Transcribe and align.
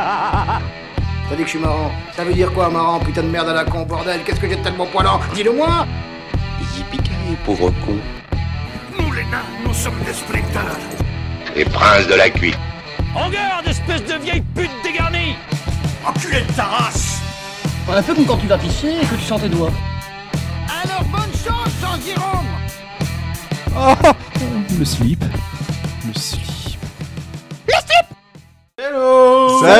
T'as 0.00 1.36
dit 1.36 1.42
que 1.42 1.44
je 1.44 1.50
suis 1.50 1.58
marrant. 1.58 1.90
Ça 2.16 2.24
veut 2.24 2.32
dire 2.34 2.52
quoi, 2.52 2.70
marrant 2.70 3.00
Putain 3.00 3.22
de 3.22 3.28
merde 3.28 3.48
à 3.48 3.54
la 3.54 3.64
con, 3.64 3.82
bordel. 3.82 4.22
Qu'est-ce 4.24 4.40
que 4.40 4.48
j'ai 4.48 4.56
de 4.56 4.62
tellement 4.62 4.86
poilant? 4.86 5.20
Dis-le-moi 5.34 5.86
yippee 6.78 7.36
pauvre 7.44 7.72
con. 7.84 7.98
Nous, 8.98 9.12
les 9.12 9.24
nains, 9.24 9.44
nous 9.64 9.74
sommes 9.74 9.98
des 10.06 10.12
sprinters. 10.12 10.78
Les 11.54 11.64
princes 11.64 12.06
de 12.06 12.14
la 12.14 12.30
cuite. 12.30 12.58
En 13.14 13.28
garde, 13.30 13.66
espèce 13.66 14.04
de 14.04 14.14
vieille 14.22 14.42
pute 14.54 14.70
dégarnie 14.82 15.34
Enculé 16.06 16.42
de 16.42 16.52
ta 16.52 16.64
race 16.64 17.20
On 17.88 17.92
a 17.92 18.02
fait 18.02 18.14
comme 18.14 18.26
quand 18.26 18.36
tu 18.36 18.46
vas 18.46 18.58
pisser 18.58 18.88
et 19.02 19.06
que 19.06 19.14
tu 19.14 19.22
sens 19.22 19.40
tes 19.40 19.48
doigts. 19.48 19.72
Alors 20.84 21.04
bonne 21.04 21.32
chance, 21.32 21.72
Jean 21.80 21.98
Jérôme 22.06 22.46
Ah, 23.76 24.12
le 24.78 24.84
slip. 24.84 25.24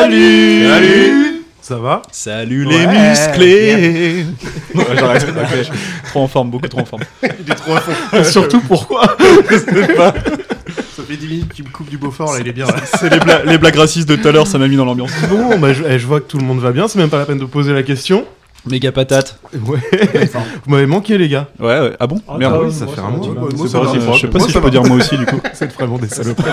Salut 0.08 0.66
Salut 0.68 1.42
Ça 1.60 1.76
va? 1.76 2.02
Salut 2.10 2.66
Ouais, 2.66 2.72
les 2.78 2.86
musclés 2.86 4.24
Ouais, 4.74 4.84
j'arrête, 4.98 5.26
ok. 5.28 5.70
Trop 6.06 6.20
en 6.22 6.28
forme, 6.28 6.50
beaucoup 6.50 6.66
trop 6.68 6.80
en 6.80 6.84
forme. 6.86 7.02
Il 7.22 7.52
est 7.52 7.54
trop 7.54 7.74
à 7.76 7.80
fond. 7.80 8.24
Surtout 8.24 8.60
pourquoi? 8.60 9.16
Je 9.50 9.58
sais 9.58 9.94
pas? 9.94 10.14
Ça 10.96 11.02
fait 11.06 11.16
10 11.16 11.26
minutes 11.28 11.52
qu'il 11.52 11.64
me 11.66 11.70
coupe 11.70 11.88
du 11.90 11.98
Beaufort, 11.98 12.32
là, 12.32 12.40
il 12.40 12.48
est 12.48 12.52
bien. 12.52 12.66
Là. 12.66 12.74
C'est 12.98 13.08
les, 13.10 13.20
bla- 13.20 13.44
les 13.44 13.58
blagues 13.58 13.76
racistes 13.76 14.08
de 14.08 14.16
tout 14.16 14.26
à 14.28 14.32
l'heure, 14.32 14.46
ça 14.46 14.58
m'a 14.58 14.66
mis 14.68 14.76
dans 14.76 14.84
l'ambiance. 14.84 15.10
Bon, 15.30 15.58
bah, 15.58 15.72
je, 15.72 15.84
eh, 15.84 15.98
je 15.98 16.06
vois 16.06 16.20
que 16.20 16.26
tout 16.26 16.38
le 16.38 16.44
monde 16.44 16.58
va 16.60 16.72
bien, 16.72 16.88
c'est 16.88 16.98
même 16.98 17.08
pas 17.10 17.18
la 17.18 17.24
peine 17.26 17.38
de 17.38 17.44
poser 17.44 17.72
la 17.72 17.82
question. 17.82 18.24
Méga 18.68 18.90
patate. 18.90 19.38
Ouais. 19.54 19.78
Vous 20.66 20.72
m'avez 20.72 20.86
manqué, 20.86 21.16
les 21.16 21.28
gars. 21.28 21.46
Ouais, 21.60 21.78
ouais. 21.80 21.92
Ah 22.00 22.06
bon? 22.08 22.20
Ah, 22.28 22.36
Merde. 22.38 22.52
bah 22.54 22.60
oui, 22.64 22.72
ça 22.72 22.86
fait 22.88 23.00
un 23.00 23.10
mois. 23.10 23.20
Je 23.22 23.56
sais 23.68 24.26
pas 24.26 24.38
Moi, 24.38 24.46
si 24.48 24.52
ça 24.52 24.58
je 24.58 24.58
peux 24.58 24.64
va. 24.64 24.70
dire 24.70 24.82
moi 24.84 24.96
aussi 24.96 25.16
du 25.16 25.24
coup. 25.26 25.40
C'est 25.54 25.72
vraiment 25.74 25.96
des 25.98 26.08
saloperies. 26.08 26.50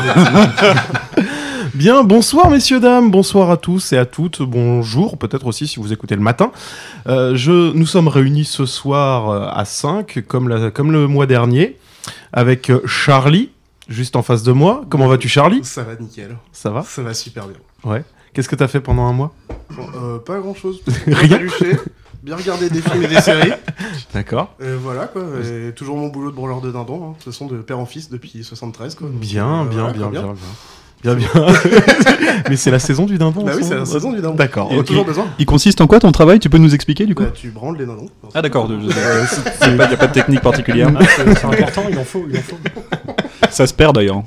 Bien, 1.75 2.03
bonsoir 2.03 2.49
messieurs, 2.49 2.79
dames, 2.79 3.11
bonsoir 3.11 3.51
à 3.51 3.57
tous 3.57 3.91
et 3.91 3.97
à 3.97 4.05
toutes, 4.05 4.41
bonjour, 4.41 5.17
peut-être 5.17 5.45
aussi 5.45 5.67
si 5.67 5.79
vous 5.79 5.91
écoutez 5.91 6.15
le 6.15 6.21
matin. 6.21 6.51
Euh, 7.07 7.35
je, 7.35 7.73
nous 7.73 7.85
sommes 7.85 8.07
réunis 8.07 8.45
ce 8.45 8.65
soir 8.65 9.29
euh, 9.29 9.47
à 9.51 9.65
5, 9.65 10.23
comme, 10.27 10.47
la- 10.47 10.71
comme 10.71 10.91
le 10.93 11.07
mois 11.07 11.25
dernier, 11.25 11.77
avec 12.31 12.69
euh, 12.69 12.79
Charlie, 12.85 13.49
juste 13.89 14.15
en 14.15 14.21
face 14.23 14.43
de 14.43 14.53
moi. 14.53 14.85
Comment 14.89 15.07
vas-tu 15.07 15.27
Charlie? 15.27 15.63
Ça 15.65 15.83
va 15.83 15.95
nickel. 15.95 16.37
Ça 16.53 16.69
va? 16.69 16.83
Ça 16.83 17.03
va 17.03 17.13
super 17.13 17.45
bien. 17.47 17.57
Ouais. 17.83 18.05
Qu'est-ce 18.33 18.47
que 18.47 18.55
t'as 18.55 18.67
fait 18.69 18.79
pendant 18.81 19.03
un 19.07 19.13
mois? 19.13 19.33
Bon, 19.75 19.85
euh, 20.01 20.17
pas 20.19 20.39
grand 20.39 20.55
chose. 20.55 20.81
Rien. 21.07 21.39
Bien 22.23 22.37
regarder 22.37 22.69
des 22.69 22.81
films 22.81 23.03
et 23.03 23.07
des 23.07 23.21
séries. 23.21 23.51
D'accord. 24.13 24.55
Voilà 24.81 25.07
quoi. 25.07 25.23
Et 25.43 25.73
toujours 25.73 25.97
mon 25.97 26.07
boulot 26.07 26.31
de 26.31 26.35
branleur 26.35 26.59
de 26.61 26.71
dindon. 26.71 27.03
hein. 27.03 27.09
De 27.11 27.23
toute 27.23 27.33
façon, 27.33 27.45
de 27.47 27.57
père 27.57 27.79
en 27.79 27.85
fils 27.85 28.09
depuis 28.09 28.43
73 28.43 28.95
quoi. 28.95 29.09
Bien, 29.11 29.65
bien, 29.65 29.81
voilà, 29.81 29.93
bien, 29.93 30.09
bien, 30.09 30.21
bien. 30.21 30.33
Bien, 31.05 31.13
bien. 31.13 31.27
Mais 32.49 32.55
c'est 32.55 32.71
la 32.71 32.79
saison 32.79 33.05
du 33.05 33.19
dindon. 33.19 33.43
Bah 33.43 33.51
oui, 33.55 33.61
ce 33.61 33.69
c'est 33.69 33.75
la 33.75 33.85
saison 33.85 34.11
du 34.11 34.21
dindon. 34.21 34.33
D'accord. 34.33 34.69
Il 34.71 34.75
y 34.75 34.77
a 34.77 34.81
ok. 34.81 34.87
toujours 34.87 35.05
besoin. 35.05 35.27
Il 35.37 35.45
consiste 35.45 35.79
en 35.81 35.87
quoi 35.87 35.99
ton 35.99 36.11
travail? 36.11 36.39
Tu 36.39 36.49
peux 36.49 36.57
nous 36.57 36.73
expliquer 36.73 37.05
du 37.05 37.13
coup? 37.13 37.23
Bah, 37.23 37.31
tu 37.33 37.49
branles 37.49 37.77
les 37.77 37.85
dindons. 37.85 38.09
Ah 38.33 38.41
d'accord, 38.41 38.67
il 38.69 38.77
n'y 38.77 38.91
a, 38.91 39.97
pas 39.97 40.07
de 40.07 40.13
technique 40.13 40.41
particulière. 40.41 40.89
C'est 41.15 41.45
important, 41.45 41.83
il 41.89 41.97
en 41.99 42.03
faut, 42.03 42.25
il 42.29 42.37
en 42.37 42.41
faut. 42.41 42.57
Ça 43.51 43.67
se 43.67 43.73
perd 43.73 43.95
d'ailleurs. 43.95 44.23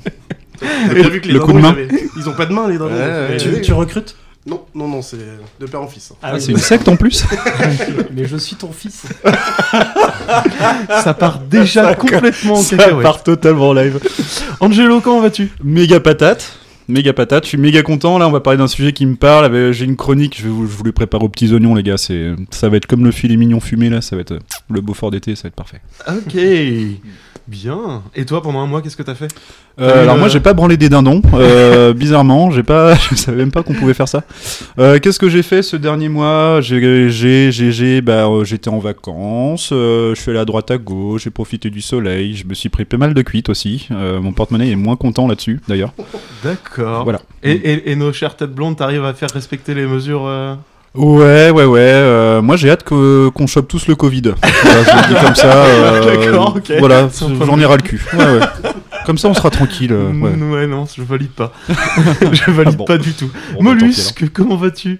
T'as 0.59 0.93
bien 0.93 1.09
vu 1.09 1.19
que 1.21 1.27
les 1.27 1.33
Le 1.33 1.39
coup 1.41 1.53
de 1.53 1.59
main. 1.59 1.75
ils 2.17 2.29
ont 2.29 2.33
pas 2.33 2.45
de 2.45 2.53
main 2.53 2.67
les 2.67 2.77
dindons. 2.77 2.91
Ouais, 2.93 2.99
donc, 2.99 3.07
ouais. 3.07 3.35
euh, 3.35 3.37
Tu, 3.37 3.61
tu 3.61 3.73
recrutes? 3.73 4.15
Non, 4.47 4.61
non, 4.73 4.87
non, 4.87 5.01
c'est 5.01 5.17
de 5.59 5.65
père 5.65 5.81
en 5.81 5.87
fils. 5.87 6.13
Ah 6.21 6.29
Ah, 6.29 6.31
oui, 6.33 6.41
c'est 6.41 6.51
une 6.51 6.57
secte 6.57 6.87
en 6.87 6.95
plus 6.95 7.25
Mais 8.15 8.25
je 8.25 8.37
suis 8.37 8.55
ton 8.55 8.71
fils. 8.71 9.03
Ça 11.03 11.13
part 11.13 11.39
déjà 11.39 11.93
complètement 11.93 12.53
en 12.53 12.61
Ça 12.61 12.77
part 13.01 13.21
totalement 13.21 13.69
en 13.69 13.73
live. 13.73 13.99
Angelo, 14.61 15.01
comment 15.01 15.19
vas-tu? 15.21 15.51
Méga 15.63 15.99
patate. 15.99 16.57
Méga 16.89 17.13
patate, 17.13 17.43
je 17.43 17.49
suis 17.49 17.57
méga 17.57 17.83
content. 17.83 18.17
Là, 18.17 18.27
on 18.27 18.31
va 18.31 18.39
parler 18.39 18.57
d'un 18.57 18.67
sujet 18.67 18.93
qui 18.93 19.05
me 19.05 19.15
parle. 19.15 19.53
Euh, 19.53 19.71
J'ai 19.71 19.85
une 19.85 19.95
chronique, 19.95 20.41
je, 20.41 20.47
vous, 20.47 20.67
je 20.67 20.75
aux 20.79 21.29
petits 21.29 21.53
oignons, 21.53 21.75
les 21.75 21.83
gars. 21.83 21.97
C'est, 21.97 22.33
ça 22.49 22.67
va 22.67 22.77
être 22.77 22.87
comme 22.87 23.05
le 23.05 23.11
filet 23.11 23.37
mignon 23.37 23.59
fumé, 23.59 23.89
là. 23.89 24.01
Ça 24.01 24.15
va 24.15 24.23
être 24.23 24.31
euh, 24.31 24.39
le 24.71 24.81
beau 24.81 24.95
fort 24.95 25.11
d'été, 25.11 25.35
ça 25.35 25.43
va 25.43 25.47
être 25.49 25.55
parfait. 25.55 25.81
Ok. 26.07 26.35
Bien. 27.49 28.03
Et 28.15 28.25
toi, 28.25 28.43
pendant 28.43 28.59
un 28.59 28.67
mois, 28.67 28.81
qu'est-ce 28.83 28.95
que 28.95 29.01
t'as 29.01 29.15
fait? 29.15 29.27
Euh, 29.81 30.03
alors, 30.03 30.13
le- 30.15 30.19
moi, 30.19 30.29
j'ai 30.29 30.39
pas 30.39 30.53
branlé 30.53 30.77
des 30.77 30.87
dindons. 30.87 31.21
Euh, 31.33 31.93
bizarrement, 31.95 32.51
j'ai 32.51 32.61
pas, 32.61 32.93
je 33.09 33.15
savais 33.15 33.37
même 33.37 33.51
pas 33.51 33.63
qu'on 33.63 33.73
pouvait 33.73 33.95
faire 33.95 34.07
ça. 34.07 34.23
Euh, 34.77 34.99
qu'est-ce 34.99 35.17
que 35.17 35.29
j'ai 35.29 35.41
fait 35.41 35.63
ce 35.63 35.75
dernier 35.75 36.09
mois? 36.09 36.59
J'ai, 36.61 37.09
j'ai, 37.09 37.51
j'ai, 37.51 37.71
j'ai- 37.71 38.01
bah, 38.01 38.27
euh, 38.27 38.43
j'étais 38.43 38.69
en 38.69 38.77
vacances. 38.77 39.71
euh, 39.71 40.13
je 40.13 40.21
suis 40.21 40.29
allé 40.29 40.39
à 40.39 40.45
droite 40.45 40.69
à 40.69 40.77
gauche. 40.77 41.23
J'ai 41.23 41.31
profité 41.31 41.69
du 41.71 41.81
soleil. 41.81 42.35
Je 42.35 42.45
me 42.45 42.53
suis 42.53 42.69
pris 42.69 42.85
pas 42.85 42.97
mal 42.97 43.15
de 43.15 43.21
cuites 43.23 43.49
aussi. 43.49 43.87
Euh, 43.91 44.19
mon 44.21 44.31
porte-monnaie 44.31 44.69
est 44.69 44.75
moins 44.75 44.95
content 44.95 45.27
là-dessus, 45.27 45.59
d'ailleurs. 45.67 45.93
D'accord. 46.43 47.03
Voilà. 47.03 47.21
Et, 47.41 47.51
et- 47.53 47.91
et 47.91 47.95
nos 47.95 48.13
chères 48.13 48.35
têtes 48.35 48.53
blondes, 48.53 48.77
t'arrives 48.77 49.05
à 49.05 49.13
faire 49.15 49.29
respecter 49.33 49.73
les 49.73 49.87
mesures 49.87 50.25
euh, 50.27 50.53
Ouais, 50.95 51.49
ouais, 51.51 51.65
ouais. 51.65 51.79
euh, 51.79 52.41
moi, 52.41 52.55
j'ai 52.57 52.69
hâte 52.69 52.83
que- 52.83 53.29
qu'on 53.29 53.47
chope 53.47 53.67
tous 53.67 53.87
le 53.87 53.95
Covid. 53.95 54.33
Voilà, 54.63 54.83
je 54.83 54.89
le 55.09 55.13
dis 55.15 55.21
comme 55.25 55.35
ça. 55.35 55.53
euh, 55.65 56.15
D'accord, 56.25 56.55
ok. 56.57 56.71
Voilà, 56.79 57.09
j'en 57.45 57.59
ai 57.59 57.65
ras 57.65 57.77
le 57.77 57.83
cul. 57.83 58.01
Ouais, 58.13 58.25
ouais. 58.25 58.39
Comme 59.05 59.17
ça, 59.17 59.27
on 59.27 59.33
sera 59.33 59.49
tranquille. 59.49 59.93
euh, 59.93 60.07
ouais. 60.07 60.31
mm, 60.35 60.51
ouais, 60.51 60.67
non, 60.67 60.85
je 60.95 61.03
valide 61.03 61.31
pas. 61.31 61.53
je 62.31 62.51
valide 62.51 62.75
Bon. 62.77 62.85
pas 62.85 62.97
du 62.97 63.13
tout. 63.13 63.29
Bon, 63.53 63.63
bah, 63.63 63.71
tant 63.71 63.77
pis, 63.77 63.81
Mollusque, 63.83 64.25
comment 64.33 64.55
vas-tu? 64.57 64.99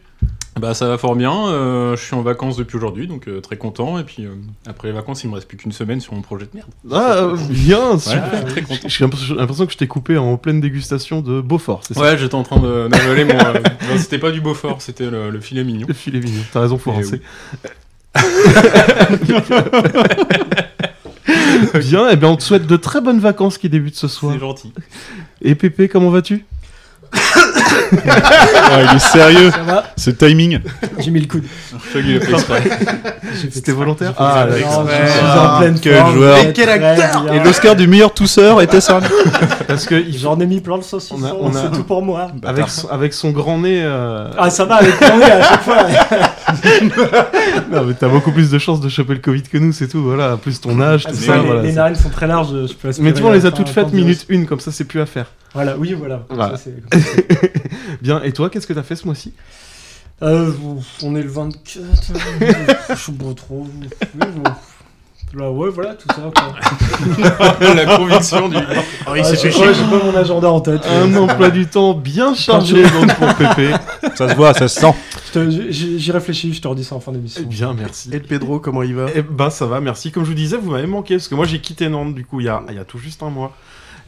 Bah 0.59 0.73
ça 0.73 0.87
va 0.87 0.97
fort 0.97 1.15
bien, 1.15 1.47
euh, 1.47 1.95
je 1.95 2.03
suis 2.03 2.15
en 2.15 2.21
vacances 2.21 2.57
depuis 2.57 2.75
aujourd'hui, 2.75 3.07
donc 3.07 3.29
euh, 3.29 3.39
très 3.39 3.55
content, 3.55 3.97
et 3.97 4.03
puis 4.03 4.25
euh, 4.25 4.35
après 4.67 4.89
les 4.89 4.93
vacances 4.93 5.23
il 5.23 5.29
me 5.29 5.35
reste 5.35 5.47
plus 5.47 5.55
qu'une 5.55 5.71
semaine 5.71 6.01
sur 6.01 6.13
mon 6.13 6.21
projet 6.21 6.45
de 6.45 6.51
merde. 6.53 6.69
Ah, 6.91 7.27
bien, 7.49 7.97
super. 7.97 8.45
très 8.47 8.61
content. 8.63 8.89
J'ai 8.89 9.05
l'impression 9.05 9.65
que 9.65 9.71
je 9.71 9.77
t'ai 9.77 9.87
coupé 9.87 10.17
en 10.17 10.35
pleine 10.35 10.59
dégustation 10.59 11.21
de 11.21 11.39
Beaufort, 11.39 11.83
c'est 11.87 11.93
ça? 11.93 12.01
Ouais, 12.01 12.17
j'étais 12.17 12.35
en 12.35 12.43
train 12.43 12.59
de 12.59 12.89
d'avaler 12.89 13.23
mon... 13.23 13.37
non, 13.37 13.97
c'était 13.97 14.19
pas 14.19 14.31
du 14.31 14.41
Beaufort, 14.41 14.81
c'était 14.81 15.09
le, 15.09 15.29
le 15.29 15.39
filet 15.39 15.63
mignon. 15.63 15.87
Le 15.87 15.93
filet 15.93 16.19
mignon, 16.19 16.43
t'as 16.51 16.59
raison, 16.61 16.77
faut. 16.77 16.91
Bien, 21.79 22.09
et 22.09 22.15
bien 22.15 22.29
on 22.29 22.35
te 22.35 22.43
souhaite 22.43 22.65
de 22.65 22.77
très 22.77 23.01
bonnes 23.01 23.19
vacances 23.19 23.57
qui 23.57 23.69
débutent 23.69 23.95
ce 23.95 24.07
soir. 24.07 24.33
C'est 24.33 24.39
gentil. 24.39 24.73
Et 25.41 25.55
Pépé, 25.55 25.87
comment 25.87 26.09
vas-tu? 26.09 26.45
Ah, 28.71 28.81
il 28.91 28.95
est 28.97 28.99
sérieux. 28.99 29.51
Ça 29.51 29.63
va 29.63 29.83
Ce 29.97 30.09
timing. 30.11 30.59
J'ai 30.99 31.11
mis 31.11 31.21
le 31.21 31.27
coude. 31.27 31.43
C'était 33.51 33.71
volontaire 33.71 34.13
Ah, 34.17 34.41
Ah, 34.41 34.45
non, 34.45 34.51
je 34.51 34.57
suis 34.57 34.65
Ah, 35.23 35.53
en 35.55 35.59
pleine 35.59 35.79
quel 35.79 35.95
forme. 35.97 36.13
joueur. 36.15 36.37
Et 36.37 36.53
quel 36.53 36.65
très 36.67 37.01
acteur 37.01 37.23
bien. 37.23 37.33
Et 37.33 37.39
l'Oscar 37.43 37.75
du 37.75 37.87
meilleur 37.87 38.13
tousseur 38.13 38.61
était 38.61 38.81
ça. 38.81 38.99
Parce 39.67 39.85
que 39.85 40.03
J'en 40.11 40.39
ai 40.39 40.45
mis 40.45 40.61
plein 40.61 40.77
le 40.77 40.81
saucisson, 40.83 41.17
On 41.19 41.25
a- 41.25 41.33
on 41.39 41.55
a- 41.55 41.61
c'est 41.63 41.71
tout 41.77 41.83
pour 41.83 42.01
moi. 42.01 42.27
avec, 42.45 42.69
son, 42.69 42.87
avec 42.89 43.13
son 43.13 43.31
grand 43.31 43.57
nez. 43.59 43.81
euh, 43.83 44.29
Ah, 44.37 44.49
ça 44.49 44.65
va 44.65 44.75
avec 44.75 44.99
mon 45.01 45.17
nez 45.17 45.31
à 45.31 45.41
chaque 45.41 45.63
fois. 45.63 45.77
Non, 47.71 47.83
mais 47.85 47.93
t'as 47.93 48.07
beaucoup 48.09 48.31
plus 48.31 48.49
de 48.49 48.57
chances 48.57 48.79
de 48.81 48.89
choper 48.89 49.13
le 49.13 49.19
Covid 49.19 49.43
que 49.43 49.57
nous, 49.57 49.71
c'est 49.73 49.87
tout. 49.87 50.01
Voilà, 50.03 50.37
plus 50.37 50.59
ton 50.59 50.79
âge, 50.81 51.03
tout 51.03 51.11
Ah, 51.13 51.25
ça. 51.25 51.37
les- 51.37 51.45
voilà, 51.45 51.61
les 51.61 51.73
narines 51.73 51.95
sont 51.95 52.09
très 52.09 52.27
larges, 52.27 52.49
je 52.49 52.73
peux 52.73 52.91
Mais 52.99 53.13
tu 53.13 53.21
vois, 53.21 53.31
on 53.31 53.33
les 53.33 53.45
a 53.45 53.51
toutes 53.51 53.69
faites 53.69 53.93
minute 53.93 54.25
une, 54.29 54.45
comme 54.45 54.59
ça, 54.59 54.71
c'est 54.71 54.85
plus 54.85 55.01
à 55.01 55.05
faire. 55.05 55.27
Voilà, 55.53 55.77
oui, 55.77 55.93
voilà. 55.93 56.25
Voilà. 56.29 56.57
Ça, 56.57 56.63
c'est- 56.63 57.53
Bien, 58.01 58.21
et 58.23 58.31
toi, 58.31 58.49
qu'est-ce 58.49 58.67
que 58.67 58.73
t'as 58.73 58.83
fait 58.83 58.95
ce 58.95 59.05
mois-ci? 59.05 59.33
Euh, 60.21 60.51
on 61.03 61.15
est 61.15 61.21
le 61.23 61.29
24. 61.29 61.79
Je 62.89 62.95
suis 62.95 63.13
trop. 63.35 63.67
oui, 63.69 63.87
bon. 64.35 64.43
Là, 65.35 65.51
ouais, 65.51 65.69
voilà, 65.69 65.93
tout 65.93 66.07
ça. 66.07 66.21
Quoi. 66.35 66.55
la 67.75 67.97
conviction 67.97 68.49
du... 68.49 68.57
Oh, 68.57 69.11
il 69.15 69.21
Ah, 69.21 69.23
s'est 69.23 69.35
j'ai 69.35 69.51
fait 69.51 69.59
pas- 69.59 69.73
chier. 69.73 69.83
J'ai 69.85 69.97
pas 69.99 70.03
mon 70.03 70.15
agenda 70.15 70.51
en 70.51 70.59
tête. 70.59 70.81
Un 70.87 71.15
emploi 71.15 71.51
du 71.51 71.67
temps 71.67 71.93
bien 71.93 72.33
chargé 72.33 72.81
donc 72.81 73.13
pour 73.15 73.35
Pépé. 73.35 73.71
Ça 74.15 74.27
se 74.29 74.35
voit, 74.35 74.53
ça 74.55 74.67
se 74.67 74.79
sent. 74.79 74.93
J'y 75.69 76.11
réfléchis, 76.11 76.51
je 76.53 76.61
te 76.61 76.67
redis 76.67 76.83
ça 76.83 76.95
en 76.95 76.99
fin 76.99 77.11
d'émission. 77.11 77.41
Eh 77.43 77.47
bien, 77.47 77.73
merci. 77.75 78.09
Et 78.11 78.19
Pedro, 78.19 78.59
comment 78.59 78.81
il 78.81 78.95
va? 78.95 79.05
Eh 79.13 79.21
ben 79.21 79.51
ça 79.51 79.67
va, 79.67 79.79
merci. 79.79 80.11
Comme 80.11 80.23
je 80.23 80.29
vous 80.29 80.35
disais, 80.35 80.57
vous 80.57 80.71
m'avez 80.71 80.87
manqué 80.87 81.15
parce 81.17 81.27
que 81.27 81.35
moi 81.35 81.45
j'ai 81.45 81.59
quitté 81.59 81.89
Nantes 81.89 82.15
du 82.15 82.25
coup 82.25 82.39
il 82.39 82.47
y 82.47 82.49
a, 82.49 82.63
il 82.69 82.75
y 82.75 82.79
a 82.79 82.83
tout 82.85 82.97
juste 82.97 83.21
un 83.21 83.29
mois. 83.29 83.55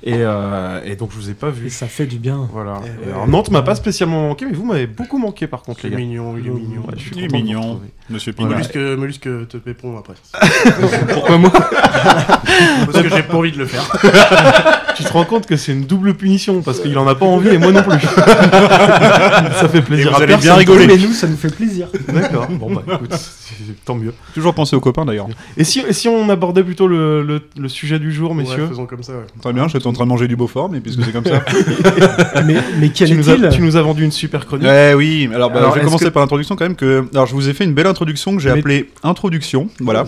Et, 0.04 0.16
euh, 0.18 0.82
et 0.84 0.96
donc 0.96 1.12
je 1.12 1.18
vous 1.18 1.30
ai 1.30 1.34
pas 1.36 1.50
Et 1.50 1.52
vu. 1.52 1.70
ça 1.70 1.88
fait 1.88 2.08
du 2.08 2.18
bien. 2.18 2.50
Voilà. 2.52 2.82
Eh 2.86 3.10
Et 3.10 3.30
Nantes 3.30 3.52
m'a 3.52 3.62
pas 3.62 3.76
spécialement 3.76 4.30
manqué, 4.30 4.46
mais 4.46 4.54
vous 4.54 4.66
m'avez 4.66 4.88
beaucoup 4.88 5.20
manqué 5.20 5.46
par 5.48 5.62
contre 5.62 5.82
les 5.84 5.92
gars. 5.92 5.98
mignon, 5.98 6.36
il 6.40 6.48
est 6.48 6.50
mignon. 6.50 6.82
Ouais, 6.88 6.94
je 6.98 7.02
suis 7.02 7.12
Il 7.16 7.24
est 7.26 7.28
vous 7.28 7.36
mignon. 7.36 7.82
Monsieur 8.10 8.34
Pinard. 8.34 8.52
Mollusque, 8.54 8.76
mollusque 8.76 9.30
te 9.48 9.58
pépon 9.58 9.98
après. 9.98 10.16
Pourquoi 11.14 11.38
moi 11.38 11.52
Parce 11.52 13.02
que 13.04 13.10
j'ai 13.10 13.24
pas 13.24 13.36
envie 13.36 13.52
de 13.52 13.58
le 13.60 13.66
faire. 13.68 13.84
Tu 14.96 15.04
te 15.06 15.14
rends 15.14 15.24
compte 15.26 15.48
que 15.48 15.56
c'est 15.56 15.72
une 15.72 15.86
double 15.86 16.14
punition 16.16 16.62
parce 16.62 16.80
qu'il 16.82 16.96
en 16.98 17.08
a 17.08 17.16
pas 17.16 17.26
envie 17.26 17.48
et 17.50 17.58
moi 17.58 17.72
non 17.72 17.82
plus. 17.82 17.98
ça 18.02 19.70
fait 19.72 19.82
plaisir 19.82 20.08
Et 20.08 20.10
vous 20.10 20.20
à 20.20 20.24
allez 20.24 20.38
bien 20.38 20.56
rigoler. 20.56 20.86
Mais 20.86 20.98
nous, 20.98 21.14
ça 21.14 21.28
nous 21.28 21.38
fait 21.38 21.54
plaisir. 21.56 21.88
D'accord. 22.10 22.48
Bon 22.50 22.72
bah 22.74 22.84
écoute, 22.96 23.14
tant 23.86 23.96
mieux. 23.96 24.14
Toujours 24.34 24.54
penser 24.54 24.76
aux 24.76 24.80
copains 24.80 25.06
d'ailleurs. 25.06 25.28
Et 25.58 25.64
si, 25.64 25.80
et 25.88 25.94
si 25.94 26.08
on 26.08 26.30
abordait 26.30 26.64
plutôt 26.64 26.88
le, 26.88 27.24
le, 27.24 27.42
le 27.58 27.68
sujet 27.70 28.00
du 28.00 28.12
jour, 28.12 28.34
messieurs 28.36 28.64
Ouais, 28.64 28.70
faisons 28.70 28.86
comme 28.86 29.04
ça, 29.04 29.14
ouais. 29.14 29.26
Très 29.42 29.54
bien, 29.54 29.68
j'étais 29.68 29.88
en 29.88 29.94
train 29.94 30.06
de 30.06 30.10
manger 30.10 30.28
du 30.28 30.36
Beaufort, 30.36 30.70
mais 30.70 30.80
puisque 30.80 31.04
c'est 31.04 31.12
comme 31.12 31.26
ça. 31.26 31.44
mais, 32.46 32.56
mais 32.80 32.90
quel 32.90 33.10
tu 33.10 33.16
nous, 33.16 33.30
as, 33.30 33.34
est-il 33.34 33.50
tu 33.50 33.62
nous 33.62 33.76
as 33.76 33.82
vendu 33.82 34.04
une 34.04 34.12
super 34.12 34.46
chronique. 34.46 34.68
Oui. 34.96 35.30
Alors, 35.34 35.50
bah, 35.52 35.60
Alors, 35.60 35.74
je 35.74 35.80
vais 35.80 35.86
commencer 35.86 36.06
que- 36.06 36.10
par 36.10 36.22
l'introduction 36.22 36.56
quand 36.56 36.66
même. 36.66 36.76
Que... 36.76 37.06
Alors, 37.14 37.26
je 37.28 37.34
vous 37.34 37.50
ai 37.50 37.54
fait 37.54 37.64
une 37.66 37.74
belle 37.74 37.88
introduction 37.88 38.36
que 38.36 38.42
j'ai 38.42 38.52
Mais- 38.52 38.60
appelée 38.60 38.90
Introduction. 39.04 39.68
Voilà. 39.80 40.06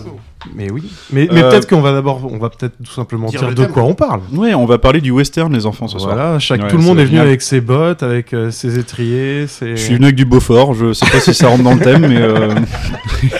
Mais 0.54 0.70
oui. 0.70 0.82
Mais, 1.10 1.26
mais 1.32 1.42
Euh, 1.42 1.50
peut-être 1.50 1.66
qu'on 1.68 1.80
va 1.80 1.92
d'abord, 1.92 2.20
on 2.30 2.36
va 2.38 2.50
peut-être 2.50 2.74
tout 2.84 2.92
simplement 2.92 3.28
Dire 3.28 3.48
de 3.48 3.54
thème. 3.54 3.72
quoi 3.72 3.82
on 3.84 3.94
parle. 3.94 4.20
Ouais, 4.32 4.52
on 4.52 4.66
va 4.66 4.76
parler 4.76 5.00
du 5.00 5.10
western, 5.10 5.50
les 5.54 5.64
enfants, 5.64 5.88
ce 5.88 5.98
soir. 5.98 6.14
Voilà, 6.14 6.38
chaque, 6.38 6.60
Ouais, 6.62 6.68
tout 6.68 6.76
le 6.76 6.82
monde 6.82 6.98
est 6.98 7.04
venu 7.06 7.18
avec 7.18 7.40
ses 7.40 7.62
bottes, 7.62 8.02
avec 8.02 8.34
euh, 8.34 8.50
ses 8.50 8.78
étriers, 8.78 9.46
ses... 9.46 9.70
Je 9.70 9.80
suis 9.82 9.94
venu 9.94 10.04
avec 10.04 10.16
du 10.16 10.26
Beaufort, 10.26 10.74
je 10.74 10.92
sais 10.92 11.06
pas 11.10 11.20
si 11.20 11.32
ça 11.32 11.48
rentre 11.48 11.62
dans 11.62 11.72
le 11.74 11.80
thème, 11.80 12.06
mais. 12.06 12.18
euh, 12.20 12.50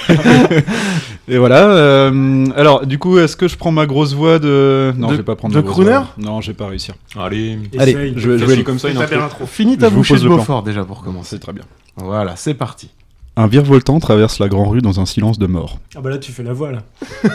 Et 1.28 1.38
voilà. 1.38 1.68
euh, 1.70 2.46
Alors, 2.56 2.86
du 2.86 2.98
coup, 2.98 3.18
est-ce 3.18 3.36
que 3.36 3.48
je 3.48 3.56
prends 3.56 3.72
ma 3.72 3.86
grosse 3.86 4.14
voix 4.14 4.38
de. 4.38 4.92
Non, 4.96 5.08
De- 5.08 5.12
je 5.12 5.18
vais 5.18 5.22
pas 5.24 5.36
prendre 5.36 5.54
de 5.54 5.58
ma 5.58 5.62
grosse 5.62 5.74
crooner 5.74 5.90
voix. 5.90 6.08
Non, 6.18 6.40
je 6.40 6.48
vais 6.48 6.54
pas 6.54 6.66
réussir. 6.66 6.94
Allez, 7.18 7.58
Allez, 7.78 7.92
Essaye. 7.92 8.12
je, 8.16 8.36
je 8.38 8.44
vais 8.44 8.56
le 8.56 8.62
comme 8.62 8.78
ça, 8.78 8.90
une 8.90 8.98
intro. 8.98 9.16
intro. 9.20 9.46
Finis 9.46 9.78
ta 9.78 9.86
Je 9.88 9.90
vous 9.92 9.98
bouchée 9.98 10.14
pose 10.14 10.22
de. 10.24 10.28
Beaufort 10.28 10.62
déjà 10.62 10.84
pour 10.84 11.02
commencer. 11.02 11.30
C'est 11.36 11.38
très 11.40 11.52
bien. 11.52 11.64
Voilà, 11.96 12.36
c'est 12.36 12.54
parti. 12.54 12.90
Un 13.36 13.46
virevoltant 13.48 13.98
traverse 13.98 14.38
la 14.38 14.48
grande 14.48 14.68
rue 14.70 14.80
dans 14.80 15.00
un 15.00 15.06
silence 15.06 15.38
de 15.40 15.46
mort. 15.46 15.78
Ah 15.96 16.00
bah 16.00 16.10
là, 16.10 16.18
tu 16.18 16.30
fais 16.30 16.42
la 16.44 16.52
voix, 16.52 16.70
là. 16.70 16.78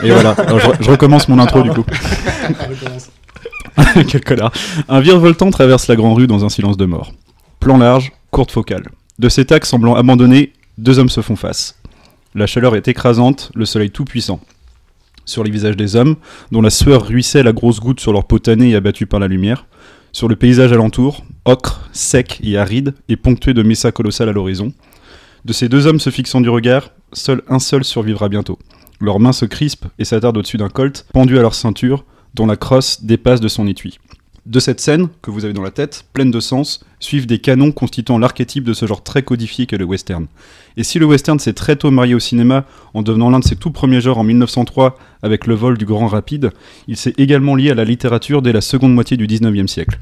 Et 0.02 0.10
voilà, 0.10 0.30
Alors, 0.30 0.58
je, 0.60 0.84
je 0.84 0.90
recommence 0.90 1.28
mon 1.28 1.38
intro 1.38 1.62
du 1.62 1.70
coup. 1.70 1.84
Quel 4.08 4.24
connard. 4.24 4.52
Un 4.88 5.00
virevoltant 5.00 5.50
traverse 5.50 5.88
la 5.88 5.96
grande 5.96 6.16
rue 6.16 6.26
dans 6.26 6.44
un 6.44 6.48
silence 6.48 6.76
de 6.76 6.84
mort. 6.86 7.12
Plan 7.58 7.76
large, 7.78 8.12
courte 8.30 8.50
focale. 8.50 8.84
De 9.18 9.28
cet 9.28 9.52
axe 9.52 9.68
semblant 9.68 9.94
abandonné, 9.94 10.52
deux 10.78 10.98
hommes 10.98 11.08
se 11.10 11.20
font 11.20 11.36
face. 11.36 11.76
La 12.32 12.46
chaleur 12.46 12.76
est 12.76 12.86
écrasante, 12.86 13.50
le 13.56 13.64
soleil 13.64 13.90
tout 13.90 14.04
puissant. 14.04 14.40
Sur 15.24 15.42
les 15.42 15.50
visages 15.50 15.76
des 15.76 15.96
hommes, 15.96 16.14
dont 16.52 16.62
la 16.62 16.70
sueur 16.70 17.06
ruisselle 17.06 17.48
à 17.48 17.52
grosses 17.52 17.80
gouttes 17.80 17.98
sur 17.98 18.12
leur 18.12 18.24
peau 18.24 18.38
tannée 18.38 18.70
et 18.70 18.76
abattue 18.76 19.06
par 19.06 19.18
la 19.18 19.26
lumière. 19.26 19.66
Sur 20.12 20.28
le 20.28 20.36
paysage 20.36 20.72
alentour, 20.72 21.24
ocre, 21.44 21.88
sec 21.92 22.38
et 22.44 22.56
aride, 22.56 22.94
et 23.08 23.16
ponctué 23.16 23.52
de 23.52 23.64
messas 23.64 23.90
colossales 23.90 24.28
à 24.28 24.32
l'horizon. 24.32 24.72
De 25.44 25.52
ces 25.52 25.68
deux 25.68 25.88
hommes 25.88 25.98
se 25.98 26.10
fixant 26.10 26.40
du 26.40 26.48
regard, 26.48 26.90
seul 27.12 27.42
un 27.48 27.58
seul 27.58 27.82
survivra 27.82 28.28
bientôt. 28.28 28.60
Leurs 29.00 29.18
mains 29.18 29.32
se 29.32 29.44
crispent 29.44 29.86
et 29.98 30.04
s'attardent 30.04 30.36
au-dessus 30.36 30.56
d'un 30.56 30.68
colt, 30.68 31.06
pendu 31.12 31.36
à 31.36 31.42
leur 31.42 31.54
ceinture, 31.54 32.04
dont 32.34 32.46
la 32.46 32.56
crosse 32.56 33.02
dépasse 33.02 33.40
de 33.40 33.48
son 33.48 33.66
étui. 33.66 33.98
De 34.46 34.58
cette 34.58 34.80
scène, 34.80 35.08
que 35.20 35.30
vous 35.30 35.44
avez 35.44 35.52
dans 35.52 35.62
la 35.62 35.70
tête, 35.70 36.06
pleine 36.14 36.30
de 36.30 36.40
sens, 36.40 36.84
suivent 36.98 37.26
des 37.26 37.40
canons 37.40 37.72
constituant 37.72 38.18
l'archétype 38.18 38.64
de 38.64 38.72
ce 38.72 38.86
genre 38.86 39.02
très 39.02 39.22
codifié 39.22 39.66
qu'est 39.66 39.76
le 39.76 39.84
western. 39.84 40.26
Et 40.78 40.84
si 40.84 40.98
le 40.98 41.04
western 41.04 41.38
s'est 41.38 41.52
très 41.52 41.76
tôt 41.76 41.90
marié 41.90 42.14
au 42.14 42.18
cinéma, 42.18 42.64
en 42.94 43.02
devenant 43.02 43.28
l'un 43.28 43.40
de 43.40 43.44
ses 43.44 43.56
tout 43.56 43.70
premiers 43.70 44.00
genres 44.00 44.18
en 44.18 44.24
1903 44.24 44.96
avec 45.22 45.46
le 45.46 45.54
vol 45.54 45.76
du 45.76 45.84
Grand 45.84 46.06
Rapide, 46.06 46.52
il 46.88 46.96
s'est 46.96 47.12
également 47.18 47.54
lié 47.54 47.70
à 47.70 47.74
la 47.74 47.84
littérature 47.84 48.40
dès 48.40 48.52
la 48.52 48.62
seconde 48.62 48.94
moitié 48.94 49.18
du 49.18 49.26
19e 49.26 49.66
siècle. 49.66 49.98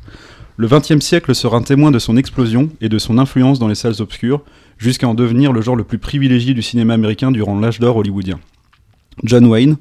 Le 0.56 0.68
20e 0.68 1.00
siècle 1.00 1.34
sera 1.34 1.56
un 1.56 1.62
témoin 1.62 1.90
de 1.90 1.98
son 1.98 2.16
explosion 2.16 2.70
et 2.80 2.88
de 2.88 2.98
son 2.98 3.18
influence 3.18 3.58
dans 3.58 3.68
les 3.68 3.74
salles 3.74 4.00
obscures, 4.00 4.42
jusqu'à 4.76 5.08
en 5.08 5.14
devenir 5.14 5.52
le 5.52 5.62
genre 5.62 5.76
le 5.76 5.84
plus 5.84 5.98
privilégié 5.98 6.54
du 6.54 6.62
cinéma 6.62 6.94
américain 6.94 7.32
durant 7.32 7.58
l'âge 7.58 7.80
d'or 7.80 7.96
hollywoodien. 7.96 8.38
John 9.24 9.46
Wayne, 9.46 9.76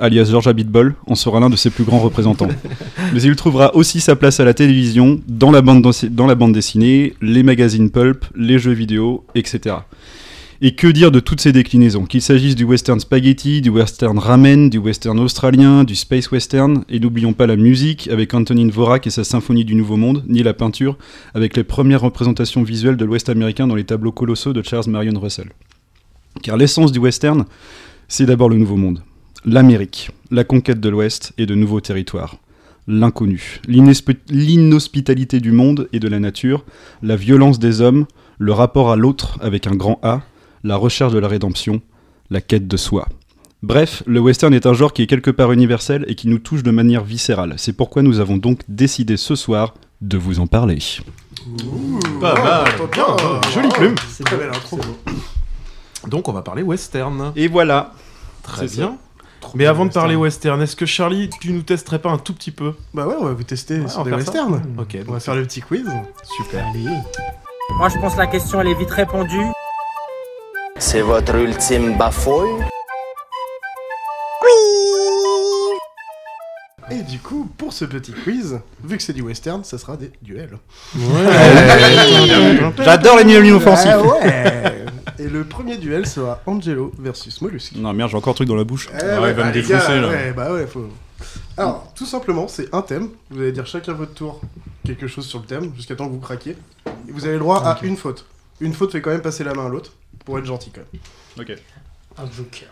alias 0.00 0.28
George 0.30 0.48
Abitbol, 0.48 0.94
en 1.06 1.14
sera 1.14 1.38
l'un 1.40 1.50
de 1.50 1.56
ses 1.56 1.70
plus 1.70 1.84
grands 1.84 2.00
représentants. 2.00 2.48
Mais 3.12 3.22
il 3.22 3.36
trouvera 3.36 3.74
aussi 3.76 4.00
sa 4.00 4.16
place 4.16 4.40
à 4.40 4.44
la 4.44 4.54
télévision, 4.54 5.20
dans 5.28 5.50
la 5.50 5.62
bande, 5.62 5.84
dansi- 5.84 6.08
dans 6.08 6.26
la 6.26 6.34
bande 6.34 6.52
dessinée, 6.52 7.14
les 7.20 7.42
magazines 7.42 7.90
pulp, 7.90 8.24
les 8.34 8.58
jeux 8.58 8.72
vidéo, 8.72 9.24
etc. 9.34 9.76
Et 10.62 10.74
que 10.74 10.86
dire 10.86 11.10
de 11.10 11.20
toutes 11.20 11.40
ces 11.40 11.52
déclinaisons? 11.52 12.04
Qu'il 12.04 12.20
s'agisse 12.20 12.54
du 12.54 12.64
western 12.64 13.00
spaghetti, 13.00 13.62
du 13.62 13.70
western 13.70 14.18
ramen, 14.18 14.68
du 14.68 14.76
western 14.76 15.18
australien, 15.18 15.84
du 15.84 15.96
space 15.96 16.30
western, 16.30 16.84
et 16.90 17.00
n'oublions 17.00 17.32
pas 17.32 17.46
la 17.46 17.56
musique 17.56 18.08
avec 18.08 18.34
Antonin 18.34 18.66
Dvorak 18.66 19.06
et 19.06 19.10
sa 19.10 19.24
symphonie 19.24 19.64
du 19.64 19.74
Nouveau 19.74 19.96
Monde, 19.96 20.22
ni 20.28 20.42
la 20.42 20.52
peinture 20.52 20.98
avec 21.32 21.56
les 21.56 21.64
premières 21.64 22.02
représentations 22.02 22.62
visuelles 22.62 22.96
de 22.98 23.06
l'ouest 23.06 23.30
américain 23.30 23.66
dans 23.66 23.74
les 23.74 23.84
tableaux 23.84 24.12
colossaux 24.12 24.52
de 24.52 24.62
Charles 24.62 24.90
Marion 24.90 25.18
Russell. 25.18 25.48
Car 26.42 26.58
l'essence 26.58 26.92
du 26.92 26.98
western, 26.98 27.46
c'est 28.06 28.26
d'abord 28.26 28.50
le 28.50 28.56
Nouveau 28.56 28.76
Monde. 28.76 29.02
L'Amérique, 29.46 30.10
la 30.30 30.44
conquête 30.44 30.80
de 30.80 30.88
l'Ouest 30.90 31.32
et 31.38 31.46
de 31.46 31.54
nouveaux 31.54 31.80
territoires. 31.80 32.36
L'inconnu, 32.86 33.60
l'inhospitalité 33.66 35.40
du 35.40 35.50
monde 35.50 35.88
et 35.94 36.00
de 36.00 36.08
la 36.08 36.20
nature, 36.20 36.64
la 37.02 37.16
violence 37.16 37.58
des 37.58 37.80
hommes, 37.80 38.06
le 38.38 38.52
rapport 38.52 38.90
à 38.90 38.96
l'autre 38.96 39.38
avec 39.40 39.66
un 39.66 39.74
grand 39.74 39.98
A, 40.02 40.20
la 40.62 40.76
recherche 40.76 41.14
de 41.14 41.18
la 41.18 41.28
rédemption, 41.28 41.80
la 42.28 42.42
quête 42.42 42.68
de 42.68 42.76
soi. 42.76 43.08
Bref, 43.62 44.02
le 44.06 44.20
western 44.20 44.52
est 44.52 44.66
un 44.66 44.74
genre 44.74 44.92
qui 44.92 45.02
est 45.02 45.06
quelque 45.06 45.30
part 45.30 45.52
universel 45.52 46.04
et 46.06 46.14
qui 46.14 46.28
nous 46.28 46.38
touche 46.38 46.62
de 46.62 46.70
manière 46.70 47.04
viscérale. 47.04 47.54
C'est 47.56 47.72
pourquoi 47.72 48.02
nous 48.02 48.20
avons 48.20 48.36
donc 48.36 48.60
décidé 48.68 49.16
ce 49.16 49.34
soir 49.36 49.74
de 50.02 50.18
vous 50.18 50.38
en 50.38 50.46
parler. 50.46 50.78
Pas 52.20 52.34
mal. 52.42 52.64
Bien, 52.92 53.16
Jolie 53.54 53.68
plume. 53.68 53.94
C'est 54.10 54.24
Très 54.24 54.36
belle 54.36 54.50
intro. 54.50 54.78
Donc 56.08 56.28
on 56.28 56.32
va 56.32 56.42
parler 56.42 56.62
western. 56.62 57.32
Et 57.36 57.48
voilà. 57.48 57.94
Très 58.42 58.68
C'est 58.68 58.82
Mais 59.54 59.66
avant 59.66 59.86
de 59.86 59.92
parler 59.92 60.16
western, 60.16 60.60
est-ce 60.62 60.76
que 60.76 60.86
Charlie, 60.86 61.30
tu 61.40 61.52
nous 61.52 61.62
testerais 61.62 61.98
pas 61.98 62.10
un 62.10 62.18
tout 62.18 62.34
petit 62.34 62.50
peu 62.50 62.74
Bah 62.94 63.06
ouais, 63.06 63.14
on 63.18 63.24
va 63.24 63.32
vous 63.32 63.42
tester 63.42 63.80
Ouais, 63.80 63.88
sur 63.88 64.04
des 64.04 64.12
westerns. 64.12 64.62
Ok, 64.78 64.96
On 65.08 65.12
va 65.12 65.20
faire 65.20 65.34
le 65.34 65.42
petit 65.44 65.60
quiz. 65.60 65.86
super. 66.36 66.64
Moi, 67.76 67.88
je 67.88 67.98
pense 67.98 68.14
que 68.14 68.18
la 68.18 68.26
question, 68.26 68.60
elle 68.60 68.68
est 68.68 68.74
vite 68.74 68.90
répondue. 68.90 69.46
C'est 70.78 71.00
votre 71.02 71.34
ultime 71.36 71.96
bafouille? 71.96 72.48
Et 76.92 77.02
du 77.02 77.20
coup, 77.20 77.48
pour 77.56 77.72
ce 77.72 77.84
petit 77.84 78.12
quiz, 78.12 78.58
vu 78.82 78.96
que 78.96 79.02
c'est 79.02 79.12
du 79.12 79.22
western, 79.22 79.62
ça 79.62 79.78
sera 79.78 79.96
des 79.96 80.10
duels. 80.22 80.58
J'adore 82.78 83.18
les 83.18 83.24
nuls 83.24 83.46
inoffensifs. 83.46 83.90
Ah 83.92 84.02
ouais 84.02 84.86
Et 85.18 85.28
le 85.28 85.44
premier 85.44 85.76
duel 85.76 86.06
sera 86.06 86.40
Angelo 86.46 86.92
versus 86.98 87.40
Mollusque. 87.42 87.74
Non, 87.76 87.92
merde, 87.92 88.10
j'ai 88.10 88.16
encore 88.16 88.32
un 88.32 88.34
truc 88.34 88.48
dans 88.48 88.54
la 88.56 88.64
bouche. 88.64 88.88
Eh 88.92 88.96
il 88.96 89.06
va 89.06 89.32
bah, 89.32 89.44
me 89.44 89.52
les 89.52 89.62
défoncer, 89.62 89.86
gars, 89.88 90.00
là. 90.00 90.08
Ouais, 90.08 90.32
bah 90.32 90.52
ouais, 90.52 90.66
faut. 90.66 90.88
Alors, 91.56 91.92
tout 91.94 92.06
simplement, 92.06 92.48
c'est 92.48 92.74
un 92.74 92.82
thème. 92.82 93.08
Vous 93.30 93.40
allez 93.40 93.52
dire 93.52 93.66
chacun 93.66 93.92
votre 93.92 94.14
tour 94.14 94.40
quelque 94.84 95.06
chose 95.06 95.26
sur 95.26 95.40
le 95.40 95.46
thème, 95.46 95.72
jusqu'à 95.76 95.94
temps 95.96 96.06
que 96.06 96.12
vous 96.12 96.20
craquiez. 96.20 96.56
Et 97.08 97.12
vous 97.12 97.24
avez 97.24 97.34
le 97.34 97.40
droit 97.40 97.58
à 97.58 97.78
une 97.82 97.96
faute. 97.96 98.24
Une 98.60 98.72
faute 98.72 98.92
fait 98.92 99.00
quand 99.00 99.10
même 99.10 99.22
passer 99.22 99.44
la 99.44 99.54
main 99.54 99.66
à 99.66 99.68
l'autre, 99.68 99.92
pour 100.24 100.38
être 100.38 100.46
gentil 100.46 100.70
quand 100.70 100.80
même. 100.80 101.00
Ok. 101.38 101.58
Un 102.18 102.24
joker. 102.30 102.68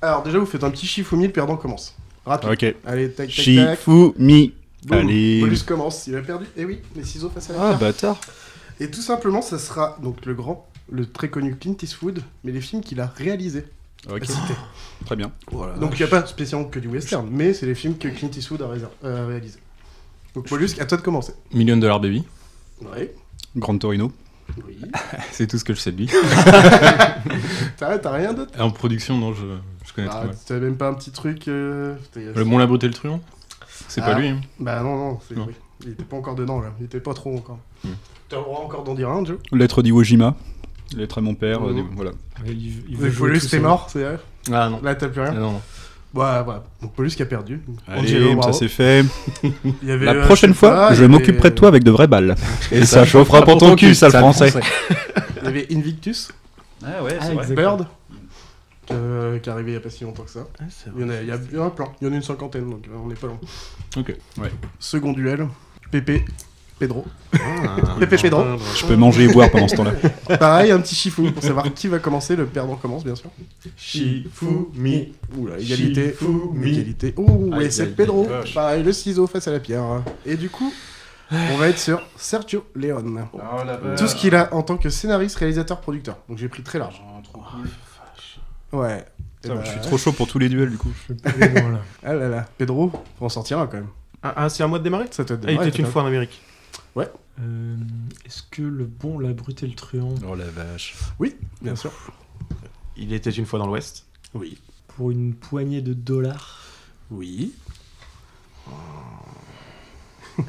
Alors, 0.00 0.22
déjà, 0.22 0.38
vous 0.38 0.46
faites 0.46 0.64
un 0.64 0.70
petit 0.70 0.86
Shifumi, 0.86 1.26
le 1.26 1.32
perdant 1.32 1.56
commence. 1.56 1.94
Rapide. 2.26 2.50
Ok. 2.50 2.74
Allez, 2.86 3.10
tac, 3.10 3.28
tac, 3.28 3.36
tac. 3.36 3.78
Shifumi. 3.78 4.54
Boum. 4.84 4.98
Allez. 4.98 5.40
Mollusque 5.40 5.66
commence, 5.66 6.06
il 6.08 6.16
a 6.16 6.22
perdu. 6.22 6.46
Eh 6.56 6.64
oui, 6.64 6.80
les 6.96 7.04
ciseaux 7.04 7.30
face 7.30 7.50
à 7.50 7.52
la 7.52 7.58
Ah, 7.60 7.66
pierre. 7.68 7.78
bâtard. 7.78 8.20
Et 8.80 8.90
tout 8.90 9.00
simplement, 9.00 9.40
ça 9.42 9.58
sera 9.58 9.96
donc 10.02 10.26
le 10.26 10.34
grand, 10.34 10.66
le 10.90 11.06
très 11.06 11.28
connu 11.28 11.56
Clint 11.56 11.76
Eastwood, 11.82 12.22
mais 12.44 12.52
les 12.52 12.60
films 12.60 12.82
qu'il 12.82 13.00
a 13.00 13.06
réalisés. 13.06 13.64
Ok. 14.10 14.22
à 14.22 14.26
citer. 14.26 14.54
Très 15.06 15.14
bien. 15.16 15.30
Donc 15.80 15.92
il 15.94 15.98
n'y 15.98 16.02
a 16.02 16.08
pas 16.08 16.26
spécialement 16.26 16.66
que 16.68 16.80
du 16.80 16.88
western, 16.88 17.28
mais 17.30 17.54
c'est 17.54 17.66
les 17.66 17.74
films 17.76 17.96
que 17.98 18.08
Clint 18.08 18.30
Eastwood 18.36 18.62
a, 18.62 19.08
a 19.08 19.26
réalisés. 19.26 19.60
Donc 20.34 20.50
Mollusque, 20.50 20.80
à 20.80 20.86
toi 20.86 20.98
de 20.98 21.02
commencer. 21.02 21.34
Million 21.52 21.76
Dollar 21.76 22.00
Baby. 22.00 22.24
Ouais. 22.80 23.14
Grande 23.56 23.78
Torino. 23.80 24.10
Oui. 24.66 24.76
C'est 25.30 25.46
tout 25.46 25.56
ce 25.56 25.64
que 25.64 25.72
je 25.72 25.78
sais 25.80 25.92
de 25.92 25.98
lui. 25.98 26.06
T'as 27.76 27.98
t'as 27.98 28.10
rien 28.12 28.32
d'autre? 28.32 28.52
En 28.60 28.70
production, 28.70 29.16
non, 29.18 29.32
je, 29.34 29.44
je 29.86 29.92
connais 29.92 30.08
ah. 30.10 30.24
T'as 30.46 30.58
même 30.58 30.76
pas 30.76 30.88
un 30.88 30.94
petit 30.94 31.10
truc 31.10 31.48
euh, 31.48 31.94
Le 32.16 32.44
Bon, 32.44 32.58
la 32.58 32.66
beauté, 32.66 32.86
le 32.88 32.92
truand? 32.94 33.20
C'est 33.88 34.00
Ah. 34.00 34.12
pas 34.12 34.18
lui. 34.18 34.28
hein. 34.28 34.40
Bah 34.58 34.82
non, 34.82 34.96
non, 34.96 35.20
c'est- 35.28 35.34
Non. 35.36 35.46
oui. 35.48 35.54
il 35.84 35.90
était 35.92 36.04
pas 36.04 36.16
encore 36.16 36.34
dedans 36.34 36.60
là, 36.60 36.72
il 36.80 36.86
était 36.86 37.00
pas 37.00 37.14
trop 37.14 37.36
encore. 37.36 37.58
Hmm. 37.84 37.90
T'as 38.28 38.36
le 38.38 38.42
droit 38.42 38.60
encore 38.64 38.84
d'en 38.84 38.94
dire 38.94 39.08
un, 39.10 39.24
Joe? 39.24 39.38
Lettre 39.52 39.82
d'Iwo 39.82 40.02
Jima. 40.02 40.34
Lettre 40.96 41.18
à 41.18 41.20
mon 41.20 41.34
père. 41.34 41.66
Euh, 41.66 41.74
des- 41.74 41.84
voilà. 41.94 42.10
Il, 42.46 42.84
il 42.90 42.96
veut 42.96 43.10
jouer 43.10 43.38
seul. 43.40 43.60
mort, 43.60 43.88
c'est 43.90 44.02
vrai 44.02 44.18
Ah 44.52 44.68
non. 44.68 44.80
Là 44.82 44.94
t'as 44.94 45.08
plus 45.08 45.20
Ah, 45.20 45.30
rien 45.30 45.40
non, 45.40 45.52
non. 45.52 45.62
Ouais, 46.14 46.42
voilà. 46.44 46.64
Donc 46.82 46.96
Mollusque 46.98 47.20
a 47.22 47.24
perdu. 47.24 47.62
Allez, 47.88 48.00
Angelo, 48.00 48.42
ça 48.42 48.52
c'est 48.52 48.68
fait. 48.68 49.02
Il 49.42 49.52
y 49.88 49.90
avait, 49.92 50.04
La 50.04 50.12
euh, 50.12 50.24
prochaine 50.26 50.52
fois, 50.52 50.70
pas, 50.70 50.94
je 50.94 51.04
m'occuperai 51.04 51.50
de 51.50 51.54
toi 51.54 51.68
avec 51.68 51.84
de 51.84 51.90
vraies 51.90 52.06
balles. 52.06 52.34
Et 52.70 52.84
ça 52.84 53.06
chauffera 53.06 53.42
pour 53.42 53.56
ton 53.58 53.74
cul, 53.76 53.94
sale 53.94 54.12
français. 54.12 54.52
Il 55.38 55.44
y 55.44 55.46
avait 55.46 55.66
Invictus, 55.74 56.30
Ah 56.84 57.02
ouais, 57.02 57.16
Ah, 57.18 57.24
c'est 57.26 57.32
vrai. 57.32 57.42
exact. 57.44 57.56
Bird, 57.56 57.86
euh, 58.90 59.38
qui 59.38 59.48
est 59.48 59.52
arrivé 59.52 59.70
il 59.70 59.74
y 59.74 59.76
a 59.78 59.80
pas 59.80 59.88
si 59.90 60.04
longtemps 60.04 60.24
que 60.24 60.30
ça. 60.30 60.46
Ah, 60.60 60.64
Il 60.94 61.00
y 61.02 61.04
en 61.04 61.08
a, 61.08 61.20
il 61.22 61.28
y 61.28 61.30
a, 61.30 61.38
il 61.50 61.56
y 61.56 61.60
a 61.60 61.64
un 61.64 61.70
plan, 61.70 61.92
il 62.00 62.06
y 62.06 62.10
en 62.10 62.12
a 62.12 62.16
une 62.16 62.22
cinquantaine, 62.22 62.68
donc 62.68 62.84
on 62.94 63.08
n'est 63.08 63.14
pas 63.14 63.28
loin. 63.28 63.38
Ok. 63.96 64.14
Second 64.78 65.12
duel, 65.12 65.48
Pépé, 65.90 66.24
Pedro. 66.78 67.04
Ah, 67.34 67.96
Pépé 68.00 68.16
Pedro. 68.16 68.44
Je 68.74 68.86
peux 68.86 68.96
manger 68.96 69.24
et 69.24 69.28
boire 69.32 69.50
pendant 69.50 69.68
ce 69.68 69.76
temps-là. 69.76 69.92
Pareil, 70.38 70.72
un 70.72 70.80
petit 70.80 70.94
chifou 70.94 71.30
pour 71.30 71.42
savoir 71.42 71.72
qui 71.72 71.88
va 71.88 71.98
commencer. 71.98 72.34
Le 72.34 72.46
perdant 72.46 72.76
commence, 72.76 73.04
bien 73.04 73.14
sûr. 73.14 73.30
Shifumi. 73.76 75.12
Oula, 75.36 75.58
égalité. 75.58 76.14
Shifumi. 76.18 76.70
Égalité. 76.70 77.14
Ouh, 77.16 77.54
Aïe, 77.54 77.66
et 77.66 77.70
c'est 77.70 77.94
Pedro. 77.94 78.28
Pareil, 78.54 78.82
le 78.82 78.92
ciseau 78.92 79.26
face 79.26 79.46
à 79.46 79.52
la 79.52 79.60
pierre. 79.60 80.02
Et 80.26 80.36
du 80.36 80.50
coup, 80.50 80.72
on 81.30 81.56
va 81.56 81.68
être 81.68 81.78
sur 81.78 82.02
Sergio 82.16 82.64
Leone. 82.74 83.26
Tout 83.96 84.06
ce 84.06 84.14
qu'il 84.14 84.34
a 84.34 84.52
en 84.54 84.62
tant 84.62 84.76
que 84.76 84.90
scénariste, 84.90 85.36
réalisateur, 85.36 85.80
producteur. 85.80 86.18
Donc 86.28 86.38
j'ai 86.38 86.48
pris 86.48 86.62
très 86.62 86.78
large. 86.78 87.02
Ouais. 88.72 89.04
Eh 89.04 89.48
Putain, 89.48 89.54
bah, 89.56 89.62
je 89.64 89.70
suis 89.70 89.80
trop 89.80 89.98
chaud 89.98 90.12
pour 90.12 90.28
tous 90.28 90.38
les 90.38 90.48
duels 90.48 90.70
du 90.70 90.78
coup. 90.78 90.92
Ah 92.04 92.14
là 92.14 92.28
là, 92.28 92.46
Pedro, 92.58 92.90
faut 93.18 93.24
en 93.24 93.28
sortir 93.28 93.58
un 93.58 93.66
quand 93.66 93.76
même. 93.78 93.88
Ah, 94.22 94.34
ah, 94.36 94.48
c'est 94.48 94.62
à 94.62 94.66
moi 94.68 94.78
de 94.78 94.84
démarrer? 94.84 95.06
Ça 95.10 95.24
te 95.24 95.34
Ah, 95.34 95.50
il 95.50 95.68
était 95.68 95.78
une 95.78 95.86
fois 95.86 96.02
en 96.02 96.06
Amérique. 96.06 96.40
Euh, 97.40 97.76
Est-ce 98.24 98.42
que 98.50 98.62
le 98.62 98.84
bon, 98.84 99.18
la 99.18 99.32
brute 99.32 99.62
et 99.62 99.66
le 99.66 99.74
truand? 99.74 100.14
Oh 100.28 100.34
la 100.34 100.50
vache. 100.50 100.94
Oui, 101.18 101.36
bien 101.60 101.76
sûr. 101.76 101.92
Il 102.96 103.12
était 103.12 103.30
une 103.30 103.46
fois 103.46 103.58
dans 103.58 103.66
l'Ouest? 103.66 104.06
Oui. 104.34 104.58
Pour 104.88 105.10
une 105.10 105.34
poignée 105.34 105.80
de 105.80 105.94
dollars? 105.94 106.60
Oui. 107.10 107.52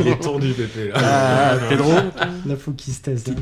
Il 0.00 0.08
est 0.08 0.18
tendu, 0.20 0.52
Pépé, 0.52 0.88
là. 0.88 0.94
Ah, 0.96 1.56
Pedro. 1.68 1.92
Là, 2.46 2.56
faut 2.56 2.72
qu'il 2.72 2.92
se 2.92 3.10
hein. 3.10 3.34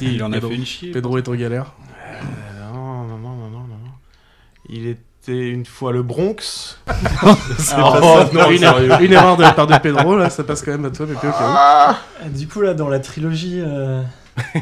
Il 0.00 0.22
en 0.22 0.32
a 0.32 0.40
fait 0.40 0.54
une 0.54 0.64
chier. 0.66 0.92
Pedro 0.92 1.18
est 1.18 1.28
en 1.28 1.34
galère. 1.34 1.74
Euh, 2.12 2.72
non, 2.72 3.06
non, 3.06 3.18
non, 3.18 3.50
non, 3.50 3.66
non. 3.66 3.76
Il 4.68 4.86
était 5.22 5.48
une 5.50 5.66
fois 5.66 5.92
le 5.92 6.02
Bronx. 6.02 6.36
C'est 7.58 7.74
Oh, 7.78 7.92
pas 7.92 8.26
ça. 8.26 8.30
non, 8.32 8.50
une, 8.50 9.12
erreur 9.12 9.36
de 9.36 9.42
la 9.42 9.52
part 9.52 9.66
de 9.66 9.76
Pedro, 9.78 10.16
là, 10.16 10.30
ça 10.30 10.44
passe 10.44 10.62
quand 10.62 10.70
même 10.72 10.84
à 10.84 10.90
toi, 10.90 11.06
cas 11.06 11.28
où. 11.28 11.32
Ah, 11.38 11.96
Du 12.28 12.48
coup, 12.48 12.60
là, 12.60 12.74
dans 12.74 12.88
la 12.88 13.00
trilogie, 13.00 13.60
euh, 13.60 14.02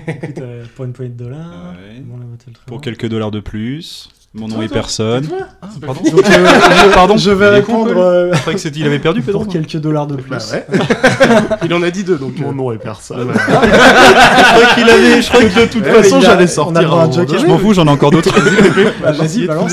écoute, 0.07 0.39
euh, 0.39 0.65
pour 0.75 0.85
une 0.85 0.93
poignée 0.93 1.13
de 1.13 1.19
dollars. 1.23 1.73
Ouais. 1.73 2.01
bon, 2.01 2.19
Pour 2.67 2.81
quelques 2.81 3.09
dollars 3.09 3.31
de 3.31 3.41
plus. 3.41 4.09
Mon 4.35 4.47
nom 4.47 4.57
Toi, 4.57 4.65
est 4.65 4.69
personne. 4.69 5.27
Ah, 5.63 5.69
pardon. 5.85 6.03
Donc, 6.03 6.27
euh, 6.27 6.47
je- 6.89 6.95
Pardon. 6.95 7.17
je 7.17 7.31
vais 7.31 7.49
répondre, 7.49 7.97
euh, 7.97 8.31
Je 8.35 8.51
que 8.69 8.77
il 8.79 8.85
avait 8.87 8.99
perdu, 8.99 9.23
Pedro. 9.23 9.43
Pour 9.45 9.53
quelques 9.53 9.77
dollars 9.79 10.07
de 10.07 10.17
plus. 10.17 10.31
Bah 10.31 10.39
ouais. 10.53 10.67
Il 11.65 11.73
en 11.73 11.83
a 11.83 11.91
dit 11.91 12.05
deux, 12.05 12.19
donc. 12.19 12.39
Mon 12.39 12.51
euh, 12.51 12.53
nom 12.53 12.71
est 12.73 12.77
personne. 12.79 13.33
Je 13.33 13.39
crois 13.49 14.75
qu'il 14.75 14.91
avait. 14.91 15.23
Je 15.23 15.29
crois 15.29 15.41
que 15.43 15.61
de 15.61 15.67
toute 15.73 15.83
Ouais, 15.83 16.03
façon, 16.03 16.21
j'allais 16.21 16.47
sortir. 16.47 16.95
un 16.95 17.11
joker. 17.11 17.39
Je 17.41 17.47
m'en 17.47 17.57
fous, 17.59 17.73
j'en 17.73 17.87
ai 17.87 17.91
encore 17.91 18.11
d'autres. 18.11 18.31
Bah, 19.03 19.13
Vas-y, 19.13 19.47
balance. 19.47 19.73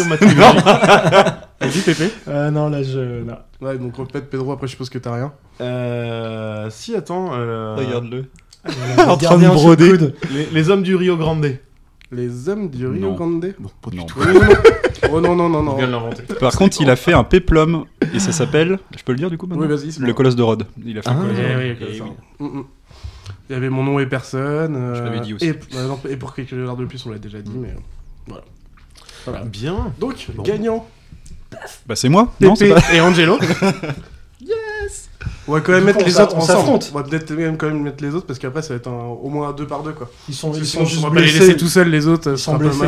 Vas-y, 1.60 1.80
Pépé. 1.86 2.10
Euh, 2.28 2.50
non, 2.50 2.70
là, 2.70 2.82
je. 2.82 3.24
Non. 3.24 3.36
Ouais, 3.62 3.78
donc 3.78 3.96
répète 3.98 4.30
Pedro, 4.30 4.52
après 4.54 4.68
je 4.68 4.72
suppose 4.72 4.90
que 4.90 4.98
t'as 5.00 5.14
rien. 5.16 5.32
Euh, 5.62 6.68
si, 6.70 6.96
attends. 6.96 7.32
euh, 7.34 7.76
Regarde-le. 7.78 8.26
En 9.08 9.18
train 9.18 9.38
de 9.38 9.48
broder. 9.48 9.94
les 10.54 10.70
hommes 10.70 10.82
du 10.84 10.96
Rio 10.96 11.18
Grande. 11.18 11.46
Les 12.16 12.50
hommes 12.50 12.70
du 12.70 12.88
Rio 12.88 13.00
Non. 13.02 13.14
Grande? 13.16 13.54
Non, 13.60 13.70
pas 13.82 13.90
du 13.92 13.98
Non. 13.98 14.06
tout. 14.06 14.20
Oh 14.22 14.32
non, 14.32 14.40
non. 14.40 14.56
Oh 15.12 15.22
non, 15.22 15.36
non, 15.36 15.50
non, 15.50 15.64
non. 15.64 15.74
Il 15.74 15.78
vient 15.80 15.88
de 15.88 15.92
l'inventer. 15.92 16.24
Par 16.40 16.54
contre, 16.56 16.78
il 16.82 16.90
a 16.90 16.96
fait 16.96 17.14
un 17.14 17.24
péplum 17.24 17.86
et 18.14 18.20
ça 18.20 18.32
s'appelle. 18.32 18.80
Je 18.98 19.04
peux 19.04 19.12
le 19.12 19.18
dire 19.18 19.30
du 19.30 19.38
coup 19.38 19.46
maintenant 19.48 19.64
Oui, 19.66 19.70
vas-y, 19.76 19.92
c'est 19.92 20.00
Le 20.00 20.08
bon. 20.08 20.14
colosse 20.14 20.36
de 20.36 20.44
Rhodes. 20.44 20.66
Il 20.86 20.98
a 20.98 21.02
fait 21.02 21.10
Ah. 21.10 21.14
un 21.14 21.22
colosse 21.22 21.38
de 21.38 21.42
Eh 21.44 21.54
Rhodes. 21.54 21.64
oui, 21.82 21.86
comme 21.86 21.94
ça. 21.98 22.04
oui. 22.40 22.48
Mm, 22.48 22.60
mm. 22.60 22.64
Il 23.50 23.54
y 23.54 23.56
avait 23.56 23.70
mon 23.70 23.84
nom 23.84 24.00
et 24.00 24.06
personne. 24.08 24.76
euh, 24.76 24.96
Je 24.96 25.04
l'avais 25.04 25.20
dit 25.20 25.34
aussi. 25.34 25.46
Et, 25.46 25.60
euh, 25.76 25.88
non, 25.88 26.00
et 26.10 26.16
pour 26.18 26.34
quelques 26.34 26.52
dollars 26.56 26.78
de 26.78 26.86
plus, 26.86 27.06
on 27.06 27.12
l'a 27.12 27.20
déjà 27.20 27.40
dit, 27.42 27.52
mais 27.56 27.70
euh, 27.70 27.72
voilà. 28.28 28.44
Voilà. 29.26 29.44
Bien. 29.46 29.94
Donc, 30.00 30.16
Bon. 30.36 30.44
gagnant, 30.44 30.88
Bah, 31.86 31.96
c'est 31.96 32.10
moi 32.10 32.34
Non, 32.42 32.56
c'est 32.56 32.70
Pépé 32.70 32.82
pas. 32.82 32.94
et 32.96 33.02
Angelo. 33.02 33.38
On 35.48 35.54
va 35.54 35.62
quand 35.62 35.72
même 35.74 35.84
mettre 35.84 36.00
coup, 36.00 36.06
les 36.06 36.20
autres 36.20 36.36
ensemble. 36.36 36.80
On 36.94 36.98
va 36.98 37.04
peut-être 37.04 37.32
même 37.32 37.58
quand 37.58 37.68
même 37.68 37.82
mettre 37.82 38.04
les 38.04 38.14
autres 38.16 38.26
parce 38.26 38.40
qu'après 38.40 38.62
ça 38.62 38.70
va 38.70 38.76
être 38.78 38.88
un- 38.88 39.06
au 39.22 39.30
moins 39.30 39.52
deux 39.54 39.68
par 39.68 39.84
deux 39.84 39.92
quoi. 39.94 40.10
Ils 40.28 40.34
sont, 40.36 40.52
ils 40.54 40.66
sinon, 40.66 40.84
sont 40.84 40.90
juste 40.90 41.04
on 41.04 41.10
va 41.10 41.14
pas 41.14 41.22
les 41.22 41.28
blessés. 41.32 41.40
laisser 41.48 41.58
tout 41.58 41.68
seuls 41.68 41.90
les 41.90 42.08
autres. 42.08 42.32
Ils 42.32 42.38
ce 42.38 42.44
sont 42.46 42.56
blessés. 42.56 42.86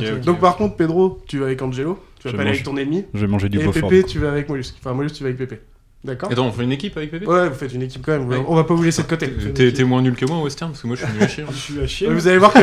ils. 0.00 0.20
Donc 0.20 0.40
par 0.40 0.56
contre 0.56 0.76
Pedro, 0.76 1.20
tu 1.26 1.38
vas 1.38 1.46
avec 1.46 1.62
Angelo, 1.62 1.98
tu 2.20 2.28
vas 2.28 2.32
Je 2.32 2.36
pas 2.36 2.42
aller 2.42 2.50
mange. 2.50 2.56
avec 2.58 2.64
ton 2.66 2.76
ennemi. 2.76 3.04
Je 3.14 3.20
vais 3.20 3.26
manger 3.26 3.48
du 3.48 3.60
Et. 3.60 3.68
Pépé, 3.68 4.02
tu 4.04 4.18
vas 4.18 4.30
avec 4.32 4.48
Mollusque. 4.48 4.74
Enfin 4.80 4.94
Mollusque, 4.94 5.14
tu 5.16 5.22
vas 5.22 5.28
avec 5.28 5.38
Pépé. 5.38 5.60
D'accord 6.04 6.30
Attends, 6.30 6.46
on 6.46 6.52
fait 6.52 6.62
une 6.62 6.70
équipe 6.70 6.96
avec 6.96 7.10
Pépé? 7.10 7.26
Ouais, 7.26 7.48
vous 7.48 7.54
faites 7.56 7.74
une 7.74 7.82
équipe 7.82 8.02
quand 8.06 8.12
même. 8.12 8.28
Ouais. 8.28 8.40
On 8.46 8.54
va 8.54 8.62
pas 8.62 8.72
vous 8.74 8.84
laisser 8.84 9.02
de 9.02 9.08
côté. 9.08 9.28
T'es 9.52 9.72
t'es 9.72 9.82
moins 9.84 10.00
nul 10.00 10.14
que 10.14 10.24
moi 10.26 10.36
en 10.36 10.42
western 10.44 10.70
parce 10.70 10.82
que 10.82 10.86
moi 10.86 10.94
je 10.96 11.04
suis 11.04 11.12
nul 11.12 11.22
à 11.24 11.28
chier. 11.28 11.44
Je 11.50 11.56
suis 11.56 11.80
à 11.80 11.86
chier. 11.88 12.08
Vous 12.08 12.28
allez 12.28 12.38
voir 12.38 12.52
que. 12.52 12.58
On 12.58 12.62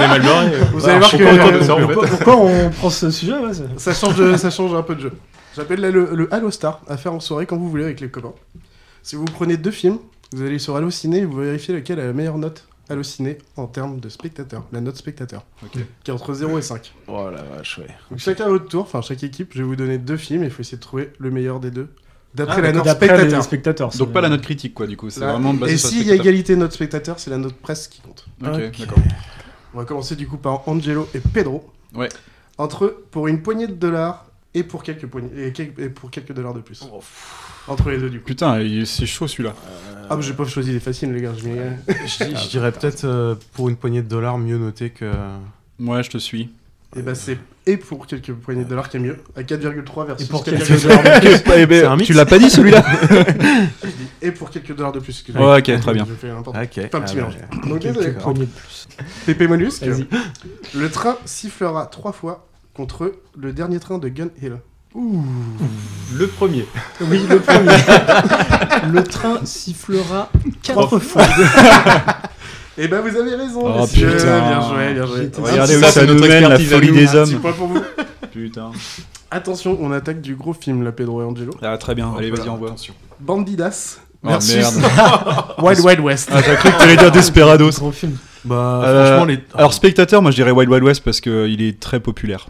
est 0.00 0.08
mal 0.08 0.22
barré. 0.22 0.50
Vous 0.72 0.88
allez 0.88 0.98
voir 0.98 1.10
que. 1.10 2.08
Pourquoi 2.08 2.36
on 2.36 2.70
prend 2.70 2.90
ce 2.90 3.10
sujet 3.10 3.34
ça 3.76 3.92
change 4.50 4.74
un 4.74 4.82
peu 4.82 4.94
de 4.96 5.00
jeu. 5.02 5.12
J'appelle 5.56 5.80
le, 5.80 6.14
le 6.14 6.34
Halo 6.34 6.50
Star 6.50 6.80
à 6.88 6.96
faire 6.96 7.12
en 7.12 7.20
soirée 7.20 7.46
quand 7.46 7.56
vous 7.56 7.68
voulez 7.70 7.84
avec 7.84 8.00
les 8.00 8.08
copains. 8.08 8.32
Si 9.02 9.16
vous 9.16 9.24
prenez 9.24 9.56
deux 9.56 9.70
films, 9.70 9.98
vous 10.32 10.42
allez 10.42 10.58
sur 10.58 10.76
Halo 10.76 10.90
Ciné 10.90 11.18
et 11.18 11.24
vous 11.24 11.38
vérifiez 11.38 11.74
lequel 11.74 12.00
a 12.00 12.06
la 12.06 12.12
meilleure 12.12 12.38
note 12.38 12.66
Halo 12.88 13.02
Ciné 13.02 13.38
en 13.56 13.66
termes 13.66 14.00
de 14.00 14.08
spectateurs, 14.08 14.64
la 14.72 14.80
note 14.80 14.96
spectateur, 14.96 15.44
qui 16.04 16.10
est 16.10 16.14
entre 16.14 16.34
0 16.34 16.58
et 16.58 16.62
5. 16.62 16.94
Oh 17.08 17.28
la 17.30 17.42
vache, 17.42 17.78
ouais. 17.78 17.86
Donc 18.10 18.18
chacun 18.18 18.46
à 18.46 18.48
votre 18.48 18.66
tour, 18.66 18.82
enfin 18.82 19.02
chaque 19.02 19.22
équipe, 19.22 19.50
je 19.54 19.58
vais 19.58 19.64
vous 19.64 19.76
donner 19.76 19.98
deux 19.98 20.16
films 20.16 20.42
et 20.42 20.46
il 20.46 20.52
faut 20.52 20.60
essayer 20.60 20.78
de 20.78 20.82
trouver 20.82 21.12
le 21.18 21.30
meilleur 21.30 21.60
des 21.60 21.70
deux. 21.70 21.88
D'après 22.34 22.58
Ah, 22.58 22.62
la 22.62 22.72
note 22.72 22.88
spectateur. 22.88 23.36
les 23.38 23.42
spectateurs. 23.42 23.90
Donc, 23.90 24.12
pas 24.12 24.22
la 24.22 24.30
note 24.30 24.40
critique, 24.40 24.72
quoi, 24.72 24.86
du 24.86 24.96
coup. 24.96 25.10
C'est 25.10 25.20
vraiment 25.20 25.52
basé 25.52 25.74
et 25.74 25.76
s'il 25.76 25.90
y 25.90 26.00
a 26.00 26.04
spectateur. 26.04 26.20
égalité 26.26 26.56
note 26.56 26.72
spectateur, 26.72 27.18
c'est 27.18 27.28
la 27.30 27.36
note 27.36 27.54
presse 27.56 27.88
qui 27.88 28.00
compte. 28.00 28.24
Ok, 28.42 28.48
Ok. 28.54 28.78
d'accord. 28.80 28.98
On 29.74 29.78
va 29.78 29.84
commencer 29.84 30.16
du 30.16 30.26
coup 30.26 30.38
par 30.38 30.66
Angelo 30.66 31.06
et 31.14 31.20
Pedro. 31.20 31.70
Ouais. 31.94 32.08
Entre 32.56 32.86
eux, 32.86 33.04
pour 33.10 33.28
une 33.28 33.42
poignée 33.42 33.66
de 33.66 33.74
dollars 33.74 34.24
et 34.54 34.62
pour 34.62 34.82
quelques, 34.82 35.06
poignées, 35.06 35.46
et, 35.46 35.52
quel- 35.52 35.72
et 35.78 35.88
pour 35.88 36.10
quelques 36.10 36.32
dollars 36.32 36.54
de 36.54 36.60
plus. 36.60 36.84
Entre 37.68 37.90
les 37.90 37.98
deux 37.98 38.10
du 38.10 38.18
coup. 38.20 38.26
Putain, 38.26 38.58
c'est 38.84 39.06
chaud 39.06 39.26
celui-là. 39.28 39.54
Ah, 40.10 40.16
mais 40.16 40.22
j'ai 40.22 40.34
pas 40.34 40.44
choisi 40.44 40.72
les 40.72 40.80
faciles, 40.80 41.12
les 41.12 41.22
gars. 41.22 41.32
Je 41.34 42.48
dirais 42.50 42.72
peut-être 42.72 43.04
euh, 43.04 43.34
pour 43.54 43.68
une 43.68 43.76
poignée 43.76 44.02
de 44.02 44.08
dollars 44.08 44.36
mieux 44.38 44.58
noté 44.58 44.90
que. 44.90 45.10
Ouais, 45.80 46.02
je 46.02 46.10
te 46.10 46.18
suis. 46.18 46.50
Et 46.94 47.00
bah, 47.00 47.14
c'est 47.14 47.38
et 47.64 47.76
pour 47.78 48.06
quelques 48.06 48.32
poignées 48.32 48.64
de 48.64 48.68
dollars 48.68 48.88
qui 48.90 48.96
est 48.98 49.00
mieux. 49.00 49.16
À 49.36 49.42
4,3 49.42 50.06
versus 50.06 50.26
Et 50.26 50.30
pour 50.30 50.44
4,2. 50.44 50.58
quelques 50.66 50.82
dollars 50.82 51.02
de 51.02 51.20
plus. 51.20 51.52
Eh 51.56 51.66
ben, 51.66 51.96
tu 51.98 52.12
l'as 52.12 52.26
pas 52.26 52.38
dit 52.38 52.50
celui-là 52.50 52.84
Et 54.22 54.32
pour 54.32 54.50
quelques 54.50 54.74
dollars 54.74 54.92
de 54.92 54.98
plus. 54.98 55.12
excusez-moi. 55.12 55.54
Ouais, 55.54 55.58
ok, 55.60 55.80
très 55.80 55.94
bien. 55.94 56.04
Je 56.06 56.14
fais 56.14 56.28
n'importe 56.28 56.56
Ok. 56.56 56.78
Enfin, 56.84 56.98
un 56.98 57.00
petit 57.02 57.12
ah, 57.12 57.14
mélange. 57.14 57.34
ouais. 57.36 57.68
Donc, 57.70 57.78
Quelques 57.80 57.96
désolé. 57.98 58.12
poignées 58.18 58.40
de 58.40 58.44
plus. 58.46 58.88
Pépé 59.26 59.46
Mollusque. 59.48 59.86
Le 60.74 60.90
train 60.90 61.16
sifflera 61.24 61.86
trois 61.86 62.12
fois 62.12 62.48
contre 62.74 63.12
le 63.36 63.52
dernier 63.52 63.78
train 63.80 63.98
de 63.98 64.08
Gun 64.08 64.28
Hill. 64.42 64.56
Le 64.94 66.26
premier. 66.26 66.66
Oui, 67.00 67.20
le 67.28 67.40
premier. 67.40 67.68
le 68.92 69.02
train 69.04 69.40
sifflera 69.44 70.30
quatre 70.62 70.98
fois. 70.98 71.22
Et 72.78 72.88
bah, 72.88 73.00
vous 73.02 73.14
avez 73.16 73.34
raison, 73.34 73.60
Oh, 73.64 73.80
messieurs. 73.82 74.12
putain. 74.12 74.48
Bien 74.48 74.60
joué, 74.68 74.94
bien 74.94 75.06
joué. 75.06 75.30
Regardez 75.38 75.76
où 75.76 75.80
Ça, 75.80 75.86
ça, 75.86 76.00
c'est 76.00 76.06
nous 76.06 76.14
notre 76.14 76.28
mène, 76.28 76.48
la 76.48 76.58
folie 76.58 76.88
nous. 76.88 76.94
des 76.94 77.14
hommes. 77.14 77.40
point 77.40 77.52
pour 77.52 77.68
vous. 77.68 77.80
Putain. 78.32 78.70
Attention, 79.30 79.78
on 79.80 79.92
attaque 79.92 80.20
du 80.22 80.34
gros 80.36 80.54
film, 80.54 80.82
là, 80.82 80.92
Pedro 80.92 81.22
et 81.22 81.24
Angelo. 81.24 81.52
Ah, 81.62 81.76
très 81.78 81.94
bien. 81.94 82.12
Allez, 82.16 82.30
vas-y, 82.30 82.48
envoie. 82.48 82.74
Bandidas 83.20 83.98
Oh, 84.24 84.28
merde. 84.28 84.74
Wild 85.62 85.80
Wild 85.80 86.00
West. 86.00 86.28
Ah, 86.32 86.40
j'ai 86.46 86.54
cru 86.54 86.70
que 86.70 86.78
t'allais 86.78 86.96
dire 86.96 87.10
Desperados. 87.10 87.72
Gros 87.72 87.90
film. 87.92 88.16
Bah, 88.44 88.80
Euh, 88.84 89.06
franchement, 89.06 89.24
les. 89.26 89.40
Alors, 89.54 89.74
spectateur, 89.74 90.22
moi 90.22 90.30
je 90.30 90.36
dirais 90.36 90.52
Wild 90.52 90.70
Wild 90.70 90.84
West 90.84 91.02
parce 91.04 91.20
qu'il 91.20 91.60
est 91.60 91.80
très 91.80 91.98
populaire. 91.98 92.46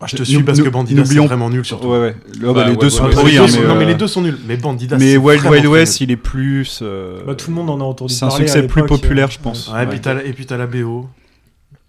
Ah, 0.00 0.06
je 0.08 0.16
te 0.16 0.22
suis 0.24 0.42
parce 0.42 0.60
que 0.60 0.68
Bandidas 0.68 1.04
c'est 1.06 1.18
vraiment 1.18 1.48
nul 1.48 1.64
surtout. 1.64 1.86
Ouais, 1.88 1.98
ouais. 2.00 2.16
Le- 2.38 2.48
bah, 2.48 2.52
Bah, 2.52 2.64
les 2.64 2.70
ouais, 2.72 2.76
deux 2.76 2.86
ouais, 2.86 2.90
sont 2.90 3.08
pourris, 3.10 3.38
hein, 3.38 3.46
non, 3.66 3.74
mais 3.76 3.84
euh, 3.84 3.88
les 3.88 3.94
deux 3.94 4.06
sont 4.08 4.20
nuls. 4.22 4.38
Mais 4.46 4.56
Bandidas. 4.56 4.98
Mais 4.98 5.16
Wild 5.16 5.46
Wild 5.46 5.66
West, 5.66 6.00
il 6.00 6.10
est 6.10 6.16
plus. 6.16 6.80
euh, 6.82 7.20
Bah, 7.26 7.34
tout 7.34 7.48
le 7.50 7.54
monde 7.56 7.70
en 7.70 7.80
a 7.80 7.84
entendu 7.84 8.12
C'est 8.12 8.24
un 8.24 8.28
parler. 8.28 8.46
succès 8.46 8.66
plus 8.66 8.82
l'époque, 8.82 9.00
populaire, 9.00 9.28
euh, 9.28 9.30
je 9.30 9.38
pense. 9.38 9.70
Ouais, 9.72 9.84
et 9.84 9.86
puis 9.86 10.00
t'as 10.00 10.14
la- 10.14 10.24
et 10.24 10.32
puis 10.32 10.44
t'as 10.46 10.56
la 10.58 10.66
BO. 10.66 11.06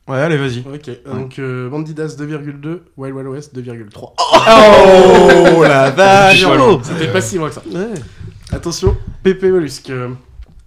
Ouais, 0.08 0.20
allez, 0.20 0.38
vas-y. 0.38 0.60
Ok, 0.60 0.90
donc 1.12 1.40
euh, 1.40 1.68
Bandidas 1.68 2.16
2,2, 2.18 2.84
Wild 2.96 3.16
Wild 3.16 3.28
West 3.28 3.56
2,3. 3.56 4.14
Oh 5.58 5.64
la 5.64 5.90
vache. 5.96 6.46
C'était 6.84 7.12
pas 7.12 7.22
si 7.22 7.38
loin 7.38 7.50
que 7.50 7.56
ça. 7.56 7.64
Attention, 8.52 8.96
Pépé 9.24 9.50
Mollusque. 9.50 9.90
Euh, 9.90 10.10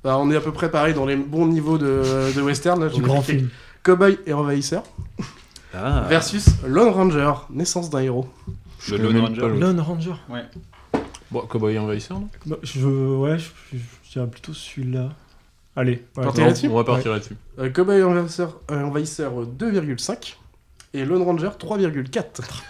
alors, 0.04 0.20
on 0.22 0.30
est 0.30 0.36
à 0.36 0.40
peu 0.40 0.50
près 0.52 0.70
pareil 0.70 0.92
dans 0.92 1.06
les 1.06 1.16
bons 1.16 1.46
niveaux 1.46 1.78
de, 1.78 2.02
de 2.34 2.40
western. 2.42 2.82
Là, 2.82 2.90
grand 2.98 3.22
film. 3.22 3.48
Cowboy 3.84 4.18
et 4.26 4.32
Envahisseur 4.32 4.82
Ah. 5.74 6.06
versus 6.08 6.46
Lone 6.66 6.88
Ranger, 6.90 7.32
naissance 7.50 7.90
d'un 7.90 8.00
héros. 8.00 8.26
Le 8.90 8.96
Lone 8.98 9.18
Ranger. 9.20 9.48
Lone 9.58 9.80
Ranger. 9.80 10.14
Bon, 11.30 11.40
Cowboy 11.42 11.78
Envahisseur, 11.78 12.18
non 12.20 12.28
Bah, 12.46 12.56
je, 12.62 12.86
ouais, 12.86 13.38
je, 13.38 13.48
je, 13.72 13.78
je 14.04 14.12
dirais 14.12 14.26
plutôt 14.26 14.54
celui-là. 14.54 15.10
Allez. 15.76 16.04
ouais. 16.16 16.24
Non, 16.24 16.32
On 16.72 16.76
va 16.76 16.84
partir 16.84 17.12
là-dessus. 17.12 17.36
Euh, 17.58 17.68
Cowboy 17.70 17.98
et 17.98 18.02
Envahisseur, 18.02 18.56
euh, 18.70 18.82
Envahisseur 18.82 19.32
euh, 19.40 19.46
2,5 19.58 20.36
et 20.94 21.04
Lone 21.04 21.22
Ranger 21.22 21.50
3,4. 21.60 22.22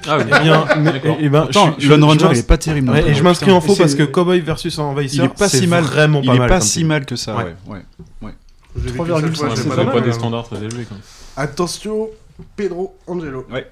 Ah 0.08 0.18
oui. 0.18 0.24
Eh 0.26 0.42
bien, 0.42 0.64
mais- 0.78 0.92
D'accord. 0.92 1.16
eh 1.20 1.28
ben, 1.28 1.42
Attends, 1.44 1.74
je- 1.78 1.88
Lone 1.88 2.00
je 2.00 2.04
Ranger, 2.06 2.28
il 2.32 2.38
est 2.38 2.46
pas 2.48 2.58
terrible. 2.58 2.90
Ouais, 2.90 3.08
et 3.08 3.14
je 3.14 3.22
m'inscris 3.22 3.52
en 3.52 3.60
faux 3.60 3.76
parce 3.76 3.94
que 3.94 4.02
Cowboy 4.02 4.40
versus 4.40 4.76
Envahisseur, 4.78 5.24
Il 5.26 5.30
est 5.30 5.38
pas 5.38 5.48
si 5.48 5.66
mal. 5.68 5.84
Vraiment 5.84 6.20
Il 6.22 6.26
pas 6.26 6.34
est 6.34 6.38
mal. 6.38 6.48
pas 6.48 6.60
si 6.60 6.82
mal 6.84 7.06
que 7.06 7.14
ça, 7.14 7.36
Ouais. 7.36 7.54
ouais. 7.68 7.82
ouais. 8.22 8.34
J'ai 8.76 8.90
vécu 8.90 8.98
3,5, 8.98 9.04
cette 9.04 9.36
fois, 9.36 9.48
Ouais, 9.48 9.56
j'ai 9.56 9.62
c'est 9.62 9.90
pas 9.92 10.00
des 10.00 10.12
standards 10.12 10.44
très 10.48 10.56
élevés 10.58 10.84
quand 10.88 10.94
même. 10.96 11.02
Attention, 11.36 12.08
Pedro 12.56 12.96
Angelo. 13.06 13.46
Ouais. 13.50 13.70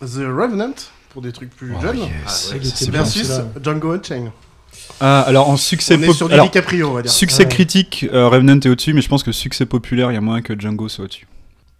The 0.00 0.18
Revenant, 0.26 0.74
pour 1.10 1.22
des 1.22 1.32
trucs 1.32 1.50
plus 1.50 1.72
Oh, 1.76 1.80
jeunes, 1.80 1.98
yes. 1.98 2.52
Ah, 2.52 2.90
versus. 2.90 3.30
Django 3.62 3.92
Unchained. 3.92 4.30
Ah, 5.00 5.20
alors 5.22 5.48
en 5.48 5.56
succès 5.56 5.96
On 5.98 6.02
est 6.02 6.12
sur 6.12 6.28
du 6.28 6.34
alors, 6.34 6.46
DiCaprio, 6.46 6.88
on 6.90 6.92
va 6.94 7.02
dire. 7.02 7.10
Succès 7.10 7.44
Ouais. 7.44 7.48
critique, 7.48 8.06
euh, 8.12 8.28
Revenant 8.28 8.58
est 8.60 8.68
au-dessus, 8.68 8.92
mais 8.92 9.00
je 9.02 9.08
pense 9.08 9.22
que 9.22 9.32
succès 9.32 9.66
populaire, 9.66 10.10
il 10.10 10.14
y 10.14 10.18
a 10.18 10.20
moins 10.20 10.42
que 10.42 10.58
Django 10.58 10.88
soit 10.88 11.04
au-dessus. 11.04 11.26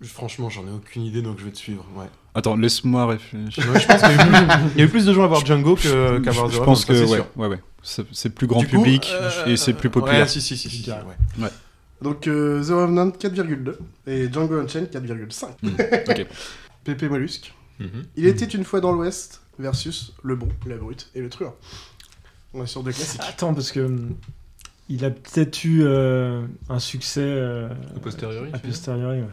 Franchement, 0.02 0.48
j'en 0.50 0.62
ai 0.66 0.70
aucune 0.70 1.02
idée 1.02 1.22
donc 1.22 1.38
je 1.38 1.44
vais 1.44 1.50
te 1.50 1.56
suivre. 1.58 1.84
Ouais. 1.96 2.06
Attends, 2.34 2.56
laisse-moi 2.56 3.06
réfléchir. 3.06 3.64
Ouais, 3.72 3.80
je 3.80 3.86
pense 3.86 4.00
qu'il 4.02 4.10
y, 4.10 4.12
a 4.12 4.14
eu 4.14 4.28
plus- 4.28 4.70
il 4.74 4.78
y 4.78 4.82
a 4.82 4.84
eu 4.84 4.88
plus 4.88 5.06
de 5.06 5.12
gens 5.12 5.24
à 5.24 5.26
voir 5.28 5.44
Django 5.46 5.76
que- 5.76 6.18
qu'à 6.18 6.30
voir 6.32 6.48
The 6.48 6.52
Je 6.54 6.58
pense 6.60 6.84
que 6.84 6.94
c'est 6.94 7.10
ouais, 7.12 7.22
ouais, 7.36 7.46
ouais. 7.48 7.60
C'est 7.82 8.30
plus 8.30 8.46
grand 8.46 8.60
Du 8.60 8.66
coup, 8.68 8.76
public 8.82 9.12
euh, 9.14 9.46
et 9.46 9.56
c'est 9.56 9.72
plus 9.74 9.90
populaire. 9.90 10.22
Ouais, 10.22 10.28
si, 10.28 10.40
si, 10.40 10.56
si. 10.56 10.68
si, 10.70 10.82
si, 10.82 10.90
ouais. 10.90 11.48
Donc 12.02 12.26
euh, 12.26 12.62
The 12.62 12.68
Revenant 12.70 13.08
4,2 13.10 13.76
et 14.06 14.30
Django 14.32 14.58
Unchained 14.58 14.90
4,5. 14.90 15.46
Hmm, 15.62 15.68
ok. 16.10 16.26
Pépé 16.84 17.08
Mollusque. 17.08 17.54
Mhm. 17.80 18.04
Il 18.16 18.26
était 18.26 18.44
une 18.44 18.64
fois 18.64 18.80
dans 18.80 18.92
l'Ouest 18.92 19.40
versus 19.58 20.12
le 20.22 20.36
bon, 20.36 20.48
la 20.66 20.76
brute 20.76 21.10
et 21.14 21.20
le 21.20 21.28
truand. 21.28 21.54
On 22.52 22.62
est 22.62 22.66
sur 22.66 22.82
deux 22.82 22.92
classiques. 22.92 23.20
Attends, 23.26 23.54
parce 23.54 23.72
que. 23.72 23.80
hum, 23.80 24.16
Il 24.88 25.04
a 25.04 25.10
peut-être 25.10 25.64
eu 25.64 25.82
euh, 25.84 26.46
un 26.68 26.78
succès 26.78 27.22
euh, 27.22 27.68
A 27.96 28.00
posteriori, 28.00 28.50
a 28.52 28.58
posteriori, 28.58 29.20
ouais. 29.20 29.28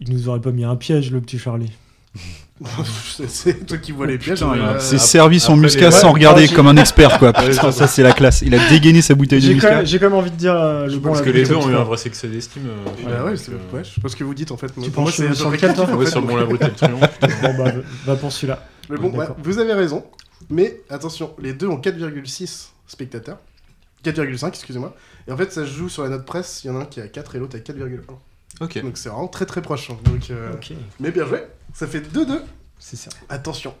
Il 0.00 0.12
nous 0.12 0.28
aurait 0.28 0.40
pas 0.40 0.52
mis 0.52 0.64
un 0.64 0.76
piège, 0.76 1.10
le 1.12 1.20
petit 1.20 1.38
Charlie. 1.38 1.72
C'est- 3.16 3.28
C'est 3.30 3.66
toi 3.66 3.78
qui 3.78 3.92
vois 3.92 4.06
les 4.06 4.18
pièges. 4.18 4.40
Il 4.40 4.60
euh, 4.60 4.78
s'est 4.78 4.98
servi 4.98 5.40
son 5.40 5.52
après, 5.52 5.62
muscat 5.62 5.86
les- 5.86 5.90
sans 5.90 6.08
Ouais, 6.08 6.12
regarder 6.14 6.48
comme 6.48 6.66
un 6.66 6.76
expert 6.76 7.18
quoi. 7.18 7.28
Ouais, 7.38 7.48
Putain, 7.50 7.72
c'est 7.72 7.78
ça 7.78 7.86
c'est 7.86 8.02
la 8.02 8.12
classe. 8.12 8.42
Il 8.42 8.54
a 8.54 8.68
dégainé 8.68 9.00
sa 9.02 9.14
bouteille 9.14 9.40
de 9.40 9.44
J'ai 9.46 9.50
quand, 9.52 9.54
muscat. 9.54 9.76
même- 9.76 9.86
j'ai 9.86 9.98
quand 9.98 10.06
même 10.10 10.18
envie 10.18 10.30
de 10.30 10.36
dire 10.36 10.54
euh, 10.54 10.86
le 10.86 10.98
bon 10.98 11.08
Parce 11.10 11.22
que 11.22 11.30
les 11.30 11.44
deux 11.44 11.54
ont 11.54 11.70
eu 11.70 11.74
un 11.74 11.84
vrai 11.84 11.96
succès 11.96 12.28
d'estime. 12.28 12.62
euh, 12.68 12.94
final, 12.96 13.22
Ouais, 13.24 13.30
ouais, 13.30 13.36
c'est 13.36 13.52
euh, 13.52 13.76
ouais, 13.76 13.82
je 13.84 13.94
sais 13.94 14.00
pas 14.00 14.08
ce 14.08 14.16
que 14.16 14.24
vous 14.24 14.34
dites 14.34 14.50
en 14.52 14.56
fait. 14.58 14.66
Tu 14.68 14.80
c'est 14.82 15.26
sur 15.28 15.36
sur 15.36 15.50
lequel, 15.50 15.72
toi 15.74 15.86
en 15.90 15.94
Ouais, 15.96 16.04
fait, 16.04 16.10
sur 16.10 16.20
le 16.20 16.26
bon 16.26 16.36
la 16.36 16.44
brute 16.44 16.60
et 16.62 16.66
le 16.66 16.72
triomphe. 16.72 17.00
Bon, 17.42 17.54
bah, 17.64 17.72
va 18.06 18.16
pour 18.16 18.30
celui-là. 18.32 18.66
Mais 18.90 18.96
bon, 18.98 19.10
Ouais, 19.10 19.18
ouais, 19.18 19.26
vous 19.42 19.58
avez 19.58 19.72
raison. 19.72 20.04
Mais 20.50 20.80
attention, 20.90 21.30
les 21.40 21.52
deux 21.54 21.66
ont 21.68 21.76
4,6 21.78 22.70
spectateurs. 22.86 23.38
4,5, 24.04 24.48
excusez-moi. 24.48 24.94
Et 25.28 25.32
en 25.32 25.36
fait, 25.36 25.52
ça 25.52 25.64
se 25.64 25.70
joue 25.70 25.88
sur 25.88 26.02
la 26.02 26.08
note 26.08 26.24
presse. 26.24 26.62
Il 26.64 26.68
y 26.68 26.70
en 26.70 26.76
a 26.78 26.82
un 26.82 26.84
qui 26.86 27.00
a 27.00 27.06
4 27.08 27.36
et 27.36 27.38
l'autre 27.38 27.56
a 27.56 27.60
4,1. 27.60 28.00
Ok. 28.60 28.82
Donc 28.82 28.96
c'est 28.98 29.08
vraiment 29.08 29.28
très 29.28 29.46
très 29.46 29.62
proche. 29.62 29.90
hein. 29.90 29.96
Donc, 30.04 30.30
euh. 30.30 30.50
Mais 30.98 31.10
bien 31.10 31.24
joué. 31.26 31.38
Ça 31.74 31.86
fait 31.86 32.00
2-2. 32.00 32.40
C'est 32.78 32.96
ça. 32.96 33.10
Attention. 33.28 33.74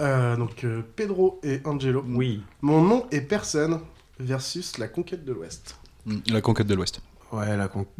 Euh, 0.00 0.36
donc 0.36 0.64
euh, 0.64 0.82
Pedro 0.94 1.40
et 1.42 1.60
Angelo. 1.64 2.04
Oui. 2.08 2.42
Mon 2.62 2.82
nom 2.82 3.06
est 3.10 3.22
personne 3.22 3.80
versus 4.20 4.78
la 4.78 4.88
conquête 4.88 5.24
de 5.24 5.32
l'Ouest. 5.32 5.76
Mm, 6.06 6.16
La 6.32 6.40
conquête 6.40 6.66
de 6.66 6.74
l'Ouest. 6.74 7.00
Ouais, 7.32 7.56
la 7.56 7.68
conquête 7.68 7.90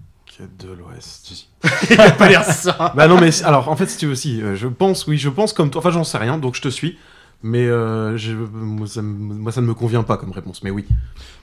de 0.58 0.72
l'Ouest. 0.72 1.46
Il 1.90 2.00
a 2.00 2.10
pas 2.12 2.28
l'air 2.28 2.44
ça. 2.44 2.92
Bah 2.96 3.08
non, 3.08 3.18
mais 3.20 3.42
alors 3.44 3.68
en 3.68 3.76
fait, 3.76 3.86
si 3.86 3.96
tu 3.98 4.06
veux 4.06 4.12
aussi, 4.12 4.40
euh, 4.42 4.54
je 4.56 4.68
pense, 4.68 5.06
oui, 5.06 5.16
je 5.18 5.28
pense 5.28 5.52
comme 5.52 5.70
toi. 5.70 5.80
Enfin, 5.80 5.90
j'en 5.90 6.04
sais 6.04 6.18
rien, 6.18 6.38
donc 6.38 6.54
je 6.54 6.62
te 6.62 6.68
suis. 6.68 6.98
Mais 7.42 7.66
euh, 7.66 8.16
je, 8.16 8.32
moi, 8.32 8.86
ça 8.86 9.02
me, 9.02 9.34
moi, 9.34 9.52
ça 9.52 9.60
ne 9.60 9.66
me 9.66 9.74
convient 9.74 10.02
pas 10.02 10.16
comme 10.16 10.32
réponse. 10.32 10.62
Mais 10.62 10.70
oui. 10.70 10.86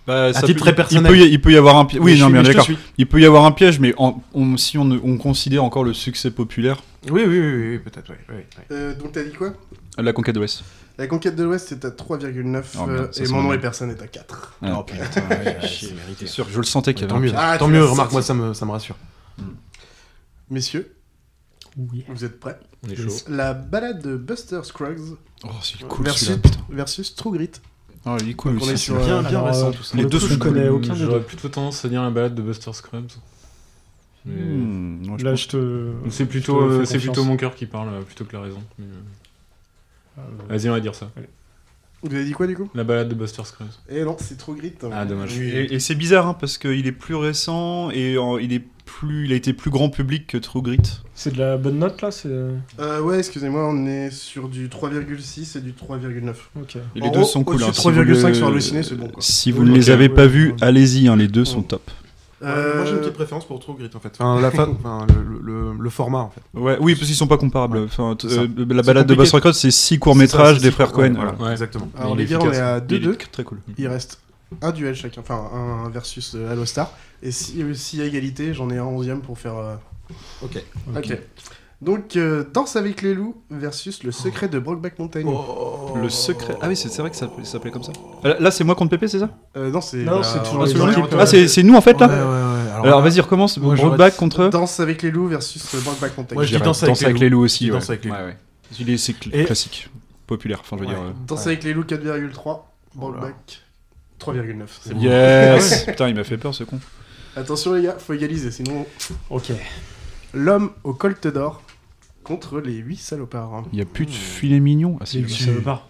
Bah, 0.08 0.26
À 0.26 0.34
ça 0.34 0.42
titre 0.42 0.56
peut- 0.60 0.66
très 0.66 0.76
personnel. 0.76 1.12
Il 1.12 1.18
peut, 1.20 1.26
y, 1.28 1.32
il 1.32 1.42
peut 1.42 1.52
y 1.52 1.58
avoir 1.58 1.78
un 1.78 1.86
piège. 1.86 2.02
Oui, 2.04 2.18
non, 2.20 2.26
suis- 2.26 2.34
mais 2.34 2.40
mais 2.40 2.46
je 2.46 2.50
te 2.50 2.54
d'accord. 2.54 2.66
suis. 2.66 2.78
Il 2.98 3.08
peut 3.08 3.22
y 3.22 3.26
avoir 3.26 3.46
un 3.46 3.52
piège, 3.52 3.80
mais 3.80 3.94
en- 3.98 4.22
on- 4.34 4.58
si 4.58 4.78
on, 4.78 4.90
on 5.04 5.18
considère 5.18 5.64
encore 5.64 5.84
le 5.84 5.94
succès 5.94 6.32
populaire, 6.32 6.82
Oui, 7.12 7.24
oui, 7.26 7.40
oui, 7.40 7.70
oui, 7.72 7.80
peut-être, 7.80 8.10
oui. 8.12 8.16
oui, 8.30 8.36
oui. 8.58 8.64
Euh, 8.72 8.96
donc 8.96 9.12
t'as 9.12 9.24
dit 9.24 9.34
quoi? 9.34 9.54
La 9.98 10.14
conquête 10.14 10.36
de 10.36 10.40
l'Ouest. 10.40 10.64
La 10.98 11.08
conquête 11.08 11.36
de 11.36 11.44
l'Ouest 11.44 11.72
est 11.72 11.86
à 11.86 11.90
3,9 11.90 12.64
Oh, 12.78 12.86
euh, 12.88 13.08
et 13.08 13.10
c'est 13.12 13.28
mon 13.30 13.42
nom 13.42 13.52
nom. 13.54 13.60
personne 13.60 13.90
est 13.90 14.02
à 14.02 14.08
4. 14.08 14.54
Ah, 14.62 14.76
Oh 14.80 14.84
putain, 14.84 15.04
ouais, 15.30 15.58
c'est 15.62 15.94
mérité. 15.94 16.26
C'est 16.26 16.28
sûr, 16.28 16.48
je 16.50 16.58
le 16.58 16.64
sentais 16.66 16.94
qu'il 16.94 17.06
y 17.06 17.08
Tant 17.08 17.16
avait 17.18 17.24
un 17.24 17.26
mieux, 17.28 17.32
piège. 17.34 17.44
Ah, 17.44 17.58
tant 17.58 17.68
mieux. 17.68 17.84
Remarque, 17.84 18.12
moi, 18.12 18.22
ça 18.22 18.34
me, 18.34 18.54
ça 18.54 18.66
me 18.66 18.72
rassure. 18.72 18.96
Messieurs, 20.50 20.96
Oui. 21.78 22.06
vous 22.10 22.26
êtes 22.26 22.40
prêts? 22.40 22.60
On 22.86 22.90
est 22.90 22.96
chaud. 22.96 23.10
La 23.28 23.54
balade 23.54 24.02
de 24.02 24.16
Buster 24.16 24.60
Scruggs 24.64 25.16
Oh, 25.46 25.50
c'est 25.62 25.82
cool 25.88 26.06
versus, 26.06 26.38
versus 26.70 27.16
True 27.16 27.32
Grit. 27.32 27.52
Oh, 28.06 28.18
il 28.22 28.30
est 28.30 28.34
cool. 28.34 28.54
Donc 28.54 28.64
on 28.64 28.70
est 28.70 28.74
aussi. 28.74 28.84
sur 28.86 28.98
bien, 29.04 29.22
bien 29.24 29.42
récent 29.42 29.72
tout 29.72 29.84
ça. 29.84 29.96
Les 29.98 30.04
le 30.04 30.10
deux 30.10 30.20
je 30.20 30.36
connais 30.36 30.68
aucun 30.70 30.94
des 30.94 31.00
J'aurais 31.00 31.22
plutôt 31.22 31.50
tendance 31.50 31.84
à 31.86 31.90
dire 31.90 32.02
la 32.04 32.10
balade 32.12 32.36
de 32.36 32.42
Buster 32.42 32.72
Scrubs. 32.74 33.10
Mais- 34.26 34.42
Hmm, 34.42 35.06
moi, 35.08 35.18
je 35.20 35.24
Là, 35.26 35.32
pense- 35.32 35.42
je 35.42 35.48
te. 35.50 35.92
C'est 36.10 36.26
plutôt, 36.26 36.62
euh, 36.62 36.86
c'est 36.86 36.98
plutôt 37.00 37.24
mon 37.24 37.36
cœur 37.38 37.56
qui 37.56 37.66
parle 37.66 37.90
euh, 37.90 38.02
plutôt 38.02 38.24
que 38.26 38.34
la 38.36 38.42
raison. 38.44 38.62
mais, 38.80 38.86
euh, 38.86 40.20
Euh, 40.20 40.22
Vas-y, 40.48 40.70
on 40.70 40.74
va 40.74 40.80
dire 40.80 40.94
ça. 40.96 41.10
Vous 42.04 42.14
avez 42.14 42.24
dit 42.26 42.34
quoi 42.34 42.46
du 42.48 42.56
coup? 42.56 42.70
La 42.76 42.84
balade 42.84 43.10
de 43.10 43.16
Buster 43.16 43.44
Scrubs. 43.46 43.68
Eh 43.90 44.04
non, 44.04 44.16
c'est 44.20 44.38
True 44.38 44.56
Grit. 44.56 44.74
hein. 44.84 44.90
Ah, 44.92 45.06
dommage. 45.06 45.40
Et, 45.40 45.74
et 45.74 45.80
c'est 45.80 45.96
bizarre 45.96 46.28
hein, 46.28 46.36
parce 46.40 46.58
qu'il 46.58 46.86
est 46.86 46.92
plus 46.92 47.16
récent 47.16 47.90
et 47.92 48.16
il 48.42 48.54
est 48.54 48.62
plus, 48.86 49.26
il 49.26 49.32
a 49.34 49.36
été 49.36 49.54
plus 49.54 49.72
grand 49.72 49.90
public 49.90 50.28
que 50.28 50.38
True 50.38 50.62
Grit. 50.62 50.82
C'est 51.16 51.34
de 51.34 51.40
la 51.40 51.56
bonne 51.58 51.80
note 51.80 52.02
là 52.02 52.12
c'est... 52.12 52.28
Euh, 52.30 53.02
ouais, 53.02 53.18
excusez-moi, 53.20 53.68
on 53.68 53.88
est 53.88 54.12
sur 54.12 54.50
du 54.50 54.68
3,6 54.68 55.58
et 55.58 55.62
du 55.62 55.72
3,9. 55.72 56.36
Ok. 56.60 56.76
Et 56.76 56.80
En 57.02 57.06
les 57.06 57.10
deux 57.10 57.20
gros, 57.22 57.24
sont 57.24 57.44
cool. 57.44 57.56
au-dessus 57.56 57.70
hein. 57.70 57.72
de 57.72 57.76
Si 57.76 57.82
vous 57.90 58.00
3,5 58.02 58.28
le- 58.28 58.34
sur 58.36 58.48
Halluciné, 58.48 58.84
c'est 58.84 58.96
bon, 58.96 59.08
quoi. 59.08 59.22
Si 59.24 59.52
vous 59.52 59.64
ne 59.64 59.74
les 59.74 59.90
avez 59.90 60.10
pas 60.10 60.28
vus, 60.28 60.54
allez-y, 60.62 61.08
hein, 61.08 61.16
les 61.16 61.30
deux 61.30 61.46
sont 61.46 61.64
top. 61.64 61.90
Euh, 62.44 62.76
Moi, 62.78 62.86
j'ai 62.86 62.92
une 62.94 63.00
petite 63.00 63.14
préférence 63.14 63.46
pour 63.46 63.60
True 63.60 63.76
Grit 63.76 63.90
en 63.96 64.00
fait. 64.00 64.10
Enfin, 64.20 64.40
la 64.42 64.52
fa- 64.52 64.68
enfin, 64.80 65.06
le, 65.16 65.40
le- 65.42 65.74
le 65.80 65.90
format 65.90 66.20
en 66.20 66.30
fait. 66.30 66.42
Ouais, 66.54 66.78
oui, 66.82 66.94
parce 66.96 67.08
qu'ils 67.08 67.16
sont 67.16 67.28
pas 67.28 67.38
comparables. 67.38 67.78
Enfin, 67.86 68.16
euh, 68.26 68.48
la 68.68 68.82
balade 68.84 69.08
de. 69.08 69.16
Buster 69.16 69.38
Scruggs, 69.38 69.54
c'est 69.54 69.72
six 69.72 69.98
courts 70.00 70.14
C'est 70.14 70.28
ça, 70.28 70.38
métrages 70.38 70.58
c'est 70.58 70.64
des 70.64 70.70
six 70.70 70.74
frères 70.76 70.92
Cohen. 70.92 71.16
ouais, 71.16 71.32
voilà. 71.38 71.52
Exactement. 71.54 71.90
Alors 71.98 72.12
Il 72.16 72.18
les 72.20 72.26
gars, 72.26 72.40
on 72.42 72.52
est 72.52 72.58
à 72.60 72.82
Il 72.90 72.96
est 72.96 73.00
2-2. 73.00 73.18
Très 73.32 73.44
cool. 73.44 73.60
Il 73.78 73.88
reste 73.88 74.20
un 74.62 74.72
duel 74.72 74.94
chacun, 74.96 75.22
enfin 75.22 75.42
un 75.54 75.90
versus 75.90 76.34
euh, 76.36 76.52
Halo 76.52 76.66
Star. 76.66 76.92
Et 77.22 77.32
si, 77.32 77.64
s'il 77.76 78.00
y 78.00 78.02
a 78.02 78.06
égalité, 78.06 78.54
j'en 78.54 78.70
ai 78.70 78.78
un 78.78 78.84
onzième 78.84 79.22
pour 79.22 79.40
faire. 79.40 79.56
euh, 79.58 79.76
Ok. 80.44 80.62
Ok. 80.98 81.18
Donc, 81.84 82.16
euh, 82.16 82.44
Danse 82.54 82.76
avec 82.76 83.02
les 83.02 83.14
loups 83.14 83.42
versus 83.50 84.04
le 84.04 84.12
secret 84.12 84.48
de 84.48 84.58
Brokeback 84.60 84.98
Mountain. 85.00 85.24
Le 86.02 86.10
secret. 86.10 86.56
Ah 86.62 86.68
oui, 86.70 86.76
c'est 86.76 86.90
c'est 86.90 87.02
vrai 87.02 87.12
que 87.12 87.18
ça 87.18 87.30
ça 87.44 87.52
s'appelait 87.52 87.72
comme 87.72 87.84
ça. 87.84 87.92
Là, 88.24 88.38
là, 88.40 88.52
c'est 88.52 88.64
moi 88.64 88.76
contre 88.76 88.92
Pépé, 88.92 89.08
c'est 89.08 89.20
ça? 89.20 89.30
Euh, 89.58 89.70
non, 89.70 89.82
c'est. 89.82 89.98
Non, 89.98 90.24
c'est 90.24 90.40
toujours 90.44 90.62
on 90.62 90.64
les 90.64 90.72
est 90.72 90.74
deux 90.76 90.80
dans 90.80 90.90
équipes, 90.92 91.04
retours. 91.04 91.20
Ah, 91.20 91.26
c'est 91.26 91.48
c'est 91.48 91.64
nous 91.64 91.76
en 91.76 91.82
fait 91.82 92.00
là? 92.00 92.08
Ouais, 92.08 92.14
ouais, 92.14 92.20
ouais. 92.20 92.88
Alors 92.88 93.02
vas-y, 93.02 93.20
recommence. 93.20 93.58
moi, 93.58 93.76
j'aurais- 93.76 93.90
Brokeback 93.90 94.16
contre. 94.16 94.48
Danse 94.50 94.80
avec 94.80 95.02
les 95.02 95.12
loups 95.12 95.28
versus 95.28 95.64
euh, 95.76 95.80
Brokeback 95.82 96.18
Mountain. 96.18 96.36
Moi, 96.36 96.44
je 96.46 96.56
dis 96.56 96.62
Danse 96.64 96.84
avec 96.84 97.02
les 97.02 97.14
les 97.14 97.30
loups 97.30 97.42
aussi. 97.44 97.66
Ouais. 97.66 97.78
Danse 97.78 97.90
avec 97.90 98.04
les 98.06 98.12
loups. 98.12 98.16
ouais. 98.18 98.38
Il 98.80 98.90
est- 98.90 98.98
C'est 98.98 99.14
cl- 99.14 99.30
Et- 99.34 99.46
classique, 99.46 99.90
populaire. 100.26 100.60
Enfin, 100.62 100.78
je 100.78 100.84
veux 100.84 100.88
Ouais. 100.88 100.94
dire. 100.96 101.04
euh. 101.04 101.12
Danse 101.28 101.46
avec 101.48 101.64
les 101.64 101.74
loups 101.74 101.84
4,3. 101.84 102.72
Brokeback 102.96 103.62
3,9. 104.20 104.68
C'est 104.82 104.94
bon. 104.94 105.00
Yes. 105.02 105.84
Putain, 105.88 106.08
il 106.10 106.16
m'a 106.16 106.24
fait 106.24 106.38
peur 106.38 106.54
ce 106.56 106.64
con. 106.64 106.80
Attention 107.36 107.74
les 107.74 107.84
gars, 107.84 107.96
faut 108.00 108.14
égaliser, 108.14 108.52
sinon. 108.52 108.86
Ok. 109.30 109.52
L'homme 110.34 110.72
au 110.84 110.94
colte 110.94 111.28
d'or 111.28 111.62
contre 112.24 112.60
les 112.60 112.74
8 112.74 112.98
salopards. 112.98 113.64
Il 113.74 113.80
y 113.80 113.82
a 113.82 113.86
plus 113.86 114.06
de 114.06 114.12
filet 114.12 114.60
mignon. 114.60 114.98
Ah, 115.02 115.06
c'est 115.06 115.18
Les 115.18 115.24
le- 115.24 115.28
8 115.30 115.34
salopards. 115.46 115.88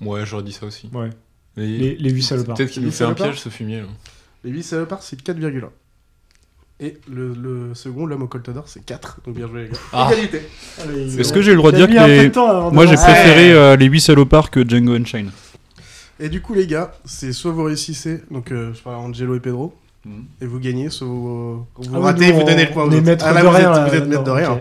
Ouais, 0.00 0.24
j'aurais 0.26 0.42
dit 0.42 0.52
ça 0.52 0.66
aussi. 0.66 0.88
Ouais. 0.92 1.10
Et- 1.56 1.60
Les, 1.66 1.96
les 1.96 2.10
8 2.10 2.22
salopards. 2.22 2.56
Peut-être 2.56 2.70
qu'il 2.70 2.82
nous 2.82 2.88
Les 2.88 2.92
fait 2.94 3.04
un 3.04 3.08
salopards 3.08 3.26
piège, 3.28 3.40
ce 3.40 3.48
fumier. 3.48 3.80
là. 3.80 3.86
Les 4.44 4.50
8 4.50 4.62
salopards, 4.62 5.02
c'est 5.02 5.20
4,1. 5.22 5.70
Et 6.80 6.98
le, 7.08 7.32
le 7.34 7.74
second, 7.74 8.04
l'homme 8.04 8.22
au 8.22 8.26
colte 8.26 8.50
d'or, 8.50 8.64
c'est 8.66 8.84
4. 8.84 9.20
Donc 9.24 9.36
bien 9.36 9.46
joué 9.46 9.62
les 9.64 9.68
gars. 9.68 9.76
Ah. 9.92 10.10
Égalité. 10.12 10.42
Est-ce 11.18 11.32
que 11.32 11.40
j'ai 11.40 11.52
le 11.52 11.56
droit 11.58 11.70
de 11.70 11.76
dire 11.76 11.86
que 11.86 11.92
les- 11.92 12.72
Moi, 12.74 12.86
j'ai 12.86 12.96
préféré 12.96 13.52
euh, 13.52 13.76
les 13.76 13.86
8 13.86 14.00
salopards 14.00 14.50
que 14.50 14.68
Django 14.68 14.94
Unchained. 14.94 15.30
Et 16.20 16.28
du 16.28 16.40
coup 16.40 16.54
les 16.54 16.66
gars, 16.68 16.92
c'est 17.04 17.32
soit 17.32 17.50
vous 17.50 17.64
réussissez, 17.64 18.22
donc 18.30 18.52
euh, 18.52 18.72
je 18.72 18.80
parle 18.82 18.96
à 18.96 18.98
Angelo 19.00 19.34
et 19.34 19.40
Pedro, 19.40 19.74
Mhm. 20.04 20.24
et 20.42 20.46
vous 20.46 20.60
gagnez, 20.60 20.88
soit 20.88 21.08
vous, 21.08 21.56
vous 21.56 21.66
Ah 21.92 21.98
oui, 21.98 22.02
ratez, 22.04 22.28
nous, 22.32 22.34
vous 22.38 22.44
donnez 22.44 22.62
on- 22.62 22.66
le 22.68 22.72
point 22.72 22.84
on 22.84 22.86
aux 22.86 22.90
est 22.92 22.94
autres. 22.98 23.04
maître 23.04 23.24
Ah, 23.26 23.32
là, 23.32 23.40
de 23.42 23.46
vous 23.46 23.52
rien, 23.52 23.58
êtes, 23.58 23.64
là, 23.76 23.88
vous 23.88 23.94
êtes 23.96 24.06
maître 24.06 24.06
de 24.06 24.30
là-dedans, 24.30 24.34
rien. 24.34 24.52
ok. 24.52 24.60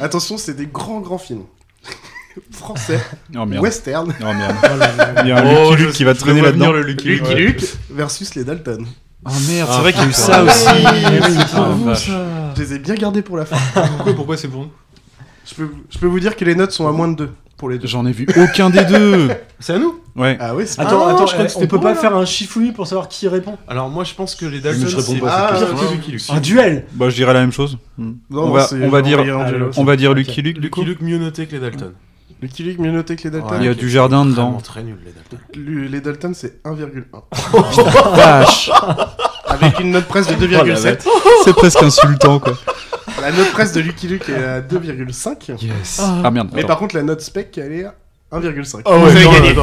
Attention, 0.00 0.36
c'est 0.38 0.54
des 0.54 0.66
grands 0.66 1.00
grands 1.00 1.18
films. 1.18 1.44
Français, 2.50 3.00
Oh 3.36 3.44
merde. 3.44 3.62
western, 3.62 4.14
Oh 4.20 4.24
merde. 4.32 4.56
Oh 4.62 4.76
là 4.78 4.92
là. 4.96 5.22
Il 5.22 5.28
y 5.28 5.32
a 5.32 5.38
un 5.38 5.54
Oh, 5.54 5.70
Lucky 5.72 5.82
Luke 5.84 5.92
qui 5.92 6.04
va 6.04 6.14
traîner 6.14 6.40
là-dedans. 6.40 6.72
le 6.72 6.82
Lucky 6.82 7.08
Luke. 7.08 7.20
Lucky 7.28 7.34
Luke 7.34 7.64
versus 7.90 8.34
les 8.34 8.44
Dalton. 8.44 8.86
Oh 9.24 9.30
merde, 9.48 9.68
Ah, 9.70 9.74
c'est 9.76 9.80
vrai 9.82 9.92
qu'il 9.92 10.02
y 10.02 10.04
a 10.04 10.08
eu 10.08 10.12
ça 10.12 10.42
aussi. 10.42 10.64
Ah, 10.66 10.92
oui, 10.94 11.36
Ah, 11.90 11.94
ça. 11.94 12.54
Je 12.56 12.62
les 12.62 12.74
ai 12.74 12.78
bien 12.78 12.94
gardés 12.94 13.22
pour 13.22 13.36
la 13.36 13.44
fin. 13.44 13.56
Pourquoi, 13.96 14.14
pourquoi 14.14 14.36
c'est 14.36 14.48
pour 14.48 14.62
nous 14.62 14.70
je, 15.44 15.54
peux, 15.54 15.70
je 15.90 15.98
peux 15.98 16.06
vous 16.06 16.20
dire 16.20 16.36
que 16.36 16.44
les 16.44 16.54
notes 16.54 16.72
sont 16.72 16.88
à 16.88 16.92
moins 16.92 17.08
de 17.08 17.16
2 17.16 17.30
pour 17.62 17.70
les 17.70 17.78
deux. 17.78 17.86
J'en 17.86 18.04
ai 18.06 18.10
vu 18.10 18.26
aucun 18.36 18.70
des 18.70 18.84
deux. 18.84 19.28
C'est 19.60 19.74
à 19.74 19.78
nous 19.78 20.00
Ouais. 20.16 20.36
Ah 20.40 20.52
oui, 20.52 20.64
c'est 20.66 20.80
Attends, 20.80 21.06
Ah, 21.06 21.12
attends, 21.12 21.26
je 21.28 21.32
crois 21.32 21.44
que 21.44 21.48
eh, 21.48 21.52
c'était 21.52 21.64
on 21.64 21.68
peut 21.68 21.76
pour 21.76 21.84
pas 21.84 21.94
faire 21.94 22.16
un 22.16 22.24
chifoui 22.24 22.72
pour 22.72 22.88
savoir 22.88 23.06
qui 23.08 23.28
répond 23.28 23.56
Alors, 23.68 23.88
moi, 23.88 24.02
je 24.02 24.14
pense 24.14 24.34
que 24.34 24.44
les 24.46 24.58
Dalton, 24.58 24.88
je 24.88 24.96
réponds 24.96 25.12
c'est 25.14 25.20
pas 25.20 25.46
à 25.46 25.56
cette 25.56 25.68
pire 25.68 25.76
question. 25.78 25.86
que 25.88 25.94
Lucky 25.94 26.10
Luke. 26.10 26.22
Un 26.30 26.40
duel 26.40 26.84
Bah, 26.94 27.08
je 27.08 27.14
dirais 27.14 27.32
la 27.32 27.40
même 27.40 27.52
chose. 27.52 27.78
Non, 27.96 28.16
on 28.30 28.50
va, 28.50 28.64
c'est- 28.66 28.82
on 28.84 28.88
va 28.90 29.00
dire, 29.00 29.20
Angelo. 29.20 29.70
on 29.76 29.84
va 29.84 29.94
dire. 29.96 30.12
Lucky 30.12 30.42
Luke 30.42 30.58
du 30.58 30.70
coup. 30.70 30.80
Lucky 30.80 30.90
Luke 30.90 31.00
mieux 31.02 31.18
noté 31.18 31.46
que 31.46 31.52
les 31.52 31.60
Dalton. 31.60 31.92
Lucky 32.42 32.64
Luke 32.64 32.78
mieux 32.80 32.90
noté 32.90 33.14
que 33.14 33.22
les 33.22 33.30
Dalton. 33.30 33.56
Il 33.60 33.66
y 33.66 33.68
a 33.68 33.74
du 33.74 33.88
jardin 33.88 34.24
Vraiment 34.26 34.30
dedans. 34.50 34.60
très 34.60 34.82
nul, 34.82 34.98
les 35.06 35.12
Dalton. 35.12 35.88
Les 35.92 36.00
Dalton, 36.00 36.34
c'est 36.34 36.60
1,1. 36.64 37.04
Vache. 38.16 38.70
Avec 39.46 39.78
une 39.78 39.92
note 39.92 40.06
presse 40.06 40.26
de 40.26 40.34
2,7. 40.34 41.06
C'est 41.44 41.52
presque 41.54 41.82
insultant 41.84 42.38
quoi. 42.40 42.54
La 43.20 43.32
note 43.32 43.50
presse 43.52 43.72
de 43.72 43.80
Lucky 43.80 44.08
Luke 44.08 44.28
est 44.28 44.44
à 44.44 44.60
2,5. 44.60 45.62
Yes. 45.62 46.00
Ah 46.00 46.30
merde. 46.30 46.50
Mais 46.52 46.60
attends. 46.60 46.68
par 46.68 46.78
contre, 46.78 46.96
la 46.96 47.02
note 47.02 47.20
spec, 47.20 47.56
elle 47.58 47.72
est 47.72 47.84
à 47.84 47.94
1,5. 48.32 48.80
Oh 48.86 48.94
Vous 48.96 49.04
ouais, 49.04 49.26
avez 49.26 49.54
non. 49.54 49.62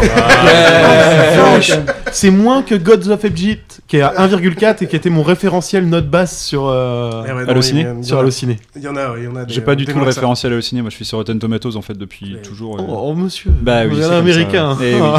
C'est 2.11 2.29
moins 2.31 2.61
que 2.63 2.75
Gods 2.75 3.09
of 3.09 3.23
Egypt, 3.25 3.81
qui 3.87 3.97
est 3.97 4.01
à 4.01 4.13
1,4 4.27 4.83
et 4.83 4.87
qui 4.87 4.95
était 4.95 5.09
mon 5.09 5.23
référentiel 5.23 5.87
note 5.87 6.07
basse 6.09 6.43
sur, 6.43 6.67
euh, 6.67 7.23
Eh 7.27 7.31
ouais, 7.31 7.43
non, 7.45 7.49
Allociné 7.49 7.81
il 7.81 7.87
y 7.87 7.89
en 7.89 7.99
a- 7.99 8.03
sur 8.03 8.19
Allociné. 8.19 8.59
Il 8.75 8.81
y 8.83 8.87
en 8.87 8.95
a, 8.95 9.11
ouais, 9.11 9.19
il 9.19 9.25
y 9.25 9.27
en 9.27 9.35
a 9.35 9.45
des- 9.45 9.53
J'ai 9.53 9.61
pas 9.61 9.75
du 9.75 9.85
tout 9.85 9.97
le 9.97 10.03
référentiel 10.05 10.53
au 10.53 10.61
ciné. 10.61 10.81
Moi, 10.81 10.89
je 10.89 10.95
suis 10.95 11.05
sur 11.05 11.17
Rotten 11.17 11.37
Tomatoes 11.39 11.75
en 11.75 11.81
fait 11.81 11.97
depuis 11.97 12.37
toujours. 12.43 12.77
euh. 12.79 12.83
Oh, 12.87 13.01
oh, 13.05 13.13
monsieur. 13.13 13.51
Bah 13.61 13.81
oui. 13.85 13.89
Vous 13.95 14.01
c'est 14.01 14.13
américain. 14.13 14.75
ça. 14.79 14.85
Eh 14.85 14.95
oui. 14.95 15.09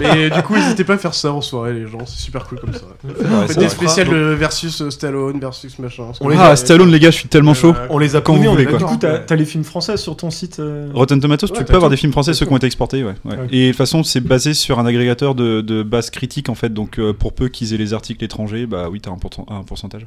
Mais 0.00 0.30
du 0.30 0.42
coup, 0.42 0.54
n'hésitez 0.54 0.84
pas 0.84 0.94
à 0.94 0.98
faire 0.98 1.14
ça 1.14 1.32
en 1.32 1.40
soirée, 1.40 1.72
les 1.74 1.86
gens. 1.86 1.98
C'est 2.06 2.20
super 2.20 2.44
cool 2.46 2.60
comme 2.60 2.72
ça. 2.72 2.80
Ouais, 3.04 3.54
des 3.54 3.68
spéciales 3.68 4.08
versus 4.34 4.80
euh, 4.82 4.90
Stallone 4.90 5.38
versus 5.40 5.78
machin. 5.78 6.04
Ah, 6.38 6.56
Stallone, 6.56 6.90
les 6.90 7.00
gars, 7.00 7.10
je 7.10 7.16
suis 7.16 7.28
tellement 7.28 7.54
chaud. 7.54 7.74
On 7.90 7.98
les 7.98 8.16
a 8.16 8.20
Quand 8.20 8.32
vous 8.32 8.38
connus, 8.38 8.48
on 8.48 8.52
voulez, 8.52 8.66
quoi. 8.66 8.78
Du 8.78 8.84
coup, 8.84 8.96
t'as 8.98 9.36
les 9.36 9.44
films 9.44 9.64
français 9.64 9.96
sur 9.96 10.16
ton 10.16 10.30
site 10.30 10.60
Rotten 10.94 11.20
Tomatoes, 11.20 11.48
tu 11.48 11.64
peux 11.64 11.74
avoir 11.74 11.90
des 11.90 11.96
films 11.96 12.12
français, 12.12 12.29
T'as 12.30 12.38
ceux 12.38 12.46
qui 12.46 12.52
ont 12.52 12.56
été 12.56 12.66
exportés, 12.66 13.04
ouais. 13.04 13.14
Et 13.50 13.66
de 13.66 13.70
toute 13.70 13.76
façon, 13.76 14.02
c'est 14.02 14.20
basé 14.20 14.54
sur 14.54 14.78
un 14.78 14.86
agrégateur 14.86 15.34
de, 15.34 15.60
de 15.60 15.82
base 15.82 16.10
critique, 16.10 16.48
en 16.48 16.54
fait, 16.54 16.72
donc 16.72 16.98
euh, 16.98 17.12
pour 17.12 17.32
peu 17.32 17.48
qu'ils 17.48 17.74
aient 17.74 17.78
les 17.78 17.94
articles 17.94 18.24
étrangers, 18.24 18.66
bah 18.66 18.88
oui, 18.90 19.00
t'as 19.00 19.10
un 19.10 19.62
pourcentage. 19.62 20.06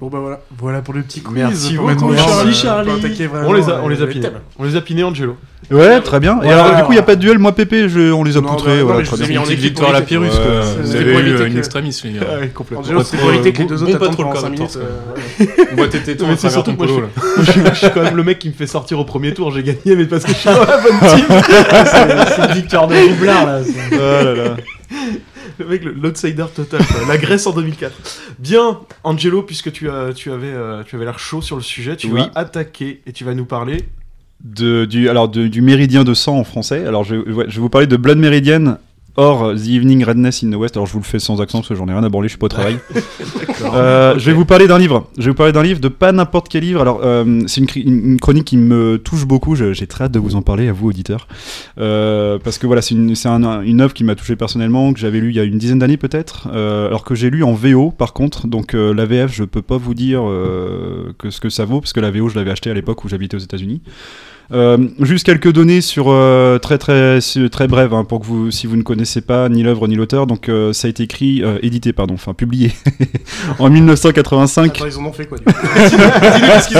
Bon 0.00 0.08
bah 0.08 0.18
voilà, 0.20 0.40
voilà 0.58 0.82
pour 0.82 0.92
le 0.92 1.00
petit 1.02 1.22
quiz. 1.22 1.34
Merci 1.34 1.74
pour 1.76 1.88
beaucoup, 1.88 2.14
Charlie. 2.14 2.50
euh, 2.50 2.52
Charlie. 2.52 2.90
on 2.90 3.00
peut 3.00 3.06
attaquer 3.06 3.26
vraiment, 3.26 3.48
On 3.48 3.52
les 3.54 3.70
a, 3.70 3.80
on 3.82 3.86
euh, 3.86 3.90
les 3.90 4.02
a 4.02 4.06
les 4.06 4.12
pinés. 4.12 4.24
thèmes. 4.28 4.40
On 4.58 4.64
les 4.64 4.76
a 4.76 4.80
pinés, 4.82 5.02
Angelo. 5.02 5.36
Ouais, 5.70 6.00
très 6.02 6.20
bien. 6.20 6.40
Et 6.42 6.50
alors, 6.52 6.76
du 6.76 6.82
coup, 6.82 6.92
il 6.92 6.96
n'y 6.96 7.00
a 7.00 7.02
pas 7.02 7.16
de 7.16 7.20
duel, 7.22 7.38
moi, 7.38 7.52
Pépé, 7.52 7.88
je- 7.88 8.12
on 8.12 8.22
les 8.22 8.36
a 8.36 8.40
Non, 8.42 8.50
poutrés. 8.50 8.78
bah, 8.78 8.84
voilà, 8.84 9.02
très 9.06 9.26
bien. 9.26 9.42
victoire 9.42 9.90
à 9.90 9.92
la 9.94 10.02
Pyrrhus, 10.02 10.26
Ouais, 10.28 10.30
quoi. 10.30 10.42
c'est- 10.62 10.80
Vous 10.82 10.86
c'est 10.92 10.96
avez 10.98 11.10
pour 11.12 11.20
eu 11.20 11.22
éviter 11.22 11.42
euh, 11.42 11.46
une 11.46 11.54
les 11.54 11.54
gars. 12.12 12.26
Complètement. 12.54 12.84
Angelo, 12.84 13.02
c'est 13.02 13.16
pour 13.16 13.28
Euh, 13.30 13.32
éviter 13.32 13.52
que 13.54 13.58
les 13.60 13.64
deux 13.64 13.82
autres 13.82 13.98
pas 13.98 14.04
attendent 14.04 14.12
trop 14.12 14.22
le 14.24 14.28
pendant 14.28 14.34
cas, 14.34 14.40
5 14.46 14.50
minutes. 14.50 14.72
Torse, 14.72 14.76
euh, 14.76 15.46
On 15.72 15.76
Mais 16.26 16.32
à 16.32 16.36
c'est 16.36 16.48
travers 16.48 16.52
surtout 16.52 16.74
polo, 16.74 17.00
là. 17.00 17.06
je, 17.16 17.60
moi, 17.60 17.70
je- 17.70 17.74
je 17.74 17.78
suis 17.78 17.90
quand 17.94 18.02
même 18.02 18.16
le 18.16 18.22
mec 18.24 18.38
qui 18.38 18.48
me 18.48 18.54
fait 18.54 18.66
sortir 18.66 18.98
au 18.98 19.04
premier 19.04 19.32
tour. 19.32 19.50
J'ai 19.52 19.62
gagné, 19.62 19.96
mais 19.96 20.04
parce 20.04 20.24
que 20.24 20.32
je 20.32 20.36
suis 20.36 20.50
dans 20.50 20.60
la 20.60 20.76
bonne 20.78 20.98
team. 21.16 21.24
C'est 22.36 22.46
une 22.48 22.54
victoire 22.54 22.86
de 22.88 22.94
roublard 22.94 23.46
là. 23.46 23.58
Oh 23.92 23.96
là 23.96 24.34
là. 24.34 24.56
Le 25.58 25.66
mec, 25.66 25.84
l'outsider 25.84 26.44
total. 26.54 26.80
quoi. 26.86 27.06
La 27.08 27.16
Grèce 27.18 27.46
en 27.46 27.52
2004. 27.52 27.92
Bien, 28.38 28.80
Angelo, 29.04 29.42
puisque 29.42 29.72
tu, 29.72 29.88
as, 29.90 30.12
tu 30.14 30.30
avais, 30.30 30.48
euh, 30.52 30.82
tu 30.84 30.96
avais 30.96 31.04
l'air 31.04 31.18
chaud 31.18 31.40
sur 31.42 31.56
le 31.56 31.62
sujet, 31.62 31.96
tu 31.96 32.08
Oui. 32.08 32.20
vas 32.20 32.30
attaquer 32.34 33.00
et 33.06 33.12
tu 33.12 33.24
vas 33.24 33.34
nous 33.34 33.46
parler. 33.46 33.84
de, 34.44 34.84
du, 34.84 35.08
alors 35.08 35.28
de- 35.30 35.46
du 35.48 35.62
méridien 35.62 36.04
de 36.04 36.12
sang 36.12 36.36
en 36.38 36.44
français. 36.44 36.84
Alors 36.86 37.04
je, 37.04 37.16
ouais, 37.16 37.46
je 37.48 37.54
vais 37.56 37.60
vous 37.60 37.70
parler 37.70 37.86
de 37.86 37.96
Blood 37.96 38.18
Meridian 38.18 38.76
or 39.16 39.54
The 39.54 39.66
Evening 39.68 40.04
Redness 40.04 40.42
in 40.44 40.50
the 40.50 40.56
West. 40.56 40.76
Alors 40.76 40.86
je 40.86 40.92
vous 40.92 40.98
le 41.00 41.04
fais 41.04 41.18
sans 41.18 41.40
accent 41.40 41.58
parce 41.58 41.68
que 41.68 41.74
j'en 41.74 41.88
ai 41.88 41.92
rien 41.92 42.04
à 42.04 42.08
branler, 42.08 42.28
je 42.28 42.32
suis 42.32 42.38
pas 42.38 42.46
au 42.46 42.48
travail. 42.48 42.78
Euh, 43.74 44.18
Je 44.18 44.26
vais 44.26 44.32
vous 44.36 44.44
parler 44.44 44.68
d'un 44.68 44.78
livre. 44.78 45.08
Je 45.18 45.24
vais 45.24 45.30
vous 45.30 45.34
parler 45.34 45.52
d'un 45.52 45.62
livre 45.62 45.80
de 45.80 45.88
pas 45.88 46.12
n'importe 46.12 46.48
quel 46.48 46.62
livre. 46.62 46.80
Alors 46.80 47.00
euh, 47.02 47.40
c'est 47.46 47.60
une, 47.76 48.18
chronique 48.20 48.44
qui 48.44 48.56
me 48.58 48.98
touche 48.98 49.26
beaucoup. 49.26 49.56
J'ai 49.56 49.86
très 49.86 50.04
hâte 50.04 50.12
de 50.12 50.18
vous 50.18 50.36
en 50.36 50.42
parler 50.42 50.68
à 50.68 50.72
vous 50.72 50.88
auditeurs 50.88 51.26
Euh, 51.78 52.38
parce 52.42 52.58
que 52.58 52.66
voilà 52.66 52.82
c'est 52.82 52.94
une, 52.94 53.14
un- 53.24 53.62
une 53.62 53.80
œuvre 53.80 53.94
qui 53.94 54.04
m'a 54.04 54.14
touché 54.14 54.36
personnellement 54.36 54.92
que 54.92 54.98
j'avais 55.00 55.20
lu 55.20 55.30
il 55.30 55.36
y 55.36 55.40
a 55.40 55.44
une 55.44 55.58
dizaine 55.58 55.78
d'années 55.78 55.96
peut-être. 55.96 56.48
Euh, 56.52 56.86
alors 56.88 57.02
que 57.02 57.14
j'ai 57.14 57.30
lu 57.30 57.42
en 57.42 57.54
VO 57.54 57.90
par 57.90 58.12
contre. 58.12 58.46
Donc 58.46 58.74
la 58.74 59.04
VF 59.06 59.32
je 59.32 59.44
peux 59.44 59.62
pas 59.62 59.78
vous 59.78 59.94
dire 59.94 60.20
que 61.18 61.30
ce 61.30 61.40
que 61.40 61.48
ça 61.48 61.64
vaut 61.64 61.80
parce 61.80 61.92
que 61.92 62.00
la 62.00 62.10
VO 62.10 62.28
je 62.28 62.36
l'avais 62.36 62.50
acheté 62.50 62.70
à 62.70 62.74
l'époque 62.74 63.04
où 63.04 63.08
j'habitais 63.08 63.36
aux 63.36 63.40
États-Unis. 63.40 63.80
Euh, 64.52 64.78
juste 65.00 65.26
quelques 65.26 65.50
données 65.52 65.80
sur 65.80 66.06
euh, 66.08 66.58
très 66.58 66.78
très 66.78 67.18
très 67.50 67.66
brèves 67.66 67.92
hein, 67.94 68.04
pour 68.04 68.20
que 68.20 68.26
vous 68.26 68.50
si 68.52 68.68
vous 68.68 68.76
ne 68.76 68.82
connaissez 68.82 69.20
pas 69.20 69.48
ni 69.48 69.64
l'œuvre 69.64 69.88
ni 69.88 69.96
l'auteur 69.96 70.28
donc 70.28 70.48
euh, 70.48 70.72
ça 70.72 70.86
a 70.86 70.88
été 70.90 71.02
écrit 71.02 71.42
euh, 71.42 71.58
édité 71.62 71.92
pardon 71.92 72.14
enfin 72.14 72.32
publié 72.32 72.70
en 73.58 73.68
1985 73.70 74.76
Attends, 74.76 74.86
ils 74.86 74.98
en 74.98 75.06
ont 75.06 75.12
fait 75.12 75.26
quoi 75.26 75.38
du 75.38 75.44
coup 75.44 75.50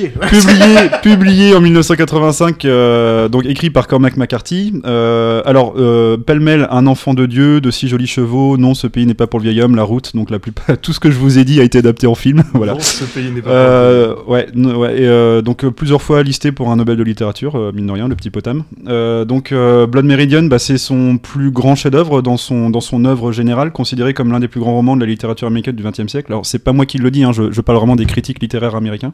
ouais. 0.00 0.12
publié, 0.28 0.76
publié 1.02 1.54
en 1.54 1.60
1985, 1.60 2.64
euh, 2.64 3.28
donc 3.28 3.44
écrit 3.46 3.70
par 3.70 3.86
Cormac 3.86 4.16
McCarthy. 4.16 4.80
Euh, 4.84 5.42
alors, 5.44 5.74
euh, 5.76 6.16
pêle-mêle, 6.16 6.66
un 6.70 6.86
enfant 6.86 7.14
de 7.14 7.26
Dieu, 7.26 7.60
de 7.60 7.70
six 7.70 7.88
jolis 7.88 8.06
chevaux. 8.06 8.56
Non, 8.56 8.74
ce 8.74 8.86
pays 8.86 9.06
n'est 9.06 9.14
pas 9.14 9.26
pour 9.26 9.40
le 9.40 9.44
vieil 9.44 9.60
homme. 9.62 9.76
La 9.76 9.82
route, 9.82 10.14
donc 10.14 10.30
la 10.30 10.38
plupart, 10.38 10.78
tout 10.82 10.92
ce 10.92 11.00
que 11.00 11.10
je 11.10 11.18
vous 11.18 11.38
ai 11.38 11.44
dit 11.44 11.60
a 11.60 11.64
été 11.64 11.78
adapté 11.78 12.06
en 12.06 12.14
film. 12.14 12.42
voilà. 12.54 12.74
Non, 12.74 12.80
ce 12.80 13.04
pays 13.04 13.30
n'est 13.30 13.42
pas. 13.42 13.50
Euh, 13.50 14.14
ouais, 14.26 14.46
n- 14.54 14.74
ouais, 14.74 15.00
et, 15.02 15.06
euh, 15.06 15.42
donc 15.42 15.66
plusieurs 15.68 16.02
fois 16.02 16.22
listé 16.22 16.52
pour 16.52 16.70
un 16.70 16.76
Nobel 16.76 16.99
de 17.00 17.04
littérature, 17.04 17.56
euh, 17.56 17.72
mine 17.72 17.86
de 17.86 17.92
rien, 17.92 18.08
le 18.08 18.14
petit 18.14 18.30
potam. 18.30 18.64
Euh, 18.86 19.24
donc 19.24 19.52
euh, 19.52 19.86
Blood 19.86 20.04
Meridian, 20.04 20.42
bah, 20.44 20.58
c'est 20.58 20.78
son 20.78 21.18
plus 21.18 21.50
grand 21.50 21.74
chef-d'œuvre 21.74 22.22
dans 22.22 22.36
son 22.36 22.70
dans 22.70 22.80
son 22.80 23.04
œuvre 23.04 23.32
générale, 23.32 23.72
considéré 23.72 24.14
comme 24.14 24.30
l'un 24.30 24.40
des 24.40 24.48
plus 24.48 24.60
grands 24.60 24.74
romans 24.74 24.96
de 24.96 25.00
la 25.00 25.06
littérature 25.06 25.46
américaine 25.46 25.76
du 25.76 25.82
XXe 25.82 26.08
siècle. 26.08 26.32
Alors 26.32 26.46
c'est 26.46 26.58
pas 26.58 26.72
moi 26.72 26.86
qui 26.86 26.98
le 26.98 27.10
dis, 27.10 27.24
hein, 27.24 27.32
je, 27.32 27.50
je 27.50 27.60
parle 27.60 27.78
vraiment 27.78 27.96
des 27.96 28.06
critiques 28.06 28.40
littéraires 28.40 28.76
américains. 28.76 29.12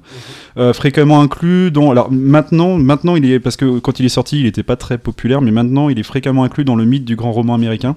Euh, 0.59 0.73
fréquemment 0.73 1.21
inclus 1.21 1.71
dans. 1.71 1.91
Alors 1.91 2.11
maintenant, 2.11 2.77
maintenant 2.77 3.17
il 3.17 3.31
est 3.31 3.39
parce 3.41 3.57
que 3.57 3.79
quand 3.79 4.01
il 4.01 4.07
est 4.07 4.11
sorti, 4.11 4.41
il 4.41 4.47
était 4.47 4.65
pas 4.65 4.77
très 4.77 4.99
populaire, 4.99 5.41
mais 5.41 5.53
maintenant 5.53 5.89
il 5.89 5.99
est 5.99 6.03
fréquemment 6.03 6.45
inclus 6.45 6.65
dans 6.65 6.77
le 6.77 6.85
mythe 6.85 7.05
du 7.05 7.17
grand 7.17 7.33
roman 7.33 7.55
américain. 7.55 7.97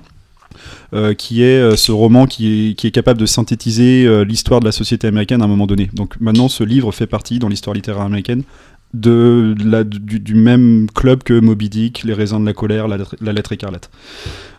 euh, 0.93 1.13
qui 1.13 1.43
est 1.43 1.59
euh, 1.59 1.75
ce 1.75 1.91
roman 1.91 2.25
qui 2.25 2.71
est, 2.71 2.73
qui 2.73 2.87
est 2.87 2.91
capable 2.91 3.19
de 3.19 3.25
synthétiser 3.25 4.05
euh, 4.05 4.23
l'histoire 4.23 4.59
de 4.59 4.65
la 4.65 4.71
société 4.71 5.07
américaine 5.07 5.41
à 5.41 5.45
un 5.45 5.47
moment 5.47 5.67
donné. 5.67 5.89
Donc 5.93 6.19
maintenant, 6.19 6.49
ce 6.49 6.63
livre 6.63 6.91
fait 6.91 7.07
partie 7.07 7.39
dans 7.39 7.47
l'histoire 7.47 7.73
littéraire 7.73 8.03
américaine 8.03 8.43
de 8.93 9.55
la, 9.63 9.83
du, 9.83 10.19
du 10.19 10.35
même 10.35 10.87
club 10.93 11.23
que 11.23 11.39
Moby 11.39 11.69
Dick, 11.69 12.03
Les 12.03 12.13
raisins 12.13 12.39
de 12.41 12.45
la 12.45 12.53
colère, 12.53 12.87
La 12.87 12.97
lettre, 12.97 13.15
la 13.21 13.33
lettre 13.33 13.51
écarlate. 13.51 13.89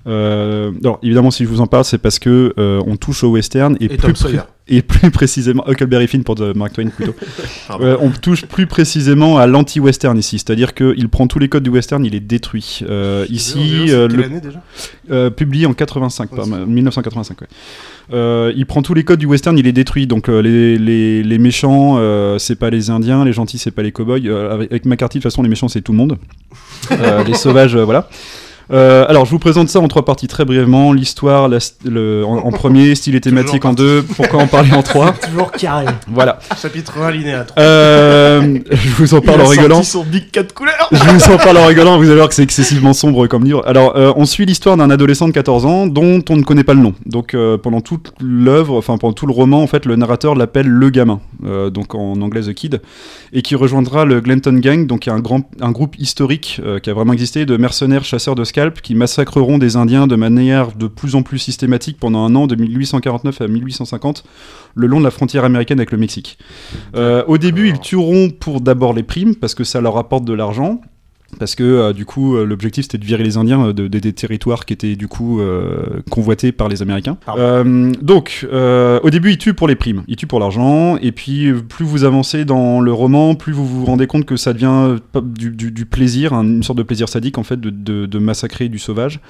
Euh, 0.07 0.73
alors 0.83 0.99
évidemment, 1.03 1.31
si 1.31 1.45
je 1.45 1.49
vous 1.49 1.61
en 1.61 1.67
parle, 1.67 1.85
c'est 1.85 1.99
parce 1.99 2.19
que 2.19 2.55
euh, 2.59 2.83
on 2.87 2.97
touche 2.97 3.25
au 3.25 3.31
western 3.33 3.77
et, 3.81 3.85
Et 3.85 3.89
plus, 3.89 3.99
Tom 3.99 4.15
Sawyer. 4.17 4.43
Et 4.71 4.83
plus 4.83 5.11
précisément 5.11 5.63
Huckleberry 5.69 6.07
Finn 6.09 6.25
pour 6.25 6.35
de 6.37 6.53
Mark 6.55 6.73
Twain 6.73 6.89
plutôt. 6.89 7.15
Euh, 7.81 7.97
on 8.01 8.11
touche 8.11 8.47
plus 8.47 8.67
précisément 8.67 9.39
à 9.39 9.47
l'anti-western 9.47 10.19
ici, 10.19 10.39
c'est-à-dire 10.39 10.75
qu'il 10.75 11.09
prend 11.09 11.27
tous 11.29 11.39
les 11.39 11.49
codes 11.49 11.63
du 11.63 11.71
western, 11.71 12.05
il 12.05 12.13
les 12.13 12.21
détruit. 12.21 12.81
Euh, 12.89 13.25
ici, 13.31 13.85
C'est 13.87 13.93
quelle 13.93 14.07
le- 14.17 14.25
année 14.25 14.41
déjà 14.41 15.31
publié 15.31 15.67
en 15.67 15.73
85, 15.73 16.31
Ouais, 16.33 16.37
par- 16.37 16.47
c'est- 16.47 16.67
1985. 16.67 17.41
ouais. 17.43 17.47
Euh, 18.13 18.53
il 18.57 18.67
prend 18.67 18.83
tous 18.83 18.93
les 18.95 19.05
codes 19.05 19.21
du 19.21 19.27
western, 19.27 19.57
il 19.57 19.65
les 19.65 19.73
détruit. 19.73 20.07
Donc 20.09 20.29
euh, 20.29 20.41
les, 20.43 20.79
les, 20.79 21.23
les 21.23 21.39
méchants, 21.39 21.97
euh, 21.99 22.39
c'est 22.39 22.57
pas 22.57 22.71
les 22.71 22.91
Indiens, 22.91 23.25
les 23.25 23.33
gentils, 23.33 23.59
c'est 23.59 23.71
pas 23.71 23.83
les 23.83 23.93
cowboys. 23.93 24.29
Avec, 24.29 24.85
McCarthy, 24.85 25.19
de 25.19 25.23
toute 25.23 25.31
façon, 25.31 25.43
les 25.43 25.49
méchants, 25.49 25.69
c'est 25.69 25.81
tout 25.83 25.93
le 25.93 25.99
monde. 25.99 26.19
Les 27.27 27.35
sauvages, 27.35 27.77
voilà. 27.77 28.09
Euh, 28.73 29.05
alors, 29.09 29.25
je 29.25 29.31
vous 29.31 29.39
présente 29.39 29.69
ça 29.69 29.81
en 29.81 29.89
trois 29.89 30.05
parties 30.05 30.29
très 30.29 30.45
brièvement. 30.45 30.93
L'histoire, 30.93 31.49
la 31.49 31.59
st- 31.59 31.75
le- 31.85 32.25
en, 32.25 32.37
en 32.39 32.51
premier, 32.53 32.95
style 32.95 33.15
et 33.17 33.21
thématique 33.21 33.65
en 33.65 33.73
deux. 33.73 34.03
Pourquoi 34.03 34.41
en 34.43 34.47
parler 34.47 34.73
en 34.73 34.83
trois 34.83 35.13
Toujours 35.29 35.51
carré. 35.53 35.87
Voilà. 36.09 36.39
Chapitre 36.61 36.99
1, 36.99 37.07
alinéa 37.07 37.45
3. 37.45 37.63
Euh, 37.63 38.59
je 38.71 38.89
vous 38.91 39.15
en 39.15 39.21
parle 39.21 39.41
Il 39.41 39.43
en 39.43 39.47
a 39.47 39.51
rigolant. 39.51 39.83
sorti 39.83 39.91
son 39.91 40.05
big 40.05 40.31
4 40.31 40.55
couleurs. 40.55 40.89
Je 40.93 41.03
vous 41.03 41.33
en 41.33 41.37
parle 41.37 41.57
en 41.59 41.67
rigolant, 41.69 41.97
vous 41.99 42.05
allez 42.07 42.15
voir 42.17 42.29
que 42.29 42.35
c'est 42.35 42.43
excessivement 42.43 42.93
sombre 42.93 43.27
comme 43.27 43.45
livre. 43.45 43.63
Alors, 43.67 43.97
euh, 43.97 44.13
on 44.17 44.25
suit 44.25 44.47
l'histoire 44.47 44.77
d'un 44.77 44.91
adolescent 44.91 45.27
de 45.29 45.33
14 45.33 45.67
ans 45.67 45.87
dont 45.87 46.23
on 46.31 46.37
ne 46.37 46.43
connaît 46.43 46.65
pas 46.65 46.75
le 46.75 46.81
nom. 46.81 46.95
Donc, 47.07 47.35
euh, 47.35 47.57
pendant 47.59 47.81
toute 47.81 48.13
l'œuvre, 48.21 48.77
enfin 48.77 48.99
pendant 48.99 49.13
tout 49.15 49.27
le 49.27 49.33
roman, 49.33 49.63
en 49.63 49.67
fait, 49.67 49.85
le 49.87 49.97
narrateur 49.97 50.35
l'appelle 50.35 50.69
le 50.69 50.91
gamin, 50.91 51.21
euh, 51.45 51.71
donc 51.71 51.95
en 51.95 52.21
anglais 52.21 52.43
The 52.43 52.55
Kid, 52.55 52.81
et 53.33 53.43
qui 53.43 53.55
rejoindra 53.55 54.05
le 54.05 54.21
Glenton 54.21 54.55
Gang, 54.61 54.87
donc 54.87 55.01
qui 55.01 55.09
est 55.09 55.13
un, 55.13 55.21
grand, 55.21 55.43
un 55.61 55.71
groupe 55.71 55.97
historique 55.99 56.61
euh, 56.65 56.79
qui 56.79 56.91
a 56.91 56.95
vraiment 56.95 57.13
existé 57.13 57.47
de 57.47 57.57
mercenaires 57.57 58.05
chasseurs 58.05 58.35
de 58.35 58.45
qui 58.83 58.95
massacreront 58.95 59.59
des 59.59 59.77
Indiens 59.77 60.07
de 60.07 60.17
manière 60.17 60.73
de 60.73 60.87
plus 60.87 61.15
en 61.15 61.23
plus 61.23 61.39
systématique 61.39 61.99
pendant 61.99 62.25
un 62.25 62.35
an, 62.35 62.47
de 62.47 62.55
1849 62.55 63.41
à 63.41 63.49
1850, 63.49 64.25
le 64.75 64.87
long 64.87 65.01
de 65.01 65.05
la 65.05 65.11
frontière 65.11 65.45
américaine 65.45 65.79
avec 65.79 65.91
le 65.91 65.99
Mexique. 65.99 66.39
Euh, 66.95 67.25
au 67.27 67.39
début, 67.39 67.69
ils 67.69 67.81
tueront 67.81 68.31
pour 68.31 68.61
d'abord 68.61 68.93
les 68.93 69.03
primes, 69.03 69.35
parce 69.35 69.55
que 69.55 69.65
ça 69.65 69.81
leur 69.81 69.97
apporte 69.97 70.25
de 70.25 70.33
l'argent. 70.33 70.81
Parce 71.39 71.55
que 71.55 71.63
euh, 71.63 71.93
du 71.93 72.05
coup, 72.05 72.35
euh, 72.37 72.45
l'objectif 72.45 72.85
c'était 72.85 72.99
de 72.99 73.05
virer 73.05 73.23
les 73.23 73.37
Indiens 73.37 73.69
euh, 73.69 73.73
de, 73.73 73.89
de- 73.89 73.99
des 73.99 74.13
territoires 74.13 74.65
qui 74.67 74.73
étaient 74.73 74.97
du 74.97 75.07
coup 75.09 75.41
convoités 76.11 76.53
par 76.53 76.69
les 76.69 76.83
Américains. 76.83 77.17
Donc, 78.03 78.47
au 78.53 79.11
début, 79.11 79.31
ils 79.33 79.39
tuent 79.39 79.55
pour 79.55 79.69
les 79.69 79.75
primes, 79.77 80.03
ils 80.09 80.17
tuent 80.17 80.27
pour 80.27 80.41
l'argent, 80.41 80.97
et 81.01 81.13
puis 81.13 81.53
plus 81.69 81.85
vous 81.85 82.05
avancez 82.05 82.45
dans 82.45 82.81
le 82.81 82.93
roman, 82.93 83.35
plus 83.35 83.53
vous 83.53 83.67
vous 83.67 83.85
rendez 83.85 84.07
compte 84.07 84.25
que 84.25 84.37
ça 84.37 84.53
devient 84.53 84.97
du, 85.23 85.51
du- 85.51 85.71
du 85.71 85.87
plaisir, 85.87 86.33
hein, 86.33 86.43
une 86.45 86.63
sorte 86.63 86.79
de 86.79 86.83
plaisir 86.83 87.09
sadique 87.09 87.39
en 87.39 87.43
fait 87.43 87.61
de, 87.61 88.19
massacrer 88.19 88.69
du 88.69 88.79
sauvage. 88.79 89.21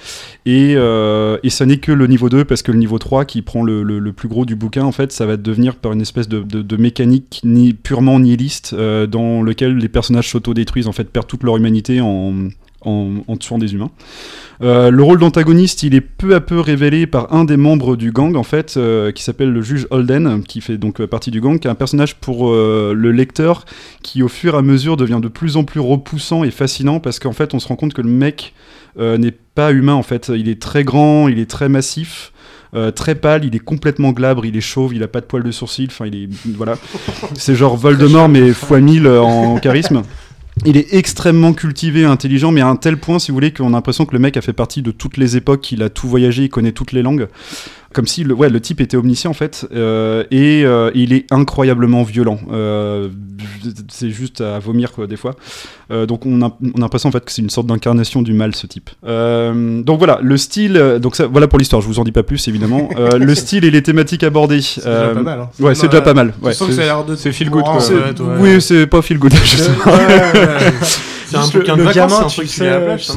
Et, 0.47 0.73
et 0.73 1.51
ça 1.51 1.67
n'est 1.67 1.79
que 1.79 1.93
le 1.93 2.07
niveau 2.07 2.29
2, 2.29 2.45
parce 2.45 2.63
que 2.63 2.73
le 2.73 2.79
niveau 2.79 2.99
3, 2.99 3.25
qui 3.25 3.43
prend 3.43 3.63
le, 3.63 3.83
le- 3.83 3.99
le 3.99 4.13
plus 4.13 4.29
gros 4.29 4.45
du 4.45 4.55
bouquin, 4.57 4.85
en 4.85 4.93
fait, 4.93 5.13
ça 5.13 5.27
va 5.27 5.37
devenir 5.37 5.77
par 5.77 5.93
une 5.93 6.01
espèce 6.01 6.29
de, 6.29 6.77
mécanique 6.77 7.41
ni, 7.45 7.73
purement 7.75 8.19
nihiliste, 8.21 8.75
dans 8.75 9.43
lequel 9.43 9.77
les 9.77 9.89
personnages 9.89 10.31
s'autodétruisent, 10.31 10.87
en 10.89 10.93
fait, 10.93 11.11
perdent 11.11 11.27
toute 11.27 11.43
leur 11.43 11.57
humanité 11.57 11.90
en, 11.99 12.35
en, 12.83 13.09
en 13.27 13.37
tuant 13.37 13.59
des 13.59 13.73
humains. 13.73 13.91
Euh, 14.63 14.91
le 14.91 15.03
rôle 15.03 15.19
d'antagoniste, 15.19 15.83
il 15.85 15.95
est 15.95 16.03
peu 16.03 16.35
à 16.35 16.41
peu 16.41 16.61
révélé 16.61 17.07
par 17.07 17.33
un 17.33 17.45
des 17.45 17.57
membres 17.57 17.97
du 17.97 18.13
gang, 18.13 18.37
en 18.37 18.43
fait, 18.43 18.75
euh, 18.77 19.11
qui 19.11 19.23
s'appelle 19.23 19.51
le 19.51 19.63
juge 19.63 19.87
Holden, 19.91 20.43
qui 20.45 20.61
fait 20.61 20.77
donc 20.77 21.01
euh, 21.01 21.07
partie 21.07 21.31
du 21.31 21.41
gang, 21.41 21.59
qui 21.59 21.67
est 21.67 21.71
un 21.71 21.75
personnage 21.75 22.17
pour 22.17 22.51
euh, 22.51 22.93
le 22.95 23.11
lecteur 23.11 23.65
qui, 24.03 24.23
au 24.23 24.29
fur 24.29 24.55
et 24.55 24.59
à 24.59 24.63
mesure, 24.63 24.99
devient 24.99 25.21
de 25.23 25.29
plus 25.29 25.57
en 25.57 25.65
plus 25.65 25.81
repoussant 25.81 26.45
et 26.45 26.51
fascinant, 26.51 27.01
parce 27.01 27.19
qu'en 27.19 27.33
fait, 27.33 27.55
on 27.55 27.59
se 27.59 27.69
rend 27.69 27.77
compte 27.77 27.95
que 27.95 28.03
le 28.03 28.11
mec 28.11 28.53
n'est 28.99 29.31
pas 29.55 29.73
humain, 29.73 29.95
en 29.95 30.03
fait. 30.03 30.31
Il 30.35 30.49
est 30.49 30.61
très 30.61 30.85
grand, 30.85 31.29
il 31.29 31.39
est 31.39 31.49
très 31.49 31.69
massif. 31.71 32.33
euh, 32.75 32.91
très 32.91 33.15
pâle, 33.15 33.45
il 33.45 33.55
est 33.57 33.61
complètement 33.61 34.13
glabre, 34.13 34.45
il 34.45 34.57
est 34.57 34.61
chauve, 34.61 34.95
il 34.95 35.03
a 35.03 35.09
pas 35.09 35.21
de 35.21 35.27
poils 35.27 35.43
de 35.43 35.51
sourcil, 35.51 35.89
enfin 35.91 36.07
il 36.07 36.15
est 36.15 36.29
voilà, 36.57 36.77
c'est 37.35 37.55
genre 37.57 37.77
Voldemort 37.77 38.29
mais 38.29 38.53
fois 38.53 38.81
1000 38.81 39.09
en 39.09 39.57
charisme. 39.59 40.03
Il 40.67 40.77
est 40.77 40.93
extrêmement 40.93 41.55
cultivé, 41.55 42.05
intelligent, 42.05 42.53
mais 42.53 42.61
à 42.61 42.69
un 42.69 42.77
tel 42.77 42.99
point, 42.99 43.19
si 43.19 43.31
vous 43.31 43.37
voulez, 43.37 43.53
qu'on 43.53 43.69
a 43.69 43.71
l'impression 43.71 44.05
que 44.05 44.13
le 44.13 44.19
mec 44.19 44.37
a 44.37 44.43
fait 44.43 44.53
partie 44.53 44.83
de 44.83 44.91
toutes 44.91 45.17
les 45.17 45.37
époques, 45.37 45.63
qu'il 45.63 45.83
a 45.83 45.89
tout 45.89 46.07
voyagé, 46.07 46.45
il 46.45 46.49
connaît 46.51 46.73
toutes 46.73 46.93
les 46.93 47.03
langues. 47.03 47.29
Comme 47.93 48.07
si 48.07 48.23
le, 48.23 48.35
ouais, 48.35 48.49
le 48.51 48.61
type 48.61 48.81
était 48.81 48.97
omniscient 48.97 49.31
en 49.33 49.35
fait, 49.35 49.67
euh, 49.75 50.23
et 50.31 50.63
euh, 50.65 50.93
il 50.95 51.13
est 51.13 51.27
incroyablement 51.33 52.05
violent. 52.05 52.39
Euh, 52.53 53.09
c'est 53.89 54.11
juste 54.11 54.41
à 54.41 54.61
vomir 54.61 54.93
quoi, 54.93 55.09
des 55.09 55.17
fois. 55.17 55.35
Euh, 55.91 56.07
donc 56.07 56.25
on 56.25 56.41
a, 56.41 56.57
on 56.63 56.79
a 56.79 56.81
l'impression 56.83 57.09
en 57.09 57.13
fait 57.13 57.25
que 57.25 57.33
c'est 57.33 57.43
une 57.43 57.51
sorte 57.51 57.67
d'incarnation 57.67 58.23
du 58.23 58.33
mal 58.33 58.55
ce 58.55 58.69
type. 58.69 58.91
Euh, 59.05 59.83
donc 59.83 59.99
voilà, 59.99 60.21
le 60.23 60.37
style, 60.37 60.99
donc 61.03 61.17
ça, 61.17 61.27
voilà 61.27 61.49
pour 61.49 61.59
l'histoire. 61.59 61.83
Je 61.83 61.89
vous 61.89 61.99
en 61.99 62.05
dis 62.05 62.13
pas 62.13 62.23
plus 62.23 62.47
évidemment. 62.47 62.89
Euh, 62.97 63.11
le 63.19 63.35
style 63.35 63.65
et 63.65 63.73
les 63.73 63.83
thématiques 63.83 64.23
abordées. 64.23 64.61
C'est 64.63 64.85
déjà 64.85 65.09
pas 65.09 65.23
mal, 65.23 65.41
hein. 65.41 65.49
Ouais, 65.59 65.75
C'est 65.75 65.89
déjà 65.89 66.01
pas 66.01 66.15
mal. 66.15 66.33
Ouais, 66.43 66.53
c'est 66.53 67.33
feel 67.33 67.51
good, 67.51 67.65
quoi. 67.65 67.81
C'est- 67.81 67.95
Ouais, 67.95 68.13
ouais. 68.21 68.55
Oui, 68.55 68.61
c'est 68.63 68.87
pas 68.87 69.03
feel 69.03 69.19
good. 69.19 69.33
je 69.45 69.57
sais. 69.57 69.71
C'est 71.27 71.37
un 71.37 71.41
un 71.41 71.43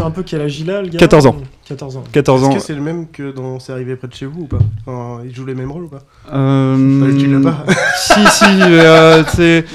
un 0.05 0.11
peu 0.11 0.23
quel 0.23 0.41
âge 0.41 0.59
il 0.59 0.69
a, 0.69 0.81
le 0.81 0.87
gamin 0.87 0.97
14 0.99 1.25
ans. 1.25 1.35
14 1.65 1.97
ans. 1.97 2.03
14 2.11 2.43
ans. 2.43 2.49
Est-ce 2.49 2.57
que 2.57 2.63
c'est 2.63 2.75
le 2.75 2.81
même 2.81 3.07
que 3.07 3.31
dans 3.31 3.59
C'est 3.59 3.71
arrivé 3.71 3.95
près 3.95 4.07
de 4.09 4.13
chez 4.13 4.25
vous 4.25 4.41
ou 4.41 4.47
pas 4.47 4.59
enfin, 4.85 5.21
Il 5.25 5.33
joue 5.33 5.45
les 5.45 5.55
mêmes 5.55 5.71
rôles 5.71 5.85
ou 5.85 5.89
pas 5.89 6.01
Euh, 6.33 7.41
pas. 7.41 7.65
si 7.97 8.27
si 8.27 8.45
euh, 8.61 9.23
c'est 9.33 9.65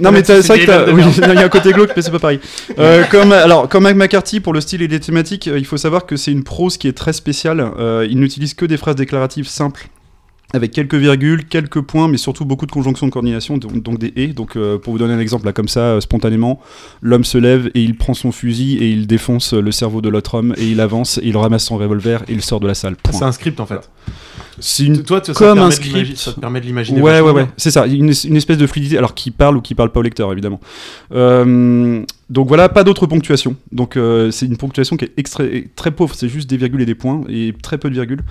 non 0.00 0.12
mais 0.12 0.22
c'est 0.24 0.46
vrai 0.46 0.60
que 0.66 0.92
oui, 0.92 1.02
il 1.16 1.34
y 1.34 1.38
a 1.38 1.44
un 1.44 1.48
côté 1.48 1.72
glauque 1.72 1.92
mais 1.96 2.02
c'est 2.02 2.10
pas 2.10 2.18
pareil 2.18 2.40
euh, 2.78 3.04
comme 3.10 3.32
alors 3.32 3.68
comme 3.68 3.84
Mac 3.84 3.96
McCarthy 3.96 4.40
pour 4.40 4.52
le 4.52 4.60
style 4.60 4.82
et 4.82 4.88
les 4.88 5.00
thématiques 5.00 5.48
euh, 5.48 5.58
il 5.58 5.64
faut 5.66 5.76
savoir 5.78 6.04
que 6.06 6.16
c'est 6.16 6.32
une 6.32 6.44
prose 6.44 6.76
qui 6.76 6.88
est 6.88 6.92
très 6.96 7.12
spéciale 7.12 7.72
Euh, 7.78 8.06
il 8.08 8.18
n'utilise 8.18 8.54
que 8.54 8.66
des 8.66 8.76
phrases 8.76 8.96
déclaratives 8.96 9.48
simples 9.48 9.88
avec 10.54 10.70
quelques 10.70 10.94
virgules, 10.94 11.44
quelques 11.44 11.82
points, 11.82 12.08
mais 12.08 12.16
surtout 12.16 12.44
beaucoup 12.46 12.64
de 12.64 12.70
conjonctions 12.72 13.06
de 13.06 13.12
coordination, 13.12 13.58
donc, 13.58 13.82
donc 13.82 13.98
des 13.98 14.12
et. 14.16 14.28
Donc, 14.28 14.56
euh, 14.56 14.78
pour 14.78 14.94
vous 14.94 14.98
donner 14.98 15.12
un 15.12 15.18
exemple, 15.20 15.44
là, 15.44 15.52
comme 15.52 15.68
ça, 15.68 15.80
euh, 15.80 16.00
spontanément, 16.00 16.58
l'homme 17.02 17.24
se 17.24 17.36
lève 17.36 17.70
et 17.74 17.82
il 17.82 17.96
prend 17.96 18.14
son 18.14 18.32
fusil 18.32 18.78
et 18.78 18.88
il 18.90 19.06
défonce 19.06 19.52
le 19.52 19.70
cerveau 19.72 20.00
de 20.00 20.08
l'autre 20.08 20.34
homme 20.36 20.54
et 20.56 20.66
il 20.70 20.80
avance 20.80 21.18
et 21.18 21.26
il 21.28 21.36
ramasse 21.36 21.64
son 21.64 21.76
revolver 21.76 22.22
et 22.28 22.32
il 22.32 22.40
sort 22.42 22.60
de 22.60 22.66
la 22.66 22.74
salle. 22.74 22.96
C'est 23.10 23.22
un 23.24 23.32
script 23.32 23.60
en 23.60 23.66
fait. 23.66 23.90
C'est 24.60 24.84
une 24.86 25.04
Toi, 25.04 25.20
tu- 25.20 25.32
ça 25.34 25.38
comme 25.38 25.58
un 25.60 25.70
script. 25.70 26.16
ça 26.16 26.32
te 26.32 26.40
permet 26.40 26.60
de 26.60 26.66
l'imaginer 26.66 27.00
Ouais, 27.00 27.20
ouais, 27.20 27.30
ouais. 27.30 27.46
C'est 27.56 27.70
ça, 27.70 27.86
une, 27.86 28.12
une 28.24 28.36
espèce 28.36 28.58
de 28.58 28.66
fluidité, 28.66 28.98
alors 28.98 29.14
qui 29.14 29.30
parle 29.30 29.56
ou 29.56 29.60
qui 29.60 29.74
parle 29.76 29.92
pas 29.92 30.00
au 30.00 30.02
lecteur, 30.02 30.32
évidemment. 30.32 30.58
Euh, 31.12 32.02
donc 32.30 32.48
voilà, 32.48 32.68
pas 32.68 32.84
d'autre 32.84 33.06
ponctuation. 33.06 33.54
Donc 33.72 33.96
euh, 33.96 34.30
c'est 34.30 34.46
une 34.46 34.56
ponctuation 34.56 34.96
qui 34.96 35.04
est 35.04 35.74
très 35.76 35.90
pauvre, 35.90 36.14
c'est 36.14 36.28
juste 36.28 36.48
des 36.50 36.56
virgules 36.56 36.82
et 36.82 36.86
des 36.86 36.94
points, 36.94 37.22
et 37.28 37.54
très 37.62 37.78
peu 37.78 37.88
de 37.88 37.94
virgules. 37.94 38.22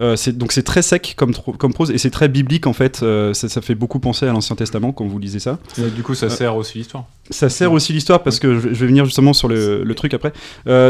Euh, 0.00 0.14
donc 0.34 0.52
c'est 0.52 0.62
très 0.62 0.82
sec 0.82 1.14
comme, 1.16 1.32
prose, 1.32 1.90
et 1.90 1.98
c'est 1.98 2.10
très 2.10 2.28
biblique 2.28 2.66
en 2.66 2.72
fait. 2.72 3.00
Euh, 3.02 3.32
ça, 3.34 3.48
ça 3.48 3.62
fait 3.62 3.74
beaucoup 3.74 3.98
penser 3.98 4.26
à 4.26 4.32
l'Ancien 4.32 4.54
Testament 4.56 4.92
quand 4.92 5.06
vous 5.06 5.18
lisez 5.18 5.38
ça. 5.38 5.58
Et 5.78 5.90
du 5.90 6.02
coup, 6.02 6.14
ça 6.14 6.26
Euh, 6.26 6.28
sert 6.30 6.54
aussi 6.56 6.78
l'histoire. 6.78 7.04
ça 7.30 7.48
sert 7.48 7.72
aussi 7.72 7.92
l'histoire 7.92 8.22
parce 8.22 8.38
que 8.38 8.54
je 8.58 8.68
je 8.68 8.80
vais 8.80 8.86
venir 8.86 9.04
justement 9.06 9.32
sur 9.32 9.48
le, 9.48 9.82
le 9.84 9.94
truc 9.94 10.12
après. 10.14 10.32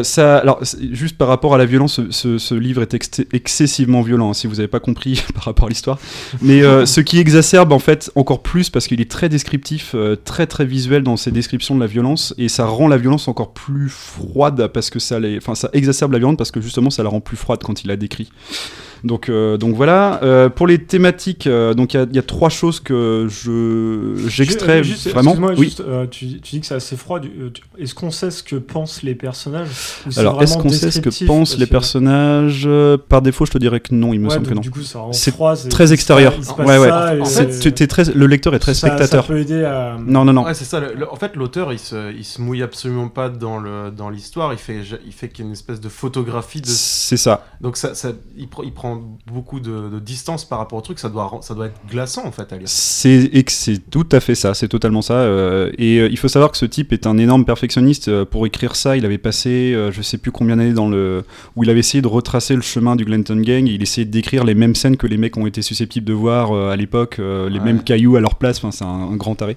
Ça, 0.02 0.38
alors 0.38 0.60
juste 0.92 1.16
par 1.18 1.28
rapport 1.28 1.54
à 1.54 1.58
la 1.58 1.66
violence, 1.66 1.94
ce, 1.96 2.10
ce- 2.10 2.38
ce 2.38 2.54
livre 2.54 2.82
est 2.82 2.94
ex- 2.94 3.22
excessivement 3.32 4.02
violent. 4.02 4.30
hein, 4.30 4.34
si 4.34 4.46
vous 4.46 4.56
n'avez 4.56 4.66
pas 4.68 4.80
compris 4.80 5.22
par 5.34 5.44
rapport 5.44 5.66
à 5.66 5.68
l'histoire, 5.68 5.98
mais 6.42 6.62
ce 6.86 7.00
qui 7.00 7.18
exacerbe 7.18 7.72
en 7.72 7.78
fait 7.78 8.10
encore 8.16 8.42
plus 8.42 8.70
parce 8.70 8.86
qu'il 8.88 9.00
est 9.00 9.10
très 9.10 9.28
descriptif, 9.28 9.94
très 10.24 10.46
très 10.46 10.64
visuel 10.64 11.02
dans 11.04 11.16
ses 11.16 11.30
descriptions 11.30 11.74
de 11.74 11.80
la 11.80 11.86
violence 11.86 12.34
et 12.38 12.48
ça 12.48 12.66
rend 12.66 12.88
la 12.88 12.96
violence 12.96 13.28
encore 13.28 13.52
plus 13.52 13.88
froide 13.88 14.68
parce 14.74 14.90
que 14.90 14.98
ça, 14.98 15.20
les, 15.20 15.36
enfin 15.38 15.54
ça 15.54 15.70
exacerbe 15.72 16.12
la 16.12 16.18
violence 16.18 16.36
parce 16.36 16.50
que 16.50 16.60
justement 16.60 16.90
ça 16.90 17.02
la 17.02 17.08
rend 17.08 17.20
plus 17.20 17.36
froide 17.36 17.60
quand 17.62 17.82
il 17.84 17.88
la 17.88 17.96
décrit. 17.96 18.30
Donc, 19.06 19.28
euh, 19.28 19.56
donc 19.56 19.74
voilà. 19.76 20.20
Euh, 20.22 20.48
pour 20.48 20.66
les 20.66 20.78
thématiques, 20.78 21.46
euh, 21.46 21.74
donc 21.74 21.94
il 21.94 21.96
y 21.98 22.00
a- 22.00 22.06
y, 22.12 22.18
a 22.18 22.22
trois 22.22 22.48
choses 22.48 22.80
que 22.80 23.26
je 23.30 24.28
j'extrais 24.28 24.82
vraiment. 24.82 25.30
excuse-moi, 25.30 25.52
Oui. 25.56 25.64
juste, 25.66 25.80
euh, 25.80 26.06
tu, 26.10 26.40
tu 26.40 26.56
dis 26.56 26.60
que 26.60 26.66
c'est 26.66 26.74
assez 26.74 26.96
froid. 26.96 27.20
Est-ce 27.78 27.94
qu'on 27.94 28.10
sait 28.10 28.30
ce 28.30 28.42
que 28.42 28.56
pensent 28.56 29.02
les 29.02 29.14
personnages 29.14 29.68
Alors, 30.16 30.42
est-ce 30.42 30.58
qu'on 30.58 30.68
sait 30.70 30.90
ce 30.90 31.00
que 31.00 31.26
pensent 31.26 31.56
les 31.58 31.66
personnages? 31.66 32.68
Par 33.08 33.22
défaut, 33.22 33.46
je 33.46 33.52
te 33.52 33.58
dirais 33.58 33.80
que 33.80 33.94
non, 33.94 34.12
il 34.12 34.20
me 34.20 34.28
Ouais, 34.28 34.34
semble 34.34 34.46
que 34.48 34.54
non. 34.54 34.60
du 34.60 34.70
coup, 34.70 34.80
c'est 35.12 35.68
très 35.68 35.92
extérieur. 35.92 36.34
ouais, 36.58 36.78
ouais. 36.78 36.90
En 37.20 37.24
fait, 37.24 37.86
très, 37.86 38.04
le 38.04 38.26
lecteur 38.26 38.54
est 38.54 38.58
très 38.58 38.74
Ça- 38.74 38.88
spectateur. 38.88 39.24
Ça 39.24 39.28
peut 39.32 39.38
aider 39.38 39.64
à. 39.64 39.96
Non, 40.04 40.24
non, 40.24 40.32
non. 40.32 40.44
Ouais, 40.44 40.54
c'est 40.54 40.64
ça. 40.64 40.80
le- 40.80 40.94
le- 40.94 41.10
en 41.12 41.16
fait, 41.16 41.36
l'auteur, 41.36 41.72
il 41.72 41.78
se, 41.78 42.12
il 42.12 42.24
se 42.24 42.40
mouille 42.40 42.62
absolument 42.62 43.08
pas 43.08 43.28
dans 43.28 43.58
le 43.58 43.90
dans 43.96 44.10
l'histoire. 44.10 44.52
Il 44.52 44.58
fait, 44.58 44.80
il 45.06 45.12
fait 45.12 45.28
qu'il 45.28 45.44
y 45.44 45.46
ait 45.46 45.48
une 45.48 45.52
espèce 45.52 45.80
de 45.80 45.88
photographie 45.88 46.60
de. 46.60 46.66
C'est 46.66 47.16
ça. 47.16 47.46
Donc 47.60 47.76
ça, 47.76 47.94
ça 47.94 48.10
il, 48.36 48.46
pr- 48.46 48.62
il 48.64 48.72
prend 48.72 48.95
beaucoup 49.26 49.61
de, 49.61 49.88
de 49.90 49.98
distance 50.00 50.44
par 50.44 50.59
rapport 50.59 50.78
au 50.78 50.82
truc. 50.82 50.98
Ça 50.98 51.09
doit, 51.09 51.24
ren- 51.26 51.42
ça 51.42 51.54
doit 51.54 51.66
être 51.66 51.80
glaçant 51.90 52.24
en 52.26 52.32
fait 52.32 52.52
à 52.52 52.56
lire. 52.56 52.68
C'est 52.68 53.30
tout 53.90 54.06
à 54.12 54.20
fait 54.20 54.35
ça, 54.35 54.54
c'est 54.54 54.68
totalement 54.68 55.02
ça. 55.02 55.14
euh, 55.14 55.70
et 55.78 55.98
euh, 56.00 56.09
il 56.11 56.16
faut 56.18 56.28
savoir 56.28 56.50
que 56.50 56.56
ce 56.59 56.66
type 56.66 56.92
est 56.92 57.06
un 57.06 57.18
énorme 57.18 57.44
perfectionniste. 57.44 58.09
euh, 58.09 58.24
pour 58.24 58.46
écrire 58.46 58.76
ça, 58.76 58.96
il 58.96 59.04
avait 59.04 59.18
passé, 59.18 59.76
je 59.90 60.02
sais 60.02 60.18
plus 60.18 60.32
combien 60.32 60.56
d'années 60.56 60.72
dans 60.72 60.88
le, 60.88 61.24
où 61.56 61.64
il 61.64 61.70
avait 61.70 61.80
essayé 61.80 62.02
de 62.02 62.09
retracer 62.09 62.54
le 62.54 62.62
chemin 62.62 62.96
du 62.96 63.04
Glenton 63.04 63.37
Gang. 63.40 63.66
Il 63.68 63.82
essayait 63.82 64.04
d'écrire 64.04 64.44
les 64.44 64.54
mêmes 64.54 64.74
scènes 64.74 64.96
que 64.96 65.06
les 65.06 65.16
mecs 65.16 65.37
ont 65.37 65.46
été 65.46 65.62
susceptibles 65.62 66.06
de 66.06 66.12
voir 66.12 66.52
à 66.52 66.76
l'époque, 66.76 67.18
les 67.18 67.24
Ouais. 67.59 67.64
mêmes 67.64 67.82
cailloux 67.82 68.16
à 68.16 68.20
leur 68.20 68.35
place. 68.37 68.59
Enfin, 68.59 68.70
c'est 68.70 68.85
un, 68.85 68.88
un 68.88 69.16
grand 69.16 69.35
taré. 69.35 69.56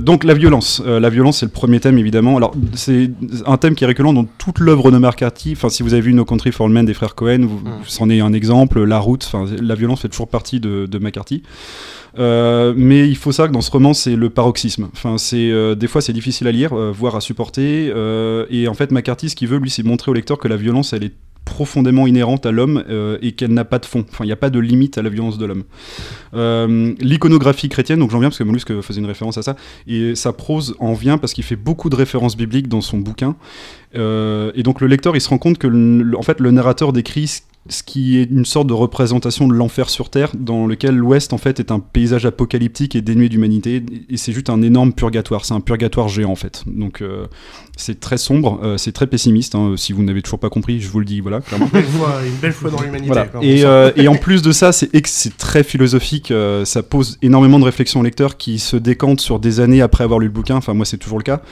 Donc 0.00 0.24
la 0.24 0.34
violence. 0.34 0.82
La 0.86 1.10
violence, 1.10 1.38
c'est 1.38 1.46
le 1.46 1.52
premier 1.52 1.80
thème 1.80 1.98
évidemment. 1.98 2.36
Alors 2.36 2.52
c'est 2.74 3.10
un 3.46 3.56
thème 3.56 3.74
qui 3.74 3.84
est 3.84 3.86
récurrent 3.86 4.12
dans 4.12 4.24
toute 4.24 4.58
l'œuvre 4.58 4.90
de 4.90 4.98
McCarthy. 4.98 5.52
Enfin, 5.52 5.68
si 5.68 5.82
vous 5.82 5.92
avez 5.92 6.02
vu 6.02 6.12
No 6.12 6.24
Country 6.24 6.52
for 6.52 6.66
Old 6.66 6.74
Men 6.74 6.84
des 6.86 6.94
frères 6.94 7.14
Cohen, 7.14 7.40
vous. 7.46 7.59
C'en 7.86 8.10
est 8.10 8.20
un 8.20 8.32
exemple. 8.32 8.82
La 8.82 8.98
route. 8.98 9.30
La 9.60 9.74
violence 9.74 10.02
fait 10.02 10.08
toujours 10.08 10.28
partie 10.28 10.60
de, 10.60 10.98
McCarthy. 10.98 11.42
Euh, 12.18 12.74
mais 12.76 13.08
il 13.08 13.16
faut 13.16 13.30
savoir 13.30 13.50
que 13.50 13.54
dans 13.54 13.60
ce 13.60 13.70
roman, 13.70 13.94
c'est 13.94 14.16
le 14.16 14.30
paroxysme. 14.30 14.88
Enfin, 14.92 15.16
c'est 15.16 15.50
euh, 15.50 15.76
des 15.76 15.86
fois 15.86 16.02
c'est 16.02 16.12
difficile 16.12 16.48
à 16.48 16.52
lire, 16.52 16.72
euh, 16.72 16.90
voire 16.90 17.14
à 17.14 17.20
supporter. 17.20 17.92
et 18.50 18.68
en 18.68 18.74
fait, 18.74 18.90
McCarthy, 18.90 19.30
ce 19.30 19.36
qu'il 19.36 19.48
veut, 19.48 19.58
lui, 19.58 19.70
c'est 19.70 19.84
montrer 19.84 20.10
au 20.10 20.14
lecteur 20.14 20.38
que 20.38 20.48
la 20.48 20.56
violence, 20.56 20.92
elle 20.92 21.04
est 21.04 21.14
profondément 21.44 22.06
inhérente 22.06 22.46
à 22.46 22.52
l'homme 22.52 22.84
euh, 22.88 23.18
et 23.22 23.32
qu'elle 23.32 23.52
n'a 23.52 23.64
pas 23.64 23.78
de 23.78 23.86
fond. 23.86 24.04
Il 24.20 24.26
n'y 24.26 24.32
a 24.32 24.36
pas 24.36 24.50
de 24.50 24.58
limite 24.58 24.98
à 24.98 25.02
la 25.02 25.08
violence 25.10 25.36
de 25.36 25.46
l'homme. 25.46 25.64
Euh, 26.34 26.94
L'iconographie 27.00 27.68
chrétienne, 27.68 27.98
donc 27.98 28.10
j'en 28.10 28.20
viens 28.20 28.28
parce 28.28 28.38
que 28.38 28.44
Mollusque 28.44 28.80
faisait 28.80 29.00
une 29.00 29.06
référence 29.06 29.36
à 29.38 29.42
ça, 29.42 29.56
et 29.86 30.14
sa 30.14 30.32
prose 30.32 30.76
en 30.78 30.94
vient 30.94 31.18
parce 31.18 31.32
qu'il 31.32 31.44
fait 31.44 31.56
beaucoup 31.56 31.90
de 31.90 31.96
références 31.96 32.36
bibliques 32.36 32.68
dans 32.68 32.80
son 32.80 32.98
bouquin. 32.98 33.36
Euh, 33.96 34.52
et 34.54 34.62
donc 34.62 34.80
le 34.80 34.86
lecteur, 34.86 35.16
il 35.16 35.20
se 35.20 35.28
rend 35.28 35.38
compte 35.38 35.58
que 35.58 35.66
le- 35.66 36.16
en 36.16 36.22
fait, 36.22 36.40
le 36.40 36.50
narrateur 36.52 36.92
décrit 36.92 37.40
ce- 37.68 37.82
qui 37.82 38.18
est 38.18 38.24
une 38.30 38.44
sorte 38.44 38.66
de 38.68 38.72
représentation 38.72 39.46
de 39.48 39.54
l'enfer 39.54 39.90
sur 39.90 40.10
Terre, 40.10 40.30
dans 40.34 40.66
lequel 40.66 40.96
l'Ouest 40.96 41.32
en 41.32 41.38
fait 41.38 41.60
est 41.60 41.70
un 41.72 41.80
paysage 41.80 42.24
apocalyptique 42.26 42.94
et 42.96 43.00
dénué 43.02 43.28
d'humanité, 43.28 43.82
et 44.08 44.16
c'est 44.16 44.32
juste 44.32 44.48
un 44.50 44.62
énorme 44.62 44.92
purgatoire. 44.92 45.44
C'est 45.44 45.54
un 45.54 45.60
purgatoire 45.60 46.08
géant 46.08 46.30
en 46.30 46.36
fait. 46.36 46.62
Donc 46.66 47.00
euh, 47.02 47.26
c'est 47.76 48.00
très 48.00 48.18
sombre, 48.18 48.60
euh, 48.62 48.76
c'est 48.76 48.92
très 48.92 49.06
pessimiste. 49.06 49.54
hein. 49.54 49.74
Si 49.76 49.92
vous 49.92 50.02
n'avez 50.02 50.22
toujours 50.22 50.38
pas 50.38 50.50
compris, 50.50 50.80
je 50.80 50.88
vous 50.88 50.98
le 51.00 51.04
dis, 51.04 51.20
voilà. 51.20 51.40
clairement. 51.40 51.66
Une 51.66 51.72
belle 51.72 51.84
fois, 51.84 52.14
une 52.26 52.36
belle 52.36 52.52
fois 52.52 52.70
dans 52.70 52.80
l'humanité. 52.82 53.06
Voilà. 53.12 53.26
Et, 53.42 53.64
euh, 53.64 53.90
et 53.96 54.08
en 54.08 54.16
plus 54.16 54.42
de 54.42 54.52
ça, 54.52 54.72
c'est 54.72 54.90
très 55.36 55.62
philosophique. 55.64 56.32
ça 56.64 56.82
pose 56.82 57.18
énormément 57.22 57.58
de 57.58 57.64
réflexions 57.64 58.00
au 58.00 58.02
lecteur 58.02 58.36
qui 58.36 58.58
se 58.58 58.76
décantent 58.76 59.20
sur 59.20 59.38
des 59.38 59.60
années 59.60 59.80
après 59.82 60.04
avoir 60.04 60.18
lu 60.18 60.26
le 60.26 60.32
bouquin. 60.32 60.56
Enfin, 60.56 60.74
moi, 60.74 60.84
c'est 60.86 60.98
toujours 60.98 61.18
le 61.18 61.24
cas. 61.24 61.42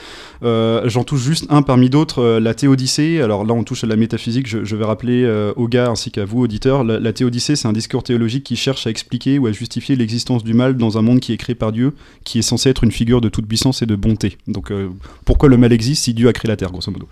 J'en 0.41 1.03
touche 1.03 1.21
juste 1.21 1.45
un 1.49 1.61
parmi 1.61 1.89
d'autres, 1.89 2.39
la 2.39 2.53
Théodyssée. 2.53 3.21
Alors 3.21 3.43
là, 3.45 3.53
on 3.53 3.63
touche 3.63 3.83
à 3.83 3.87
la 3.87 3.95
métaphysique. 3.95 4.47
Je, 4.47 4.63
je 4.63 4.75
vais 4.75 4.85
rappeler 4.85 5.27
aux 5.55 5.67
gars 5.67 5.89
ainsi 5.89 6.08
qu'à 6.11 6.25
vous, 6.25 6.41
auditeurs. 6.41 6.83
La, 6.83 6.99
la 6.99 7.13
Théodyssée, 7.13 7.55
c'est 7.55 7.67
un 7.67 7.73
discours 7.73 8.03
théologique 8.03 8.43
qui 8.43 8.55
cherche 8.55 8.87
à 8.87 8.89
expliquer 8.89 9.39
ou 9.39 9.47
à 9.47 9.51
justifier 9.51 9.95
l'existence 9.95 10.43
du 10.43 10.53
mal 10.53 10.77
dans 10.77 10.97
un 10.97 11.01
monde 11.01 11.19
qui 11.19 11.33
est 11.33 11.37
créé 11.37 11.55
par 11.55 11.71
Dieu, 11.71 11.93
qui 12.23 12.39
est 12.39 12.43
censé 12.43 12.69
être 12.69 12.83
une 12.83 12.91
figure 12.91 13.21
de 13.21 13.29
toute 13.29 13.47
puissance 13.47 13.81
et 13.81 13.85
de 13.85 13.95
bonté. 13.95 14.37
Donc, 14.47 14.71
euh, 14.71 14.89
pourquoi 15.25 15.49
le 15.49 15.57
mal 15.57 15.73
existe 15.73 16.03
si 16.03 16.13
Dieu 16.13 16.27
a 16.27 16.33
créé 16.33 16.47
la 16.47 16.55
Terre, 16.55 16.71
grosso 16.71 16.91
modo? 16.91 17.07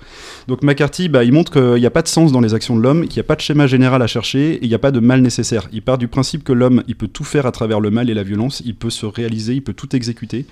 Donc 0.47 0.63
McCarthy, 0.63 1.09
bah, 1.09 1.23
il 1.23 1.31
montre 1.31 1.51
qu'il 1.51 1.79
n'y 1.79 1.85
a 1.85 1.91
pas 1.91 2.01
de 2.01 2.07
sens 2.07 2.31
dans 2.31 2.41
les 2.41 2.53
actions 2.53 2.75
de 2.75 2.81
l'homme, 2.81 3.07
qu'il 3.07 3.17
n'y 3.17 3.21
a 3.21 3.23
pas 3.23 3.35
de 3.35 3.41
schéma 3.41 3.67
général 3.67 4.01
à 4.01 4.07
chercher, 4.07 4.53
et 4.53 4.59
il 4.63 4.67
n'y 4.69 4.75
a 4.75 4.79
pas 4.79 4.91
de 4.91 4.99
mal 4.99 5.21
nécessaire. 5.21 5.67
Il 5.71 5.81
part 5.81 5.97
du 5.97 6.07
principe 6.07 6.43
que 6.43 6.53
l'homme, 6.53 6.83
il 6.87 6.95
peut 6.95 7.07
tout 7.07 7.23
faire 7.23 7.45
à 7.45 7.51
travers 7.51 7.79
le 7.79 7.91
mal 7.91 8.09
et 8.09 8.13
la 8.13 8.23
violence, 8.23 8.61
il 8.65 8.75
peut 8.75 8.89
se 8.89 9.05
réaliser, 9.05 9.53
il 9.53 9.61
peut 9.61 9.73
tout 9.73 9.95
exécuter. 9.95 10.45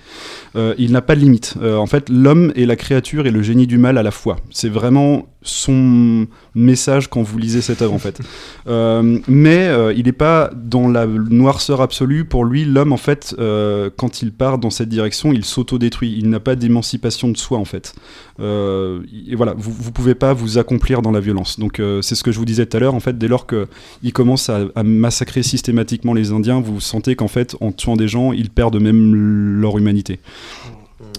Euh, 0.54 0.74
il 0.78 0.92
n'a 0.92 1.02
pas 1.02 1.14
de 1.16 1.20
limite. 1.20 1.54
Euh, 1.62 1.76
en 1.76 1.86
fait, 1.86 2.08
l'homme 2.08 2.52
est 2.56 2.66
la 2.66 2.76
créature 2.76 3.26
et 3.26 3.30
le 3.30 3.42
génie 3.42 3.66
du 3.66 3.78
mal 3.78 3.98
à 3.98 4.02
la 4.02 4.10
fois. 4.10 4.36
C'est 4.50 4.68
vraiment 4.68 5.28
son 5.42 6.26
message 6.54 7.08
quand 7.08 7.22
vous 7.22 7.38
lisez 7.38 7.60
cette 7.60 7.80
œuvre 7.80 7.94
en 7.94 7.98
fait. 7.98 8.20
Euh, 8.66 9.18
mais 9.28 9.68
euh, 9.68 9.92
il 9.92 10.06
n'est 10.06 10.12
pas 10.12 10.50
dans 10.54 10.88
la 10.88 11.06
noirceur 11.06 11.80
absolue. 11.80 12.24
Pour 12.24 12.44
lui, 12.44 12.64
l'homme 12.64 12.92
en 12.92 12.96
fait, 12.96 13.34
euh, 13.38 13.90
quand 13.96 14.22
il 14.22 14.32
part 14.32 14.58
dans 14.58 14.70
cette 14.70 14.88
direction, 14.88 15.32
il 15.32 15.44
s'autodétruit. 15.44 16.14
Il 16.18 16.28
n'a 16.30 16.40
pas 16.40 16.56
d'émancipation 16.56 17.28
de 17.28 17.36
soi 17.36 17.58
en 17.58 17.64
fait. 17.64 17.94
Et 18.38 19.34
voilà, 19.34 19.54
vous, 19.56 19.72
vous 19.72 19.92
pouvez 19.92 20.14
pas 20.14 20.34
vous 20.34 20.58
accomplir 20.58 21.00
dans 21.00 21.12
la 21.12 21.20
violence. 21.20 21.58
Donc 21.58 21.80
c'est 22.02 22.14
ce 22.14 22.22
que 22.22 22.32
je 22.32 22.38
vous 22.38 22.44
disais 22.44 22.66
tout 22.66 22.76
à 22.76 22.80
l'heure. 22.80 22.94
En 22.94 23.00
fait, 23.00 23.16
dès 23.16 23.28
lors 23.28 23.46
qu'il 23.46 24.12
commence 24.12 24.50
à, 24.50 24.60
à 24.74 24.82
massacrer 24.82 25.42
systématiquement 25.42 26.12
les 26.12 26.32
Indiens, 26.32 26.60
vous 26.60 26.80
sentez 26.80 27.16
qu'en 27.16 27.28
fait, 27.28 27.56
en 27.60 27.72
tuant 27.72 27.96
des 27.96 28.08
gens, 28.08 28.32
ils 28.32 28.50
perdent 28.50 28.80
même 28.80 29.14
leur 29.14 29.78
humanité. 29.78 30.20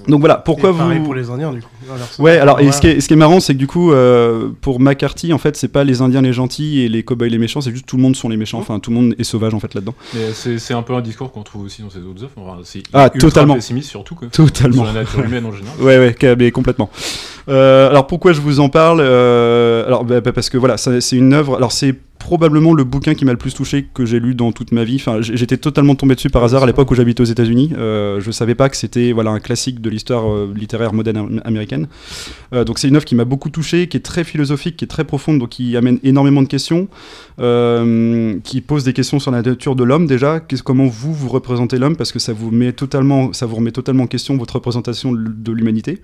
Donc 0.07 0.19
voilà, 0.21 0.35
pourquoi 0.35 0.69
Et 0.69 0.73
pareil 0.73 0.99
vous. 0.99 1.05
pour 1.05 1.15
les 1.15 1.29
Indiens, 1.29 1.51
du 1.51 1.61
coup. 1.61 1.67
Alors, 1.93 2.07
Ouais, 2.19 2.37
alors 2.37 2.59
et 2.59 2.71
ce, 2.71 2.79
qui 2.81 2.87
est, 2.87 2.99
ce 3.01 3.07
qui 3.07 3.13
est 3.13 3.17
marrant, 3.17 3.39
c'est 3.39 3.53
que 3.53 3.59
du 3.59 3.67
coup, 3.67 3.91
euh, 3.91 4.49
pour 4.61 4.79
McCarthy, 4.79 5.33
en 5.33 5.37
fait, 5.37 5.55
c'est 5.57 5.67
pas 5.67 5.83
les 5.83 6.01
Indiens 6.01 6.21
les 6.21 6.33
gentils 6.33 6.81
et 6.81 6.89
les 6.89 7.03
cowboys 7.03 7.29
les 7.29 7.37
méchants, 7.37 7.61
c'est 7.61 7.71
juste 7.71 7.85
tout 7.85 7.97
le 7.97 8.01
monde 8.01 8.15
sont 8.15 8.29
les 8.29 8.37
méchants. 8.37 8.59
Enfin, 8.59 8.79
tout 8.79 8.89
le 8.91 8.95
monde 8.97 9.15
est 9.19 9.23
sauvage 9.23 9.53
en 9.53 9.59
fait 9.59 9.73
là-dedans. 9.73 9.95
Mais 10.13 10.31
c'est 10.33 10.59
c'est 10.59 10.73
un 10.73 10.81
peu 10.81 10.93
un 10.93 11.01
discours 11.01 11.31
qu'on 11.31 11.43
trouve 11.43 11.63
aussi 11.65 11.81
dans 11.81 11.89
ces 11.89 11.99
autres 11.99 12.23
œuvres. 12.23 12.31
Enfin, 12.37 12.57
c'est 12.63 12.83
Ah, 12.93 13.09
totalement. 13.09 13.55
pessimiste 13.55 13.89
surtout. 13.89 14.15
Quoi. 14.15 14.27
Totalement. 14.29 14.83
Sur 14.83 14.93
la 14.93 14.93
nature 14.93 15.19
humaine 15.23 15.45
en 15.45 15.51
général. 15.51 15.75
Ouais, 15.81 15.97
ouais, 15.97 16.35
mais 16.37 16.51
complètement. 16.51 16.89
Euh, 17.49 17.89
alors 17.89 18.07
pourquoi 18.07 18.33
je 18.33 18.41
vous 18.41 18.59
en 18.59 18.67
parle 18.69 18.99
Euh, 19.01 19.85
Alors 19.85 20.03
bah, 20.03 20.19
bah, 20.21 20.31
parce 20.33 20.49
que 20.49 20.57
voilà, 20.57 20.75
c'est 20.77 21.15
une 21.15 21.33
œuvre. 21.33 21.55
Alors 21.55 21.71
c'est 21.71 21.95
probablement 22.19 22.73
le 22.73 22.83
bouquin 22.83 23.13
qui 23.13 23.25
m'a 23.25 23.31
le 23.31 23.37
plus 23.37 23.53
touché 23.53 23.87
que 23.93 24.05
j'ai 24.05 24.19
lu 24.19 24.35
dans 24.35 24.51
toute 24.51 24.71
ma 24.71 24.83
vie. 24.83 24.95
Enfin, 24.95 25.21
j'étais 25.21 25.57
totalement 25.57 25.95
tombé 25.95 26.15
dessus 26.15 26.29
par 26.29 26.43
hasard 26.43 26.63
à 26.63 26.65
l'époque 26.65 26.89
où 26.91 26.95
j'habitais 26.95 27.21
aux 27.21 27.25
États-Unis. 27.25 27.71
Euh, 27.77 28.19
je 28.19 28.31
savais 28.31 28.55
pas 28.55 28.69
que 28.69 28.75
c'était 28.77 29.11
voilà 29.11 29.31
un 29.31 29.39
classique 29.39 29.81
de 29.81 29.89
l'histoire 29.89 30.29
euh, 30.29 30.53
littéraire 30.55 30.93
moderne 30.93 31.17
am- 31.17 31.41
américaine. 31.45 31.87
Euh, 32.53 32.63
donc 32.63 32.79
c'est 32.79 32.87
une 32.87 32.95
œuvre 32.95 33.05
qui 33.05 33.15
m'a 33.15 33.25
beaucoup 33.25 33.49
touché, 33.49 33.87
qui 33.87 33.97
est 33.97 34.01
très 34.01 34.23
philosophique, 34.23 34.77
qui 34.77 34.85
est 34.85 34.87
très 34.87 35.03
profonde, 35.03 35.39
donc 35.39 35.49
qui 35.49 35.77
amène 35.77 35.99
énormément 36.03 36.41
de 36.41 36.47
questions, 36.47 36.87
euh, 37.39 38.37
qui 38.43 38.61
pose 38.61 38.83
des 38.83 38.93
questions 38.93 39.19
sur 39.19 39.31
la 39.31 39.41
nature 39.41 39.75
de 39.75 39.83
l'homme 39.83 40.07
déjà. 40.07 40.39
Comment 40.63 40.87
vous 40.87 41.13
vous 41.13 41.29
représentez 41.29 41.77
l'homme? 41.77 41.95
Parce 41.95 42.11
que 42.11 42.19
ça 42.19 42.33
vous 42.33 42.51
met 42.51 42.73
totalement, 42.73 43.33
ça 43.33 43.45
vous 43.45 43.55
remet 43.55 43.71
totalement 43.71 44.03
en 44.03 44.07
question 44.07 44.37
votre 44.37 44.55
représentation 44.55 45.11
de 45.13 45.51
l'humanité. 45.51 46.01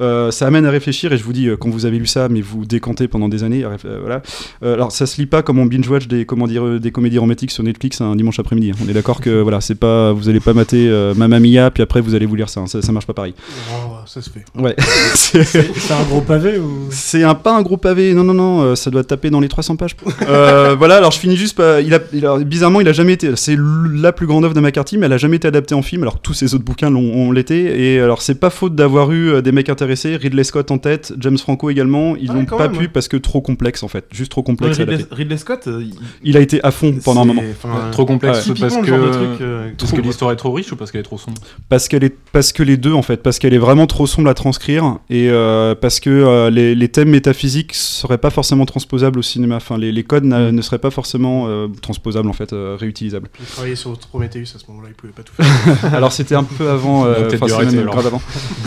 Ça 0.00 0.46
amène 0.46 0.64
à 0.64 0.70
réfléchir 0.70 1.12
et 1.12 1.18
je 1.18 1.24
vous 1.24 1.32
dis 1.32 1.48
quand 1.58 1.70
vous 1.70 1.84
avez 1.84 1.98
lu 1.98 2.06
ça 2.06 2.28
mais 2.28 2.40
vous 2.40 2.64
décantez 2.64 3.08
pendant 3.08 3.28
des 3.28 3.42
années 3.42 3.64
voilà 4.00 4.22
alors 4.62 4.92
ça 4.92 5.06
se 5.06 5.20
lit 5.20 5.26
pas 5.26 5.37
comme 5.42 5.58
on 5.58 5.66
binge 5.66 5.88
watch 5.88 6.06
des 6.08 6.24
comment 6.24 6.46
dire 6.46 6.64
euh, 6.64 6.78
des 6.80 6.90
comédies 6.90 7.18
romantiques 7.18 7.50
sur 7.50 7.62
Netflix 7.64 8.00
un 8.00 8.14
dimanche 8.16 8.38
après-midi 8.38 8.72
on 8.84 8.88
est 8.88 8.92
d'accord 8.92 9.20
que 9.20 9.40
voilà 9.40 9.60
c'est 9.60 9.74
pas 9.74 10.12
vous 10.12 10.28
allez 10.28 10.40
pas 10.40 10.52
mater 10.54 10.88
euh, 10.88 11.14
Mamma 11.14 11.40
Mia 11.40 11.70
puis 11.70 11.82
après 11.82 12.00
vous 12.00 12.14
allez 12.14 12.26
vous 12.26 12.34
lire 12.34 12.48
ça 12.48 12.60
hein. 12.60 12.66
ça, 12.66 12.82
ça 12.82 12.92
marche 12.92 13.06
pas 13.06 13.12
pareil 13.14 13.34
Oh, 13.70 13.96
ça 14.06 14.20
se 14.22 14.30
fait. 14.30 14.44
ouais 14.58 14.74
C'est 15.14 15.92
un 15.92 16.02
gros 16.08 16.20
pavé 16.20 16.58
ou? 16.58 16.86
C'est 16.90 17.22
un 17.22 17.34
pas 17.34 17.56
un 17.56 17.62
gros 17.62 17.76
pavé, 17.76 18.14
non 18.14 18.24
non 18.24 18.34
non, 18.34 18.60
euh, 18.62 18.74
ça 18.74 18.90
doit 18.90 19.04
taper 19.04 19.30
dans 19.30 19.40
les 19.40 19.48
300 19.48 19.76
pages. 19.76 19.96
Euh, 20.28 20.74
voilà, 20.78 20.96
alors 20.96 21.10
je 21.12 21.18
finis 21.18 21.36
juste 21.36 21.56
par, 21.56 21.80
il 21.80 21.92
a, 21.94 21.98
il 22.12 22.24
a- 22.26 22.38
bizarrement 22.38 22.80
il 22.80 22.88
a 22.88 22.92
jamais 22.92 23.12
été, 23.14 23.34
c'est 23.36 23.56
la 23.58 24.12
plus 24.12 24.26
grande 24.26 24.44
œuvre 24.44 24.54
de 24.54 24.60
McCarthy, 24.60 24.98
mais 24.98 25.06
elle 25.06 25.12
a 25.12 25.18
jamais 25.18 25.36
été 25.36 25.48
adaptée 25.48 25.74
en 25.74 25.82
film. 25.82 26.02
Alors 26.02 26.20
tous 26.20 26.34
ses 26.34 26.54
autres 26.54 26.64
bouquins 26.64 26.90
l'ont 26.90 26.98
ont 27.14 27.32
l'été, 27.32 27.94
et 27.94 28.00
alors 28.00 28.22
c'est 28.22 28.34
pas 28.36 28.50
faute 28.50 28.74
d'avoir 28.74 29.12
eu 29.12 29.42
des 29.42 29.52
mecs 29.52 29.68
intéressés, 29.68 30.16
Ridley 30.16 30.44
Scott 30.44 30.70
en 30.70 30.78
tête, 30.78 31.12
James 31.18 31.38
Franco 31.38 31.70
également, 31.70 32.16
ils 32.16 32.30
Ah, 32.30 32.34
l'ont 32.34 32.44
quand 32.44 32.56
pas 32.58 32.68
même, 32.68 32.76
pu 32.76 32.84
ouais. 32.84 32.88
parce 32.88 33.08
que 33.08 33.16
trop 33.16 33.40
complexe 33.40 33.82
en 33.82 33.88
fait, 33.88 34.04
juste 34.10 34.30
trop 34.30 34.42
complexe. 34.42 34.78
à 34.78 34.82
Ridley, 34.82 34.96
adapter. 34.96 35.14
Ridley 35.28 35.36
Scott, 35.38 35.66
euh, 35.66 35.82
il- 35.82 35.94
Il 36.22 36.36
a 36.36 36.40
été 36.40 36.62
à 36.64 36.70
fond 36.70 36.94
pendant 37.04 37.20
un 37.22 37.24
moment. 37.26 37.42
enfin, 37.50 37.90
Trop 37.92 38.06
complexe 38.06 38.44
typiquement 38.44 38.68
parce 38.68 38.76
que, 38.86 39.10
truc, 39.12 39.40
euh, 39.42 39.70
parce 39.78 39.90
trop- 39.90 40.00
que 40.00 40.06
l'histoire 40.06 40.32
est 40.32 40.36
trop 40.36 40.52
riche 40.52 40.72
ou 40.72 40.76
parce 40.76 40.90
qu'elle 40.90 41.00
est 41.00 41.04
trop 41.04 41.18
sombre 41.18 41.36
Parce 41.68 41.88
qu'elle 41.88 42.04
est, 42.04 42.14
parce 42.32 42.52
que 42.52 42.62
les 42.62 42.76
deux 42.76 42.92
en 42.92 43.02
fait, 43.02 43.22
parce 43.22 43.38
qu'elle 43.38 43.52
est 43.54 43.58
vraiment 43.58 43.86
trop 43.86 44.06
sombre 44.06 44.28
à 44.30 44.34
transcrire 44.34 44.96
et 45.10 45.28
euh, 45.30 45.74
parce 45.74 46.00
que 46.00 46.08
euh, 46.10 46.50
les, 46.50 46.74
les 46.74 46.88
thèmes 46.88 47.10
métaphysiques 47.10 47.74
seraient 47.74 48.18
pas 48.18 48.30
forcément 48.30 48.64
transposables 48.66 49.18
au 49.18 49.22
cinéma. 49.22 49.56
Enfin, 49.56 49.76
les, 49.78 49.92
les 49.92 50.02
codes 50.04 50.24
n'a- 50.24 50.50
ne 50.52 50.62
seraient 50.62 50.78
pas 50.78 50.90
forcément 50.90 51.44
euh, 51.48 51.68
transposables 51.82 52.28
en 52.28 52.32
fait, 52.32 52.52
euh, 52.52 52.76
réutilisables. 52.78 53.28
Il 53.40 53.46
travaillait 53.46 53.76
sur 53.76 53.98
Prometheus 53.98 54.54
à 54.54 54.58
ce 54.58 54.64
moment-là, 54.68 54.88
il 54.90 54.94
pouvait 54.94 55.12
pas 55.12 55.22
tout 55.22 55.34
faire. 55.42 55.94
alors 55.94 56.12
c'était 56.12 56.34
un 56.34 56.44
peu 56.44 56.68
avant, 56.70 57.04
euh, 57.06 57.28
même 57.30 57.84
grave 57.86 58.06
avant. 58.06 58.22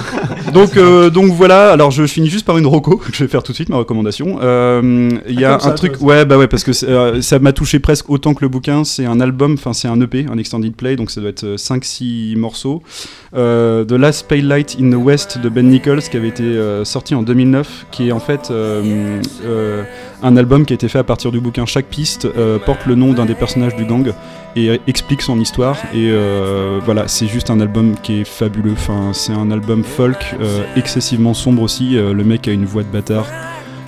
donc 0.54 0.78
euh, 0.78 1.10
donc 1.10 1.32
voilà. 1.32 1.72
Alors 1.72 1.92
je 1.92 2.06
finis 2.06 2.30
juste 2.30 2.46
par 2.46 2.58
une 2.58 2.68
roco 2.68 2.98
que 3.12 3.12
je 3.14 3.24
vais 3.24 3.30
faire 3.30 3.44
tout 3.44 3.52
de 3.52 3.56
suite 3.56 3.70
ma 3.70 3.78
recommandation. 3.78 4.40
Euh, 4.42 5.10
Il 5.28 5.40
y 5.40 5.46
Ah, 5.46 5.56
a 5.56 5.58
comme 5.58 5.68
un 5.68 5.72
ça, 5.72 5.76
truc, 5.76 5.94
ouais 6.02 6.26
bah 6.26 6.38
ouais 6.38 6.48
parce 6.52 6.64
que 6.64 6.72
euh, 6.86 7.22
ça 7.22 7.40
m'a 7.40 7.54
touché 7.54 7.80
presque 7.80 8.10
autant 8.10 8.34
que 8.34 8.42
le 8.42 8.50
bouquin. 8.50 8.84
C'est 8.84 9.06
un 9.06 9.20
album, 9.22 9.54
enfin 9.54 9.74
c'est 9.74 9.88
un 9.88 10.00
EP, 10.02 10.28
un 10.30 10.38
extended 10.38 10.76
play, 10.76 10.98
donc 10.98 11.10
ça 11.10 11.22
doit 11.22 11.30
être 11.32 11.56
5-6 11.56 12.38
morceaux. 12.38 12.84
Euh, 13.34 13.86
The 13.86 13.94
Last 13.94 14.28
Pale 14.28 14.46
Light 14.46 14.78
in 14.80 14.92
the 14.92 14.96
West 14.96 15.40
de 15.40 15.50
Ben 15.50 15.68
Nichols 15.68 16.02
qui 16.02 16.18
avait 16.18 16.28
été 16.28 16.44
euh, 16.44 16.84
sorti 16.86 17.16
en 17.16 17.24
2009, 17.24 17.88
qui 17.90 18.10
est 18.10 18.12
en 18.12 18.20
fait 18.20 18.50
euh, 18.52 19.22
euh, 19.46 19.84
un 20.22 20.36
album 20.36 20.66
qui 20.66 20.74
a 20.74 20.76
été 20.76 20.90
fait 20.90 21.00
à 21.00 21.04
partir 21.04 21.32
du 21.32 21.40
bouquin. 21.40 21.66
Chaque 21.66 21.88
piste 21.88 22.26
euh, 22.26 22.60
porte 22.60 22.86
le 22.86 22.96
nom 22.96 23.14
d'un 23.14 23.26
des 23.26 23.36
personnages 23.36 23.76
du 23.76 23.86
gang 23.86 24.14
et 24.56 24.70
euh, 24.70 24.78
explique 24.88 25.22
son 25.22 25.40
histoire. 25.40 25.78
Et 25.94 26.10
euh, 26.10 26.80
voilà, 26.84 27.08
c'est 27.08 27.28
juste 27.28 27.50
un 27.50 27.60
album 27.60 27.96
qui 28.04 28.22
est 28.22 28.26
fabuleux. 28.26 28.74
Enfin, 28.74 29.12
c'est 29.14 29.34
un 29.34 29.52
album 29.52 29.84
folk 29.84 30.36
euh, 30.40 30.64
excessivement 30.76 31.34
sombre 31.34 31.62
aussi. 31.62 31.98
Euh, 31.98 32.14
le 32.14 32.24
mec 32.24 32.48
a 32.48 32.52
une 32.52 32.66
voix 32.66 32.84
de 32.84 32.90
bâtard. 32.90 33.26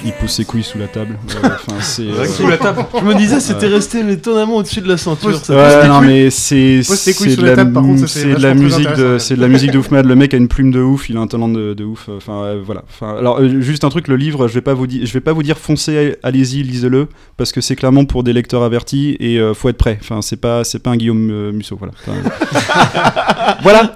Il 0.06 0.12
pose 0.14 0.30
ses 0.30 0.44
couilles 0.46 0.64
sous 0.64 0.78
la 0.78 0.88
table. 0.88 1.18
Euh, 1.36 1.50
Enfin, 1.54 1.80
c'est 1.80 2.04
euh, 2.04 2.26
Sous 2.26 2.48
la 2.48 2.58
table 2.58 2.86
Je 3.00 3.06
me 3.06 3.14
disais, 3.16 3.40
c'était 3.40 3.68
resté 3.68 4.00
étonnamment 4.12 4.58
au-dessus 4.58 4.82
de 4.82 4.88
la 4.88 4.98
ceinture. 4.98 5.38
Ça. 5.38 5.56
Ouais, 5.56 5.88
non 5.88 6.02
mais 6.02 6.30
c'est 6.30 6.84
c'est 6.84 7.14
sous 7.14 7.36
de 7.36 7.46
la 7.46 7.56
table, 7.56 7.74
par 7.74 7.84
contre, 7.84 8.02
ça, 8.02 8.08
c'est 8.08 8.22
c'est 8.22 8.34
de 8.36 8.42
la 8.42 8.54
musique 8.54 8.94
de 8.96 9.18
c'est 9.18 9.36
de 9.36 9.42
la 9.42 9.48
musique 9.48 9.72
de 9.72 9.78
ouf 9.80 9.92
mad. 9.92 10.06
Le 10.06 10.16
mec 10.16 10.34
a 10.34 10.38
une 10.38 10.48
plume 10.48 10.72
de 10.72 10.82
ouf, 10.82 11.10
il 11.10 11.18
a 11.18 11.20
un 11.22 11.28
talent 11.28 11.48
de, 11.50 11.74
de 11.74 11.84
ouf. 11.84 12.10
Enfin 12.10 12.44
euh, 12.44 12.62
voilà. 12.64 12.84
Enfin 12.90 13.16
alors 13.18 13.40
euh, 13.40 13.62
juste 13.62 13.84
un 13.84 13.90
truc, 13.90 14.08
le 14.08 14.18
livre, 14.18 14.48
je 14.48 14.54
vais 14.54 14.62
pas 14.62 14.74
vous 14.74 14.88
dire, 14.88 15.06
je 15.06 15.14
vais 15.14 15.22
pas 15.22 15.34
vous 15.34 15.44
dire 15.44 15.58
foncez, 15.58 16.18
allez-y, 16.24 16.64
lisez-le 16.64 17.08
parce 17.38 17.52
que 17.52 17.62
c'est 17.62 17.76
clairement 17.76 18.06
pour 18.06 18.24
des 18.24 18.34
lecteurs 18.34 18.64
avertis 18.64 19.16
et 19.20 19.40
euh, 19.40 19.54
faut 19.54 19.70
être 19.70 19.78
prêt. 19.78 19.98
Enfin 20.02 20.22
c'est 20.22 20.38
pas 20.40 20.64
c'est 20.64 20.80
pas 20.80 20.92
un 20.92 20.98
Guillaume 20.98 21.30
euh, 21.32 21.52
Musso 21.52 21.78
voilà. 21.78 21.94
Enfin, 22.06 23.58
voilà. 23.64 23.96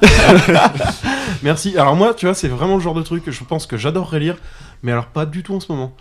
Merci. 1.44 1.78
Alors 1.78 1.96
moi, 1.96 2.14
tu 2.16 2.26
vois, 2.26 2.36
c'est 2.36 2.48
vraiment 2.48 2.76
le 2.76 2.82
genre 2.82 2.94
de 2.94 3.02
truc 3.02 3.24
que 3.24 3.32
je 3.32 3.44
pense 3.44 3.66
que 3.68 3.78
j'adorerais 3.78 4.20
lire, 4.20 4.36
mais 4.84 4.92
alors 4.92 5.06
pas 5.08 5.26
du 5.26 5.44
tout 5.44 5.56
en 5.56 5.60
ce 5.60 5.72
moment. 5.72 5.94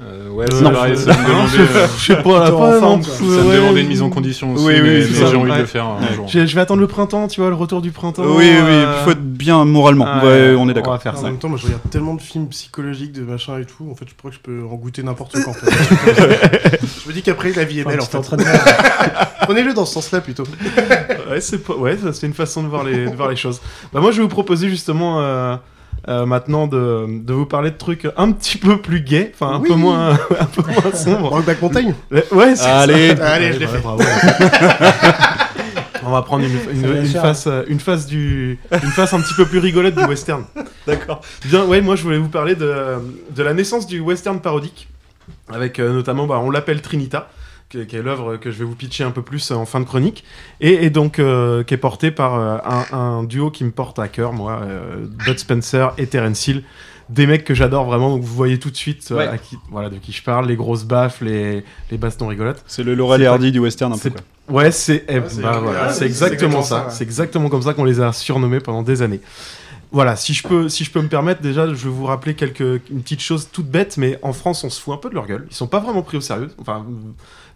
Euh, 0.00 0.28
ouais, 0.30 0.44
Euh, 0.44 0.56
c'est 0.56 0.62
non, 0.62 0.70
pareil, 0.70 0.94
je- 0.94 1.00
ça 1.00 1.10
me 1.18 1.26
demandait, 1.26 1.48
je- 1.56 1.60
euh, 1.76 1.86
je 1.98 2.04
sais 2.04 2.22
pas, 2.22 2.38
là, 2.44 2.54
en 2.54 2.58
pas 2.60 2.78
forme, 2.78 3.02
ça 3.02 3.20
me 3.20 3.48
ouais, 3.48 3.56
demandait 3.56 3.80
une 3.80 3.88
mise 3.88 4.00
en 4.00 4.10
condition 4.10 4.52
aussi, 4.54 4.64
Oui, 4.64 4.74
oui, 4.74 4.80
mais, 4.82 5.00
j'ai 5.02 5.24
envie 5.24 5.50
de 5.50 5.56
le 5.58 5.66
faire 5.66 5.86
un 5.86 6.12
jour. 6.14 6.28
Je, 6.28 6.46
je 6.46 6.54
vais 6.54 6.60
attendre 6.60 6.80
le 6.80 6.86
printemps, 6.86 7.26
tu 7.26 7.40
vois, 7.40 7.48
le 7.50 7.56
retour 7.56 7.82
du 7.82 7.90
printemps. 7.90 8.22
oui 8.24 8.36
oui, 8.36 8.48
euh, 8.48 8.94
il 9.00 9.04
faut 9.04 9.10
être 9.10 9.24
bien 9.24 9.64
moralement. 9.64 10.04
ah, 10.06 10.24
ouais, 10.24 10.54
on 10.56 10.68
est 10.68 10.70
On 10.70 10.72
d'accord. 10.72 10.92
va 10.92 11.00
faire 11.00 11.14
En 11.14 11.16
ça. 11.16 11.24
même 11.24 11.38
temps, 11.38 11.48
moi 11.48 11.58
je 11.60 11.64
regarde 11.66 11.82
tellement 11.90 12.14
de 12.14 12.20
films 12.22 12.46
psychologiques, 12.46 13.10
de 13.10 13.22
machin 13.22 13.58
et 13.58 13.64
tout, 13.64 13.88
en 13.90 13.96
fait 13.96 14.04
je 14.08 14.14
crois 14.14 14.30
que 14.30 14.36
je 14.36 14.40
peux 14.40 14.62
en 14.70 14.76
goûter 14.76 15.02
n'importe 15.02 15.32
quoi 15.42 15.50
en 15.50 15.54
fait. 15.54 15.66
je 17.02 17.08
me 17.08 17.12
dis 17.12 17.22
qu'après 17.22 17.52
la 17.54 17.64
vie 17.64 17.80
est 17.80 17.84
belle 17.84 17.98
en 18.00 18.04
Enfin, 18.04 18.22
fait. 18.22 18.36
tu 18.36 18.44
t'entraînes 18.44 18.60
Prenez-le 19.42 19.74
dans 19.74 19.84
ce 19.84 19.94
sens-là 19.94 20.20
plutôt. 20.20 20.44
ouais, 21.28 21.40
c'est 21.40 21.58
pas... 21.64 21.74
ouais, 21.74 21.96
une 22.22 22.34
façon 22.34 22.62
de 22.62 22.68
voir 22.68 22.84
les, 22.84 23.06
de 23.10 23.16
voir 23.16 23.30
les 23.30 23.36
choses. 23.36 23.60
Bah, 23.92 24.00
moi, 24.00 24.12
je 24.12 24.18
vais 24.18 24.22
vous 24.22 24.28
proposer 24.28 24.68
justement 24.68 25.58
euh, 26.06 26.26
maintenant 26.26 26.66
de, 26.66 27.06
de 27.08 27.32
vous 27.32 27.46
parler 27.46 27.70
de 27.70 27.76
trucs 27.76 28.06
un 28.16 28.30
petit 28.32 28.56
peu 28.58 28.80
plus 28.80 29.00
gays, 29.00 29.32
enfin 29.34 29.54
un 29.56 29.60
Oui. 29.60 29.68
peu 29.70 29.74
moins, 29.74 30.10
un 30.40 30.44
peu 30.44 30.62
moins 30.62 30.92
sombres. 30.94 31.30
Brokeback 31.30 31.60
Mountain 31.62 31.92
Ouais, 32.30 32.54
c'est 32.56 32.66
Allez. 32.66 33.16
ça. 33.16 33.26
Allez, 33.32 33.52
je 33.52 33.58
l'ai 33.58 33.66
fait. 33.66 33.78
bravo. 33.78 34.02
On 36.04 36.10
va 36.10 36.22
prendre 36.22 36.44
une, 36.44 37.04
face, 37.06 37.46
euh, 37.48 37.64
une 37.68 37.80
face 37.80 38.06
du, 38.06 38.58
une 38.72 38.78
face 38.90 39.12
un 39.12 39.20
petit 39.20 39.34
peu 39.34 39.44
plus 39.44 39.58
rigolote 39.58 39.94
du 39.94 40.04
western. 40.04 40.44
D'accord. 40.86 41.20
Bien, 41.44 41.64
ouais, 41.66 41.80
moi 41.82 41.96
je 41.96 42.02
voulais 42.02 42.16
vous 42.18 42.28
parler 42.30 42.54
de, 42.54 42.94
de 43.34 43.42
la 43.42 43.52
naissance 43.52 43.86
du 43.86 44.00
western 44.00 44.40
parodique, 44.40 44.88
avec 45.52 45.78
euh, 45.78 45.92
notamment, 45.92 46.26
bah, 46.26 46.40
on 46.42 46.50
l'appelle 46.50 46.80
Trinita, 46.80 47.28
qui, 47.68 47.78
est 47.96 48.02
l'œuvre 48.02 48.36
que 48.36 48.50
je 48.50 48.58
vais 48.58 48.64
vous 48.64 48.74
pitcher 48.74 49.04
un 49.04 49.10
peu 49.10 49.22
plus 49.22 49.50
euh, 49.50 49.54
en 49.54 49.66
fin 49.66 49.80
de 49.80 49.84
chronique, 49.84 50.24
et, 50.60 50.84
et 50.84 50.90
donc 50.90 51.18
euh, 51.18 51.62
qui 51.64 51.74
est 51.74 51.78
porté 51.78 52.10
par 52.10 52.34
euh, 52.34 52.58
un, 52.64 52.96
un 52.98 53.22
duo 53.24 53.50
qui 53.50 53.64
me 53.64 53.70
porte 53.70 53.98
à 53.98 54.08
cœur, 54.08 54.32
moi, 54.32 54.60
euh, 54.62 55.06
Bud 55.24 55.38
Spencer 55.38 55.88
et 55.98 56.06
Terence 56.06 56.46
Hill. 56.46 56.62
Des 57.08 57.26
mecs 57.26 57.44
que 57.44 57.54
j'adore 57.54 57.86
vraiment, 57.86 58.10
donc 58.10 58.20
vous 58.22 58.34
voyez 58.34 58.58
tout 58.58 58.70
de 58.70 58.76
suite 58.76 59.08
euh, 59.12 59.16
Ouais. 59.16 59.26
à 59.28 59.38
qui, 59.38 59.56
voilà, 59.70 59.88
de 59.88 59.96
qui 59.96 60.12
je 60.12 60.22
parle, 60.22 60.46
les 60.46 60.56
grosses 60.56 60.84
baffes, 60.84 61.22
les, 61.22 61.64
les 61.90 61.96
bastons 61.96 62.26
rigolotes. 62.26 62.62
C'est 62.66 62.82
le 62.82 62.94
Laurel 62.94 63.22
et 63.22 63.26
Hardy 63.26 63.50
du 63.50 63.60
western 63.60 63.90
un 63.94 63.96
peu. 63.96 64.10
quoi. 64.10 64.20
Ouais, 64.50 64.70
c'est 64.70 65.04
eh, 65.08 65.14
Ouais, 65.18 65.26
bah, 65.42 65.58
voilà, 65.62 65.86
exactement 65.86 66.06
exactement 66.06 66.62
ça. 66.62 66.68
ça, 66.68 66.84
ouais. 66.86 66.90
C'est 66.92 67.04
exactement 67.04 67.48
comme 67.48 67.62
ça 67.62 67.72
qu'on 67.72 67.84
les 67.84 68.00
a 68.02 68.12
surnommés 68.12 68.60
pendant 68.60 68.82
des 68.82 69.00
années. 69.00 69.20
Voilà, 69.90 70.16
si 70.16 70.34
je 70.34 70.46
peux, 70.46 70.68
si 70.68 70.84
je 70.84 70.90
peux 70.90 71.00
me 71.00 71.08
permettre, 71.08 71.40
déjà, 71.40 71.66
je 71.66 71.72
vais 71.72 71.88
vous 71.88 72.04
rappeler 72.04 72.34
quelques 72.34 72.60
une 72.90 73.00
petite 73.00 73.20
chose 73.22 73.48
toute 73.50 73.68
bête, 73.70 73.96
mais 73.96 74.18
en 74.20 74.34
France, 74.34 74.62
on 74.64 74.68
se 74.68 74.78
fout 74.78 74.92
un 74.92 74.98
peu 74.98 75.08
de 75.08 75.14
leur 75.14 75.26
gueule. 75.26 75.46
Ils 75.50 75.56
sont 75.56 75.66
pas 75.66 75.80
vraiment 75.80 76.02
pris 76.02 76.18
au 76.18 76.20
sérieux. 76.20 76.50
Enfin, 76.58 76.84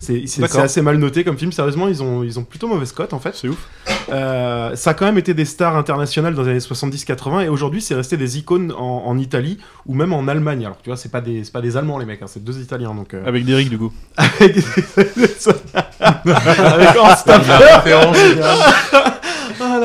c'est 0.03 0.57
assez 0.59 0.83
mal 0.83 0.97
noté 0.97 1.25
comme 1.25 1.39
film. 1.39 1.53
Sérieusement, 1.53 1.89
ils 1.89 2.03
ont 2.03 2.23
ils 2.25 2.39
ont 2.39 2.45
plutôt 2.45 2.67
mauvaise 2.69 2.93
cote 2.93 3.13
en 3.13 3.19
fait. 3.21 3.35
C'est 3.35 3.49
ouf. 3.49 3.69
Euh, 4.11 4.75
ça 4.75 4.91
a 4.91 4.95
quand 4.95 5.05
même 5.07 5.19
été 5.19 5.33
des 5.35 5.45
stars 5.45 5.77
internationales 5.77 6.35
dans 6.35 6.43
les 6.43 6.51
années 6.51 6.59
70-80 6.59 7.45
et 7.45 7.49
aujourd'hui, 7.49 7.81
c'est 7.81 7.95
resté 7.95 8.17
des 8.17 8.39
icônes 8.39 8.73
en, 8.73 9.05
en 9.07 9.17
Italie 9.19 9.59
ou 9.87 9.95
même 9.95 10.13
en 10.13 10.27
Allemagne. 10.29 10.65
Alors, 10.65 10.79
tu 10.83 10.91
vois, 10.91 10.97
c'est 10.97 11.11
pas 11.11 11.21
des 11.21 11.45
c'est 11.45 11.53
pas 11.53 11.61
des 11.61 11.77
Allemands 11.77 11.99
les 11.99 12.07
mecs, 12.07 12.21
hein, 12.23 12.27
c'est 12.27 12.43
deux 12.43 12.61
Italiens 12.61 12.95
donc. 12.95 13.15
euh, 13.15 13.25
Avec 13.27 13.45
Derrick 13.45 13.71
du 13.71 13.79
coup. 13.79 13.93
avec 14.17 14.57
avec 16.01 16.97
Horst. 16.97 17.31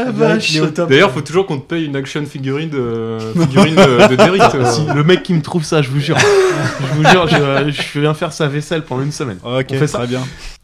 La 0.08 0.28
vache. 0.28 0.58
D'ailleurs, 0.90 1.12
faut 1.12 1.22
toujours 1.22 1.46
qu'on 1.46 1.58
te 1.60 1.66
paye 1.66 1.86
une 1.86 1.96
action 1.96 2.26
figurine 2.26 2.70
de, 2.70 3.18
figurine 3.40 3.76
de, 3.76 4.08
de 4.10 4.16
Derrick. 4.16 4.42
euh. 4.56 4.66
Si, 4.66 4.86
le 4.94 5.04
mec 5.04 5.24
qui 5.24 5.34
me 5.34 5.42
trouve 5.42 5.64
ça, 5.64 5.82
je 5.82 5.90
vous 5.90 6.00
jure. 6.00 6.18
je 6.80 6.96
vous 6.96 7.06
jure, 7.06 7.28
je, 7.28 7.72
je 7.72 8.00
viens 8.00 8.14
faire 8.14 8.34
sa 8.34 8.48
vaisselle 8.48 8.84
pendant 8.84 9.04
une 9.04 9.12
semaine. 9.12 9.40
Ok, 9.44 9.68
On 9.72 9.74
fait 9.76 9.88
ça. 9.88 10.00
très 10.00 10.08
bien. 10.08 10.22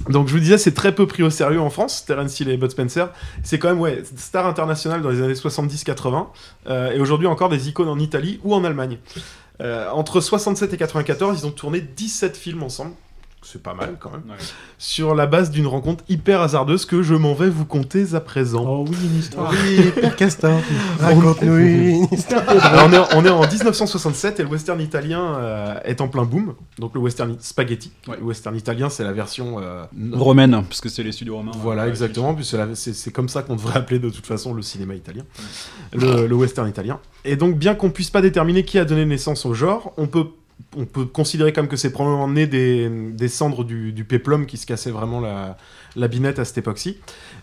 Donc 0.09 0.27
je 0.27 0.33
vous 0.33 0.39
disais, 0.39 0.57
c'est 0.57 0.73
très 0.73 0.93
peu 0.93 1.07
pris 1.07 1.23
au 1.23 1.29
sérieux 1.29 1.61
en 1.61 1.69
France, 1.69 2.05
Terence 2.05 2.39
Hill 2.39 2.49
et 2.49 2.57
Bud 2.57 2.71
Spencer. 2.71 3.09
C'est 3.43 3.59
quand 3.59 3.69
même, 3.69 3.79
ouais, 3.79 4.03
star 4.17 4.45
internationale 4.45 5.01
dans 5.01 5.09
les 5.09 5.21
années 5.21 5.33
70-80, 5.33 6.27
euh, 6.67 6.91
et 6.91 6.99
aujourd'hui 6.99 7.27
encore 7.27 7.49
des 7.49 7.69
icônes 7.69 7.89
en 7.89 7.99
Italie 7.99 8.39
ou 8.43 8.53
en 8.53 8.63
Allemagne. 8.63 8.97
Euh, 9.61 9.89
entre 9.91 10.19
67 10.19 10.73
et 10.73 10.77
94, 10.77 11.39
ils 11.41 11.45
ont 11.45 11.51
tourné 11.51 11.79
17 11.79 12.35
films 12.35 12.63
ensemble. 12.63 12.91
C'est 13.45 13.61
pas 13.61 13.73
mal 13.73 13.97
quand 13.99 14.11
même. 14.11 14.23
Sur 14.77 15.15
la 15.15 15.27
base 15.27 15.51
d'une 15.51 15.67
rencontre 15.67 16.03
hyper 16.09 16.41
hasardeuse 16.41 16.85
que 16.85 17.03
je 17.03 17.13
m'en 17.13 17.33
vais 17.33 17.49
vous 17.49 17.65
conter 17.65 18.13
à 18.13 18.19
présent. 18.19 18.63
Oh 18.67 18.85
oui, 18.87 18.95
une 19.03 19.19
histoire. 19.19 19.51
Oui, 19.51 19.91
Père 19.99 20.15
Castor, 20.15 20.59
raconte-nous 20.99 21.57
une 21.57 22.07
histoire. 22.11 22.43
Alors, 22.47 22.87
on, 22.87 22.93
est, 22.93 23.15
on 23.15 23.25
est 23.25 23.29
en 23.29 23.41
1967 23.47 24.39
et 24.39 24.43
le 24.43 24.49
western 24.49 24.79
italien 24.81 25.35
euh, 25.35 25.75
est 25.83 26.01
en 26.01 26.07
plein 26.07 26.23
boom. 26.23 26.53
Donc 26.79 26.93
le 26.95 26.99
western 27.01 27.35
spaghetti. 27.39 27.91
Le 28.07 28.23
western 28.23 28.55
italien, 28.55 28.89
c'est 28.89 29.03
la 29.03 29.13
version 29.13 29.59
euh, 29.59 29.83
Romaine, 30.13 30.63
parce 30.67 30.81
que 30.81 30.89
c'est 30.89 31.03
les 31.03 31.11
studios 31.11 31.35
romains. 31.37 31.51
Voilà, 31.57 31.83
Ouais, 31.83 31.89
exactement. 31.89 32.33
Puis 32.33 32.45
c'est 32.45 32.57
la- 32.57 32.75
c'est 32.75 32.93
c'est 32.93 33.11
comme 33.11 33.29
ça 33.29 33.41
qu'on 33.43 33.55
devrait 33.55 33.77
appeler 33.77 33.99
de 33.99 34.09
toute 34.09 34.25
façon 34.25 34.53
le 34.53 34.61
cinéma 34.61 34.95
italien, 34.95 35.23
le, 35.93 36.27
le 36.27 36.35
western 36.35 36.67
italien. 36.69 36.99
Et 37.25 37.35
donc, 37.35 37.57
bien 37.57 37.75
qu'on 37.75 37.89
puisse 37.89 38.09
pas 38.09 38.21
déterminer 38.21 38.63
qui 38.65 38.79
a 38.79 38.85
donné 38.85 39.05
naissance 39.05 39.45
au 39.45 39.53
genre, 39.53 39.93
on 39.97 40.07
peut 40.07 40.27
on 40.77 40.85
peut 40.85 41.05
considérer 41.05 41.53
comme 41.53 41.67
que 41.67 41.75
c'est 41.75 41.91
probablement 41.91 42.27
né 42.27 42.47
des, 42.47 42.89
des 42.89 43.27
cendres 43.27 43.63
du, 43.63 43.91
du 43.93 44.03
péplum 44.05 44.45
qui 44.45 44.57
se 44.57 44.65
cassait 44.65 44.91
vraiment 44.91 45.19
la, 45.21 45.57
la 45.95 46.07
binette 46.07 46.39
à 46.39 46.45
cette 46.45 46.57
époque-ci. 46.57 46.97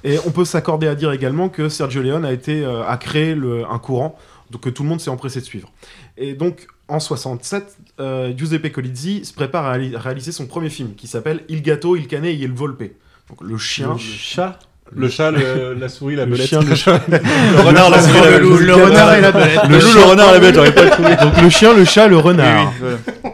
Et 0.04 0.18
on 0.26 0.30
peut 0.30 0.44
s'accorder 0.44 0.88
à 0.88 0.94
dire 0.94 1.12
également 1.12 1.48
que 1.48 1.68
Sergio 1.68 2.02
Leone 2.02 2.24
a, 2.24 2.32
été, 2.32 2.64
euh, 2.64 2.84
a 2.86 2.96
créé 2.96 3.34
le- 3.34 3.64
un 3.70 3.78
courant 3.78 4.18
que 4.60 4.68
tout 4.68 4.82
le 4.82 4.88
monde 4.88 5.00
s'est 5.00 5.10
empressé 5.10 5.38
de 5.40 5.44
suivre. 5.44 5.70
Et 6.16 6.34
donc, 6.34 6.66
en 6.88 6.98
67, 6.98 7.76
euh, 8.00 8.32
Giuseppe 8.36 8.72
Colizzi 8.72 9.24
se 9.24 9.32
prépare 9.32 9.64
à 9.66 9.76
réali- 9.78 9.94
réaliser 9.96 10.32
son 10.32 10.46
premier 10.48 10.70
film 10.70 10.94
qui 10.96 11.06
s'appelle 11.06 11.44
Il 11.48 11.62
gatto, 11.62 11.94
il 11.94 12.08
cane 12.08 12.24
et 12.24 12.32
il 12.32 12.50
volpe. 12.52 12.82
Donc, 13.28 13.40
le 13.42 13.56
chien. 13.58 13.92
Le 13.92 13.98
chat 13.98 14.58
Le 14.94 15.08
chat, 15.08 15.30
le- 15.30 15.74
la 15.78 15.88
souris, 15.88 16.16
la 16.16 16.24
Le 16.24 16.32
belette. 16.32 16.48
chien, 16.48 16.60
le 16.62 16.74
chat. 16.74 17.00
Le 17.08 17.60
renard, 17.60 17.90
la 17.90 18.00
souris, 18.02 18.20
la 18.20 18.38
belette. 18.38 18.60
Le 18.60 18.74
renard 18.74 19.14
et 19.14 19.20
la 19.20 19.32
belette. 19.32 19.60
Le 19.68 19.78
loup, 19.78 19.92
le 19.94 20.02
renard 20.02 20.28
et 20.30 20.32
la 20.32 20.38
belette, 20.40 20.54
j'aurais 20.54 20.74
pas 20.74 20.86
trouvé. 20.90 21.16
Donc, 21.16 21.40
le 21.42 21.48
chien, 21.50 21.74
le 21.74 21.84
chat, 21.84 22.08
le 22.08 22.18
renard. 22.18 22.72
Oui, 22.82 22.88
oui, 23.24 23.30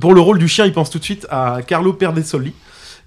Pour 0.00 0.14
le 0.14 0.20
rôle 0.20 0.38
du 0.38 0.48
chien, 0.48 0.64
il 0.66 0.72
pense 0.72 0.90
tout 0.90 0.98
de 0.98 1.04
suite 1.04 1.26
à 1.30 1.58
Carlo 1.66 1.92
Perdesoli, 1.92 2.52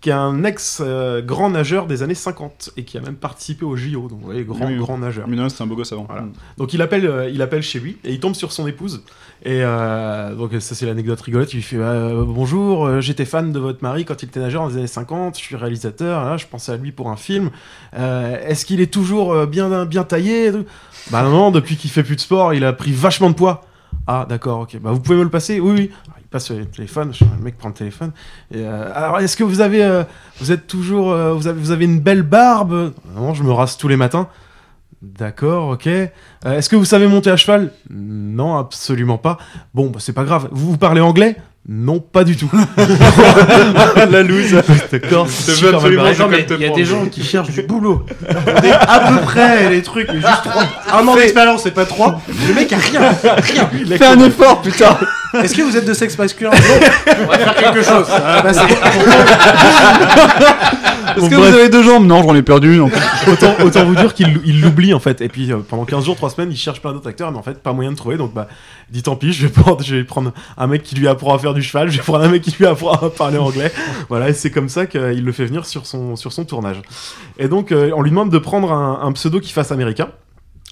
qui 0.01 0.09
est 0.09 0.13
un 0.13 0.43
ex-grand 0.45 1.49
nageur 1.49 1.85
des 1.85 2.03
années 2.03 2.15
50 2.15 2.71
et 2.77 2.83
qui 2.85 2.97
a 2.97 3.01
même 3.01 3.15
participé 3.15 3.65
au 3.65 3.75
JO. 3.75 4.07
Donc, 4.07 4.19
vous 4.19 4.25
voyez, 4.25 4.43
grand, 4.43 4.65
Oui, 4.65 4.73
oui. 4.73 4.77
grand 4.77 4.97
nageur. 4.97 5.27
Mais 5.27 5.35
non, 5.35 5.49
c'est 5.49 5.61
un 5.61 5.67
beau 5.67 5.75
gosse 5.75 5.91
avant. 5.91 6.05
Voilà. 6.07 6.23
Donc 6.57 6.73
il 6.73 6.81
appelle, 6.81 7.05
euh, 7.05 7.29
il 7.29 7.41
appelle 7.41 7.61
chez 7.63 7.79
lui 7.79 7.97
et 8.05 8.13
il 8.13 8.19
tombe 8.19 8.33
sur 8.35 8.51
son 8.53 8.65
épouse. 8.65 9.03
Et 9.43 9.61
euh, 9.63 10.35
donc 10.35 10.51
ça 10.59 10.75
c'est 10.75 10.85
l'anecdote 10.85 11.21
rigolote. 11.21 11.53
Il 11.53 11.63
fait 11.63 11.77
euh, 11.77 12.25
bonjour, 12.27 12.85
euh, 12.85 13.01
j'étais 13.01 13.23
fan 13.23 13.53
de 13.53 13.59
votre 13.59 13.81
mari 13.81 14.03
quand 14.03 14.21
il 14.21 14.25
était 14.27 14.41
nageur 14.41 14.63
dans 14.63 14.69
les 14.69 14.77
années 14.77 14.87
50. 14.87 15.37
Je 15.37 15.41
suis 15.41 15.55
réalisateur. 15.55 16.25
Là, 16.25 16.37
je 16.37 16.45
pensais 16.45 16.73
à 16.73 16.77
lui 16.77 16.91
pour 16.91 17.09
un 17.09 17.15
film. 17.15 17.49
Est-ce 17.93 18.65
qu'il 18.65 18.81
est 18.81 18.91
toujours 18.91 19.47
bien 19.47 19.85
bien 19.85 20.03
taillé 20.03 20.51
Bah 21.11 21.23
non, 21.23 21.31
non, 21.31 21.51
depuis 21.51 21.77
qu'il 21.77 21.89
fait 21.89 22.03
plus 22.03 22.15
de 22.15 22.21
sport, 22.21 22.53
il 22.53 22.65
a 22.65 22.73
pris 22.73 22.91
vachement 22.91 23.29
de 23.29 23.35
poids. 23.35 23.65
Ah 24.07 24.25
d'accord, 24.27 24.61
ok. 24.61 24.77
Bah 24.81 24.91
vous 24.91 24.99
pouvez 24.99 25.17
me 25.17 25.23
le 25.23 25.29
passer? 25.29 25.59
Oui, 25.59 25.71
oui. 25.71 25.91
Alors, 26.07 26.17
il 26.19 26.27
passe 26.27 26.51
le 26.51 26.65
téléphone. 26.65 27.13
Le 27.37 27.43
mec 27.43 27.57
prend 27.57 27.69
le 27.69 27.75
téléphone. 27.75 28.11
Alors 28.53 29.19
est-ce 29.19 29.37
que 29.37 29.45
vous 29.45 29.61
avez, 29.61 30.03
vous 30.39 30.51
êtes 30.51 30.67
toujours, 30.67 31.15
vous 31.15 31.71
avez 31.71 31.85
une 31.85 32.01
belle 32.01 32.23
barbe? 32.23 32.93
Non, 33.15 33.33
je 33.33 33.43
me 33.43 33.51
rase 33.51 33.77
tous 33.77 33.87
les 33.87 33.97
matins. 33.97 34.27
D'accord, 35.01 35.69
ok. 35.69 35.87
Euh, 35.87 36.09
Est-ce 36.45 36.67
que 36.67 36.75
vous 36.75 36.85
savez 36.85 37.07
monter 37.07 37.31
à 37.31 37.37
cheval? 37.37 37.71
Non, 37.89 38.57
absolument 38.57 39.17
pas. 39.17 39.37
Bon, 39.73 39.89
bah, 39.89 39.99
c'est 40.01 40.13
pas 40.13 40.25
grave. 40.25 40.49
Vous, 40.51 40.71
vous 40.71 40.77
parlez 40.77 40.99
anglais? 40.99 41.37
Non, 41.67 41.99
pas 41.99 42.23
du 42.23 42.35
tout. 42.35 42.49
La 43.95 44.23
loose. 44.23 44.51
D'accord. 44.91 45.27
Il 45.39 45.61
y 45.61 45.67
a 45.67 46.09
prendre. 46.09 46.75
des 46.75 46.85
gens 46.85 47.05
qui 47.05 47.23
cherchent 47.23 47.51
du 47.51 47.61
boulot. 47.61 48.05
à 48.27 49.11
peu 49.11 49.21
près 49.21 49.69
les 49.69 49.83
trucs, 49.83 50.07
mais 50.09 50.19
juste 50.19 50.43
trois. 50.43 50.63
Un 50.91 51.07
an 51.07 51.15
d'expérience, 51.15 51.63
c'est 51.63 51.71
pas 51.71 51.85
trois. 51.85 52.19
Le 52.47 52.53
mec 52.53 52.73
a 52.73 52.77
rien, 52.77 53.01
rien. 53.23 53.69
Fais 53.97 54.05
un 54.05 54.19
effort, 54.19 54.61
putain 54.61 54.97
Est-ce 55.33 55.55
que 55.55 55.61
vous 55.61 55.77
êtes 55.77 55.85
de 55.85 55.93
sexe 55.93 56.17
masculin 56.17 56.49
Non. 56.51 56.57
On 57.23 57.25
va 57.27 57.37
faire 57.37 57.55
quelque 57.55 57.81
chose. 57.83 58.07
Va 58.07 58.41
passer. 58.41 58.59
Est-ce 61.15 61.21
Bon, 61.21 61.29
que 61.29 61.35
bref. 61.35 61.49
vous 61.51 61.57
avez 61.57 61.69
deux 61.69 61.83
jambes 61.83 62.05
Non, 62.05 62.21
j'en 62.23 62.35
ai 62.35 62.41
perdu. 62.43 62.79
autant, 62.79 63.53
autant 63.63 63.85
vous 63.85 63.95
dire 63.95 64.13
qu'il 64.13 64.41
il 64.45 64.61
l'oublie 64.61 64.93
en 64.93 64.99
fait. 64.99 65.21
Et 65.21 65.29
puis 65.29 65.51
euh, 65.51 65.57
pendant 65.67 65.85
15 65.85 66.05
jours, 66.05 66.15
3 66.15 66.29
semaines, 66.31 66.51
il 66.51 66.57
cherche 66.57 66.81
plein 66.81 66.93
d'autres 66.93 67.07
acteurs, 67.09 67.31
mais 67.31 67.37
en 67.37 67.43
fait, 67.43 67.59
pas 67.61 67.73
moyen 67.73 67.91
de 67.91 67.95
trouver. 67.97 68.17
Donc 68.17 68.33
bah, 68.33 68.47
il 68.89 68.93
dit 68.93 69.03
tant 69.03 69.15
pis, 69.15 69.33
je 69.33 69.47
vais, 69.47 69.51
prendre, 69.53 69.83
je 69.83 69.95
vais 69.95 70.03
prendre 70.03 70.31
un 70.57 70.67
mec 70.67 70.83
qui 70.83 70.95
lui 70.95 71.07
apprend 71.07 71.33
à 71.35 71.39
faire 71.39 71.53
du 71.53 71.61
cheval, 71.63 71.89
je 71.89 71.97
vais 71.97 72.03
prendre 72.03 72.23
un 72.23 72.29
mec 72.29 72.41
qui 72.43 72.55
lui 72.57 72.65
apprend 72.65 72.91
à 72.93 73.09
parler 73.09 73.37
anglais. 73.37 73.71
Voilà, 74.07 74.29
et 74.29 74.33
c'est 74.33 74.51
comme 74.51 74.69
ça 74.69 74.85
qu'il 74.85 75.23
le 75.23 75.31
fait 75.31 75.45
venir 75.45 75.65
sur 75.65 75.85
son, 75.85 76.15
sur 76.15 76.31
son 76.31 76.45
tournage. 76.45 76.81
Et 77.37 77.47
donc, 77.47 77.71
euh, 77.71 77.91
on 77.95 78.01
lui 78.01 78.09
demande 78.11 78.29
de 78.31 78.37
prendre 78.37 78.71
un, 78.71 78.99
un 79.03 79.11
pseudo 79.13 79.39
qui 79.39 79.51
fasse 79.51 79.71
américain, 79.71 80.09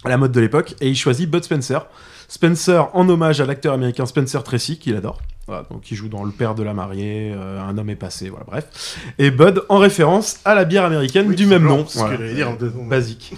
à 0.05 0.10
la 0.10 0.18
mode 0.18 0.32
de 0.32 0.39
l'époque, 0.39 0.76
et 0.82 0.88
il 0.88 0.95
choisit 0.95 1.30
Bud 1.30 1.43
Spencer. 1.43 1.86
Spencer 2.28 2.89
en 2.93 3.07
hommage 3.09 3.39
à 3.41 3.45
l'acteur 3.45 3.73
américain 3.73 4.05
Spencer 4.05 4.43
Tracy, 4.43 4.78
qu'il 4.80 4.95
adore. 4.95 5.19
Voilà, 5.47 5.63
donc 5.71 5.89
il 5.91 5.95
joue 5.95 6.09
dans 6.09 6.25
Le 6.25 6.32
Père 6.32 6.55
de 6.55 6.63
la 6.63 6.73
mariée, 6.73 7.32
euh, 7.34 7.61
Un 7.61 7.78
homme 7.78 7.89
est 7.89 7.95
passé, 7.95 8.28
voilà, 8.30 8.43
bref. 8.45 8.97
Et 9.17 9.32
Bud 9.32 9.61
en 9.69 9.78
référence 9.78 10.41
à 10.43 10.53
la 10.53 10.65
bière 10.65 10.84
américaine 10.84 11.34
du 11.34 11.45
même 11.45 11.63
nom. 11.63 11.86
C'est 11.88 11.99
ce 11.99 12.03
que 12.03 12.11
j'allais 12.17 12.34
dire. 12.34 12.57
Basique. 12.89 13.34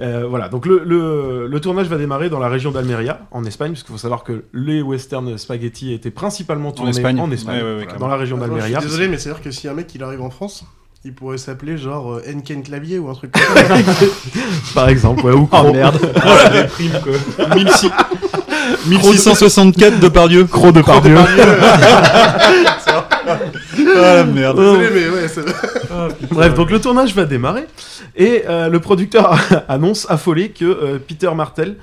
Euh, 0.00 0.24
voilà, 0.28 0.48
donc 0.48 0.66
le, 0.66 0.84
le, 0.84 1.48
le 1.48 1.60
tournage 1.60 1.88
va 1.88 1.96
démarrer 1.98 2.28
dans 2.30 2.38
la 2.38 2.48
région 2.48 2.70
d'Almeria, 2.70 3.22
en 3.32 3.44
Espagne, 3.44 3.72
parce 3.72 3.82
qu'il 3.82 3.90
faut 3.90 3.98
savoir 3.98 4.22
que 4.22 4.44
les 4.52 4.82
western 4.82 5.36
spaghetti 5.36 5.92
étaient 5.92 6.12
principalement 6.12 6.70
tournés 6.70 6.90
Espagne. 6.90 7.18
en 7.20 7.28
Espagne, 7.32 7.56
Ouais, 7.56 7.62
ouais, 7.62 7.68
ouais, 7.68 7.74
voilà, 7.74 7.86
carrément. 7.86 8.06
dans 8.06 8.12
la 8.12 8.16
région 8.18 8.36
je 8.36 8.40
d'Almeria. 8.42 8.78
désolé, 8.78 9.08
mais 9.08 9.18
c'est-à-dire 9.18 9.42
que 9.42 9.50
si 9.50 9.66
un 9.66 9.74
mec 9.74 9.92
il 9.96 10.02
arrive 10.04 10.22
en 10.22 10.30
France, 10.30 10.64
il 11.04 11.14
pourrait 11.14 11.38
s'appeler 11.38 11.78
genre 11.78 12.14
euh, 12.14 12.22
Enken 12.34 12.62
Clavier 12.62 12.98
ou 12.98 13.08
un 13.08 13.14
truc 13.14 13.32
comme 13.32 13.42
ça. 13.42 13.64
Par 14.74 14.88
exemple, 14.88 15.24
ouais, 15.24 15.32
ou 15.32 15.48
Oh 15.50 15.56
Cro- 15.56 15.72
merde. 15.72 15.98
Oh 16.16 16.28
la 16.44 16.62
déprime, 16.62 16.92
quoi. 17.02 17.54
1600 17.54 17.88
1664 18.86 20.00
de 20.00 20.08
Pardieu. 20.08 20.44
Cro 20.44 20.72
de 20.72 20.82
Pardieu. 20.82 21.16
Ah 21.18 22.38
la 23.94 24.24
merde. 24.24 24.56
Désolé, 24.58 24.88
mais 24.92 25.08
ouais, 25.08 25.28
c'est. 25.28 25.44
Bref, 26.30 26.54
donc 26.54 26.70
le 26.70 26.80
tournage 26.80 27.14
va 27.14 27.24
démarrer 27.24 27.66
et 28.16 28.44
euh, 28.48 28.68
le 28.68 28.80
producteur 28.80 29.38
annonce 29.68 30.06
affolé 30.10 30.50
que 30.50 30.64
euh, 30.64 30.98
Peter 31.06 31.30
Martel, 31.34 31.76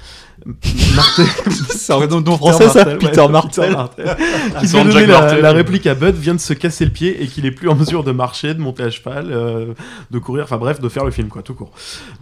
Martel, 0.45 1.25
C'est 1.69 1.93
un 1.93 2.05
nom 2.05 2.37
français 2.37 2.69
ça 2.69 2.85
Peter 2.85 3.27
Martel. 3.27 3.75
qui 4.59 4.67
devait 4.67 4.83
donner 4.83 5.05
la, 5.07 5.19
Martel. 5.21 5.41
la 5.41 5.51
réplique 5.51 5.87
à 5.87 5.95
Bud, 5.95 6.13
vient 6.15 6.35
de 6.35 6.39
se 6.39 6.53
casser 6.53 6.85
le 6.85 6.91
pied 6.91 7.23
et 7.23 7.27
qu'il 7.27 7.47
est 7.47 7.51
plus 7.51 7.67
en 7.67 7.73
mesure 7.73 8.03
de 8.03 8.11
marcher, 8.11 8.53
de 8.53 8.59
monter 8.59 8.83
à 8.83 8.91
cheval, 8.91 9.31
euh, 9.31 9.73
de 10.11 10.19
courir, 10.19 10.43
enfin 10.43 10.57
bref, 10.57 10.79
de 10.79 10.87
faire 10.87 11.03
le 11.03 11.09
film 11.09 11.29
quoi, 11.29 11.41
tout 11.41 11.55
court. 11.55 11.71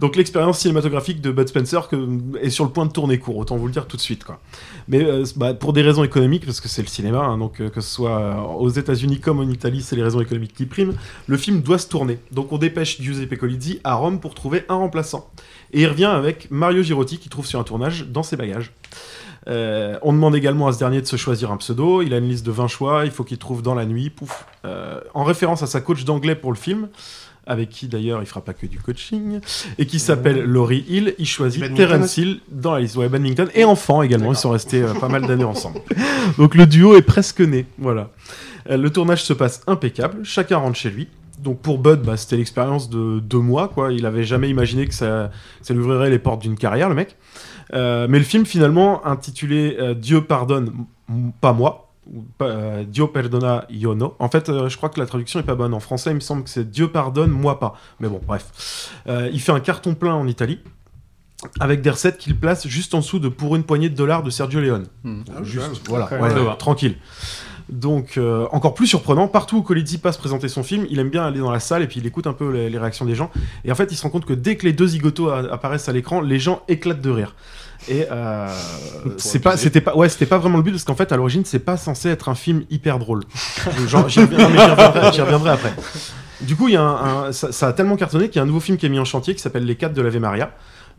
Donc 0.00 0.16
l'expérience 0.16 0.58
cinématographique 0.58 1.20
de 1.20 1.30
Bud 1.32 1.48
Spencer 1.48 1.86
que, 1.88 2.08
est 2.40 2.48
sur 2.48 2.64
le 2.64 2.70
point 2.70 2.86
de 2.86 2.92
tourner 2.92 3.18
court, 3.18 3.36
autant 3.36 3.56
vous 3.56 3.66
le 3.66 3.72
dire 3.72 3.86
tout 3.86 3.98
de 3.98 4.02
suite 4.02 4.24
quoi. 4.24 4.40
Mais 4.88 5.04
euh, 5.04 5.24
bah, 5.36 5.52
pour 5.52 5.74
des 5.74 5.82
raisons 5.82 6.02
économiques, 6.02 6.46
parce 6.46 6.62
que 6.62 6.68
c'est 6.68 6.82
le 6.82 6.88
cinéma, 6.88 7.18
hein, 7.18 7.36
donc 7.36 7.60
euh, 7.60 7.68
que 7.68 7.82
ce 7.82 7.90
soit 7.90 8.56
aux 8.58 8.70
États-Unis 8.70 9.20
comme 9.20 9.40
en 9.40 9.48
Italie, 9.50 9.82
c'est 9.82 9.96
les 9.96 10.02
raisons 10.02 10.22
économiques 10.22 10.54
qui 10.54 10.64
priment. 10.64 10.94
Le 11.26 11.36
film 11.36 11.60
doit 11.60 11.78
se 11.78 11.88
tourner, 11.88 12.18
donc 12.32 12.52
on 12.52 12.58
dépêche 12.58 13.02
Giuseppe 13.02 13.36
Colizzi 13.36 13.80
à 13.84 13.96
Rome 13.96 14.18
pour 14.18 14.34
trouver 14.34 14.64
un 14.70 14.76
remplaçant. 14.76 15.28
Et 15.74 15.82
il 15.82 15.88
revient 15.88 16.04
avec 16.04 16.50
Mario 16.52 16.82
Girotti 16.82 17.18
qui 17.18 17.28
trouve 17.28 17.46
sur 17.46 17.58
un 17.58 17.64
tournage 17.64 18.06
dans 18.06 18.22
ses 18.22 18.36
bagages. 18.36 18.72
Euh, 19.48 19.98
on 20.02 20.12
demande 20.12 20.36
également 20.36 20.68
à 20.68 20.72
ce 20.72 20.78
dernier 20.78 21.00
de 21.00 21.06
se 21.06 21.16
choisir 21.16 21.50
un 21.50 21.56
pseudo. 21.56 22.00
Il 22.00 22.14
a 22.14 22.18
une 22.18 22.28
liste 22.28 22.46
de 22.46 22.52
20 22.52 22.68
choix. 22.68 23.04
Il 23.04 23.10
faut 23.10 23.24
qu'il 23.24 23.38
trouve 23.38 23.60
dans 23.60 23.74
la 23.74 23.84
nuit. 23.84 24.08
Pouf. 24.08 24.46
Euh, 24.64 25.00
en 25.14 25.24
référence 25.24 25.64
à 25.64 25.66
sa 25.66 25.80
coach 25.80 26.04
d'anglais 26.04 26.36
pour 26.36 26.52
le 26.52 26.56
film, 26.56 26.88
avec 27.44 27.70
qui 27.70 27.88
d'ailleurs 27.88 28.22
il 28.22 28.26
fera 28.26 28.40
pas 28.40 28.54
que 28.54 28.66
du 28.66 28.78
coaching, 28.78 29.40
et 29.76 29.86
qui 29.86 29.98
s'appelle 29.98 30.44
Laurie 30.44 30.84
Hill, 30.88 31.14
il 31.18 31.26
choisit 31.26 31.74
Terence 31.74 32.16
Hill 32.16 32.40
dans 32.48 32.72
la 32.72 32.80
liste. 32.80 32.94
Ouais, 32.94 33.08
badminton 33.08 33.50
et 33.52 33.64
enfant 33.64 34.00
également. 34.02 34.32
Ils 34.32 34.38
sont 34.38 34.50
restés 34.50 34.80
euh, 34.80 34.94
pas 34.94 35.08
mal 35.08 35.26
d'années 35.26 35.42
ensemble. 35.42 35.80
Donc 36.38 36.54
le 36.54 36.66
duo 36.66 36.96
est 36.96 37.02
presque 37.02 37.40
né. 37.40 37.66
Voilà. 37.78 38.10
Le 38.70 38.88
tournage 38.88 39.24
se 39.24 39.32
passe 39.34 39.60
impeccable. 39.66 40.24
Chacun 40.24 40.56
rentre 40.56 40.78
chez 40.78 40.88
lui. 40.88 41.08
Donc 41.44 41.60
pour 41.60 41.78
Bud, 41.78 42.00
bah, 42.00 42.16
c'était 42.16 42.38
l'expérience 42.38 42.88
de 42.88 43.20
deux 43.20 43.38
mois. 43.38 43.68
Quoi. 43.68 43.92
Il 43.92 44.06
avait 44.06 44.24
jamais 44.24 44.48
imaginé 44.48 44.86
que 44.86 44.94
ça, 44.94 45.30
que 45.60 45.66
ça 45.66 45.74
lui 45.74 45.80
ouvrirait 45.80 46.10
les 46.10 46.18
portes 46.18 46.40
d'une 46.40 46.56
carrière, 46.56 46.88
le 46.88 46.94
mec. 46.94 47.16
Euh, 47.74 48.06
mais 48.08 48.18
le 48.18 48.24
film, 48.24 48.46
finalement, 48.46 49.06
intitulé 49.06 49.76
euh, 49.78 49.94
Dieu 49.94 50.22
pardonne, 50.22 50.72
pas 51.42 51.52
moi, 51.52 51.92
ou 52.10 52.24
euh, 52.42 52.84
Dio 52.84 53.08
perdona 53.08 53.66
io 53.68 53.94
no. 53.94 54.16
En 54.18 54.28
fait, 54.28 54.50
je 54.68 54.76
crois 54.76 54.88
que 54.88 54.98
la 54.98 55.06
traduction 55.06 55.38
est 55.38 55.44
pas 55.44 55.54
bonne. 55.54 55.74
En 55.74 55.80
français, 55.80 56.10
il 56.10 56.16
me 56.16 56.20
semble 56.20 56.44
que 56.44 56.50
c'est 56.50 56.70
Dieu 56.70 56.88
pardonne, 56.88 57.30
moi 57.30 57.60
pas. 57.60 57.74
Mais 58.00 58.08
bon, 58.08 58.20
bref. 58.26 58.90
Il 59.06 59.40
fait 59.40 59.52
un 59.52 59.60
carton 59.60 59.94
plein 59.94 60.14
en 60.14 60.26
Italie. 60.26 60.60
Avec 61.60 61.82
des 61.82 61.90
recettes 61.90 62.16
qu'il 62.16 62.38
place 62.38 62.66
juste 62.66 62.94
en 62.94 63.00
dessous 63.00 63.18
de 63.18 63.28
pour 63.28 63.54
une 63.54 63.64
poignée 63.64 63.90
de 63.90 63.94
dollars 63.94 64.22
de 64.22 64.30
Sergio 64.30 64.60
Leone. 64.60 64.86
Ah, 65.04 65.42
Juste, 65.42 65.66
ouais, 65.66 65.74
voilà, 65.88 66.06
ouais, 66.06 66.18
ouais, 66.18 66.32
ouais. 66.32 66.48
ouais, 66.48 66.56
tranquille. 66.56 66.96
Donc, 67.70 68.18
euh, 68.18 68.46
encore 68.52 68.74
plus 68.74 68.86
surprenant, 68.86 69.26
partout 69.26 69.56
où 69.56 69.62
Colizzi 69.62 69.96
passe 69.98 70.18
présenter 70.18 70.48
son 70.48 70.62
film, 70.62 70.86
il 70.90 70.98
aime 70.98 71.08
bien 71.08 71.24
aller 71.24 71.38
dans 71.40 71.50
la 71.50 71.60
salle 71.60 71.82
et 71.82 71.86
puis 71.86 71.98
il 72.00 72.06
écoute 72.06 72.26
un 72.26 72.34
peu 72.34 72.50
les, 72.50 72.68
les 72.68 72.78
réactions 72.78 73.06
des 73.06 73.14
gens. 73.14 73.30
Et 73.64 73.72
en 73.72 73.74
fait, 73.74 73.90
il 73.90 73.96
se 73.96 74.02
rend 74.02 74.10
compte 74.10 74.26
que 74.26 74.34
dès 74.34 74.56
que 74.56 74.66
les 74.66 74.72
deux 74.74 74.86
zigotos 74.88 75.30
apparaissent 75.30 75.88
à 75.88 75.92
l'écran, 75.92 76.20
les 76.20 76.38
gens 76.38 76.62
éclatent 76.68 77.00
de 77.00 77.10
rire. 77.10 77.34
Et 77.88 78.06
euh, 78.10 78.48
c'est 79.16 79.38
pas, 79.40 79.56
c'était 79.56 79.80
pas, 79.80 79.96
ouais, 79.96 80.08
c'était 80.08 80.26
pas 80.26 80.38
vraiment 80.38 80.58
le 80.58 80.62
but 80.62 80.72
parce 80.72 80.84
qu'en 80.84 80.94
fait, 80.94 81.10
à 81.12 81.16
l'origine, 81.16 81.44
c'est 81.44 81.58
pas 81.58 81.76
censé 81.76 82.08
être 82.10 82.28
un 82.28 82.34
film 82.34 82.64
hyper 82.70 82.98
drôle. 82.98 83.22
J'y 84.08 84.26
reviendrai, 85.22 85.50
après. 85.50 85.72
Du 86.40 86.56
coup, 86.56 86.68
il 86.68 86.74
y 86.74 86.76
a 86.76 86.82
un, 86.82 87.24
un- 87.28 87.32
ça, 87.32 87.52
ça 87.52 87.68
a 87.68 87.72
tellement 87.72 87.96
cartonné 87.96 88.28
qu'il 88.28 88.36
y 88.36 88.38
a 88.40 88.42
un 88.42 88.46
nouveau 88.46 88.60
film 88.60 88.76
qui 88.76 88.86
est 88.86 88.90
mis 88.90 88.98
en 88.98 89.04
chantier 89.04 89.34
qui 89.34 89.40
s'appelle 89.40 89.64
Les 89.64 89.76
4 89.76 89.92
de 89.94 90.02
l'Ave 90.02 90.18
Maria. 90.18 90.52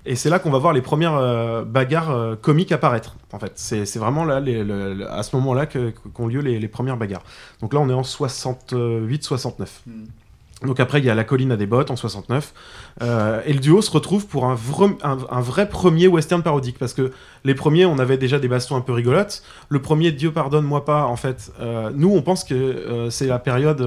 Et 0.06 0.16
c'est 0.16 0.30
là 0.30 0.40
qu'on 0.40 0.52
va 0.52 0.60
voir 0.60 0.72
les 0.74 0.82
premières 0.82 1.16
euh, 1.16 1.64
bagarres 1.66 2.12
euh, 2.12 2.36
comiques 2.36 2.72
apparaître. 2.72 3.16
En 3.32 3.40
fait, 3.40 3.54
c'est 3.56 3.98
vraiment 3.98 4.24
là, 4.24 4.40
les- 4.40 4.64
à 5.10 5.24
ce 5.24 5.36
moment-là 5.36 5.66
qu'ont 5.66 6.28
lieu 6.28 6.42
les, 6.42 6.60
les 6.60 6.68
premières 6.68 6.98
bagarres. 6.98 7.24
Donc 7.62 7.74
là, 7.74 7.80
on 7.80 7.90
est 7.90 7.94
en 7.94 8.04
68-69. 8.04 9.66
Donc 10.66 10.80
après, 10.80 11.00
il 11.00 11.06
y 11.06 11.10
a 11.10 11.16
La 11.16 11.26
colline 11.26 11.52
à 11.52 11.58
des 11.58 11.66
bottes 11.66 11.92
en 11.92 11.96
69. 11.96 12.54
Euh, 13.02 13.42
et 13.46 13.52
le 13.54 13.60
duo 13.60 13.82
se 13.82 13.92
retrouve 13.92 14.26
pour 14.26 14.46
un, 14.46 14.56
vre- 14.56 14.96
un- 15.04 15.18
un 15.30 15.42
vrai 15.42 15.68
premier 15.68 16.08
western 16.08 16.42
parodique. 16.44 16.78
Parce 16.80 16.94
que 16.94 17.12
les 17.44 17.56
premiers, 17.56 17.86
on 17.86 18.00
avait 18.00 18.18
déjà 18.18 18.40
des 18.40 18.48
bastons 18.48 18.76
un 18.78 18.82
peu 18.82 18.94
rigolotes. 18.94 19.44
Le 19.70 19.82
premier, 19.82 20.12
Dieu 20.12 20.32
pardonne-moi 20.32 20.86
pas, 20.86 21.06
en 21.06 21.18
fait. 21.18 21.52
euh, 21.60 21.90
nous, 21.94 22.10
on 22.10 22.22
pense 22.22 22.44
que 22.44 23.08
c'est 23.10 23.28
la 23.28 23.40
période. 23.40 23.82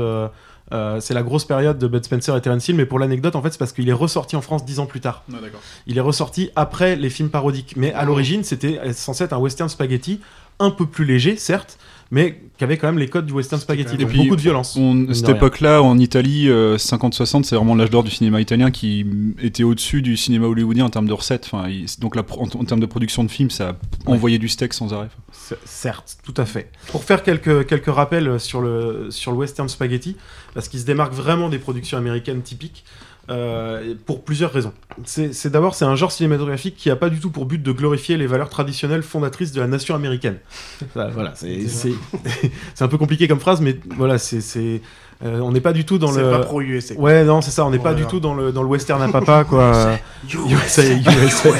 Euh, 0.72 1.00
c'est 1.00 1.14
la 1.14 1.22
grosse 1.22 1.44
période 1.44 1.78
de 1.78 1.86
Bud 1.86 2.04
Spencer 2.04 2.36
et 2.36 2.40
Terence 2.40 2.68
Hill, 2.68 2.76
mais 2.76 2.86
pour 2.86 2.98
l'anecdote, 2.98 3.36
en 3.36 3.42
fait, 3.42 3.50
c'est 3.50 3.58
parce 3.58 3.72
qu'il 3.72 3.88
est 3.88 3.94
ressorti 3.94 4.36
en 4.36 4.42
France 4.42 4.64
dix 4.64 4.78
ans 4.78 4.86
plus 4.86 5.00
tard. 5.00 5.24
Ah. 5.32 5.36
Il 5.86 5.98
est 5.98 6.02
ressorti 6.02 6.50
après 6.56 6.96
les 6.96 7.10
films 7.10 7.30
parodiques, 7.30 7.74
mais 7.76 7.92
à 7.92 8.04
l'origine, 8.04 8.44
c'était 8.44 8.92
censé 8.92 9.24
être 9.24 9.32
un 9.32 9.38
western 9.38 9.68
spaghetti 9.68 10.20
un 10.60 10.70
peu 10.70 10.86
plus 10.86 11.04
léger, 11.04 11.36
certes, 11.36 11.78
mais 12.10 12.40
qui 12.56 12.64
avait 12.64 12.76
quand 12.76 12.88
même 12.88 12.98
les 12.98 13.08
codes 13.08 13.26
du 13.26 13.32
western 13.32 13.60
spaghetti. 13.60 13.94
Et 13.94 14.06
puis, 14.06 14.18
beaucoup 14.24 14.36
de 14.36 14.40
violence. 14.40 14.76
on- 14.76 15.06
cette 15.12 15.26
époque-là, 15.28 15.82
en 15.82 15.98
Italie, 15.98 16.48
euh, 16.48 16.76
50-60, 16.78 17.44
c'est 17.44 17.54
vraiment 17.54 17.74
l'âge 17.74 17.90
d'or 17.90 18.02
du 18.02 18.10
cinéma 18.10 18.40
italien 18.40 18.70
qui 18.70 19.06
était 19.40 19.62
au-dessus 19.62 20.02
du 20.02 20.16
cinéma 20.16 20.46
hollywoodien 20.46 20.84
en 20.86 20.90
termes 20.90 21.06
de 21.06 21.12
recettes. 21.12 21.48
Enfin, 21.52 21.68
il- 21.68 21.86
donc 22.00 22.16
la 22.16 22.22
en, 22.36 22.44
en 22.44 22.64
termes 22.64 22.80
de 22.80 22.86
production 22.86 23.22
de 23.24 23.30
films, 23.30 23.50
ça 23.50 23.68
a 24.06 24.10
envoyé 24.10 24.38
du 24.38 24.48
steak 24.48 24.72
sans 24.72 24.92
arrêt. 24.92 25.08
Certes, 25.64 26.18
tout 26.24 26.34
à 26.36 26.46
fait. 26.46 26.70
Pour 26.88 27.04
faire 27.04 27.22
quelques, 27.22 27.66
quelques 27.66 27.86
rappels 27.94 28.40
sur 28.40 28.60
le, 28.60 29.06
sur 29.10 29.30
le 29.32 29.38
western 29.38 29.68
spaghetti, 29.68 30.16
parce 30.54 30.68
qu'il 30.68 30.80
se 30.80 30.84
démarque 30.86 31.12
vraiment 31.12 31.48
des 31.48 31.58
productions 31.58 31.96
américaines 31.98 32.42
typiques, 32.42 32.84
euh, 33.30 33.94
pour 34.06 34.24
plusieurs 34.24 34.52
raisons. 34.52 34.72
C'est 35.04 35.32
c'est 35.34 35.50
d'abord 35.50 35.74
c'est 35.74 35.84
un 35.84 35.94
genre 35.96 36.12
cinématographique 36.12 36.76
qui 36.76 36.90
a 36.90 36.96
pas 36.96 37.10
du 37.10 37.20
tout 37.20 37.30
pour 37.30 37.46
but 37.46 37.62
de 37.62 37.72
glorifier 37.72 38.16
les 38.16 38.26
valeurs 38.26 38.48
traditionnelles 38.48 39.02
fondatrices 39.02 39.52
de 39.52 39.60
la 39.60 39.66
nation 39.66 39.94
américaine. 39.94 40.38
Ça, 40.94 41.08
voilà, 41.12 41.32
c'est 41.34 41.68
c'est- 41.68 41.92
c'est 42.74 42.84
un 42.84 42.88
peu 42.88 42.98
compliqué 42.98 43.28
comme 43.28 43.40
phrase, 43.40 43.60
mais 43.60 43.78
voilà, 43.96 44.18
c'est 44.18 44.40
c'est 44.40 44.80
euh, 45.24 45.40
on 45.40 45.50
n'est 45.50 45.60
pas 45.60 45.72
du 45.72 45.84
tout 45.84 45.98
dans 45.98 46.12
C'est 46.12 46.22
le. 46.22 46.30
pas 46.30 46.38
pro-USA. 46.38 46.94
Ouais, 46.94 47.24
non, 47.24 47.40
c'est 47.42 47.50
ça. 47.50 47.66
On 47.66 47.70
n'est 47.70 47.80
pas 47.80 47.92
du 47.94 48.04
tout 48.06 48.20
dans 48.20 48.34
le 48.34 48.52
dans 48.52 48.62
le 48.62 48.68
western 48.68 49.02
à 49.02 49.08
papa, 49.08 49.42
quoi. 49.44 49.96
USA, 50.32 50.82
USA. 50.84 51.50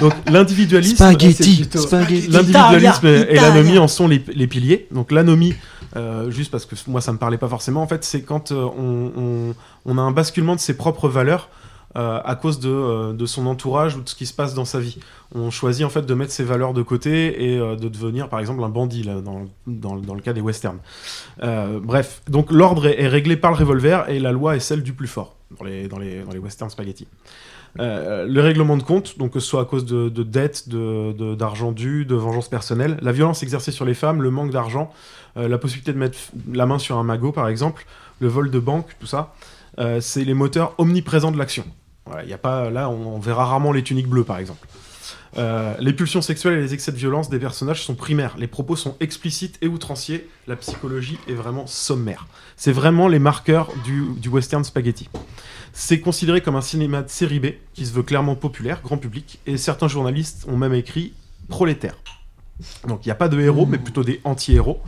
Donc 0.00 0.12
l'individualisme, 0.30 0.94
Spaghetti, 0.94 1.68
C'est 1.70 1.78
spaghetti. 1.78 2.28
l'individualisme 2.28 3.06
et 3.06 3.34
l'anomie 3.34 3.78
en 3.78 3.88
sont 3.88 4.06
les, 4.06 4.22
les 4.32 4.46
piliers. 4.46 4.86
Donc 4.92 5.10
l'anomie, 5.10 5.54
euh, 5.96 6.30
juste 6.30 6.50
parce 6.50 6.66
que 6.66 6.74
moi 6.86 7.00
ça 7.00 7.12
me 7.12 7.18
parlait 7.18 7.38
pas 7.38 7.48
forcément, 7.48 7.82
en 7.82 7.86
fait, 7.86 8.04
c'est 8.04 8.22
quand 8.22 8.52
euh, 8.52 9.54
on, 9.84 9.98
a 9.98 10.00
un 10.00 10.12
basculement 10.12 10.54
de 10.54 10.60
ses 10.60 10.76
propres 10.76 11.08
valeurs. 11.08 11.48
euh, 11.96 12.20
à 12.24 12.36
cause 12.36 12.60
de, 12.60 13.26
son 13.26 13.46
entourage 13.46 13.96
ou 13.96 14.02
de 14.02 14.08
ce 14.08 14.14
qui 14.14 14.24
se 14.24 14.32
passe 14.32 14.54
dans 14.54 14.64
sa 14.64 14.78
vie. 14.78 15.00
On 15.34 15.50
choisit 15.50 15.84
en 15.84 15.88
fait 15.88 16.06
de 16.06 16.14
mettre 16.14 16.30
ses 16.30 16.44
valeurs 16.44 16.72
de 16.72 16.82
côté 16.82 17.50
et 17.50 17.58
de 17.58 17.88
devenir 17.88 18.28
par 18.28 18.38
exemple 18.38 18.62
un 18.62 18.68
bandit 18.68 19.04
dans, 19.66 20.14
le 20.14 20.20
cas 20.20 20.32
des 20.32 20.40
westerns. 20.40 20.78
Bref, 21.40 22.22
donc 22.28 22.52
l'ordre 22.52 22.86
est, 22.86 23.08
réglé 23.08 23.36
par 23.36 23.50
le 23.50 23.56
revolver 23.56 24.08
et 24.08 24.20
la 24.20 24.30
loi 24.30 24.54
est 24.54 24.60
celle 24.60 24.84
du 24.84 24.92
plus 24.92 25.08
fort 25.08 25.34
dans 25.58 25.64
les, 25.64 25.88
dans 25.88 25.98
les, 25.98 26.22
dans 26.22 26.30
les 26.30 26.38
westerns 26.38 26.70
spaghetti. 26.70 27.08
Euh, 27.78 28.26
le 28.26 28.40
règlement 28.40 28.76
de 28.76 28.82
compte, 28.82 29.16
donc 29.18 29.32
que 29.32 29.40
ce 29.40 29.46
soit 29.46 29.62
à 29.62 29.64
cause 29.64 29.84
de, 29.84 30.08
de 30.08 30.22
dettes, 30.24 30.68
de- 30.68 31.12
de- 31.12 31.34
d'argent 31.36 31.70
dû, 31.70 32.04
de 32.04 32.16
vengeance 32.16 32.48
personnelle, 32.48 32.98
la 33.00 33.12
violence 33.12 33.44
exercée 33.44 33.70
sur 33.70 33.84
les 33.84 33.94
femmes, 33.94 34.22
le 34.22 34.30
manque 34.30 34.50
d'argent, 34.50 34.92
euh, 35.36 35.46
la 35.46 35.56
possibilité 35.56 35.92
de 35.92 35.98
mettre 35.98 36.18
la 36.52 36.66
main 36.66 36.80
sur 36.80 36.96
un 36.98 37.04
magot 37.04 37.30
par 37.30 37.46
exemple, 37.48 37.86
le 38.18 38.26
vol 38.26 38.50
de 38.50 38.58
banque, 38.58 38.88
tout 38.98 39.06
ça, 39.06 39.34
euh, 39.78 40.00
c'est 40.00 40.24
les 40.24 40.34
moteurs 40.34 40.74
omniprésents 40.78 41.30
de 41.30 41.38
l'action. 41.38 41.64
Voilà, 42.06 42.24
y 42.24 42.32
a 42.32 42.38
pas, 42.38 42.70
là, 42.70 42.88
on, 42.90 43.14
on 43.14 43.18
verra 43.20 43.44
rarement 43.44 43.70
les 43.70 43.84
tuniques 43.84 44.08
bleues 44.08 44.24
par 44.24 44.38
exemple. 44.38 44.66
Euh, 45.38 45.74
les 45.78 45.92
pulsions 45.92 46.22
sexuelles 46.22 46.58
et 46.58 46.60
les 46.62 46.74
excès 46.74 46.90
de 46.90 46.96
violence 46.96 47.30
des 47.30 47.38
personnages 47.38 47.84
sont 47.84 47.94
primaires. 47.94 48.34
Les 48.36 48.48
propos 48.48 48.74
sont 48.74 48.96
explicites 48.98 49.58
et 49.62 49.68
outranciers. 49.68 50.28
La 50.48 50.56
psychologie 50.56 51.18
est 51.28 51.34
vraiment 51.34 51.68
sommaire. 51.68 52.26
C'est 52.56 52.72
vraiment 52.72 53.06
les 53.06 53.20
marqueurs 53.20 53.70
du 53.84 54.28
western 54.28 54.64
spaghetti. 54.64 55.08
C'est 55.72 56.00
considéré 56.00 56.40
comme 56.40 56.56
un 56.56 56.60
cinéma 56.60 57.02
de 57.02 57.08
série 57.08 57.40
B 57.40 57.46
qui 57.74 57.86
se 57.86 57.92
veut 57.92 58.02
clairement 58.02 58.34
populaire, 58.34 58.80
grand 58.82 58.98
public, 58.98 59.38
et 59.46 59.56
certains 59.56 59.88
journalistes 59.88 60.46
ont 60.48 60.56
même 60.56 60.74
écrit 60.74 61.12
prolétaire. 61.48 61.96
Donc 62.86 63.04
il 63.04 63.08
n'y 63.08 63.12
a 63.12 63.16
pas 63.16 63.28
de 63.28 63.40
héros, 63.40 63.66
mais 63.66 63.78
plutôt 63.78 64.04
des 64.04 64.20
anti-héros. 64.24 64.80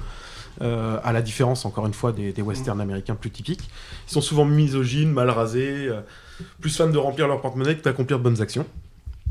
euh, 0.60 0.98
à 1.02 1.12
la 1.12 1.22
différence, 1.22 1.64
encore 1.64 1.86
une 1.86 1.94
fois, 1.94 2.12
des, 2.12 2.34
westerns 2.42 2.80
américains 2.80 3.14
plus 3.14 3.30
typiques. 3.30 3.70
Ils 4.08 4.12
sont 4.12 4.20
souvent 4.20 4.44
misogynes, 4.44 5.10
mal 5.10 5.30
rasés, 5.30 5.88
euh, 5.88 6.02
plus 6.60 6.76
fans 6.76 6.90
de 6.90 6.98
remplir 6.98 7.26
leur 7.26 7.40
porte-monnaie 7.40 7.76
que 7.76 7.82
d'accomplir 7.82 8.18
de 8.18 8.22
bonnes 8.22 8.40
actions. 8.42 8.66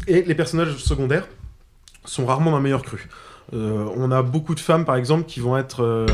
Et 0.08 0.24
les 0.24 0.36
personnages 0.36 0.76
secondaires 0.78 1.28
sont 2.06 2.26
rarement 2.26 2.52
d'un 2.52 2.60
meilleur 2.60 2.82
cru. 2.82 3.08
Euh, 3.54 3.88
on 3.96 4.12
a 4.12 4.24
beaucoup 4.24 4.56
de 4.56 4.60
femmes, 4.60 4.84
par 4.84 4.96
exemple, 4.96 5.26
qui 5.26 5.40
vont 5.40 5.58
être 5.58 6.08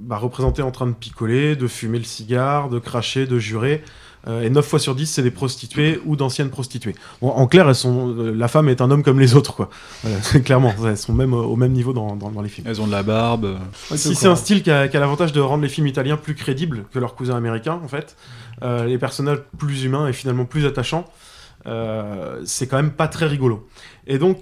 bah, 0.00 0.16
représentées 0.16 0.62
en 0.62 0.70
train 0.70 0.86
de 0.86 0.94
picoler, 0.94 1.54
de 1.54 1.68
fumer 1.68 1.98
le 1.98 2.04
cigare, 2.04 2.70
de 2.70 2.78
cracher, 2.78 3.26
de 3.26 3.38
jurer. 3.38 3.84
Euh, 4.26 4.42
et 4.42 4.48
9 4.48 4.64
fois 4.66 4.78
sur 4.78 4.94
10, 4.94 5.06
c'est 5.06 5.22
des 5.22 5.30
prostituées 5.30 6.00
ou 6.06 6.16
d'anciennes 6.16 6.48
prostituées. 6.48 6.94
Bon, 7.20 7.28
en 7.30 7.46
clair, 7.46 7.68
elles 7.68 7.74
sont, 7.74 8.08
euh, 8.16 8.32
la 8.34 8.48
femme 8.48 8.68
est 8.70 8.80
un 8.80 8.90
homme 8.90 9.02
comme 9.02 9.20
les 9.20 9.34
autres, 9.34 9.54
quoi. 9.54 9.68
Voilà, 10.02 10.18
clairement, 10.44 10.72
elles 10.86 10.96
sont 10.96 11.12
même 11.12 11.34
euh, 11.34 11.38
au 11.42 11.56
même 11.56 11.72
niveau 11.72 11.92
dans, 11.92 12.16
dans- 12.16 12.30
dans 12.30 12.40
les 12.40 12.48
films. 12.48 12.66
Elles 12.66 12.80
ont 12.80 12.86
de 12.86 12.92
la 12.92 13.02
barbe. 13.02 13.58
Si 13.96 14.14
c'est 14.14 14.26
un 14.28 14.36
style 14.36 14.62
qui 14.62 14.70
a, 14.70 14.88
qui 14.88 14.96
a 14.96 15.00
l'avantage 15.00 15.32
de 15.32 15.40
rendre 15.40 15.62
les 15.62 15.68
films 15.68 15.86
italiens 15.88 16.16
plus 16.16 16.34
crédibles 16.34 16.84
que 16.92 16.98
leurs 16.98 17.14
cousins 17.14 17.36
américains, 17.36 17.78
en 17.84 17.88
fait, 17.88 18.16
euh, 18.62 18.86
les 18.86 18.96
personnages 18.98 19.38
plus 19.58 19.84
humains 19.84 20.08
et 20.08 20.12
finalement 20.14 20.46
plus 20.46 20.64
attachants, 20.64 21.04
euh, 21.66 22.40
c'est 22.44 22.66
quand 22.66 22.76
même 22.76 22.92
pas 22.92 23.08
très 23.08 23.26
rigolo. 23.26 23.66
Et 24.06 24.18
donc, 24.18 24.38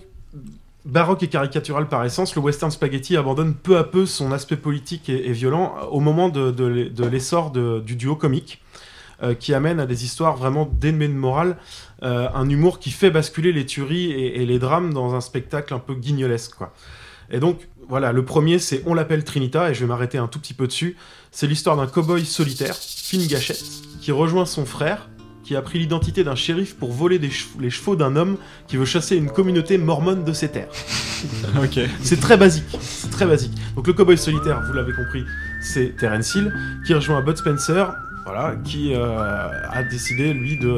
baroque 0.84 1.22
et 1.22 1.28
caricatural 1.28 1.88
par 1.88 2.04
essence, 2.04 2.34
le 2.34 2.40
western 2.42 2.70
spaghetti 2.70 3.16
abandonne 3.16 3.54
peu 3.54 3.78
à 3.78 3.84
peu 3.84 4.06
son 4.06 4.32
aspect 4.32 4.56
politique 4.56 5.08
et, 5.08 5.28
et 5.28 5.32
violent 5.32 5.74
au 5.90 6.00
moment 6.00 6.28
de, 6.28 6.50
de 6.50 6.64
l'e- 6.64 6.90
de 6.90 7.04
l'essor 7.04 7.50
du 7.50 7.96
duo 7.96 8.16
comique. 8.16 8.60
Euh, 9.22 9.34
qui 9.34 9.54
amène 9.54 9.80
à 9.80 9.86
des 9.86 10.04
histoires 10.04 10.36
vraiment 10.36 10.68
dénuées 10.80 11.08
de 11.08 11.12
morale, 11.14 11.56
euh, 12.02 12.28
un 12.34 12.48
humour 12.48 12.78
qui 12.78 12.90
fait 12.90 13.10
basculer 13.10 13.52
les 13.52 13.64
tueries 13.66 14.10
et, 14.12 14.42
et 14.42 14.46
les 14.46 14.58
drames 14.58 14.92
dans 14.92 15.14
un 15.14 15.20
spectacle 15.20 15.72
un 15.74 15.78
peu 15.78 15.94
guignolesque. 15.94 16.54
Quoi. 16.54 16.72
Et 17.30 17.38
donc, 17.40 17.68
voilà, 17.88 18.12
le 18.12 18.24
premier, 18.24 18.58
c'est 18.58 18.82
On 18.86 18.94
l'appelle 18.94 19.24
Trinita, 19.24 19.70
et 19.70 19.74
je 19.74 19.80
vais 19.80 19.86
m'arrêter 19.86 20.18
un 20.18 20.28
tout 20.28 20.38
petit 20.38 20.54
peu 20.54 20.66
dessus. 20.66 20.96
C'est 21.30 21.46
l'histoire 21.46 21.76
d'un 21.76 21.86
cow-boy 21.86 22.24
solitaire, 22.24 22.74
Finn 22.76 23.26
Gachette, 23.26 23.64
qui 24.00 24.12
rejoint 24.12 24.46
son 24.46 24.64
frère, 24.66 25.08
qui 25.44 25.56
a 25.56 25.62
pris 25.62 25.78
l'identité 25.80 26.22
d'un 26.22 26.36
shérif 26.36 26.76
pour 26.76 26.92
voler 26.92 27.18
des 27.18 27.28
chev- 27.28 27.58
les 27.60 27.70
chevaux 27.70 27.96
d'un 27.96 28.14
homme 28.14 28.36
qui 28.68 28.76
veut 28.76 28.84
chasser 28.84 29.16
une 29.16 29.28
communauté 29.30 29.76
mormone 29.76 30.24
de 30.24 30.32
ses 30.32 30.48
terres. 30.50 30.68
C'est 32.02 32.20
très 32.20 32.36
basique, 32.36 32.64
c'est 32.80 33.10
très 33.10 33.26
basique. 33.26 33.52
Donc 33.76 33.86
le 33.86 33.92
cowboy 33.92 34.16
solitaire, 34.18 34.62
vous 34.66 34.72
l'avez 34.72 34.92
compris, 34.92 35.24
c'est 35.60 35.96
Terence 35.96 36.34
Hill, 36.34 36.52
qui 36.86 36.94
rejoint 36.94 37.20
Bud 37.22 37.36
Spencer, 37.36 37.92
voilà, 38.24 38.54
qui 38.64 38.94
euh, 38.94 39.68
a 39.70 39.82
décidé 39.82 40.32
lui 40.32 40.56
de, 40.56 40.68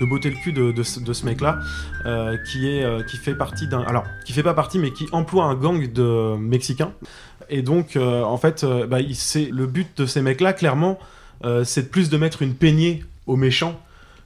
de, 0.00 0.04
botter 0.06 0.30
le 0.30 0.36
cul 0.36 0.52
de, 0.52 0.82
ce, 0.82 1.24
mec-là, 1.26 1.60
euh, 2.06 2.36
qui 2.50 2.68
est 2.68 2.82
euh, 2.82 3.02
qui 3.02 3.16
fait 3.16 3.34
partie 3.34 3.68
d'un, 3.68 3.82
alors 3.82 4.04
qui 4.24 4.32
fait 4.32 4.42
pas 4.42 4.54
partie, 4.54 4.78
mais 4.78 4.92
qui 4.92 5.06
emploie 5.12 5.44
un 5.44 5.54
gang 5.54 5.92
de 5.92 6.36
Mexicains. 6.36 6.92
Et 7.50 7.62
donc 7.62 7.96
en 7.96 8.38
fait, 8.38 8.64
bah, 8.88 8.98
le 9.00 9.66
but 9.66 9.88
de 9.98 10.06
ces 10.06 10.22
mecs-là, 10.22 10.54
clairement, 10.54 10.98
c'est 11.64 11.90
plus 11.90 12.08
de 12.08 12.16
mettre 12.16 12.40
une 12.40 12.54
peignée 12.54 13.04
aux 13.26 13.36
méchants 13.36 13.78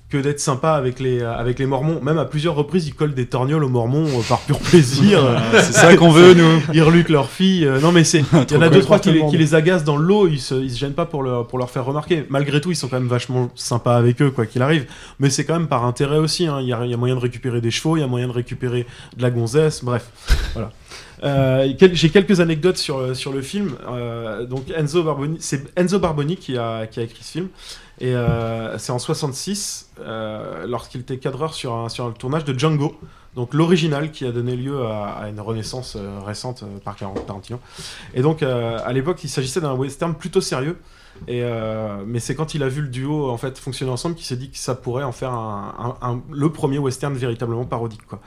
que 0.09 0.19
d'être 0.19 0.39
sympa 0.39 0.71
avec 0.75 1.01
les, 1.01 1.21
euh, 1.21 1.35
avec 1.37 1.59
les 1.59 1.67
Mormons. 1.67 2.01
Même 2.01 2.19
à 2.19 2.25
plusieurs 2.27 2.55
reprises, 2.55 2.87
ils 2.87 2.95
collent 2.95 3.15
des 3.15 3.27
torgnoles 3.27 3.65
aux 3.65 3.69
Mormons 3.69 4.07
euh, 4.07 4.23
par 4.29 4.39
pur 4.41 4.59
plaisir. 4.61 5.21
C'est 5.53 5.73
ça 5.73 5.97
qu'on 5.97 6.11
veut, 6.11 6.33
nous. 6.35 6.63
Ils 6.73 6.83
reluquent 6.83 7.09
leurs 7.09 7.29
filles. 7.31 7.65
euh, 7.67 7.81
non, 7.81 7.91
mais 7.91 8.05
c'est. 8.05 8.21
Il 8.51 8.55
y 8.55 8.57
en 8.57 8.63
a 8.63 8.69
deux, 8.69 8.81
trois 8.83 9.01
qui, 9.01 9.11
les- 9.11 9.27
qui 9.27 9.55
agacent 9.55 9.83
dans 9.85 9.97
l'eau. 9.97 10.29
Ils 10.29 10.39
se, 10.41 10.55
ils 10.55 10.71
se 10.71 10.79
gênent 10.79 10.93
pas 10.95 11.07
pour, 11.07 11.25
leur, 11.25 11.47
pour 11.49 11.59
leur 11.59 11.71
faire 11.71 11.85
remarquer. 11.85 12.25
Malgré 12.29 12.61
tout, 12.61 12.71
ils 12.71 12.77
sont 12.77 12.87
quand 12.87 13.01
même 13.01 13.09
vachement 13.09 13.51
sympas 13.57 13.97
avec 13.97 14.23
eux, 14.23 14.31
quoi 14.31 14.47
qu'il 14.47 14.63
arrive. 14.63 14.87
Mais 15.19 15.29
c'est 15.29 15.45
quand 15.45 15.55
même 15.59 15.67
par 15.69 15.85
intérêt 15.85 16.19
aussi. 16.19 16.47
hein. 16.47 16.59
Il 16.61 16.69
y, 16.69 16.73
a, 16.73 16.87
y 16.87 16.95
a 16.95 16.97
moyen 16.97 17.17
de 17.17 17.21
récupérer 17.21 17.61
des 17.61 17.73
chevaux, 17.73 17.97
il 17.97 18.01
y 18.01 18.05
a 18.05 18.07
moyen 18.07 18.29
de 18.29 18.33
récupérer 18.33 18.87
de 19.17 19.23
la 19.23 19.31
gonzesse. 19.31 19.83
Bref. 19.85 20.07
voilà. 20.55 20.71
Euh, 21.25 21.73
quel- 21.79 21.95
J'ai 21.97 22.11
quelques 22.11 22.41
anecdotes 22.41 22.77
sur, 22.77 23.01
le- 23.01 23.15
sur 23.15 23.33
le 23.33 23.43
film. 23.43 23.73
Euh, 23.89 24.45
donc 24.45 24.67
Enzo 24.77 25.03
Barboni, 25.03 25.39
c'est 25.41 25.65
Enzo 25.77 25.99
Barboni 25.99 26.37
qui 26.37 26.57
a, 26.59 26.87
qui 26.87 27.01
a 27.01 27.03
écrit 27.03 27.23
ce 27.25 27.33
film. 27.33 27.49
Et 28.01 28.15
euh, 28.15 28.77
c'est 28.79 28.93
en 28.93 28.99
66, 28.99 29.91
euh, 30.01 30.67
lorsqu'il 30.67 31.01
était 31.01 31.17
cadreur 31.19 31.55
sur 31.55 31.75
un, 31.75 31.89
sur 31.89 32.05
un 32.05 32.11
tournage 32.13 32.45
de 32.45 32.59
Django, 32.59 32.95
donc 33.35 33.55
l'original 33.55 34.11
qui 34.13 34.27
a 34.27 34.33
donné 34.33 34.55
lieu 34.57 34.83
à, 34.85 35.07
à 35.23 35.29
une 35.29 35.41
renaissance 35.41 35.97
euh, 35.97 36.21
récente 36.25 36.63
euh, 36.63 36.79
par 36.85 36.97
Tar- 36.97 37.13
Tarantino. 37.27 37.59
Et 38.15 38.21
donc 38.23 38.43
euh, 38.43 38.79
à 38.85 38.93
l'époque, 38.93 39.25
il 39.25 39.29
s'agissait 39.31 39.61
d'un 39.63 39.73
western 39.75 40.15
plutôt 40.15 40.41
sérieux. 40.43 40.79
Et 41.29 41.43
mais 42.07 42.21
c'est 42.21 42.35
quand 42.35 42.53
il 42.53 42.63
a 42.63 42.69
vu 42.69 42.83
le 42.83 42.89
duo 42.89 43.31
en 43.31 43.39
fait 43.39 43.57
fonctionner 43.59 43.91
ensemble 43.91 44.17
qu'il 44.17 44.27
s'est 44.27 44.37
dit 44.37 44.51
que 44.51 44.59
ça 44.59 44.75
pourrait 44.75 45.03
en 45.03 45.13
faire 45.13 45.33
un- 45.33 45.97
un- 46.03 46.21
le 46.31 46.53
premier 46.53 46.77
western 46.77 47.15
véritablement 47.15 47.65
parodique 47.65 48.05
quoi. 48.07 48.21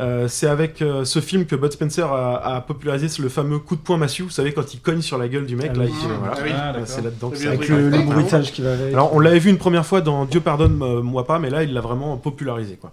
Euh, 0.00 0.26
c'est 0.26 0.48
avec 0.48 0.82
euh, 0.82 1.04
ce 1.04 1.20
film 1.20 1.46
que 1.46 1.54
Bud 1.54 1.70
Spencer 1.72 2.02
a, 2.12 2.56
a 2.56 2.60
popularisé 2.60 3.06
le 3.22 3.28
fameux 3.28 3.60
coup 3.60 3.76
de 3.76 3.80
poing 3.80 3.96
massue. 3.96 4.22
Vous 4.24 4.30
savez 4.30 4.52
quand 4.52 4.74
il 4.74 4.80
cogne 4.80 5.02
sur 5.02 5.18
la 5.18 5.28
gueule 5.28 5.46
du 5.46 5.54
mec 5.54 5.70
Ah 5.74 5.78
là, 5.78 5.84
oui. 5.84 5.90
il 5.94 6.08
fait- 6.08 6.14
voilà. 6.18 6.34
Ah 6.36 6.40
oui. 6.42 6.50
Ah, 6.52 6.72
d'accord. 6.72 6.88
c'est 6.88 7.02
là-dedans 7.02 7.30
que 7.30 7.46
Avec 7.46 7.68
le- 7.68 7.90
bruitage 8.04 8.50
qui 8.52 8.62
va 8.62 8.72
avec. 8.72 8.92
Alors 8.92 9.14
on 9.14 9.20
l'avait 9.20 9.38
vu 9.38 9.50
une 9.50 9.58
première 9.58 9.86
fois 9.86 10.00
dans 10.00 10.24
Dieu 10.24 10.40
pardonne 10.40 10.82
euh, 10.82 11.00
moi 11.00 11.26
pas, 11.26 11.38
mais 11.38 11.48
là 11.48 11.62
il 11.62 11.72
l'a 11.72 11.80
vraiment 11.80 12.16
popularisé 12.16 12.76
quoi. 12.76 12.92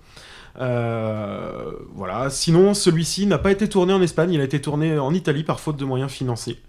Euh, 0.59 1.71
voilà. 1.95 2.29
Sinon, 2.29 2.73
celui-ci 2.73 3.25
n'a 3.25 3.37
pas 3.37 3.51
été 3.51 3.67
tourné 3.67 3.93
en 3.93 4.01
Espagne, 4.01 4.33
il 4.33 4.41
a 4.41 4.43
été 4.43 4.61
tourné 4.61 4.99
en 4.99 5.13
Italie 5.13 5.43
par 5.43 5.59
faute 5.59 5.77
de 5.77 5.85
moyens 5.85 6.11
financiers. 6.11 6.59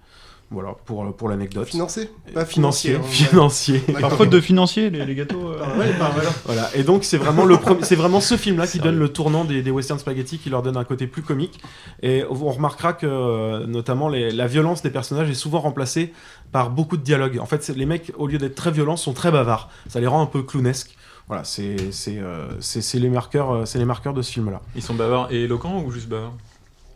Voilà 0.53 0.75
pour, 0.85 1.17
pour 1.17 1.29
l'anecdote. 1.29 1.67
Financé 1.69 2.11
Euh, 2.29 2.33
Pas 2.35 2.45
financier, 2.45 2.93
financier, 2.95 3.25
hein, 3.27 3.29
financier. 3.31 3.79
Par 4.01 4.13
faute 4.13 4.31
de 4.31 4.41
financier, 4.41 4.91
les, 4.91 5.05
les 5.07 5.15
gâteaux. 5.15 5.49
euh, 5.49 5.59
Ah 5.65 5.79
ouais, 5.79 5.93
bah 5.99 6.11
voilà. 6.15 6.31
Voilà. 6.45 6.71
Et 6.75 6.83
donc 6.83 7.05
c'est 7.05 7.17
vraiment 7.17 7.45
le 7.45 7.57
premier- 7.57 7.83
c'est 7.85 7.97
vraiment 7.97 8.21
ce 8.21 8.37
film-là 8.37 8.67
qui 8.67 8.79
donne 8.79 8.99
le 8.99 9.09
tournant 9.09 9.45
des, 9.45 9.63
des 9.63 9.71
western 9.71 9.99
spaghetti, 9.99 10.39
qui 10.39 10.51
leur 10.51 10.63
donne 10.63 10.77
un 10.77 10.85
côté 10.85 11.07
plus 11.07 11.23
comique. 11.23 11.61
Et 12.03 12.25
on 12.29 12.51
remarquera 12.53 12.93
que 12.93 13.07
euh, 13.07 13.67
notamment 13.67 14.09
les- 14.09 14.31
la 14.31 14.47
violence 14.47 14.83
des 14.83 14.91
personnages 14.91 15.31
est 15.31 15.35
souvent 15.35 15.61
remplacée 15.61 16.13
par 16.53 16.71
beaucoup 16.71 16.97
de 16.99 17.03
dialogues. 17.03 17.39
En 17.41 17.47
fait, 17.47 17.67
les 17.69 17.87
mecs 17.87 18.13
au 18.19 18.27
lieu 18.27 18.39
d'être 18.39 18.55
très 18.55 18.71
violents 18.71 18.97
sont 18.97 19.15
très 19.15 19.31
bavards. 19.31 19.71
Ça 19.89 20.01
les 20.01 20.07
rend 20.07 20.21
un 20.23 20.27
peu 20.27 20.43
clownesques. 20.43 20.97
Voilà, 21.29 21.45
c'est 21.45 21.93
c'est 21.93 22.19
euh, 22.19 22.49
c'est- 22.61 22.83
c'est 22.83 22.99
les 22.99 23.09
marqueurs, 23.09 23.51
euh, 23.53 23.65
c'est 23.65 23.79
les 23.79 23.85
marqueurs 23.87 24.13
de 24.13 24.21
ce 24.23 24.33
film-là. 24.33 24.61
Ils 24.77 24.83
sont 24.83 24.93
bavards 24.95 25.29
et 25.33 25.45
éloquents 25.45 25.81
ou 25.83 25.91
juste 25.91 26.09
bavards? 26.09 26.35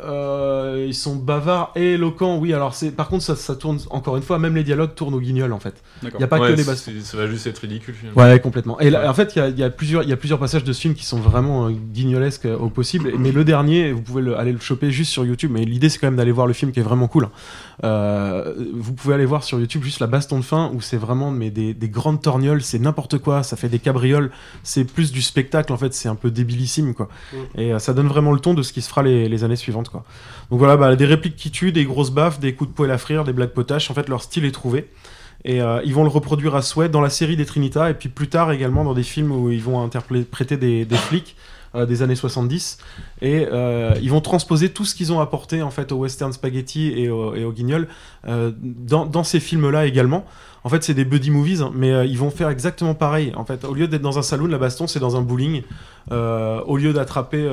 Euh, 0.02 0.84
ils 0.86 0.94
sont 0.94 1.16
bavards 1.16 1.72
et 1.74 1.94
éloquents, 1.94 2.36
oui. 2.38 2.52
Alors, 2.52 2.74
c'est 2.74 2.90
par 2.90 3.08
contre, 3.08 3.24
ça, 3.24 3.34
ça 3.36 3.54
tourne 3.56 3.78
encore 3.90 4.16
une 4.16 4.22
fois, 4.22 4.38
même 4.38 4.54
les 4.54 4.64
dialogues 4.64 4.94
tournent 4.94 5.14
au 5.14 5.20
guignol 5.20 5.52
en 5.52 5.58
fait. 5.58 5.74
Il 6.02 6.10
n'y 6.18 6.22
a 6.24 6.26
pas 6.26 6.38
Ouais, 6.38 6.48
que 6.48 6.56
les 6.56 6.62
c'est- 6.62 6.70
bastons. 6.70 6.92
Ça 7.02 7.16
va 7.16 7.26
juste 7.26 7.46
être 7.46 7.58
ridicule 7.58 7.94
finalement. 7.94 8.20
Ouais, 8.22 8.38
complètement. 8.40 8.78
Et 8.80 8.90
là, 8.90 9.08
en 9.10 9.14
fait, 9.14 9.34
il 9.34 9.38
y 9.38 9.42
a, 9.42 9.48
il 9.48 9.58
y 9.58 9.62
a 9.62 9.70
plusieurs, 9.70 10.02
il 10.02 10.08
y 10.10 10.12
a 10.12 10.16
plusieurs 10.16 10.38
passages 10.38 10.64
de 10.64 10.72
ce 10.72 10.80
film 10.80 10.94
qui 10.94 11.04
sont 11.04 11.18
vraiment 11.18 11.66
euh, 11.68 11.70
guignolesques 11.70 12.46
euh, 12.46 12.56
au 12.58 12.68
possible. 12.68 13.12
Mais 13.18 13.32
le 13.32 13.44
dernier, 13.44 13.92
vous 13.92 14.02
pouvez 14.02 14.22
le- 14.22 14.36
aller 14.38 14.52
le 14.52 14.60
choper 14.60 14.90
juste 14.90 15.10
sur 15.12 15.24
YouTube. 15.24 15.50
Mais 15.52 15.64
l'idée, 15.64 15.88
c'est 15.88 15.98
quand 15.98 16.08
même 16.08 16.16
d'aller 16.16 16.32
voir 16.32 16.46
le 16.46 16.52
film 16.52 16.72
qui 16.72 16.80
est 16.80 16.84
vraiment 16.84 17.08
cool. 17.08 17.24
hein. 17.24 17.30
Euh, 17.84 18.54
vous 18.74 18.92
pouvez 18.94 19.14
aller 19.14 19.26
voir 19.26 19.44
sur 19.44 19.60
YouTube 19.60 19.82
juste 19.82 20.00
la 20.00 20.06
baston 20.06 20.38
de 20.38 20.44
fin 20.44 20.70
où 20.74 20.80
c'est 20.80 20.96
vraiment 20.96 21.30
mais 21.30 21.50
des, 21.50 21.74
des 21.74 21.88
grandes 21.88 22.22
torgnoles, 22.22 22.62
c'est 22.62 22.78
n'importe 22.78 23.18
quoi. 23.18 23.42
Ça 23.42 23.56
fait 23.56 23.68
des 23.68 23.78
cabrioles. 23.78 24.30
C'est 24.62 24.84
plus 24.84 25.12
du 25.12 25.22
spectacle 25.22 25.72
en 25.72 25.76
fait. 25.76 25.92
C'est 25.94 26.08
un 26.08 26.14
peu 26.14 26.30
débilissime 26.30 26.94
quoi. 26.94 27.08
Et 27.56 27.72
euh, 27.72 27.78
ça 27.78 27.92
donne 27.94 28.08
vraiment 28.08 28.32
le 28.32 28.40
ton 28.40 28.54
de 28.54 28.62
ce 28.62 28.72
qui 28.72 28.82
se 28.82 28.88
fera 28.88 29.02
les, 29.02 29.28
les 29.28 29.44
années 29.44 29.56
suivantes 29.56 29.85
Donc 29.92 30.58
voilà, 30.58 30.76
bah, 30.76 30.94
des 30.96 31.06
répliques 31.06 31.36
qui 31.36 31.50
tuent, 31.50 31.72
des 31.72 31.84
grosses 31.84 32.10
baffes, 32.10 32.40
des 32.40 32.54
coups 32.54 32.70
de 32.70 32.74
poêle 32.74 32.90
à 32.90 32.98
frire, 32.98 33.24
des 33.24 33.32
blagues 33.32 33.50
potaches. 33.50 33.90
En 33.90 33.94
fait, 33.94 34.08
leur 34.08 34.22
style 34.22 34.44
est 34.44 34.52
trouvé. 34.52 34.88
Et 35.46 35.62
euh, 35.62 35.80
ils 35.84 35.94
vont 35.94 36.02
le 36.02 36.08
reproduire 36.08 36.56
à 36.56 36.62
souhait 36.62 36.88
dans 36.88 37.00
la 37.00 37.08
série 37.08 37.36
des 37.36 37.46
Trinitas 37.46 37.90
et 37.90 37.94
puis 37.94 38.08
plus 38.08 38.28
tard 38.28 38.50
également 38.50 38.84
dans 38.84 38.94
des 38.94 39.04
films 39.04 39.30
où 39.30 39.50
ils 39.50 39.62
vont 39.62 39.80
interpréter 39.80 40.56
des, 40.56 40.86
flics 40.96 41.36
euh, 41.76 41.86
des 41.86 42.02
années 42.02 42.16
70 42.16 42.78
et 43.22 43.46
euh, 43.52 43.94
ils 44.02 44.10
vont 44.10 44.20
transposer 44.20 44.70
tout 44.70 44.84
ce 44.84 44.96
qu'ils 44.96 45.12
ont 45.12 45.20
apporté 45.20 45.62
en 45.62 45.70
fait 45.70 45.92
au 45.92 45.98
western 45.98 46.32
spaghetti 46.32 46.92
et 46.96 47.08
au, 47.08 47.52
guignol 47.52 47.86
dans, 48.24 49.24
ces 49.24 49.38
films 49.38 49.70
là 49.70 49.86
également. 49.86 50.24
En 50.64 50.68
fait, 50.68 50.82
c'est 50.82 50.94
des 50.94 51.04
buddy 51.04 51.30
movies, 51.30 51.62
hein, 51.62 51.70
mais 51.76 52.08
ils 52.08 52.18
vont 52.18 52.30
faire 52.30 52.48
exactement 52.48 52.96
pareil. 52.96 53.32
En 53.36 53.44
fait, 53.44 53.64
au 53.64 53.72
lieu 53.72 53.86
d'être 53.86 54.02
dans 54.02 54.18
un 54.18 54.22
saloon, 54.22 54.48
la 54.48 54.58
baston, 54.58 54.88
c'est 54.88 54.98
dans 54.98 55.14
un 55.14 55.20
bowling. 55.20 55.62
Au 56.10 56.76
lieu 56.76 56.92
d'attraper, 56.92 57.48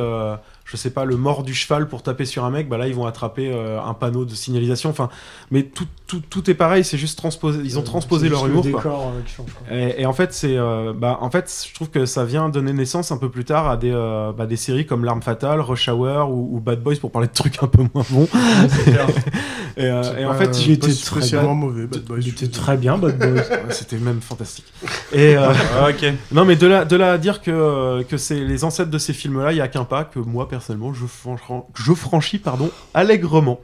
je 0.65 0.77
sais 0.77 0.89
pas, 0.89 1.05
le 1.05 1.17
mort 1.17 1.43
du 1.43 1.53
cheval 1.53 1.87
pour 1.87 2.03
taper 2.03 2.25
sur 2.25 2.45
un 2.45 2.49
mec, 2.49 2.69
bah 2.69 2.77
là, 2.77 2.87
ils 2.87 2.95
vont 2.95 3.05
attraper 3.05 3.51
euh, 3.53 3.81
un 3.81 3.93
panneau 3.93 4.25
de 4.25 4.33
signalisation. 4.33 4.89
Enfin, 4.89 5.09
mais 5.51 5.63
tout, 5.63 5.85
tout, 6.07 6.21
tout 6.29 6.49
est 6.49 6.53
pareil. 6.53 6.83
C'est 6.83 6.97
juste 6.97 7.17
transposé. 7.17 7.59
Ils 7.63 7.77
ont 7.77 7.81
Euh, 7.81 7.85
transposé 7.85 8.29
leur 8.29 8.45
le 8.45 8.51
humour. 8.51 8.81
quoi. 8.81 8.91
euh, 8.91 9.21
qui 9.25 9.33
change, 9.33 9.49
quoi. 9.53 9.75
Et, 9.77 10.01
et 10.01 10.05
en 10.05 10.13
fait, 10.13 10.33
c'est, 10.33 10.55
euh, 10.57 10.93
bah, 10.95 11.17
en 11.21 11.29
fait, 11.29 11.65
je 11.69 11.73
trouve 11.75 11.89
que 11.89 12.05
ça 12.05 12.23
vient 12.25 12.49
donner 12.49 12.71
naissance 12.73 13.11
un 13.11 13.17
peu 13.17 13.29
plus 13.29 13.43
tard 13.45 13.69
à 13.69 13.77
des, 13.77 13.91
euh, 13.91 14.31
bah, 14.31 14.45
des 14.45 14.55
séries 14.57 14.85
comme 14.85 15.03
L'arme 15.05 15.21
fatale, 15.21 15.59
Rush 15.61 15.89
Hour 15.89 16.29
ou, 16.31 16.55
ou 16.55 16.59
Bad 16.59 16.81
Boys 16.81 16.95
pour 16.95 17.11
parler 17.11 17.27
de 17.27 17.33
trucs 17.33 17.61
un 17.61 17.67
peu 17.67 17.83
moins 17.93 18.05
bons. 18.09 18.27
et, 19.77 19.85
euh, 19.85 20.29
en 20.29 20.33
fait, 20.35 20.65
il 20.65 20.71
était 20.71 20.93
très 20.93 21.43
mauvais, 21.43 21.87
Bad 21.87 22.03
Boys. 22.03 22.17
Il 22.21 22.29
était 22.29 22.47
très 22.47 22.77
bien, 22.77 22.97
Bad 22.97 23.17
Boys. 23.17 23.41
Ouais, 23.53 23.71
C'était 23.71 23.97
même 23.97 24.21
fantastique. 24.21 24.65
Et 25.11 25.35
euh, 25.37 25.51
Ah, 25.79 25.89
ok. 25.89 26.13
Non, 26.31 26.45
mais 26.45 26.55
de 26.55 26.67
là, 26.67 26.85
de 26.85 26.95
là 26.95 27.11
à 27.13 27.17
dire 27.17 27.41
que, 27.41 28.03
que 28.03 28.17
c'est 28.17 28.39
les 28.39 28.63
ancêtres 28.63 28.89
de 28.91 28.97
ces 28.97 29.13
films-là, 29.13 29.51
il 29.51 29.57
y 29.57 29.61
a 29.61 29.67
qu'un 29.67 29.83
pas 29.83 30.03
que 30.03 30.19
moi 30.19 30.47
personnellement 30.53 30.93
je, 30.93 31.05
franchis- 31.05 31.63
je 31.75 31.93
franchis 31.93 32.37
pardon 32.37 32.69
allègrement. 32.93 33.59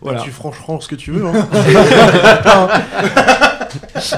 Voilà. 0.00 0.20
Tu 0.20 0.30
franchis 0.30 0.60
ce 0.80 0.88
que 0.88 0.94
tu 0.94 1.10
veux. 1.10 1.26
Hein. 1.26 1.48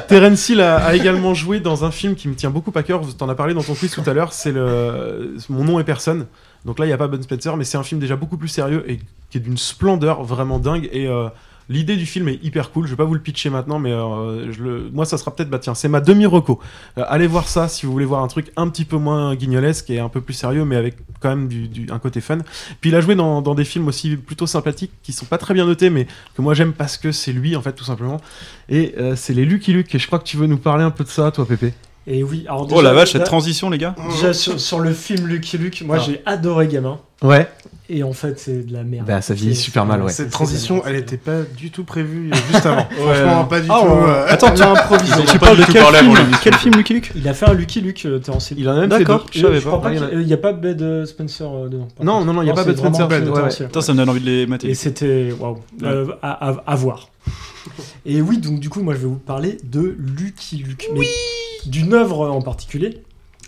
Terence 0.08 0.48
Hill 0.48 0.60
a, 0.60 0.76
a 0.76 0.94
également 0.94 1.34
joué 1.34 1.60
dans 1.60 1.84
un 1.84 1.90
film 1.90 2.14
qui 2.14 2.28
me 2.28 2.34
tient 2.34 2.50
beaucoup 2.50 2.72
à 2.74 2.82
cœur. 2.82 3.00
T'en 3.16 3.28
as 3.28 3.34
parlé 3.34 3.54
dans 3.54 3.62
ton 3.62 3.74
quiz 3.74 3.90
tout 3.90 4.02
à 4.06 4.12
l'heure. 4.12 4.32
C'est 4.32 4.52
le 4.52 5.36
Mon 5.48 5.64
nom 5.64 5.80
est 5.80 5.84
personne. 5.84 6.26
Donc 6.64 6.78
là, 6.78 6.84
il 6.84 6.88
n'y 6.88 6.94
a 6.94 6.98
pas 6.98 7.08
Ben 7.08 7.22
Spencer, 7.22 7.56
mais 7.56 7.64
c'est 7.64 7.78
un 7.78 7.82
film 7.82 8.00
déjà 8.00 8.16
beaucoup 8.16 8.36
plus 8.36 8.48
sérieux 8.48 8.84
et 8.88 9.00
qui 9.30 9.38
est 9.38 9.40
d'une 9.40 9.56
splendeur 9.56 10.22
vraiment 10.22 10.58
dingue. 10.58 10.88
Et 10.92 11.06
euh, 11.06 11.28
l'idée 11.70 11.96
du 11.96 12.04
film 12.04 12.28
est 12.28 12.42
hyper 12.44 12.72
cool. 12.72 12.84
Je 12.86 12.90
vais 12.90 12.96
pas 12.96 13.04
vous 13.04 13.14
le 13.14 13.20
pitcher 13.20 13.48
maintenant, 13.48 13.78
mais 13.78 13.92
euh, 13.92 14.90
moi, 14.92 15.06
ça 15.06 15.16
sera 15.16 15.34
peut-être, 15.34 15.48
bah 15.48 15.58
tiens, 15.58 15.74
c'est 15.74 15.88
ma 15.88 16.00
demi-reco. 16.00 16.60
Euh, 16.98 17.04
allez 17.08 17.26
voir 17.26 17.48
ça 17.48 17.68
si 17.68 17.86
vous 17.86 17.92
voulez 17.92 18.04
voir 18.04 18.22
un 18.22 18.28
truc 18.28 18.50
un 18.56 18.68
petit 18.68 18.84
peu 18.84 18.96
moins 18.96 19.34
guignolesque 19.34 19.88
et 19.88 20.00
un 20.00 20.08
peu 20.08 20.20
plus 20.20 20.34
sérieux, 20.34 20.64
mais 20.64 20.76
avec 20.76 20.96
quand 21.20 21.30
même 21.30 21.48
du, 21.48 21.86
un 21.90 21.98
côté 21.98 22.20
fun. 22.20 22.38
Puis 22.80 22.90
il 22.90 22.96
a 22.96 23.00
joué 23.00 23.14
dans, 23.14 23.40
dans 23.40 23.54
des 23.54 23.64
films 23.64 23.88
aussi 23.88 24.16
plutôt 24.16 24.46
sympathiques 24.46 24.92
qui 25.02 25.12
sont 25.12 25.26
pas 25.26 25.38
très 25.38 25.54
bien 25.54 25.64
notés, 25.64 25.88
mais 25.88 26.06
que 26.34 26.42
moi 26.42 26.54
j'aime 26.54 26.72
parce 26.72 26.98
que 26.98 27.12
c'est 27.12 27.32
lui, 27.32 27.56
en 27.56 27.62
fait, 27.62 27.72
tout 27.72 27.84
simplement. 27.84 28.20
Et 28.68 28.94
euh, 28.98 29.14
c'est 29.16 29.32
les 29.32 29.44
Lucky 29.44 29.72
Luke. 29.72 29.94
Et 29.94 29.98
je 29.98 30.06
crois 30.06 30.18
que 30.18 30.24
tu 30.24 30.36
veux 30.36 30.46
nous 30.46 30.58
parler 30.58 30.84
un 30.84 30.90
peu 30.90 31.04
de 31.04 31.08
ça, 31.08 31.30
toi, 31.30 31.46
Pépé? 31.46 31.72
Et 32.06 32.22
oui, 32.24 32.44
alors 32.48 32.66
Oh 32.72 32.80
la 32.80 32.92
vache, 32.92 33.12
cette 33.12 33.24
transition, 33.24 33.70
les 33.70 33.78
gars. 33.78 33.94
Déjà 34.10 34.32
sur, 34.32 34.58
sur 34.58 34.80
le 34.80 34.92
film 34.92 35.26
Lucky 35.26 35.58
Luke, 35.58 35.82
moi 35.86 35.96
Ah. 36.00 36.04
j'ai 36.04 36.22
adoré 36.26 36.66
gamin. 36.66 36.98
Ouais. 37.22 37.46
Et 37.90 38.02
en 38.02 38.12
fait, 38.14 38.38
c'est 38.38 38.66
de 38.66 38.72
la 38.72 38.82
merde. 38.84 39.06
Bah, 39.06 39.20
ça 39.20 39.34
vieillit 39.34 39.54
C'est- 39.54 39.62
super 39.64 39.84
mal, 39.84 40.02
ouais. 40.02 40.10
Cette 40.10 40.30
transition, 40.30 40.82
elle 40.86 40.96
était 40.96 41.18
pas 41.18 41.42
du 41.42 41.70
tout 41.70 41.84
prévue 41.84 42.30
euh, 42.32 42.36
juste 42.52 42.64
avant. 42.64 42.88
Ouais. 42.98 43.14
Franchement, 43.14 43.44
pas 43.44 43.60
du 43.60 43.66
Ah, 43.70 43.78
tout. 43.80 43.86
on- 43.88 44.08
euh, 44.08 44.24
Attends, 44.28 44.50
tu 44.54 44.62
improvisé. 44.62 45.24
Tu 45.30 45.38
parles 45.38 45.58
de 45.58 45.64
quel 45.64 45.84
film. 45.84 46.16
Quel 46.42 46.54
film, 46.54 46.74
Lucky 46.76 46.94
Luke 46.94 47.12
Il 47.14 47.28
a 47.28 47.34
fait 47.34 47.46
un 47.48 47.52
Lucky 47.52 47.80
Luke, 47.82 48.02
euh, 48.06 48.18
t'es 48.18 48.30
en 48.30 48.40
CD. 48.40 48.62
Il 48.62 48.68
en 48.68 48.72
a 48.72 48.80
même 48.80 48.90
fait 48.90 48.98
D'accord, 49.00 49.26
deux. 49.26 49.38
je 49.38 49.40
savais 49.46 49.60
je 49.60 49.66
crois 49.66 49.82
pas. 49.82 49.90
pas 49.90 49.90
Ah, 49.90 49.92
il 49.94 49.98
y 49.98 50.00
en 50.02 50.06
a- 50.06 50.10
qu'il 50.10 50.26
n'y 50.26 50.32
a 50.32 50.36
pas 50.38 50.52
Bed 50.52 50.80
euh, 50.80 51.04
Spencer 51.04 51.42
euh, 51.46 51.68
dedans. 51.68 51.88
par 51.96 52.06
Non, 52.06 52.12
contre. 52.14 52.26
non, 52.26 52.32
non, 52.32 52.42
il 52.42 52.46
y 52.46 52.50
a 52.50 52.54
pas 52.54 52.62
c'est 52.64 52.70
Bud 52.70 52.78
Spencer, 52.78 53.08
Bud, 53.08 53.32
Putain, 53.66 53.80
ça 53.82 53.92
me 53.92 53.98
donne 53.98 54.08
envie 54.08 54.20
de 54.20 54.26
les 54.26 54.46
mater. 54.46 54.70
Et 54.70 54.74
c'était 54.74 55.32
waouh, 55.38 55.58
euh, 55.82 56.06
à, 56.22 56.48
à- 56.50 56.62
à 56.66 56.74
voir. 56.76 57.08
Et 58.06 58.22
oui, 58.22 58.38
donc 58.38 58.60
du 58.60 58.70
coup, 58.70 58.80
moi 58.82 58.94
je 58.94 59.00
vais 59.00 59.06
vous 59.06 59.16
parler 59.18 59.58
de 59.64 59.94
Lucky 59.98 60.56
Luke, 60.56 60.88
mais 60.94 61.06
d'une 61.68 61.92
œuvre 61.94 62.28
en 62.30 62.40
particulier. 62.42 63.02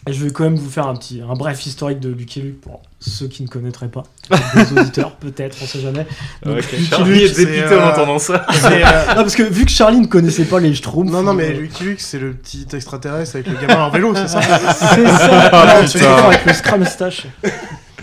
Et 0.08 0.12
je 0.12 0.24
vais 0.24 0.32
quand 0.32 0.42
même 0.42 0.56
vous 0.56 0.68
faire 0.68 0.88
un 0.88 0.96
petit, 0.96 1.20
un 1.22 1.34
bref 1.34 1.64
historique 1.64 2.00
de 2.00 2.08
Lucky 2.08 2.40
Luke 2.42 2.60
pour 2.60 2.82
ceux 2.98 3.28
qui 3.28 3.44
ne 3.44 3.46
connaîtraient 3.48 3.86
pas, 3.86 4.02
les 4.56 4.72
auditeurs 4.76 5.12
peut-être, 5.14 5.56
on 5.62 5.64
sait 5.66 5.78
jamais. 5.78 6.04
Donc, 6.44 6.58
Ok. 6.58 6.72
Lucky 6.72 6.84
Charlie 6.86 7.12
Luke, 7.20 7.22
est 7.30 7.36
dépité 7.36 7.64
c'est, 7.68 7.78
en 7.80 7.88
entendant 7.88 8.18
ça. 8.18 8.44
euh, 8.64 9.06
non 9.10 9.14
parce 9.22 9.36
que 9.36 9.44
vu 9.44 9.64
que 9.64 9.70
Charlie 9.70 10.00
ne 10.00 10.06
connaissait 10.08 10.44
pas 10.46 10.58
les 10.58 10.74
Schtroumpfs, 10.74 11.08
Non, 11.12 11.22
non, 11.22 11.34
mais 11.34 11.50
euh, 11.50 11.60
Lucky 11.60 11.84
Luke, 11.84 12.00
c'est 12.00 12.18
le 12.18 12.32
petit 12.32 12.66
extraterrestre 12.72 13.36
avec 13.36 13.46
le 13.46 13.54
gamin 13.64 13.84
en 13.84 13.90
vélo, 13.90 14.12
c'est 14.16 14.26
ça 14.26 14.40
c'est 14.74 15.06
ça, 15.06 15.50
Ah, 15.52 15.82
putain. 15.84 15.98
vraiment 16.00 16.28
avec 16.30 16.46
le 16.46 16.52
Scrum 16.52 16.84
Stash. 16.84 17.26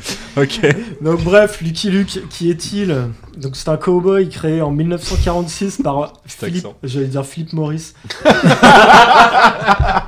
Ok. 0.37 0.61
Donc 1.01 1.23
bref, 1.23 1.61
Lucky 1.61 1.89
Luke, 1.89 2.21
qui 2.29 2.49
est-il 2.49 2.95
Donc 3.37 3.55
c'est 3.55 3.69
un 3.69 3.77
cowboy 3.77 4.29
créé 4.29 4.61
en 4.61 4.71
1946 4.71 5.81
par 5.83 6.13
Philippe, 6.25 6.67
j'allais 6.83 7.07
dire 7.07 7.25
Philippe 7.25 7.53
Maurice. 7.53 7.93
ah 8.25 10.05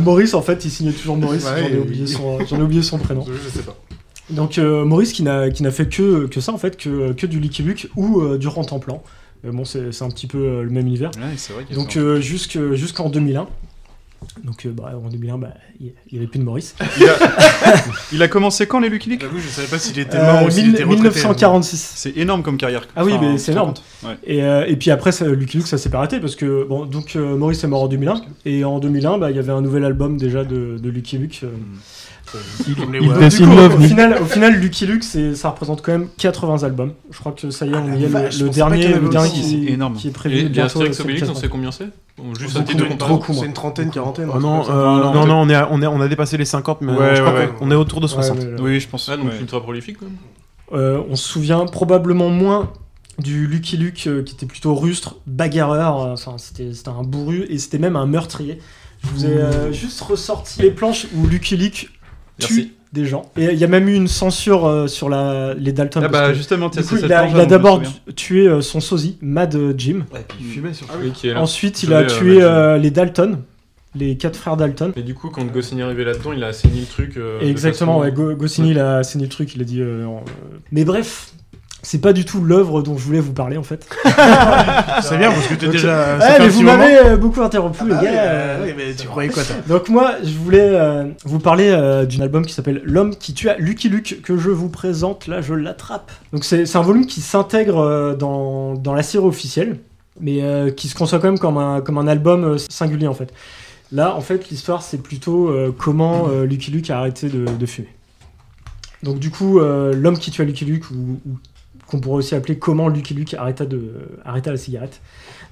Maurice 0.00 0.34
en 0.34 0.42
fait, 0.42 0.64
il 0.64 0.70
signait 0.70 0.92
toujours 0.92 1.16
Maurice, 1.16 1.44
Ouais, 1.44 1.62
j'en 1.62 1.68
ai 1.68 1.78
oublié 1.78 2.06
son 2.06 2.38
j'en 2.46 2.58
ai 2.58 2.62
oublié 2.62 2.82
son 2.82 2.98
prénom. 2.98 3.24
Je 3.26 3.32
sais 3.48 3.64
pas. 3.64 3.76
Donc 4.30 4.58
euh, 4.58 4.84
Maurice 4.84 5.12
qui 5.12 5.22
n'a 5.22 5.50
qui 5.50 5.62
n'a 5.62 5.70
fait 5.70 5.88
que 5.88 6.26
que 6.26 6.40
ça 6.40 6.52
en 6.52 6.58
fait, 6.58 6.76
que 6.76 7.12
que 7.12 7.26
du 7.26 7.40
Lucky 7.40 7.62
Luke 7.62 7.88
ou 7.96 8.20
euh, 8.20 8.38
du 8.38 8.48
Rentemplant. 8.48 9.02
Mais 9.44 9.50
bon, 9.50 9.64
c'est 9.64 9.92
c'est 9.92 10.04
un 10.04 10.08
petit 10.08 10.26
peu 10.26 10.38
euh, 10.38 10.62
le 10.62 10.70
même 10.70 10.86
univers. 10.86 11.10
Ouais, 11.16 11.34
c'est 11.36 11.52
vrai 11.52 11.64
qu'il 11.64 11.76
y 11.76 11.78
a 11.78 11.82
Donc 11.82 11.96
euh, 11.96 12.20
jusqu'en 12.20 13.08
2001. 13.08 13.48
Donc 14.44 14.66
euh, 14.66 14.70
bah, 14.72 14.92
en 15.04 15.08
2001, 15.08 15.38
bah, 15.38 15.48
il 15.80 15.92
n'y 16.12 16.18
avait 16.18 16.26
plus 16.26 16.38
de 16.38 16.44
Maurice. 16.44 16.74
Il 16.98 17.06
a... 17.08 17.14
il 18.12 18.22
a 18.22 18.28
commencé 18.28 18.66
quand 18.66 18.80
les 18.80 18.88
Lucky 18.88 19.10
Luke? 19.10 19.20
J'avoue, 19.22 19.38
je 19.38 19.48
savais 19.48 19.68
pas 19.68 19.78
s'il 19.78 19.98
était 19.98 20.16
Euh, 20.16 20.32
mort 20.32 20.44
ou 20.46 20.50
s'il 20.50 20.64
mille- 20.64 20.74
était 20.74 20.84
retraité. 20.84 21.02
1946. 21.08 21.92
C'est 21.96 22.16
énorme 22.16 22.42
comme 22.42 22.56
carrière. 22.56 22.86
Ah 22.96 23.04
oui, 23.04 23.12
Enfin, 23.14 23.32
mais 23.32 23.38
c'est 23.38 23.52
énorme. 23.52 23.68
compte 23.68 23.82
Ouais. 24.04 24.16
Et, 24.24 24.42
euh, 24.42 24.64
et 24.66 24.76
puis 24.76 24.90
après, 24.90 25.12
ça, 25.12 25.26
Lucky 25.26 25.58
Luke, 25.58 25.66
ça 25.66 25.78
s'est 25.78 25.90
pas 25.90 25.98
arrêté 25.98 26.20
parce 26.20 26.36
que 26.36 26.64
bon, 26.68 26.86
donc 26.86 27.16
euh, 27.16 27.36
Maurice 27.36 27.62
est 27.64 27.68
mort 27.68 27.82
en 27.82 27.88
2001 27.88 28.22
et 28.46 28.64
en 28.64 28.78
2001, 28.78 29.18
bah, 29.18 29.30
il 29.30 29.36
y 29.36 29.40
avait 29.40 29.52
un 29.52 29.60
nouvel 29.60 29.84
album 29.84 30.16
déjà 30.16 30.44
de, 30.44 30.78
de 30.82 30.90
Lucky 30.90 31.18
Luke. 31.18 31.40
euh. 31.44 31.48
Il 32.66 33.12
dessine 33.18 33.46
coup, 33.46 33.58
au 33.76 33.80
final, 33.80 34.18
au 34.22 34.24
final, 34.24 34.54
Lucky 34.60 34.86
Luke, 34.86 35.04
c'est, 35.04 35.34
ça 35.34 35.50
représente 35.50 35.82
quand 35.82 35.92
même 35.92 36.08
80 36.18 36.62
albums. 36.64 36.92
Je 37.10 37.18
crois 37.18 37.32
que 37.32 37.50
ça 37.50 37.66
y 37.66 37.70
est, 37.70 37.76
on 37.76 37.88
Ah, 37.92 37.96
y 37.96 38.04
est. 38.04 38.40
Le, 38.40 38.48
dernier, 38.48 38.88
le 38.88 39.08
qui, 39.08 39.42
C'est 39.66 39.72
énorme. 39.72 39.94
qui 39.94 40.08
est 40.08 40.12
prévu 40.12 40.38
et 40.38 40.44
bientôt. 40.48 40.80
Obélix, 40.80 41.00
on 41.00 41.04
80. 41.04 41.34
sait 41.34 41.48
combien 41.48 41.70
c'est 41.72 41.88
Juste 42.38 42.56
un 42.56 42.62
titre 42.62 42.84
de. 42.84 43.32
C'est 43.34 43.46
une 43.46 43.52
trentaine, 43.52 43.90
quarantaine. 43.90 44.28
Oh 44.32 44.36
un 44.36 44.40
non, 44.40 44.64
ça. 44.64 44.72
euh, 44.72 44.84
non, 44.84 44.96
non, 44.96 45.12
peut-être- 45.12 45.26
non, 45.26 45.40
on, 45.42 45.48
est, 45.48 45.56
on, 45.70 45.82
est, 45.82 45.86
on 45.86 46.00
a 46.00 46.08
dépassé 46.08 46.36
les 46.36 46.44
50, 46.44 46.80
mais 46.82 46.92
Ouais, 46.92 46.98
euh, 47.00 47.14
je 47.16 47.22
crois 47.22 47.34
ouais, 47.34 47.48
qu'on 47.58 47.66
on 47.68 47.70
est 47.70 47.74
autour 47.74 48.00
de 48.00 48.06
60. 48.06 48.38
Ouais, 48.38 48.44
ouais, 48.44 48.50
ouais. 48.52 48.60
Oui, 48.60 48.80
je 48.80 48.88
pense. 48.88 49.08
Ah, 49.08 49.16
donc 49.16 49.30
ouais. 49.30 49.38
ultra 49.40 49.60
prolifique 49.62 49.98
quand 49.98 50.06
même. 50.06 50.16
Euh, 50.72 51.02
on 51.10 51.16
se 51.16 51.28
souvient 51.28 51.64
probablement 51.66 52.28
moins 52.30 52.70
du 53.18 53.46
Lucky 53.46 53.76
Luke 53.76 54.04
euh, 54.06 54.22
qui 54.22 54.34
était 54.34 54.46
plutôt 54.46 54.74
rustre, 54.74 55.16
bagarreur, 55.26 56.00
euh, 56.00 56.12
enfin 56.14 56.36
c'était 56.38 56.72
c'était 56.72 56.88
un 56.88 57.02
bourru 57.02 57.44
et 57.50 57.58
c'était 57.58 57.78
même 57.78 57.94
un 57.96 58.06
meurtrier. 58.06 58.58
Je 59.04 59.08
vous 59.10 59.26
ai 59.26 59.36
euh, 59.36 59.72
juste 59.72 60.00
ressorti 60.00 60.62
les 60.62 60.70
planches 60.70 61.06
où 61.14 61.26
Lucky 61.26 61.56
Luke 61.56 61.90
tue 62.38 62.74
des 62.92 63.06
gens. 63.06 63.22
Et 63.36 63.46
il 63.52 63.58
y 63.58 63.64
a 63.64 63.68
même 63.68 63.88
eu 63.88 63.94
une 63.94 64.08
censure 64.08 64.66
euh, 64.66 64.86
sur 64.86 65.08
la, 65.08 65.54
les 65.54 65.72
Dalton. 65.72 66.02
Ah 66.04 66.08
bah 66.08 66.28
que, 66.28 66.34
justement, 66.34 66.68
du 66.68 66.82
coup, 66.82 66.96
il 67.02 67.10
a, 67.12 67.26
il 67.26 67.46
d'abord 67.46 67.80
tué 68.14 68.46
euh, 68.46 68.60
son 68.60 68.80
sosie, 68.80 69.16
Mad 69.22 69.54
euh, 69.54 69.72
Jim. 69.76 70.04
Ouais, 70.12 70.24
puis 70.28 70.38
il 70.40 70.46
fumait 70.46 70.74
surtout. 70.74 70.92
Oui, 71.00 71.10
qui 71.12 71.28
est 71.28 71.34
là. 71.34 71.40
Ensuite, 71.40 71.80
Je 71.80 71.86
il 71.86 71.94
a 71.94 72.00
euh, 72.00 72.06
tué 72.06 72.42
euh, 72.42 72.76
les 72.76 72.90
Dalton, 72.90 73.38
les 73.94 74.18
quatre 74.18 74.36
frères 74.36 74.58
Dalton. 74.58 74.92
Et 74.96 75.02
du 75.02 75.14
coup, 75.14 75.30
quand 75.30 75.44
Goscinny 75.44 75.80
est 75.80 75.84
arrivé 75.84 76.04
là-dedans, 76.04 76.32
il 76.34 76.44
a 76.44 76.48
assaini 76.48 76.80
le 76.80 76.86
truc. 76.86 77.16
euh, 77.16 77.40
Exactement, 77.40 77.98
façon- 77.98 78.02
ouais, 78.04 78.12
Go- 78.12 78.34
Goscinny 78.34 78.72
il 78.72 78.78
a 78.78 78.98
assaini 78.98 79.24
le 79.24 79.30
truc, 79.30 79.54
il 79.54 79.62
a 79.62 79.64
dit. 79.64 79.80
euh, 79.80 80.04
euh, 80.06 80.08
Mais 80.70 80.84
bref, 80.84 81.32
c'est 81.82 82.00
pas 82.00 82.12
du 82.12 82.24
tout 82.24 82.42
l'œuvre 82.44 82.80
dont 82.82 82.96
je 82.96 83.04
voulais 83.04 83.18
vous 83.20 83.32
parler 83.32 83.56
en 83.56 83.62
fait. 83.64 83.86
C'est 85.02 85.18
bien 85.18 85.30
parce 85.32 85.46
que 85.48 85.54
t'es 85.54 85.68
déjà. 85.68 86.16
Ouais, 86.16 86.24
un 86.24 86.38
mais 86.38 86.48
vous 86.48 86.62
m'avez 86.62 86.98
euh, 86.98 87.16
beaucoup 87.16 87.42
interrompu, 87.42 87.84
les 87.86 87.92
Ah, 87.94 88.02
gars. 88.02 88.10
oui, 88.10 88.16
euh. 88.16 88.20
euh, 88.20 88.64
oui, 88.66 88.74
mais 88.76 88.94
tu 88.94 89.06
croyais 89.08 89.30
quoi, 89.30 89.42
toi? 89.42 89.56
Donc 89.66 89.88
moi, 89.88 90.12
je 90.22 90.32
voulais 90.38 90.60
euh, 90.74 91.04
vous 91.24 91.40
parler 91.40 91.70
euh, 91.70 92.06
d'un 92.06 92.20
album 92.22 92.46
qui 92.46 92.54
s'appelle 92.54 92.82
L'homme 92.84 93.16
qui 93.16 93.34
tua 93.34 93.56
Lucky 93.58 93.88
Luke 93.88 94.20
que 94.22 94.36
je 94.38 94.50
vous 94.50 94.68
présente. 94.68 95.26
Là, 95.26 95.40
je 95.40 95.54
l'attrape. 95.54 96.12
Donc 96.32 96.44
c'est 96.44 96.76
un 96.76 96.82
volume 96.82 97.06
qui 97.06 97.20
s'intègre 97.20 98.14
dans, 98.18 98.74
dans 98.74 98.94
la 98.94 99.02
série 99.02 99.24
officielle, 99.24 99.78
mais 100.20 100.40
qui 100.76 100.88
se 100.88 100.94
conçoit 100.94 101.18
quand 101.18 101.28
même 101.28 101.38
comme 101.38 101.58
un, 101.58 101.80
comme 101.80 101.98
un 101.98 102.06
album 102.06 102.58
singulier 102.58 103.08
en 103.08 103.14
fait. 103.14 103.32
Là, 103.90 104.14
en 104.14 104.20
fait, 104.20 104.48
l'histoire 104.50 104.82
c'est 104.82 105.02
plutôt 105.02 105.52
comment 105.78 106.28
Lucky 106.44 106.70
Luke 106.70 106.90
a 106.90 106.98
arrêté 106.98 107.28
de, 107.28 107.44
de 107.44 107.66
fumer. 107.66 107.88
Donc 109.02 109.18
du 109.18 109.30
coup, 109.30 109.58
euh, 109.58 109.92
l'homme 109.94 110.16
qui 110.16 110.30
tua 110.30 110.44
Lucky 110.44 110.64
Luke 110.64 110.84
ou, 110.92 111.18
ou 111.28 111.38
qu'on 111.92 112.00
pourrait 112.00 112.16
aussi 112.16 112.34
appeler 112.34 112.58
comment 112.58 112.88
Lucky 112.88 113.14
Luke 113.14 113.34
arrêta, 113.34 113.64
de, 113.66 113.92
arrêta 114.24 114.50
la 114.50 114.56
cigarette. 114.56 115.00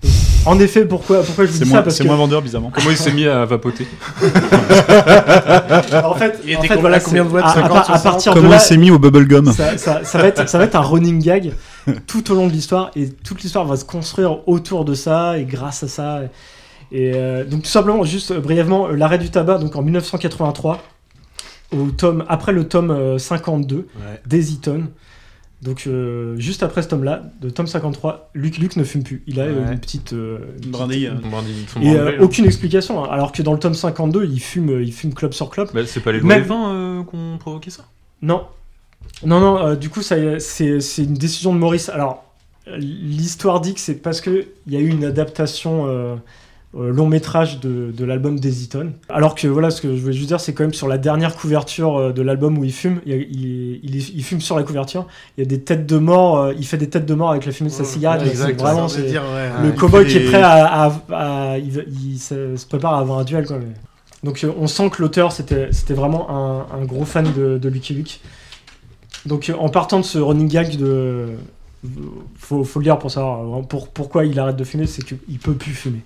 Donc, 0.03 0.11
en 0.47 0.59
effet, 0.59 0.87
pourquoi, 0.87 1.23
pourquoi 1.23 1.45
je 1.45 1.51
vous 1.53 1.59
dis 1.59 1.69
moins- 1.69 1.79
ça 1.79 1.83
parce 1.83 1.97
c'est 1.97 2.03
que... 2.05 2.09
moins 2.09 2.17
vendeur, 2.17 2.41
bizarrement. 2.41 2.73
Comment 2.75 2.91
il 2.91 2.97
s'est 2.97 3.13
mis 3.13 3.27
à 3.27 3.45
vapoter 3.45 3.87
en 6.05 6.15
fait, 6.15 6.41
Il 6.47 6.57
en 6.57 6.63
fait, 6.63 6.77
voilà, 6.77 7.01
combien 7.01 7.25
de 7.25 7.31
watts 7.31 7.45
à, 7.45 7.49
à 7.51 7.55
50, 7.55 7.69
par- 7.71 7.91
à 7.95 7.99
partir 7.99 8.33
Comment 8.33 8.47
de 8.47 8.51
là, 8.53 8.57
il 8.57 8.61
s'est 8.61 8.77
mis 8.77 8.91
au 8.91 8.99
bubblegum 8.99 9.53
ça, 9.53 9.77
ça- 9.79 10.03
ça 10.05 10.19
va 10.19 10.27
être, 10.29 10.49
ça 10.49 10.59
va 10.59 10.65
être 10.65 10.75
un 10.77 10.81
running 10.81 11.23
gag 11.23 11.53
tout 12.07 12.31
au 12.33 12.35
long 12.35 12.47
de 12.47 12.53
l'histoire 12.53 12.91
et 12.97 13.11
toute 13.11 13.43
l'histoire 13.43 13.65
va 13.67 13.77
se 13.77 13.85
construire 13.85 14.49
autour 14.49 14.85
de 14.85 14.95
ça 14.95 15.39
et 15.39 15.45
grâce 15.45 15.83
à 15.83 15.89
ça. 15.89 16.21
Et 16.93 17.13
euh, 17.15 17.45
donc 17.45 17.63
tout 17.63 17.71
simplement, 17.71 18.03
juste 18.05 18.31
euh, 18.31 18.41
brièvement, 18.41 18.89
euh, 18.89 18.97
l'arrêt 18.97 19.19
du 19.19 19.31
tabac, 19.31 19.59
donc 19.59 19.77
en 19.77 19.83
1983, 19.83 20.83
au 21.77 21.91
tome, 21.91 22.25
après 22.29 22.53
le 22.53 22.65
tome 22.67 22.91
euh, 22.91 23.19
52 23.19 23.77
Ouais. 23.77 23.87
des 24.27 24.53
Eaton. 24.53 24.85
Donc 25.63 25.85
euh, 25.87 26.37
juste 26.39 26.63
après 26.63 26.81
ce 26.83 26.89
tome-là, 26.89 27.23
de 27.43 27.51
tome 27.51 27.67
53, 27.67 28.31
Luke 28.35 28.57
Luke 28.59 28.77
ne 28.77 28.85
fume 28.85 29.03
plus. 29.03 29.23
Il 29.27 29.41
a 29.41 29.45
euh, 29.45 29.67
Ouais. 29.67 29.73
une 29.73 29.79
petite, 29.79 30.13
euh, 30.15 30.39
une 30.39 30.55
petite- 30.57 30.71
brindille, 30.71 31.07
euh. 31.07 31.21
Son 31.23 31.29
brindille- 31.29 31.67
son 31.69 31.81
et 31.83 31.95
euh, 31.97 32.17
aucune 32.21 32.47
explication. 32.47 33.05
hein. 33.05 33.09
Alors 33.11 33.31
que 33.33 33.43
dans 33.43 33.53
le 33.53 33.59
tome 33.59 33.75
52, 33.75 34.25
il 34.25 34.41
fume, 34.41 34.71
euh, 34.71 34.83
il 34.83 34.93
fume 34.93 35.13
club 35.13 35.33
sur 35.35 35.51
club. 35.51 35.69
Bah, 35.75 35.85
c'est 35.87 36.01
pas 36.01 36.13
les 36.13 36.21
Même- 36.23 36.39
mauvais 36.39 36.49
vins 36.49 36.73
euh, 36.75 37.03
qu'on 37.03 37.37
provoqué 37.39 37.69
ça? 37.71 37.85
Non. 38.23 38.47
Non, 39.25 39.41
non, 39.41 39.59
euh, 39.59 39.77
du 39.77 39.91
coup, 39.91 40.01
ça, 40.03 40.17
c'est, 40.41 40.81
c'est 40.81 41.05
une 41.05 41.15
décision 41.15 41.53
de 41.53 41.59
Maurice. 41.59 41.89
Alors, 41.91 42.25
l'histoire 42.79 43.61
dit 43.61 43.75
que 43.75 43.81
c'est 43.81 43.97
parce 43.97 44.21
qu'il 44.21 44.47
y 44.67 44.77
a 44.77 44.81
eu 44.81 44.89
une 44.89 45.05
adaptation 45.05 45.87
long 46.73 47.07
métrage 47.07 47.59
de, 47.61 47.91
de 47.91 48.05
l'album 48.05 48.39
des 48.39 48.63
Eaton. 48.63 48.93
Alors 49.09 49.35
que, 49.35 49.49
voilà, 49.49 49.71
ce 49.71 49.81
que 49.81 49.95
je 49.97 50.01
voulais 50.01 50.13
juste 50.13 50.29
dire, 50.29 50.39
c'est 50.41 50.53
quand 50.55 50.63
même 50.63 50.73
sur 50.73 50.87
la 50.87 50.99
dernière 50.99 51.35
couverture 51.37 51.97
euh, 51.99 52.13
de 52.13 52.23
l'album 52.23 52.59
où 52.59 52.65
il 52.65 52.73
fume, 52.73 53.01
il, 53.07 53.13
y 53.13 53.15
a- 53.15 53.19
il, 53.19 53.81
il- 53.85 54.13
il 54.19 54.23
fume 54.25 54.41
sur 54.41 54.57
la 54.57 54.63
couverture, 54.63 55.07
il 55.37 55.41
y 55.41 55.45
a 55.45 55.49
des 55.49 55.61
têtes 55.61 55.85
de 55.87 55.99
mort, 55.99 56.39
euh, 56.39 56.53
il 56.57 56.65
fait 56.65 56.77
des 56.77 56.89
têtes 56.89 57.07
de 57.07 57.15
mort 57.15 57.31
avec 57.33 57.45
la 57.45 57.51
fumée 57.53 57.71
de 57.71 57.75
sa 57.75 57.83
cigarette. 57.85 58.21
Ouais, 58.29 58.35
c'est 58.47 58.53
vraiment, 58.63 58.89
c'est 58.89 59.03
dire, 59.09 59.23
ouais, 59.23 59.67
le 59.67 59.73
cowboy 59.73 60.07
qui 60.07 60.19
est 60.19 60.27
prêt 60.27 60.43
à. 60.43 60.85
à- 60.85 61.01
à- 61.55 61.59
il, 61.59 62.19
se, 62.21 62.65
prépare 62.67 62.95
à 62.95 63.01
avoir 63.01 63.19
un 63.19 63.25
duel, 63.25 63.47
quoi. 63.47 63.59
mais- 63.59 63.75
Donc, 64.23 64.45
euh, 64.45 64.53
on 64.59 64.67
sent 64.69 64.91
que 64.91 65.03
l'auteur, 65.03 65.33
c'était, 65.33 65.73
c'était 65.73 65.95
vraiment 65.95 66.31
un, 66.31 66.67
un 66.81 66.85
gros 66.85 67.05
fan 67.05 67.27
de, 67.37 67.59
de 67.59 67.69
Lucky 67.69 67.95
Luke. 67.95 68.21
Donc 69.27 69.51
euh, 69.51 69.55
en 69.59 69.69
partant 69.69 69.99
de 70.01 70.05
ce 70.05 70.19
running 70.19 70.49
gag 70.49 70.77
de 70.77 71.27
faut, 72.39 72.65
faut 72.65 72.79
le 72.79 72.85
lire 72.85 72.99
pour 72.99 73.11
savoir 73.11 73.59
euh, 73.59 73.63
pour, 73.63 73.89
pourquoi 73.89 74.25
il 74.25 74.39
arrête 74.39 74.57
de 74.57 74.65
fumer, 74.65 74.87
c'est 74.87 75.03
qu'il 75.05 75.39
peut 75.39 75.55
plus 75.55 75.73
fumer. 75.73 76.01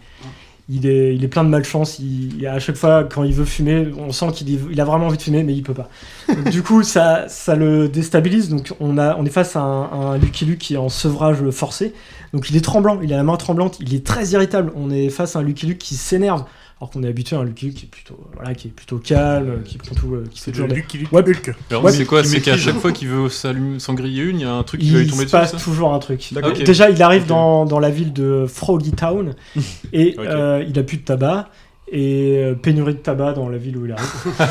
Il 0.70 0.86
est, 0.86 1.14
il 1.14 1.22
est 1.22 1.28
plein 1.28 1.44
de 1.44 1.50
malchance. 1.50 1.98
Il, 1.98 2.36
il- 2.38 2.46
à 2.46 2.58
chaque 2.58 2.76
fois, 2.76 3.04
quand 3.04 3.22
il 3.24 3.34
veut 3.34 3.44
fumer, 3.44 3.88
on 3.98 4.12
sent 4.12 4.26
qu'il 4.32 4.48
il 4.70 4.80
a 4.80 4.84
vraiment 4.84 5.06
envie 5.08 5.18
de 5.18 5.22
fumer, 5.22 5.42
mais 5.42 5.52
il 5.54 5.62
peut 5.62 5.74
pas. 5.74 5.90
Donc, 6.28 6.48
du 6.50 6.62
coup, 6.62 6.82
ça, 6.82 7.26
ça 7.28 7.54
le 7.54 7.88
déstabilise. 7.88 8.48
Donc, 8.48 8.72
on, 8.80 8.96
a, 8.96 9.16
on 9.16 9.26
est 9.26 9.30
face 9.30 9.56
à 9.56 9.60
un, 9.60 10.12
un 10.12 10.18
Lucky 10.18 10.46
Luke 10.46 10.58
qui 10.58 10.74
est 10.74 10.78
en 10.78 10.88
sevrage 10.88 11.48
forcé. 11.50 11.92
Donc, 12.32 12.48
il 12.50 12.56
est 12.56 12.62
tremblant. 12.64 13.00
Il 13.02 13.12
a 13.12 13.16
la 13.18 13.22
main 13.24 13.36
tremblante. 13.36 13.76
Il 13.80 13.94
est 13.94 14.06
très 14.06 14.28
irritable. 14.30 14.72
On 14.74 14.90
est 14.90 15.10
face 15.10 15.36
à 15.36 15.40
un 15.40 15.42
Lucky 15.42 15.66
Luke 15.66 15.78
qui 15.78 15.96
s'énerve. 15.96 16.44
Alors 16.84 16.90
qu'on 16.90 17.02
est 17.02 17.08
habitué 17.08 17.34
à 17.34 17.38
un 17.38 17.44
Lucky 17.44 17.64
Luke 17.64 17.74
qui 17.76 17.86
est 17.86 17.88
plutôt, 17.88 18.20
voilà, 18.34 18.52
qui 18.54 18.68
est 18.68 18.70
plutôt 18.70 18.98
calme, 18.98 19.62
qui 19.64 19.78
prend 19.78 19.94
tout, 19.94 20.16
euh, 20.16 20.24
qui 20.30 20.38
fait 20.38 20.52
toujours 20.52 20.68
des- 20.68 20.74
Lucky 20.74 20.98
Luke 20.98 21.10
Ouais, 21.12 21.22
Hulk. 21.26 21.54
Alors, 21.70 21.82
Ouais, 21.82 21.90
c'est 21.92 22.04
quoi 22.04 22.20
qui 22.20 22.28
C'est 22.28 22.42
qu'à 22.42 22.58
chaque 22.58 22.76
fois 22.76 22.92
qu'il 22.92 23.08
veut 23.08 23.28
s'allumer- 23.30 23.78
s'en 23.78 23.94
griller 23.94 24.24
une, 24.24 24.40
il 24.40 24.42
y 24.42 24.44
a 24.44 24.52
un 24.52 24.62
truc 24.64 24.82
qui 24.82 24.90
va 24.90 24.98
lui 24.98 25.06
il 25.06 25.10
tomber 25.10 25.20
se 25.20 25.24
dessus 25.24 25.32
passe 25.32 25.52
ça 25.52 25.56
toujours 25.56 25.94
un 25.94 25.98
truc. 25.98 26.34
Déjà, 26.66 26.90
il 26.90 27.02
arrive 27.02 27.24
dans, 27.24 27.64
dans 27.64 27.78
la 27.78 27.88
ville 27.88 28.12
de 28.12 28.44
Froggy 28.46 28.92
Town 28.92 29.34
et 29.94 30.14
euh, 30.18 30.62
il 30.68 30.78
a 30.78 30.82
plus 30.82 30.98
de 30.98 31.04
tabac 31.04 31.48
et 31.90 32.36
euh, 32.38 32.54
pénurie 32.54 32.94
de 32.94 32.98
tabac 32.98 33.32
dans 33.32 33.48
la 33.48 33.56
ville 33.56 33.78
où 33.78 33.86
il 33.86 33.92
arrive. 33.92 34.06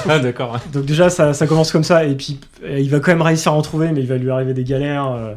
Ah, 0.09 0.17
d'accord. 0.23 0.57
Donc 0.71 0.85
déjà, 0.85 1.11
ça, 1.11 1.33
ça 1.33 1.45
commence 1.45 1.71
comme 1.71 1.83
ça 1.83 2.03
et 2.03 2.15
puis 2.15 2.39
euh, 2.63 2.79
il 2.79 2.89
va 2.89 2.99
quand 2.99 3.11
même 3.11 3.21
réussir 3.21 3.51
à 3.51 3.55
en 3.55 3.61
trouver, 3.61 3.91
mais 3.91 3.99
il 4.01 4.07
va 4.07 4.17
lui 4.17 4.31
arriver 4.31 4.55
des 4.55 4.63
galères. 4.63 5.11
euh, 5.11 5.35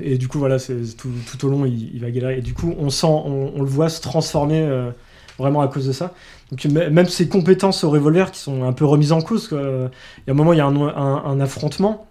et 0.00 0.18
du 0.18 0.26
coup, 0.26 0.40
voilà, 0.40 0.58
c'est 0.58 0.96
tout, 0.96 1.10
tout 1.30 1.46
au 1.46 1.48
long, 1.48 1.64
il, 1.64 1.90
il 1.94 2.00
va 2.00 2.10
galérer. 2.10 2.38
Et 2.38 2.42
du 2.42 2.54
coup, 2.54 2.74
on 2.76 2.90
sent, 2.90 3.06
on, 3.06 3.52
on 3.54 3.62
le 3.62 3.68
voit 3.68 3.88
se 3.88 4.00
transformer 4.00 4.62
euh, 4.62 4.90
vraiment 5.38 5.60
à 5.60 5.68
cause 5.68 5.86
de 5.86 5.92
ça. 5.92 6.12
Donc 6.50 6.64
même 6.64 7.06
ses 7.06 7.28
compétences 7.28 7.84
au 7.84 7.90
revolver 7.90 8.30
qui 8.32 8.40
sont 8.40 8.64
un 8.64 8.72
peu 8.72 8.84
remises 8.84 9.12
en 9.12 9.20
cause. 9.20 9.48
Il 9.52 9.56
y 9.56 10.30
a 10.30 10.32
un 10.32 10.34
moment, 10.34 10.52
il 10.52 10.58
y 10.58 10.60
a 10.60 10.66
un, 10.66 11.40
affrontement. 11.40 12.06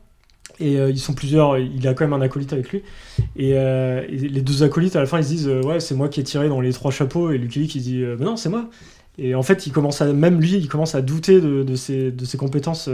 Et 0.60 0.78
euh, 0.80 0.90
ils 0.90 1.00
sont 1.00 1.14
plusieurs, 1.14 1.60
il 1.60 1.88
a 1.88 1.94
quand 1.94 2.04
même 2.04 2.14
un 2.14 2.22
acolyte 2.22 2.52
avec 2.52 2.72
lui. 2.72 2.82
Et, 3.36 3.52
euh, 3.54 4.04
les 4.10 4.42
deux 4.42 4.64
acolytes, 4.64 4.96
à 4.96 5.00
la 5.00 5.06
fin, 5.06 5.20
ils 5.20 5.24
se 5.24 5.30
disent 5.30 5.48
euh, 5.48 5.62
Ouais, 5.62 5.80
c'est 5.80 5.94
moi 5.94 6.10
qui 6.10 6.20
ai 6.20 6.24
tiré 6.24 6.50
dans 6.50 6.62
les 6.62 6.74
trois 6.74 6.92
chapeaux. 6.92 7.32
Et 7.32 7.38
Lucky 7.38 7.60
Luke, 7.60 7.76
il 7.76 7.82
dit 7.82 8.04
Mais 8.18 8.26
non, 8.26 8.38
c'est 8.38 8.50
moi. 8.50 8.68
Et 9.20 9.36
en 9.36 9.44
fait, 9.44 9.68
il 9.68 9.72
commence 9.72 10.02
à, 10.02 10.12
même 10.14 10.40
lui, 10.40 10.54
il 10.54 10.68
commence 10.68 10.96
à 10.96 11.02
douter 11.02 11.42
de, 11.42 11.76
ses, 11.76 12.14
compétences 12.38 12.90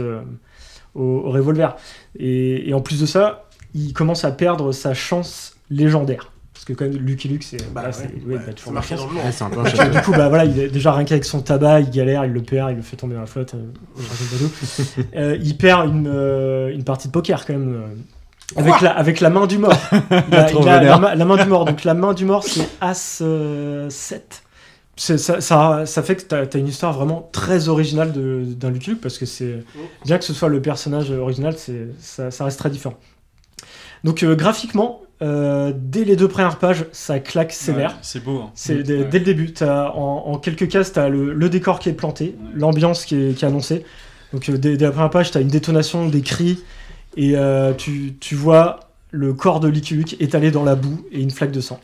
au, 0.94 1.22
revolver. 1.30 1.76
Et 2.18 2.72
en 2.74 2.80
plus 2.80 3.00
de 3.00 3.06
ça, 3.06 3.48
il 3.74 3.92
commence 3.92 4.24
à 4.24 4.30
perdre 4.30 4.72
sa 4.72 4.94
chance 4.94 5.56
légendaire. 5.70 6.33
Parce 6.54 6.64
que 6.64 6.72
quand 6.72 6.84
même, 6.84 6.96
Lucky 6.96 7.28
Luke, 7.28 7.42
c'est 7.42 7.58
c'est- 7.58 8.04
ouais, 8.04 8.10
il 8.26 8.36
a 8.36 8.52
toujours 8.52 8.72
marqué 8.72 8.94
dans 8.94 9.06
le. 9.06 9.14
Ouais, 9.16 9.32
c'est 9.32 9.42
un 9.44 9.50
peu 9.50 9.58
un 9.58 9.64
Donc, 9.64 9.74
chef-d'œuvre. 9.74 9.90
Du 9.98 10.00
coup, 10.02 10.12
bah 10.12 10.28
voilà, 10.28 10.44
il 10.44 10.58
est 10.58 10.68
déjà 10.68 10.92
rien 10.92 11.04
qu'avec 11.04 11.24
son 11.24 11.42
tabac, 11.42 11.80
il 11.80 11.90
galère, 11.90 12.24
il 12.24 12.32
le 12.32 12.42
perd, 12.42 12.70
il 12.70 12.76
le 12.76 12.82
fait 12.82 12.96
tomber 12.96 13.14
dans 13.16 13.20
la 13.22 13.26
flotte. 13.26 13.54
euh. 13.54 13.64
Euh, 15.16 15.36
il 15.42 15.56
perd 15.56 15.88
une, 15.88 16.06
euh, 16.06 16.72
une 16.72 16.84
partie 16.84 17.08
de 17.08 17.12
poker 17.12 17.44
quand 17.44 17.54
même. 17.54 17.74
euh, 17.74 18.60
avec 18.60 18.80
la, 18.82 18.92
avec 18.96 19.20
la 19.20 19.30
main 19.30 19.46
du 19.46 19.58
mort. 19.58 19.72
Il 20.30 20.34
a, 20.36 20.44
Trop 20.44 20.62
il 20.62 20.68
a 20.68 21.14
la, 21.14 21.24
main 21.24 21.36
du 21.36 21.48
mort. 21.48 21.64
Donc 21.64 21.82
la 21.84 21.94
main 21.94 22.12
du 22.14 22.24
mort, 22.24 22.44
c'est 22.44 22.68
As 22.80 23.18
euh, 23.22 23.88
7. 23.90 24.42
C'est- 24.96 25.18
Ça, 25.18 25.40
ça, 25.40 25.86
ça 25.86 26.02
fait 26.02 26.14
que 26.16 26.22
tu 26.22 26.56
as, 26.56 26.60
une 26.60 26.68
histoire 26.68 26.92
vraiment 26.92 27.28
très 27.32 27.68
originale 27.68 28.12
d'un 28.12 28.70
Lucky 28.70 28.90
Luke 28.90 29.00
parce 29.00 29.18
que 29.18 29.26
c'est 29.26 29.64
bien 30.04 30.18
que 30.18 30.24
ce 30.24 30.32
soit 30.34 30.48
le 30.48 30.62
personnage 30.62 31.10
original, 31.10 31.54
c'est 31.56 31.88
ça, 31.98 32.30
ça 32.30 32.44
reste 32.44 32.58
très 32.60 32.70
différent. 32.70 32.94
Donc 34.04 34.22
euh, 34.22 34.36
graphiquement, 34.36 35.00
euh, 35.22 35.72
dès 35.74 36.04
les 36.04 36.16
deux 36.16 36.28
premières 36.28 36.58
pages, 36.58 36.86
ça 36.92 37.18
claque 37.20 37.52
sévère. 37.52 37.90
Ouais, 37.90 37.96
c'est 38.02 38.22
beau, 38.22 38.38
hein. 38.38 38.50
C'est 38.54 38.82
dès, 38.82 38.98
ouais. 38.98 39.04
dès 39.04 39.18
le 39.20 39.24
début. 39.24 39.52
T'as- 39.52 39.90
en, 39.94 40.26
en 40.26 40.38
quelques 40.38 40.68
cases, 40.68 40.92
tu 40.92 40.98
as 40.98 41.08
le, 41.08 41.32
le 41.32 41.48
décor 41.48 41.78
qui 41.78 41.88
est 41.88 41.92
planté, 41.94 42.34
l'ambiance 42.54 43.04
qui 43.04 43.14
est, 43.16 43.34
qui 43.34 43.44
est 43.44 43.48
annoncée. 43.48 43.84
Donc 44.32 44.48
euh, 44.48 44.58
dès, 44.58 44.76
dès 44.76 44.84
la 44.86 44.90
première 44.90 45.10
page, 45.10 45.30
tu 45.30 45.38
as 45.38 45.40
une 45.40 45.48
détonation, 45.48 46.08
des 46.08 46.22
cris, 46.22 46.58
et 47.16 47.36
euh, 47.36 47.72
tu, 47.74 48.16
tu 48.18 48.34
vois 48.34 48.80
le 49.12 49.32
corps 49.32 49.60
de 49.60 49.68
Lucky 49.68 49.94
Luke 49.94 50.16
étalé 50.20 50.50
dans 50.50 50.64
la 50.64 50.74
boue 50.74 51.06
et 51.12 51.20
une 51.22 51.30
flaque 51.30 51.52
de 51.52 51.60
sang. 51.60 51.80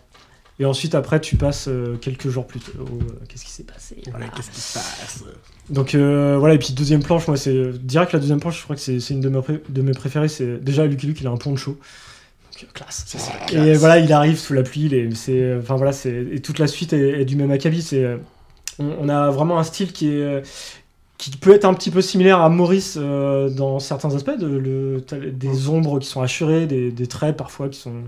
Et 0.58 0.66
ensuite, 0.66 0.94
après, 0.94 1.20
tu 1.20 1.36
passes 1.36 1.68
euh, 1.68 1.96
quelques 1.96 2.28
jours 2.28 2.46
plus 2.46 2.60
tôt. 2.60 2.72
euh, 2.78 3.04
Qu'est-ce 3.28 3.44
qui 3.46 3.50
s'est 3.52 3.62
passé? 3.62 3.96
Voilà. 4.10 4.26
Qu'est-ce 4.28 4.50
qui 4.50 4.60
se 4.60 4.74
passe? 4.74 5.24
Donc 5.70 5.94
euh, 5.94 6.36
voilà, 6.38 6.56
et 6.56 6.58
puis 6.58 6.72
deuxième 6.72 7.02
planche, 7.02 7.28
moi 7.28 7.36
c'est 7.36 7.78
direct 7.78 8.12
la 8.12 8.18
deuxième 8.18 8.40
planche, 8.40 8.58
je 8.58 8.64
crois 8.64 8.74
que 8.74 8.82
c'est 8.82 8.98
c'est 8.98 9.14
une 9.14 9.20
de 9.20 9.28
mes, 9.28 9.40
pré- 9.40 9.62
de 9.68 9.82
mes 9.82 9.92
préférées. 9.92 10.26
C'est 10.28 10.58
déjà 10.62 10.84
Lucky 10.84 11.06
Luke, 11.06 11.20
il 11.20 11.28
a 11.28 11.30
un 11.30 11.36
poncho. 11.36 11.78
Euh, 11.78 11.84
classe. 12.66 13.04
c'est 13.06 13.18
la 13.18 13.46
Et 13.52 13.74
classe. 13.74 13.78
voilà, 13.78 13.98
il 13.98 14.12
arrive 14.12 14.38
sous 14.38 14.54
la 14.54 14.62
pluie, 14.62 15.10
c'est 15.14 15.56
enfin 15.58 15.76
voilà, 15.76 15.92
c'est 15.92 16.26
et 16.32 16.40
toute 16.40 16.58
la 16.58 16.66
suite 16.66 16.92
est, 16.92 17.20
est 17.20 17.24
du 17.24 17.36
même 17.36 17.50
acabit. 17.50 17.82
C'est 17.82 18.04
euh, 18.04 18.16
on, 18.78 18.94
on 19.02 19.08
a 19.08 19.30
vraiment 19.30 19.58
un 19.58 19.64
style 19.64 19.92
qui 19.92 20.08
est 20.08 20.22
euh, 20.22 20.40
qui 21.18 21.30
peut 21.32 21.54
être 21.54 21.66
un 21.66 21.74
petit 21.74 21.90
peu 21.90 22.00
similaire 22.00 22.40
à 22.40 22.48
Maurice 22.48 22.96
euh, 22.98 23.50
dans 23.50 23.78
certains 23.78 24.14
aspects, 24.14 24.38
de, 24.38 24.46
le, 24.46 25.04
des 25.32 25.68
ombres 25.68 25.98
qui 25.98 26.08
sont 26.08 26.22
assurées, 26.22 26.66
des, 26.66 26.90
des 26.90 27.06
traits 27.06 27.36
parfois 27.36 27.68
qui 27.68 27.78
sont 27.78 28.04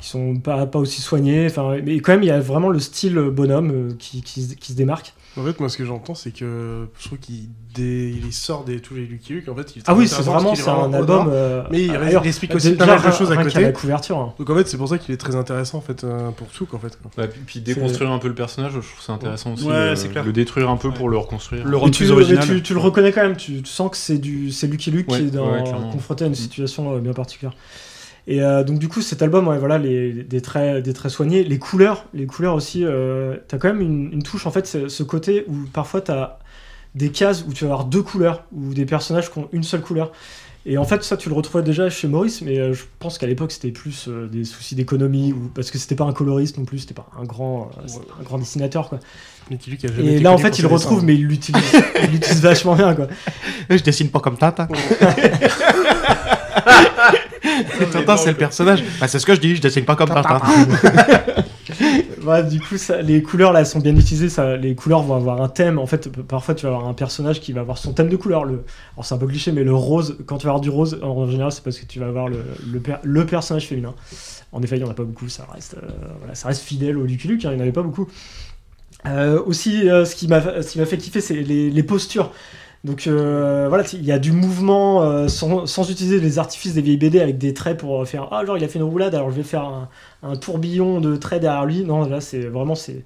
qui 0.00 0.08
sont 0.08 0.36
pas, 0.36 0.66
pas 0.66 0.78
aussi 0.78 1.00
soignés. 1.02 1.46
Enfin, 1.46 1.78
mais 1.84 1.98
quand 2.00 2.12
même, 2.12 2.22
il 2.22 2.26
y 2.28 2.30
a 2.30 2.38
vraiment 2.40 2.68
le 2.68 2.78
style 2.78 3.16
bonhomme 3.32 3.70
euh, 3.72 3.94
qui, 3.98 4.22
qui 4.22 4.42
se 4.72 4.76
démarque. 4.76 5.12
En 5.38 5.44
fait, 5.44 5.60
moi, 5.60 5.68
ce 5.68 5.76
que 5.76 5.84
j'entends, 5.84 6.14
c'est 6.14 6.32
que 6.32 6.88
je 6.98 7.06
trouve 7.06 7.18
qu'il 7.18 7.44
dé- 7.74 8.12
il 8.24 8.32
sort 8.32 8.64
des 8.64 8.80
tous 8.80 8.94
les 8.94 9.06
Lucky 9.06 9.34
Luke. 9.34 9.48
En 9.48 9.54
fait, 9.54 9.76
il 9.76 9.82
Ah 9.86 9.94
oui, 9.94 10.08
c'est 10.08 10.22
vraiment 10.22 10.54
c'est 10.54 10.68
un 10.68 10.92
album. 10.92 11.28
euh, 11.30 11.62
mais 11.70 11.82
il, 11.84 11.92
il 12.22 12.26
explique 12.26 12.50
Déjà, 12.52 12.68
aussi 12.70 12.76
pas 12.76 12.86
mal 12.86 12.96
de 12.98 13.02
rien- 13.02 13.12
choses 13.12 13.30
à 13.30 13.36
côté. 13.36 13.60
la 13.60 13.72
couverture. 13.72 14.18
hein. 14.18 14.34
Donc 14.38 14.50
en 14.50 14.54
fait, 14.56 14.66
c'est 14.68 14.76
pour 14.76 14.88
ça 14.88 14.98
qu'il 14.98 15.14
est 15.14 15.18
très 15.18 15.36
intéressant 15.36 15.78
en 15.78 15.80
fait 15.80 16.02
euh, 16.02 16.30
pour 16.30 16.48
tout 16.48 16.66
en 16.72 16.78
fait. 16.78 16.98
puis, 17.28 17.40
puis 17.46 17.60
déconstruire 17.60 18.10
un 18.10 18.18
peu 18.18 18.28
le 18.28 18.34
personnage, 18.34 18.72
je 18.72 18.78
trouve 18.78 19.00
ça 19.00 19.12
intéressant 19.12 19.52
aussi. 19.54 19.64
Ouais, 19.64 19.72
euh, 19.74 19.94
c'est 19.96 20.08
clair. 20.08 20.24
Le 20.24 20.32
détruire 20.32 20.70
un 20.70 20.76
peu 20.76 20.90
pour 20.90 21.08
le 21.08 21.16
reconstruire. 21.18 21.64
Et 21.86 21.90
tu, 21.92 22.04
mais 22.26 22.36
tu, 22.56 22.62
tu 22.62 22.74
le 22.74 22.80
reconnais 22.80 23.12
quand 23.12 23.22
même, 23.22 23.36
tu, 23.36 23.62
tu 23.62 23.70
sens 23.70 23.90
que 23.90 23.96
c'est 23.96 24.18
du 24.18 24.50
c'est 24.50 24.66
Lucky 24.66 24.90
Luke 24.90 25.08
Ouais, 25.10 25.18
qui 25.18 25.24
est 25.26 25.30
dans, 25.30 25.52
ouais, 25.52 25.62
clairement. 25.62 25.90
confronté 25.92 26.24
à 26.24 26.26
une 26.26 26.34
situation 26.34 26.94
euh, 26.96 26.98
bien 26.98 27.12
particulière. 27.12 27.54
Et 28.30 28.42
euh, 28.42 28.62
donc 28.62 28.78
du 28.78 28.88
coup 28.88 29.00
cet 29.00 29.22
album, 29.22 29.48
ouais, 29.48 29.58
voilà, 29.58 29.78
les, 29.78 30.12
des 30.12 30.40
traits, 30.40 30.84
des 30.84 30.92
traits 30.92 31.10
soignés, 31.10 31.42
les 31.42 31.58
couleurs, 31.58 32.04
les 32.14 32.26
couleurs 32.26 32.54
aussi. 32.54 32.84
Euh, 32.84 33.36
t'as 33.48 33.58
quand 33.58 33.68
même 33.68 33.80
une, 33.80 34.12
une 34.12 34.22
touche 34.22 34.46
en 34.46 34.50
fait, 34.50 34.66
ce 34.66 35.02
côté 35.02 35.44
où 35.48 35.54
parfois 35.72 36.02
t'as 36.02 36.38
des 36.94 37.10
cases 37.10 37.44
où 37.48 37.52
tu 37.52 37.64
vas 37.64 37.72
avoir 37.72 37.86
deux 37.86 38.02
couleurs 38.02 38.44
ou 38.52 38.74
des 38.74 38.84
personnages 38.84 39.32
qui 39.32 39.38
ont 39.38 39.48
une 39.52 39.62
seule 39.62 39.80
couleur. 39.80 40.12
Et 40.66 40.76
en 40.76 40.84
fait, 40.84 41.02
ça, 41.02 41.16
tu 41.16 41.30
le 41.30 41.34
retrouvais 41.34 41.64
déjà 41.64 41.88
chez 41.88 42.08
Maurice, 42.08 42.42
mais 42.42 42.58
euh, 42.58 42.74
je 42.74 42.84
pense 42.98 43.16
qu'à 43.16 43.26
l'époque, 43.26 43.52
c'était 43.52 43.70
plus 43.70 44.06
euh, 44.08 44.26
des 44.26 44.44
soucis 44.44 44.74
d'économie, 44.74 45.32
ou 45.32 45.50
parce 45.54 45.70
que 45.70 45.78
c'était 45.78 45.94
pas 45.94 46.04
un 46.04 46.12
coloriste 46.12 46.58
non 46.58 46.66
plus, 46.66 46.80
c'était 46.80 46.92
pas 46.92 47.06
un 47.18 47.24
grand, 47.24 47.70
euh, 47.78 47.88
un 48.20 48.22
grand 48.22 48.36
dessinateur, 48.36 48.90
quoi. 48.90 48.98
Luke 49.50 49.82
a 49.84 49.88
jamais 49.88 50.16
Et 50.16 50.20
là, 50.20 50.30
en 50.30 50.36
fait, 50.36 50.58
il 50.58 50.62
le 50.62 50.68
retrouve, 50.68 51.02
mais 51.04 51.14
il 51.14 51.26
l'utilise, 51.26 51.62
il 52.02 52.10
l'utilise 52.10 52.42
vachement 52.42 52.74
bien, 52.74 52.94
quoi. 52.94 53.06
Je 53.70 53.82
dessine 53.82 54.10
pas 54.10 54.20
comme 54.20 54.36
Tintin. 54.36 54.68
Tintin, 57.92 58.16
c'est 58.16 58.30
le 58.30 58.36
personnage. 58.36 58.82
Bah, 59.00 59.08
c'est 59.08 59.18
ce 59.18 59.26
que 59.26 59.34
je 59.34 59.40
dis, 59.40 59.56
je 59.56 59.60
dessine 59.62 59.84
pas 59.84 59.96
comme 59.96 60.08
Tintin. 60.08 60.40
Bref, 62.22 62.48
du 62.48 62.60
coup, 62.60 62.76
ça- 62.76 63.00
les 63.02 63.22
couleurs 63.22 63.52
là 63.52 63.64
sont 63.64 63.78
bien 63.78 63.94
utilisées. 63.96 64.28
Ça, 64.28 64.56
les 64.56 64.74
couleurs 64.74 65.02
vont 65.02 65.14
avoir 65.14 65.40
un 65.40 65.48
thème. 65.48 65.78
En 65.78 65.86
fait, 65.86 66.08
parfois 66.22 66.54
tu 66.54 66.66
vas 66.66 66.72
avoir 66.74 66.88
un 66.88 66.94
personnage 66.94 67.40
qui 67.40 67.52
va 67.52 67.60
avoir 67.60 67.78
son 67.78 67.92
thème 67.92 68.08
de 68.08 68.16
couleur. 68.16 68.44
Le, 68.44 68.64
alors 68.94 69.04
c'est 69.04 69.14
un 69.14 69.18
peu 69.18 69.26
cliché, 69.26 69.52
mais 69.52 69.64
le 69.64 69.74
rose, 69.74 70.16
quand 70.26 70.38
tu 70.38 70.46
vas 70.46 70.50
avoir 70.50 70.60
du 70.60 70.70
rose, 70.70 70.98
en 71.02 71.30
général, 71.30 71.52
c'est 71.52 71.62
parce 71.62 71.78
que 71.78 71.86
tu 71.86 72.00
vas 72.00 72.06
avoir 72.06 72.28
le, 72.28 72.38
le, 72.70 72.80
per- 72.80 72.96
le 73.02 73.26
personnage 73.26 73.66
féminin. 73.66 73.94
En 74.52 74.62
effet, 74.62 74.76
il 74.76 74.82
n'y 74.82 74.88
en 74.88 74.90
a 74.90 74.94
pas 74.94 75.04
beaucoup. 75.04 75.28
Ça 75.28 75.46
reste, 75.52 75.76
euh, 75.82 75.86
voilà, 76.18 76.34
ça 76.34 76.48
reste 76.48 76.62
fidèle 76.62 76.96
au 76.98 77.04
Lucky 77.04 77.28
Luke. 77.28 77.44
hein, 77.44 77.50
il 77.52 77.54
n'y 77.56 77.60
en 77.60 77.62
avait 77.62 77.72
pas 77.72 77.82
beaucoup. 77.82 78.08
Euh, 79.06 79.40
aussi, 79.44 79.88
euh, 79.88 80.04
ce 80.04 80.16
qui 80.16 80.26
m'a 80.26 80.62
ce 80.62 80.72
qui 80.72 80.78
m'a 80.80 80.86
fait 80.86 80.98
kiffer, 80.98 81.20
c'est 81.20 81.34
les, 81.34 81.70
les 81.70 81.82
postures. 81.82 82.32
Donc 82.84 83.06
euh, 83.06 83.66
voilà, 83.68 83.84
il 83.92 84.04
y 84.04 84.12
a 84.12 84.20
du 84.20 84.30
mouvement 84.30 85.02
euh, 85.02 85.26
sans, 85.26 85.66
sans 85.66 85.90
utiliser 85.90 86.20
les 86.20 86.38
artifices 86.38 86.74
des 86.74 86.80
vieilles 86.80 86.96
BD 86.96 87.20
avec 87.20 87.36
des 87.36 87.52
traits 87.52 87.76
pour 87.78 88.06
faire 88.06 88.28
ah 88.30 88.44
genre 88.46 88.56
il 88.56 88.62
a 88.62 88.68
fait 88.68 88.78
une 88.78 88.84
roulade 88.84 89.16
alors 89.16 89.30
je 89.30 89.36
vais 89.36 89.42
faire 89.42 89.64
un, 89.64 89.88
un 90.22 90.36
tourbillon 90.36 91.00
de 91.00 91.16
traits 91.16 91.42
derrière 91.42 91.66
lui. 91.66 91.84
Non 91.84 92.08
là 92.08 92.20
c'est 92.20 92.42
vraiment 92.42 92.76
c'est 92.76 93.04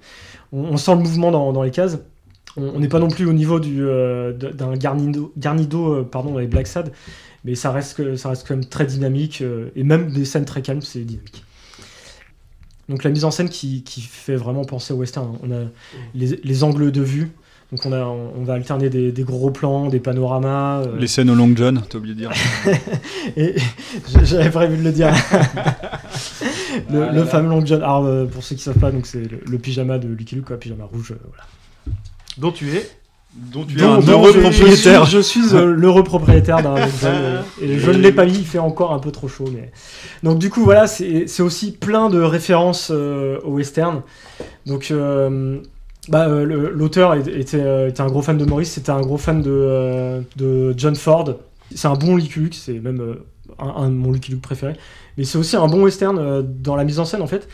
on, 0.51 0.59
on 0.65 0.77
sent 0.77 0.93
le 0.93 1.01
mouvement 1.01 1.31
dans, 1.31 1.51
dans 1.53 1.63
les 1.63 1.71
cases. 1.71 1.97
On 2.55 2.79
n'est 2.79 2.87
pas 2.87 2.99
non 2.99 3.07
plus 3.09 3.25
au 3.25 3.33
niveau 3.33 3.59
du 3.59 3.83
euh, 3.83 4.31
d'un 4.31 4.75
Garnido, 4.75 5.33
Garnido 5.37 5.91
euh, 5.91 6.03
pardon 6.03 6.33
dans 6.33 6.39
les 6.39 6.45
Black 6.45 6.67
Sad, 6.67 6.91
mais 7.43 7.55
ça 7.55 7.71
reste 7.71 7.97
que 7.97 8.15
ça 8.15 8.29
reste 8.29 8.47
quand 8.47 8.55
même 8.55 8.65
très 8.65 8.85
dynamique 8.85 9.41
euh, 9.41 9.71
et 9.75 9.83
même 9.83 10.11
des 10.11 10.23
scènes 10.23 10.45
très 10.45 10.61
calmes 10.61 10.81
c'est 10.83 10.99
dynamique. 10.99 11.43
Donc 12.89 13.03
la 13.03 13.09
mise 13.09 13.25
en 13.25 13.31
scène 13.31 13.49
qui, 13.49 13.81
qui 13.83 14.01
fait 14.01 14.35
vraiment 14.35 14.65
penser 14.65 14.93
au 14.93 14.97
western. 14.97 15.25
hein. 15.33 15.39
On 15.41 15.51
a 15.51 15.65
les, 16.13 16.39
les 16.43 16.63
angles 16.63 16.91
de 16.91 17.01
vue. 17.01 17.31
Donc 17.73 17.85
on, 17.87 17.91
a, 17.91 18.03
on 18.05 18.43
va 18.43 18.53
alterner 18.53 18.87
des, 18.91 19.11
des 19.11 19.23
gros 19.23 19.49
plans, 19.49 19.87
des 19.89 19.99
panoramas. 19.99 20.81
euh, 20.83 20.95
Les 20.99 21.07
scènes 21.07 21.31
au 21.31 21.35
Long 21.35 21.51
John, 21.55 21.81
t'as 21.89 21.97
oublié 21.97 22.13
de 22.13 22.19
dire. 22.19 22.31
et 23.35 23.55
j'avais 24.23 24.51
prévu 24.51 24.77
de 24.77 24.83
le 24.83 24.91
dire. 24.91 25.11
le, 26.91 27.01
Ah 27.01 27.05
là 27.07 27.11
le 27.11 27.19
là. 27.21 27.25
fameux 27.25 27.49
Long 27.49 27.65
John. 27.65 27.81
Alors 27.81 28.05
euh, 28.05 28.25
pour 28.25 28.43
ceux 28.43 28.55
qui 28.55 28.61
savent 28.61 28.77
pas, 28.77 28.91
donc 28.91 29.07
c'est 29.07 29.23
le, 29.23 29.39
le 29.45 29.57
pyjama 29.57 29.97
de 29.97 30.07
Lucky 30.07 30.35
Luke, 30.35 30.45
quoi, 30.45 30.57
pyjama 30.57 30.83
rouge. 30.85 31.13
euh, 31.13 31.19
voilà. 31.27 31.43
Dont 32.37 32.51
tu 32.51 32.69
es 32.75 32.87
Dont 33.51 33.65
tu 33.65 33.79
es 33.79 33.83
un 33.83 33.99
heureux 34.01 34.33
propriétaire. 34.33 35.05
Je 35.05 35.19
suis, 35.19 35.41
je 35.41 35.47
suis, 35.47 35.57
l'heureux 35.57 36.03
propriétaire 36.03 36.61
d'un 36.61 36.75
Long 36.75 36.91
John. 37.01 37.11
euh, 37.11 37.41
et 37.59 37.79
je 37.79 37.89
ne 37.89 37.97
l'ai 37.97 38.11
pas 38.11 38.25
mis, 38.27 38.33
il 38.37 38.45
fait 38.45 38.59
encore 38.59 38.93
un 38.93 38.99
peu 38.99 39.11
trop 39.11 39.27
chaud. 39.27 39.49
Mais... 39.51 39.71
Donc 40.21 40.37
du 40.37 40.51
coup, 40.51 40.63
voilà, 40.63 40.85
c'est 40.85 41.25
c'est 41.27 41.41
aussi 41.41 41.71
plein 41.71 42.09
de 42.11 42.21
références 42.21 42.91
euh, 42.93 43.39
au 43.43 43.53
western. 43.53 44.01
Donc 44.67 44.89
euh, 44.91 45.57
bah, 46.09 46.27
euh, 46.27 46.43
l'auteur 46.45 47.11
euh, 47.11 47.21
était 47.39 48.01
un 48.01 48.07
gros 48.07 48.21
fan 48.21 48.37
de 48.37 48.45
Maurice, 48.45 48.71
c'était 48.71 48.89
un 48.89 49.01
gros 49.01 49.17
fan 49.17 49.41
de, 49.41 49.49
euh, 49.51 50.73
John 50.75 50.95
Ford. 50.95 51.35
C'est 51.73 51.87
un 51.87 51.93
bon 51.93 52.17
Lucky 52.17 52.39
Luke, 52.39 52.55
c'est 52.55 52.79
même 52.79 53.17
un, 53.57 53.89
de 53.89 53.95
mon 53.95 54.11
Lucky 54.11 54.31
Luke 54.31 54.41
préféré. 54.41 54.73
Mais 55.17 55.23
c'est 55.23 55.37
aussi 55.37 55.55
un 55.55 55.67
bon 55.67 55.83
western 55.83 56.43
dans 56.61 56.75
la 56.75 56.83
mise 56.83 56.99
en 56.99 57.05
scène 57.05 57.21
en 57.21 57.27
fait. 57.27 57.47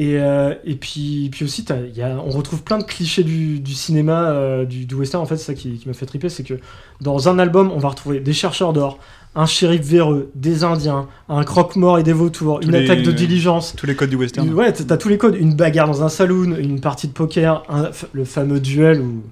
Et, 0.00 0.16
euh, 0.20 0.54
et 0.64 0.76
puis, 0.76 1.28
puis 1.32 1.44
aussi, 1.44 1.64
y 1.96 2.02
a, 2.02 2.22
on 2.24 2.30
retrouve 2.30 2.62
plein 2.62 2.78
de 2.78 2.84
clichés 2.84 3.24
du, 3.24 3.58
du 3.58 3.74
cinéma, 3.74 4.30
euh, 4.30 4.64
du, 4.64 4.86
du 4.86 4.94
western. 4.94 5.20
En 5.20 5.26
fait, 5.26 5.36
c'est 5.36 5.46
ça 5.46 5.54
qui, 5.54 5.72
qui 5.76 5.88
m'a 5.88 5.92
fait 5.92 6.06
triper, 6.06 6.28
c'est 6.28 6.44
que 6.44 6.54
dans 7.00 7.28
un 7.28 7.40
album, 7.40 7.72
on 7.74 7.78
va 7.78 7.88
retrouver 7.88 8.20
des 8.20 8.32
chercheurs 8.32 8.72
d'or, 8.72 9.00
un 9.34 9.44
shérif 9.46 9.82
véreux, 9.82 10.30
des 10.36 10.62
Indiens, 10.62 11.08
un 11.28 11.42
croque-mort 11.42 11.98
et 11.98 12.04
des 12.04 12.12
vautours, 12.12 12.60
Tous 12.60 12.66
une 12.68 12.76
les- 12.76 12.84
attaque 12.84 13.02
de 13.02 13.10
diligence. 13.10 13.74
Tous 13.76 13.86
les 13.86 13.96
codes 13.96 14.10
du 14.10 14.16
western. 14.16 14.46
Une- 14.46 14.54
ouais, 14.54 14.72
t'as 14.72 14.84
t'as 14.84 14.96
tous 14.98 15.08
les 15.08 15.18
codes. 15.18 15.34
Une 15.34 15.54
bagarre 15.54 15.88
dans 15.88 16.04
un 16.04 16.08
saloon, 16.08 16.54
une 16.56 16.80
partie 16.80 17.08
de 17.08 17.12
poker, 17.12 17.64
un- 17.68 17.90
le 18.12 18.24
fameux 18.24 18.60
duel 18.60 19.00
où 19.00 19.22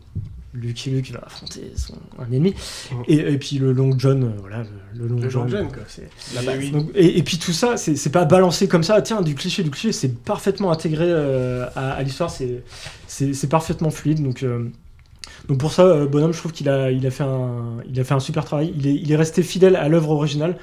Lucky 0.61 0.90
Luke 0.90 1.11
va 1.12 1.20
affronter 1.26 1.72
son, 1.76 1.94
un 2.18 2.32
ennemi. 2.32 2.54
Et, 3.09 3.14
et 3.16 3.38
puis 3.38 3.59
le 3.59 3.72
Long 3.72 3.94
John, 3.98 4.24
euh, 4.24 4.28
voilà, 4.40 4.64
le, 4.94 5.02
le 5.02 5.09
Long 5.09 5.20
Le 5.20 5.28
John. 5.30 5.42
Long 5.44 5.48
John, 5.50 5.68
quoi. 5.68 5.82
c'est 5.86 6.09
La 6.34 6.42
la 6.42 6.52
base. 6.52 6.61
base. 6.61 6.72
Donc, 6.72 6.90
et, 6.94 7.18
et 7.18 7.22
puis 7.22 7.38
tout 7.38 7.52
ça, 7.52 7.76
c'est 7.76 8.11
pas 8.11 8.24
balancé 8.24 8.68
comme 8.68 8.82
ça, 8.82 9.00
tiens, 9.02 9.22
du 9.22 9.34
cliché, 9.34 9.62
du 9.62 9.70
cliché, 9.70 9.92
c'est 9.92 10.14
parfaitement 10.24 10.72
intégré 10.72 11.07
euh, 11.09 11.66
à, 11.76 11.92
à 11.92 12.02
l'histoire, 12.02 12.30
c'est 12.30 13.48
parfaitement 13.48 13.90
fluide. 13.90 14.22
Donc, 14.22 14.42
euh, 14.42 14.68
donc 15.48 15.59
pour 15.59 15.72
ça, 15.72 16.07
Bonhomme, 16.07 16.32
je 16.32 16.38
trouve 16.38 16.52
qu'il 16.52 16.68
a, 16.68 16.90
il 16.90 17.07
a, 17.07 17.11
fait 17.11 17.24
un, 17.24 17.76
il 17.88 17.98
a 18.00 18.04
fait 18.04 18.14
un 18.14 18.20
super 18.20 18.44
travail. 18.44 18.72
Il 18.76 18.86
est, 18.86 18.94
il 18.94 19.12
est 19.12 19.16
resté 19.16 19.42
fidèle 19.42 19.76
à 19.76 19.88
l'œuvre 19.88 20.11
originale, 20.11 20.57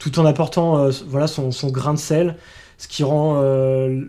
tout 0.00 0.18
en 0.18 0.26
apportant 0.26 0.78
euh, 0.78 0.90
voilà, 1.08 1.26
son, 1.26 1.50
son 1.52 1.70
grain 1.70 1.94
de 1.94 1.98
sel, 1.98 2.36
ce 2.78 2.88
qui 2.88 3.04
rend. 3.04 3.40
euh, 3.42 4.02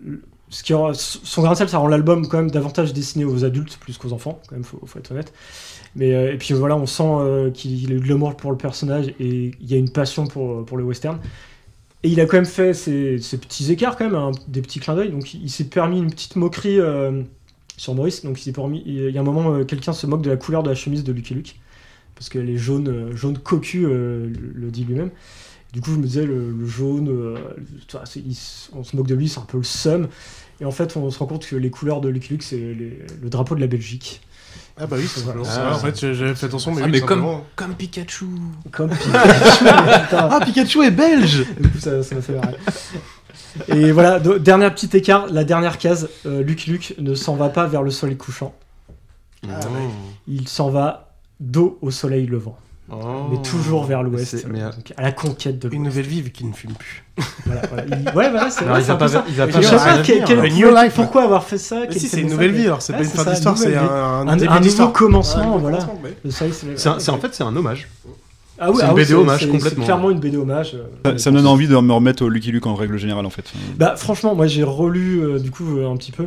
ce 0.50 0.62
qui 0.62 0.72
son 0.72 1.42
grain 1.42 1.52
de 1.52 1.56
sel, 1.56 1.68
ça 1.68 1.78
rend 1.78 1.88
l'album 1.88 2.26
quand 2.28 2.38
même 2.38 2.50
davantage 2.50 2.92
destiné 2.92 3.24
aux 3.24 3.44
adultes 3.44 3.76
plus 3.78 3.98
qu'aux 3.98 4.12
enfants, 4.12 4.40
quand 4.48 4.56
même, 4.56 4.64
faut, 4.64 4.80
faut 4.86 4.98
être 4.98 5.12
honnête. 5.12 5.32
Mais, 5.96 6.14
euh, 6.14 6.32
et 6.32 6.38
puis 6.38 6.54
voilà, 6.54 6.76
on 6.76 6.86
sent 6.86 7.02
euh, 7.04 7.50
qu'il 7.50 7.90
a 7.92 7.94
eu 7.94 8.00
de 8.00 8.08
l'amour 8.08 8.36
pour 8.36 8.50
le 8.50 8.56
personnage 8.56 9.08
et 9.20 9.52
il 9.60 9.70
y 9.70 9.74
a 9.74 9.76
une 9.76 9.90
passion 9.90 10.26
pour, 10.26 10.64
pour 10.64 10.76
le 10.76 10.84
western. 10.84 11.18
Et 12.04 12.10
il 12.10 12.20
a 12.20 12.26
quand 12.26 12.36
même 12.36 12.46
fait 12.46 12.74
ses, 12.74 13.18
petits 13.18 13.72
écarts, 13.72 13.96
quand 13.96 14.04
même, 14.04 14.14
hein, 14.14 14.30
des 14.46 14.62
petits 14.62 14.78
clins 14.78 14.94
d'œil. 14.94 15.10
Donc 15.10 15.34
il, 15.34 15.50
s'est 15.50 15.64
permis 15.64 15.98
une 15.98 16.10
petite 16.10 16.36
moquerie 16.36 16.78
euh, 16.78 17.22
sur 17.76 17.94
Maurice. 17.94 18.24
Donc 18.24 18.44
il 18.46 18.52
permis. 18.52 18.82
Il 18.86 19.10
y 19.10 19.18
a 19.18 19.20
un 19.20 19.24
moment, 19.24 19.54
euh, 19.54 19.64
quelqu'un 19.64 19.92
se 19.92 20.06
moque 20.06 20.22
de 20.22 20.30
la 20.30 20.36
couleur 20.36 20.62
de 20.62 20.68
la 20.68 20.74
chemise 20.74 21.02
de 21.02 21.12
Lucky 21.12 21.34
Luke. 21.34 21.58
Parce 22.14 22.28
qu'elle 22.28 22.50
est 22.50 22.56
jaune, 22.56 22.88
euh, 22.88 23.16
jaune 23.16 23.38
cocu, 23.38 23.84
euh, 23.84 24.28
le 24.54 24.70
dit 24.70 24.84
lui-même. 24.84 25.10
Du 25.72 25.80
coup, 25.82 25.90
je 25.92 25.96
me 25.98 26.04
disais, 26.04 26.24
le, 26.24 26.50
le 26.50 26.66
jaune, 26.66 27.08
euh, 27.10 27.36
il 28.16 28.36
on 28.72 28.84
se 28.84 28.96
moque 28.96 29.06
de 29.06 29.14
lui, 29.14 29.28
c'est 29.28 29.38
un 29.40 29.44
peu 29.44 29.58
le 29.58 29.64
seum. 29.64 30.08
Et 30.60 30.64
en 30.64 30.70
fait, 30.70 30.96
on 30.96 31.10
se 31.10 31.18
rend 31.18 31.26
compte 31.26 31.46
que 31.46 31.56
les 31.56 31.70
couleurs 31.70 32.00
de 32.00 32.08
Lucky 32.08 32.32
Luke, 32.32 32.42
c'est 32.42 32.56
les- 32.56 33.04
le 33.22 33.28
drapeau 33.30 33.54
de 33.54 33.60
la 33.60 33.66
Belgique. 33.66 34.20
Ah 34.80 34.86
bah 34.86 34.96
oui, 34.98 35.06
c'est 35.06 35.20
vrai, 35.24 35.34
en 35.38 35.78
fait, 35.78 36.12
j'avais 36.14 36.34
fait 36.34 36.46
attention, 36.46 36.72
mais 36.72 36.82
Ah, 36.82 36.86
oui, 36.86 36.92
mais 36.92 37.00
comme, 37.00 37.24
comme 37.56 37.74
Pikachu. 37.74 38.26
Comme 38.70 38.90
Pikachu. 38.96 39.58
putain. 39.58 40.28
Ah, 40.30 40.40
Pikachu 40.44 40.84
est 40.84 40.90
belge 40.90 41.44
Du 41.60 41.68
coup, 41.68 41.78
ça, 41.78 42.02
ça 42.02 42.14
m'a 42.14 42.22
fait 42.22 42.32
marrer. 42.34 42.56
Et 43.68 43.92
voilà, 43.92 44.20
dernier 44.20 44.70
petit 44.70 44.96
écart, 44.96 45.26
la 45.26 45.44
dernière 45.44 45.78
case, 45.78 46.08
euh, 46.26 46.42
Lucky 46.42 46.70
Luke 46.70 46.94
ne 46.98 47.14
s'en 47.14 47.34
va 47.34 47.48
pas 47.50 47.66
vers 47.66 47.82
le 47.82 47.90
soleil 47.90 48.16
couchant. 48.16 48.54
Ah, 49.48 49.60
Il 50.26 50.48
s'en 50.48 50.70
va 50.70 51.12
dos 51.40 51.78
au 51.82 51.90
soleil 51.90 52.26
levant. 52.26 52.56
Oh. 52.90 52.96
Mais 53.30 53.36
toujours 53.42 53.84
vers 53.84 54.02
l'ouest, 54.02 54.34
euh, 54.34 54.70
à 54.96 55.02
la 55.02 55.12
conquête 55.12 55.58
de 55.58 55.68
Une 55.68 55.74
l'ouest. 55.82 55.84
nouvelle 55.86 56.06
vie 56.06 56.22
vu 56.22 56.30
qu'il 56.30 56.48
ne 56.48 56.54
fume 56.54 56.72
plus. 56.72 57.04
Voilà, 57.44 57.62
voilà. 57.68 57.84
Il- 57.86 58.16
Ouais, 58.16 58.30
voilà, 58.30 58.50
c'est 58.50 58.64
vrai, 58.64 58.82
il 58.82 58.90
un 58.90 58.96
pas 58.96 59.08
ça. 59.08 59.24
Je 59.28 59.42
pas 59.42 59.62
sais 59.62 60.02
quel- 60.04 60.24
quel- 60.24 60.38
A 60.40 60.48
new 60.48 60.74
life. 60.74 60.94
pourquoi 60.94 61.24
avoir 61.24 61.44
fait 61.44 61.58
ça. 61.58 61.82
Si, 61.90 62.08
c'est 62.08 62.22
une 62.22 62.30
nouvelle 62.30 62.52
ça, 62.52 62.56
vie, 62.58 62.64
alors 62.66 62.80
c'est 62.80 62.92
Ouais, 62.94 63.00
pas 63.00 63.04
une 63.04 63.10
fin 63.10 63.30
d'histoire, 63.30 63.58
c'est 63.58 63.76
un, 63.76 64.26
un, 64.26 64.60
nouveau 64.60 64.88
commencement, 64.88 65.58
voilà. 65.58 65.78
en 67.12 67.18
fait, 67.18 67.34
c'est 67.34 67.42
un 67.44 67.54
hommage. 67.54 67.88
Ah 68.60 68.70
oui, 68.70 68.78
c'est 68.80 68.86
ah 68.86 68.88
une 68.90 68.96
BD 68.96 69.14
hommage 69.14 69.46
complètement. 69.46 69.70
C'est 69.70 69.84
clairement 69.84 70.10
une 70.10 70.18
BD 70.18 70.36
hommage. 70.36 70.74
euh, 70.74 71.12
Ça, 71.12 71.18
ça 71.18 71.30
me 71.30 71.36
donne 71.36 71.46
envie 71.46 71.68
de 71.68 71.76
me 71.76 71.92
remettre 71.92 72.24
au 72.24 72.28
Lucky 72.28 72.50
Luke 72.50 72.66
en 72.66 72.74
règle 72.74 72.96
générale 72.98 73.24
en 73.24 73.30
fait. 73.30 73.44
Bah 73.76 73.94
franchement, 73.96 74.34
moi 74.34 74.48
j'ai 74.48 74.64
relu 74.64 75.20
euh, 75.22 75.38
du 75.38 75.52
coup 75.52 75.78
euh, 75.78 75.88
un 75.88 75.96
petit 75.96 76.10
peu. 76.10 76.24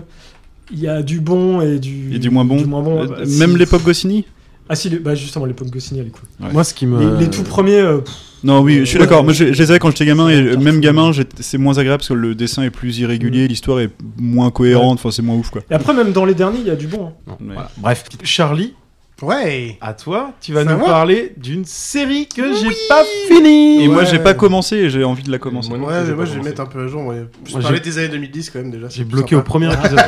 Il 0.72 0.80
y 0.80 0.88
a 0.88 1.02
du 1.02 1.20
bon 1.20 1.60
et 1.60 1.78
du, 1.80 2.16
Et 2.16 2.20
du 2.20 2.30
moins 2.30 2.46
bon. 2.46 2.56
Du 2.56 2.64
moins 2.66 2.82
bon 2.82 3.02
Euh, 3.04 3.08
bah, 3.08 3.16
Même 3.28 3.58
l'époque 3.58 3.84
Goscinny 3.84 4.26
Ah 4.74 4.76
si, 4.76 4.90
les- 4.90 5.00
bah 5.00 5.16
justement 5.16 5.44
l'époque 5.46 5.70
Goscinny 5.70 6.00
elle 6.00 6.08
est 6.08 6.12
cool. 6.12 6.22
Ouais. 6.40 6.54
Moi, 6.54 6.64
ce 6.64 6.74
qui 6.74 6.86
me. 6.86 7.18
Les, 7.18 7.26
les 7.26 7.30
tout 7.30 7.44
premiers. 7.44 7.80
euh, 7.80 7.98
pff, 7.98 8.14
Non, 8.44 8.62
oui, 8.62 8.80
je 8.80 8.84
suis 8.86 8.96
Ouais. 8.98 9.02
d'accord. 9.06 9.24
Moi, 9.26 9.34
je 9.34 9.52
je 9.52 9.62
les 9.62 9.70
avais 9.70 9.80
quand 9.80 9.90
j'étais 9.90 10.06
gamin 10.06 10.30
et 10.30 10.56
même 10.56 10.80
gamin, 10.80 11.12
j'étais- 11.12 11.44
c'est 11.44 11.58
moins 11.58 11.78
agréable 11.78 12.00
parce 12.00 12.08
que 12.08 12.14
le 12.14 12.36
dessin 12.36 12.64
est 12.64 12.70
plus 12.70 12.98
irrégulier, 13.00 13.48
l'histoire 13.50 13.82
est 13.82 13.90
moins 14.18 14.50
cohérente, 14.50 15.00
enfin, 15.00 15.12
c'est 15.12 15.22
moins 15.22 15.36
ouf 15.36 15.50
quoi. 15.50 15.62
Et 15.70 15.74
après 15.74 15.94
même 15.94 16.14
dans 16.14 16.24
les 16.24 16.34
derniers 16.36 16.60
il 16.62 16.68
y 16.68 16.72
a 16.72 16.76
du 16.78 16.88
bon. 16.88 17.08
hein. 17.08 17.12
Non, 17.28 17.34
Ouais. 17.34 17.54
voilà. 17.54 17.72
Bref, 17.78 18.06
Charlie, 18.24 18.74
Ouais 19.22 19.78
à 19.82 19.94
toi, 19.94 20.32
tu 20.42 20.52
vas 20.54 20.64
C'est 20.64 20.70
à 20.70 20.72
nous 20.72 20.80
moi 20.80 20.88
parler 20.88 21.34
d'une 21.38 21.64
série 21.66 22.28
que 22.28 22.56
j'ai 22.56 22.70
pas 22.90 23.04
finie. 23.28 23.84
Et 23.84 23.88
moi, 23.88 24.04
j'ai 24.04 24.18
pas 24.18 24.34
commencé 24.34 24.78
et 24.78 24.90
j'ai 24.90 25.04
envie 25.04 25.22
de 25.22 25.32
la 25.32 25.38
commencer. 25.38 25.70
Moi 25.70 25.78
non 25.78 25.86
Ouais, 25.86 26.02
mais 26.02 26.08
moi 26.16 26.18
pas 26.18 26.26
je 26.26 26.30
vais 26.32 26.38
commencé. 26.38 26.50
mettre 26.50 26.62
un 26.62 26.66
peu 26.66 26.84
à 26.84 26.88
jour. 26.88 27.02
moi. 27.04 27.14
Je 27.46 27.52
Moi, 27.52 27.62
parlais 27.62 27.80
des 27.82 27.98
années 28.00 28.08
2010 28.08 28.50
quand 28.50 28.60
même 28.60 28.72
déjà. 28.72 28.88
J'ai 28.90 29.04
bloqué 29.04 29.36
au 29.36 29.40
sympa. 29.40 29.48
premier 29.50 29.72
épisode. 29.74 30.00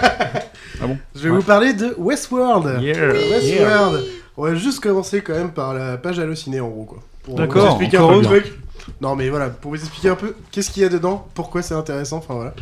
Je 1.15 1.19
vais 1.21 1.29
vous 1.29 1.43
parler 1.43 1.73
de 1.73 1.93
Westworld. 1.97 2.81
Yeah. 2.81 3.13
Westworld. 3.31 4.03
On 4.37 4.43
va 4.43 4.55
juste 4.55 4.79
commencer 4.79 5.21
quand 5.21 5.33
même 5.33 5.51
par 5.51 5.73
la 5.73 5.97
page 5.97 6.19
hallucinée 6.19 6.59
en 6.59 6.69
gros 6.69 6.85
quoi. 6.85 6.99
Pour 7.23 7.35
D'accord, 7.35 7.63
vous 7.65 7.69
expliquer 7.71 7.97
un 7.97 8.03
encore 8.03 8.15
peu 8.21 8.21
le 8.23 8.29
bien. 8.29 8.39
truc. 8.41 8.59
Non 9.01 9.15
mais 9.15 9.29
voilà, 9.29 9.49
pour 9.49 9.71
vous 9.71 9.77
expliquer 9.79 10.09
un 10.09 10.15
peu 10.15 10.35
qu'est-ce 10.51 10.71
qu'il 10.71 10.83
y 10.83 10.85
a 10.85 10.89
dedans, 10.89 11.27
pourquoi 11.35 11.61
c'est 11.61 11.73
intéressant, 11.75 12.17
enfin 12.17 12.33
voilà. 12.35 12.53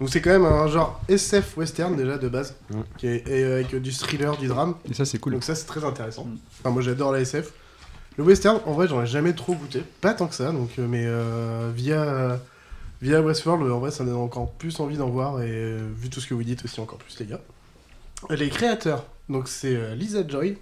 Donc 0.00 0.08
c'est 0.10 0.20
quand 0.20 0.30
même 0.30 0.44
un 0.46 0.66
genre 0.66 1.00
SF 1.08 1.56
western 1.58 1.94
déjà 1.96 2.18
de 2.18 2.28
base, 2.28 2.54
Ouais. 2.72 2.80
qui 2.98 3.06
est, 3.06 3.28
et 3.28 3.44
avec 3.44 3.74
du 3.76 3.92
thriller, 3.92 4.36
du 4.36 4.48
drame. 4.48 4.74
Et 4.90 4.94
ça, 4.94 5.04
c'est 5.04 5.18
cool. 5.18 5.34
Donc 5.34 5.44
ça 5.44 5.54
c'est 5.54 5.66
très 5.66 5.84
intéressant. 5.84 6.26
Enfin 6.60 6.70
moi 6.70 6.82
j'adore 6.82 7.12
la 7.12 7.20
SF. 7.20 7.52
Le 8.16 8.24
western, 8.24 8.60
en 8.66 8.72
vrai 8.72 8.88
j'en 8.88 9.02
ai 9.02 9.06
jamais 9.06 9.32
trop 9.34 9.54
goûté, 9.54 9.82
pas 10.00 10.12
tant 10.14 10.26
que 10.26 10.34
ça, 10.34 10.52
donc 10.52 10.70
euh, 10.78 10.86
mais 10.88 11.04
euh, 11.06 11.70
via 11.74 12.38
via 13.00 13.22
Westworld, 13.22 13.70
en 13.70 13.78
vrai 13.78 13.90
ça 13.90 14.04
me 14.04 14.10
donne 14.10 14.18
encore 14.18 14.50
plus 14.52 14.78
envie 14.80 14.96
d'en 14.98 15.08
voir 15.08 15.40
et 15.40 15.46
euh, 15.48 15.78
vu 15.96 16.10
tout 16.10 16.20
ce 16.20 16.26
que 16.26 16.34
vous 16.34 16.42
dites 16.44 16.62
aussi 16.64 16.80
encore 16.80 16.98
plus 16.98 17.18
les 17.20 17.26
gars. 17.26 17.40
Les 18.28 18.50
créateurs, 18.50 19.06
donc 19.30 19.48
c'est 19.48 19.74
euh, 19.74 19.94
Lisa 19.94 20.26
Joy 20.26 20.58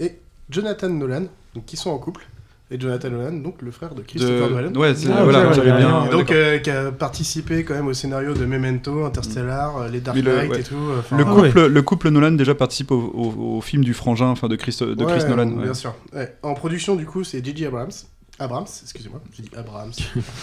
et 0.00 0.18
Jonathan 0.50 0.88
Nolan, 0.88 1.24
donc 1.54 1.66
qui 1.66 1.76
sont 1.76 1.90
en 1.90 1.98
couple. 1.98 2.26
Et 2.72 2.78
Jonathan 2.78 3.10
Nolan, 3.10 3.32
donc 3.32 3.62
le 3.62 3.72
frère 3.72 3.96
de 3.96 4.02
Christopher 4.02 4.48
De- 4.48 4.54
Nolan. 4.54 4.72
Ouais, 4.80 4.94
c'est- 4.94 5.08
Ah, 5.12 5.24
voilà, 5.24 5.48
ok, 5.48 5.54
j'avais 5.54 5.72
ouais, 5.72 5.78
bien. 5.78 6.06
Et 6.06 6.10
donc 6.10 6.30
euh, 6.30 6.58
qui 6.58 6.70
a 6.70 6.92
participé 6.92 7.64
quand 7.64 7.74
même 7.74 7.88
au 7.88 7.94
scénario 7.94 8.32
de 8.32 8.44
Memento, 8.46 9.04
Interstellar, 9.04 9.76
euh, 9.76 9.88
les 9.88 10.00
Dark 10.00 10.16
le- 10.16 10.22
Knight 10.36 10.50
ouais. 10.52 10.60
et 10.60 10.62
tout. 10.62 10.76
enfin, 11.00 11.16
Le 11.16 11.24
Ah 11.26 11.34
couple, 11.34 11.66
le 11.66 11.82
couple 11.82 12.10
Nolan 12.10 12.30
déjà 12.30 12.54
participe 12.54 12.92
au, 12.92 13.00
au- 13.12 13.56
au 13.56 13.60
film 13.60 13.82
du 13.82 13.92
frangin, 13.92 14.26
enfin 14.28 14.46
de 14.46 14.54
Chris, 14.54 14.76
de 14.80 15.04
Chris 15.04 15.24
Nolan. 15.28 15.46
Bien 15.46 15.66
ouais. 15.68 15.74
sûr. 15.74 15.94
Ouais. 16.14 16.36
En 16.42 16.54
production 16.54 16.94
du 16.94 17.06
coup 17.06 17.24
c'est 17.24 17.44
J.J. 17.44 17.66
Abrams. 17.66 17.90
Abrams, 18.38 18.66
excusez-moi, 18.84 19.20
j'ai 19.36 19.42
dit 19.42 19.50
Abrams. 19.56 19.90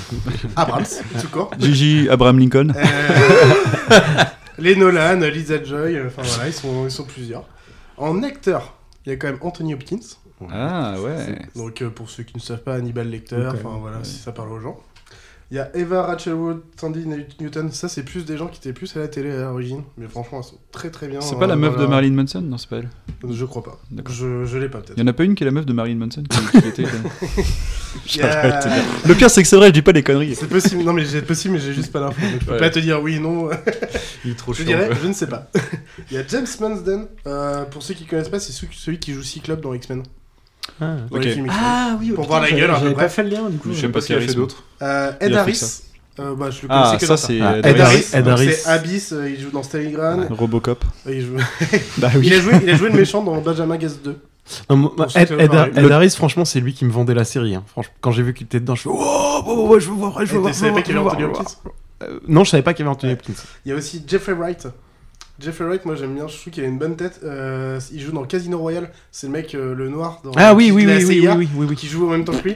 Abrams, 0.58 0.86
tout 1.22 1.28
court. 1.30 1.52
Gigi 1.58 2.08
Abraham 2.10 2.40
Lincoln. 2.40 2.74
Euh, 2.76 3.94
Les 4.60 4.76
Nolan, 4.76 5.20
Lisa 5.34 5.64
Joy, 5.64 5.98
enfin 6.06 6.22
voilà, 6.24 6.48
ils 6.50 6.54
sont, 6.54 6.86
ils 6.86 6.92
sont 6.92 7.06
plusieurs. 7.06 7.46
En 7.96 8.22
acteur, 8.24 8.74
il 9.08 9.12
y 9.12 9.14
a 9.14 9.16
quand 9.16 9.28
même 9.28 9.40
Anthony 9.42 9.74
Hopkins. 9.74 10.00
Ah 10.52 10.96
ouais. 11.00 11.40
Donc 11.56 11.82
euh, 11.82 11.90
pour 11.90 12.10
ceux 12.10 12.24
qui 12.24 12.36
ne 12.36 12.42
savent 12.42 12.62
pas, 12.62 12.76
Hannibal 12.76 13.08
Lecter, 13.08 13.48
enfin 13.48 13.78
voilà, 13.80 14.00
ouais. 14.00 14.04
si 14.04 14.18
ça 14.18 14.34
parle 14.34 14.52
aux 14.52 14.60
gens. 14.60 14.78
Il 15.50 15.56
y 15.56 15.60
a 15.62 15.74
Eva 15.78 16.02
Rachel 16.04 16.34
Wood, 16.34 16.62
Sandy 16.76 17.06
Newton, 17.40 17.72
ça 17.72 17.88
c'est 17.88 18.04
plus 18.04 18.26
des 18.26 18.36
gens 18.36 18.48
qui 18.48 18.60
étaient 18.60 18.74
plus 18.74 18.94
à 18.98 19.00
la 19.00 19.08
télé 19.08 19.32
à 19.32 19.44
l'origine, 19.44 19.84
mais 19.98 20.08
franchement 20.08 20.40
elles 20.40 20.44
sont 20.44 20.58
très 20.74 20.90
très 20.90 21.08
bien. 21.08 21.22
C'est 21.22 21.38
pas 21.38 21.46
euh, 21.46 21.48
la 21.48 21.56
meuf 21.56 21.78
de. 21.78 21.86
Marilyn 21.86 22.16
Manson? 22.16 22.42
Non, 22.42 22.58
c'est 22.58 22.68
pas 22.68 22.80
elle. 22.80 22.90
Je 23.30 23.46
crois 23.46 23.64
pas. 23.64 23.80
Je, 24.10 24.44
je 24.44 24.58
l'ai 24.58 24.68
pas 24.68 24.80
peut-être. 24.80 24.98
Il 24.98 25.00
y 25.00 25.04
en 25.04 25.08
a 25.08 25.14
pas 25.14 25.24
une 25.24 25.36
qui 25.36 25.44
est 25.44 25.46
la 25.46 25.52
meuf 25.54 25.66
de 25.66 25.72
Marilyn 25.72 26.00
Manson 26.00 26.24
qui, 26.52 26.58
était. 26.68 26.84
Le 29.08 29.14
pire, 29.14 29.30
c'est 29.30 29.42
que 29.42 29.48
c'est 29.48 29.56
vrai, 29.56 29.68
je 29.68 29.74
dis 29.74 29.82
pas 29.82 29.94
des 29.94 30.04
conneries. 30.04 30.36
C'est 30.36 30.50
possible, 30.50 30.84
non 30.84 30.92
mais 30.92 31.06
c'est 31.06 31.22
possible, 31.22 31.54
mais 31.54 31.60
j'ai 31.62 31.74
juste 31.74 31.94
pas 31.94 32.02
l'info. 32.02 32.20
Je 32.22 32.46
peux 32.46 32.52
Ouais. 32.52 32.60
pas 32.60 32.70
te 32.70 32.80
dire 32.80 33.02
oui, 33.02 33.20
non. 33.20 33.50
Il 34.26 34.32
est 34.32 34.36
trop 34.36 34.52
Je 34.52 34.64
chiant, 34.64 34.68
dirais, 34.78 34.90
je 35.02 35.08
ne 35.08 35.14
sais 35.14 35.28
pas. 35.28 35.50
Il 36.12 36.18
y 36.18 36.20
a 36.20 36.28
James 36.28 36.46
Marsden, 36.60 37.08
euh, 37.26 37.64
pour 37.66 37.84
ceux 37.84 37.94
qui 37.94 38.06
connaissent 38.06 38.30
pas, 38.30 38.40
c'est 38.42 38.52
celui, 38.52 38.76
celui 38.76 39.00
qui 39.00 39.14
joue 39.14 39.24
Cyclope 39.24 39.62
dans 39.62 39.74
X-Men. 39.74 40.04
Ah, 40.82 40.96
Dans 41.10 41.18
les 41.18 41.28
ok. 41.28 41.34
films. 41.34 41.48
Ah 41.52 41.98
oui, 42.00 42.08
Pour 42.12 42.16
putain, 42.26 42.28
voir 42.28 42.42
la 42.42 42.48
j'avais- 42.48 42.62
gueule, 42.62 42.70
peu 42.72 42.80
J'avais 42.82 42.94
pas 42.96 43.10
fait 43.10 43.24
le 43.24 43.30
lien 43.30 43.50
du 43.50 43.58
coup. 43.58 43.70
Je 43.72 43.80
sais 43.82 43.90
pas 43.90 44.02
ce 44.02 44.08
qu'il 44.08 44.16
a 44.16 44.22
fait 44.22 44.34
d'autre. 44.34 44.64
Euh, 44.82 45.12
Ed 45.20 45.34
Harris, 45.34 45.82
euh, 46.20 46.36
bah, 46.36 46.50
je 46.52 46.62
le 46.64 46.68
Ah, 46.70 46.84
connaissais 46.84 46.98
que 47.00 47.06
ça, 47.06 47.18
c'est 47.18 47.42
Ah, 47.42 47.58
Ed 47.64 47.80
Harris. 47.80 48.04
C'est 48.54 48.68
Abyss, 48.68 49.12
euh, 49.14 49.30
il 49.30 49.40
joue 49.40 49.50
dans 49.52 49.64
Stalingrad. 49.64 50.28
Robocop. 50.32 50.84
Et 51.08 51.18
il, 51.18 51.26
joue... 51.26 51.38
Bah 51.98 52.10
il, 52.22 52.34
a 52.34 52.40
joué, 52.40 52.54
il 52.64 52.70
a 52.70 52.76
joué 52.76 52.90
le 52.90 52.96
méchant 52.98 53.24
dans 53.24 53.40
Benjamin 53.42 53.78
Gaz 53.78 54.00
2. 54.04 54.18
Non, 54.70 54.94
ceux 55.10 55.20
Ed, 55.20 55.32
Ed- 55.40 55.78
Ed 55.78 55.92
Harris, 55.92 56.12
franchement, 56.12 56.46
c'est 56.46 56.60
lui 56.62 56.74
qui 56.74 56.86
me 56.86 56.92
vendait 56.92 57.14
la 57.14 57.26
série. 57.26 57.54
hein. 57.56 57.64
Franchement, 57.68 57.94
quand 58.02 58.12
j'ai 58.12 58.24
vu 58.24 58.34
qu'il 58.34 58.46
était 58.46 58.60
dedans, 58.62 58.76
je 58.76 58.84
fais 58.84 58.90
Oh, 58.92 58.96
oh, 58.98 59.44
oh, 59.46 59.68
oh, 59.72 59.80
je 59.80 59.88
veux 59.90 59.96
voir, 59.96 60.26
je 60.26 60.34
veux 60.34 60.40
voir. 60.40 60.54
tu 60.54 60.60
savais 60.60 60.70
je 60.70 60.74
pas 60.74 60.80
veux 60.80 60.84
qu'il 60.84 60.96
y 60.96 60.98
avait 60.98 61.08
Anthony 61.10 61.24
Hopkins. 61.26 61.44
Euh, 62.04 62.20
Non, 62.28 62.44
je 62.44 62.50
savais 62.52 62.64
pas 62.64 62.74
qu'il 62.74 62.86
y 62.86 62.88
avait 62.88 62.96
Anthony 62.96 63.14
Hopkins. 63.14 63.34
Il 63.66 63.70
y 63.70 63.72
a 63.74 63.76
aussi 63.76 64.04
Jeffrey 64.08 64.34
Wright. 64.34 64.68
Jeffrey 65.40 65.66
Wright, 65.66 65.86
moi 65.86 65.96
j'aime 65.96 66.16
bien, 66.16 66.28
je 66.28 66.36
trouve 66.38 66.52
qu'il 66.52 66.64
a 66.64 66.68
une 66.68 66.80
bonne 66.80 66.96
tête. 66.96 67.20
Euh, 67.24 67.80
il 67.92 68.02
joue 68.02 68.12
dans 68.12 68.24
Casino 68.26 68.58
Royale, 68.58 68.92
c'est 69.12 69.28
le 69.28 69.34
mec, 69.34 69.54
euh, 69.54 69.76
le 69.76 69.90
noir 69.90 70.20
dans 70.24 70.32
Ah 70.36 70.56
oui, 70.56 70.72
oui, 70.72 70.86
oui, 70.88 70.94
oui, 71.06 71.22
CIA, 71.22 71.36
oui, 71.36 71.48
oui, 71.56 71.68
oui. 71.70 71.76
qui 71.76 71.88
joue 71.88 72.08
en 72.08 72.12
même 72.12 72.26
temps 72.26 72.34
que 72.38 72.44
lui. 72.44 72.56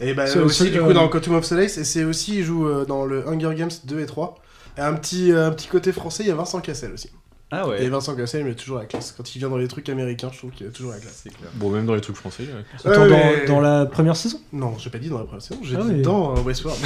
Et 0.00 0.12
bah 0.12 0.26
C'est- 0.26 0.38
aussi 0.40 0.70
du 0.70 0.80
euh, 0.80 0.84
coup 0.86 0.92
dans 0.92 1.08
Quantum 1.08 1.34
of 1.36 1.44
Solace, 1.44 1.78
et 1.78 1.84
c'est 1.84 2.04
aussi, 2.04 2.38
il 2.38 2.44
joue 2.44 2.66
euh, 2.66 2.84
dans 2.84 3.06
le 3.06 3.26
Hunger 3.28 3.54
Games 3.56 3.70
2 3.84 4.00
et 4.00 4.06
3. 4.06 4.36
Et 4.76 4.80
un 4.80 4.92
petit, 4.94 5.30
euh, 5.32 5.46
un 5.46 5.52
petit 5.52 5.68
côté 5.68 5.92
français, 5.92 6.24
il 6.24 6.28
y 6.28 6.32
a 6.32 6.34
Vincent 6.34 6.60
Cassel 6.60 6.92
aussi. 6.92 7.10
Ah 7.50 7.66
Et 7.78 7.88
Vincent 7.88 8.16
Cassel, 8.16 8.40
il 8.40 8.46
met 8.46 8.54
toujours 8.54 8.78
la 8.78 8.86
classe. 8.86 9.12
Quand 9.16 9.34
il 9.34 9.38
vient 9.38 9.48
dans 9.48 9.58
les 9.58 9.68
trucs 9.68 9.88
américains, 9.88 10.30
je 10.32 10.38
trouve 10.38 10.50
qu'il 10.50 10.66
a 10.66 10.70
toujours 10.70 10.92
la 10.92 10.98
classe. 10.98 11.24
Bon, 11.54 11.70
même 11.70 11.86
dans 11.86 11.94
les 11.94 12.00
trucs 12.00 12.16
français. 12.16 12.44
ouais. 12.44 12.64
Attends, 12.90 13.02
Ouais, 13.02 13.08
dans, 13.10 13.16
mais- 13.16 13.46
dans 13.46 13.60
la 13.60 13.86
première 13.86 14.16
saison 14.16 14.40
Non, 14.52 14.76
j'ai 14.78 14.90
pas 14.90 14.98
dit 14.98 15.08
dans 15.08 15.18
la 15.18 15.24
première 15.24 15.42
saison, 15.42 15.60
j'ai 15.62 15.76
Ah 15.78 15.84
dit 15.84 16.02
dans 16.02 16.36
euh, 16.36 16.40
Westworld. 16.40 16.80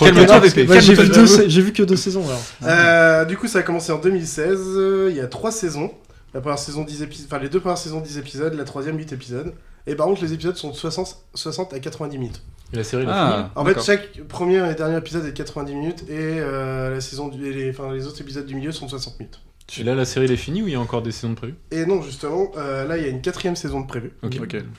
Ouais, 0.00 0.80
j'ai, 0.80 0.94
vu 0.94 1.08
deux, 1.08 1.70
que 1.72 1.82
deux 1.82 1.96
saisons 1.96 2.24
alors. 2.24 2.40
Euh, 2.64 3.24
du 3.24 3.36
coup, 3.36 3.46
ça 3.48 3.58
a 3.58 3.62
commencé 3.62 3.92
en 3.92 3.98
2016. 3.98 4.58
euh, 4.76 5.08
Il 5.10 5.16
y 5.16 5.20
a 5.20 5.26
trois 5.26 5.50
saisons. 5.52 5.92
La 6.34 6.40
première 6.40 6.58
saison 6.58 6.82
10 6.84 7.02
épisodes, 7.02 7.26
enfin 7.30 7.38
les 7.42 7.50
deux 7.50 7.60
premières 7.60 7.76
saisons 7.76 8.00
10 8.00 8.16
épisodes, 8.16 8.54
la 8.54 8.64
troisième 8.64 8.96
8 8.96 9.12
épisodes. 9.12 9.52
Et 9.86 9.94
par 9.94 10.06
contre, 10.06 10.22
les 10.22 10.32
épisodes 10.32 10.56
sont 10.56 10.70
de 10.70 10.74
60, 10.74 11.18
60 11.34 11.74
à 11.74 11.78
90 11.78 12.16
minutes. 12.16 12.42
Et 12.72 12.76
la 12.76 12.84
série, 12.84 13.04
Ah, 13.06 13.50
En 13.54 13.64
fait, 13.66 13.78
chaque 13.82 14.18
premier 14.28 14.66
et 14.70 14.74
dernier 14.74 14.96
épisode 14.96 15.26
est 15.26 15.32
de 15.32 15.36
90 15.36 15.74
minutes 15.74 16.04
et 16.08 16.14
euh, 16.40 16.94
la 16.94 17.00
saison 17.02 17.28
du, 17.28 17.46
et 17.46 17.52
les, 17.52 17.70
enfin, 17.70 17.92
les 17.92 18.06
autres 18.06 18.22
épisodes 18.22 18.46
du 18.46 18.54
milieu 18.54 18.72
sont 18.72 18.86
de 18.86 18.90
60 18.90 19.18
minutes. 19.20 19.40
Et 19.78 19.84
là, 19.84 19.94
la 19.94 20.04
série, 20.04 20.26
elle 20.26 20.32
est 20.32 20.36
finie 20.36 20.62
ou 20.62 20.68
il 20.68 20.72
y 20.72 20.76
a 20.76 20.80
encore 20.80 21.02
des 21.02 21.12
saisons 21.12 21.30
de 21.30 21.34
prévues? 21.34 21.54
Et 21.70 21.86
non, 21.86 22.02
justement, 22.02 22.50
euh, 22.56 22.86
là, 22.86 22.98
il 22.98 23.04
y 23.04 23.06
a 23.06 23.08
une 23.08 23.22
quatrième 23.22 23.56
saison 23.56 23.80
de 23.80 23.86
prévue. 23.86 24.12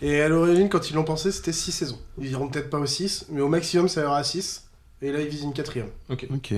Et 0.01 0.21
à 0.21 0.29
l'origine, 0.29 0.69
quand 0.69 0.89
ils 0.89 0.93
l'ont 0.93 1.03
pensé, 1.03 1.31
c'était 1.31 1.53
6 1.53 1.71
saisons. 1.71 1.99
Ils 2.19 2.31
iront 2.31 2.47
peut-être 2.47 2.69
pas 2.69 2.79
au 2.79 2.85
6, 2.85 3.27
mais 3.31 3.41
au 3.41 3.47
maximum, 3.47 3.87
ça 3.87 4.01
ira 4.01 4.17
à 4.17 4.23
6. 4.23 4.69
Et 5.01 5.11
là, 5.11 5.21
ils 5.21 5.27
visent 5.27 5.43
une 5.43 5.53
quatrième. 5.53 5.89
Ok. 6.09 6.27
Ok. 6.33 6.53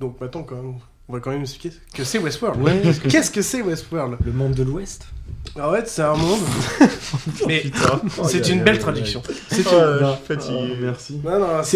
Donc 0.00 0.20
maintenant, 0.20 0.42
quand 0.42 0.56
même, 0.56 0.74
on 1.12 1.16
va 1.16 1.20
quand 1.20 1.30
même 1.30 1.42
expliquer 1.42 1.70
ce 1.90 1.94
que 1.98 2.04
c'est 2.04 2.18
Westworld. 2.18 2.62
Ouais. 2.62 2.80
Qu'est-ce 3.10 3.30
que 3.30 3.42
c'est 3.42 3.60
Westworld 3.60 4.16
Le 4.24 4.32
monde 4.32 4.54
de 4.54 4.62
l'Ouest. 4.62 5.04
En 5.60 5.70
fait, 5.74 5.86
c'est 5.86 6.00
un 6.00 6.14
monde. 6.14 6.40
mais 7.46 7.64
c'est 8.24 8.48
une 8.48 8.62
belle 8.64 8.78
traduction. 8.78 9.22
C'est 9.50 9.62
Oh, 9.66 9.72
une. 9.98 10.00
non. 10.06 10.16
Fatigué. 10.16 10.76
merci. 10.80 11.20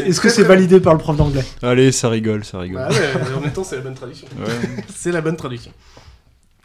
Est-ce 0.00 0.22
que 0.22 0.30
c'est 0.30 0.42
validé 0.42 0.80
par 0.80 0.94
le 0.94 0.98
prof 0.98 1.18
d'anglais 1.18 1.44
Allez, 1.60 1.92
ça 1.92 2.08
rigole, 2.08 2.46
ça 2.46 2.60
rigole. 2.60 2.78
Bah 2.78 2.88
ouais, 2.88 3.34
en 3.36 3.40
même 3.42 3.52
temps, 3.52 3.62
c'est 3.62 3.76
la 3.76 3.82
bonne 3.82 3.94
traduction. 3.94 4.26
Ouais. 4.38 4.84
c'est 4.96 5.12
la 5.12 5.20
bonne 5.20 5.36
traduction. 5.36 5.72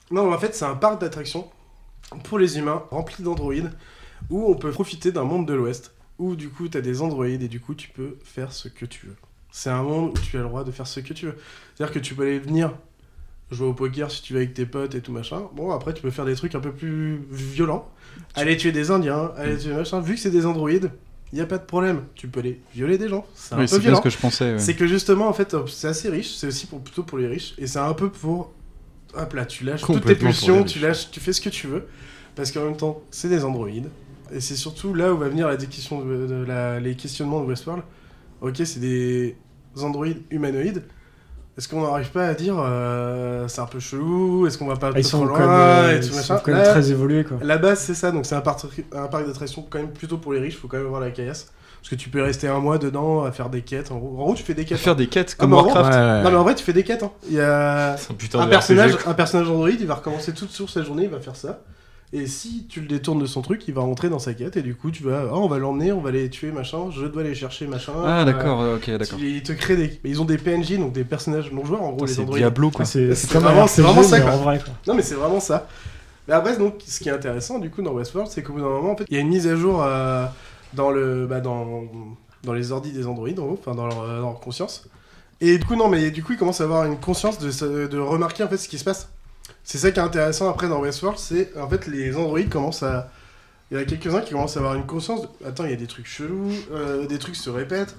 Non, 0.10 0.32
en 0.34 0.38
fait, 0.40 0.56
c'est 0.56 0.64
un 0.64 0.76
parc 0.76 1.02
d'attractions 1.02 1.50
pour 2.24 2.40
les 2.40 2.58
humains 2.58 2.84
rempli 2.90 3.22
d'androïdes 3.22 3.72
où 4.30 4.50
on 4.50 4.56
peut 4.56 4.72
profiter 4.72 5.12
d'un 5.12 5.26
monde 5.26 5.46
de 5.46 5.54
l'Ouest 5.56 5.92
où 6.20 6.38
du 6.38 6.48
coup, 6.48 6.70
t'as 6.70 6.80
des 6.82 7.02
androïdes 7.02 7.44
et 7.44 7.50
du 7.50 7.60
coup, 7.60 7.76
tu 7.76 7.90
peux 7.90 8.16
faire 8.24 8.54
ce 8.54 8.70
que 8.70 8.86
tu 8.86 9.08
veux. 9.08 9.16
C'est 9.52 9.70
un 9.70 9.84
monde 9.84 10.12
où 10.18 10.22
tu 10.22 10.38
as 10.38 10.42
le 10.42 10.48
droit 10.48 10.64
de 10.64 10.72
faire 10.72 10.88
ce 10.88 11.00
que 11.02 11.14
tu 11.14 11.26
veux. 11.28 11.36
C'est-à-dire 11.76 11.94
que 11.94 12.00
tu 12.00 12.16
peux 12.16 12.24
aller 12.24 12.40
venir 12.40 12.72
jouer 13.52 13.68
au 13.68 13.74
poker 13.74 14.10
si 14.10 14.22
tu 14.22 14.34
veux 14.34 14.40
avec 14.40 14.54
tes 14.54 14.66
potes 14.66 14.96
et 14.96 15.02
tout 15.02 15.12
machin. 15.12 15.42
Bon, 15.54 15.72
après, 15.72 15.94
tu 15.94 16.02
peux 16.02 16.10
faire 16.12 16.24
des 16.26 16.36
trucs 16.36 16.56
un 16.56 16.62
peu 16.62 16.72
plus 16.72 17.20
violents. 17.30 17.90
Aller 18.36 18.56
tuer 18.56 18.72
des 18.72 18.92
Indiens, 18.92 19.32
aller 19.36 19.58
tuer 19.58 19.74
machin. 19.74 20.00
Vu 20.00 20.16
que 20.16 20.20
c'est 20.22 20.32
des 20.32 20.46
androïdes, 20.46 20.90
il 21.34 21.36
n'y 21.36 21.42
a 21.42 21.46
pas 21.46 21.58
de 21.58 21.66
problème. 21.66 22.04
Tu 22.16 22.28
peux 22.30 22.40
aller 22.40 22.62
violer 22.74 22.98
des 22.98 23.10
gens. 23.10 23.26
C'est 23.36 23.56
un 23.56 23.58
Oui, 23.58 23.64
peu 23.64 23.68
c'est 23.68 23.74
bien 23.80 23.82
violent. 23.90 23.98
ce 23.98 24.04
que 24.04 24.10
je 24.10 24.18
pensais. 24.18 24.54
ouais. 24.54 24.60
C'est 24.60 24.76
que 24.76 24.88
justement, 24.88 25.28
en 25.28 25.34
fait, 25.34 25.54
c'est 25.68 25.88
assez 25.90 26.10
riche. 26.10 26.34
C'est 26.36 26.48
aussi 26.48 26.66
pour, 26.68 26.80
plutôt 26.82 27.04
pour 27.04 27.18
les 27.18 27.28
riches. 27.28 27.54
Et 27.58 27.68
c'est 27.68 27.80
un 27.80 27.94
peu 27.94 28.10
pour. 28.10 28.54
Hop 29.14 29.34
là, 29.34 29.46
tu 29.46 29.66
lâches 29.66 29.82
toutes 29.82 30.06
tes 30.06 30.16
pulsions, 30.16 30.64
tu 30.64 30.80
lâches, 30.80 31.12
tu 31.12 31.20
fais 31.20 31.34
ce 31.34 31.42
que 31.42 31.50
tu 31.50 31.68
veux. 31.68 31.88
Parce 32.36 32.52
qu'en 32.54 32.64
même 32.64 32.78
temps, 32.78 33.02
c'est 33.12 33.28
des 33.28 33.44
androïdes. 33.44 33.90
Et 34.34 34.40
c'est 34.40 34.56
surtout 34.56 34.94
là 34.94 35.14
où 35.14 35.18
va 35.18 35.28
venir 35.28 35.50
la 35.50 35.58
question 35.58 36.06
de, 36.06 36.26
de 36.26 36.46
la- 36.48 36.80
les 36.80 36.96
questionnements 36.96 37.42
de 37.42 37.48
Westworld. 37.48 37.84
Ok, 38.42 38.56
c'est 38.66 38.80
des 38.80 39.38
androïdes 39.82 40.22
humanoïdes. 40.30 40.84
Est-ce 41.58 41.68
qu'on 41.68 41.82
n'arrive 41.82 42.10
pas 42.12 42.28
à 42.28 42.34
dire 42.34 42.56
euh, 42.60 43.48
c'est 43.48 43.60
un 43.62 43.66
peu 43.66 43.80
chelou 43.80 44.48
Est-ce 44.48 44.58
qu'on 44.58 44.68
va 44.68 44.78
pas 44.78 44.88
Ah, 44.96 45.00
Ils 45.00 45.04
trop 45.04 45.18
sont 45.20 45.26
loin 45.26 45.38
quand 45.38 45.48
même, 45.48 45.50
euh, 45.60 45.92
et 45.92 45.96
ils 45.98 46.02
tout 46.02 46.08
sont 46.14 46.16
machin 46.16 46.42
quand 46.44 46.52
même 46.54 46.62
Là, 46.64 46.70
très 46.70 46.92
évolués 46.92 47.24
quoi. 47.24 47.38
La 47.44 47.58
base, 47.58 47.80
c'est 47.80 47.94
ça. 47.94 48.12
Donc 48.12 48.26
c'est 48.26 48.36
un 48.36 48.42
parc, 48.42 48.62
un 48.94 49.08
parc 49.08 49.28
d'attractions 49.28 49.66
quand 49.70 49.80
même 49.80 49.92
plutôt 49.92 50.18
pour 50.18 50.34
les 50.34 50.40
riches. 50.40 50.58
Faut 50.58 50.68
quand 50.68 50.78
même 50.78 50.86
avoir 50.86 51.02
la 51.02 51.12
caillasse. 51.12 51.52
Parce 51.82 51.90
que 51.90 51.96
tu 51.96 52.10
peux 52.10 52.22
rester 52.22 52.48
un 52.48 52.60
mois 52.60 52.78
dedans 52.78 53.24
à 53.24 53.32
faire 53.32 53.50
des 53.50 53.64
quêtes. 53.64 53.92
En 53.92 53.98
gros, 53.98 54.10
en 54.20 54.24
gros, 54.26 54.36
tu 54.36 54.44
fais 54.44 54.54
des 54.54 54.66
quêtes. 54.66 54.78
Faire 54.78 54.96
des 54.96 55.08
quêtes 55.08 55.36
Ah, 55.38 55.42
comme 55.42 55.52
gros- 55.52 55.64
Warcraft. 55.66 55.94
Ouais. 55.94 56.24
Non 56.24 56.32
mais 56.32 56.38
en 56.38 56.44
vrai 56.44 56.56
tu 56.56 56.64
fais 56.64 56.74
des 56.74 56.84
quêtes 56.84 57.04
hein. 57.04 57.12
Il 57.28 57.34
y 57.36 57.42
a 57.42 57.94
un 58.40 58.48
personnage, 58.48 58.96
RPG, 58.96 59.08
un 59.08 59.14
personnage 59.14 59.50
Android, 59.50 59.70
il 59.70 59.86
va 59.88 59.96
recommencer 59.96 60.34
toute 60.34 60.52
sur 60.52 60.70
sa 60.70 60.82
journée, 60.84 61.04
il 61.04 61.10
va 61.10 61.20
faire 61.20 61.36
ça. 61.36 61.60
Et 62.14 62.28
si 62.28 62.66
tu 62.68 62.82
le 62.82 62.88
détournes 62.88 63.20
de 63.20 63.26
son 63.26 63.42
truc, 63.42 63.66
il 63.70 63.74
va 63.74 63.82
rentrer 63.82 64.10
dans 64.10 64.20
sa 64.20 64.34
quête 64.34 64.58
et 64.58 64.62
du 64.62 64.76
coup 64.76 64.92
tu 64.92 65.02
vas, 65.04 65.28
oh, 65.32 65.38
on 65.44 65.48
va 65.48 65.60
l'emmener, 65.60 65.94
on 65.94 66.02
va 66.02 66.10
aller 66.10 66.30
tuer 66.30 66.52
machin, 66.52 66.92
je 66.92 67.06
dois 67.06 67.22
aller 67.22 67.34
chercher 67.36 67.68
machin. 67.68 67.94
Ah, 68.04 68.22
Euh, 68.22 68.26
d'accord, 68.26 68.60
ok, 68.76 68.90
d'accord. 68.98 69.18
Ils 69.20 69.42
te 69.44 69.54
créent 69.54 69.78
des, 69.78 70.00
mais 70.04 70.10
ils 70.10 70.22
ont 70.22 70.26
des 70.26 70.38
PNJ 70.38 70.78
donc 70.78 70.92
des 70.92 71.06
personnages 71.06 71.52
non 71.54 71.64
joueurs 71.64 71.84
en 71.84 71.92
gros 71.94 72.06
les 72.06 72.14
C'est 72.14 72.22
androïdes. 72.22 72.44
Diablo, 72.44 72.70
quoi. 72.70 72.82
Ah, 72.82 72.86
c'est 72.86 73.08
vraiment- 73.28 73.66
vraiment 73.66 74.04
ça, 74.04 74.18
mais 74.18 74.24
quoi. 74.24 74.34
en 74.34 74.38
vrai 74.38 74.60
quoi. 74.60 74.74
Non 74.88 74.94
mais 74.96 75.02
c'est 75.04 75.16
vraiment 75.16 75.40
ça. 75.40 75.68
Mais 76.28 76.34
après 76.34 76.58
donc 76.58 76.76
ce 76.86 77.00
qui 77.00 77.08
est 77.08 77.14
intéressant 77.14 77.60
du 77.60 77.70
coup 77.70 77.82
dans 77.82 77.94
Westworld, 77.94 78.30
c'est 78.30 78.44
qu'au 78.44 78.54
bout 78.54 78.60
d'un 78.60 78.66
moment 78.68 78.92
en 78.92 78.98
fait, 78.98 79.06
il 79.10 79.16
y 79.16 79.18
a 79.18 79.22
une 79.22 79.30
mise 79.30 79.48
à 79.48 79.56
jour 79.56 79.82
euh, 79.82 80.26
dans 80.74 80.92
le 80.92 81.28
bah, 81.28 81.40
dans 81.40 81.84
dans 82.44 82.54
les 82.54 82.74
ordis 82.74 82.92
des 82.92 83.08
androïdes 83.08 83.40
en 83.40 83.46
gros, 83.46 83.58
enfin 83.62 83.74
dans 83.74 83.88
leur, 83.88 84.02
euh, 84.02 84.20
dans 84.20 84.32
leur 84.32 84.40
conscience. 84.42 84.86
Et 85.40 85.58
du 85.58 85.66
coup 85.66 85.76
non 85.78 85.88
mais 85.88 86.12
du 86.12 86.24
coup 86.24 86.34
ils 86.34 86.38
commencent 86.38 86.60
à 86.62 86.66
avoir 86.66 86.84
une 86.86 86.98
conscience 86.98 87.40
de, 87.40 87.88
de 87.88 87.98
remarquer 88.00 88.44
en 88.44 88.50
fait 88.50 88.58
ce 88.58 88.68
qui 88.68 88.78
se 88.78 88.84
passe. 88.84 89.08
C'est 89.64 89.78
ça 89.78 89.92
qui 89.92 90.00
est 90.00 90.04
intéressant 90.04 90.50
après 90.50 90.68
dans 90.68 90.80
Westworld, 90.82 91.18
c'est 91.20 91.52
en 91.60 91.70
fait 91.70 91.88
les 91.88 92.16
androïdes 92.16 92.50
commencent 92.50 92.84
à 92.84 93.10
il 93.70 93.78
y 93.78 93.80
en 93.80 93.84
a 93.84 93.86
quelques-uns 93.86 94.20
qui 94.22 94.32
commencent 94.34 94.58
à 94.58 94.60
avoir 94.60 94.76
une 94.76 94.86
conscience 94.86 95.22
de... 95.22 95.28
Attends, 95.48 95.64
il 95.64 95.70
y 95.72 95.74
a 95.74 95.78
des 95.78 95.88
trucs 95.88 96.06
chelous, 96.06 96.52
euh, 96.74 97.08
des 97.08 97.18
trucs 97.20 97.38
se 97.38 97.50
répètent. 97.50 97.96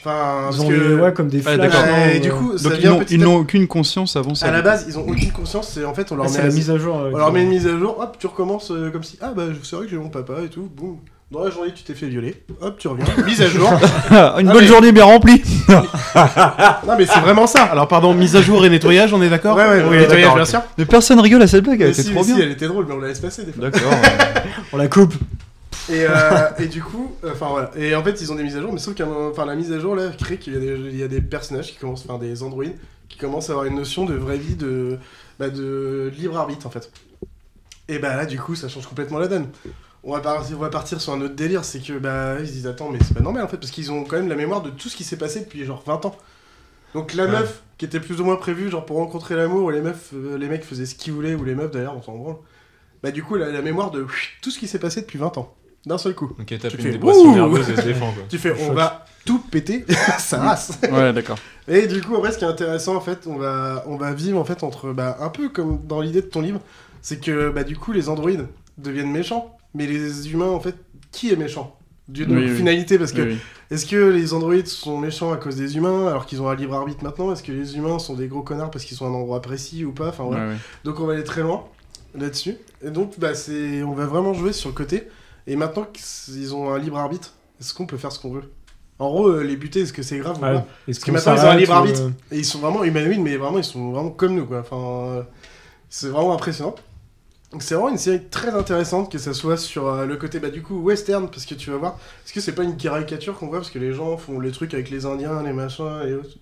Enfin, 0.00 0.40
Ils 0.40 0.44
parce 0.56 0.60
ont 0.60 0.68
que... 0.68 0.74
les- 0.74 0.94
ouais, 0.96 1.12
comme 1.14 1.28
des 1.28 1.38
Ah, 1.38 1.54
flashs. 1.54 1.58
d'accord. 1.58 1.86
non, 1.86 2.04
et 2.04 2.16
euh, 2.18 2.20
du 2.20 2.30
coup, 2.30 2.58
ça 2.58 2.68
Donc 2.68 2.78
ils 2.82 2.88
n'ont- 2.90 2.98
petit 2.98 3.24
aucune 3.24 3.66
conscience 3.66 4.16
avant 4.16 4.34
ça. 4.34 4.46
à 4.48 4.50
la 4.50 4.60
base, 4.60 4.84
ils 4.86 4.98
ont 4.98 5.08
aucune 5.08 5.32
conscience, 5.32 5.70
c'est 5.72 5.84
en 5.86 5.94
fait 5.94 6.12
on 6.12 6.16
leur 6.16 6.26
ah, 6.26 6.30
met 6.30 6.38
la 6.48 6.50
mise 6.54 6.70
à 6.70 6.76
jour. 6.76 6.98
euh, 6.98 7.10
On 7.14 7.16
leur 7.16 7.32
met 7.32 7.42
une 7.42 7.48
mise 7.48 7.66
à 7.66 7.78
jour, 7.78 7.98
hop, 7.98 8.16
tu 8.18 8.26
recommences 8.26 8.70
euh, 8.70 8.90
comme 8.90 9.02
si, 9.02 9.16
ah 9.22 9.32
bah 9.34 9.44
c'est 9.62 9.76
vrai 9.76 9.86
que 9.86 9.90
j'ai 9.90 9.96
mon 9.96 10.10
papa 10.10 10.34
et 10.44 10.48
tout, 10.50 10.68
boum. 10.76 10.98
Dans 11.30 11.44
la 11.44 11.50
journée, 11.50 11.72
tu 11.74 11.82
t'es 11.84 11.92
fait 11.94 12.06
violer, 12.06 12.42
hop, 12.62 12.78
tu 12.78 12.88
reviens, 12.88 13.04
mise 13.26 13.42
à 13.42 13.48
jour. 13.48 13.68
Une 14.10 14.16
Ah, 14.16 14.32
bonne 14.40 14.54
mais- 14.60 14.66
journée 14.66 14.92
bien 14.92 15.04
remplie. 15.04 15.42
non 15.68 16.94
mais 16.96 17.04
c'est 17.04 17.20
vraiment 17.20 17.46
ça. 17.46 17.64
Alors, 17.64 17.86
pardon, 17.86 18.14
mise 18.14 18.34
à 18.34 18.40
jour 18.40 18.64
et 18.64 18.70
nettoyage, 18.70 19.12
on 19.12 19.20
est 19.20 19.28
d'accord 19.28 19.54
Ouais, 19.56 19.68
ouais, 19.68 19.82
Oui, 19.82 19.88
oui, 19.90 19.96
nettoyage, 19.98 20.34
bien 20.34 20.44
sûr. 20.46 20.62
Mais 20.78 20.86
personne 20.86 21.20
rigole 21.20 21.42
à 21.42 21.46
cette 21.46 21.64
blague, 21.64 21.80
elle 21.82 21.88
Mais 21.88 21.92
était 21.92 22.02
si, 22.02 22.10
trop 22.12 22.20
mais 22.20 22.24
si, 22.26 22.34
bien. 22.34 22.44
elle 22.44 22.52
était 22.52 22.66
drôle, 22.66 22.86
mais 22.88 22.94
on 22.94 22.98
la 23.00 23.08
laisse 23.08 23.20
passer 23.20 23.44
des 23.44 23.52
fois. 23.52 23.68
D'accord. 23.68 23.92
On 24.72 24.78
la 24.78 24.88
coupe. 24.88 25.14
Et, 25.90 26.04
euh, 26.08 26.48
et 26.58 26.66
du 26.66 26.82
coup, 26.82 27.12
enfin 27.26 27.46
voilà. 27.50 27.70
Et 27.76 27.94
en 27.94 28.02
fait, 28.02 28.20
ils 28.22 28.32
ont 28.32 28.34
des 28.34 28.42
mises 28.42 28.56
à 28.56 28.60
jour, 28.62 28.72
mais 28.72 28.78
sauf 28.78 28.94
qu'à 28.94 29.06
enfin, 29.06 29.44
la 29.44 29.54
mise 29.54 29.70
à 29.72 29.78
jour 29.78 29.94
là 29.96 30.04
crée 30.18 30.36
qu'il 30.38 30.54
y, 30.54 30.56
a 30.56 30.60
des- 30.60 30.78
il 30.92 30.96
y 30.98 31.02
a 31.02 31.08
des 31.08 31.20
personnages 31.22 31.68
qui 31.72 31.76
commencent, 31.76 32.04
enfin 32.08 32.18
des 32.18 32.42
androïdes, 32.42 32.76
qui 33.08 33.18
commencent 33.18 33.48
à 33.48 33.52
avoir 33.52 33.66
une 33.66 33.76
notion 33.76 34.04
de 34.06 34.14
vraie 34.14 34.36
vie, 34.38 34.54
de, 34.54 34.98
bah, 35.38 35.48
de 35.50 36.10
libre 36.18 36.36
arbitre 36.38 36.66
en 36.66 36.70
fait. 36.70 36.90
Et 37.90 37.98
bah 37.98 38.16
là, 38.16 38.26
du 38.26 38.38
coup, 38.38 38.54
ça 38.54 38.68
change 38.68 38.86
complètement 38.86 39.18
la 39.18 39.28
donne. 39.28 39.46
On 40.04 40.12
va, 40.12 40.20
partir, 40.20 40.56
on 40.56 40.60
va 40.60 40.70
partir 40.70 41.00
sur 41.00 41.12
un 41.12 41.20
autre 41.20 41.34
délire, 41.34 41.64
c'est 41.64 41.80
que 41.80 41.98
bah 41.98 42.36
ils 42.40 42.46
se 42.46 42.52
disent 42.52 42.66
attends, 42.68 42.90
mais 42.90 42.98
c'est 43.06 43.14
pas 43.14 43.20
normal 43.20 43.42
en 43.44 43.48
fait, 43.48 43.56
parce 43.56 43.72
qu'ils 43.72 43.90
ont 43.90 44.04
quand 44.04 44.16
même 44.16 44.28
la 44.28 44.36
mémoire 44.36 44.62
de 44.62 44.70
tout 44.70 44.88
ce 44.88 44.96
qui 44.96 45.04
s'est 45.04 45.18
passé 45.18 45.40
depuis 45.40 45.64
genre 45.64 45.82
20 45.86 46.06
ans. 46.06 46.16
Donc 46.94 47.14
la 47.14 47.24
Ouais. 47.24 47.30
meuf 47.30 47.62
qui 47.78 47.84
était 47.84 48.00
plus 48.00 48.20
ou 48.20 48.24
moins 48.24 48.36
prévue 48.36 48.70
genre 48.70 48.86
pour 48.86 48.96
rencontrer 48.98 49.36
l'amour, 49.36 49.64
ou 49.64 49.70
les 49.70 49.80
meufs, 49.82 50.10
euh, 50.14 50.38
les 50.38 50.48
mecs 50.48 50.64
faisaient 50.64 50.86
ce 50.86 50.94
qu'ils 50.94 51.12
voulaient, 51.12 51.34
ou 51.34 51.44
les 51.44 51.54
meufs 51.54 51.70
d'ailleurs, 51.70 51.96
on 51.96 52.02
s'en 52.02 52.16
branle. 52.16 52.36
Bah 53.02 53.10
du 53.10 53.22
coup, 53.22 53.36
elle 53.36 53.42
a 53.42 53.50
la 53.50 53.62
mémoire 53.62 53.90
de 53.90 54.06
tout 54.42 54.50
ce 54.50 54.58
qui 54.58 54.68
s'est 54.68 54.78
passé 54.78 55.00
depuis 55.02 55.18
20 55.18 55.36
ans. 55.38 55.54
d'un 55.86 55.98
seul 55.98 56.14
coup. 56.14 56.32
Ok, 56.38 56.46
Tu 56.46 56.54
une 56.54 56.70
fais, 56.70 56.90
dépression 56.92 57.32
nerveuse 57.34 57.68
et 57.70 57.76
se 57.76 57.80
défend, 57.82 58.12
quoi. 58.12 58.22
Tu 58.28 58.38
fais, 58.38 58.52
on 58.68 58.72
va 58.74 59.04
tout 59.24 59.38
péter, 59.40 59.84
ça 60.18 60.38
race. 60.40 60.78
Ouais, 60.90 61.12
d'accord. 61.12 61.38
Et 61.68 61.86
du 61.86 62.00
coup, 62.02 62.14
en 62.16 62.20
vrai, 62.20 62.32
ce 62.32 62.38
qui 62.38 62.44
est 62.44 62.48
intéressant, 62.48 62.96
en 62.96 63.00
fait, 63.00 63.26
on 63.26 63.36
va, 63.36 63.84
on 63.86 63.96
va 63.96 64.12
vivre 64.12 64.38
en 64.38 64.44
fait 64.44 64.62
entre, 64.62 64.92
bah, 64.92 65.16
un 65.20 65.28
peu 65.28 65.48
comme 65.48 65.80
dans 65.86 66.00
l'idée 66.00 66.22
de 66.22 66.26
ton 66.26 66.40
livre, 66.40 66.60
c'est 67.02 67.20
que 67.20 67.50
bah, 67.50 67.64
du 67.64 67.76
coup, 67.76 67.92
les 67.92 68.08
androïdes 68.08 68.46
deviennent 68.78 69.10
méchants, 69.12 69.57
mais 69.74 69.86
les 69.86 70.30
humains, 70.32 70.50
en 70.50 70.60
fait, 70.60 70.74
qui 71.12 71.30
est 71.32 71.36
méchant? 71.36 71.74
D'une 72.08 72.34
Oui, 72.34 72.44
oui. 72.48 72.56
finalité, 72.56 72.98
parce 72.98 73.12
que 73.12 73.20
Oui, 73.20 73.28
oui. 73.32 73.38
est-ce 73.70 73.84
que 73.84 73.96
les 73.96 74.32
androïdes 74.32 74.66
sont 74.66 74.96
méchants 74.96 75.30
à 75.30 75.36
cause 75.36 75.56
des 75.56 75.76
humains 75.76 76.06
alors 76.08 76.24
qu'ils 76.24 76.40
ont 76.40 76.48
un 76.48 76.54
libre 76.54 76.74
arbitre 76.74 77.04
maintenant? 77.04 77.30
Est-ce 77.32 77.42
que 77.42 77.52
les 77.52 77.76
humains 77.76 77.98
sont 77.98 78.14
des 78.14 78.28
gros 78.28 78.40
connards 78.42 78.70
parce 78.70 78.86
qu'ils 78.86 78.96
sont 78.96 79.04
à 79.04 79.10
un 79.10 79.12
endroit 79.12 79.42
précis 79.42 79.84
ou 79.84 79.92
pas? 79.92 80.08
Enfin 80.08 80.24
voilà. 80.24 80.44
Ouais, 80.46 80.50
ouais. 80.52 80.56
Donc 80.84 81.00
on 81.00 81.06
va 81.06 81.12
aller 81.12 81.22
très 81.24 81.42
loin 81.42 81.64
là-dessus. 82.14 82.56
Et 82.82 82.88
donc 82.88 83.18
bah, 83.18 83.34
c'est, 83.34 83.82
on 83.82 83.92
va 83.92 84.06
vraiment 84.06 84.32
jouer 84.32 84.54
sur 84.54 84.70
le 84.70 84.74
côté. 84.74 85.06
Et 85.46 85.54
maintenant 85.54 85.86
qu'ils 85.92 86.54
ont 86.54 86.72
un 86.72 86.78
libre 86.78 86.96
arbitre, 86.96 87.34
est-ce 87.60 87.74
qu'on 87.74 87.84
peut 87.84 87.98
faire 87.98 88.10
ce 88.10 88.18
qu'on 88.20 88.32
veut? 88.32 88.50
En 88.98 89.08
gros, 89.10 89.28
euh, 89.28 89.42
les 89.44 89.56
buter, 89.56 89.80
est-ce 89.80 89.92
que 89.92 90.02
c'est 90.02 90.16
grave 90.16 90.42
Ouais. 90.42 90.48
ou 90.48 90.52
pas? 90.60 90.66
Est-ce 90.88 91.00
Parce 91.00 91.04
que 91.04 91.10
maintenant 91.10 91.34
ils 91.42 91.46
ont 91.46 91.50
un 91.50 91.56
libre 91.56 91.74
arbitre. 91.74 92.00
euh, 92.00 92.10
Et 92.32 92.38
ils 92.38 92.44
sont 92.46 92.58
vraiment 92.60 92.84
humanoïdes, 92.84 93.20
mais 93.20 93.36
vraiment 93.36 93.58
ils 93.58 93.64
sont 93.64 93.90
vraiment 93.92 94.10
comme 94.10 94.34
nous 94.34 94.46
quoi. 94.46 94.60
Enfin, 94.60 94.76
euh, 95.18 95.22
c'est 95.90 96.08
vraiment 96.08 96.32
impressionnant. 96.32 96.74
Donc 97.52 97.62
c'est 97.62 97.74
vraiment 97.74 97.88
une 97.88 97.96
série 97.98 98.22
très 98.30 98.50
intéressante, 98.50 99.10
que 99.10 99.16
ça 99.18 99.32
soit 99.32 99.56
sur 99.56 99.88
euh, 99.88 100.04
le 100.04 100.16
côté 100.16 100.38
bah, 100.38 100.50
du 100.50 100.62
coup 100.62 100.78
western, 100.80 101.28
parce 101.30 101.46
que 101.46 101.54
tu 101.54 101.70
vas 101.70 101.78
voir, 101.78 101.98
est-ce 102.24 102.32
que 102.34 102.40
c'est 102.40 102.54
pas 102.54 102.62
une 102.62 102.76
caricature 102.76 103.38
qu'on 103.38 103.46
voit, 103.46 103.58
parce 103.58 103.70
que 103.70 103.78
les 103.78 103.94
gens 103.94 104.18
font 104.18 104.38
les 104.38 104.50
trucs 104.50 104.74
avec 104.74 104.90
les 104.90 105.06
Indiens, 105.06 105.42
les 105.42 105.54
machins 105.54 106.02
et 106.06 106.12
autres. 106.12 106.36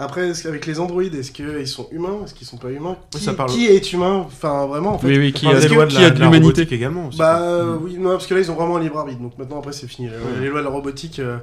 Après, 0.00 0.30
qu'avec 0.40 0.64
les 0.64 0.78
androïdes, 0.78 1.14
est-ce 1.16 1.32
qu'ils 1.32 1.66
sont 1.66 1.88
humains? 1.90 2.20
Est-ce 2.24 2.32
qu'ils 2.32 2.46
sont 2.46 2.56
pas 2.56 2.70
humains? 2.70 2.96
Qui, 3.10 3.18
ça 3.24 3.34
parle- 3.34 3.50
qui 3.50 3.66
est 3.66 3.92
humain? 3.92 4.24
Enfin, 4.26 4.64
vraiment, 4.66 4.94
en 4.94 4.98
fait. 4.98 5.08
Oui, 5.08 5.18
oui, 5.18 5.32
qui 5.32 5.46
a- 5.48 5.58
des 5.58 5.68
lois 5.68 5.86
de 5.86 5.90
qui 5.90 5.96
la- 5.98 6.06
a 6.06 6.10
de 6.10 6.14
de 6.14 6.20
la 6.20 6.26
l'humanité 6.26 6.62
également 6.70 7.08
aussi. 7.08 7.18
Bah 7.18 7.42
euh, 7.42 7.76
oui, 7.82 7.98
non, 7.98 8.10
parce 8.10 8.28
que 8.28 8.34
là 8.34 8.40
ils 8.40 8.50
ont 8.50 8.54
vraiment 8.54 8.76
un 8.76 8.80
libre 8.80 8.98
arbitre, 8.98 9.20
donc 9.20 9.36
maintenant 9.36 9.58
après 9.58 9.72
c'est 9.72 9.88
fini. 9.88 10.08
là. 10.08 10.14
Les 10.40 10.48
lois 10.48 10.60
de 10.60 10.64
la 10.66 10.70
robotique, 10.70 11.18
euh, 11.18 11.38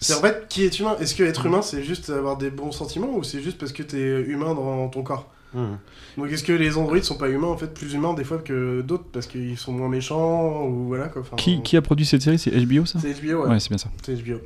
c'est 0.00 0.14
en 0.14 0.20
fait 0.20 0.46
qui 0.48 0.64
est 0.64 0.80
humain? 0.80 0.96
Est-ce 1.00 1.14
que 1.14 1.22
être 1.22 1.46
humain 1.46 1.62
c'est 1.62 1.84
juste 1.84 2.10
avoir 2.10 2.36
des 2.36 2.50
bons 2.50 2.72
sentiments 2.72 3.14
ou 3.14 3.22
c'est 3.22 3.40
juste 3.40 3.58
parce 3.58 3.72
que 3.72 3.84
t'es 3.84 3.98
humain 4.22 4.54
dans 4.54 4.88
ton 4.88 5.02
corps? 5.04 5.30
Hmm. 5.54 5.76
Donc 6.16 6.30
est-ce 6.30 6.44
que 6.44 6.52
les 6.52 6.76
androïdes 6.76 7.04
sont 7.04 7.16
pas 7.16 7.28
humains 7.28 7.48
en 7.48 7.56
fait, 7.56 7.72
plus 7.74 7.92
humains 7.94 8.14
des 8.14 8.24
fois 8.24 8.38
que 8.38 8.82
d'autres 8.82 9.04
parce 9.12 9.26
qu'ils 9.26 9.56
sont 9.58 9.72
moins 9.72 9.88
méchants 9.88 10.64
ou 10.66 10.86
voilà 10.88 11.08
quoi. 11.08 11.22
Enfin, 11.22 11.36
Qui, 11.36 11.60
qui 11.62 11.76
a 11.76 11.82
produit 11.82 12.06
cette 12.06 12.22
série? 12.22 12.38
C'est 12.38 12.50
HBO 12.52 12.84
ça? 12.86 12.98
C'est 13.00 13.12
HBO, 13.20 13.44
ouais. 13.44 13.50
Ouais, 13.50 13.60
c'est 13.60 13.68
bien 13.70 13.78
ça. 13.78 13.88
C'est 14.04 14.14
HBO. 14.14 14.40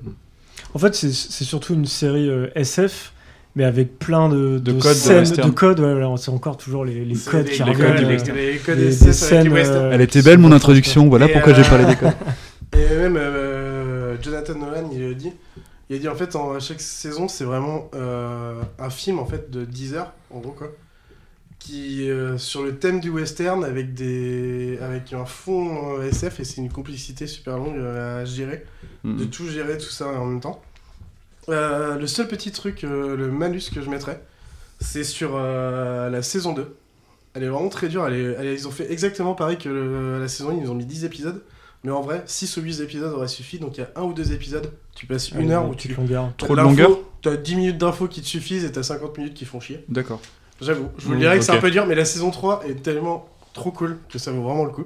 En 0.74 0.78
fait, 0.78 0.94
c'est 0.94 1.12
c'est 1.12 1.44
surtout 1.44 1.74
une 1.74 1.86
série 1.86 2.28
euh, 2.28 2.48
SF, 2.54 3.12
mais 3.54 3.64
avec 3.64 3.98
plein 3.98 4.28
de, 4.28 4.58
De 4.58 4.58
de 4.58 4.72
codes 4.72 4.80
de 4.92 4.94
scènes, 4.98 5.18
western. 5.18 5.50
de 5.50 5.54
codes. 5.54 5.80
Ouais, 5.80 5.92
voilà, 5.92 6.16
c'est 6.16 6.30
encore 6.30 6.56
toujours 6.56 6.84
les, 6.84 7.04
les 7.04 7.16
codes 7.16 7.46
les- 7.46 7.52
qui 7.52 7.62
les 7.62 7.70
reviennent. 7.70 7.96
codes, 7.96 8.04
euh, 8.04 8.34
les- 8.34 8.52
les 8.52 8.58
codes 8.58 8.78
des- 8.78 8.86
SF 8.88 9.00
des 9.00 9.36
avec 9.36 9.52
les 9.52 9.64
scènes, 9.64 9.76
euh, 9.76 9.90
Elle 9.92 10.00
était 10.00 10.22
belle 10.22 10.38
mon 10.38 10.52
introduction, 10.52 11.08
voilà 11.08 11.28
Et, 11.28 11.32
pourquoi 11.32 11.52
j'ai 11.54 11.62
euh, 11.62 11.68
parlé 11.68 11.84
des 11.86 11.96
codes. 11.96 12.12
Et 12.72 12.94
même 12.96 13.16
euh, 13.16 14.16
Jonathan 14.22 14.54
Nolan, 14.58 14.90
il 14.92 15.04
a 15.04 15.14
dit, 15.14 15.32
il 15.90 15.96
a 15.96 15.98
dit 15.98 16.08
en 16.08 16.14
fait 16.16 16.34
en, 16.34 16.54
à 16.54 16.60
chaque 16.60 16.80
saison 16.80 17.28
c'est 17.28 17.44
vraiment 17.44 17.88
euh, 17.94 18.60
un 18.80 18.90
film 18.90 19.18
en 19.20 19.26
fait 19.26 19.50
de 19.50 19.64
10 19.64 19.94
heures 19.94 20.12
en 20.30 20.40
gros 20.40 20.50
quoi, 20.52 20.68
qui 21.64 22.10
euh, 22.10 22.36
sur 22.36 22.62
le 22.62 22.76
thème 22.76 23.00
du 23.00 23.08
western 23.10 23.64
avec 23.64 23.94
des 23.94 24.78
avec 24.82 25.12
un 25.14 25.24
fond 25.24 25.98
euh, 25.98 26.08
SF 26.08 26.40
et 26.40 26.44
c'est 26.44 26.60
une 26.60 26.70
complicité 26.70 27.26
super 27.26 27.56
longue 27.56 27.78
euh, 27.78 28.22
à 28.22 28.24
gérer, 28.24 28.64
Mhm. 29.02 29.16
de 29.18 29.24
tout 29.24 29.48
gérer 29.48 29.78
tout 29.78 29.88
ça 29.90 30.06
en 30.08 30.26
même 30.26 30.40
temps. 30.40 30.60
Euh, 31.48 31.96
le 31.98 32.06
seul 32.06 32.26
petit 32.28 32.52
truc, 32.52 32.84
euh, 32.84 33.16
le 33.16 33.30
malus 33.30 33.64
que 33.74 33.80
je 33.82 33.90
mettrais, 33.90 34.22
c'est 34.80 35.04
sur 35.04 35.32
euh, 35.36 36.08
la 36.10 36.22
saison 36.22 36.52
2. 36.52 36.74
Elle 37.34 37.42
est 37.44 37.48
vraiment 37.48 37.68
très 37.68 37.88
dure. 37.88 38.06
Elle 38.06 38.14
est- 38.14 38.36
elle 38.38 38.46
ils 38.46 38.68
ont 38.68 38.70
fait 38.70 38.90
exactement 38.92 39.34
pareil 39.34 39.58
que 39.58 39.68
le- 39.68 40.20
la 40.20 40.28
saison 40.28 40.50
1. 40.50 40.60
Ils 40.62 40.70
ont 40.70 40.74
mis 40.74 40.86
10 40.86 41.04
épisodes. 41.04 41.42
Mais 41.82 41.90
en 41.90 42.00
vrai, 42.00 42.22
6 42.26 42.56
ou 42.56 42.62
8 42.62 42.80
épisodes 42.80 43.12
auraient 43.12 43.28
suffi. 43.28 43.58
Donc 43.58 43.76
il 43.76 43.80
y 43.80 43.84
a 43.84 43.90
un 43.96 44.02
ou 44.04 44.14
deux 44.14 44.32
épisodes. 44.32 44.70
Tu 44.94 45.04
passes 45.06 45.30
Ah, 45.34 45.40
une 45.40 45.50
heure 45.50 45.66
où 45.68 45.72
petites 45.72 45.90
tu. 45.92 45.96
longueurs. 45.96 46.32
t'as 46.38 46.46
Trop 46.46 46.56
de 46.56 46.62
longueur 46.62 46.98
T'as 47.22 47.36
10 47.36 47.56
minutes 47.56 47.78
d'infos 47.78 48.06
qui 48.08 48.20
te 48.22 48.26
suffisent 48.26 48.64
et 48.64 48.72
t'as 48.72 48.82
50 48.82 49.16
minutes 49.18 49.34
qui 49.34 49.44
font 49.46 49.60
chier. 49.60 49.84
D'accord. 49.88 50.20
J'avoue. 50.60 50.88
Je 50.98 51.04
vous 51.04 51.10
le 51.12 51.16
Mm, 51.16 51.20
dirais 51.20 51.38
que 51.38 51.44
c'est 51.44 51.52
un 51.52 51.60
peu 51.60 51.70
dur, 51.70 51.86
mais 51.86 51.94
la 51.94 52.04
saison 52.04 52.30
3 52.30 52.62
est 52.68 52.82
tellement 52.82 53.28
trop 53.52 53.70
cool 53.70 53.98
que 54.10 54.18
ça 54.18 54.30
vaut 54.32 54.42
vraiment 54.42 54.64
le 54.64 54.70
coup. 54.70 54.84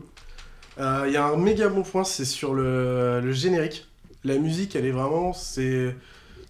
Euh, 0.81 1.05
Il 1.07 1.12
y 1.12 1.16
a 1.16 1.25
un 1.27 1.37
méga 1.37 1.69
bon 1.69 1.83
point, 1.83 2.05
c'est 2.05 2.25
sur 2.25 2.55
le, 2.55 3.21
le 3.21 3.33
générique. 3.33 3.87
La 4.25 4.37
musique, 4.39 4.77
elle 4.77 4.87
est 4.87 4.91
vraiment. 4.91 5.33
c'est 5.33 5.95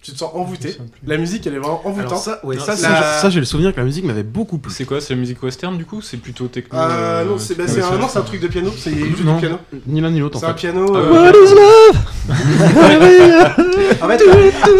Tu 0.02 0.12
te 0.12 0.18
sens 0.18 0.30
envoûté. 0.34 0.76
La 1.06 1.16
musique, 1.18 1.46
elle 1.46 1.54
est 1.54 1.58
vraiment 1.58 1.86
envoûtante. 1.86 2.10
Alors 2.12 2.22
ça, 2.22 2.40
ouais, 2.44 2.56
La- 2.56 2.62
ça, 2.64 2.76
ça, 2.76 3.02
ça, 3.22 3.30
j'ai 3.30 3.40
le 3.40 3.46
souvenir 3.46 3.72
que 3.72 3.78
la 3.80 3.84
musique 3.84 4.04
m'avait 4.04 4.22
beaucoup 4.22 4.58
plu. 4.58 4.72
C'est 4.72 4.84
quoi 4.84 5.00
C'est 5.00 5.14
la 5.14 5.20
musique 5.20 5.42
western 5.42 5.76
du 5.76 5.84
coup 5.84 6.00
C'est 6.00 6.16
plutôt 6.18 6.46
techno 6.48 6.78
Euh, 6.78 6.88
euh, 6.88 7.24
non, 7.24 7.38
c'est 7.38 7.54
bah, 7.56 7.64
c'est 7.66 7.82
un, 7.82 7.90
un 7.92 8.22
truc 8.22 8.40
de 8.40 8.46
piano, 8.48 8.70
c'est 8.76 8.90
du 8.92 9.10
piano. 9.40 9.58
ni 9.86 10.00
l'un 10.00 10.10
ni 10.10 10.20
l'autre 10.20 10.36
en 10.38 10.40
C'est 10.40 10.46
un 10.46 10.54
piano. 10.54 10.86
Ah 10.94 10.98
euh. 10.98 11.10
What 11.10 11.32
is 11.32 11.54
love? 11.54 12.02
En 14.00 14.08
fait, 14.08 14.18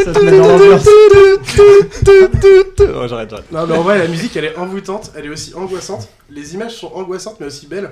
Ça 0.04 0.12
te 0.12 0.24
met 0.24 0.38
dans 0.38 0.48
l'ambiance. 0.48 0.88
Oh, 2.80 3.06
j'arrête, 3.06 3.30
j'arrête. 3.30 3.52
Non, 3.52 3.66
mais 3.66 3.76
en 3.76 3.82
vrai, 3.82 3.98
la 3.98 4.08
musique, 4.08 4.36
elle 4.36 4.46
est 4.46 4.56
envoûtante, 4.56 5.12
elle 5.16 5.26
est 5.26 5.28
aussi 5.28 5.54
angoissante. 5.54 6.08
Les 6.30 6.54
images 6.54 6.74
sont 6.76 6.92
angoissantes, 6.94 7.38
mais 7.40 7.46
aussi 7.46 7.66
belles. 7.66 7.90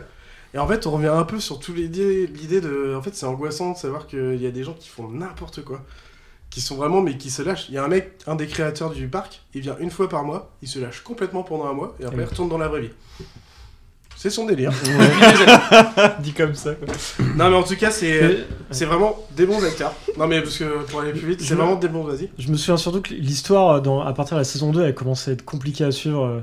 Et 0.54 0.58
en 0.58 0.66
fait, 0.66 0.86
on 0.86 0.92
revient 0.92 1.08
un 1.08 1.24
peu 1.24 1.38
sur 1.40 1.58
toute 1.58 1.76
l'idée 1.76 2.26
l'idée 2.26 2.60
de. 2.60 2.94
En 2.96 3.02
fait, 3.02 3.14
c'est 3.14 3.26
angoissant 3.26 3.72
de 3.72 3.76
savoir 3.76 4.06
qu'il 4.06 4.40
y 4.40 4.46
a 4.46 4.50
des 4.50 4.64
gens 4.64 4.74
qui 4.74 4.88
font 4.88 5.08
n'importe 5.08 5.64
quoi. 5.64 5.80
Qui 6.50 6.60
sont 6.60 6.76
vraiment, 6.76 7.02
mais 7.02 7.16
qui 7.18 7.30
se 7.30 7.42
lâchent. 7.42 7.66
Il 7.68 7.74
y 7.74 7.78
a 7.78 7.84
un 7.84 7.88
mec, 7.88 8.12
un 8.26 8.36
des 8.36 8.46
créateurs 8.46 8.90
du 8.90 9.08
parc, 9.08 9.42
il 9.54 9.60
vient 9.62 9.76
une 9.80 9.90
fois 9.90 10.08
par 10.08 10.24
mois, 10.24 10.50
il 10.62 10.68
se 10.68 10.78
lâche 10.78 11.00
complètement 11.02 11.42
pendant 11.42 11.66
un 11.66 11.72
mois, 11.72 11.94
et 12.00 12.04
après, 12.04 12.22
il 12.22 12.24
retourne 12.24 12.48
dans 12.48 12.58
la 12.58 12.68
vraie 12.68 12.82
vie. 12.82 12.90
C'est 14.26 14.30
son 14.30 14.44
délire. 14.46 14.72
Dit 16.20 16.32
comme 16.32 16.54
ça. 16.56 16.72
Quoi. 16.74 16.92
Non, 17.36 17.48
mais 17.50 17.56
en 17.56 17.62
tout 17.62 17.76
cas, 17.76 17.92
c'est 17.92 18.38
c'est 18.72 18.84
vraiment 18.84 19.16
des 19.36 19.46
bons 19.46 19.62
acteurs. 19.64 19.92
Non, 20.18 20.26
mais 20.26 20.40
parce 20.42 20.58
que 20.58 20.64
pour 20.90 21.00
aller 21.00 21.12
plus 21.12 21.28
vite, 21.28 21.40
c'est 21.42 21.54
me- 21.54 21.60
vraiment 21.60 21.76
des 21.76 21.86
bons, 21.86 22.02
vas-y. 22.02 22.28
Je 22.36 22.48
me 22.50 22.56
souviens 22.56 22.76
surtout 22.76 23.00
que 23.02 23.14
l'histoire, 23.14 23.80
dans- 23.82 24.00
à 24.00 24.12
partir 24.12 24.34
de 24.36 24.40
la 24.40 24.44
saison 24.44 24.72
2, 24.72 24.82
elle 24.82 24.94
commence 24.94 25.28
à 25.28 25.30
être 25.30 25.44
compliquée 25.44 25.84
à 25.84 25.92
suivre. 25.92 26.24
euh, 26.24 26.40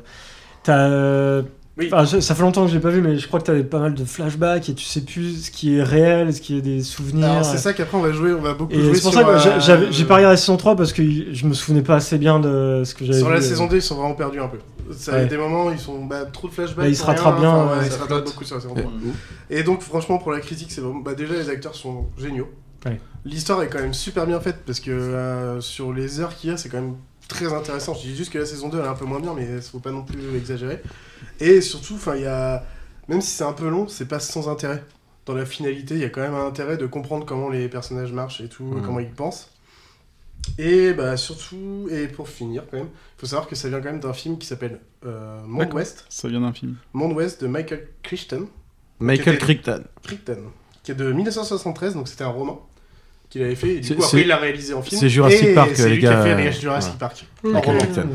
T'as. 0.64 0.78
euh, 0.88 1.42
Oui. 1.78 1.90
enfin, 1.92 2.06
je- 2.06 2.22
ça 2.22 2.36
fait 2.36 2.44
longtemps 2.44 2.62
que 2.64 2.70
je 2.70 2.76
l'ai 2.76 2.80
pas 2.80 2.90
vu, 2.90 3.02
mais 3.02 3.18
je 3.18 3.28
crois 3.28 3.42
que 3.42 3.46
t'avais 3.48 3.66
pas 3.66 3.80
mal 3.80 3.96
de 3.96 4.06
flashbacks 4.06 4.70
et 4.70 4.74
tu 4.76 4.86
sais 4.86 5.02
plus 5.02 5.48
ce 5.48 5.52
qui 5.52 5.76
est 5.76 5.84
réel, 5.84 6.34
ce 6.34 6.40
qui 6.40 6.58
est 6.58 6.62
des 6.62 6.84
souvenirs. 6.84 7.30
Alors, 7.32 7.44
c'est 7.44 7.58
ça 7.58 7.74
qu'après, 7.74 7.98
on 7.98 8.02
va 8.02 8.14
jouer, 8.14 8.32
on 8.34 8.40
va 8.42 8.54
beaucoup 8.54 8.72
Et 8.72 8.80
jouer 8.80 8.96
c'est 8.96 9.02
pour 9.02 9.12
sur, 9.12 9.20
ça 9.20 9.26
que 9.26 9.72
euh, 9.72 9.88
j'ai 9.92 10.06
pas 10.06 10.16
regardé 10.16 10.36
la 10.36 10.38
saison 10.38 10.56
3 10.56 10.78
parce 10.78 10.94
que 10.94 11.04
je 11.34 11.46
me 11.46 11.54
souvenais 11.54 11.82
pas 11.82 11.96
assez 11.96 12.18
bien 12.18 12.40
de 12.40 12.84
ce 12.86 12.96
que 12.96 13.04
j'avais 13.04 13.18
Sur 13.18 13.28
vu. 13.28 13.34
la 13.34 13.40
euh. 13.40 13.44
saison 13.44 13.68
2, 13.68 13.76
ils 13.76 13.82
sont 13.82 13.96
vraiment 13.96 14.14
perdus 14.14 14.40
un 14.40 14.48
peu. 14.48 14.60
Ça, 14.98 15.14
Ouais. 15.14 15.26
Des 15.28 15.38
moments, 15.38 15.72
ils 15.72 15.80
sont 15.80 16.06
bah, 16.06 16.26
trop 16.26 16.48
de 16.48 16.54
flashbacks. 16.54 16.78
Bah, 16.86 16.88
ils 16.88 16.96
se 16.96 17.04
rattrapent 17.04 17.40
bien, 17.40 17.50
enfin, 17.52 17.80
ouais, 17.80 17.86
ils 17.86 17.92
se 17.92 18.00
rattrapent 18.00 18.26
beaucoup 18.26 18.44
sur 18.44 18.56
la 18.56 18.62
saison 18.62 18.76
Et- 18.76 18.82
3. 18.82 18.92
Et 19.50 19.64
donc, 19.64 19.82
franchement, 19.82 20.18
pour 20.18 20.32
la 20.32 20.40
critique, 20.40 20.72
c'est 20.72 20.82
vraiment. 20.82 21.00
Bah, 21.00 21.14
déjà, 21.16 21.34
les 21.34 21.50
acteurs 21.50 21.76
sont 21.76 22.08
géniaux. 22.18 22.50
Ouais. 22.86 23.00
L'histoire 23.26 23.62
est 23.64 23.68
quand 23.70 23.80
même 23.80 23.94
super 23.94 24.28
bien 24.28 24.40
faite 24.42 24.58
parce 24.66 24.80
que 24.82 24.92
euh, 24.92 25.62
sur 25.62 25.94
les 25.94 26.20
heures 26.20 26.36
qu'il 26.36 26.50
y 26.50 26.54
a, 26.54 26.58
c'est 26.58 26.68
quand 26.70 26.82
même 26.82 26.96
très 27.30 27.54
intéressant. 27.54 27.94
Je 27.94 28.02
dis 28.02 28.16
juste 28.16 28.32
que 28.34 28.38
la 28.40 28.46
saison 28.46 28.68
2 28.68 28.80
elle 28.80 28.86
est 28.86 28.88
un 28.90 28.94
peu 28.94 29.06
moins 29.06 29.22
bien, 29.22 29.34
mais 29.34 29.48
il 29.56 29.62
faut 29.62 29.80
pas 29.80 29.92
non 29.92 30.04
plus 30.04 30.36
exagérer. 30.36 30.82
Et 31.40 31.62
surtout, 31.62 31.94
enfin, 31.96 32.16
il 32.16 32.24
y 32.24 32.28
a. 32.28 32.64
Même 33.08 33.22
si 33.22 33.30
c'est 33.32 33.44
un 33.46 33.54
peu 33.54 33.70
long, 33.70 33.88
c'est 33.88 34.08
pas 34.08 34.20
sans 34.20 34.50
intérêt. 34.50 34.84
Dans 35.26 35.34
la 35.34 35.46
finalité, 35.46 35.94
il 35.96 36.02
y 36.02 36.04
a 36.04 36.10
quand 36.10 36.20
même 36.20 36.36
un 36.36 36.46
intérêt 36.46 36.76
de 36.76 36.86
comprendre 36.86 37.26
comment 37.26 37.48
les 37.50 37.70
personnages 37.70 38.12
marchent 38.12 38.42
et 38.42 38.50
tout, 38.50 38.76
comment 38.84 39.00
ils 39.00 39.10
pensent. 39.10 39.50
Et 40.58 40.94
bah 40.94 41.18
surtout, 41.18 41.88
et 41.90 42.08
pour 42.08 42.30
finir 42.30 42.64
quand 42.70 42.78
même, 42.78 42.90
il 42.90 43.20
faut 43.20 43.26
savoir 43.26 43.48
que 43.48 43.56
ça 43.56 43.70
vient 43.70 43.80
quand 43.80 43.92
même 43.92 44.00
d'un 44.00 44.14
film 44.14 44.38
qui 44.38 44.46
s'appelle 44.46 44.80
euh, 45.06 45.42
Monde. 45.46 45.74
Ouest. 45.74 46.06
Ça 46.10 46.28
vient 46.28 46.42
d'un 46.42 46.54
film. 46.54 46.76
Monde 46.94 47.14
Ouest 47.14 47.42
de 47.42 47.48
Michael 47.48 47.88
Crichton. 48.04 48.48
Michael 49.00 49.38
Crichton. 49.40 49.84
Crichton, 50.04 50.44
qui 50.84 50.92
est 50.92 50.96
de 50.96 51.12
1973, 51.12 51.96
donc 51.96 52.08
c'était 52.08 52.24
un 52.24 52.30
roman 52.30 52.68
qu'il 53.34 53.44
avait 53.44 53.56
fait. 53.56 53.76
Et 53.76 53.80
du 53.82 53.88
C'est- 53.88 53.96
coup, 53.96 54.02
c'est- 54.02 54.08
après, 54.08 54.22
il 54.22 54.28
l'a 54.28 54.38
réalisé 54.38 54.74
en 54.74 54.82
film. 54.82 55.00
c'est 55.00 55.10
Jurassic 55.10 55.44
et 55.44 55.54
Park, 55.54 55.72
c'est 55.74 55.90
les 55.90 55.96
lui 55.96 56.02
gars, 56.02 56.10
qui 56.10 56.16
a 56.16 56.24
fait 56.24 56.48
euh, 56.48 56.52
Jurassic 56.52 56.94
voilà. 57.00 57.10
Park. 57.10 57.26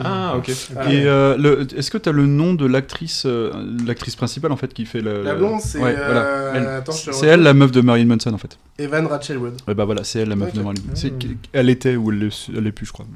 Ah, 0.05 0.35
ok. 0.37 0.49
Et 0.49 1.05
euh, 1.05 1.37
le- 1.37 1.67
est-ce 1.77 1.91
que 1.91 1.99
tu 1.99 2.09
as 2.09 2.13
le 2.13 2.27
nom 2.27 2.55
de 2.55 2.65
l'actrice 2.67 3.25
euh, 3.27 3.53
l'actrice 3.87 4.17
principale 4.17 4.53
en 4.53 4.57
fait 4.57 4.73
qui 4.73 4.87
fait 4.87 5.01
le. 5.01 5.23
La 5.23 5.33
le- 5.35 5.39
blonde, 5.39 5.61
c'est, 5.61 5.79
Ouais, 5.79 5.95
euh, 5.97 6.53
voilà. 6.55 6.83
Elle- 6.87 7.13
C'est 7.13 7.37
la 7.37 7.53
meuf 7.55 7.71
de 7.73 7.81
Marilyn 7.81 8.07
Manson 8.07 8.33
en 8.33 8.39
fait. 8.39 8.59
Evan 8.79 9.07
Rachel 9.07 9.37
Wood. 9.39 9.55
Ouais, 9.69 9.75
bah 9.75 9.85
voilà, 9.85 10.05
c'est 10.05 10.21
elle 10.21 10.29
la 10.29 10.37
meuf 10.37 10.53
de 10.55 10.63
Marilyn 10.63 10.83
Manson. 10.89 10.97
C'est- 11.21 11.29
Elle 11.53 11.69
était 11.71 11.97
ou 11.97 12.11
elle 12.11 12.19
l'est 12.21 12.49
elle 12.57 12.65
l'est 12.65 12.73
plus, 12.73 12.87
je 12.87 12.93
crois. 12.93 13.07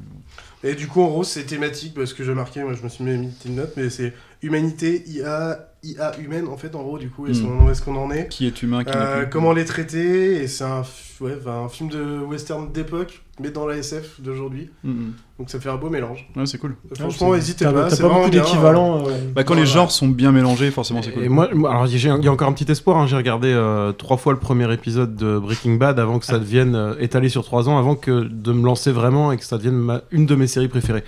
Et 0.63 0.75
du 0.75 0.87
coup, 0.87 1.01
en 1.01 1.07
gros, 1.07 1.23
c'est 1.23 1.43
thématique, 1.43 1.93
parce 1.93 2.13
que 2.13 2.23
j'ai 2.23 2.33
marqué, 2.33 2.63
moi 2.63 2.73
je 2.73 2.83
me 2.83 2.89
suis 2.89 3.03
mis 3.03 3.13
une 3.13 3.31
petite 3.31 3.51
note, 3.51 3.73
mais 3.75 3.89
c'est 3.89 4.13
humanité, 4.41 5.03
IA, 5.07 5.59
IA 5.83 6.17
humaine, 6.19 6.47
en 6.47 6.57
fait, 6.57 6.75
en 6.75 6.81
gros, 6.83 6.97
du 6.97 7.09
coup, 7.09 7.27
est-ce 7.27 7.41
Mm. 7.41 7.59
qu'on- 7.59 7.69
est-ce 7.69 7.81
qu'on 7.81 7.95
en 7.97 8.09
est? 8.11 8.27
Qui 8.29 8.47
est 8.47 8.63
humain, 8.63 8.83
qui 8.83 8.91
Euh, 8.95 9.21
plus. 9.23 9.29
comment 9.29 9.51
les 9.53 9.65
traiter? 9.65 10.41
Et 10.41 10.47
c'est 10.47 10.63
un, 10.63 10.83
ouais, 11.21 11.35
enfin, 11.39 11.63
un 11.65 11.69
film 11.69 11.89
de 11.89 12.19
western 12.19 12.71
d'époque 12.71 13.19
mais 13.39 13.49
dans 13.49 13.65
la 13.65 13.77
SF 13.77 14.21
d'aujourd'hui 14.21 14.69
Mm, 14.83 14.91
mm. 14.91 15.13
donc 15.39 15.49
ça 15.49 15.59
fait 15.59 15.67
un 15.69 15.75
beau 15.75 15.89
mélange 15.89 16.29
Ouais, 16.35 16.45
c'est 16.45 16.59
cool. 16.59 16.75
franchement 16.95 17.31
c'est- 17.31 17.37
n'hésitez 17.37 17.65
t'as- 17.65 17.73
pas 17.73 17.83
t'as 17.85 17.89
c'est 17.95 18.03
pas 18.03 18.07
vraiment 18.09 18.25
beaucoup 18.25 18.29
d'équivalents, 18.35 18.99
euh, 19.07 19.09
euh, 19.09 19.31
Bah, 19.33 19.43
quand 19.43 19.55
les 19.55 19.65
genres 19.65 19.89
sont 19.91 20.07
bien 20.07 20.31
mélangés, 20.31 20.69
forcément, 20.69 21.01
c'est 21.01 21.11
cool. 21.11 21.23
Et 21.23 21.29
moi, 21.29 21.45
alors 21.49 21.87
j'ai- 21.87 21.97
il 22.09 22.23
y 22.23 22.27
a 22.27 22.31
encore 22.31 22.47
un 22.47 22.53
petit 22.53 22.71
espoir. 22.71 22.97
hein. 22.97 23.07
J'ai 23.07 23.15
regardé 23.15 23.47
euh, 23.51 23.91
trois 23.91 24.17
fois 24.17 24.33
le 24.33 24.39
premier 24.39 24.71
épisode 24.71 25.15
de 25.15 25.39
Breaking 25.39 25.77
Bad 25.77 25.97
avant 25.99 26.19
que 26.19 26.25
ça 26.27 26.37
devienne 26.37 26.75
euh, 26.75 26.93
étalé 26.99 27.27
sur 27.27 27.43
trois 27.43 27.67
ans, 27.69 27.79
avant 27.79 27.95
que 27.95 28.21
de 28.23 28.51
me 28.53 28.63
lancer 28.63 28.91
vraiment 28.91 29.31
et 29.31 29.37
que 29.37 29.45
ça 29.45 29.57
devienne 29.57 29.77
ma- 29.77 30.01
une 30.11 30.27
de 30.27 30.35
mes 30.35 30.45
séries 30.47 30.67
préférées. 30.67 31.03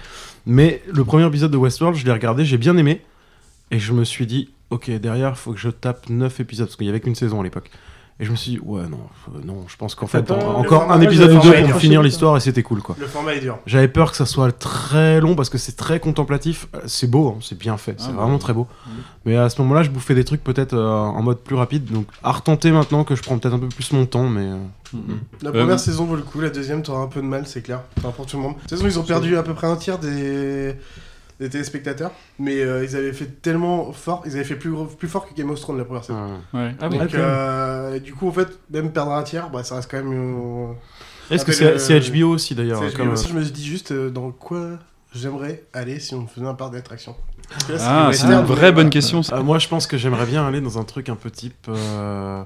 Mais 0.48 0.82
le 0.92 1.04
premier 1.04 1.28
épisode 1.28 1.52
de 1.52 1.58
Westworld, 1.58 1.96
je 1.96 2.06
l'ai 2.06 2.12
regardé, 2.12 2.44
j'ai 2.44 2.58
bien 2.58 2.76
aimé, 2.78 3.02
et 3.70 3.78
je 3.78 3.94
me 3.94 4.04
suis 4.04 4.26
dit, 4.26 4.50
ok, 4.70 4.90
derrière, 4.92 5.38
faut 5.38 5.54
que 5.54 5.60
je 5.60 5.70
tape 5.70 6.10
9 6.10 6.40
épisodes 6.40 6.68
parce 6.68 6.76
qu'il 6.76 6.86
y 6.88 6.90
avait 6.90 7.00
qu'une 7.02 7.16
saison 7.16 7.42
à 7.42 7.44
l'époque. 7.44 7.70
Et 8.18 8.24
je 8.24 8.32
me 8.32 8.38
suis 8.38 8.52
dit, 8.52 8.60
ouais, 8.60 8.84
non, 8.88 9.02
euh, 9.28 9.40
non, 9.44 9.66
je 9.68 9.76
pense 9.76 9.94
qu'en 9.94 10.08
Fait 10.08 10.32
en- 10.32 10.36
encore 10.60 10.84
format- 10.84 10.94
un 10.94 11.02
épisode 11.02 11.32
ou 11.32 11.40
deux 11.42 11.52
pour 11.54 11.66
dur. 11.68 11.78
finir 11.80 12.02
l'histoire 12.02 12.38
et 12.38 12.40
c'était 12.40 12.64
cool, 12.64 12.82
quoi. 12.82 12.96
Le 12.98 13.08
format 13.08 13.34
est 13.36 13.42
dur. 13.42 13.60
J'avais 13.66 13.90
peur 13.90 14.10
que 14.12 14.16
ça 14.16 14.26
soit 14.26 14.54
très 14.58 15.20
long 15.20 15.36
parce 15.36 15.50
que 15.50 15.58
c'est 15.58 15.76
très 15.76 16.00
contemplatif. 16.00 16.70
Euh, 16.76 16.80
C'est 16.86 17.08
beau, 17.12 17.28
hein, 17.28 17.40
c'est 17.42 17.58
bien 17.58 17.76
fait, 17.76 17.96
c'est 18.00 18.08
Ah, 18.12 18.14
vraiment 18.14 18.34
bah, 18.36 18.40
très 18.40 18.54
beau. 18.54 18.68
Mais 19.26 19.36
à 19.36 19.50
ce 19.50 19.62
moment-là, 19.62 19.84
je 19.84 19.90
bouffais 19.90 20.16
des 20.16 20.24
trucs 20.24 20.42
peut-être 20.46 20.76
euh, 20.76 20.88
en 20.98 21.22
mode 21.24 21.40
plus 21.40 21.58
rapide. 21.58 21.92
Donc 21.92 22.08
à 22.24 22.32
retenter 22.32 22.72
maintenant 22.72 23.04
que 23.04 23.18
je 23.18 23.22
prends 23.22 23.38
peut-être 23.38 23.56
un 23.56 23.60
peu 23.60 23.68
plus 23.68 23.92
mon 23.92 24.06
temps, 24.06 24.30
mais. 24.30 24.46
euh, 24.46 24.58
La 25.42 25.50
Euh, 25.50 25.52
première 25.52 25.80
saison 25.82 26.06
vaut 26.06 26.16
le 26.16 26.22
coup, 26.22 26.40
la 26.40 26.50
deuxième 26.52 26.84
t'auras 26.84 27.02
un 27.02 27.08
peu 27.08 27.20
de 27.22 27.28
mal, 27.28 27.46
c'est 27.48 27.64
clair. 27.64 27.82
Enfin, 27.98 28.12
pour 28.12 28.26
tout 28.28 28.38
le 28.38 28.44
monde. 28.44 28.54
De 28.56 28.60
toute 28.62 28.70
façon, 28.70 28.86
ils 28.88 28.98
ont 28.98 29.04
perdu 29.04 29.36
à 29.36 29.44
peu 29.44 29.54
près 29.54 29.68
un 29.68 29.76
tiers 29.76 30.00
des, 30.00 30.78
des 31.40 31.50
téléspectateurs, 31.50 32.12
mais 32.40 32.62
euh, 32.62 32.84
ils 32.86 32.96
avaient 32.96 33.12
fait 33.14 33.42
tellement 33.42 33.92
fort, 33.92 34.24
ils 34.26 34.34
avaient 34.36 34.44
fait 34.46 34.56
plus, 34.56 34.72
gros- 34.72 34.86
plus 34.86 35.08
fort 35.10 35.28
que 35.28 35.34
Game 35.34 35.50
of 35.50 35.60
Thrones 35.60 35.78
la 35.78 35.84
première 35.86 36.04
saison. 36.06 36.28
Ouais. 36.54 36.74
Ah 36.80 36.88
Donc, 36.90 37.02
oui. 37.02 37.08
euh, 37.16 38.00
du 38.00 38.14
coup, 38.14 38.28
en 38.28 38.32
fait, 38.32 38.48
même 38.72 38.92
perdre 38.92 39.12
un 39.12 39.24
tiers, 39.24 39.50
bah, 39.50 39.64
ça 39.64 39.76
reste 39.76 39.92
quand 39.92 39.98
même. 40.02 40.14
euh, 40.14 40.74
Est-ce 41.30 41.44
que 41.46 41.52
c'est 41.52 42.00
HBO 42.12 42.30
aussi 42.34 42.56
d'ailleurs 42.56 42.82
comme, 42.96 43.16
Je 43.18 43.34
me 43.34 43.44
suis 43.44 43.52
dit 43.52 43.66
juste 43.66 43.92
euh, 43.92 44.10
dans 44.10 44.32
quoi 44.32 44.80
j'aimerais 45.14 45.64
aller 45.74 46.00
si 46.00 46.14
on 46.16 46.28
faisait 46.28 46.46
un 46.46 46.54
parc 46.54 46.74
d'attraction. 46.74 47.16
Parce 47.50 47.64
que 47.66 47.74
là, 47.74 47.80
Ah, 48.08 48.14
c'est 48.14 48.26
une 48.28 48.42
vraie 48.42 48.72
bonne 48.72 48.90
question. 48.90 49.22
ça. 49.22 49.38
euh, 49.38 49.44
moi, 49.44 49.60
je 49.60 49.68
pense 49.68 49.88
que 49.88 49.98
j'aimerais 49.98 50.26
bien 50.26 50.48
aller 50.48 50.62
dans 50.62 50.78
un 50.80 50.84
truc 50.84 51.10
un 51.10 51.16
peu 51.16 51.30
type. 51.30 51.68
Euh... 51.70 52.42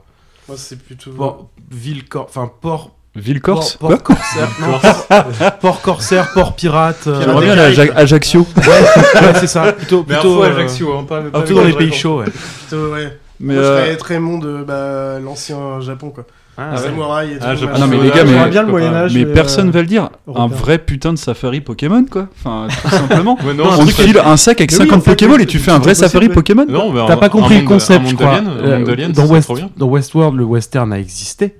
Moi, 0.47 0.57
c'est 0.57 0.77
plutôt. 0.81 1.11
Port, 1.11 1.49
ville, 1.71 2.07
cor- 2.09 2.25
enfin 2.27 2.51
port. 2.61 2.95
Ville 3.19 3.41
Corse 3.41 3.75
Port, 3.75 3.89
port 3.89 4.03
corsaire, 4.03 4.47
non, 4.61 4.79
port, 4.79 5.51
port 5.59 5.81
corsaire, 5.81 6.31
port 6.33 6.55
pirate. 6.55 7.05
euh, 7.07 7.21
J'aimerais 7.21 7.45
bien 7.45 7.53
aller 7.57 7.61
à 7.61 7.83
Aja- 7.83 7.93
Ajaccio. 7.95 8.45
Ouais, 8.57 8.63
ouais, 8.67 9.33
c'est 9.39 9.47
ça. 9.47 9.73
Plutôt, 9.73 10.05
Mais 10.07 10.15
plutôt, 10.15 10.43
euh, 10.43 10.49
Ajaccio, 10.55 10.93
hein, 10.97 11.05
pas- 11.07 11.21
pas 11.21 11.41
plutôt 11.41 11.59
dans 11.61 11.65
les 11.67 11.73
pays 11.73 11.91
chauds, 11.93 12.19
ouais. 12.19 12.25
Plutôt, 12.25 12.91
ouais. 12.93 13.17
Mais, 13.41 13.53
Moi, 13.53 13.63
je 13.63 13.67
euh, 13.69 13.85
serais 13.85 13.97
très 13.97 14.19
monde 14.19 14.43
de 14.43 14.63
bah, 14.63 15.19
l'ancien 15.23 15.79
Japon, 15.81 16.09
quoi. 16.09 16.25
Ah, 16.61 16.71
Les 16.73 16.77
ouais. 16.81 16.83
samouraïs 16.87 17.31
et 17.35 17.39
tout. 17.39 17.45
Ah, 17.47 17.55
je- 17.55 17.65
machin. 17.65 17.73
Ah 17.77 17.79
non 17.79 17.87
mais 17.87 17.97
les 18.03 18.09
gars, 18.09 18.23
mais, 18.25 18.31
J'aimerais 18.31 18.49
bien 18.49 18.63
le 18.63 18.67
Moyen-Âge. 18.67 19.13
mais 19.13 19.23
euh, 19.25 19.33
personne 19.33 19.71
va 19.71 19.79
le 19.79 19.87
dire. 19.87 20.09
Un 20.35 20.47
vrai 20.47 20.77
putain 20.77 21.13
de 21.13 21.17
safari 21.17 21.61
Pokémon 21.61 22.03
quoi. 22.03 22.27
Enfin 22.37 22.67
tout 22.83 22.89
simplement. 22.89 23.37
Ouais, 23.45 23.53
non, 23.53 23.63
on 23.79 23.85
te 23.85 23.91
file 23.91 24.19
un 24.19 24.35
sac 24.35 24.59
avec 24.59 24.73
Mais 24.73 24.77
oui, 24.79 24.83
50 24.87 24.97
en 24.97 25.01
fait, 25.01 25.11
Pokémon 25.11 25.35
oui, 25.37 25.43
et 25.43 25.45
tu 25.45 25.57
fais 25.57 25.71
un 25.71 25.75
vrai 25.79 25.91
possible, 25.91 26.07
safari. 26.09 26.27
Pokémon. 26.27 26.65
Non, 26.67 26.91
mais 26.91 26.99
T'as 27.07 27.15
pas 27.15 27.29
compris 27.29 27.53
un 27.55 27.57
le 27.59 27.63
monde- 27.63 27.73
concept, 27.75 28.01
je 28.01 28.09
monde 28.13 28.15
crois. 28.17 28.41
Euh, 28.61 28.79
monde 28.79 29.71
dans 29.77 29.85
Westworld, 29.87 30.37
le 30.37 30.43
western 30.43 30.91
a 30.91 30.99
existé. 30.99 31.55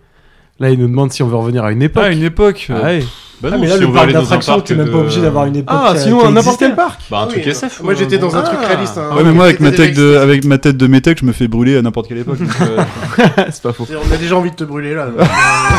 Là, 0.59 0.69
il 0.71 0.79
nous 0.79 0.87
demande 0.87 1.11
si 1.11 1.23
on 1.23 1.27
veut 1.27 1.37
revenir 1.37 1.63
à 1.63 1.71
une 1.71 1.81
époque. 1.81 2.03
Ah 2.05 2.11
une 2.11 2.23
époque. 2.23 2.67
Ah 2.69 2.83
ouais. 2.83 3.03
Bah 3.41 3.47
Ah, 3.53 3.55
non, 3.55 3.61
mais 3.61 3.69
là, 3.69 3.75
si 3.75 3.81
le 3.81 3.93
parc 3.93 4.11
d'attraction, 4.11 4.59
t'es 4.59 4.75
même 4.75 4.87
pas 4.87 4.91
de- 4.97 4.97
obligé 4.97 5.21
d'avoir 5.21 5.45
une 5.45 5.55
époque. 5.55 5.73
Ah, 5.81 5.91
a- 5.91 5.95
sinon, 5.95 6.25
a 6.27 6.29
n'importe 6.29 6.59
quel 6.59 6.75
parc. 6.75 6.99
Bah 7.09 7.19
un 7.19 7.23
Ah 7.23 7.27
truc 7.27 7.47
SF. 7.47 7.79
Moi, 7.81 7.93
j'étais 7.93 8.17
dans 8.17 8.35
un 8.35 8.41
truc 8.41 8.59
Ah. 8.61 8.67
réaliste. 8.67 8.97
hein. 8.97 9.15
Ouais 9.15 9.23
mais 9.23 9.31
moi 9.31 9.45
avec 9.45 9.61
ma 9.61 9.69
tête 9.71 9.77
de 9.79 9.85
existé. 9.87 10.17
avec 10.17 10.43
ma 10.43 10.57
tête 10.57 10.75
de 10.75 10.87
métèque 10.87 11.19
je 11.21 11.25
me 11.25 11.31
fais 11.31 11.47
brûler 11.47 11.77
à 11.77 11.81
n'importe 11.81 12.09
quelle 12.09 12.17
époque. 12.17 12.39
euh, 12.41 12.83
c'est 13.49 13.61
pas 13.61 13.71
faux. 13.71 13.87
On 13.89 14.13
a 14.13 14.17
déjà 14.17 14.35
envie 14.35 14.51
de 14.51 14.55
te 14.57 14.65
brûler 14.65 14.93
là. 14.93 15.07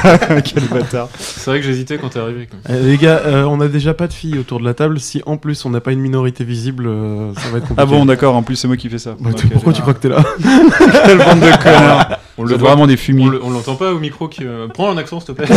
euh, 0.07 0.41
Quel 0.43 0.63
bâtard. 0.69 1.09
C'est 1.19 1.51
vrai 1.51 1.61
que 1.61 1.67
j'hésitais 1.67 1.99
quand 1.99 2.09
t'es 2.09 2.19
arrivé. 2.21 2.49
Euh, 2.71 2.83
les 2.83 2.97
gars, 2.97 3.21
euh, 3.27 3.45
on 3.45 3.61
a 3.61 3.69
déjà 3.69 3.93
pas 3.93 4.07
de 4.07 4.15
filles 4.15 4.39
autour 4.39 4.59
de 4.59 4.65
la 4.65 4.73
table. 4.73 4.99
Si 4.99 5.21
en 5.27 5.37
plus 5.37 5.63
on 5.67 5.71
n'a 5.71 5.81
pas 5.83 5.93
une 5.93 6.01
minorité 6.01 6.45
visible, 6.45 6.87
euh, 6.87 7.35
ça 7.35 7.51
va 7.51 7.59
être 7.59 7.69
compliqué. 7.69 7.75
Ah 7.77 7.85
bon 7.85 8.07
d'accord 8.07 8.37
en 8.37 8.43
plus 8.43 8.57
c'est 8.57 8.69
moi 8.69 8.79
qui 8.79 8.89
fais 8.89 8.97
ça. 8.97 9.17
Bah, 9.21 9.29
pourquoi 9.53 9.75
tu 9.75 9.83
crois 9.83 9.93
que 9.93 10.01
t'es 10.01 10.09
là 10.09 10.23
Quelle 11.05 11.19
bande 11.19 11.41
de 11.41 11.63
connards. 11.63 12.09
On 12.41 12.45
le 12.45 12.57
voit- 12.57 12.69
vraiment 12.71 12.87
des 12.87 12.95
On 12.95 12.97
fumiers. 12.97 13.29
on 13.43 13.51
l'entend 13.51 13.75
pas 13.75 13.93
au 13.93 13.99
micro 13.99 14.27
qui. 14.29 14.45
euh, 14.45 14.67
Prends 14.73 14.91
un 14.91 14.97
accent 14.97 15.21
s'il 15.21 15.35
te 15.35 15.43
plaît. 15.43 15.47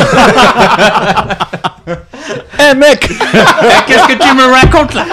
Eh 2.66 2.76
mec 2.76 3.00
Qu'est-ce 3.88 4.08
que 4.08 4.14
tu 4.14 4.36
me 4.36 4.54
racontes 4.54 4.94
là? 4.94 5.06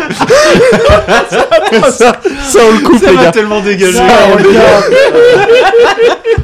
Ça, 1.90 2.12
ça 2.44 2.58
on 2.68 2.72
le 2.74 2.80
coupe 2.86 3.04
les 3.04 3.16
gars. 3.16 3.30
tellement 3.32 3.60
dégagé. 3.60 3.94
Ça, 3.96 4.04
on 4.32 4.36
le 4.36 4.52
garde. 4.52 4.84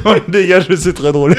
on 0.05 0.13
le 0.15 0.21
dégage, 0.27 0.67
c'est 0.75 0.93
très 0.93 1.11
drôle. 1.13 1.33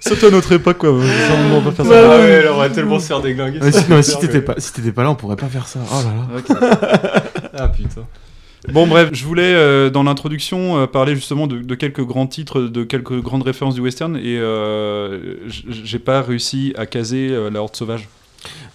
Surtout 0.00 0.26
à 0.26 0.30
notre 0.30 0.52
époque, 0.52 0.78
quoi. 0.78 0.88
Ça, 0.90 1.34
on 1.54 1.60
va 1.60 1.70
pas 1.70 1.76
faire 1.76 1.86
ça. 1.86 1.92
Ah 1.94 2.16
ouais, 2.18 2.24
elle 2.30 2.48
aurait 2.48 2.70
tellement 2.70 2.98
se 2.98 3.06
faire 3.06 3.20
déglinguer. 3.20 3.58
Ouais, 3.60 3.72
si, 3.72 3.84
non, 3.90 4.00
si 4.02 4.18
t'étais 4.18 4.40
pas, 4.40 4.54
si 4.58 4.72
t'étais 4.72 4.92
pas 4.92 5.02
là, 5.02 5.10
on 5.10 5.14
pourrait 5.14 5.36
pas 5.36 5.46
faire 5.48 5.66
ça. 5.68 5.80
Oh 5.90 6.02
là 6.02 6.60
là. 6.60 6.70
Ah 7.58 7.68
putain. 7.68 8.02
Bon, 8.72 8.86
bref, 8.86 9.10
je 9.12 9.24
voulais, 9.24 9.54
euh, 9.54 9.90
dans 9.90 10.04
l'introduction, 10.04 10.78
euh, 10.78 10.86
parler 10.86 11.14
justement 11.16 11.46
de, 11.46 11.58
de 11.58 11.74
quelques 11.74 12.04
grands 12.04 12.26
titres, 12.28 12.60
de 12.60 12.84
quelques 12.84 13.20
grandes 13.20 13.42
références 13.42 13.74
du 13.74 13.80
western, 13.80 14.16
et 14.16 14.38
euh, 14.38 15.36
j'ai 15.48 15.98
pas 15.98 16.22
réussi 16.22 16.72
à 16.76 16.86
caser 16.86 17.28
euh, 17.30 17.50
La 17.50 17.60
Horde 17.60 17.74
Sauvage. 17.74 18.08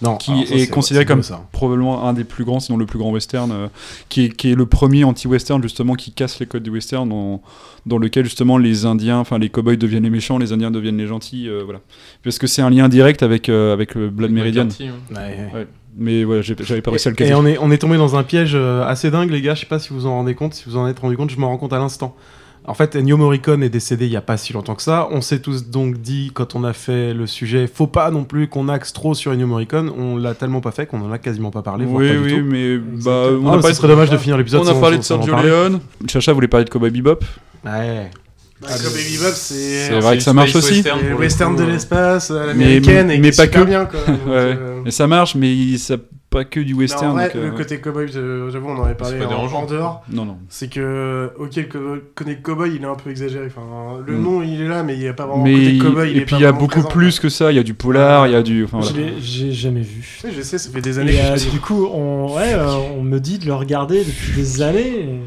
Non, 0.02 0.16
qui 0.18 0.32
ça, 0.48 0.54
est 0.56 0.60
c'est- 0.60 0.68
considéré 0.70 1.04
comme 1.06 1.24
ça. 1.24 1.46
probablement 1.52 2.08
un 2.08 2.14
des 2.14 2.24
plus 2.24 2.46
grands, 2.46 2.60
sinon 2.62 2.78
le 2.78 2.86
plus 2.86 3.00
grand 3.00 3.12
western, 3.12 3.52
euh, 3.52 3.68
qui, 4.10 4.26
est, 4.26 4.30
qui 4.30 4.52
est 4.52 4.56
le 4.56 4.66
premier 4.66 5.04
anti-western 5.04 5.62
justement 5.62 5.96
qui 5.96 6.12
casse 6.12 6.40
les 6.40 6.46
codes 6.46 6.64
du 6.64 6.70
western, 6.70 7.08
dans, 7.10 7.42
dans 7.86 7.98
lequel 7.98 8.24
justement 8.26 8.58
les 8.58 8.86
Indiens, 8.86 9.18
enfin 9.20 9.38
les 9.40 9.50
cowboys 9.50 9.76
deviennent 9.78 10.04
les 10.04 10.10
méchants, 10.10 10.38
les 10.38 10.54
Indiens 10.54 10.72
deviennent 10.72 10.98
les 10.98 11.08
gentils, 11.08 11.50
euh, 11.50 11.64
voilà. 11.66 11.80
Parce 12.24 12.38
que 12.40 12.48
c'est 12.48 12.62
un 12.62 12.70
lien 12.70 12.88
direct 12.88 13.24
avec, 13.24 13.50
euh, 13.50 13.74
avec 13.74 13.96
le 13.96 14.10
Blood 14.10 14.32
Meridian. 14.32 14.66
McCarthy, 14.66 14.88
hein. 14.88 15.50
Ouais. 15.54 15.68
Mais 16.00 16.24
voilà, 16.24 16.42
j'avais 16.42 16.82
pas 16.82 16.92
réussi 16.92 17.08
à 17.08 17.12
le 17.12 17.16
caser. 17.16 17.32
Et 17.32 17.36
on 17.36 17.46
est, 17.46 17.58
on 17.60 17.72
est 17.72 17.78
tombé 17.80 17.98
dans 17.98 18.16
un 18.16 18.24
piège 18.24 18.52
euh, 18.54 18.86
assez 18.86 19.10
dingue, 19.10 19.32
les 19.32 19.42
gars. 19.42 19.56
Je 19.56 19.62
sais 19.62 19.66
pas 19.66 19.80
si 19.80 19.94
vous 19.94 20.06
en 20.06 20.12
rendez 20.12 20.36
compte, 20.36 20.54
si 20.54 20.64
vous 20.68 20.78
en 20.78 20.88
êtes 20.88 21.00
rendu 21.00 21.18
compte, 21.18 21.30
je 21.32 21.40
m'en 21.40 21.48
rends 21.48 21.58
compte 21.58 21.74
à 21.74 21.80
l'instant. 21.80 22.16
En 22.70 22.74
fait, 22.74 22.98
Ennio 22.98 23.16
Morricone 23.16 23.64
est 23.64 23.70
décédé 23.70 24.08
il 24.08 24.12
y 24.12 24.18
a 24.18 24.22
pas 24.22 24.36
si 24.36 24.52
longtemps 24.52 24.76
que 24.76 24.82
ça. 24.82 25.08
On 25.12 25.22
s'est 25.22 25.40
tous 25.40 25.70
donc 25.70 25.98
dit, 26.02 26.32
quand 26.34 26.54
on 26.54 26.66
a 26.66 26.74
fait 26.74 27.14
le 27.14 27.26
sujet, 27.26 27.66
faut 27.66 27.88
pas 27.88 28.12
non 28.12 28.26
plus 28.26 28.48
qu'on 28.50 28.68
axe 28.68 28.92
trop 28.92 29.14
sur 29.14 29.32
Ennio 29.32 29.48
Morricone. 29.48 29.90
On 29.98 30.18
l'a 30.18 30.34
tellement 30.36 30.60
pas 30.60 30.72
fait 30.72 30.86
qu'on 30.86 31.00
en 31.02 31.12
a 31.14 31.18
quasiment 31.18 31.50
pas 31.50 31.62
parlé. 31.62 31.86
Oui, 31.88 32.08
pas 32.10 32.14
du 32.14 32.20
oui, 32.20 32.34
tout. 32.40 32.46
mais 32.46 32.78
bah, 32.78 33.12
Ah, 33.28 33.30
on 33.32 33.48
a 33.54 33.56
mais 33.56 33.62
parlé 33.62 33.74
ce 33.74 33.74
serait 33.74 33.88
dommage 33.88 34.10
de 34.10 34.18
finir 34.18 34.38
l'épisode 34.38 34.62
On 34.66 34.68
a 34.68 34.74
sans- 34.74 34.82
parlé 34.82 34.98
de 34.98 35.02
Sergio. 35.04 35.34
Leone. 35.36 35.80
Chacha 36.10 36.34
voulait 36.34 36.50
parler 36.50 36.66
de 36.66 36.70
Cowboy 36.70 36.92
Bebop. 36.92 37.20
Ouais. 37.66 38.12
Bah, 38.62 38.70
Baby 38.70 39.18
Bob, 39.22 39.34
c'est. 39.36 39.88
C'est 39.88 40.00
vrai 40.00 40.18
que 40.18 40.24
ça 40.24 40.34
marche 40.34 40.56
aussi. 40.56 40.82
C'est 40.84 40.92
le 41.10 41.16
western 41.16 41.56
de 41.56 41.64
l'espace, 41.64 42.32
à 42.32 42.42
Mais, 42.42 42.48
l'américaine, 42.48 43.12
et 43.12 43.20
mais 43.20 43.28
est 43.28 43.38
pas 43.38 43.44
super 43.44 43.62
que. 43.62 43.68
bien, 43.68 43.86
quoi. 43.86 44.00
Donc, 44.08 44.26
Ouais. 44.26 44.34
euh, 44.36 44.84
Et 44.86 44.92
ça 44.92 45.06
marche, 45.06 45.36
mais 45.36 45.54
il- 45.54 45.78
ça 45.80 45.96
pas 46.30 46.44
que 46.44 46.60
du 46.60 46.74
mais 46.74 46.80
western. 46.82 47.12
en 47.12 47.14
vrai, 47.14 47.28
donc, 47.28 47.36
euh, 47.38 47.46
le 47.46 47.52
côté 47.56 47.80
cowboy, 47.80 48.08
euh, 48.16 48.50
j'avoue, 48.52 48.68
on 48.68 48.76
en 48.78 48.84
avait 48.84 48.96
parlé 48.96 49.18
pas 49.18 49.28
en, 49.28 49.46
en 49.46 49.66
dehors. 49.66 50.04
Non, 50.12 50.26
non. 50.26 50.38
C'est 50.50 50.70
que, 50.70 51.32
ok, 51.40 51.56
le 51.56 52.04
côté 52.16 52.36
cowboy, 52.44 52.76
il 52.76 52.82
est 52.82 52.86
un 52.86 52.96
peu 52.96 53.12
exagéré. 53.12 53.46
Enfin, 53.48 54.02
le 54.06 54.14
Mm. 54.18 54.24
nom, 54.24 54.42
il 54.42 54.62
est 54.62 54.68
là, 54.68 54.84
mais 54.84 54.96
il 54.96 55.00
n'y 55.00 55.08
a 55.08 55.14
pas 55.14 55.26
vraiment 55.26 55.44
Mais 55.46 55.54
côté 55.54 55.78
cowboy. 55.78 56.10
il 56.12 56.18
et 56.18 56.22
est 56.22 56.26
puis 56.26 56.32
pas 56.32 56.38
il 56.40 56.44
y 56.44 56.46
a 56.46 56.52
beaucoup 56.52 56.82
présent, 56.82 56.88
plus 56.90 57.20
que 57.22 57.30
ça. 57.30 57.52
Il 57.52 57.56
y 57.56 57.60
a 57.60 57.64
du 57.64 57.76
polar, 57.76 58.28
il 58.28 58.34
y 58.34 58.36
a 58.36 58.42
du. 58.44 58.66
Enfin, 58.66 58.80
voilà. 58.82 59.08
J'ai 59.22 59.54
jamais 59.54 59.82
vu. 59.82 60.20
Oui, 60.26 60.32
je 60.36 60.42
sais, 60.42 60.58
ça 60.58 60.70
fait 60.70 60.82
des 60.82 61.00
années 61.00 61.14
Et, 61.14 61.18
que 61.18 61.46
euh, 61.48 61.50
du 61.52 61.60
coup, 61.62 61.86
on, 61.94 62.36
ouais, 62.36 62.54
euh, 62.56 62.76
on 62.98 63.04
me 63.04 63.20
dit 63.20 63.38
de 63.40 63.46
le 63.46 63.54
regarder 63.54 64.04
depuis 64.04 64.34
des 64.36 64.62
années. 64.62 64.80
et- 65.00 65.20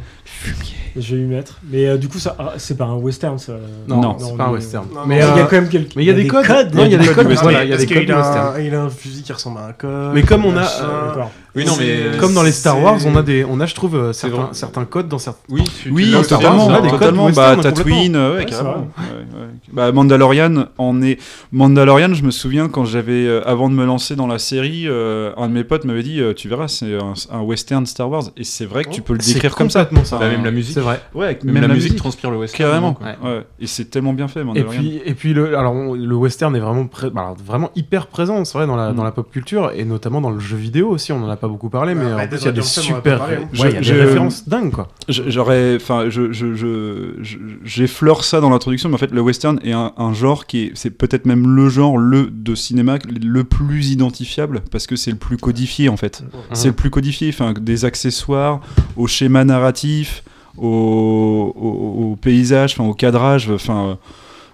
et 0.89 0.89
Je 0.96 1.16
vais 1.16 1.22
y 1.22 1.24
mettre. 1.26 1.58
Mais 1.70 1.86
euh, 1.86 1.96
du 1.96 2.08
coup, 2.08 2.18
ça, 2.18 2.34
ah, 2.38 2.52
c'est 2.56 2.76
pas 2.76 2.84
un 2.84 2.96
western, 2.96 3.38
ça. 3.38 3.52
Non, 3.88 4.00
Non, 4.00 4.16
c'est 4.18 4.36
pas 4.36 4.44
un 4.46 4.50
western. 4.52 4.86
Non, 4.94 5.00
mais 5.06 5.16
il 5.16 5.18
y 5.18 5.22
a 5.22 5.36
euh, 5.36 5.44
quand 5.44 5.52
même 5.56 5.68
quelques. 5.68 5.94
mais 5.96 6.02
il 6.02 6.06
y 6.06 6.10
a 6.10 6.14
des 6.14 6.26
codes. 6.26 6.46
Non, 6.74 6.84
il 6.84 6.92
y 6.92 6.94
a 6.94 6.98
des 6.98 7.08
codes. 7.08 7.26
Voilà, 7.42 7.64
il 7.64 7.70
y 7.70 7.72
a 7.72 7.76
des 7.76 7.86
codes 7.86 8.04
du 8.06 8.12
western. 8.12 8.54
il 8.64 8.74
a 8.74 8.82
un 8.82 8.90
fusil 8.90 9.22
qui 9.22 9.32
ressemble 9.32 9.58
à 9.58 9.66
un 9.66 9.72
code. 9.72 10.12
Mais 10.14 10.22
comme 10.22 10.44
on 10.44 10.56
a, 10.56 10.62
euh. 10.64 11.12
Oui, 11.56 11.64
non, 11.64 11.72
mais. 11.78 12.12
C'est- 12.12 12.18
Comme 12.18 12.34
dans 12.34 12.42
les 12.44 12.52
Star 12.52 12.76
c'est- 12.76 12.82
Wars, 12.82 12.98
on 13.06 13.16
a 13.16 13.22
des, 13.22 13.44
on 13.44 13.58
a, 13.60 13.66
je 13.66 13.74
trouve, 13.74 14.12
C'est 14.12 14.28
certains, 14.52 14.84
codes 14.84 15.08
dans 15.08 15.18
certains. 15.18 15.40
Oui, 15.48 15.62
Oui, 15.90 16.12
totalement, 16.28 16.66
on 16.66 16.70
a 16.74 16.80
des 16.80 16.88
codes 16.90 16.98
totalement. 17.00 17.24
western, 17.26 17.56
Bah, 17.56 17.62
Tatooine, 17.62 18.14
euh, 18.16 18.32
ouais, 18.34 18.38
Ouais, 18.38 18.44
carrément. 18.46 18.70
Ouais, 18.76 18.76
ouais. 18.78 19.46
Bah, 19.72 19.90
Mandalorian, 19.92 20.66
en 20.78 21.02
est. 21.02 21.18
Mandalorian, 21.52 22.14
je 22.14 22.22
me 22.22 22.30
souviens 22.30 22.68
quand 22.68 22.84
j'avais, 22.84 23.26
euh, 23.26 23.42
avant 23.48 23.68
de 23.68 23.74
me 23.74 23.84
lancer 23.84 24.14
dans 24.16 24.26
la 24.28 24.38
série, 24.38 24.84
euh, 24.86 25.32
un 25.36 25.48
de 25.48 25.52
mes 25.54 25.64
potes 25.64 25.84
m'avait 25.84 26.02
dit, 26.04 26.20
tu 26.36 26.48
verras, 26.48 26.68
c'est 26.68 26.94
un, 26.96 27.14
un 27.36 27.40
western 27.40 27.84
Star 27.86 28.08
Wars, 28.08 28.30
et 28.36 28.44
c'est 28.44 28.64
vrai 28.66 28.84
que 28.84 28.90
tu 28.90 29.02
peux 29.02 29.14
le 29.14 29.20
C'est 29.20 29.34
décrire 29.34 29.56
comme 29.56 29.70
ça. 29.70 29.80
complètement 29.84 30.04
ça. 30.04 30.18
Bah, 30.18 30.28
même 30.28 30.44
la 30.44 30.50
musique. 30.52 30.74
C'est 30.80 30.86
vrai. 30.86 31.00
Ouais, 31.14 31.24
avec 31.26 31.44
Même, 31.44 31.60
la, 31.62 31.68
musique 31.74 31.96
transpire 31.96 32.30
le 32.30 32.38
western. 32.38 32.68
Carrément. 32.70 32.94
quoi. 32.94 33.06
Ouais. 33.22 33.44
Et 33.60 33.66
c'est 33.66 33.84
tellement 33.86 34.12
bien 34.12 34.28
fait, 34.28 34.40
Et 34.54 34.64
puis, 34.64 35.00
et 35.04 35.14
puis 35.14 35.34
le, 35.34 35.56
alors 35.58 35.74
on- 35.74 35.94
le 35.94 36.14
western 36.16 36.54
est 36.56 36.60
vraiment, 36.60 36.86
pré- 36.86 37.10
bah, 37.10 37.20
alors, 37.22 37.36
vraiment 37.36 37.70
hyper 37.76 38.06
présent, 38.06 38.44
c'est 38.44 38.56
vrai, 38.58 38.66
dans 38.66 38.76
la, 38.76 38.92
Mm. 38.92 38.96
dans 38.96 39.04
la 39.04 39.12
pop 39.12 39.30
culture 39.30 39.72
et 39.74 39.84
notamment 39.84 40.20
dans 40.20 40.30
le 40.30 40.40
jeu 40.40 40.56
vidéo 40.56 40.88
aussi. 40.88 41.12
On 41.12 41.22
en 41.22 41.28
a 41.28 41.36
pas 41.36 41.48
beaucoup 41.48 41.68
parlé, 41.70 41.94
mais 41.94 42.12
en 42.12 42.16
plus 42.18 42.28
Dead 42.28 42.38
il 42.40 42.44
y 42.44 42.48
a 42.48 42.52
des 42.52 42.62
super, 42.62 43.22
hein. 43.22 43.26
ouais, 43.28 43.38
il 43.52 43.58
y 43.60 43.62
a 43.64 43.68
Je- 43.82 43.92
des 43.92 43.98
je- 44.00 44.04
références 44.06 44.48
dingues 44.48 44.70
quoi. 44.72 44.88
J'aurais, 45.08 45.76
enfin, 45.76 46.06
je, 46.08 46.32
je, 46.32 46.54
je, 46.54 47.14
je- 47.20 47.38
j'effleure 47.64 48.24
ça 48.24 48.40
dans 48.40 48.50
l'introduction, 48.50 48.88
mais 48.88 48.94
en 48.94 48.98
fait, 48.98 49.10
le 49.12 49.20
western 49.20 49.60
est 49.62 49.72
un, 49.72 49.92
un 49.96 50.12
genre 50.12 50.46
qui 50.46 50.64
est, 50.64 50.72
c'est 50.74 50.90
peut-être 50.90 51.26
même 51.26 51.54
le 51.54 51.68
genre 51.68 51.98
le 51.98 52.28
de 52.30 52.54
cinéma 52.54 52.98
le 53.22 53.44
plus 53.44 53.90
identifiable 53.90 54.60
parce 54.70 54.86
que 54.86 54.96
c'est 54.96 55.10
le 55.10 55.16
plus 55.16 55.36
codifié 55.36 55.88
en 55.88 55.96
fait. 55.96 56.22
C'est 56.52 56.68
le 56.68 56.74
plus 56.74 56.90
codifié, 56.90 57.28
enfin, 57.28 57.52
des 57.58 57.84
accessoires, 57.84 58.60
au 58.96 59.06
schéma 59.06 59.44
narratif, 59.44 60.22
au, 60.58 62.16
paysage, 62.20 62.74
enfin, 62.74 62.88
au 62.88 62.94
cadrage, 62.94 63.50
enfin. 63.50 63.98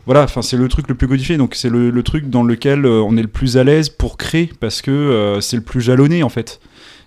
voilà, 0.05 0.23
enfin 0.23 0.43
c'est 0.43 0.56
le 0.56 0.68
truc 0.68 0.89
le 0.89 0.94
plus 0.94 1.09
codifié, 1.09 1.36
donc 1.36 1.55
c'est 1.55 1.70
le, 1.70 1.90
le 1.90 2.02
truc 2.02 2.31
dans 2.31 2.43
lequel 2.43 2.85
euh, 2.85 3.02
on 3.02 3.16
est 3.16 3.23
le 3.23 3.28
plus 3.28 3.56
à 3.56 3.64
l'aise 3.64 3.89
pour 3.89 4.16
créer 4.16 4.51
parce 4.60 4.82
que 4.82 4.90
euh, 4.90 5.40
c'est 5.40 5.56
le 5.56 5.62
plus 5.62 5.81
jalonné 5.81 6.23
en 6.23 6.28
fait. 6.28 6.60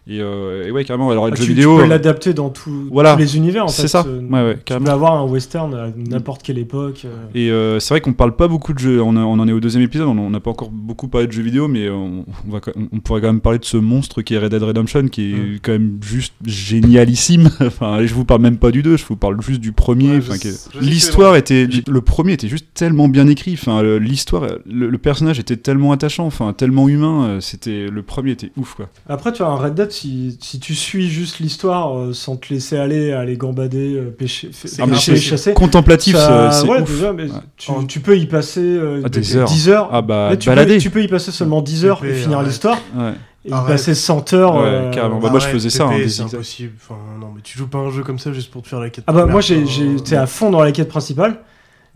Et, 0.09 0.21
euh, 0.21 0.65
et 0.67 0.71
ouais, 0.71 0.83
carrément. 0.85 1.11
Alors, 1.11 1.27
le 1.27 1.33
Ah, 1.33 1.35
jeu 1.35 1.43
tu, 1.43 1.49
vidéo. 1.51 1.77
tu 1.77 1.83
peux 1.83 1.89
l'adapter 1.89 2.33
dans 2.33 2.49
tout- 2.49 2.87
Voilà. 2.91 3.13
tous 3.13 3.19
les 3.19 3.37
univers 3.37 3.65
en 3.65 3.67
fait. 3.67 3.83
C'est 3.83 3.87
ça. 3.87 4.03
Euh, 4.07 4.21
Ouais, 4.29 4.43
ouais, 4.43 4.57
tu 4.65 4.73
peux 4.75 4.89
avoir 4.89 5.13
un 5.13 5.25
western 5.25 5.73
à 5.75 5.89
n'importe 5.95 6.41
quelle 6.43 6.57
époque. 6.57 7.03
euh. 7.05 7.09
Et 7.35 7.51
euh, 7.51 7.79
c'est 7.79 7.93
vrai 7.93 8.01
qu'on 8.01 8.13
parle 8.13 8.35
pas 8.35 8.47
beaucoup 8.47 8.73
de 8.73 8.79
jeux. 8.79 9.01
On, 9.01 9.15
a- 9.15 9.19
on 9.21 9.39
en 9.39 9.47
est 9.47 9.51
au 9.51 9.59
deuxième 9.59 9.83
épisode. 9.83 10.07
On 10.07 10.29
n'a 10.31 10.39
pas 10.39 10.49
encore 10.51 10.71
beaucoup 10.71 11.07
parlé 11.07 11.27
de 11.27 11.31
jeux 11.31 11.43
vidéo, 11.43 11.67
mais 11.67 11.89
on, 11.89 12.25
on 12.47 12.51
va, 12.51 12.59
quand- 12.59 12.71
on 12.91 12.99
pourrait 12.99 13.21
quand 13.21 13.27
même 13.27 13.39
parler 13.41 13.59
de 13.59 13.65
ce 13.65 13.77
monstre 13.77 14.21
qui 14.23 14.33
est 14.33 14.39
Red 14.39 14.51
Dead 14.51 14.63
Redemption, 14.63 15.07
qui 15.09 15.31
est 15.31 15.35
Mm. 15.35 15.59
quand 15.61 15.71
même 15.73 15.97
juste 16.01 16.33
génialissime. 16.43 17.49
enfin, 17.61 18.05
je 18.05 18.13
vous 18.13 18.25
parle 18.25 18.41
même 18.41 18.57
pas 18.57 18.71
du 18.71 18.81
2, 18.81 18.97
je 18.97 19.05
vous 19.05 19.15
parle 19.15 19.41
juste 19.41 19.61
du 19.61 19.71
premier. 19.71 20.17
Ouais, 20.17 20.35
est- 20.43 20.69
L'histoire 20.81 21.35
était, 21.35 21.67
le 21.87 22.01
premier 22.01 22.33
était 22.33 22.47
juste 22.47 22.67
tellement 22.73 23.07
bien 23.07 23.27
écrit. 23.27 23.53
Enfin, 23.53 23.81
le- 23.81 23.99
l'histoire, 23.99 24.43
le, 24.65 24.89
le 24.89 24.97
personnage 24.97 25.39
était 25.39 25.57
tellement 25.57 25.91
attachant, 25.91 26.25
enfin 26.25 26.53
tellement 26.53 26.87
humain. 26.89 27.25
euh, 27.25 27.39
C'était 27.41 27.87
le 27.91 28.01
premier 28.03 28.31
était 28.31 28.51
ouf 28.57 28.73
quoi. 28.75 28.89
Après, 29.07 29.31
tu 29.33 29.41
as 29.43 29.47
un 29.47 29.55
Red 29.55 29.75
Dead, 29.75 29.91
si, 29.99 30.37
si 30.41 30.59
tu 30.59 30.75
suis 30.75 31.09
juste 31.09 31.39
l'histoire 31.39 31.97
euh, 31.97 32.13
sans 32.13 32.35
te 32.37 32.53
laisser 32.53 32.77
aller, 32.77 33.11
aller 33.11 33.35
gambader, 33.37 33.95
euh, 33.95 34.09
pêcher, 34.17 34.49
Ah, 34.79 34.87
pêcher, 34.87 35.15
chasser. 35.17 35.53
contemplatif, 35.53 36.15
ça- 36.15 36.51
c'est- 36.51 36.67
ouais, 36.67 36.81
ouf. 36.81 36.89
déjà, 36.91 37.13
mais 37.13 37.23
Ouais. 37.23 37.29
tu, 37.57 37.71
tu 37.87 37.99
peux 37.99 38.17
y 38.17 38.25
passer 38.25 38.61
euh, 38.61 39.01
Ah, 39.03 39.09
des 39.09 39.19
10 39.19 39.37
heures. 39.37 39.49
heures. 39.67 39.89
Ah, 39.91 40.01
bah, 40.01 40.29
Là, 40.31 40.37
tu, 40.37 40.49
peux, 40.49 40.55
balader. 40.55 40.77
tu 40.77 40.89
peux 40.89 41.03
y 41.03 41.07
passer 41.07 41.31
seulement 41.31 41.61
10 41.61 41.85
heures 41.85 42.03
et 42.05 42.13
finir 42.13 42.37
arrête. 42.37 42.49
l'histoire. 42.49 42.77
Ouais. 42.95 43.11
Et 43.45 43.49
y 43.49 43.51
passer 43.51 43.95
100 43.95 44.33
heures. 44.33 44.55
Ouais, 44.55 44.61
euh, 44.65 44.91
carrément. 44.91 45.19
Bah, 45.19 45.29
moi, 45.29 45.39
je 45.39 45.47
faisais 45.47 45.69
ça, 45.69 45.85
hein, 45.85 45.91
c'est 45.97 46.07
zigzags. 46.07 46.35
impossible. 46.35 46.73
Enfin, 46.81 46.99
non, 47.19 47.27
mais 47.35 47.41
tu 47.41 47.57
joues 47.57 47.67
pas 47.67 47.77
un 47.79 47.89
jeu 47.91 48.03
comme 48.03 48.19
ça 48.19 48.33
juste 48.33 48.51
pour 48.51 48.61
te 48.61 48.67
faire 48.67 48.79
la 48.79 48.89
quête. 48.89 49.03
Ah 49.07 49.13
bah 49.13 49.25
moi 49.25 49.39
hein. 49.39 49.63
j'étais 49.65 50.15
à 50.17 50.27
fond 50.27 50.49
dans 50.49 50.61
la 50.61 50.71
quête 50.71 50.89
principale. 50.89 51.39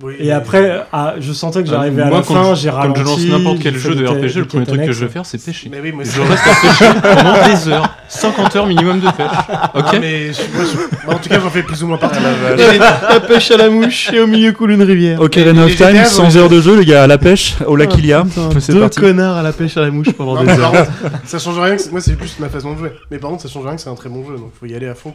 Oui, 0.01 0.15
et 0.19 0.31
après, 0.31 0.83
ah, 0.91 1.13
je 1.19 1.31
sentais 1.33 1.61
que 1.63 1.69
j'arrivais 1.69 2.01
Euh, 2.01 2.05
à 2.07 2.09
la 2.09 2.23
fin, 2.23 2.55
j'ai 2.55 2.69
ralenti. 2.71 3.01
Quand 3.03 3.05
je 3.05 3.11
lance 3.11 3.25
n'importe 3.39 3.59
quel 3.61 3.77
jeu 3.77 3.93
de 3.95 4.05
RPG, 4.07 4.39
le 4.39 4.45
premier 4.45 4.65
truc 4.65 4.85
que 4.85 4.91
je 4.91 5.05
vais 5.05 5.11
faire, 5.11 5.25
c'est 5.25 5.37
pêcher. 5.43 5.69
Mais 5.71 5.79
oui, 5.81 5.91
moi 5.91 6.03
je 6.03 6.19
reste 6.19 6.43
à 6.47 6.67
pêcher 6.67 6.91
pendant 7.15 7.47
des 7.47 7.69
heures. 7.69 7.95
50 8.09 8.55
heures 8.55 8.65
minimum 8.67 8.99
de 8.99 9.05
pêche. 9.11 9.27
Ok 9.75 9.83
Ah, 9.85 9.91
mais 10.01 10.33
je- 10.33 10.41
moi, 10.55 10.63
je- 10.65 11.11
en 11.11 11.19
tout 11.19 11.29
cas, 11.29 11.39
j'en 11.39 11.49
fais 11.49 11.61
plus 11.63 11.83
ou 11.83 11.87
moins 11.87 11.97
partie. 11.97 12.19
La 13.09 13.19
pêche 13.19 13.51
à 13.51 13.57
la 13.57 13.69
mouche 13.69 14.11
et 14.11 14.19
au 14.19 14.27
milieu 14.27 14.51
coule 14.51 14.71
une 14.71 14.81
rivière. 14.83 15.21
Ocarina 15.21 15.63
of 15.63 15.69
les 15.69 15.75
Time, 15.75 15.87
GTA, 15.89 16.05
100 16.05 16.23
ouais. 16.25 16.37
heures 16.37 16.49
de 16.49 16.59
jeu, 16.61 16.75
les 16.77 16.85
gars, 16.85 17.03
à 17.03 17.07
la 17.07 17.17
pêche, 17.19 17.55
au 17.67 17.75
lac 17.75 17.89
Ah, 17.93 17.97
Ilia. 17.97 18.23
putain, 18.23 18.49
C'est 18.59 18.73
Deux 18.73 18.89
connards 18.89 19.37
à 19.37 19.43
la 19.43 19.51
pêche 19.53 19.77
à 19.77 19.81
la 19.81 19.91
mouche 19.91 20.11
pendant 20.13 20.35
Non, 20.35 20.43
des 20.43 20.59
heures. 20.59 20.71
contre, 20.71 20.91
ça 21.25 21.37
change 21.39 21.59
rien. 21.59 21.75
que- 21.77 21.89
Moi, 21.91 22.01
c'est 22.01 22.19
juste 22.19 22.39
ma 22.39 22.49
façon 22.49 22.73
de 22.73 22.79
jouer. 22.79 22.91
Mais 23.11 23.19
par 23.19 23.29
contre, 23.29 23.43
ça 23.43 23.49
change 23.49 23.65
rien 23.65 23.75
que 23.75 23.81
c'est 23.81 23.89
un 23.89 23.95
très 23.95 24.09
bon 24.09 24.25
jeu. 24.27 24.35
Donc, 24.37 24.51
faut 24.59 24.65
y 24.65 24.73
aller 24.75 24.87
à 24.87 24.95
fond. 24.95 25.13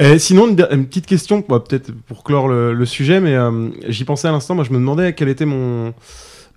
Euh, 0.00 0.18
sinon, 0.18 0.48
une, 0.48 0.86
petite 0.86 1.06
question, 1.06 1.42
bah, 1.48 1.60
peut-être 1.66 1.90
pour 2.06 2.24
clore 2.24 2.48
le, 2.48 2.72
le 2.74 2.86
sujet, 2.86 3.20
mais 3.20 3.34
euh, 3.54 3.68
j'y 3.88 4.04
pensais 4.04 4.28
à 4.28 4.32
l'instant. 4.32 4.54
Moi, 4.54 4.64
je 4.64 4.72
me 4.72 4.78
demandais 4.78 5.12
quel 5.14 5.28
était 5.28 5.44
mon 5.46 5.92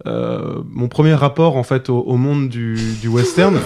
euh, 0.05 0.55
mon 0.71 0.87
premier 0.87 1.13
rapport 1.15 1.57
en 1.57 1.63
fait 1.63 1.89
au, 1.89 1.97
au 1.99 2.17
monde 2.17 2.49
du, 2.49 2.75
du 3.01 3.07
western. 3.07 3.57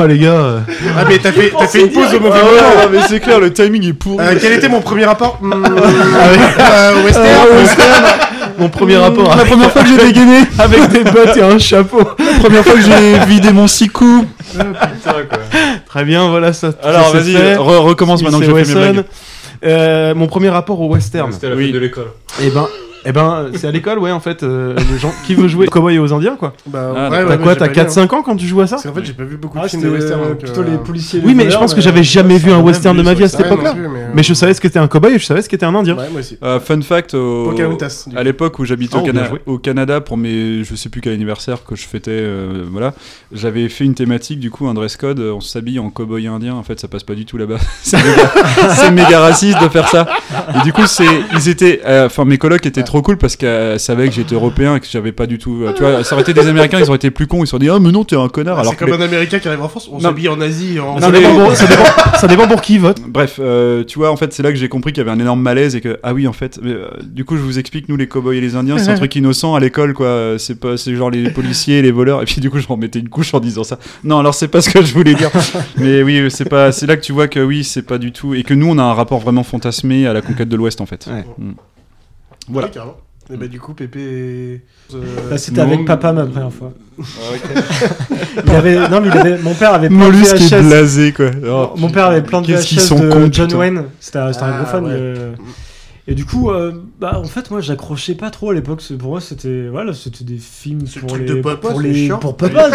oh 0.00 0.06
les 0.08 0.18
gars. 0.18 0.30
euh. 0.32 0.60
Ah, 0.98 1.04
mais 1.08 1.18
t'as 1.18 1.30
fait, 1.32 1.52
t'as 1.56 1.66
fait 1.68 1.82
une 1.82 1.90
pause 1.92 2.12
au 2.14 2.20
mauvais 2.20 2.40
Ah 2.42 2.44
ouais, 2.46 2.50
moment. 2.60 2.82
non, 2.84 2.88
mais 2.92 2.98
c'est 3.08 3.20
clair, 3.20 3.38
le 3.40 3.52
timing 3.52 3.84
est 3.88 3.92
pourri. 3.92 4.24
Euh, 4.26 4.36
quel 4.40 4.52
était 4.54 4.68
mon 4.68 4.80
premier 4.80 5.04
rapport? 5.04 5.38
Hmm, 5.40 5.52
Ah 5.64 5.68
euh, 6.90 7.04
Western 7.04 7.26
Euh, 7.26 7.60
western, 7.60 8.04
mon 8.58 8.68
premier 8.68 8.96
rapport. 8.96 9.28
La 9.28 9.32
avec- 9.34 9.46
première 9.48 9.70
fois 9.70 9.82
que 9.82 9.88
j'ai 9.88 9.98
dégainé, 10.04 10.38
avec 10.58 10.88
des 10.90 11.04
bottes 11.04 11.36
et 11.36 11.42
un 11.42 11.58
chapeau. 11.58 11.98
la 12.18 12.38
première 12.40 12.64
fois 12.64 12.74
que 12.74 12.80
j'ai 12.82 13.18
vidé 13.26 13.52
mon 13.52 13.66
six 13.68 13.88
coups. 13.88 14.26
Très 15.86 16.04
bien, 16.04 16.28
voilà 16.28 16.52
ça. 16.52 16.72
Alors, 16.82 17.06
ça, 17.06 17.10
c'est 17.12 17.18
vas-y, 17.18 17.32
fait. 17.34 17.54
re- 17.56 17.78
recommence 17.78 18.22
maintenant 18.22 18.40
que 18.40 18.46
j'ai 18.46 18.50
fait 18.52 18.74
mes 18.74 18.80
Wesson. 18.80 18.92
blagues. 18.92 19.04
Euh, 19.64 20.14
mon 20.14 20.26
premier 20.26 20.48
rapport 20.50 20.80
au 20.80 20.86
western. 20.88 21.32
C'était 21.32 21.48
la 21.48 21.56
Oui. 21.56 21.68
fin 21.68 21.74
de 21.74 21.78
l'école. 21.78 22.08
Et 22.42 22.50
ben, 22.50 22.66
eh 23.04 23.12
ben, 23.12 23.46
c'est 23.54 23.66
à 23.66 23.70
l'école, 23.70 23.98
ouais, 23.98 24.10
en 24.10 24.20
fait, 24.20 24.42
euh, 24.42 24.74
les 24.92 24.98
gens 24.98 25.12
qui 25.26 25.34
veut 25.34 25.48
jouer 25.48 25.66
cowboy 25.66 25.94
et 25.94 25.98
aux 25.98 26.12
indiens, 26.12 26.36
quoi. 26.36 26.52
Bah, 26.66 26.92
Ah, 26.96 27.10
ouais, 27.10 27.16
T'as 27.24 27.26
ouais, 27.28 27.38
quoi, 27.38 27.52
j'ai 27.52 27.58
t'as 27.58 27.66
pas 27.68 27.72
lu, 27.74 27.80
hein. 27.80 27.84
4-5 27.84 28.14
ans 28.14 28.22
quand 28.22 28.36
tu 28.36 28.46
joues 28.46 28.60
à 28.60 28.66
ça 28.66 28.76
Parce 28.76 28.86
qu'en 28.86 28.94
fait, 28.94 29.04
j'ai 29.04 29.12
pas 29.12 29.24
vu 29.24 29.36
beaucoup 29.36 29.58
Ah, 29.60 29.64
de 29.64 29.68
films 29.68 29.82
c'était 29.82 29.92
de 29.92 29.98
western. 30.00 30.20
euh, 30.22 30.28
donc, 30.30 30.38
plutôt 30.38 30.60
euh, 30.62 30.70
les 30.70 30.78
policiers. 30.78 31.20
Oui, 31.24 31.34
mais 31.34 31.50
je 31.50 31.56
pense 31.58 31.74
que 31.74 31.80
j'avais 31.80 32.02
jamais 32.02 32.38
vu 32.38 32.50
un 32.52 32.60
western 32.60 32.96
de 32.96 33.02
ma 33.02 33.14
vie 33.14 33.24
à 33.24 33.28
cette 33.28 33.40
ça, 33.40 33.44
ouais, 33.44 33.50
non 33.50 33.54
époque-là. 33.62 33.72
plus, 33.74 33.88
mais, 33.88 33.98
euh, 34.00 34.08
Mais 34.14 34.22
je 34.22 34.34
savais 34.34 34.54
ce 34.54 34.60
qu'était 34.60 34.78
un 34.78 34.88
cowboy 34.88 35.14
et 35.14 35.18
je 35.18 35.24
savais 35.26 35.42
ce 35.42 35.48
qu'était 35.48 35.66
un 35.66 35.74
indien. 35.74 35.96
Ouais, 35.96 36.08
moi 36.10 36.20
aussi. 36.20 36.38
Euh, 36.42 36.60
fun 36.60 36.80
fact, 36.82 37.14
au- 37.14 37.50
Pocahontas, 37.50 38.04
du 38.08 38.16
à 38.16 38.20
coup. 38.20 38.24
l'époque 38.24 38.58
où 38.58 38.64
j'habitais 38.64 38.96
Oh, 38.96 39.00
au, 39.00 39.02
bien 39.04 39.12
Cana- 39.12 39.28
joué. 39.28 39.40
au 39.46 39.58
Canada 39.58 40.00
pour 40.00 40.16
mes, 40.16 40.64
je 40.64 40.74
sais 40.74 40.88
plus 40.88 41.00
quel 41.00 41.12
anniversaire 41.12 41.64
que 41.64 41.74
je 41.76 41.86
fêtais, 41.86 42.10
euh, 42.12 42.64
voilà, 42.70 42.94
j'avais 43.32 43.68
fait 43.68 43.84
une 43.84 43.94
thématique 43.94 44.40
du 44.40 44.50
coup 44.50 44.66
un 44.68 44.74
dress 44.74 44.96
code, 44.96 45.20
euh, 45.20 45.32
on 45.32 45.40
s'habille 45.40 45.78
en 45.78 45.90
cowboy 45.90 46.26
indien. 46.26 46.54
En 46.54 46.62
fait, 46.62 46.78
ça 46.80 46.88
passe 46.88 47.02
pas 47.04 47.14
du 47.14 47.24
tout 47.26 47.36
là-bas. 47.36 47.56
c'est 47.82 47.96
méga, 47.98 48.30
c'est 48.74 48.90
méga 48.90 49.20
raciste 49.20 49.60
de 49.62 49.68
faire 49.68 49.88
ça. 49.88 50.06
Et 50.56 50.62
du 50.62 50.72
coup, 50.72 50.86
c'est, 50.86 51.04
ils 51.34 51.48
étaient, 51.48 51.80
euh, 51.86 52.06
enfin 52.06 52.24
mes 52.24 52.38
colocs 52.38 52.64
étaient 52.66 52.82
trop 52.94 53.02
cool 53.02 53.16
parce 53.18 53.34
qu'elles 53.34 53.80
savaient 53.80 54.08
que 54.08 54.14
j'étais 54.14 54.36
européen 54.36 54.76
et 54.76 54.80
que 54.80 54.86
j'avais 54.88 55.10
pas 55.10 55.26
du 55.26 55.38
tout, 55.38 55.64
tu 55.76 55.82
vois, 55.82 56.04
ça 56.04 56.14
aurait 56.14 56.22
été 56.22 56.32
des 56.32 56.46
Américains, 56.46 56.78
ils 56.78 56.86
auraient 56.86 56.94
été 56.96 57.10
plus 57.10 57.26
cons, 57.26 57.42
ils 57.42 57.46
se 57.46 57.50
sont 57.50 57.58
dit 57.58 57.68
ah 57.68 57.78
mais 57.80 57.90
non 57.90 58.04
t'es 58.04 58.14
un 58.16 58.28
connard. 58.28 58.56
Ah, 58.58 58.60
alors 58.60 58.72
c'est 58.72 58.78
comme 58.78 58.88
les- 58.90 58.94
un 58.94 59.00
Américain 59.00 59.40
qui 59.40 59.48
arrive 59.48 59.62
en 59.62 59.68
France, 59.68 59.88
on 59.90 59.94
Non. 59.96 60.00
s'habille 60.00 60.28
en 60.28 60.40
Asie. 60.40 60.78
En... 60.78 61.00
Ça 61.00 61.10
dépend 61.10 61.34
pour- 61.34 61.56
ça 61.56 61.66
dépend- 61.66 62.18
ça 62.20 62.26
dépend 62.28 62.46
pour 62.46 62.60
qui 62.60 62.74
il 62.74 62.80
vote. 62.80 63.00
Bref, 63.08 63.38
euh, 63.40 63.82
tu 63.84 63.98
vois, 63.98 64.10
en 64.12 64.16
fait, 64.16 64.32
c'est 64.32 64.42
là 64.44 64.50
que 64.50 64.56
j'ai 64.56 64.68
compris 64.68 64.92
qu'il 64.92 65.02
y 65.04 65.06
avait 65.08 65.10
un 65.16 65.18
énorme 65.20 65.40
malaise 65.42 65.74
et 65.74 65.80
que, 65.80 65.98
ah 66.04 66.14
oui, 66.14 66.28
en 66.28 66.32
fait, 66.32 66.60
mais, 66.62 66.70
euh, 66.70 66.86
du 67.02 67.24
coup, 67.24 67.36
je 67.36 67.42
vous 67.42 67.58
explique, 67.58 67.88
nous, 67.88 67.96
les 67.96 68.06
cowboys 68.06 68.36
et 68.38 68.40
les 68.40 68.54
indiens, 68.54 68.78
c'est 68.78 68.90
un 68.92 68.94
truc 68.94 69.14
innocent 69.16 69.54
à 69.56 69.60
l'école, 69.60 69.92
quoi. 69.92 70.34
C'est 70.38 70.60
pas, 70.60 70.76
c'est 70.76 70.94
genre 70.94 71.10
les 71.10 71.30
policiers, 71.30 71.82
les 71.82 71.90
voleurs, 71.90 72.22
et 72.22 72.26
puis 72.26 72.40
du 72.40 72.48
coup, 72.48 72.58
je 72.60 72.66
m'en 72.68 72.76
mettais 72.76 73.00
une 73.00 73.08
couche 73.08 73.34
en 73.34 73.40
disant 73.40 73.64
ça. 73.64 73.78
Non, 74.04 74.18
alors 74.20 74.34
c'est 74.34 74.48
pas 74.48 74.60
ce 74.62 74.70
que 74.70 74.82
je 74.84 74.94
voulais 74.94 75.14
dire. 75.14 75.30
mais 75.78 76.02
oui, 76.04 76.30
c'est 76.30 76.48
pas, 76.48 76.70
c'est 76.70 76.86
là 76.86 76.96
que 76.96 77.02
tu 77.02 77.12
vois 77.12 77.26
que 77.26 77.40
oui, 77.40 77.64
c'est 77.64 77.82
pas 77.82 77.98
du 77.98 78.12
tout, 78.12 78.34
et 78.34 78.44
que 78.44 78.54
nous, 78.54 78.68
on 78.68 78.78
a 78.78 78.82
un 78.84 78.94
rapport 78.94 79.18
vraiment 79.18 79.42
fantasmé 79.42 80.06
à 80.06 80.12
la 80.12 80.22
conquête 80.22 80.48
de 80.48 80.56
l'Ouest, 80.56 80.80
en 80.80 80.86
fait. 80.86 81.06
Ouais. 81.08 81.24
Mm. 81.38 81.52
Voilà. 82.48 82.68
Ouais, 82.68 82.72
carrément. 82.74 82.96
Et 83.32 83.36
bah, 83.38 83.46
du 83.46 83.58
coup, 83.58 83.72
Pépé. 83.72 84.60
euh, 84.94 84.98
Bah, 85.30 85.38
c'était 85.38 85.62
avec 85.62 85.86
papa 85.86 86.12
ma 86.12 86.26
première 86.26 86.52
fois. 86.52 86.72
il 88.46 88.50
avait, 88.50 88.88
non, 88.88 89.00
mais 89.00 89.08
il 89.08 89.16
avait, 89.18 89.38
mon 89.38 89.54
père 89.54 89.72
avait 89.72 89.88
plein 89.88 90.10
de 90.10 90.14
est 90.14 90.36
VHS. 90.60 90.68
blasé, 90.68 91.12
quoi. 91.12 91.30
Oh, 91.48 91.70
mon 91.76 91.88
père 91.90 92.06
avait 92.06 92.22
plein 92.22 92.42
de 92.42 92.46
VHS 92.52 92.78
sont 92.80 92.98
de 92.98 93.10
cons, 93.10 93.28
John 93.32 93.46
putain. 93.46 93.58
Wayne. 93.58 93.84
C'était 93.98 94.18
un, 94.18 94.26
un 94.26 94.32
Ah, 94.42 94.56
gros 94.58 94.66
fan. 94.66 94.84
ouais. 94.84 94.92
de- 94.92 95.32
Et 96.06 96.14
du 96.14 96.26
coup, 96.26 96.50
euh, 96.50 96.72
bah, 97.00 97.18
en 97.18 97.24
fait, 97.24 97.50
moi, 97.50 97.62
j'accrochais 97.62 98.14
pas 98.14 98.28
trop 98.30 98.50
à 98.50 98.54
l'époque. 98.54 98.82
Pour 98.98 99.12
moi, 99.12 99.20
c'était 99.22 99.68
voilà, 99.68 99.94
c'était 99.94 100.22
des 100.24 100.36
films 100.36 100.80
le 100.80 101.00
pour 101.00 101.08
truc 101.08 101.22
les, 101.22 101.34
de 101.34 101.40
papa, 101.40 101.68
pour 101.70 101.80
les, 101.80 101.94
chiant. 102.06 102.18
pour 102.18 102.36
papa. 102.36 102.68
Le 102.68 102.74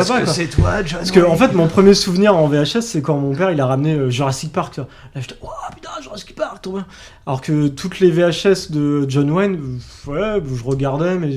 Est-ce 0.00 0.08
que 0.08 0.24
quoi. 0.24 0.26
c'est 0.26 0.46
toi, 0.46 0.82
John 0.82 0.98
Parce 1.00 1.10
que 1.10 1.20
en 1.20 1.36
fait, 1.36 1.52
mon 1.52 1.66
premier 1.66 1.92
souvenir 1.92 2.34
en 2.34 2.48
VHS, 2.48 2.80
c'est 2.80 3.02
quand 3.02 3.18
mon 3.18 3.34
père 3.34 3.50
il 3.50 3.60
a 3.60 3.66
ramené 3.66 3.92
euh, 3.92 4.08
Jurassic 4.08 4.50
Park. 4.50 4.78
Là, 4.78 4.86
j'étais, 5.16 5.34
oh 5.42 5.48
putain, 5.74 5.90
Jurassic 6.02 6.34
Park, 6.34 6.62
trop 6.62 6.72
bien. 6.76 6.86
Alors 7.26 7.42
que 7.42 7.68
toutes 7.68 8.00
les 8.00 8.10
VHS 8.10 8.70
de 8.70 9.04
John 9.10 9.30
Wayne, 9.30 9.58
ouais, 10.06 10.40
je 10.42 10.64
regardais, 10.64 11.16
mais 11.18 11.32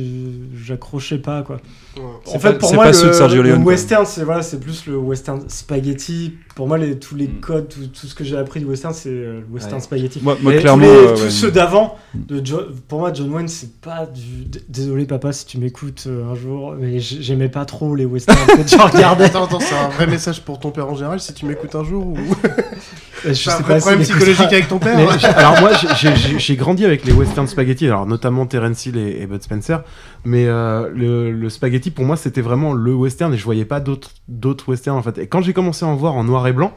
j'accrochais 0.55 1.17
pas 1.17 1.41
quoi. 1.43 1.57
Ouais. 1.97 2.03
En 2.35 2.39
fait, 2.39 2.53
pas- 2.53 2.59
pour 2.59 2.73
moi, 2.73 2.85
pas 2.85 2.91
le, 2.91 2.95
ceux 2.97 3.07
de 3.07 3.13
Sergio 3.13 3.41
le 3.41 3.53
quoi. 3.55 3.63
western, 3.63 4.05
c'est 4.05 4.23
voilà, 4.23 4.43
c'est 4.43 4.61
plus 4.61 4.85
le 4.87 4.95
western 4.97 5.41
spaghetti. 5.49 6.35
Pour 6.57 6.67
moi, 6.67 6.79
les, 6.79 6.97
tous 6.97 7.13
les 7.15 7.27
codes, 7.27 7.69
tout, 7.69 7.85
tout 7.85 8.07
ce 8.07 8.15
que 8.15 8.23
j'ai 8.23 8.35
appris 8.35 8.59
du 8.59 8.65
western, 8.65 8.91
c'est 8.91 9.09
euh, 9.09 9.41
le 9.41 9.53
western 9.53 9.75
Ouais. 9.75 9.79
spaghetti. 9.79 10.19
Moi, 10.23 10.35
moi, 10.41 10.53
clairement, 10.55 10.85
tous, 10.87 10.91
les- 10.91 10.97
euh, 10.97 11.13
tous 11.15 11.23
ouais. 11.25 11.29
ceux 11.29 11.51
d'avant, 11.51 11.95
de 12.15 12.43
Jo- 12.43 12.63
pour 12.87 12.97
moi, 12.99 13.13
John 13.13 13.31
Wayne, 13.31 13.47
c'est 13.47 13.79
pas 13.79 14.07
du. 14.07 14.45
d- 14.45 14.63
Désolé, 14.67 15.05
papa, 15.05 15.31
si 15.33 15.45
tu 15.45 15.59
m'écoutes 15.59 16.05
euh, 16.07 16.31
un 16.31 16.33
jour, 16.33 16.73
mais 16.79 16.99
j'aimais 16.99 17.49
pas 17.49 17.63
trop 17.65 17.93
les 17.95 18.05
westerns 18.05 18.37
que 18.47 18.67
je 18.67 18.75
regardais. 18.75 19.25
Attends, 19.25 19.45
attends, 19.45 19.59
c'est 19.59 19.75
un 19.77 19.89
vrai 19.89 20.07
message 20.07 20.41
pour 20.41 20.59
ton 20.59 20.71
père 20.71 20.89
en 20.89 20.95
général 20.95 21.19
si 21.19 21.31
tu 21.31 21.45
m'écoutes 21.45 21.75
un 21.75 21.83
jour 21.83 22.07
ou? 22.07 22.17
Je 23.23 23.29
un 23.31 23.33
sais 23.33 23.49
vrai 23.63 23.73
pas 23.75 23.79
problème 23.79 24.01
psychologique 24.03 24.53
avec 24.53 24.67
ton 24.67 24.77
père. 24.77 24.95
Mais 24.95 25.25
alors 25.35 25.59
moi, 25.59 25.71
j'ai- 26.37 26.55
grandi 26.55 26.85
avec 26.85 27.03
les 27.03 27.11
western 27.11 27.47
spaghetti, 27.47 27.87
alors 27.87 28.05
notamment 28.05 28.45
Terence 28.45 28.85
Hill 28.85 28.95
et, 28.95 29.21
et 29.21 29.25
Bud 29.25 29.41
Spencer, 29.41 29.79
mais 30.23 30.45
euh, 30.45 30.87
le, 30.93 31.31
le 31.31 31.49
spaghetti 31.49 31.89
pour 31.89 32.05
moi 32.05 32.15
c'était 32.15 32.41
vraiment 32.41 32.73
le 32.73 32.93
western 32.93 33.33
et 33.33 33.37
je 33.37 33.43
voyais 33.43 33.65
pas 33.65 33.79
d'autres 33.79 34.11
d'autres 34.27 34.69
westerns 34.69 34.97
en 34.97 35.01
fait. 35.01 35.17
Et 35.17 35.27
quand 35.27 35.41
j'ai 35.41 35.51
commencé 35.53 35.83
à 35.83 35.87
en 35.87 35.95
voir 35.95 36.13
en 36.15 36.23
noir 36.23 36.46
et 36.49 36.53
blanc, 36.53 36.75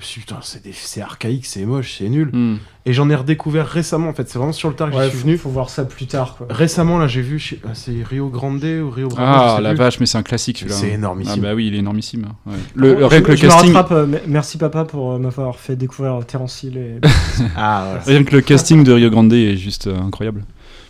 je 0.00 0.20
putain 0.20 0.38
c'est 0.42 0.62
des- 0.64 0.72
c'est 0.72 1.00
archaïque, 1.00 1.46
c'est 1.46 1.64
moche, 1.64 1.96
c'est 1.98 2.08
nul. 2.08 2.30
Mm. 2.32 2.58
Et 2.86 2.92
j'en 2.92 3.08
ai 3.08 3.14
redécouvert 3.14 3.66
récemment 3.66 4.08
en 4.08 4.12
fait, 4.12 4.28
c'est 4.28 4.38
vraiment 4.38 4.52
sur 4.52 4.68
le 4.68 4.74
tard 4.74 4.90
que 4.90 4.96
Ouais, 4.96 5.04
j'y 5.04 5.10
suis 5.10 5.20
venu. 5.20 5.38
faut 5.38 5.48
voir 5.48 5.70
ça 5.70 5.84
plus 5.84 6.06
tard. 6.06 6.34
Quoi. 6.36 6.46
Récemment 6.50 6.98
là 6.98 7.06
j'ai 7.06 7.22
vu, 7.22 7.38
je 7.38 7.50
sais- 7.50 7.60
ah, 7.64 7.70
c'est 7.74 7.94
Rio 8.02 8.28
Grande 8.28 8.62
ou 8.64 8.90
Rio 8.90 9.08
je 9.08 9.14
Ah 9.18 9.58
la 9.62 9.70
plus. 9.70 9.78
vache, 9.78 10.00
mais 10.00 10.06
c'est 10.06 10.18
un 10.18 10.22
classique 10.22 10.58
celui-là. 10.58 10.76
C'est 10.76 10.90
hein. 10.90 10.94
énormissime. 10.96 11.42
Ah 11.44 11.48
bah 11.48 11.54
oui, 11.54 11.68
il 11.68 11.74
est 11.76 11.78
énormissime. 11.78 12.26
ouais. 12.46 12.54
Le, 12.74 12.94
Bon, 12.96 13.08
rien 13.08 13.20
que 13.22 13.26
je, 13.28 13.30
le 13.32 13.36
je 13.36 13.46
me 13.46 13.50
casting, 13.50 13.72
rattrape, 13.72 13.92
euh, 13.92 14.18
merci 14.26 14.58
papa 14.58 14.84
pour 14.84 15.12
euh, 15.12 15.18
m'avoir 15.18 15.56
fait 15.56 15.76
découvrir 15.76 16.18
Terence 16.26 16.62
Hill 16.64 16.76
et 16.76 17.00
Ah 17.56 17.84
voilà. 17.86 18.00
Rien 18.04 18.24
que 18.24 18.34
le 18.34 18.40
casting 18.42 18.84
de 18.84 18.92
Rio 18.92 19.08
Grande 19.10 19.32
est 19.32 19.56
juste 19.56 19.86
euh, 19.86 19.96
incroyable. 19.98 20.44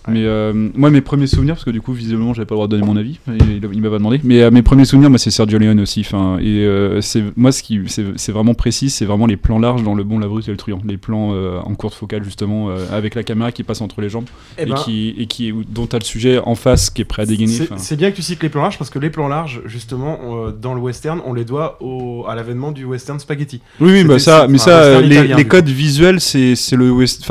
Mais 0.07 0.25
euh, 0.25 0.53
moi, 0.75 0.91
mes 0.91 1.01
premiers 1.01 1.27
souvenirs, 1.27 1.55
parce 1.55 1.65
que 1.65 1.71
du 1.71 1.81
coup, 1.81 1.93
visiblement, 1.93 2.35
j'avais 2.35 2.47
pas 2.47 2.55
le 2.55 2.59
droit 2.59 2.67
de 2.69 2.77
donner 2.77 2.87
mon 2.87 2.97
avis, 2.97 3.19
il, 3.29 3.61
il 3.73 3.81
m'a 3.81 3.89
pas 3.91 3.99
demandé. 3.99 4.21
Mais 4.23 4.43
euh, 4.43 4.51
mes 4.51 4.63
premiers 4.63 4.85
souvenirs, 4.85 5.09
moi, 5.09 5.19
c'est 5.19 5.31
Sergio 5.31 5.59
Leone 5.59 5.81
aussi. 5.81 6.01
Enfin, 6.01 6.39
et 6.41 6.65
euh, 6.67 7.01
c'est 7.01 7.23
moi, 7.37 7.53
ce 7.53 7.63
qui, 7.63 7.81
c'est 7.89 8.33
vraiment 8.33 8.55
précis, 8.55 8.91
c'est 8.91 9.05
vraiment 9.07 9.27
les 9.27 9.37
plans 9.37 9.59
larges 9.59 9.83
dans 9.83 9.95
le 9.95 10.05
bon, 10.05 10.19
la 10.19 10.27
brute 10.29 10.47
et 10.49 10.51
le 10.51 10.57
truand, 10.57 10.81
les 10.87 10.97
plans 10.99 11.31
euh, 11.33 11.59
en 11.65 11.75
courte 11.75 11.95
focale 11.95 12.23
justement, 12.25 12.71
euh, 12.71 12.85
avec 12.93 13.15
la 13.15 13.23
caméra 13.23 13.51
qui 13.53 13.63
passe 13.63 13.81
entre 13.81 14.01
les 14.01 14.09
jambes 14.11 14.27
Eh 14.59 14.63
et, 14.63 14.67
ben, 14.67 14.75
qui, 14.75 15.15
et 15.19 15.27
qui, 15.27 15.53
dont 15.71 15.87
t'as 15.87 15.99
le 15.99 16.05
sujet 16.05 16.39
en 16.39 16.55
face 16.55 16.91
qui 16.91 17.03
est 17.03 17.07
prêt 17.07 17.23
à 17.23 17.27
dégainer. 17.27 17.53
C'est 17.77 17.97
bien 17.97 18.11
que 18.11 18.17
tu 18.17 18.23
cites 18.23 18.43
les 18.43 18.49
plans 18.51 18.63
larges 18.63 18.79
parce 18.79 18.91
que 18.91 18.99
les 18.99 19.11
plans 19.11 19.29
larges, 19.29 19.63
justement, 19.67 20.19
on- 20.23 20.47
euh, 20.49 20.51
dans 20.51 20.75
le 20.75 20.81
western, 20.81 21.21
on 21.25 21.33
les 21.33 21.45
doit 21.45 21.79
au, 21.81 22.27
à 22.29 22.35
l'avènement 22.35 22.73
du 22.73 22.85
western 22.85 23.19
spaghetti. 23.19 23.61
Oui, 23.81 23.91
oui, 23.93 24.05
bah 24.05 24.19
ça, 24.19 24.47
mais 24.49 24.59
ça, 24.59 24.99
western 25.01 25.05
les, 25.29 25.35
les 25.35 25.45
codes 25.47 25.69
visuels, 25.69 26.21
c'est 26.21 26.55
c'est 26.57 26.77
le 26.77 26.91
west. 26.91 27.25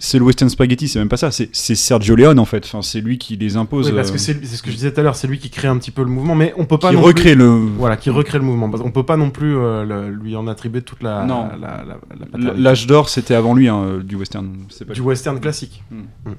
C'est 0.00 0.18
le 0.18 0.24
western 0.24 0.48
spaghetti, 0.48 0.86
c'est 0.86 1.00
même 1.00 1.08
pas 1.08 1.16
ça. 1.16 1.30
C'est 1.32 1.74
Sergio 1.74 2.14
Leone 2.14 2.38
en 2.38 2.44
fait. 2.44 2.64
Enfin, 2.64 2.82
c'est 2.82 3.00
lui 3.00 3.18
qui 3.18 3.36
les 3.36 3.56
impose. 3.56 3.88
Oui, 3.88 3.96
parce 3.96 4.10
euh, 4.10 4.12
que 4.12 4.18
c'est 4.18 4.46
c'est 4.46 4.56
ce 4.56 4.62
que 4.62 4.70
je 4.70 4.76
disais 4.76 4.92
tout 4.92 5.00
à 5.00 5.02
l'heure, 5.02 5.16
c'est 5.16 5.26
lui 5.26 5.38
qui 5.40 5.50
crée 5.50 5.66
un 5.66 5.76
petit 5.76 5.90
peu 5.90 6.02
le 6.02 6.08
mouvement, 6.08 6.36
mais 6.36 6.54
on 6.56 6.66
peut 6.66 6.78
pas 6.78 6.90
Qui 6.90 6.94
non 6.96 7.02
recrée 7.02 7.32
plus- 7.32 7.38
le- 7.44 7.66
voilà, 7.78 7.96
qui 7.96 8.08
recrée 8.10 8.38
le 8.38 8.44
mouvement. 8.44 8.70
Qu'on 8.70 8.92
peut 8.92 9.02
pas 9.02 9.16
non 9.16 9.30
plus 9.30 9.56
euh, 9.56 9.84
le- 9.84 10.10
lui 10.10 10.36
en 10.36 10.46
attribuer 10.46 10.82
toute 10.82 11.02
la 11.02 11.24
Non. 11.24 11.48
la, 11.60 11.84
la- 11.84 12.38
la. 12.38 12.52
L'âge 12.54 12.86
d'or, 12.86 13.08
c'était 13.08 13.34
avant 13.34 13.54
lui 13.54 13.68
hein, 13.68 13.98
du 14.04 14.14
western. 14.14 14.48
Pas 14.86 14.94
du 14.94 15.00
western 15.00 15.40
classique. 15.40 15.82
Hmm. 15.90 16.02
Hmm. 16.30 16.34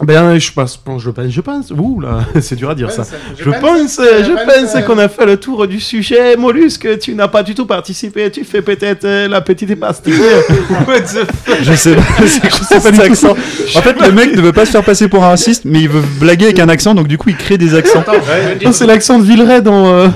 Ben, 0.00 0.38
je 0.38 0.52
pense, 0.52 0.80
je 0.98 1.10
pense, 1.10 1.28
je 1.28 1.40
pense, 1.40 1.70
ouh 1.72 2.00
là, 2.00 2.20
c'est 2.40 2.54
dur 2.54 2.70
à 2.70 2.74
dire 2.74 2.90
ça. 2.90 3.02
je 3.36 3.50
pense, 3.50 4.00
je 4.00 4.30
pense, 4.44 4.72
pense 4.72 4.84
qu'on 4.84 4.98
a 4.98 5.08
fait 5.08 5.26
le 5.26 5.36
tour 5.38 5.66
du 5.66 5.80
sujet. 5.80 6.36
Mollusque, 6.36 6.98
tu 7.00 7.14
n'as 7.14 7.26
pas 7.26 7.42
du 7.42 7.54
tout 7.54 7.66
participé. 7.66 8.30
Tu 8.30 8.44
fais 8.44 8.62
peut-être 8.62 9.04
euh, 9.04 9.26
la 9.26 9.40
petite 9.40 9.74
pastille. 9.78 10.14
What 10.86 11.00
the 11.00 11.24
fuck? 11.44 11.58
Je 11.62 11.72
sais 11.74 11.96
pas, 11.96 12.02
je 12.20 12.26
sais 12.64 12.80
pas 12.80 12.90
l'accent. 12.92 13.32
En 13.32 13.82
fait, 13.82 14.00
le 14.00 14.12
mec 14.12 14.36
ne 14.36 14.40
veut 14.40 14.52
pas 14.52 14.66
se 14.66 14.70
faire 14.70 14.84
passer 14.84 15.08
pour 15.08 15.24
un 15.24 15.30
raciste, 15.30 15.64
mais 15.64 15.80
il 15.80 15.88
veut 15.88 16.02
blaguer 16.20 16.46
avec 16.46 16.60
un 16.60 16.68
accent, 16.68 16.94
donc 16.94 17.08
du 17.08 17.18
coup, 17.18 17.30
il 17.30 17.36
crée 17.36 17.58
des 17.58 17.74
accents. 17.74 18.04
Non, 18.64 18.72
c'est 18.72 18.86
l'accent 18.86 19.18
de 19.18 19.24
Villeray 19.24 19.62
dans, 19.62 19.86
euh, 19.86 20.08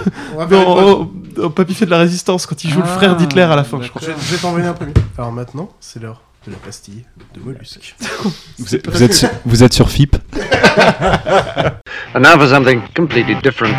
dans 0.49 1.51
Papy 1.51 1.75
fait 1.75 1.87
de 1.87 1.91
la 1.91 1.99
résistance 1.99 2.47
quand 2.47 2.63
il 2.63 2.71
joue 2.71 2.81
le 2.81 2.87
Ah, 2.87 2.97
frère 2.97 3.17
d'Hitler 3.17 3.43
à 3.43 3.57
la 3.57 3.65
fin, 3.65 3.79
je 3.83 3.89
crois. 3.89 4.01
Je, 4.03 4.13
je 4.27 4.33
vais 4.35 4.41
t'envoyer 4.41 4.67
un 4.67 4.75
premier. 4.75 4.93
Alors 5.19 5.33
maintenant, 5.33 5.71
c'est 5.81 6.01
l'heure 6.01 6.21
de 6.47 6.51
la 6.52 6.59
pastille 6.59 7.05
de 7.35 7.40
mollusque. 7.40 7.94
Vous 8.59 8.74
êtes, 8.74 8.89
vous 8.89 9.02
êtes 9.02 9.14
sur, 9.14 9.28
vous 9.44 9.62
êtes 9.62 9.73
sur 9.73 9.90
FIP 9.90 10.16
And 12.14 12.20
now 12.20 12.39
for 12.39 12.48
something 12.48 12.81
completely 12.94 13.36
different. 13.43 13.74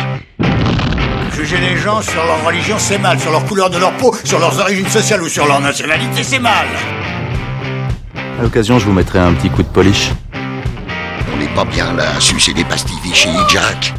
Juger 1.32 1.58
les 1.58 1.76
gens 1.76 2.00
sur 2.02 2.24
leur 2.24 2.44
religion, 2.44 2.76
c'est 2.78 2.98
mal. 2.98 3.18
Sur 3.20 3.30
leur 3.30 3.44
couleur 3.44 3.70
de 3.70 3.78
leur 3.78 3.92
peau, 3.96 4.14
sur 4.24 4.38
leurs 4.38 4.58
origines 4.60 4.88
sociales 4.88 5.22
ou 5.22 5.28
sur 5.28 5.46
leur 5.46 5.60
nationalité, 5.60 6.22
c'est 6.22 6.38
mal. 6.38 6.66
À 8.38 8.42
l'occasion, 8.42 8.78
je 8.78 8.86
vous 8.86 8.92
mettrai 8.92 9.18
un 9.18 9.32
petit 9.34 9.50
coup 9.50 9.62
de 9.62 9.68
polish. 9.68 10.10
On 11.32 11.36
n'est 11.36 11.54
pas 11.54 11.64
bien 11.64 11.92
là 11.92 12.16
à 12.16 12.20
sucer 12.20 12.52
des 12.54 12.64
pastilles 12.64 12.98
Vichy, 13.02 13.28
Jack. 13.48 13.94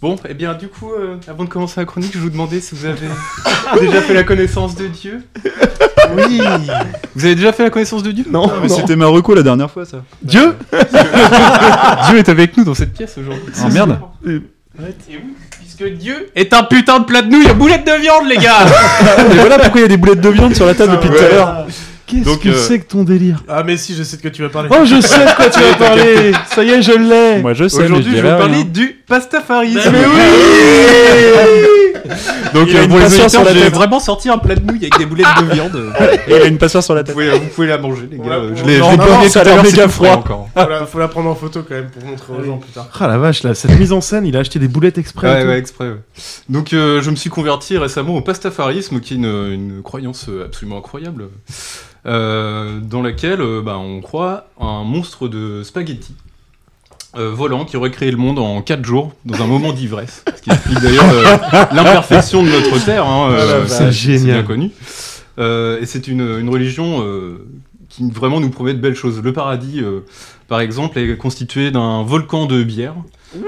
Bon, 0.00 0.14
et 0.28 0.34
bien 0.34 0.54
du 0.54 0.68
coup, 0.68 0.92
euh, 0.92 1.16
avant 1.26 1.42
de 1.42 1.48
commencer 1.48 1.80
la 1.80 1.84
chronique, 1.84 2.12
je 2.14 2.20
vous 2.20 2.30
demandais 2.30 2.60
si 2.60 2.76
vous 2.76 2.86
avez 2.86 3.08
déjà 3.80 4.00
fait 4.00 4.14
la 4.14 4.22
connaissance 4.22 4.76
de 4.76 4.86
Dieu. 4.86 5.24
Oui. 6.16 6.40
Vous 7.16 7.24
avez 7.24 7.34
déjà 7.34 7.52
fait 7.52 7.64
la 7.64 7.70
connaissance 7.70 8.04
de 8.04 8.12
Dieu? 8.12 8.24
Non, 8.30 8.48
Mais 8.62 8.68
c'était 8.68 8.94
Marocco 8.94 9.34
la 9.34 9.42
dernière 9.42 9.70
fois, 9.70 9.84
ça. 9.84 10.04
Dieu? 10.22 10.54
Dieu 12.08 12.18
est 12.18 12.28
avec 12.28 12.56
nous 12.56 12.62
dans 12.64 12.74
cette 12.74 12.92
pièce 12.92 13.18
aujourd'hui. 13.18 13.52
Oh 13.64 13.68
merde. 13.72 13.98
Et 14.24 14.40
oui, 14.78 15.34
puisque 15.58 15.84
Dieu 15.98 16.30
est 16.36 16.52
un 16.54 16.62
putain 16.62 17.00
de 17.00 17.04
plat 17.04 17.22
de 17.22 17.28
nouilles 17.28 17.48
à 17.48 17.54
boulettes 17.54 17.84
de 17.84 18.00
viande, 18.00 18.28
les 18.28 18.36
gars 18.36 18.66
Et 19.32 19.34
voilà 19.34 19.58
pourquoi 19.58 19.80
il 19.80 19.82
y 19.82 19.86
a 19.86 19.88
des 19.88 19.96
boulettes 19.96 20.20
de 20.20 20.28
viande 20.28 20.54
sur 20.54 20.66
la 20.66 20.74
table 20.74 20.92
depuis 20.92 21.08
tout 21.08 21.24
à 21.24 21.28
l'heure. 21.28 21.66
Qu'est-ce 22.08 22.24
Donc, 22.24 22.40
que 22.40 22.48
euh, 22.48 22.54
c'est 22.56 22.80
que 22.80 22.86
ton 22.86 23.04
délire 23.04 23.42
Ah, 23.48 23.62
mais 23.64 23.76
si, 23.76 23.94
je 23.94 24.02
sais 24.02 24.16
de 24.16 24.22
quoi 24.22 24.30
tu 24.30 24.42
vas 24.42 24.48
parler. 24.48 24.68
Oh, 24.72 24.84
je 24.84 25.00
sais 25.00 25.18
de 25.26 25.36
quoi 25.36 25.50
tu 25.50 25.60
vas 25.60 25.74
parler 25.78 26.32
Ça 26.54 26.64
y 26.64 26.70
est, 26.70 26.82
je 26.82 26.92
l'ai 26.92 27.42
Moi, 27.42 27.52
je 27.54 27.68
sais, 27.68 27.82
mais 27.82 27.88
je 27.88 27.92
Aujourd'hui, 27.92 28.16
je 28.16 28.22
vais 28.22 28.36
parler 28.38 28.64
du 28.64 28.98
pastafarisme. 29.06 29.90
Mais 29.92 30.06
oui 30.06 32.08
Donc, 32.54 32.68
Il 32.70 32.76
a 32.76 32.80
euh, 32.80 32.86
la 32.88 33.08
j'ai 33.52 33.60
tête. 33.60 33.74
vraiment 33.74 34.00
sorti 34.00 34.30
un 34.30 34.38
plat 34.38 34.54
de 34.54 34.64
nouilles 34.64 34.78
avec 34.86 34.98
des 34.98 35.06
boulettes 35.06 35.26
de 35.40 35.52
viande. 35.52 35.92
Et 36.28 36.36
il 36.36 36.42
a 36.42 36.46
une 36.46 36.58
passoire 36.58 36.82
sur 36.82 36.94
la 36.94 37.02
Vous 37.02 37.06
tête. 37.08 37.14
pouvez, 37.14 37.30
vous 37.38 37.46
pouvez 37.54 37.66
la 37.66 37.78
manger, 37.78 38.08
les 38.10 38.16
gars. 38.16 38.24
Voilà, 38.24 38.54
je 38.54 38.64
l'ai 38.64 38.80
a 38.80 39.28
tout 39.30 39.38
à 39.38 39.44
l'heure, 39.44 39.62
méga 39.62 39.88
froid. 39.88 40.08
encore. 40.16 40.48
Faut 40.56 40.68
la, 40.68 40.86
faut 40.86 40.98
la 40.98 41.08
prendre 41.08 41.28
en 41.30 41.34
photo 41.34 41.62
quand 41.68 41.74
même 41.74 41.90
pour 41.90 42.04
montrer 42.04 42.32
aux 42.32 42.42
gens 42.44 42.56
plus 42.56 42.70
tard. 42.72 42.88
Ah 42.98 43.08
la 43.08 43.18
vache, 43.18 43.42
là, 43.42 43.54
cette 43.54 43.78
mise 43.78 43.92
en 43.92 44.00
scène, 44.00 44.26
il 44.26 44.36
a 44.36 44.40
acheté 44.40 44.58
des 44.58 44.68
boulettes 44.68 44.98
exprès. 44.98 45.42
Ouais, 45.42 45.46
ouais, 45.46 45.58
exprès. 45.58 45.88
ouais. 45.90 45.96
Donc, 46.48 46.72
euh, 46.72 47.02
je 47.02 47.10
me 47.10 47.16
suis 47.16 47.30
converti 47.30 47.76
récemment 47.76 48.16
au 48.16 48.22
pastafarisme, 48.22 49.00
qui 49.00 49.14
est 49.14 49.16
une, 49.16 49.52
une 49.52 49.82
croyance 49.82 50.26
euh, 50.28 50.46
absolument 50.46 50.78
incroyable, 50.78 51.28
euh, 52.06 52.78
dans 52.80 53.02
laquelle 53.02 53.40
euh, 53.40 53.62
bah, 53.62 53.78
on 53.78 54.00
croit 54.00 54.46
un 54.60 54.84
monstre 54.84 55.28
de 55.28 55.62
spaghetti. 55.62 56.14
euh, 57.16 57.30
volant 57.30 57.64
qui 57.64 57.76
aurait 57.76 57.90
créé 57.90 58.10
le 58.10 58.16
monde 58.16 58.38
en 58.38 58.60
4 58.62 58.84
jours 58.84 59.12
dans 59.24 59.42
un 59.42 59.46
moment 59.46 59.72
d'ivresse. 59.72 60.24
Ce 60.36 60.42
qui 60.42 60.50
explique 60.50 60.80
d'ailleurs 60.80 61.10
euh, 61.12 61.24
l'imperfection 61.74 62.42
de 62.42 62.48
notre 62.50 62.84
terre. 62.84 63.04
hein, 63.06 63.30
euh, 63.32 63.54
Ah 63.56 63.58
vache. 63.60 63.70
C'est 63.78 63.92
génial. 63.92 64.38
bien 64.38 64.42
connu. 64.42 64.70
Euh, 65.38 65.80
et 65.80 65.86
c'est 65.86 66.06
une, 66.08 66.20
une 66.38 66.48
religion 66.50 67.02
euh, 67.02 67.46
qui 67.88 68.08
vraiment 68.10 68.40
nous 68.40 68.50
promet 68.50 68.74
de 68.74 68.78
belles 68.80 68.94
choses. 68.96 69.20
Le 69.22 69.32
paradis, 69.32 69.80
euh, 69.80 70.00
par 70.48 70.60
exemple, 70.60 70.98
est 70.98 71.16
constitué 71.16 71.70
d'un 71.70 72.02
volcan 72.02 72.46
de 72.46 72.62
bière, 72.62 72.94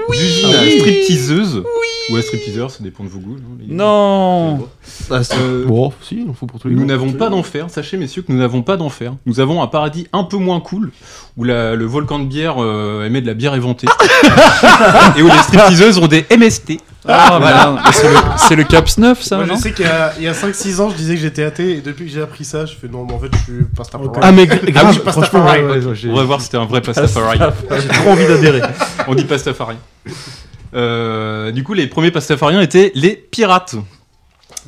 d'usine 0.09 0.53
à 0.55 0.63
stripteaseuse, 0.79 1.63
ou 2.11 2.17
à 2.17 2.21
stripteaseur, 2.21 2.69
ça 2.71 2.83
dépend 2.83 3.03
de 3.03 3.09
vos 3.09 3.19
goûts. 3.19 3.37
les- 3.59 3.73
Non 3.73 4.67
Ah, 5.09 5.21
Euh, 5.39 5.65
Bon, 5.65 5.91
si, 6.01 6.21
il 6.23 6.29
en 6.29 6.33
faut 6.33 6.45
pour 6.45 6.59
tous 6.59 6.67
les 6.67 6.75
Nous 6.75 6.85
n'avons 6.85 7.11
pas 7.13 7.29
d'enfer, 7.29 7.67
sachez 7.69 7.97
messieurs 7.97 8.21
que 8.23 8.31
nous 8.31 8.37
n'avons 8.39 8.61
pas 8.63 8.77
d'enfer. 8.77 9.13
Nous 9.25 9.39
avons 9.39 9.61
un 9.61 9.67
paradis 9.67 10.07
un 10.13 10.23
peu 10.23 10.37
moins 10.37 10.59
cool, 10.59 10.91
où 11.37 11.43
la- 11.43 11.75
le 11.75 11.85
volcan 11.85 12.19
de 12.19 12.25
bière 12.25 12.55
euh, 12.61 13.05
émet 13.05 13.21
de 13.21 13.27
la 13.27 13.33
bière 13.33 13.55
éventée, 13.55 13.87
et 15.17 15.21
où 15.21 15.27
les 15.27 15.37
stripteaseuses 15.43 15.97
ont 15.97 16.07
des 16.07 16.25
MST. 16.29 16.79
Ah. 17.07 17.39
Mais 17.41 17.91
C'est 18.37 18.55
le, 18.55 18.61
le 18.61 18.67
Caps 18.67 18.97
9, 18.99 19.23
ça, 19.23 19.37
Moi, 19.37 19.47
non 19.47 19.55
je 19.55 19.61
sais 19.61 19.71
qu'il 19.73 19.85
y 19.85 19.87
a, 19.87 20.07
a 20.29 20.33
5-6 20.33 20.79
ans, 20.81 20.89
je 20.91 20.95
disais 20.95 21.15
que 21.15 21.21
j'étais 21.21 21.43
athée, 21.43 21.77
et 21.77 21.81
depuis 21.81 22.05
que 22.05 22.11
j'ai 22.11 22.21
appris 22.21 22.45
ça, 22.45 22.65
je 22.67 22.75
fais 22.75 22.87
non, 22.87 23.05
mais 23.07 23.13
en 23.13 23.19
fait, 23.19 23.29
je 23.33 23.37
suis 23.53 23.63
Pastafari. 23.75 24.09
Ah, 24.21 24.31
mais 24.31 24.47
Ah 24.51 24.55
oui, 24.63 24.71
grave, 24.71 24.87
je 24.87 24.91
suis 24.93 25.01
franchement, 25.01 25.21
Pastafari. 25.21 25.63
ouais, 25.63 25.77
ouais, 25.79 25.85
ouais, 25.85 25.95
j'ai- 25.95 26.09
On 26.11 26.15
va 26.15 26.23
voir 26.23 26.39
si 26.39 26.45
c'était 26.45 26.57
un 26.57 26.65
vrai 26.65 26.81
pastafari. 26.81 27.39
J'ai 27.71 27.87
trop 27.87 28.09
envie 28.11 28.27
d'adhérer. 28.27 28.61
On 29.07 29.15
dit 29.15 29.23
pastafari. 29.23 29.77
Euh, 30.73 31.51
du 31.51 31.63
coup, 31.63 31.73
les 31.73 31.87
premiers 31.87 32.11
pastafariens 32.11 32.61
étaient 32.61 32.91
les 32.95 33.15
pirates. 33.15 33.75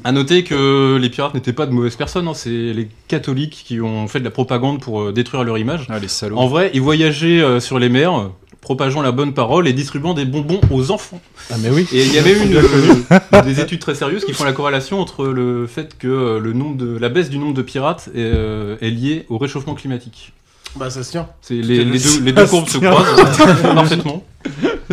À 0.04 0.12
noter 0.12 0.44
que 0.44 0.98
les 1.00 1.10
pirates 1.10 1.36
n'étaient 1.36 1.54
pas 1.54 1.68
de 1.68 1.72
mauvaises 1.72 1.96
personnes, 1.96 2.28
hein, 2.28 2.34
c'est 2.34 2.50
les 2.50 2.90
catholiques 3.08 3.64
qui 3.66 3.80
ont 3.80 4.08
fait 4.08 4.20
de 4.20 4.24
la 4.24 4.32
propagande 4.32 4.82
pour 4.82 5.02
euh, 5.02 5.12
détruire 5.12 5.44
leur 5.44 5.58
image. 5.58 5.86
Ah, 5.90 6.00
les 6.00 6.08
salauds. 6.08 6.38
En 6.38 6.48
vrai, 6.48 6.72
ils 6.74 6.82
voyageaient 6.82 7.42
euh, 7.42 7.60
sur 7.60 7.78
les 7.78 7.90
mers, 7.90 8.16
euh, 8.16 8.28
propageant 8.64 9.02
la 9.02 9.12
bonne 9.12 9.34
parole 9.34 9.68
et 9.68 9.74
distribuant 9.74 10.14
des 10.14 10.26
bonbons 10.26 10.62
aux 10.72 10.90
enfants. 10.90 11.22
Ah, 11.52 11.56
mais 11.62 11.70
oui. 11.70 11.86
Et 11.92 12.04
il 12.04 12.14
y 12.14 12.18
avait 12.18 12.34
une, 12.46 12.56
euh, 12.56 13.42
des 13.44 13.60
études 13.60 13.80
très 13.80 13.94
sérieuses 13.94 14.26
qui 14.26 14.34
font 14.34 14.46
la 14.46 14.54
corrélation 14.54 15.00
entre 15.00 15.26
le 15.26 15.68
fait 15.68 15.98
que 15.98 16.08
euh, 16.08 16.40
le 16.40 16.54
nombre 16.54 16.78
de, 16.78 16.98
la 16.98 17.10
baisse 17.10 17.30
du 17.30 17.38
nombre 17.38 17.54
de 17.54 17.62
pirates 17.62 18.10
est, 18.16 18.20
euh, 18.20 18.78
est 18.82 18.90
liée 18.90 19.26
au 19.30 19.38
réchauffement 19.38 19.76
climatique. 19.76 20.34
Bah, 20.76 20.90
ça 20.90 21.04
se 21.04 21.12
tient. 21.12 21.28
C'est 21.42 21.54
les, 21.54 21.84
les 21.86 22.00
deux, 22.00 22.22
les 22.24 22.34
courbes 22.48 22.68
se 22.68 22.78
croisent 22.80 23.64
parfaitement. 23.76 24.24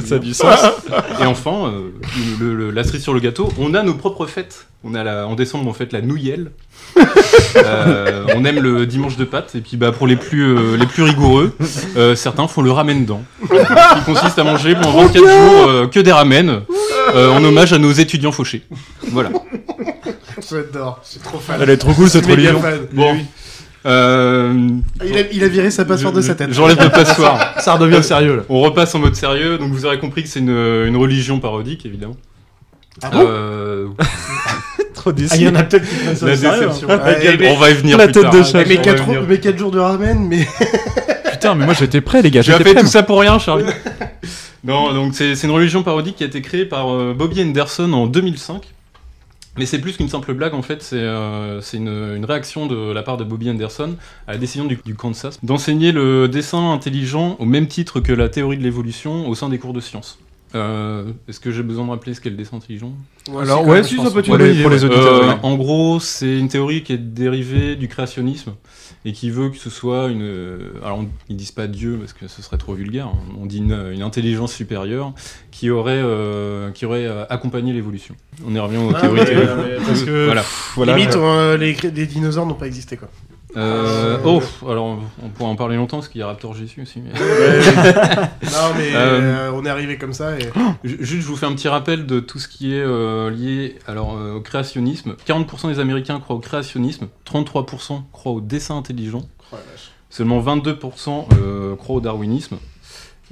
Ça 0.05 0.17
a 0.17 0.19
du 0.19 0.35
sens. 0.35 0.59
Et 1.21 1.27
enfin, 1.27 1.69
euh, 1.73 1.91
le- 2.39 2.55
le- 2.55 2.71
la 2.71 2.85
cerise 2.85 3.03
sur 3.03 3.15
le 3.15 3.21
gâteau, 3.21 3.49
on 3.59 3.73
a 3.75 3.83
nos 3.83 3.95
propres 3.95 4.27
fêtes. 4.27 4.67
On 4.85 4.95
a 4.95 5.03
la, 5.03 5.27
en 5.27 5.35
décembre, 5.35 5.67
on 5.69 5.73
fête 5.73 5.93
la 5.93 6.01
nouillelle. 6.03 6.51
Euh, 7.57 8.27
on 8.37 8.45
aime 8.45 8.61
le 8.61 8.87
dimanche 8.87 9.17
de 9.17 9.25
Pâques. 9.25 9.55
Et 9.57 9.61
puis, 9.61 9.77
bah, 9.77 9.91
pour 9.91 10.07
les 10.07 10.15
plus, 10.15 10.57
euh, 10.57 10.77
les 10.77 10.87
plus 10.87 11.03
rigoureux, 11.03 11.53
euh, 11.97 12.15
certains 12.15 12.47
font 12.47 12.63
le 12.63 12.71
ramen 12.71 13.05
dents, 13.05 13.23
qui 13.41 14.05
consiste 14.05 14.39
à 14.39 14.45
manger 14.45 14.75
pendant 14.77 14.93
24 15.03 15.15
jours 15.17 15.67
euh, 15.69 15.87
que 15.89 15.99
des 15.99 16.13
ramen, 16.13 16.63
euh, 17.15 17.29
en 17.31 17.43
hommage 17.43 17.73
à 17.73 17.79
nos 17.79 17.91
étudiants 17.91 18.31
fauchés. 18.31 18.63
Voilà. 19.11 19.31
J'adore, 20.49 21.01
je 21.05 21.11
suis 21.11 21.21
trop 21.21 21.39
fan. 21.41 21.59
Elle 21.61 21.71
est 21.71 21.77
trop 21.77 21.93
cool, 21.93 22.09
cette 22.09 22.27
religion. 22.27 22.61
Bon. 22.93 23.17
Euh, 23.87 24.69
Ah, 25.01 25.05
Il 25.07 25.17
a, 25.17 25.21
il 25.33 25.45
a 25.45 25.49
viré 25.49 25.71
sa 25.71 25.85
passoire 25.85 26.13
de 26.13 26.21
sa 26.21 26.35
tête. 26.35 26.53
J'enlève 26.53 26.81
le 26.83 26.91
passoire. 26.91 27.55
Ça 27.61 27.75
redevient 27.75 28.03
sérieux, 28.05 28.37
là. 28.37 28.43
On 28.49 28.61
repasse 28.61 28.95
en 28.95 28.99
mode 28.99 29.15
sérieux, 29.15 29.59
donc 29.59 29.73
vous 29.73 29.87
aurez 29.87 29.99
compris 29.99 30.23
que 30.23 30.29
c'est 30.29 30.41
une, 30.41 30.51
une 30.51 30.97
religion 30.97 31.41
parodique, 31.41 31.87
évidemment. 31.87 32.17
Ah 33.03 33.11
bon 33.11 33.25
Euh, 33.27 33.87
Trop 34.95 35.13
déçu. 35.13 35.29
Ah, 35.33 35.37
il 35.37 35.43
y 35.45 35.49
en 35.49 35.55
a 35.55 35.63
peut-être 35.63 35.89
qui 35.89 35.95
prennent 35.95 36.17
ça 36.17 36.27
la 36.27 36.33
au 36.33 36.37
sérieux, 36.37 36.61
déception. 36.67 36.89
hein. 36.91 37.01
Mais- 37.39 37.49
on 37.51 37.57
va 37.57 37.71
y 37.71 37.75
venir 37.75 37.97
La 37.97 38.05
plus 38.05 38.13
tête 38.13 38.23
tard. 38.25 38.33
de 38.35 38.43
chat. 38.43 38.63
Y 38.63 38.83
4 38.83 39.05
venir. 39.07 39.23
mais 39.27 39.39
quatre 39.41 39.59
jours 39.59 39.71
de 39.71 39.79
ramen, 39.79 40.27
mais. 40.29 40.47
Putain, 41.33 41.55
mais 41.55 41.65
moi 41.65 41.73
j'étais 41.73 42.03
prêt, 42.03 42.21
les 42.21 42.31
gars. 42.31 42.43
Tu 42.43 42.51
as 42.53 42.59
J'étais 42.59 42.65
fait 42.65 42.75
prêt. 42.75 42.81
tout 42.83 42.87
moi. 42.87 42.93
ça 42.93 43.03
pour 43.03 43.21
rien, 43.21 43.39
Charlie 43.39 43.65
Non, 44.63 44.93
donc 44.93 45.15
c'est 45.15 45.37
c'est 45.37 45.47
une 45.47 45.55
religion 45.55 45.83
parodique 45.83 46.17
qui 46.17 46.25
a 46.25 46.27
été 46.27 46.43
créée 46.43 46.67
par 46.67 46.93
euh, 46.93 47.15
Bobby 47.17 47.43
Henderson 47.43 47.91
en 47.95 48.07
2005. 48.07 48.63
Mais 49.59 49.67
c'est 49.67 49.81
plus 49.81 49.97
qu'une 49.97 50.09
simple 50.09 50.33
blague, 50.33 50.55
en 50.55 50.63
fait, 50.63 50.83
c'est 50.83 50.97
euh, 50.97 51.61
une, 51.73 52.25
réaction 52.25 52.67
de 52.67 52.93
la 52.93 53.03
part 53.03 53.17
de 53.17 53.25
Bobby 53.25 53.51
Henderson 53.51 53.97
à 54.27 54.33
la 54.33 54.39
décision 54.39 54.65
du, 54.65 54.79
du 54.85 54.95
Kansas 54.95 55.39
d'enseigner 55.43 55.93
le 55.93 56.29
dessin 56.29 56.73
intelligent 56.73 57.37
au 57.39 57.45
même 57.45 57.67
titre 57.67 58.01
que 58.01 58.13
la 58.13 58.29
théorie 58.29 58.59
de 58.59 58.63
l'évolution 58.63 59.29
au 59.29 59.35
sein 59.35 59.49
des 59.49 59.59
cours 59.59 59.73
de 59.73 59.81
sciences. 59.81 60.19
Euh, 60.55 61.05
Est-ce 61.29 61.39
que 61.39 61.51
j'ai 61.53 61.63
besoin 61.63 61.85
de 61.85 61.91
rappeler 61.91 62.13
ce 62.15 62.21
qu'est 62.21 62.31
le 62.31 62.37
dessin 62.37 62.57
intelligent 62.57 62.93
Alors, 63.39 63.65
ouais, 63.67 63.85
si, 63.85 63.97
ça 63.97 64.11
peut 64.11 64.19
être 64.19 64.27
une 64.27 64.37
Pour 64.37 64.39
les- 64.39 64.53
idée. 64.55 64.63
pour 64.63 64.71
les 64.71 64.85
ouais. 64.85 64.91
auditeurs. 64.91 65.23
Euh, 65.23 65.29
ouais. 65.29 65.39
En 65.43 65.55
gros, 65.57 66.01
c'est 66.01 66.39
une 66.39 66.49
théorie 66.49 66.83
qui 66.83 66.93
est 66.93 66.99
dérivée 66.99 67.77
du 67.77 67.87
créationnisme 67.87 68.55
et 69.05 69.13
qui 69.13 69.31
veut 69.31 69.51
que 69.51 69.57
ce 69.57 69.71
soit 69.71 70.09
une. 70.09 70.23
euh, 70.23 70.73
Alors, 70.85 70.99
on- 70.99 71.09
ils 71.29 71.37
disent 71.37 71.53
pas 71.53 71.69
Dieu 71.69 71.97
parce 72.01 72.13
que 72.13 72.27
ce 72.27 72.43
serait 72.43 72.59
trop 72.59 72.75
vulgaire. 72.75 73.07
hein. 73.07 73.19
On 73.41 73.47
dit 73.47 73.59
une, 73.59 73.91
une 73.93 74.03
intelligence 74.03 74.53
supérieure 74.53 75.13
qui 75.53 75.71
aurait, 75.71 76.01
euh, 76.03 76.71
qui 76.73 76.85
aurait 76.85 77.07
accompagné 77.29 77.73
l'évolution. 77.73 78.17
On 78.45 78.53
y 78.55 78.59
revient 78.59 78.79
aux 78.79 78.93
Ah, 78.95 79.01
théories. 79.03 79.21
ouais, 79.21 79.27
théoriques. 79.27 79.49
ouais, 79.51 79.57
ouais, 79.57 79.77
parce 79.87 80.03
que- 80.03 80.25
voilà. 80.27 80.45
Voilà. 80.75 80.97
Limite, 80.97 81.15
euh, 81.17 81.57
les, 81.57 81.75
les 81.75 82.07
dinosaures 82.07 82.47
n'ont 82.47 82.55
pas 82.55 82.67
existé, 82.67 82.97
quoi. 82.97 83.09
Euh, 83.57 84.19
oh, 84.25 84.41
alors 84.69 84.99
on 85.23 85.29
pourrait 85.29 85.51
en 85.51 85.57
parler 85.57 85.77
longtemps 85.77 85.97
parce 85.99 86.09
qu'il 86.09 86.21
y 86.21 86.23
a 86.23 86.27
Raptor 86.29 86.55
Jésus 86.55 86.83
aussi. 86.83 87.01
Mais... 87.01 87.11
non, 87.19 88.75
mais 88.77 88.95
Euh, 88.95 89.21
euh, 89.49 89.53
on 89.55 89.65
est 89.67 89.69
arrivé 89.71 89.99
comme 89.99 90.13
ça 90.13 90.39
et. 90.39 90.43
Ju- 90.85 90.99
Juste, 91.01 91.23
je 91.23 91.27
vous 91.27 91.37
fais 91.37 91.47
un 91.47 91.53
petit 91.55 91.69
rappel 91.69 92.07
de 92.07 92.21
tout 92.21 92.39
ce 92.39 92.47
qui 92.49 92.75
est 92.75 92.81
euh, 92.83 93.31
lié 93.31 93.77
alors, 93.87 94.17
euh, 94.17 94.35
au 94.37 94.41
créationnisme. 94.41 95.17
40% 95.27 95.69
des 95.69 95.81
Américains 95.81 96.21
croient 96.21 96.37
au 96.37 96.41
créationnisme, 96.41 97.09
33% 97.27 98.03
croient 98.13 98.33
au 98.33 98.41
dessin 98.41 98.77
intelligent, 98.77 99.23
Oh 99.53 99.57
seulement 100.11 100.41
22% 100.41 101.27
euh, 101.41 101.77
croient 101.77 101.97
au 101.97 102.01
darwinisme. 102.01 102.57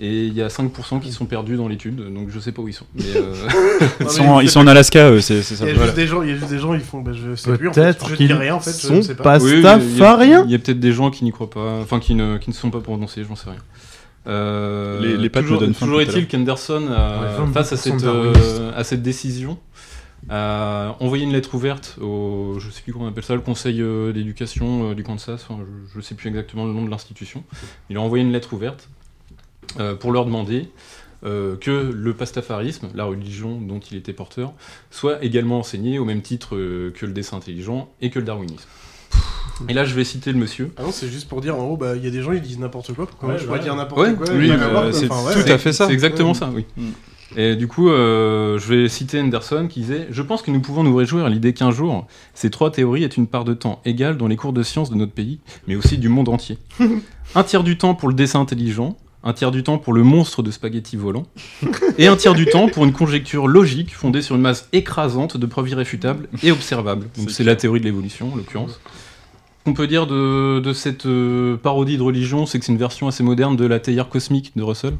Et 0.00 0.26
il 0.26 0.32
y 0.34 0.42
a 0.42 0.46
5% 0.48 1.00
qui 1.00 1.10
sont 1.10 1.26
perdus 1.26 1.56
dans 1.56 1.66
l'étude, 1.66 1.96
donc 2.14 2.28
je 2.30 2.38
sais 2.38 2.52
pas 2.52 2.62
où 2.62 2.68
ils 2.68 2.72
sont. 2.72 2.86
Mais, 2.94 3.02
euh, 3.16 3.34
Ils 4.00 4.08
sont, 4.08 4.40
ils 4.40 4.48
sont 4.48 4.60
en 4.60 4.66
Alaska, 4.68 5.10
eux, 5.10 5.20
c'est 5.20 5.42
ça. 5.42 5.64
Il 5.64 5.68
y 5.68 5.70
a 5.70 5.74
Voilà. 5.74 5.86
juste 5.86 5.96
des 5.96 6.06
gens, 6.06 6.22
il 6.22 6.28
y 6.28 6.32
a 6.32 6.36
juste 6.36 6.50
des 6.50 6.58
gens, 6.60 6.72
ils 6.74 6.80
font, 6.80 7.00
bah, 7.00 7.10
je 7.12 7.34
sais 7.34 7.56
plus. 7.56 7.68
en 7.68 7.72
fait. 7.72 7.80
Peut-être 7.80 8.08
Je 8.10 8.14
qu'ils 8.14 8.28
dis 8.28 8.32
rien 8.32 8.54
en 8.54 8.60
fait, 8.60 8.70
sont 8.70 8.94
ne 8.94 9.02
sais 9.02 9.16
pas. 9.16 9.24
pas- 9.24 9.38
Oui, 9.42 9.50
il 9.54 9.54
y 9.54 9.54
a- 9.54 9.58
il 9.58 9.62
y 9.64 9.66
a- 9.66 9.78
Pastafariens 9.78 10.44
Il 10.46 10.52
y 10.52 10.54
a, 10.54 10.58
peut-être 10.60 10.78
des 10.78 10.92
gens 10.92 11.10
qui 11.10 11.24
n'y 11.24 11.32
croient 11.32 11.50
pas, 11.50 11.80
enfin 11.82 11.98
qui 11.98 12.14
ne, 12.14 12.36
qui 12.38 12.48
ne 12.50 12.54
sont 12.54 12.70
pas 12.70 12.78
prononcés, 12.80 13.24
j'en 13.28 13.34
sais 13.34 13.50
rien. 13.50 13.58
Euh, 14.28 15.00
Les- 15.00 15.16
les 15.16 15.28
pattes 15.30 15.42
me 15.44 15.48
toujours, 15.48 15.60
donnent 15.62 15.74
toujours 15.74 16.00
est-il 16.00 16.28
qu'Anderson, 16.28 16.86
a- 16.94 17.20
Ouais, 17.40 17.46
22% 17.46 17.52
face 17.52 17.72
à 17.72 17.76
cette, 17.76 17.96
de 18.02 18.06
euh, 18.08 18.70
à 18.76 18.84
cette 18.84 19.02
décision, 19.02 19.58
a 20.30 20.94
envoyé 21.00 21.24
une 21.24 21.32
lettre 21.32 21.54
ouverte 21.54 21.96
au, 22.00 22.56
je 22.58 22.70
sais 22.70 22.82
plus 22.82 22.92
comment 22.92 23.06
on 23.06 23.08
appelle 23.08 23.24
ça, 23.24 23.34
le 23.34 23.40
Conseil 23.40 23.80
euh, 23.80 24.12
d'éducation 24.12 24.90
euh, 24.90 24.94
du 24.94 25.02
Kansas, 25.02 25.44
enfin, 25.48 25.60
je, 25.92 25.98
je 25.98 26.04
sais 26.04 26.14
plus 26.14 26.28
exactement 26.28 26.66
le 26.66 26.72
nom 26.72 26.84
de 26.84 26.90
l'institution. 26.90 27.42
Il 27.90 27.96
a 27.96 28.00
envoyé 28.00 28.22
une 28.24 28.32
lettre 28.32 28.52
ouverte 28.52 28.88
pour 30.00 30.12
leur 30.12 30.24
demander 30.24 30.68
euh, 31.24 31.56
que 31.56 31.90
le 31.92 32.14
pastafarisme, 32.14 32.88
la 32.94 33.04
religion 33.04 33.60
dont 33.60 33.80
il 33.80 33.96
était 33.96 34.12
porteur, 34.12 34.52
soit 34.90 35.22
également 35.24 35.58
enseigné 35.58 35.98
au 35.98 36.04
même 36.04 36.22
titre 36.22 36.54
euh, 36.56 36.92
que 36.94 37.06
le 37.06 37.12
dessin 37.12 37.36
intelligent 37.38 37.88
et 38.00 38.10
que 38.10 38.18
le 38.20 38.24
darwinisme. 38.24 38.68
Et 39.68 39.72
là, 39.74 39.84
je 39.84 39.94
vais 39.94 40.04
citer 40.04 40.30
le 40.30 40.38
monsieur. 40.38 40.70
Ah 40.76 40.82
non, 40.82 40.92
c'est 40.92 41.08
juste 41.08 41.28
pour 41.28 41.40
dire 41.40 41.56
en 41.56 41.64
gros, 41.66 41.76
bah 41.76 41.96
il 41.96 42.04
y 42.04 42.06
a 42.06 42.10
des 42.10 42.22
gens 42.22 42.30
ils 42.32 42.40
disent 42.40 42.60
n'importe 42.60 42.92
quoi. 42.94 43.06
Pourquoi 43.08 43.30
Ouais, 43.30 43.38
je 43.38 43.44
pourrais 43.46 43.58
ouais. 43.58 43.64
dire 43.64 43.74
n'importe 43.74 44.00
Ouais, 44.00 44.14
quoi 44.14 44.26
oui, 44.32 44.48
euh, 44.52 44.92
c'est 44.92 45.10
enfin, 45.10 45.26
ouais, 45.36 45.42
tout 45.44 45.50
à 45.50 45.58
fait 45.58 45.72
ça. 45.72 45.88
C'est 45.88 45.92
exactement 45.92 46.28
Ouais. 46.28 46.34
ça, 46.34 46.50
oui. 46.54 46.64
Et 47.36 47.56
du 47.56 47.66
coup, 47.66 47.90
euh, 47.90 48.56
je 48.58 48.72
vais 48.72 48.88
citer 48.88 49.20
Anderson 49.20 49.66
qui 49.68 49.80
disait 49.80 50.06
Je 50.10 50.22
pense 50.22 50.42
que 50.42 50.52
nous 50.52 50.60
pouvons 50.60 50.84
nous 50.84 50.94
réjouir 50.94 51.24
à 51.24 51.28
l'idée 51.28 51.52
qu'un 51.54 51.72
jour, 51.72 52.06
ces 52.34 52.48
trois 52.50 52.70
théories 52.70 53.02
aient 53.02 53.08
une 53.08 53.26
part 53.26 53.44
de 53.44 53.52
temps 53.54 53.82
égale 53.84 54.16
dans 54.16 54.28
les 54.28 54.36
cours 54.36 54.52
de 54.52 54.62
sciences 54.62 54.90
de 54.90 54.94
notre 54.94 55.12
pays, 55.12 55.40
mais 55.66 55.74
aussi 55.74 55.98
du 55.98 56.08
monde 56.08 56.28
entier. 56.28 56.56
un 57.34 57.42
tiers 57.42 57.64
du 57.64 57.76
temps 57.76 57.94
pour 57.96 58.08
le 58.08 58.14
dessin 58.14 58.40
intelligent, 58.40 58.96
un 59.24 59.32
tiers 59.32 59.50
du 59.50 59.62
temps 59.62 59.78
pour 59.78 59.92
le 59.92 60.02
monstre 60.02 60.42
de 60.42 60.50
spaghetti 60.50 60.96
volant, 60.96 61.26
et 61.98 62.06
un 62.06 62.16
tiers 62.16 62.34
du 62.34 62.46
temps 62.46 62.68
pour 62.68 62.84
une 62.84 62.92
conjecture 62.92 63.48
logique 63.48 63.94
fondée 63.94 64.22
sur 64.22 64.36
une 64.36 64.42
masse 64.42 64.68
écrasante 64.72 65.36
de 65.36 65.46
preuves 65.46 65.68
irréfutables 65.70 66.28
et 66.42 66.50
observables. 66.52 67.08
Donc 67.16 67.30
c'est 67.30 67.44
la 67.44 67.56
théorie 67.56 67.80
de 67.80 67.84
l'évolution, 67.84 68.32
en 68.32 68.36
l'occurrence. 68.36 68.80
Ce 69.60 69.64
qu'on 69.70 69.74
peut 69.74 69.86
dire 69.88 70.06
de, 70.06 70.60
de 70.60 70.72
cette 70.72 71.04
euh, 71.04 71.56
parodie 71.58 71.98
de 71.98 72.02
religion, 72.02 72.46
c'est 72.46 72.58
que 72.58 72.64
c'est 72.64 72.72
une 72.72 72.78
version 72.78 73.06
assez 73.08 73.22
moderne 73.22 73.54
de 73.56 73.66
la 73.66 73.80
théière 73.80 74.08
cosmique 74.08 74.52
de 74.56 74.62
Russell. 74.62 74.94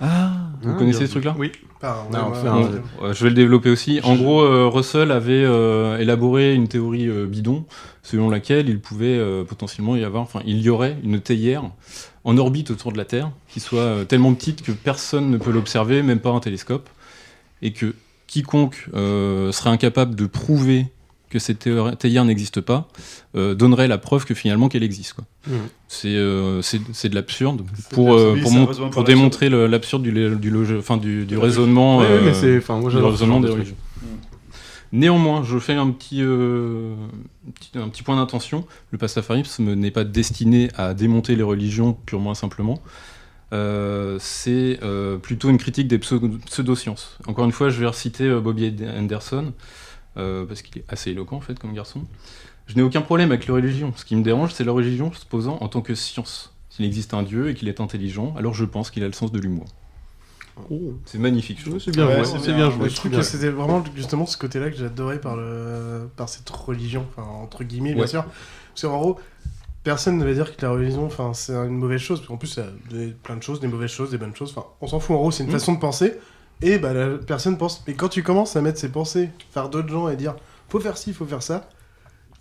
Ah, 0.00 0.30
Vous 0.62 0.70
Ah, 0.72 0.78
connaissez 0.78 1.06
ce 1.06 1.12
truc-là? 1.12 1.34
Oui. 1.36 1.50
Ouais, 1.82 1.88
Non, 2.12 2.30
ouais, 2.30 2.38
ouais. 2.48 3.08
Ouais, 3.08 3.14
je 3.14 3.24
vais 3.24 3.30
le 3.30 3.34
développer 3.34 3.70
aussi. 3.70 3.98
En 4.04 4.14
gros, 4.14 4.42
euh, 4.42 4.68
Russell 4.68 5.10
avait 5.10 5.32
euh, 5.44 5.98
élaboré 5.98 6.54
une 6.54 6.68
théorie 6.68 7.08
euh, 7.08 7.26
bidon 7.26 7.64
selon 8.04 8.30
laquelle 8.30 8.68
il 8.68 8.78
pouvait 8.78 9.18
euh, 9.18 9.42
potentiellement 9.42 9.96
y 9.96 10.04
avoir, 10.04 10.22
enfin, 10.22 10.40
il 10.46 10.60
y 10.60 10.68
aurait 10.68 10.96
une 11.02 11.18
théière 11.20 11.64
en 12.24 12.36
orbite 12.38 12.70
autour 12.70 12.90
de 12.92 12.96
la 12.98 13.04
Terre 13.04 13.30
qui 13.48 13.60
soit 13.60 13.80
euh, 13.80 14.04
tellement 14.04 14.32
petite 14.34 14.62
que 14.62 14.72
personne 14.72 15.30
ne 15.30 15.36
peut 15.36 15.50
l'observer, 15.52 16.02
même 16.02 16.20
pas 16.20 16.30
un 16.30 16.40
télescope, 16.40 16.88
et 17.62 17.72
que 17.72 17.94
quiconque 18.26 18.88
euh, 18.94 19.52
serait 19.52 19.70
incapable 19.70 20.14
de 20.14 20.26
prouver 20.26 20.86
que 21.30 21.38
cette 21.40 21.68
théière 21.98 22.24
n'existe 22.24 22.60
pas 22.60 22.88
euh, 23.34 23.54
donnerait 23.54 23.88
la 23.88 23.98
preuve 23.98 24.24
que 24.24 24.34
finalement 24.34 24.68
qu'elle 24.68 24.84
existe. 24.84 25.16
Mhm. 25.48 25.54
C'est 25.88 26.14
euh, 26.14 26.62
de 27.08 27.14
l'absurde 27.14 27.62
pour, 27.90 28.14
euh, 28.14 28.34
mon- 28.52 28.66
démontrer 29.04 29.48
l'absurde 29.48 30.02
du, 30.02 30.12
du, 30.36 30.50
loge- 30.50 30.78
enfin, 30.78 30.96
du, 30.96 31.24
du 31.26 31.34
raisonnement, 31.36 32.00
mais 32.00 32.06
euh, 32.28 32.32
moi, 33.08 33.48
des 33.48 33.52
religions. 33.52 33.76
Néanmoins, 34.94 35.42
je 35.42 35.58
fais 35.58 35.74
un 35.74 35.90
petit, 35.90 36.22
euh, 36.22 36.94
point 38.04 38.14
d'intention. 38.14 38.64
Le 38.92 38.98
pastafarisme 38.98 39.74
n'est 39.74 39.90
pas 39.90 40.04
destiné 40.04 40.68
à 40.76 40.94
démonter 40.94 41.34
les 41.34 41.42
religions 41.42 41.94
purement 42.06 42.30
et 42.30 42.36
simplement. 42.36 42.80
Euh, 43.52 44.18
c'est 44.20 44.78
euh, 44.84 45.18
plutôt 45.18 45.50
une 45.50 45.58
critique 45.58 45.88
des 45.88 45.98
pseudo- 45.98 46.38
pseudosciences. 46.46 47.18
Encore 47.26 47.44
une 47.44 47.50
fois, 47.50 47.70
je 47.70 47.80
vais 47.80 47.86
reciter 47.86 48.40
Bobby 48.40 48.72
Anderson, 48.96 49.52
parce 50.14 50.62
qu'il 50.62 50.78
est 50.78 50.84
assez 50.88 51.10
éloquent 51.10 51.36
en 51.36 51.40
fait 51.40 51.58
comme 51.58 51.74
garçon. 51.74 52.02
Je 52.68 52.76
n'ai 52.76 52.82
aucun 52.82 53.02
problème 53.02 53.32
avec 53.32 53.48
la 53.48 53.54
religion. 53.54 53.92
Ce 53.96 54.04
qui 54.04 54.14
me 54.14 54.22
dérange, 54.22 54.54
c'est 54.54 54.64
la 54.64 54.70
religion 54.72 55.12
se 55.12 55.26
posant 55.26 55.58
en 55.60 55.66
tant 55.66 55.82
que 55.82 55.96
science. 55.96 56.54
S'il 56.70 56.84
existe 56.84 57.14
un 57.14 57.24
Dieu 57.24 57.48
et 57.50 57.54
qu'il 57.54 57.66
est 57.68 57.80
intelligent, 57.80 58.32
alors 58.36 58.54
je 58.54 58.64
pense 58.64 58.92
qu'il 58.92 59.02
a 59.02 59.08
le 59.08 59.12
sens 59.12 59.32
de 59.32 59.40
l'humour. 59.40 59.66
C'est 61.06 61.18
magnifique. 61.18 61.58
je 61.60 61.64
trouve. 61.68 61.78
c'est 61.80 61.90
bien 61.90 62.06
Ouais, 62.06 62.24
joué, 62.24 62.38
c'est 62.42 62.52
bien 62.52 62.70
joué. 62.70 62.88
Je 62.88 62.94
trouve 62.96 63.10
que 63.10 63.22
c'était 63.22 63.48
vraiment 63.50 63.82
justement 63.96 64.26
ce 64.26 64.36
côté-là 64.36 64.70
que 64.70 64.76
j'adorais 64.76 65.20
par, 65.20 65.36
le... 65.36 66.08
par 66.16 66.28
cette 66.28 66.48
religion, 66.48 67.06
enfin, 67.16 67.28
entre 67.28 67.64
guillemets, 67.64 67.92
bien 67.94 68.02
Ouais. 68.02 68.08
sûr. 68.08 68.24
Parce 68.24 68.82
qu'en 68.82 68.98
gros, 68.98 69.18
personne 69.82 70.16
ne 70.18 70.24
va 70.24 70.32
dire 70.32 70.56
que 70.56 70.62
la 70.64 70.70
religion, 70.70 71.04
enfin, 71.06 71.32
c'est 71.34 71.52
une 71.54 71.76
mauvaise 71.78 72.00
chose. 72.00 72.24
Qu'en 72.26 72.36
plus, 72.36 72.58
il 72.92 72.98
y 73.06 73.10
a 73.10 73.12
plein 73.22 73.36
de 73.36 73.42
choses, 73.42 73.60
des 73.60 73.66
mauvaises 73.68 73.90
choses, 73.90 74.10
des 74.10 74.18
bonnes 74.18 74.34
choses. 74.34 74.54
Enfin, 74.56 74.66
on 74.80 74.86
s'en 74.86 75.00
fout. 75.00 75.16
En 75.16 75.18
gros, 75.18 75.30
c'est 75.30 75.42
une 75.44 75.50
Mm. 75.50 75.52
façon 75.52 75.72
de 75.74 75.78
penser. 75.80 76.14
Et 76.62 76.78
bah, 76.78 76.92
la 76.92 77.18
personne 77.18 77.58
pense. 77.58 77.82
Mais 77.86 77.94
quand 77.94 78.08
tu 78.08 78.22
commences 78.22 78.54
à 78.56 78.62
mettre 78.62 78.78
ses 78.78 78.88
pensées, 78.88 79.30
faire 79.52 79.68
d'autres 79.68 79.88
gens 79.88 80.08
et 80.08 80.16
dire, 80.16 80.34
faut 80.68 80.80
faire 80.80 80.96
ci, 80.96 81.12
faut 81.12 81.26
faire 81.26 81.42
ça. 81.42 81.68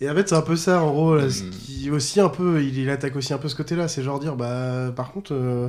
Et 0.02 0.10
en 0.10 0.14
fait, 0.16 0.30
c'est 0.30 0.36
un 0.36 0.42
peu 0.42 0.56
ça, 0.56 0.84
en 0.84 0.92
gros, 0.92 1.16
là, 1.16 1.26
Mm. 1.26 1.30
ce 1.32 1.44
qui 1.44 1.90
aussi 1.92 2.20
un 2.20 2.30
peu, 2.30 2.62
il, 2.64 2.78
il 2.78 2.90
attaque 2.90 3.16
aussi 3.16 3.34
un 3.34 3.38
peu 3.38 3.48
ce 3.50 3.56
côté-là. 3.56 3.88
C'est 3.88 4.04
genre 4.04 4.20
dire, 4.20 4.36
bah, 4.36 4.92
par 4.96 5.12
contre, 5.12 5.34
euh, 5.34 5.68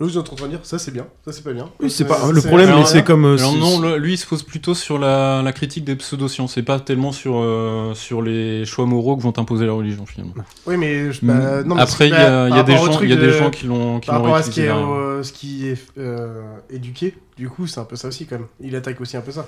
là, 0.00 0.06
vous 0.06 0.18
êtes 0.18 0.30
en 0.32 0.34
train 0.34 0.46
de 0.46 0.50
dire, 0.52 0.60
ça 0.64 0.78
c'est 0.78 0.90
bien, 0.90 1.06
ça 1.24 1.32
c'est 1.32 1.42
pas 1.44 1.52
bien. 1.52 1.70
Oui, 1.80 1.90
c'est 1.90 2.06
Ça, 2.06 2.14
pas- 2.14 2.30
le 2.32 2.40
problème, 2.40 2.70
mais 2.74 2.84
c'est 2.84 3.04
comme, 3.04 3.24
euh, 3.24 3.36
alors 3.38 3.54
non, 3.56 3.80
le- 3.80 3.96
lui, 3.96 4.14
il 4.14 4.16
se 4.16 4.26
pose 4.26 4.42
plutôt 4.42 4.74
sur 4.74 4.98
la, 4.98 5.40
la 5.42 5.52
critique 5.52 5.84
des 5.84 5.96
pseudosciences, 5.96 6.56
et 6.56 6.62
pas 6.62 6.80
tellement 6.80 7.12
sur, 7.12 7.36
euh, 7.36 7.94
sur 7.94 8.20
les 8.22 8.64
choix 8.64 8.86
moraux 8.86 9.16
que 9.16 9.22
vont 9.22 9.32
imposer 9.38 9.66
la 9.66 9.72
religion, 9.72 10.04
finalement. 10.06 10.34
Oui, 10.66 10.76
mais 10.76 11.12
je- 11.12 11.20
bah, 11.24 11.62
Mm. 11.62 11.66
non, 11.68 11.74
mais 11.76 11.80
Après, 11.82 12.08
il 12.08 12.12
y 12.12 12.14
a, 12.16 12.48
y 12.48 12.64
des 12.64 12.76
gens, 12.76 13.00
il 13.02 13.08
y 13.08 13.12
a 13.12 13.16
des 13.16 13.26
de- 13.26 13.32
gens 13.32 13.50
qui 13.50 13.66
l'ont 13.66 14.00
qui 14.00 14.06
Par 14.08 14.18
l'ont 14.18 14.24
rapport 14.24 14.36
à 14.36 14.42
ce 14.42 14.50
qui 14.50 14.60
est, 14.60 14.70
réutilisé 14.72 14.84
derrière. 14.90 15.00
euh, 15.18 15.22
ce 15.22 15.32
qui 15.32 15.68
est 15.68 15.78
euh, 15.98 16.42
éduqué, 16.70 17.14
du 17.36 17.48
coup, 17.48 17.66
c'est 17.66 17.80
un 17.80 17.84
peu 17.84 17.96
ça 17.96 18.08
aussi 18.08 18.26
quand 18.26 18.36
même. 18.36 18.46
Il 18.60 18.74
attaque 18.76 19.00
aussi 19.00 19.16
un 19.16 19.20
peu 19.20 19.32
ça. 19.32 19.46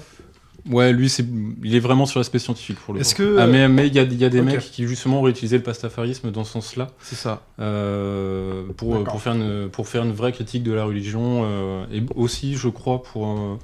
Ouais, 0.70 0.92
lui, 0.92 1.08
c'est, 1.08 1.24
il 1.62 1.74
est 1.76 1.80
vraiment 1.80 2.06
sur 2.06 2.18
l'aspect 2.18 2.38
scientifique 2.40 2.78
pour 2.80 2.94
le 2.94 3.00
Est-ce 3.00 3.14
coup. 3.14 3.22
que- 3.22 3.36
Ah, 3.38 3.46
mais 3.46 3.68
mais 3.68 3.86
il 3.86 3.94
y 3.94 3.98
a, 3.98 4.02
il 4.02 4.16
y 4.18 4.24
a 4.24 4.28
des 4.28 4.42
mecs 4.42 4.58
qui 4.60 4.86
justement 4.86 5.20
ont 5.20 5.22
réutilisé 5.22 5.56
le 5.58 5.62
pastafarisme 5.62 6.30
dans 6.32 6.44
ce 6.44 6.52
sens-là. 6.52 6.88
C'est 7.00 7.14
ça. 7.14 7.42
Euh, 7.60 8.64
pour, 8.76 9.20
faire 9.22 9.34
une, 9.34 9.68
pour 9.70 9.86
faire 9.88 10.02
une 10.02 10.12
vraie 10.12 10.32
critique 10.32 10.62
de 10.62 10.72
la 10.72 10.84
religion 10.84 11.42
euh, 11.44 11.84
et 11.92 12.02
aussi, 12.14 12.56
je 12.56 12.68
crois, 12.68 13.02
pour 13.02 13.58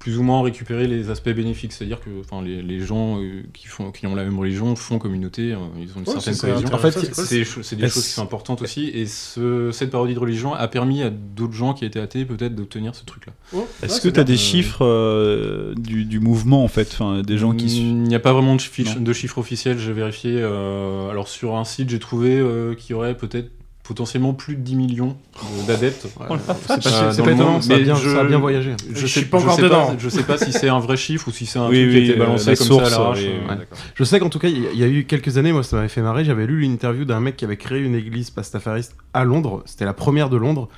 plus 0.00 0.18
ou 0.18 0.22
moins 0.24 0.42
récupérer 0.42 0.88
les 0.88 1.10
aspects 1.10 1.28
bénéfiques. 1.30 1.72
C'est-à-dire 1.72 2.00
que 2.00 2.08
enfin, 2.20 2.42
les, 2.42 2.62
les 2.62 2.80
gens 2.80 3.20
euh, 3.20 3.42
qui, 3.52 3.66
font, 3.68 3.92
qui 3.92 4.06
ont 4.08 4.14
la 4.16 4.24
même 4.24 4.38
religion 4.38 4.74
font 4.74 4.98
communauté, 4.98 5.52
euh, 5.52 5.56
ils 5.78 5.90
ont 5.90 6.00
une 6.00 6.08
Ouais, 6.12 6.20
certaine 6.20 6.36
cohésion. 6.36 6.74
En 6.74 6.78
fait, 6.78 6.90
c'est 7.14 7.76
des, 7.76 7.88
choses 7.88 8.04
qui 8.04 8.10
sont 8.10 8.22
importantes 8.22 8.62
aussi. 8.62 8.86
Et 8.88 9.04
ce, 9.06 9.70
cette 9.72 9.90
parodie 9.90 10.14
de 10.14 10.18
religion 10.18 10.54
a 10.54 10.66
permis 10.68 11.02
à 11.02 11.10
d'autres 11.10 11.52
gens 11.52 11.74
qui 11.74 11.84
étaient 11.84 12.00
athées 12.00 12.24
peut-être 12.24 12.54
d'obtenir 12.54 12.94
ce 12.94 13.04
truc-là. 13.04 13.34
Est-ce 13.82 14.00
que 14.00 14.08
tu 14.08 14.18
as 14.18 14.24
des 14.24 14.38
chiffres 14.38 14.84
euh, 14.86 15.74
du, 15.76 16.06
du 16.06 16.18
mouvement 16.18 16.64
en 16.64 16.68
fait, 16.68 16.88
enfin, 16.92 17.20
des 17.22 17.36
gens 17.38 17.52
qui 17.52 17.68
suivent 17.68 17.84
Il 17.86 18.02
n'y 18.04 18.14
a 18.14 18.20
pas 18.20 18.32
vraiment 18.32 18.56
de, 18.56 18.62
fiche- 18.62 18.96
Non. 18.96 19.02
de 19.02 19.12
chiffres 19.12 19.36
officiels, 19.38 19.78
j'ai 19.78 19.92
vérifié. 19.92 20.32
euh, 20.38 21.10
alors 21.10 21.28
sur 21.28 21.56
un 21.56 21.64
site, 21.64 21.90
j'ai 21.90 21.98
trouvé 21.98 22.38
euh, 22.38 22.74
qu'il 22.74 22.92
y 22.92 22.94
aurait 22.94 23.14
peut-être 23.16 23.50
potentiellement 23.90 24.34
plus 24.34 24.54
de 24.54 24.60
10 24.60 24.76
millions 24.76 25.16
de- 25.62 25.66
d'adeptes. 25.66 26.06
Ouais, 26.20 26.36
Euh, 26.36 26.36
c'est 26.38 26.68
pas- 26.68 26.76
dans 26.76 27.10
c'est 27.10 27.18
le 27.18 27.24
pas 27.24 27.32
étonnant, 27.32 27.60
ça 27.60 27.74
a 27.74 27.78
bien- 27.78 27.96
ça 27.96 28.20
a 28.20 28.24
bien 28.24 28.38
voyagé. 28.38 28.74
Je, 28.88 28.94
Je 28.94 29.00
sais 29.08 29.20
suis 29.20 29.24
pas 29.28 29.38
je 29.38 29.42
encore 29.44 29.56
sais 29.56 29.62
dedans. 29.62 29.96
je 29.98 30.08
sais 30.08 30.22
pas 30.22 30.38
si 30.38 30.52
c'est 30.52 30.68
un 30.68 30.78
vrai 30.78 30.96
chiffre 30.96 31.26
ou 31.26 31.32
si 31.32 31.44
c'est 31.44 31.58
un 31.58 31.68
Oui, 31.68 31.80
truc 31.82 31.88
oui, 31.88 31.92
qui 31.92 31.98
a 31.98 32.04
été 32.04 32.12
euh, 32.14 32.18
balancé 32.24 32.50
la 32.50 32.56
comme 32.56 32.66
source, 32.68 32.88
ça 32.88 32.96
à 32.96 32.98
l'arrache. 33.00 33.18
oui, 33.18 33.30
euh, 33.30 33.48
ouais. 33.56 33.66
Je 33.96 34.04
sais 34.04 34.20
qu'en 34.20 34.28
tout 34.28 34.38
cas, 34.38 34.46
il 34.46 34.58
y, 34.58 34.66
il 34.74 34.78
y 34.78 34.84
a 34.84 34.86
eu 34.86 35.04
quelques 35.06 35.38
années, 35.38 35.52
moi 35.52 35.64
ça 35.64 35.74
m'avait 35.74 35.88
fait 35.88 36.02
marrer, 36.02 36.24
j'avais 36.24 36.46
lu 36.46 36.60
l'interview 36.60 37.04
d'un 37.04 37.18
mec 37.18 37.36
qui 37.36 37.44
avait 37.44 37.56
créé 37.56 37.80
une 37.80 37.96
église 37.96 38.30
pastafariste 38.30 38.94
à 39.12 39.24
Londres, 39.24 39.62
c'était 39.66 39.84
la 39.86 39.92
première 39.92 40.30
de 40.30 40.36
Londres, 40.36 40.68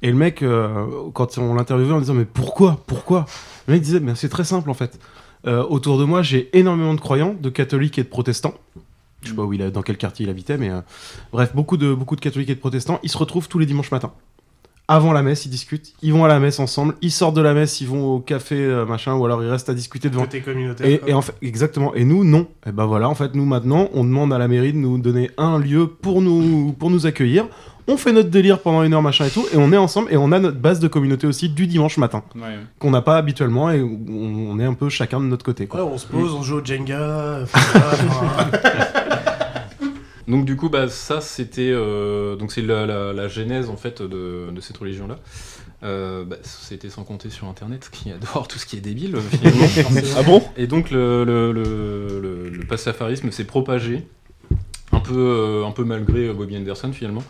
et 0.00 0.08
le 0.10 0.16
mec, 0.16 0.42
euh, 0.42 0.86
quand 1.12 1.36
on 1.36 1.52
l'interviewait 1.54 1.92
en 1.92 2.00
disant 2.00 2.14
mais 2.14 2.24
pourquoi, 2.24 2.80
pourquoi? 2.86 3.26
Le 3.68 3.74
mec 3.74 3.82
disait 3.82 4.00
mais 4.00 4.14
c'est 4.14 4.30
très 4.30 4.44
simple 4.44 4.70
en 4.70 4.74
fait. 4.74 4.98
Euh, 5.46 5.62
autour 5.62 5.98
de 5.98 6.04
moi, 6.04 6.22
j'ai 6.22 6.48
énormément 6.56 6.94
de 6.94 7.00
croyants, 7.00 7.34
de 7.38 7.50
catholiques 7.50 7.98
et 7.98 8.02
de 8.02 8.08
protestants. 8.08 8.54
Je 9.22 9.28
sais 9.30 9.34
pas 9.34 9.42
où 9.42 9.52
il 9.52 9.62
a, 9.62 9.70
dans 9.70 9.82
quel 9.82 9.96
quartier 9.96 10.26
il 10.26 10.30
habitait, 10.30 10.56
mais 10.58 10.70
euh, 10.70 10.80
bref, 11.32 11.52
beaucoup 11.54 11.76
de, 11.76 11.94
beaucoup 11.94 12.16
de 12.16 12.20
catholiques 12.20 12.50
et 12.50 12.54
de 12.54 12.60
protestants. 12.60 12.98
Ils 13.02 13.10
se 13.10 13.18
retrouvent 13.18 13.48
tous 13.48 13.58
les 13.58 13.66
dimanches 13.66 13.90
matins. 13.90 14.12
Avant 14.88 15.12
la 15.12 15.22
messe, 15.22 15.46
ils 15.46 15.48
discutent. 15.48 15.94
Ils 16.02 16.12
vont 16.12 16.24
à 16.24 16.28
la 16.28 16.40
messe 16.40 16.58
ensemble. 16.58 16.96
Ils 17.02 17.12
sortent 17.12 17.36
de 17.36 17.40
la 17.40 17.54
messe, 17.54 17.80
ils 17.80 17.86
vont 17.86 18.14
au 18.16 18.18
café, 18.18 18.56
euh, 18.56 18.84
machin, 18.84 19.14
ou 19.14 19.24
alors 19.24 19.42
ils 19.42 19.48
restent 19.48 19.68
à 19.70 19.74
discuter 19.74 20.10
devant. 20.10 20.22
Côté 20.22 20.40
communautaire. 20.40 20.86
Et, 20.86 20.98
quoi. 20.98 21.08
et 21.08 21.14
en 21.14 21.22
fait, 21.22 21.34
exactement. 21.40 21.94
Et 21.94 22.04
nous, 22.04 22.24
non. 22.24 22.48
Et 22.66 22.72
ben 22.72 22.84
voilà, 22.84 23.08
en 23.08 23.14
fait, 23.14 23.34
nous 23.34 23.44
maintenant, 23.46 23.88
on 23.94 24.02
demande 24.04 24.32
à 24.32 24.38
la 24.38 24.48
mairie 24.48 24.72
de 24.72 24.78
nous 24.78 24.98
donner 24.98 25.30
un 25.38 25.58
lieu 25.58 25.86
pour 25.86 26.20
nous, 26.20 26.74
pour 26.78 26.90
nous 26.90 27.06
accueillir. 27.06 27.46
On 27.88 27.96
fait 27.96 28.12
notre 28.12 28.28
délire 28.30 28.60
pendant 28.60 28.82
une 28.84 28.94
heure, 28.94 29.02
machin 29.02 29.24
et 29.26 29.30
tout, 29.30 29.44
et 29.52 29.56
on 29.56 29.72
est 29.72 29.76
ensemble, 29.76 30.12
et 30.12 30.16
on 30.16 30.30
a 30.30 30.38
notre 30.38 30.58
base 30.58 30.78
de 30.78 30.86
communauté 30.86 31.26
aussi 31.26 31.48
du 31.48 31.66
dimanche 31.66 31.96
matin, 31.98 32.22
Ouais, 32.36 32.42
ouais. 32.42 32.58
qu'on 32.78 32.92
n'a 32.92 33.02
pas 33.02 33.16
habituellement, 33.16 33.70
et 33.72 33.82
on, 33.82 33.98
on 34.50 34.60
est 34.60 34.64
un 34.64 34.74
peu 34.74 34.88
chacun 34.88 35.18
de 35.18 35.24
notre 35.24 35.44
côté. 35.44 35.68
Ouais, 35.72 35.80
on 35.80 35.98
se 35.98 36.06
pose, 36.06 36.32
on 36.32 36.42
joue 36.42 36.58
au 36.58 36.64
Jenga. 36.64 37.40
enfin, 37.42 37.58
voilà, 37.72 37.88
enfin, 38.08 38.60
Donc 40.28 40.44
du 40.44 40.56
coup, 40.56 40.68
bah, 40.68 40.88
ça 40.88 41.20
c'était 41.20 41.70
euh, 41.72 42.36
donc 42.36 42.52
c'est 42.52 42.62
la, 42.62 42.86
la- 42.86 43.12
la 43.12 43.28
genèse 43.28 43.68
en 43.70 43.76
fait 43.76 44.00
de, 44.02 44.50
de 44.50 44.60
cette 44.60 44.76
religion-là. 44.76 45.18
Euh, 45.82 46.24
bah, 46.24 46.36
c'était 46.42 46.88
sans 46.90 47.02
compter 47.02 47.28
sur 47.28 47.48
Internet, 47.48 47.88
qui 47.90 48.10
adore 48.12 48.46
tout 48.46 48.58
ce 48.58 48.66
qui 48.66 48.76
est 48.76 48.80
débile. 48.80 49.16
finalement. 49.20 49.66
Ah 50.16 50.22
bon? 50.22 50.42
Et 50.56 50.66
donc 50.68 50.90
le, 50.92 51.24
le, 51.24 51.52
le, 51.52 52.48
le- 52.50 52.66
pastafarisme 52.66 53.30
s'est 53.32 53.44
propagé 53.44 54.06
un 54.92 55.00
peu, 55.00 55.14
euh, 55.16 55.66
un 55.66 55.72
peu 55.72 55.82
malgré 55.84 56.28
euh, 56.28 56.32
Bobby 56.34 56.56
Anderson 56.56 56.92
finalement. 56.92 57.24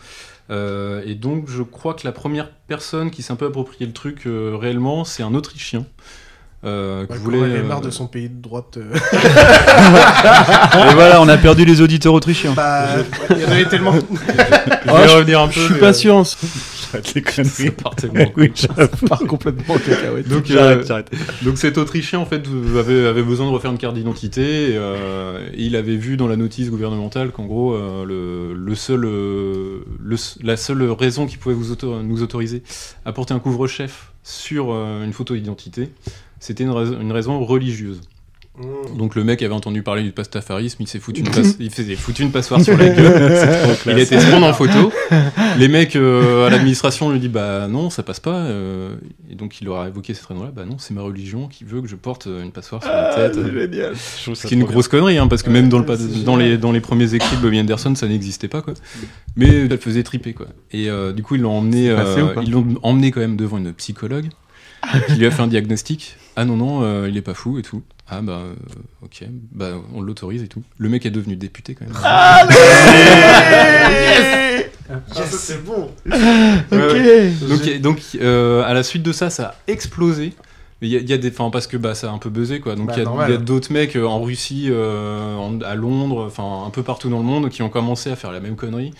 Euh, 0.51 1.03
et 1.07 1.15
donc 1.15 1.49
je 1.49 1.63
crois 1.63 1.95
que 1.95 2.07
la 2.07 2.13
première 2.13 2.51
personne 2.51 3.11
qui 3.11 3.23
s'est 3.23 3.33
un 3.33 3.37
peu 3.37 3.47
approprié 3.47 3.87
le 3.87 3.93
truc 3.93 4.27
euh, 4.27 4.55
réellement, 4.57 5.05
c'est 5.05 5.23
un 5.23 5.35
Autrichien. 5.35 5.87
Euh, 6.65 7.07
voulait 7.11 7.43
avait 7.43 7.59
euh, 7.59 7.63
marre 7.65 7.81
de 7.81 7.91
son 7.91 8.07
pays 8.07 8.29
de 8.29 8.41
droite. 8.41 8.77
euh. 8.77 8.95
Et 10.91 10.95
voilà, 10.95 11.21
on 11.21 11.29
a 11.29 11.37
perdu 11.37 11.65
les 11.65 11.81
auditeurs 11.81 12.15
autrichiens. 12.15 12.53
Bah, 12.55 12.87
il 13.31 13.39
y 13.41 13.45
en 13.45 13.51
avait 13.51 13.65
tellement. 13.65 13.93
Je 14.85 14.91
vais 14.91 15.15
revenir 15.15 15.41
un 15.41 15.49
peu. 15.49 15.55
Je 15.61 15.65
suis 15.67 15.75
pas 15.81 15.89
euh, 15.89 15.93
sûr. 15.93 16.23
J'arrête 16.93 17.15
les 17.15 17.23
conneries. 17.23 17.51
Ça 17.67 17.71
part 17.73 17.95
tellement 17.97 18.33
oui, 18.37 18.53
Ça 18.55 18.69
part 19.09 19.19
complètement 19.27 19.75
en 19.75 19.79
cacahuète. 19.79 20.29
Donc, 20.29 20.45
J'arrête, 20.47 20.79
euh, 20.79 20.85
j'arrête. 20.87 21.11
donc 21.43 21.57
cet 21.59 21.79
Autrichien 21.79 22.19
en 22.19 22.27
fait 22.27 22.43
avait, 22.79 23.07
avait 23.07 23.23
besoin 23.23 23.47
de 23.47 23.53
refaire 23.53 23.71
une 23.71 23.79
carte 23.79 23.95
d'identité 23.95 24.71
et, 24.73 24.77
euh, 24.77 25.49
et 25.55 25.63
il 25.65 25.75
avait 25.77 25.97
vu 25.97 26.17
dans 26.17 26.29
la 26.29 26.37
notice 26.37 26.69
gouvernementale 26.71 27.31
qu'en 27.31 27.47
gros 27.47 27.73
euh, 27.73 28.05
le, 28.05 28.53
le 28.55 28.75
seul, 28.75 29.05
euh, 29.07 29.85
le 30.01 30.17
la 30.43 30.57
seule 30.57 30.83
raison 30.91 31.27
qui 31.27 31.39
pouvait 31.39 31.55
vous 31.55 31.73
auto- 31.73 32.03
nous 32.03 32.23
autoriser 32.23 32.63
à 33.07 33.13
porter 33.13 33.33
un 33.33 33.39
couvre-chef 33.39 34.13
sur 34.23 34.67
euh, 34.73 35.03
une 35.05 35.13
photo 35.15 35.35
d'identité, 35.35 35.91
c'était 36.43 36.65
une, 36.65 36.71
rais- 36.71 37.01
une 37.01 37.13
raison 37.13 37.45
religieuse. 37.45 38.01
Donc 38.99 39.15
le 39.15 39.25
mec 39.25 39.41
avait 39.41 39.55
entendu 39.55 39.83
parler 39.83 40.03
du 40.03 40.13
pastafarisme, 40.13 40.83
il 40.83 40.87
s'est 40.87 40.99
foutu 40.99 41.23
une, 41.23 41.31
passe- 41.31 41.57
il 41.59 41.71
s'est 41.71 41.95
foutu 41.97 42.23
une 42.23 42.31
passoire 42.33 42.61
sur 42.61 42.77
la 42.77 42.91
gueule, 42.91 43.33
il 43.87 43.91
a 43.93 43.95
classe. 43.95 44.03
été 44.13 44.21
se 44.21 44.27
prendre 44.29 44.47
en 44.47 44.53
photo. 44.53 44.93
Les 45.59 45.69
mecs 45.69 45.97
euh, 45.97 46.47
à 46.47 46.51
l'administration 46.51 47.11
lui 47.11 47.19
disent 47.19 47.31
bah 47.31 47.67
non 47.67 47.89
ça 47.89 48.03
passe 48.03 48.21
pas, 48.21 48.37
euh, 48.37 48.95
et 49.31 49.37
donc 49.37 49.63
il 49.63 49.65
leur 49.65 49.79
a 49.81 49.89
évoqué 49.89 50.13
cette 50.13 50.27
raison-là, 50.27 50.51
bah 50.55 50.67
non 50.69 50.77
c'est 50.79 50.93
ma 50.93 51.01
religion 51.01 51.49
qui 51.49 51.65
veut 51.65 51.81
que 51.81 51.89
je 51.89 51.97
porte 51.97 52.27
euh, 52.27 52.43
une 52.45 52.53
passoire 52.53 52.83
sur 52.83 52.93
la 52.93 53.15
tête. 53.15 53.35
c'est 53.37 53.41
Euh, 53.41 53.61
génial. 53.71 53.95
Je 54.27 54.35
Ce 54.35 54.47
qui 54.47 54.53
est 54.53 54.59
une 54.59 54.65
grosse 54.65 54.89
connerie, 54.89 55.17
hein, 55.17 55.29
parce 55.29 55.43
que 55.43 55.49
même 55.49 55.71
dans, 55.71 55.79
le, 55.79 55.87
dans, 56.23 56.37
les, 56.37 56.59
dans 56.59 56.73
les 56.73 56.81
premiers 56.83 57.15
écrits 57.15 57.37
de 57.37 57.41
Bobby 57.41 57.59
Anderson, 57.59 57.95
ça 57.95 58.07
n'existait 58.07 58.49
pas, 58.49 58.61
quoi. 58.61 58.75
Mais 59.35 59.49
elle 59.49 59.79
faisait 59.79 60.03
triper, 60.03 60.35
quoi. 60.35 60.49
Et 60.73 60.91
euh, 60.91 61.13
du 61.15 61.23
coup, 61.23 61.37
ils 61.37 61.41
l'ont 61.41 61.57
emmené, 61.57 61.87
ils 62.45 62.51
l'ont 62.53 62.67
emmené 62.83 63.13
quand 63.13 63.21
même 63.21 63.37
devant 63.37 63.57
une 63.57 63.73
psychologue, 63.73 64.27
qui 65.09 65.15
lui 65.15 65.27
a 65.27 65.31
fait 65.31 65.43
un 65.43 65.47
diagnostic. 65.49 66.17
Ah 66.37 66.45
non, 66.45 66.57
non, 66.57 66.83
euh, 66.83 67.09
il 67.09 67.17
est 67.17 67.23
pas 67.23 67.35
fou 67.35 67.59
et 67.59 67.63
tout. 67.63 67.83
Ah 68.09 68.21
bah, 68.23 68.41
euh, 68.45 68.55
ok, 69.03 69.25
bah, 69.53 69.71
on 69.95 70.01
l'autorise 70.03 70.43
et 70.43 70.49
tout. 70.49 70.63
Le 70.79 70.89
mec 70.89 71.07
est 71.07 71.11
devenu 71.11 71.37
député, 71.37 71.75
quand 71.75 71.85
même. 71.87 71.95
Yes 74.01 74.67
Ah, 74.91 74.95
ça, 75.15 75.25
c'est 75.27 75.65
bon. 75.65 75.91
Ouais. 76.11 77.33
Donc, 77.49 77.81
donc 77.81 78.01
euh, 78.21 78.63
à 78.65 78.75
la 78.75 78.83
suite 78.83 79.03
de 79.03 79.13
ça, 79.13 79.31
ça 79.31 79.45
a 79.47 79.55
explosé. 79.67 80.33
Mais 80.81 80.89
Il 80.89 80.93
y, 80.93 80.97
a- 80.97 81.01
il 81.01 81.09
y 81.09 81.13
a 81.13 81.19
des, 81.19 81.31
enfin 81.31 81.49
parce 81.51 81.67
que 81.69 81.77
bah 81.77 81.95
ça 81.95 82.11
a 82.11 82.13
un 82.13 82.19
peu 82.19 82.29
buzzé 82.29 82.59
quoi. 82.61 82.75
Donc 82.75 82.89
Bah, 82.89 82.95
il 83.29 83.31
y 83.31 83.35
a- 83.35 83.39
d'autres 83.39 83.73
mecs 83.73 83.95
en 83.97 84.21
Russie, 84.21 84.67
euh, 84.69 85.37
en- 85.37 85.61
à 85.61 85.75
Londres, 85.77 86.25
enfin 86.27 86.65
un 86.67 86.71
peu 86.71 86.83
partout 86.83 87.09
dans 87.09 87.19
le 87.19 87.25
monde, 87.25 87.49
qui 87.51 87.63
ont 87.63 87.69
commencé 87.69 88.11
à 88.11 88.17
faire 88.17 88.33
la 88.33 88.41
même 88.41 88.57
connerie 88.57 88.93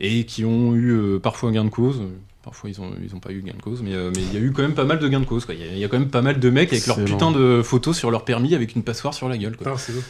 et 0.00 0.24
qui 0.24 0.44
ont 0.44 0.74
eu 0.74 0.90
euh, 0.90 1.18
parfois 1.20 1.52
gain 1.52 1.64
de 1.64 1.70
cause. 1.70 2.00
Parfois 2.42 2.70
ils 2.70 2.80
ont 2.80 2.90
ils 3.04 3.14
ont 3.14 3.18
pas 3.20 3.32
eu 3.32 3.42
gain 3.42 3.52
de 3.56 3.60
cause, 3.62 3.82
mais 3.82 3.92
euh, 3.94 4.10
mais 4.16 4.22
il 4.22 4.32
y 4.32 4.36
a 4.36 4.40
eu 4.40 4.50
quand 4.52 4.62
même 4.62 4.72
pas 4.74 4.84
mal 4.84 4.98
de 4.98 5.06
gains 5.08 5.20
de 5.20 5.26
cause 5.26 5.44
quoi. 5.44 5.54
Il 5.54 5.60
y 5.60 5.64
a- 5.68 5.72
il 5.72 5.78
y, 5.78 5.84
a 5.84 5.88
quand 5.88 5.98
même 5.98 6.08
pas 6.08 6.22
mal 6.22 6.38
de 6.40 6.50
mecs 6.50 6.72
avec 6.72 6.86
leur 6.86 6.98
Excellent. 6.98 7.18
putain 7.18 7.30
de 7.38 7.60
photos 7.62 7.96
sur 7.98 8.10
leur 8.10 8.24
permis 8.24 8.54
avec 8.54 8.74
une 8.74 8.82
passoire 8.82 9.12
sur 9.12 9.28
la 9.28 9.36
gueule 9.36 9.56
quoi. 9.56 9.66
Putain, 9.66 9.76
c'est 9.78 9.92
beau. 9.92 10.00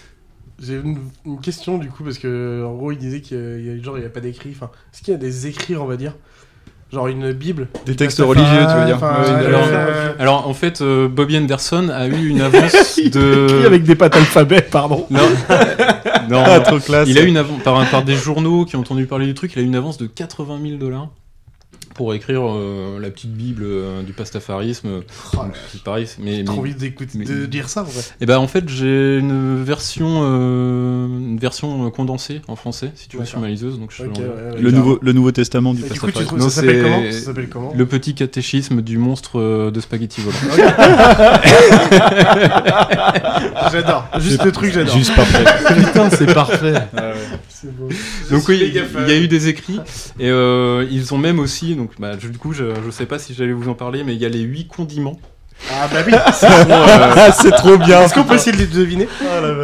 J'ai 0.62 0.74
une, 0.74 0.98
une 1.26 1.40
question 1.40 1.78
du 1.78 1.88
coup 1.88 2.04
parce 2.04 2.18
que 2.18 2.64
en 2.64 2.74
gros 2.74 2.92
il 2.92 2.98
disait 2.98 3.20
qu'il 3.20 3.36
y 3.38 3.70
a 3.70 3.82
genre 3.82 3.98
il 3.98 4.02
y 4.04 4.06
a 4.06 4.10
pas 4.10 4.20
d'écrit. 4.20 4.50
Enfin, 4.54 4.70
est-ce 4.94 5.02
qu'il 5.02 5.10
y 5.12 5.14
a 5.16 5.18
des 5.18 5.48
écrits 5.48 5.74
on 5.76 5.86
va 5.86 5.96
dire, 5.96 6.14
genre 6.92 7.08
une 7.08 7.32
bible, 7.32 7.66
Des 7.86 7.96
textes 7.96 8.20
religieux, 8.20 8.46
tu 8.68 8.76
veux 8.78 8.84
dire. 8.86 8.96
enfin, 8.96 9.22
Ouais, 9.22 9.28
euh, 9.30 9.46
alors, 9.48 9.64
euh, 9.66 10.12
alors 10.20 10.48
en 10.48 10.54
fait, 10.54 10.82
euh, 10.82 11.08
Bobby 11.08 11.36
Anderson 11.36 11.88
a 11.88 12.06
eu 12.06 12.28
une 12.28 12.42
avance 12.42 12.96
de. 13.04 13.46
Écrit 13.48 13.66
avec 13.66 13.82
des 13.82 13.96
pattes 13.96 14.14
alphabet, 14.14 14.62
pardon. 14.62 15.06
Non, 15.10 15.18
non, 16.28 16.42
Ah, 16.46 16.58
non. 16.58 16.62
trop 16.64 16.78
classe. 16.78 17.08
Il 17.08 17.18
a 17.18 17.22
eu 17.22 17.26
une 17.26 17.38
avance 17.38 17.60
par, 17.64 17.90
par 17.90 18.04
des 18.04 18.14
journaux 18.14 18.64
qui 18.66 18.76
ont 18.76 18.80
entendu 18.80 19.06
parler 19.06 19.26
du 19.26 19.34
truc. 19.34 19.52
Il 19.56 19.58
a 19.58 19.62
eu 19.62 19.66
une 19.66 19.74
avance 19.74 19.98
de 19.98 20.06
80 20.06 20.58
000 20.62 20.76
dollars 20.76 21.08
pour 21.94 22.14
écrire 22.14 22.42
euh, 22.46 22.98
la 23.00 23.10
petite 23.10 23.32
bible 23.32 23.62
euh, 23.64 24.02
du 24.02 24.12
pastafarisme. 24.12 25.00
Oh 25.36 25.38
c'est 25.72 25.82
pareil, 25.82 26.06
mais, 26.20 26.36
J'ai 26.36 26.44
trop 26.44 26.54
mais- 26.54 26.60
envie 26.60 26.74
d'écouter, 26.74 27.18
mais- 27.18 27.24
de 27.24 27.46
dire 27.46 27.68
ça 27.68 27.82
en 27.82 27.84
vrai. 27.84 28.02
Et 28.20 28.26
ben 28.26 28.38
en 28.38 28.46
fait 28.46 28.68
j'ai 28.68 29.18
une 29.18 29.62
version 29.62 30.20
euh, 30.22 31.06
une 31.06 31.38
version 31.38 31.90
condensée 31.90 32.40
en 32.48 32.56
français 32.56 32.92
si 32.94 33.08
tu 33.08 33.16
veux 33.18 33.24
sur 33.24 33.40
ma 33.40 33.48
liseuse 33.48 33.78
donc 33.78 33.92
je 33.96 34.04
Ok, 34.04 34.12
te 34.14 34.20
l'envoie. 34.20 34.34
ouais, 34.36 34.52
ouais, 34.56 34.60
Le 34.62 34.70
nouveau, 34.70 34.98
le 35.02 35.12
nouveau 35.12 35.32
testament 35.32 35.74
du 35.74 35.82
pastafarisme. 35.82 36.28
ça 36.28 36.36
Non, 36.36 36.48
s'appelle 36.48 36.76
c'est 36.76 36.82
comment 36.82 37.12
Ça 37.12 37.20
s'appelle 37.20 37.48
comment 37.48 37.72
Le 37.76 37.86
petit 37.86 38.14
catéchisme 38.14 38.82
du 38.82 38.98
monstre 38.98 39.70
de 39.70 39.80
spaghetti 39.80 40.20
volant. 40.20 40.36
J'adore. 43.72 44.06
Juste 44.18 44.44
le 44.44 44.52
truc, 44.52 44.72
j'adore. 44.72 44.96
Juste 44.96 45.14
parfait. 45.14 45.44
Putain, 45.84 46.10
c'est 46.10 46.32
parfait. 46.32 46.74
C'est 47.48 47.74
beau. 47.76 47.88
Donc 48.30 48.48
oui, 48.48 48.58
il 48.62 48.72
y, 48.72 49.10
y 49.10 49.12
a 49.12 49.16
eu 49.18 49.28
des 49.28 49.48
écrits 49.48 49.80
et 50.18 50.30
euh, 50.30 50.86
ils 50.90 51.12
ont 51.14 51.18
même 51.18 51.38
aussi 51.38 51.74
donc 51.80 51.92
bah, 51.98 52.16
du 52.16 52.30
coup 52.32 52.52
je, 52.52 52.64
je 52.84 52.90
sais 52.90 53.06
pas 53.06 53.18
si 53.18 53.34
j'allais 53.34 53.52
vous 53.52 53.68
en 53.68 53.74
parler 53.74 54.04
mais 54.04 54.14
il 54.14 54.20
y 54.20 54.26
a 54.26 54.28
les 54.28 54.40
huit 54.40 54.68
condiments. 54.68 55.18
Ah 55.70 55.88
bah 55.92 55.98
oui. 56.06 56.12
Euh, 56.42 57.30
c'est 57.34 57.50
trop 57.50 57.76
bien. 57.76 58.02
Est-ce 58.02 58.14
qu'on 58.14 58.24
peut 58.24 58.34
essayer 58.36 58.52
de 58.52 58.56
les 58.62 58.66
deviner? 58.66 59.06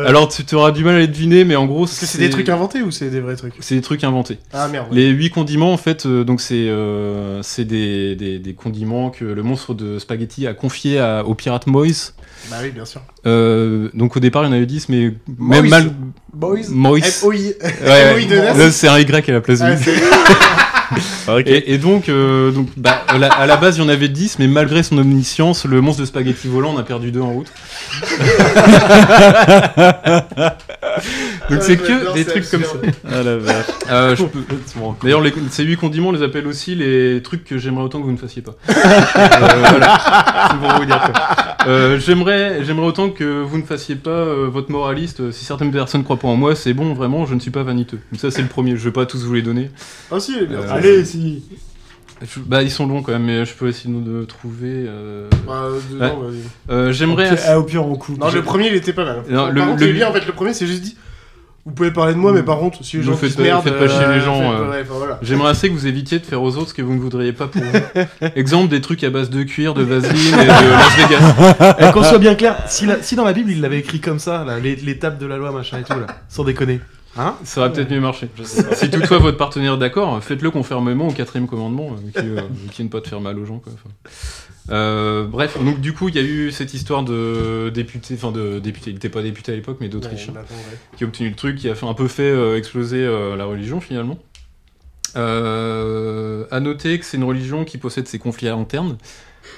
Alors 0.07 0.29
tu 0.29 0.55
auras 0.55 0.71
du 0.71 0.85
mal 0.85 0.97
à 0.97 0.99
les 0.99 1.07
deviner 1.07 1.45
mais 1.45 1.57
en 1.57 1.65
gros 1.67 1.85
Est-ce 1.87 2.01
que 2.01 2.07
c'est 2.07 2.19
des 2.19 2.29
trucs 2.31 2.49
inventés 2.49 2.83
ou 2.83 2.91
c'est 2.91 3.09
des 3.09 3.21
vrais 3.21 3.37
trucs? 3.37 3.55
C'est 3.61 3.75
des 3.77 3.81
trucs 3.81 4.05
inventés. 4.05 4.39
Ah 4.53 4.69
merde. 4.69 4.89
Les 4.93 5.09
huit 5.09 5.31
condiments, 5.31 5.73
en 5.73 5.77
fait, 5.79 6.05
euh, 6.05 6.23
donc 6.25 6.41
c'est 6.41 6.69
euh, 6.69 7.41
c'est 7.43 7.65
des, 7.65 8.15
des, 8.17 8.39
des 8.39 8.55
condiments 8.55 9.11
que 9.11 9.25
le 9.25 9.43
monstre 9.43 9.73
de 9.75 9.99
spaghetti 9.99 10.47
a 10.47 10.53
confié 10.55 10.99
à- 10.99 11.25
au 11.25 11.35
pirate 11.35 11.67
Moïse. 11.67 12.15
Bah 12.51 12.57
oui, 12.63 12.71
bien 12.71 12.85
sûr. 12.85 13.01
Euh, 13.27 13.89
donc 13.95 14.17
au 14.17 14.21
départ, 14.21 14.43
il 14.45 14.47
y 14.47 14.51
en 14.51 14.53
avait 14.53 14.67
10, 14.67 14.89
mais 14.91 14.97
même 15.01 15.15
Moïse. 15.39 15.71
mal. 15.71 15.91
Boys. 16.35 16.59
Moïse. 16.69 17.23
M-O-I. 17.23 17.55
Ouais, 17.85 18.29
ouais. 18.55 18.71
C'est 18.71 18.89
un 18.89 18.99
Y 18.99 19.31
à 19.31 19.33
la 19.33 19.41
place 19.41 19.61
de 19.61 19.65
Ah, 19.65 19.77
Et, 21.47 21.75
et 21.75 21.79
donc, 21.79 22.09
euh, 22.09 22.51
donc 22.51 22.69
bah, 22.77 23.03
à, 23.09 23.19
la, 23.19 23.29
à 23.29 23.47
la 23.47 23.57
base, 23.57 23.77
il 23.77 23.83
y 23.83 23.85
en 23.85 23.89
avait 23.89 24.09
10, 24.09 24.39
mais 24.39 24.47
malgré 24.47 24.83
son 24.83 24.99
omniscience, 24.99 25.65
le 25.65 25.81
monstre 25.81 26.01
de 26.01 26.07
spaghetti 26.07 26.49
volant 26.49 26.75
en 26.75 26.79
a 26.79 26.83
perdu 26.83 27.13
deux 27.13 27.21
en 27.21 27.33
route. 27.33 27.53
donc 31.51 31.63
c'est 31.63 31.77
que 31.77 32.15
des 32.15 32.25
trucs 32.25 32.49
comme 32.51 32.63
ça. 32.65 32.77
Ah 33.11 33.23
la 33.23 33.37
vache. 33.37 33.67
Euh, 33.91 34.17
je 34.17 34.25
peux- 34.25 34.41
D'ailleurs, 35.03 35.21
les- 35.21 35.33
ces 35.51 35.65
huit 35.65 35.77
condiments, 35.77 36.09
on 36.09 36.13
les 36.13 36.23
appelle 36.23 36.47
aussi 36.47 36.75
les 36.75 37.23
trucs 37.23 37.45
que 37.45 37.59
j'aimerais 37.59 37.85
autant 37.85 38.01
que 38.01 38.05
vous 38.05 38.13
ne 38.13 38.17
fassiez 38.17 38.43
pas. 38.43 38.55
Euh, 38.69 39.49
voilà. 39.71 39.99
C'est 40.51 40.57
pour 40.59 40.79
vous 40.79 40.85
dire 40.85 41.01
quoi. 41.01 41.67
Euh, 41.69 41.99
j'aimerais, 41.99 42.65
j'aimerais 42.65 42.87
autant 42.87 43.11
que 43.11 43.43
vous 43.43 43.59
ne 43.59 43.63
fassiez 43.65 43.97
pas 43.97 44.11
euh, 44.11 44.49
votre 44.51 44.71
moraliste. 44.71 45.31
Si 45.33 45.45
certaines 45.45 45.71
personnes 45.73 46.05
croient 46.05 46.19
pas 46.19 46.29
en 46.29 46.37
moi, 46.37 46.55
c'est 46.55 46.75
bon, 46.75 46.95
vraiment, 46.95 47.27
je 47.27 47.35
ne 47.35 47.41
suis 47.41 47.51
pas 47.51 47.63
vaniteux. 47.63 47.99
Donc 48.13 48.21
ça, 48.21 48.31
c'est 48.31 48.43
le 48.43 48.49
premier. 48.49 48.77
Je 48.77 48.85
vais 48.85 48.93
pas 48.93 49.07
tous 49.07 49.25
vous 49.25 49.35
les 49.35 49.43
donner. 49.43 49.71
Ah 50.11 50.21
si. 50.21 50.35
Euh, 50.39 50.63
Allez, 50.71 51.05
si. 51.05 51.45
Je- 52.23 52.41
bah, 52.41 52.63
ils 52.63 52.71
sont 52.71 52.87
longs 52.87 53.03
quand 53.03 53.13
même, 53.13 53.25
mais 53.25 53.45
je 53.45 53.53
peux 53.55 53.69
essayer 53.69 53.93
de 53.93 54.25
trouver. 54.25 54.87
euh, 54.89 55.29
Bah, 55.47 55.65
ouais. 55.71 55.99
vas-y. 56.09 56.41
Euh, 56.71 56.93
j'aimerais. 56.93 57.31
Au 57.31 57.35
pire- 57.35 57.45
ah, 57.47 57.59
au 57.59 57.63
pire, 57.65 57.87
on 57.87 57.95
coupe. 57.97 58.19
Non, 58.21 58.31
le 58.31 58.43
premier 58.43 58.69
il 58.69 58.75
était 58.75 58.93
pas 58.95 59.05
mal. 59.05 59.23
Non, 59.29 59.49
le- 59.49 59.61
contre, 59.61 59.85
le- 59.85 59.93
bien 59.93 60.09
en 60.09 60.13
fait. 60.13 60.25
Le 60.27 60.33
premier 60.33 60.55
c'est 60.55 60.67
juste 60.67 60.83
dit. 60.83 60.97
Vous 61.67 61.73
pouvez 61.73 61.91
parler 61.91 62.15
de 62.15 62.19
moi, 62.19 62.31
mais 62.33 62.45
par 62.45 62.59
contre, 62.59 62.85
si 62.85 62.97
les 62.97 63.03
Ne 63.03 63.09
gens 63.09 63.17
faites 63.17 63.33
se 63.33 63.37
pas- 63.39 63.43
merdent, 63.43 63.65
faites 63.65 63.77
pas 63.77 63.89
chier 63.89 63.99
les 64.07 64.21
euh, 64.21 64.21
gens. 64.25 64.39
faites- 64.41 64.61
euh, 64.61 64.71
ouais, 64.71 64.83
enfin, 64.83 64.95
voilà. 64.99 65.19
J'aimerais 65.21 65.51
assez 65.51 65.69
que 65.69 65.75
vous 65.75 65.89
évitiez 65.89 66.21
de 66.21 66.25
faire 66.25 66.41
aux 66.41 66.57
autres 66.57 66.69
ce 66.69 66.75
que 66.75 66.81
vous 66.83 66.95
ne 66.95 67.01
voudriez 67.01 67.33
pas 67.33 67.49
pour 67.49 67.61
vous. 67.61 68.29
Exemple, 68.37 68.69
des 68.69 68.81
trucs 68.81 69.03
à 69.03 69.11
base 69.11 69.31
de 69.31 69.43
cuir, 69.43 69.75
de 69.75 69.83
vaseline 69.83 70.35
et 70.35 70.45
de 70.45 70.47
Las 70.47 70.97
Vegas. 70.97 71.77
Et 71.89 71.93
qu'on 71.93 72.05
soit 72.05 72.19
bien 72.21 72.37
clair, 72.37 72.57
si, 72.69 72.87
la- 72.87 73.03
si 73.03 73.17
dans 73.17 73.25
la 73.25 73.33
Bible 73.33 73.51
il 73.51 73.61
l'avait 73.61 73.81
écrit 73.81 73.99
comme 73.99 74.21
ça, 74.21 74.45
là, 74.45 74.61
les- 74.61 74.77
l'étape 74.77 75.19
de 75.19 75.27
la 75.27 75.37
loi, 75.39 75.51
machin 75.51 75.79
et 75.81 75.83
tout, 75.83 75.99
là, 75.99 76.07
sans 76.29 76.45
déconner. 76.45 76.81
Hein 77.19 77.37
Ça 77.45 77.61
aurait 77.61 77.73
peut-être 77.73 77.91
mieux 77.91 78.01
marché. 78.01 78.29
Si 78.73 78.91
toutefois 78.91 79.19
votre 79.19 79.39
partenaire 79.39 79.75
est 79.75 79.79
d'accord, 79.79 80.23
faites-le 80.23 80.51
conformément 80.51 81.09
au 81.09 81.13
quatrième 81.13 81.47
commandement, 81.47 81.93
euh, 81.93 82.11
qui, 82.21 82.27
euh, 82.27 82.41
qui 82.73 82.83
est 82.83 82.85
ne 82.85 82.91
pas 82.91 83.01
de 83.01 83.07
faire 83.07 83.21
mal 83.21 83.39
aux 83.39 83.47
gens. 83.47 83.59
Quoi. 83.59 83.73
Euh, 84.71 85.25
bref, 85.25 85.63
donc 85.63 85.81
du 85.81 85.93
coup, 85.93 86.09
il 86.09 86.17
y 86.17 86.19
a 86.19 86.23
eu 86.23 86.51
cette 86.51 86.75
histoire 86.75 87.05
de 87.05 87.71
député, 87.73 88.15
enfin 88.15 88.33
de 88.33 88.59
député, 88.59 88.91
il 88.91 88.95
n'était 88.95 89.09
pas 89.09 89.23
député 89.23 89.53
à 89.53 89.55
l'époque, 89.55 89.79
mais 89.81 89.87
Ouais, 89.95 90.01
ouais. 90.05 90.43
qui 90.97 91.05
a 91.05 91.07
obtenu 91.07 91.29
le 91.31 91.37
truc, 91.37 91.57
qui 91.57 91.69
a 91.69 91.75
fait 91.75 91.87
un 91.87 91.95
peu 91.95 92.09
fait 92.09 92.23
euh, 92.23 92.59
exploser 92.59 93.05
euh, 93.05 93.37
la 93.37 93.45
religion 93.45 93.81
finalement. 93.81 94.19
À 95.15 96.61
noter 96.61 96.99
que 96.99 97.05
c'est 97.07 97.17
une 97.17 97.25
religion 97.25 97.65
qui 97.65 97.79
possède 97.79 98.07
ses 98.07 98.19
conflits 98.19 98.49
internes. 98.49 98.99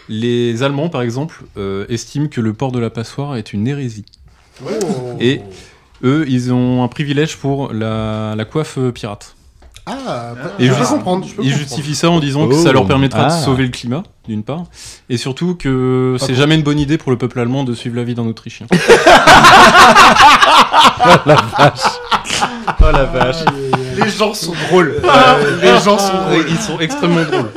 Les 0.09 0.63
Allemands, 0.63 0.89
par 0.89 1.03
exemple, 1.03 1.43
estiment 1.89 2.29
que 2.29 2.41
le 2.41 2.53
port 2.53 2.71
de 2.71 2.79
la 2.79 2.91
passoire 2.91 3.35
est 3.35 3.53
une 3.53 3.67
hérésie. 3.67 4.05
Oh. 4.65 4.69
Et 5.19 5.41
eux, 6.05 6.25
ils 6.29 6.53
ont 6.53 6.83
un 6.85 6.89
privilège 6.89 7.37
pour 7.37 7.73
la, 7.73 8.35
la 8.37 8.45
coiffe 8.45 8.79
euh, 8.79 8.93
pirate. 8.93 9.35
Ah, 9.91 10.35
bah, 10.35 10.51
Et 10.59 10.67
je 10.67 10.73
ju- 10.75 10.79
peux 10.81 10.85
comprendre. 10.87 11.27
je 11.27 11.35
peux 11.35 11.43
ils 11.43 11.49
comprendre. 11.51 11.67
justifient 11.69 11.95
ça 11.95 12.11
en 12.11 12.21
disant 12.21 12.47
que 12.47 12.53
Oh. 12.55 12.63
ça 12.63 12.73
leur 12.73 12.87
permettra 12.87 13.29
Ah. 13.31 13.39
de 13.39 13.43
sauver 13.45 13.63
le 13.65 13.71
climat, 13.71 14.03
d'une 14.29 14.43
part, 14.43 14.65
et 15.09 15.17
surtout 15.17 15.55
que 15.55 16.17
c'est 16.21 16.35
jamais 16.35 16.57
une 16.57 16.63
bonne 16.63 16.79
idée 16.79 16.99
pour 16.99 17.11
le 17.11 17.17
peuple 17.17 17.41
allemand 17.41 17.65
de 17.65 17.73
suivre 17.75 17.97
la 17.97 18.05
vie 18.05 18.15
d'un 18.15 18.27
Autrichien. 18.27 18.67
Oh 18.71 18.77
la 21.27 21.37
vache. 21.57 21.81
Oh 22.81 22.85
la 22.93 23.05
vache. 23.05 23.45
Les 23.97 24.11
gens 24.11 24.33
sont 24.35 24.53
drôles. 24.69 24.97
Euh, 25.03 25.61
les 25.61 25.69
gens 25.85 25.99
sont 25.99 26.13
oui, 26.31 26.37
drôles. 26.39 26.47
ils 26.51 26.59
sont 26.59 26.79
extrêmement 26.79 27.23
drôles. 27.25 27.51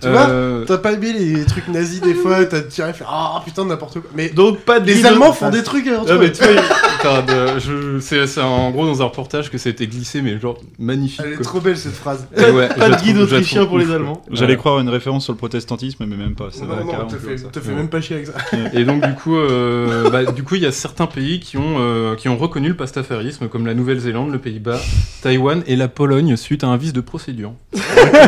Tu 0.00 0.08
vois, 0.08 0.28
Euh, 0.28 0.64
t'as 0.64 0.78
pas 0.78 0.92
aimé 0.92 1.12
les 1.12 1.44
trucs 1.44 1.68
nazis 1.68 2.00
des 2.00 2.14
fois, 2.14 2.44
t'as 2.44 2.62
tiré 2.62 2.92
fait 2.92 3.04
ah 3.08 3.40
putain 3.44 3.64
n'importe 3.64 3.94
quoi. 4.00 4.10
Mais 4.14 4.28
Donc 4.30 4.58
pas 4.60 4.80
de 4.80 4.86
les 4.86 5.04
Allemands 5.06 5.32
font 5.32 5.50
des 5.50 5.62
trucs. 5.62 5.86
hein, 5.86 6.00
Ah, 6.02 6.04
tu 6.06 6.12
mais 6.18 6.26
vois. 6.26 6.28
tu 6.30 6.42
vois, 6.52 6.62
enfin, 6.98 7.22
de- 7.22 7.58
je- 7.60 8.00
c'est 8.00 8.40
en 8.40 8.70
gros 8.70 8.84
dans 8.86 9.00
un 9.02 9.04
reportage 9.04 9.50
que 9.50 9.58
ça 9.58 9.68
a 9.68 9.72
été 9.72 9.86
glissé, 9.86 10.22
mais 10.22 10.38
genre 10.40 10.58
magnifique. 10.78 11.20
Elle 11.24 11.32
est 11.32 11.36
quoi. 11.36 11.44
trop 11.44 11.60
belle 11.60 11.76
cette 11.78 11.94
phrase. 11.94 12.26
Ouais, 12.36 12.68
Pas 12.68 12.88
de 12.90 13.02
guide 13.02 13.18
autrichien 13.18 13.64
pour 13.66 13.78
les. 13.78 13.90
Allemands. 13.92 14.22
J'allais 14.32 14.56
croire 14.56 14.80
une 14.80 14.88
référence 14.88 15.24
sur 15.24 15.32
le 15.32 15.38
protestantisme, 15.38 16.04
mais 16.06 16.16
même 16.16 16.34
pas. 16.34 16.48
Ça 16.50 16.62
Non, 16.64 16.74
va 16.74 16.82
non, 16.82 16.90
carrément 16.90 17.08
te 17.10 17.16
fais, 17.16 17.38
ça. 17.38 17.46
te 17.52 17.60
fais 17.60 17.72
même 17.72 17.88
pas 17.88 18.00
chier 18.00 18.16
avec 18.16 18.26
ça. 18.26 18.34
Et 18.74 18.84
donc 18.84 19.06
du 19.06 19.14
coup, 19.14 19.36
euh, 19.36 20.10
bah, 20.10 20.24
du 20.24 20.42
coup, 20.42 20.56
il 20.56 20.62
y 20.62 20.66
a 20.66 20.72
certains 20.72 21.06
pays 21.06 21.38
qui 21.40 21.56
ont 21.56 21.76
euh, 21.78 22.16
qui 22.16 22.28
ont 22.28 22.36
reconnu 22.36 22.68
le 22.68 22.76
pastafarisme, 22.76 23.48
comme 23.48 23.66
la 23.66 23.74
Nouvelle-Zélande, 23.74 24.15
le 24.24 24.38
Pays-Bas, 24.38 24.80
Taïwan 25.20 25.62
et 25.66 25.76
la 25.76 25.88
Pologne, 25.88 26.36
suite 26.36 26.64
à 26.64 26.68
un 26.68 26.76
vice 26.78 26.94
de 26.94 27.00
procédure. 27.02 27.52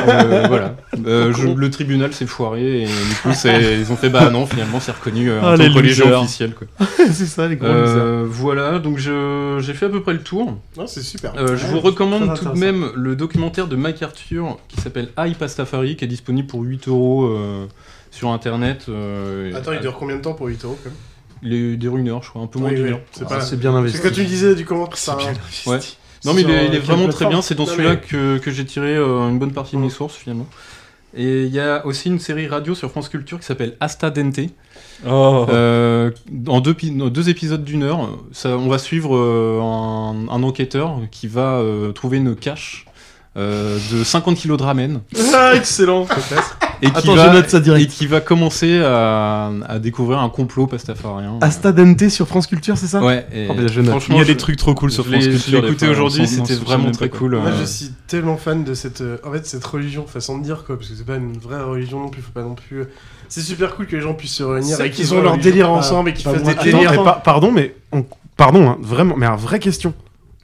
Euh, 0.09 0.45
voilà. 0.49 0.77
Euh, 1.07 1.33
je- 1.33 1.49
le 1.49 1.71
tribunal 1.71 2.13
s'est 2.13 2.27
foiré 2.27 2.83
et 2.83 2.87
du 2.87 3.15
coup, 3.23 3.29
ils 3.45 3.93
ont 3.93 3.97
fait 3.97 4.09
bah 4.11 4.29
non, 4.31 4.45
finalement, 4.45 4.81
c'est 4.81 4.91
reconnu 4.93 5.31
euh, 5.31 5.41
en 5.41 5.47
Ah, 5.53 5.57
tant 5.57 5.63
les 5.63 5.69
que 5.71 5.75
religion 5.75 6.07
losers. 6.07 6.21
officielle. 6.23 6.55
Quoi. 6.55 6.67
c'est 6.97 7.27
ça 7.27 7.47
les 7.49 7.57
gros 7.57 7.69
Euh, 7.69 8.25
voilà, 8.29 8.79
donc 8.81 8.99
je- 8.99 9.59
j'ai 9.61 9.73
fait 9.75 9.87
à 9.87 9.89
peu 9.89 10.03
près 10.03 10.13
le 10.15 10.23
tour. 10.23 10.59
Non, 10.77 10.87
c'est 10.87 11.03
super. 11.03 11.33
Euh, 11.37 11.57
je 11.57 11.65
Ouais, 11.67 11.73
vous 11.73 11.81
recommande 11.81 12.35
tout 12.37 12.45
de 12.47 12.59
même 12.59 12.91
le 12.97 13.15
documentaire 13.17 13.67
de 13.69 13.77
Mike 13.77 14.03
Arthur 14.03 14.59
qui 14.69 14.81
s'appelle 14.81 15.09
I 15.19 15.35
Pastafari, 15.39 15.97
qui 15.97 16.05
est 16.05 16.09
disponible 16.09 16.49
pour 16.49 16.63
8 16.63 16.89
euros 16.89 17.31
sur 18.11 18.31
internet. 18.31 18.87
euh, 18.89 19.53
Attends, 19.55 19.73
il 19.73 19.81
dure 19.81 19.95
combien 19.99 20.17
de 20.17 20.23
temps 20.23 20.35
pour 20.35 20.47
8 20.49 20.65
euros 20.65 20.79
quand 20.83 20.91
même? 20.91 20.99
Il 21.43 21.53
est 21.55 21.77
dure 21.77 21.97
une 21.97 22.09
heure, 22.09 22.23
je 22.23 22.31
crois, 22.31 22.43
un 22.43 22.47
peu 22.47 22.59
moins 22.59 22.71
Oui, 22.71 22.77
d'une 22.77 22.85
oui, 22.87 22.91
heure. 22.93 23.01
c'est 23.13 23.25
Ah, 23.27 23.37
pas- 23.37 23.41
c'est 23.41 23.57
bien 23.59 23.75
investi. 23.75 23.99
C'est 23.99 24.09
quand 24.09 24.15
tu 24.15 24.25
disais 24.25 24.55
du 24.55 24.65
comment 24.65 24.89
ça. 24.95 25.17
Ouais. 25.67 25.79
Non 26.25 26.35
mais 26.35 26.43
il 26.43 26.51
est, 26.51 26.67
il 26.67 26.67
est 26.67 26.71
quelle 26.71 26.81
vraiment 26.81 27.09
très 27.09 27.27
bien, 27.27 27.41
c'est 27.43 27.55
dans 27.55 27.65
celui-là 27.67 27.91
mais- 27.91 28.01
que, 28.01 28.39
que 28.39 28.51
j'ai 28.51 28.65
tiré 28.65 28.97
euh, 28.97 29.29
une 29.29 29.39
bonne 29.39 29.53
partie 29.53 29.77
de 29.77 29.81
mes 29.81 29.91
sources 29.91 30.17
finalement. 30.17 30.47
Et 31.17 31.45
il 31.45 31.55
y 31.55 31.61
a 31.61 31.87
aussi 31.87 32.09
une 32.09 32.19
série 32.19 32.49
radio 32.49 32.75
sur 32.75 32.91
France 32.91 33.09
Culture 33.09 33.39
qui 33.41 33.47
s'appelle 33.47 33.77
Asta 33.81 34.11
Dente. 34.11 34.41
Oh. 35.09 35.47
Euh, 35.49 36.11
en 36.49 36.61
deux, 36.61 36.77
en 37.01 37.09
deux 37.09 37.29
épisodes 37.31 37.65
d'une 37.65 37.83
heure, 37.85 38.11
ça, 38.33 38.51
on 38.59 38.69
va 38.69 38.79
suivre 38.79 39.17
euh, 39.17 39.61
un, 39.63 40.29
un 40.29 40.43
enquêteur 40.43 40.99
qui 41.11 41.29
va 41.29 41.55
euh, 41.61 41.93
trouver 41.93 42.19
une 42.19 42.35
cache 42.37 42.85
euh, 43.37 43.79
de 43.93 44.03
50 44.05 44.37
kilos 44.37 44.59
de 44.59 44.65
ramen 44.65 45.01
Ah, 45.35 45.53
excellent. 45.55 46.07
Et 46.83 46.91
qui, 46.91 46.97
Attends, 46.97 47.15
va, 47.15 47.29
je 47.29 47.33
note 47.37 47.49
ça 47.51 47.61
direct. 47.61 47.85
et 47.85 47.95
qui 47.95 48.07
va 48.07 48.21
commencer 48.21 48.81
à, 48.85 49.51
à 49.67 49.79
découvrir 49.79 50.19
un 50.21 50.29
complot 50.29 50.67
pastafarien. 50.67 51.39
Asta 51.41 51.73
Dente 51.73 52.09
sur 52.09 52.27
France 52.29 52.47
Culture, 52.47 52.77
c'est 52.79 52.87
ça 52.87 53.03
Ouais, 53.03 53.27
et 53.33 53.47
Oh, 53.51 53.55
ben, 53.55 53.69
je 53.69 53.81
note. 53.81 53.91
franchement, 53.91 54.15
Il 54.17 54.19
y 54.19 54.23
a 54.23 54.25
des 54.25 54.37
trucs 54.37 54.57
trop 54.57 54.75
cool 54.75 54.91
sur 54.91 55.05
je 55.05 55.11
France 55.11 55.25
Culture. 55.25 55.41
Je 55.49 55.57
l'ai 55.57 55.61
des 55.63 55.67
écouté 55.69 55.87
fois, 55.87 55.93
aujourd'hui, 55.95 56.23
on 56.23 56.27
s'en- 56.27 56.43
on 56.43 56.45
c'était 56.45 56.65
vraiment 56.65 56.91
très 56.91 57.09
pas, 57.09 57.19
cool. 57.19 57.37
Moi, 57.37 57.47
euh. 57.51 57.61
je 57.61 57.65
suis 57.65 57.91
tellement 58.07 58.37
fan 58.37 58.65
de 58.65 58.75
cette, 58.75 59.01
euh, 59.01 59.19
en 59.27 59.33
fait, 59.33 59.47
cette 59.47 59.65
religion, 59.65 60.07
façon 60.07 60.39
de 60.39 60.45
dire 60.45 60.65
quoi, 60.65 60.77
parce 60.77 60.89
que 60.89 60.95
c'est 60.97 61.07
pas 61.07 61.17
une 61.17 61.37
vraie 61.39 61.63
religion 61.63 62.01
non 62.01 62.09
plus, 62.09 62.23
faut 62.23 62.33
pas 62.33 62.43
non 62.43 62.55
plus. 62.55 62.85
C'est 63.29 63.41
super 63.43 63.75
cool 63.77 63.87
que 63.87 63.97
les 63.97 64.03
gens 64.03 64.15
puissent 64.15 64.35
se 64.37 64.43
réunir 64.43 64.77
C'est 64.77 64.87
et 64.87 64.91
qu'ils 64.91 65.13
ont 65.15 65.21
leur 65.21 65.33
religion. 65.33 65.51
délire 65.51 65.71
ensemble 65.71 66.11
et 66.11 66.13
qu'ils 66.15 66.25
pas 66.25 66.35
fassent 66.35 66.43
des 66.45 66.51
Attends, 66.51 66.63
délires. 66.65 66.93
mais 67.05 67.11
pardon, 67.25 67.51
mais 67.53 67.75
on- 67.93 68.05
pardon, 68.37 68.69
hein, 68.71 68.79
vraiment, 68.81 69.15
mais 69.17 69.27
une 69.27 69.37
vraie 69.37 69.59
question. 69.59 69.93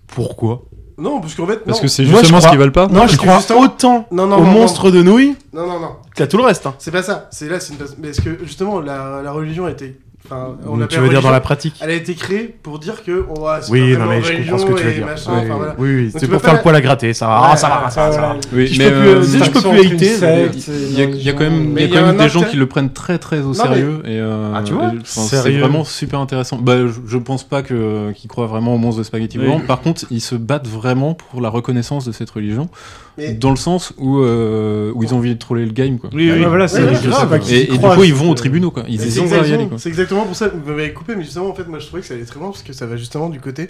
Pourquoi 0.06 0.62
Non, 0.96 1.20
parce 1.20 1.34
qu'en 1.34 1.46
fait, 1.46 1.58
Parce 1.64 1.78
non. 1.78 1.82
que 1.82 1.88
c'est 1.88 2.04
Moi, 2.04 2.12
je 2.14 2.18
justement 2.20 2.40
ce 2.40 2.48
qu'ils 2.48 2.58
veulent 2.58 2.72
pas. 2.72 2.86
Moi, 2.86 3.00
parce 3.00 3.12
je 3.12 3.16
que 3.16 3.22
crois 3.22 3.36
justement- 3.38 3.60
autant 3.60 4.06
Non, 4.12 4.26
non, 4.26 4.36
aux 4.36 4.40
non, 4.40 4.46
non. 4.46 4.52
monstres 4.52 4.90
de 4.90 5.02
nouilles 5.02 5.34
Non, 5.52 5.66
non, 5.66 5.80
non. 5.80 5.96
qu'à 6.14 6.26
tout 6.26 6.36
le 6.36 6.44
reste. 6.44 6.66
Hein. 6.66 6.74
C'est 6.78 6.90
pas 6.92 7.02
ça. 7.02 7.28
C'est 7.32 7.48
là, 7.48 7.58
c'est 7.58 7.72
une. 7.72 7.78
Mais 7.98 8.08
est-ce 8.10 8.20
que 8.20 8.38
justement 8.44 8.80
la, 8.80 9.20
la 9.22 9.32
religion 9.32 9.66
a 9.66 9.70
été. 9.72 9.98
Enfin, 10.26 10.56
on 10.66 10.78
tu 10.86 10.98
veux 11.00 11.10
dire 11.10 11.20
dans 11.20 11.30
la 11.30 11.40
pratique 11.40 11.74
Elle 11.82 11.90
a 11.90 11.94
été 11.94 12.14
créée 12.14 12.44
pour 12.62 12.78
dire 12.78 13.04
que 13.04 13.26
Oui, 13.68 13.94
non, 13.94 14.06
mais 14.06 14.22
je 14.22 14.32
comprends 14.38 14.58
ce 14.58 14.64
que 14.64 14.72
tu 14.72 14.84
veux 14.84 14.92
dire. 14.92 15.04
machin, 15.06 15.32
Oui, 15.34 15.40
enfin, 15.44 15.54
voilà. 15.56 15.74
oui, 15.76 15.94
oui, 15.94 16.10
Donc, 16.10 16.20
c'est 16.20 16.28
pour 16.28 16.40
faire 16.40 16.50
pas 16.52 16.56
le 16.56 16.62
poil 16.62 16.76
à 16.76 16.80
gratter. 16.80 17.12
Ça 17.12 17.26
va, 17.26 17.40
Ouais, 17.42 17.48
ah, 17.52 17.56
ça 17.56 17.68
va, 17.68 17.90
ça 17.90 18.06
va, 18.06 18.12
ça 18.12 18.20
va. 18.20 18.26
voilà. 18.28 18.40
Oui, 18.54 18.68
Si 18.68 18.74
je 18.74 18.82
mais 18.82 18.90
peux 18.90 18.96
plus, 19.00 19.08
euh, 19.08 19.16
euh, 19.16 19.22
si 19.22 19.38
je 19.44 19.50
peux 19.50 19.60
plus 19.60 19.78
éviter. 19.84 20.14
Il 20.16 20.98
y, 20.98 21.02
a, 21.02 21.04
il 21.04 21.22
y 21.22 21.28
a 21.28 21.32
quand 21.34 21.44
même, 21.44 21.76
y 21.76 21.82
a 21.82 21.86
y 21.86 21.96
a 21.98 22.12
des 22.14 22.28
gens 22.30 22.42
qui 22.42 22.56
le 22.56 22.66
prennent 22.66 22.90
très 22.90 23.18
très 23.18 23.40
au 23.40 23.52
sérieux 23.52 24.00
et 24.06 24.18
euh, 24.18 24.54
Ah, 24.54 24.62
tu 24.64 24.72
vois 24.72 24.92
c'est 25.04 25.58
vraiment 25.58 25.84
super 25.84 26.20
intéressant. 26.20 26.56
Bah, 26.56 26.76
je, 27.06 27.18
pense 27.18 27.44
pas 27.44 27.62
que 27.62 28.12
qu'ils 28.12 28.30
croient 28.30 28.46
vraiment 28.46 28.74
aux 28.74 28.78
monstres 28.78 29.00
de 29.00 29.04
spaghetti 29.04 29.36
volant. 29.36 29.60
Par 29.60 29.82
contre, 29.82 30.06
ils 30.10 30.22
se 30.22 30.36
battent 30.36 30.68
vraiment 30.68 31.12
pour 31.12 31.42
la 31.42 31.50
reconnaissance 31.50 32.06
de 32.06 32.12
cette 32.12 32.30
religion, 32.30 32.70
Mais- 33.16 33.32
dans 33.34 33.50
le 33.50 33.56
sens 33.56 33.92
où 33.96 34.18
euh, 34.18 34.90
où 34.94 35.02
ils 35.04 35.14
ont 35.14 35.18
envie 35.18 35.32
de 35.32 35.38
troller 35.38 35.64
le 35.64 35.70
game 35.72 35.98
quoi. 35.98 36.10
Oui, 36.12 36.30
oui. 36.32 36.40
Ouais, 36.40 36.46
voilà, 36.46 36.66
c'est 36.66 36.82
Ouais, 36.84 36.92
grave. 37.02 37.38
qui 37.40 37.54
Et, 37.54 37.62
et 37.72 37.78
du 37.78 37.78
coup, 37.78 38.02
ils 38.04 38.12
vont 38.14 38.30
aux 38.30 38.34
que- 38.34 38.38
tribunaux 38.38 38.70
quoi. 38.72 38.82
Ils 38.88 38.94
hésitent 39.00 39.28
C'est 39.28 39.34
à 39.38 39.46
y 39.46 39.52
aller 39.52 39.68
c'est 39.76 39.88
exactement 39.88 40.24
pour 40.24 40.34
ça 40.34 40.48
que 40.48 40.56
vous 40.56 40.68
m'avez 40.70 40.92
coupé, 40.92 41.14
mais 41.16 41.22
justement, 41.22 41.48
en 41.50 41.54
fait, 41.54 41.68
moi 41.68 41.78
je 41.78 41.86
trouvais 41.86 42.02
que 42.02 42.08
ça 42.08 42.14
allait 42.14 42.24
très 42.24 42.40
loin 42.40 42.50
parce 42.50 42.62
que 42.62 42.72
ça 42.72 42.86
va 42.86 42.96
justement 42.96 43.28
du 43.28 43.38
côté. 43.40 43.68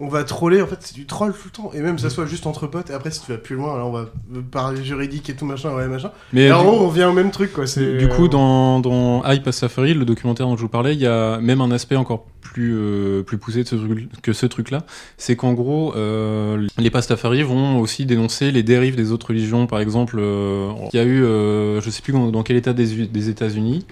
On 0.00 0.06
va 0.08 0.22
troller, 0.22 0.62
en 0.62 0.66
fait, 0.68 0.76
c'est 0.80 0.94
du 0.94 1.06
troll 1.06 1.32
tout 1.32 1.38
le 1.46 1.50
temps. 1.50 1.70
Et 1.74 1.80
même, 1.80 1.96
que 1.96 2.00
ça 2.02 2.08
soit 2.10 2.24
juste 2.26 2.46
entre 2.46 2.68
potes, 2.68 2.90
et 2.90 2.92
après, 2.92 3.10
si 3.10 3.20
tu 3.20 3.32
vas 3.32 3.38
plus 3.38 3.56
loin, 3.56 3.74
alors 3.74 3.88
on 3.88 3.92
va 3.92 4.06
parler 4.50 4.84
juridique 4.84 5.28
et 5.28 5.34
tout 5.34 5.44
machin, 5.44 5.74
ouais, 5.74 5.88
machin. 5.88 6.12
Mais 6.32 6.48
gros, 6.50 6.70
on 6.84 6.88
revient 6.88 7.04
au 7.04 7.12
même 7.12 7.32
truc, 7.32 7.52
quoi. 7.52 7.66
c'est- 7.66 7.96
Du 7.98 8.08
coup, 8.08 8.28
dans, 8.28 8.78
dans 8.78 9.24
Hype 9.28 9.46
à 9.48 9.52
Safari, 9.52 9.94
le 9.94 10.04
documentaire 10.04 10.46
dont 10.46 10.56
je 10.56 10.62
vous 10.62 10.68
parlais, 10.68 10.94
il 10.94 11.00
y 11.00 11.06
a 11.06 11.38
même 11.40 11.60
un 11.60 11.72
aspect 11.72 11.96
encore 11.96 12.26
plus, 12.40 12.74
euh, 12.76 13.22
plus 13.24 13.38
poussé 13.38 13.64
de 13.64 13.68
ce 13.68 13.74
truc- 13.74 14.08
que 14.22 14.32
ce 14.32 14.46
truc-là. 14.46 14.84
C'est 15.16 15.34
qu'en 15.34 15.52
gros, 15.52 15.92
euh, 15.96 16.66
les 16.78 16.90
Pastafari 16.90 17.42
vont 17.42 17.80
aussi 17.80 18.06
dénoncer 18.06 18.52
les 18.52 18.62
dérives 18.62 18.94
des 18.96 19.10
autres 19.10 19.26
religions. 19.28 19.66
Par 19.66 19.80
exemple, 19.80 20.16
euh, 20.20 20.70
il 20.92 20.96
y 20.96 21.00
a 21.00 21.04
eu, 21.04 21.24
euh, 21.24 21.80
je 21.80 21.90
sais 21.90 22.02
plus 22.02 22.12
dans 22.12 22.42
quel 22.44 22.56
état 22.56 22.72
des, 22.72 23.06
des 23.06 23.28
États-Unis, 23.28 23.84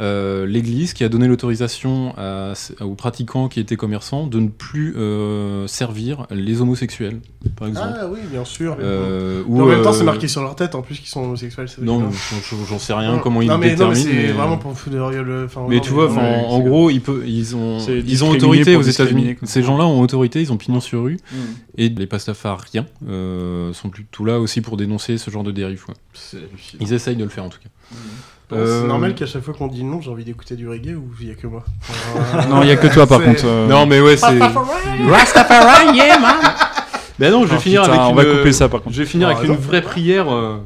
euh, 0.00 0.46
l'Église 0.46 0.94
qui 0.94 1.04
a 1.04 1.08
donné 1.08 1.26
l'autorisation 1.28 2.14
aux 2.80 2.94
pratiquants 2.94 3.48
qui 3.48 3.60
étaient 3.60 3.76
commerçants 3.76 4.26
de 4.26 4.40
ne 4.40 4.48
plus 4.48 4.96
euh, 4.96 5.66
servir 5.66 6.26
les 6.30 6.60
homosexuels, 6.60 7.20
par 7.60 7.68
exemple. 7.68 7.94
Ah 8.00 8.06
oui, 8.10 8.18
bien 8.28 8.44
sûr. 8.44 8.76
Euh, 8.80 9.42
ou, 9.46 9.62
en 9.62 9.66
même 9.66 9.82
temps, 9.82 9.90
euh, 9.90 9.92
c'est 9.92 10.02
marqué 10.04 10.26
sur 10.26 10.42
leur 10.42 10.56
tête 10.56 10.74
en 10.74 10.82
plus 10.82 10.98
qu'ils 10.98 11.08
sont 11.08 11.22
homosexuels. 11.22 11.68
Non, 11.80 12.10
j'en- 12.68 12.78
sais 12.80 12.92
rien 12.94 13.12
Non. 13.12 13.18
comment 13.20 13.40
ils 13.42 13.48
non, 13.48 13.54
le 13.54 13.60
mais, 13.60 13.76
non, 13.76 13.88
mais 13.90 13.94
déterminent. 13.94 14.10
c'est 14.22 14.26
mais- 14.28 14.32
vraiment 14.32 14.56
pour 14.56 14.76
foutre 14.76 14.96
le. 14.96 15.22
le- 15.22 15.44
enfin, 15.44 15.60
Mais 15.68 15.76
non, 15.76 15.80
tu 15.82 15.90
vois, 15.90 16.10
en 16.10 16.58
gros, 16.60 16.90
ils, 16.90 17.00
peuvent, 17.00 17.22
ils, 17.24 17.54
ont, 17.54 17.78
ils 17.86 18.24
ont 18.24 18.30
autorité 18.30 18.74
aux 18.74 18.82
États-Unis. 18.82 19.36
Ces 19.44 19.62
gens-là 19.62 19.84
ont 19.84 20.00
autorité, 20.00 20.40
ils 20.40 20.52
ont 20.52 20.56
pignon 20.56 20.80
sur 20.80 21.04
rue. 21.04 21.18
Mm. 21.30 21.36
Et 21.78 21.88
les 21.90 22.06
pastafariens 22.06 22.86
euh, 23.08 23.72
sont 23.72 23.90
plutôt 23.90 24.24
là 24.24 24.40
aussi 24.40 24.60
pour 24.62 24.76
dénoncer 24.76 25.18
ce 25.18 25.30
genre 25.30 25.44
de 25.44 25.52
dérive. 25.52 25.84
quoi. 25.84 25.94
Ils 26.80 26.92
essayent 26.92 27.16
de 27.16 27.24
le 27.24 27.30
faire 27.30 27.44
en 27.44 27.48
tout 27.50 27.58
cas. 27.62 27.68
Euh, 28.52 28.80
C'est 28.82 28.88
normal 28.88 29.14
qu'à 29.14 29.26
chaque 29.26 29.44
fois 29.44 29.54
qu'on 29.54 29.68
dit 29.68 29.84
non, 29.84 30.00
j'ai 30.00 30.10
envie 30.10 30.24
d'écouter 30.24 30.56
du 30.56 30.68
reggae 30.68 30.96
ou 30.96 31.04
il 31.20 31.28
y 31.28 31.30
a 31.30 31.34
que 31.34 31.46
moi? 31.46 31.62
Non, 32.48 32.62
il 32.62 32.68
y 32.68 32.72
a 32.72 32.76
que 32.76 32.88
toi 32.88 33.06
par 33.06 33.20
contre. 33.24 33.44
euh. 33.44 33.68
Non, 33.68 33.86
mais 33.86 34.00
ouais, 34.00 34.16
c'est. 34.16 34.38
Rastafari, 35.08 35.96
yeah, 35.96 36.18
man. 36.18 36.34
Ben 37.20 37.30
non, 37.30 37.42
je 37.44 37.48
vais 37.50 37.56
Ah, 37.56 37.60
finir 37.60 37.82
putain, 37.82 37.92
avec 37.92 38.06
on 38.06 38.10
une. 38.10 38.16
va 38.16 38.36
couper 38.38 38.52
ça, 38.52 38.68
par 38.68 38.82
contre. 38.82 38.96
Je 38.96 39.02
vais 39.02 39.08
finir 39.08 39.28
Ah, 39.28 39.36
avec 39.36 39.48
une 39.48 39.54
vraie 39.56 39.82
prière 39.82 40.32
euh, 40.34 40.56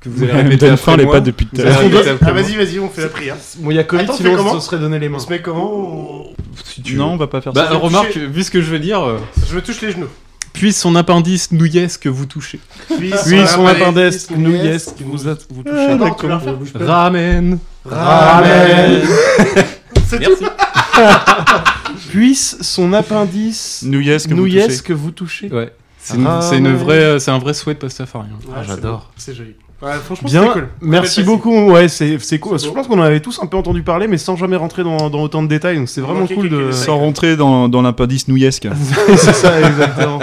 que 0.00 0.08
vous 0.08 0.22
allez 0.24 0.32
répéter 0.32 0.76
faim, 0.76 0.96
les 0.96 1.06
pattes 1.06 1.24
depuis 1.24 1.46
tout 1.46 1.60
à 1.60 1.64
l'heure. 1.64 1.80
Ah, 2.20 2.32
vas-y, 2.32 2.54
vas-y, 2.56 2.78
on 2.78 2.88
fait 2.90 3.02
la 3.02 3.08
prière. 3.08 3.36
Bon, 3.58 3.70
il 3.70 3.76
y 3.76 3.78
a 3.78 3.84
Covid, 3.84 4.02
Attends, 4.04 4.12
sinon 4.14 4.36
on 4.38 4.60
se 4.60 4.66
serait 4.66 4.78
donné 4.78 4.98
les 4.98 5.08
mains. 5.08 5.16
On 5.16 5.20
se 5.20 5.30
met 5.30 5.40
comment 5.40 5.72
on- 5.72 6.26
Si 6.64 6.82
tu 6.82 6.96
Non, 6.96 7.06
veux. 7.08 7.12
on 7.12 7.16
va 7.16 7.26
pas 7.28 7.40
faire 7.40 7.52
Bah, 7.54 7.68
ça. 7.70 7.76
remarque, 7.78 8.16
vu 8.16 8.42
ce 8.44 8.50
que 8.50 8.60
je 8.60 8.70
vais 8.70 8.78
dire, 8.78 9.02
euh, 9.02 9.18
Je 9.48 9.54
me 9.56 9.62
touche 9.62 9.80
les 9.80 9.92
genoux. 9.92 10.08
puisse 10.52 10.78
son 10.78 10.94
appendice 10.96 11.50
nouillesque 11.50 12.06
vous 12.06 12.26
toucher. 12.26 12.60
Puis 12.98 13.12
Oui, 13.26 13.46
son 13.48 13.66
appendice, 13.66 14.28
yes, 14.30 14.94
vous 15.00 15.12
vous 15.12 15.62
faire 15.64 16.54
bouge 16.58 16.72
pas. 16.74 16.84
Ramen. 16.84 17.58
Ramen. 17.86 19.00
C'est 20.08 20.18
tout. 20.20 20.44
Puisse 22.10 22.58
son 22.60 22.92
appendice 22.92 23.82
Nouillesque, 23.86 24.28
vous 24.28 24.36
nouillesque 24.36 24.90
vous 24.90 25.10
touchez. 25.10 25.48
Ouais. 25.50 25.72
C'est 26.02 26.16
une, 26.58 26.66
une 26.66 26.76
vraie, 26.76 27.18
c'est 27.20 27.30
un 27.30 27.38
vrai 27.38 27.54
souhait 27.54 27.74
de 27.74 27.78
pastafarien. 27.78 28.30
Ouais, 28.46 28.54
Ah, 28.56 28.60
c'est 28.62 28.68
j'adore. 28.68 29.10
C'est 29.16 29.34
joli. 29.34 29.54
Ouais, 29.80 29.92
franchement, 30.04 30.28
Bien, 30.28 30.42
c'est 30.46 30.52
cool. 30.52 30.68
merci 30.80 31.14
Très 31.16 31.22
beaucoup. 31.24 31.70
Ouais, 31.72 31.88
c'est 31.88 32.18
c'est 32.20 32.38
cool. 32.38 32.58
Je 32.58 32.66
beau. 32.66 32.72
pense 32.72 32.86
qu'on 32.86 32.98
en 33.00 33.02
avait 33.02 33.18
tous 33.20 33.40
un 33.42 33.46
peu 33.46 33.56
entendu 33.56 33.82
parler, 33.82 34.06
mais 34.08 34.16
sans 34.18 34.36
jamais 34.36 34.54
rentrer 34.56 34.84
dans, 34.84 35.10
dans 35.10 35.20
autant 35.22 35.42
de 35.42 35.48
détails. 35.48 35.76
Donc 35.76 35.88
c'est 35.88 36.00
On 36.02 36.06
vraiment 36.06 36.26
cool 36.28 36.48
de. 36.48 36.70
Sans 36.72 36.98
rentrer 36.98 37.36
dans, 37.36 37.68
dans 37.68 37.82
l'appendice 37.82 38.28
nouillesque. 38.28 38.68
c'est 39.16 39.32
ça, 39.32 39.60
exactement. 39.60 40.20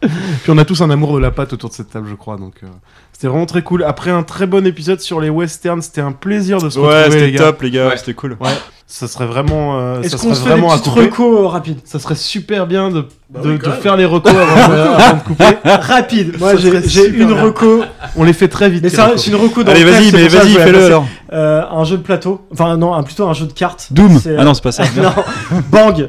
Puis 0.00 0.50
on 0.50 0.58
a 0.58 0.64
tous 0.64 0.80
un 0.82 0.90
amour 0.90 1.14
de 1.14 1.18
la 1.20 1.30
pâte 1.30 1.52
autour 1.52 1.70
de 1.70 1.74
cette 1.74 1.90
table, 1.90 2.06
je 2.10 2.14
crois. 2.16 2.36
Donc 2.36 2.54
euh, 2.62 2.66
c'était 3.12 3.28
vraiment 3.28 3.46
très 3.46 3.62
cool. 3.62 3.84
Après 3.84 4.10
un 4.10 4.22
très 4.24 4.46
bon 4.46 4.64
épisode 4.66 5.00
sur 5.00 5.20
les 5.20 5.30
westerns, 5.30 5.82
c'était 5.82 6.00
un 6.00 6.12
plaisir 6.12 6.60
de 6.60 6.68
se 6.70 6.78
Ouais, 6.78 6.86
retrouver, 7.04 7.20
les 7.20 7.26
c'était 7.26 7.38
gars. 7.38 7.44
top, 7.52 7.62
les 7.62 7.70
gars, 7.70 7.88
Ouais. 7.88 7.96
c'était 7.96 8.14
cool. 8.14 8.36
Ouais, 8.40 8.50
ça 8.94 9.08
serait 9.08 9.24
vraiment, 9.26 9.78
euh, 9.80 9.94
ça 9.94 10.00
Est-ce 10.00 10.16
serait 10.18 10.28
qu'on 10.28 10.34
se 10.34 10.40
fait 10.40 10.44
des 10.44 10.50
vraiment 10.50 10.72
à 10.72 10.78
couper. 10.78 11.00
recos 11.00 11.50
rapides 11.50 11.78
Ça 11.84 11.98
serait 11.98 12.14
super 12.14 12.66
bien 12.66 12.90
de, 12.90 13.06
Bah 13.30 13.40
de, 13.42 13.52
oui, 13.52 13.58
de 13.58 13.70
faire 13.70 13.96
les 13.96 14.04
recos 14.04 14.30
avant, 14.30 14.68
de- 14.68 14.78
avant 15.00 15.16
de 15.16 15.22
couper. 15.22 15.44
Rapide. 15.64 16.36
Moi, 16.38 16.52
j'ai 16.56 17.08
une 17.08 17.32
reco. 17.32 17.82
On 18.16 18.24
les 18.24 18.34
fait 18.34 18.48
très 18.48 18.68
vite. 18.68 18.82
Mais 18.82 18.90
c'est 18.90 19.26
une 19.30 19.36
reco 19.36 19.62
dans 19.62 19.72
Allez, 19.72 19.82
le 19.84 19.90
vas-y, 19.90 20.12
mais 20.12 20.28
vas-y, 20.28 20.52
fais-le 20.54 20.84
alors. 20.84 21.06
Euh, 21.32 21.62
un 21.70 21.84
jeu 21.84 21.96
de 21.96 22.02
plateau. 22.02 22.46
Enfin, 22.52 22.76
non, 22.76 22.92
un, 22.92 23.02
plutôt 23.02 23.26
un 23.26 23.32
jeu 23.32 23.46
de 23.46 23.52
cartes. 23.54 23.88
Doom 23.92 24.20
Ah 24.38 24.44
non, 24.44 24.52
c'est 24.52 24.62
pas 24.62 24.72
ça. 24.72 24.82
non, 24.96 25.10
Bang. 25.70 26.08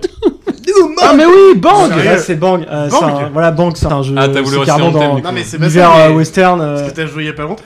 Ah 1.01 1.13
mais 1.15 1.25
oui, 1.25 1.57
bang 1.59 1.89
Ouais, 1.91 2.17
c'est 2.17 2.35
Bang. 2.35 2.65
Euh, 2.69 2.87
c'est 2.89 2.99
Bang. 2.99 3.13
un- 3.25 3.29
voilà, 3.31 3.51
Bang, 3.51 3.73
c'est 3.75 3.85
un 3.91 4.01
jeu. 4.01 4.15
Ah, 4.17 4.27
t'as 4.27 4.41
voulu 4.41 4.57
coup. 4.57 4.65
Non, 4.65 5.31
mais 5.33 5.43
c'est 5.43 5.57
pas 5.57 5.69
ça. 5.69 5.91
euh, 5.95 6.09
mais- 6.09 6.15
western. 6.15 6.59
Parce 6.59 6.81
euh, 6.81 6.89
que 6.89 6.95
t'as 6.95 7.05
joué 7.05 7.23
il 7.23 7.27
y 7.27 7.29
a 7.29 7.33
pas 7.33 7.43
longtemps. 7.43 7.63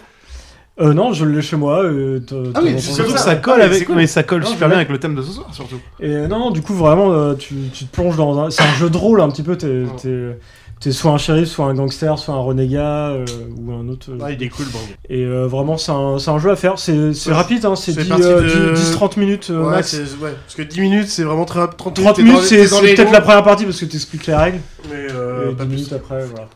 Euh, 0.79 0.93
non, 0.93 1.13
je 1.13 1.25
l'ai 1.25 1.41
chez 1.41 1.55
moi. 1.55 1.83
euh, 1.83 2.19
t- 2.19 2.35
Ah 2.55 2.59
oui, 2.63 2.79
Surtout 2.79 3.11
ça. 3.11 3.13
que 3.15 3.19
ça 3.19 3.35
colle 3.35 3.53
Ah, 3.61 3.67
mais 3.67 3.75
avec, 3.75 3.85
cool. 3.87 3.95
mais 3.95 4.07
ça 4.07 4.23
colle 4.23 4.41
Non, 4.41 4.47
super 4.47 4.67
bien 4.67 4.77
avec 4.77 4.89
le 4.89 4.99
thème 4.99 5.15
de 5.15 5.21
ce 5.21 5.31
soir 5.31 5.47
surtout. 5.53 5.79
Et 5.99 6.09
euh, 6.09 6.27
non, 6.27 6.51
du 6.51 6.61
coup, 6.61 6.73
vraiment, 6.73 7.11
euh, 7.13 7.33
tu, 7.33 7.55
tu 7.73 7.85
te 7.85 7.91
plonges 7.91 8.15
dans 8.17 8.39
un. 8.39 8.49
C'est 8.51 8.63
un 8.63 8.73
jeu 8.75 8.89
de 8.89 8.97
rôle 8.97 9.21
un 9.21 9.29
petit 9.29 9.43
peu. 9.43 9.55
T'es, 9.57 9.83
t'es- 10.01 10.37
C'est 10.79 10.91
soit 10.91 11.09
un 11.11 11.17
shérif, 11.17 11.47
soit 11.49 11.65
un 11.65 11.73
gangster, 11.73 12.19
soit 12.19 12.35
un 12.35 12.39
renégat 12.39 13.07
euh, 13.09 13.25
ou 13.59 13.71
un 13.71 13.87
autre. 13.89 14.11
euh, 14.11 14.19
Ah, 14.21 14.31
il 14.31 14.43
est 14.43 14.49
cool, 14.49 14.65
Bang. 14.71 14.83
Et 15.09 15.23
euh, 15.25 15.47
vraiment, 15.47 15.75
c'est 15.75 15.91
un, 15.91 16.19
c'est 16.19 16.29
un 16.29 16.37
jeu 16.37 16.51
à 16.51 16.55
faire. 16.55 16.77
C'est 16.77 17.13
c'est 17.15 17.31
Ouais, 17.31 17.35
rapide, 17.35 17.65
hein, 17.65 17.75
c'est 17.75 17.93
c'est 17.93 18.03
10, 18.03 18.09
parti 18.09 18.23
euh, 18.25 18.41
de- 18.69 18.75
10 18.75 18.91
10-30 18.91 19.17
minutes 19.19 19.47
euh, 19.49 19.63
Ouais, 19.63 19.71
max. 19.71 19.87
c'est- 19.89 20.23
ouais, 20.23 20.33
parce 20.45 20.53
que 20.55 20.61
10 20.61 20.81
minutes, 20.81 21.07
c'est 21.07 21.23
vraiment 21.23 21.45
très 21.45 21.61
rapide. 21.61 21.77
30, 21.79 21.95
30 21.95 22.15
t'es 22.17 22.21
minutes, 22.21 22.37
dans- 22.37 22.43
c'est 22.43 22.57
t'es 22.57 22.67
dans 22.69 22.75
c'est 22.81 22.85
les 22.85 22.93
peut-être 22.93 23.11
la 23.11 23.21
première 23.21 23.41
partie 23.43 23.65
parce 23.65 23.79
que 23.79 23.85
tu 23.85 23.95
expliques 23.95 24.27
les 24.27 24.35
règles. 24.35 24.59
Mais 24.87 25.07
euh, 25.15 25.49
et 25.51 25.55
pas 25.55 25.63
10 25.63 25.69
plus. 25.69 25.75
minutes 25.77 25.93
après, 25.93 26.23
voilà. 26.27 26.47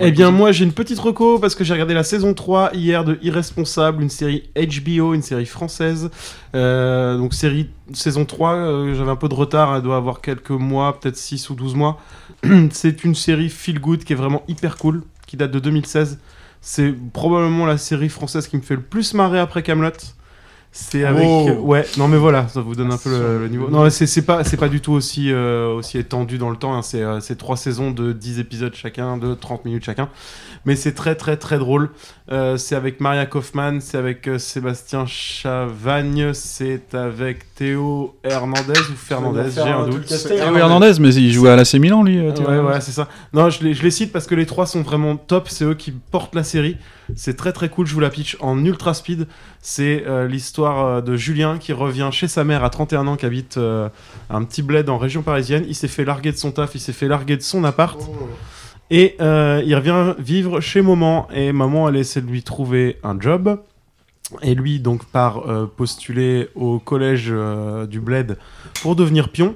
Eh 0.00 0.10
bien, 0.10 0.30
moi, 0.30 0.52
j'ai 0.52 0.64
une 0.64 0.72
petite 0.72 0.98
reco 0.98 1.38
parce 1.38 1.54
que 1.54 1.64
j'ai 1.64 1.72
regardé 1.72 1.94
la 1.94 2.04
saison 2.04 2.34
3 2.34 2.74
hier 2.74 3.04
de 3.04 3.18
Irresponsable, 3.22 4.02
une 4.02 4.10
série 4.10 4.50
HBO, 4.54 5.14
une 5.14 5.22
série 5.22 5.46
française. 5.46 6.10
Euh, 6.54 7.16
donc, 7.16 7.34
série 7.34 7.70
saison 7.92 8.24
3, 8.24 8.54
euh, 8.54 8.94
j'avais 8.94 9.10
un 9.10 9.16
peu 9.16 9.28
de 9.28 9.34
retard, 9.34 9.74
elle 9.74 9.82
doit 9.82 9.96
avoir 9.96 10.20
quelques 10.20 10.50
mois, 10.50 10.98
peut-être 10.98 11.16
6 11.16 11.50
ou 11.50 11.54
12 11.54 11.74
mois. 11.74 12.00
C'est 12.70 13.04
une 13.04 13.14
série 13.14 13.48
feel 13.48 13.80
good 13.80 14.04
qui 14.04 14.12
est 14.12 14.16
vraiment 14.16 14.42
hyper 14.48 14.76
cool, 14.76 15.02
qui 15.26 15.36
date 15.36 15.50
de 15.50 15.58
2016. 15.58 16.18
C'est 16.60 16.94
probablement 17.12 17.66
la 17.66 17.76
série 17.76 18.08
française 18.08 18.48
qui 18.48 18.56
me 18.56 18.62
fait 18.62 18.76
le 18.76 18.82
plus 18.82 19.12
marrer 19.12 19.38
après 19.38 19.62
Camelot. 19.62 19.90
C'est 20.76 21.04
avec 21.04 21.24
Oh. 21.24 21.48
ouais 21.62 21.86
non 21.98 22.08
mais 22.08 22.16
voilà 22.16 22.48
ça 22.48 22.60
vous 22.60 22.74
donne 22.74 22.92
un 22.92 22.98
peu 22.98 23.08
le, 23.08 23.38
le 23.38 23.48
niveau 23.48 23.70
non 23.70 23.88
c'est 23.90 24.06
c'est 24.08 24.22
pas 24.22 24.42
c'est 24.42 24.56
pas 24.56 24.68
du 24.68 24.80
tout 24.80 24.92
aussi 24.92 25.30
euh, 25.30 25.72
aussi 25.72 25.98
étendu 25.98 26.36
dans 26.36 26.50
le 26.50 26.56
temps 26.56 26.74
hein. 26.74 26.82
c'est 26.82 27.00
euh, 27.02 27.20
c'est 27.20 27.36
trois 27.36 27.56
saisons 27.56 27.92
de 27.92 28.10
10 28.12 28.40
épisodes 28.40 28.74
chacun 28.74 29.16
de 29.16 29.34
30 29.34 29.64
minutes 29.66 29.84
chacun 29.84 30.08
mais 30.64 30.74
c'est 30.74 30.92
très 30.92 31.14
très 31.14 31.36
très 31.36 31.58
drôle 31.58 31.90
Euh, 32.32 32.56
c'est 32.56 32.74
avec 32.74 33.00
Maria 33.00 33.26
Kaufman 33.26 33.80
c'est 33.80 33.98
avec 33.98 34.26
euh, 34.26 34.38
Sébastien 34.38 35.04
Chavagne 35.06 36.32
c'est 36.32 36.94
avec 36.94 37.54
Théo 37.54 38.16
Hernandez 38.24 38.80
ou 38.90 38.96
Fernandez 38.96 39.50
j'ai 39.54 39.60
un 39.60 39.86
doute 39.86 40.06
Théo 40.06 40.56
Hernandez, 40.56 40.92
mais 41.00 41.14
il 41.14 41.32
jouait 41.32 41.50
à 41.50 41.56
l'AC 41.56 41.74
Milan, 41.74 42.02
lui. 42.02 42.18
euh, 42.18 42.32
Théo 42.32 42.48
Ouais, 42.48 42.58
ouais, 42.58 42.80
c'est 42.80 42.92
ça. 42.92 43.08
Non, 43.32 43.50
je 43.50 43.62
les, 43.62 43.74
je 43.74 43.82
les 43.82 43.90
cite 43.90 44.10
parce 44.12 44.26
que 44.26 44.34
les 44.34 44.46
trois 44.46 44.66
sont 44.66 44.82
vraiment 44.82 45.16
top. 45.16 45.48
C'est 45.48 45.64
eux 45.64 45.74
qui 45.74 45.90
portent 45.92 46.34
la 46.34 46.42
série. 46.44 46.76
C'est 47.16 47.36
très 47.36 47.52
très 47.52 47.68
cool. 47.68 47.86
Je 47.86 47.94
vous 47.94 48.00
la 48.00 48.10
pitch 48.10 48.36
en 48.40 48.64
ultra 48.64 48.94
speed. 48.94 49.26
C'est 49.60 50.04
euh, 50.06 50.26
l'histoire 50.26 50.86
euh, 50.86 51.00
de 51.00 51.16
Julien 51.16 51.58
qui 51.58 51.72
revient 51.72 52.08
chez 52.12 52.28
sa 52.28 52.44
mère 52.44 52.64
à 52.64 52.70
31 52.70 53.06
ans, 53.06 53.16
qui 53.16 53.26
habite 53.26 53.56
euh, 53.56 53.88
un 54.30 54.44
petit 54.44 54.62
bled 54.62 54.88
en 54.88 54.98
région 54.98 55.22
parisienne. 55.22 55.64
Il 55.68 55.74
s'est 55.74 55.88
fait 55.88 56.04
larguer 56.04 56.32
de 56.32 56.36
son 56.36 56.52
taf, 56.52 56.74
il 56.74 56.80
s'est 56.80 56.92
fait 56.92 57.08
larguer 57.08 57.36
de 57.36 57.42
son 57.42 57.64
appart. 57.64 58.00
Et 58.90 59.16
euh, 59.20 59.62
il 59.64 59.74
revient 59.74 60.14
vivre 60.18 60.60
chez 60.60 60.82
maman. 60.82 61.28
Et 61.32 61.52
maman, 61.52 61.88
elle 61.88 61.96
essaie 61.96 62.20
de 62.20 62.30
lui 62.30 62.42
trouver 62.42 62.98
un 63.02 63.18
job. 63.20 63.60
Et 64.42 64.54
lui, 64.54 64.80
donc, 64.80 65.04
part 65.04 65.44
postuler 65.76 66.48
au 66.54 66.78
collège 66.78 67.32
du 67.88 68.00
Bled 68.00 68.38
pour 68.80 68.96
devenir 68.96 69.28
pion. 69.28 69.54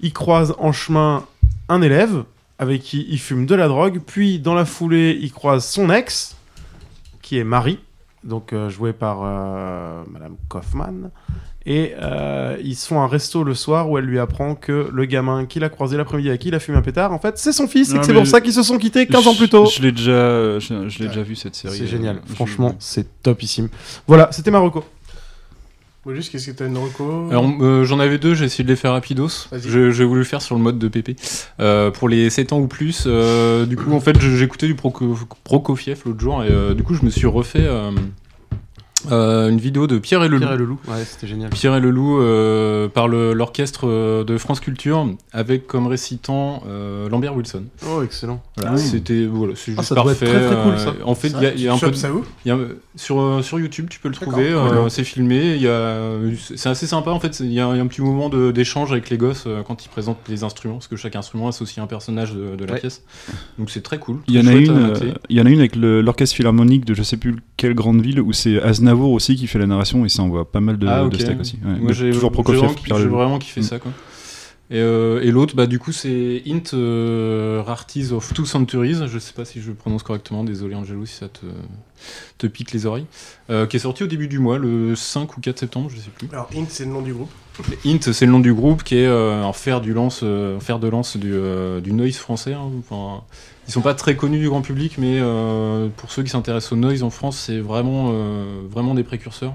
Il 0.00 0.12
croise 0.12 0.54
en 0.58 0.72
chemin 0.72 1.24
un 1.68 1.82
élève 1.82 2.24
avec 2.58 2.82
qui 2.82 3.06
il 3.08 3.18
fume 3.18 3.46
de 3.46 3.54
la 3.54 3.68
drogue. 3.68 4.00
Puis, 4.04 4.38
dans 4.38 4.54
la 4.54 4.64
foulée, 4.64 5.18
il 5.20 5.32
croise 5.32 5.66
son 5.66 5.90
ex, 5.90 6.35
qui 7.26 7.38
est 7.38 7.44
Marie, 7.44 7.80
donc 8.22 8.52
euh, 8.52 8.68
jouée 8.68 8.92
par 8.92 9.18
euh, 9.24 10.04
Madame 10.12 10.36
Kaufman. 10.48 11.10
Et 11.68 11.94
euh, 12.00 12.56
ils 12.62 12.76
se 12.76 12.86
font 12.86 13.00
un 13.02 13.08
resto 13.08 13.42
le 13.42 13.52
soir 13.54 13.90
où 13.90 13.98
elle 13.98 14.04
lui 14.04 14.20
apprend 14.20 14.54
que 14.54 14.88
le 14.92 15.04
gamin 15.06 15.46
qu'il 15.46 15.64
a 15.64 15.68
croisé 15.68 15.96
l'après-midi 15.96 16.28
avec 16.28 16.40
qui 16.42 16.48
il 16.48 16.54
a 16.54 16.60
fumé 16.60 16.78
un 16.78 16.82
pétard, 16.82 17.12
en 17.12 17.18
fait, 17.18 17.36
c'est 17.38 17.50
son 17.50 17.66
fils 17.66 17.92
et 17.92 17.96
c'est 18.04 18.14
pour 18.14 18.24
ça 18.28 18.40
qu'ils 18.40 18.52
se 18.52 18.62
sont 18.62 18.78
quittés 18.78 19.08
15 19.08 19.26
ans 19.26 19.34
plus 19.34 19.48
tôt. 19.48 19.66
Je, 19.66 19.82
l'ai 19.82 19.90
déjà, 19.90 20.60
je, 20.60 20.88
je 20.88 20.98
l'ai 21.00 21.08
déjà 21.08 21.22
vu 21.24 21.34
cette 21.34 21.56
série. 21.56 21.76
C'est 21.76 21.82
euh, 21.82 21.86
génial, 21.88 22.20
je- 22.28 22.34
franchement, 22.34 22.76
c'est 22.78 23.20
topissime. 23.24 23.68
Voilà, 24.06 24.28
c'était 24.30 24.52
Marocco. 24.52 24.84
Mollusque, 26.06 26.30
qu'est-ce 26.30 26.52
que 26.52 26.56
t'as 26.56 26.68
une 26.68 26.78
reco? 26.78 27.30
Alors, 27.30 27.50
euh, 27.60 27.82
j'en 27.82 27.98
avais 27.98 28.18
deux, 28.18 28.32
j'ai 28.32 28.44
essayé 28.44 28.62
de 28.62 28.68
les 28.68 28.76
faire 28.76 28.92
rapidos. 28.92 29.48
J'ai 29.52 30.04
voulu 30.04 30.20
le 30.20 30.24
faire 30.24 30.40
sur 30.40 30.54
le 30.54 30.60
mode 30.62 30.78
de 30.78 30.86
PP. 30.86 31.16
Euh, 31.58 31.90
pour 31.90 32.08
les 32.08 32.30
7 32.30 32.52
ans 32.52 32.60
ou 32.60 32.68
plus, 32.68 33.06
euh, 33.08 33.66
du 33.66 33.76
coup, 33.76 33.90
en 33.90 33.98
fait, 33.98 34.16
j'écoutais 34.20 34.68
du 34.68 34.76
Prokofiev 34.76 36.02
l'autre 36.06 36.20
jour 36.20 36.44
et 36.44 36.74
du 36.76 36.84
coup, 36.84 36.94
je 36.94 37.04
me 37.04 37.10
suis 37.10 37.26
refait 37.26 37.66
euh, 39.10 39.46
euh, 39.46 39.48
une 39.50 39.58
vidéo 39.58 39.86
de 39.86 39.98
Pierre 39.98 40.22
et 40.24 40.28
le 40.28 40.38
Pierre 40.38 40.50
Loup. 40.50 40.54
et 40.54 40.58
le 40.58 40.64
Loup, 40.64 40.78
ouais, 40.88 41.04
c'était 41.04 41.26
génial. 41.26 41.50
Pierre 41.50 41.74
et 41.76 41.80
le 41.80 41.90
Loup 41.90 42.20
euh, 42.20 42.88
par 42.88 43.08
l'orchestre 43.08 43.86
euh, 43.88 44.24
de 44.24 44.38
France 44.38 44.60
Culture 44.60 45.08
avec 45.32 45.66
comme 45.66 45.86
récitant 45.86 46.62
euh, 46.68 47.08
Lambert 47.08 47.36
Wilson. 47.36 47.64
Oh, 47.88 48.02
excellent. 48.02 48.42
Voilà, 48.56 48.72
Ah 48.72 48.76
oui. 48.76 48.82
C'était 48.82 49.26
voilà, 49.26 49.54
c'est 49.56 49.72
Ah, 49.76 49.80
juste 49.82 49.92
doit 49.94 50.04
parfait. 50.04 50.26
être 50.26 50.32
très, 50.32 50.46
très 50.46 50.62
cool, 50.62 50.72
euh, 50.72 50.78
ça. 50.78 50.94
En 51.04 51.14
fait, 51.14 51.28
il 51.28 51.42
y 51.42 51.46
a, 51.46 51.54
y 51.54 51.68
un 51.68 51.78
peu 51.78 51.90
de- 51.90 51.96
ça 51.96 52.12
où 52.12 52.24
il 52.44 52.48
y 52.48 52.50
a, 52.52 52.58
sur 52.96 53.20
euh, 53.20 53.42
sur 53.42 53.58
YouTube, 53.60 53.86
tu 53.90 54.00
peux 54.00 54.08
le 54.08 54.14
trouver. 54.14 54.48
euh, 54.50 54.88
c'est 54.88 55.04
filmé. 55.04 55.54
Il 55.56 55.62
y 55.62 55.68
a 55.68 55.98
c'est 56.54 56.68
assez 56.68 56.86
sympa 56.86 57.10
en 57.10 57.20
fait. 57.20 57.38
Il 57.40 57.52
y, 57.52 57.60
a 57.60 57.68
il 57.70 57.76
y 57.76 57.80
a 57.80 57.82
un 57.82 57.86
petit 57.86 58.02
moment 58.02 58.28
d'échange 58.28 58.92
avec 58.92 59.10
les 59.10 59.18
gosses 59.18 59.44
euh, 59.46 59.62
quand 59.62 59.84
ils 59.84 59.88
présentent 59.88 60.18
les 60.28 60.42
instruments 60.44 60.74
parce 60.76 60.88
que 60.88 60.96
chaque 60.96 61.16
instrument 61.16 61.48
associe 61.48 61.82
un 61.82 61.86
personnage 61.86 62.32
de, 62.34 62.56
de 62.56 62.64
la 62.64 62.74
Ouais. 62.74 62.80
pièce. 62.80 63.02
Donc 63.58 63.70
c'est 63.70 63.82
très 63.82 63.98
cool. 63.98 64.18
Il 64.28 64.34
y 64.34 64.40
en 64.40 64.46
a 64.46 64.52
une, 64.52 64.70
euh, 64.70 64.94
il 65.28 65.36
y 65.36 65.40
en 65.40 65.46
a 65.46 65.50
une 65.50 65.58
avec 65.60 65.76
l'orchestre 65.76 66.34
philharmonique 66.36 66.84
de 66.84 66.94
je 66.94 67.02
sais 67.02 67.16
plus 67.16 67.36
quelle 67.56 67.74
grande 67.74 68.00
ville 68.02 68.20
où 68.20 68.32
c'est 68.32 68.60
Aznavour 68.60 68.95
aussi 69.04 69.36
qui 69.36 69.46
fait 69.46 69.58
la 69.58 69.66
narration 69.66 70.04
et 70.04 70.08
ça 70.08 70.22
envoie 70.22 70.50
pas 70.50 70.60
mal 70.60 70.78
de, 70.78 70.86
Ah, 70.86 71.08
de 71.08 71.16
steak 71.18 71.40
aussi. 71.40 71.58
Ouais, 71.64 71.78
Moi, 71.78 71.92
j'ai 71.92 72.10
toujours 72.10 72.30
j'ai 72.30 72.42
Prokofiev, 72.42 72.70
j'ai 72.84 73.06
vraiment 73.08 73.38
kiffé 73.38 73.60
Mm. 73.60 73.64
ça 73.64 73.78
quoi. 73.78 73.92
Et, 74.68 74.80
euh, 74.80 75.20
et 75.22 75.30
l'autre, 75.30 75.54
bah 75.54 75.68
du 75.68 75.78
coup, 75.78 75.92
c'est 75.92 76.42
Int 76.48 76.74
euh, 76.74 77.62
Rarities 77.64 78.10
of 78.12 78.34
Two 78.34 78.44
Centuries. 78.44 78.96
Je 79.06 79.18
sais 79.20 79.32
pas 79.32 79.44
si 79.44 79.60
je 79.60 79.68
le 79.68 79.74
prononce 79.74 80.02
correctement. 80.02 80.42
Désolé 80.42 80.74
Angelo 80.74 81.06
si 81.06 81.14
ça 81.14 81.28
te, 81.28 81.46
te 82.38 82.48
pique 82.48 82.72
les 82.72 82.84
oreilles. 82.84 83.06
Euh, 83.48 83.66
qui 83.66 83.76
est 83.76 83.78
sorti 83.78 84.02
au 84.02 84.08
début 84.08 84.26
du 84.26 84.40
mois, 84.40 84.58
le 84.58 84.96
5 84.96 85.36
ou 85.36 85.40
4 85.40 85.60
septembre, 85.60 85.88
je 85.94 85.98
sais 86.00 86.10
plus. 86.10 86.26
Alors, 86.32 86.48
Int, 86.56 86.64
c'est 86.68 86.84
le 86.84 86.90
nom 86.90 87.00
du 87.00 87.14
groupe. 87.14 87.30
Int, 87.86 87.98
c'est 88.12 88.26
le 88.26 88.32
nom 88.32 88.40
du 88.40 88.52
groupe 88.52 88.82
qui 88.82 88.96
est 88.96 89.06
euh, 89.06 89.40
en 89.44 89.52
fer 89.52 89.80
du 89.80 89.92
lance, 89.92 90.22
euh, 90.24 90.56
en 90.56 90.60
fer 90.60 90.80
de 90.80 90.88
lance 90.88 91.16
du, 91.16 91.30
euh, 91.32 91.80
du 91.80 91.92
noise 91.92 92.16
français. 92.16 92.54
hein. 92.54 92.68
Enfin, 92.80 93.22
ils 93.68 93.72
sont 93.72 93.80
pas 93.82 93.94
très 93.94 94.16
connus 94.16 94.38
du 94.40 94.48
grand 94.48 94.62
public, 94.62 94.96
mais 94.98 95.18
euh, 95.20 95.88
pour 95.96 96.10
ceux 96.10 96.22
qui 96.22 96.30
s'intéressent 96.30 96.72
au 96.72 96.76
noise 96.76 97.02
en 97.02 97.10
France, 97.10 97.36
c'est 97.38 97.58
vraiment, 97.60 98.10
euh, 98.12 98.62
vraiment 98.70 98.94
des 98.94 99.04
précurseurs. 99.04 99.54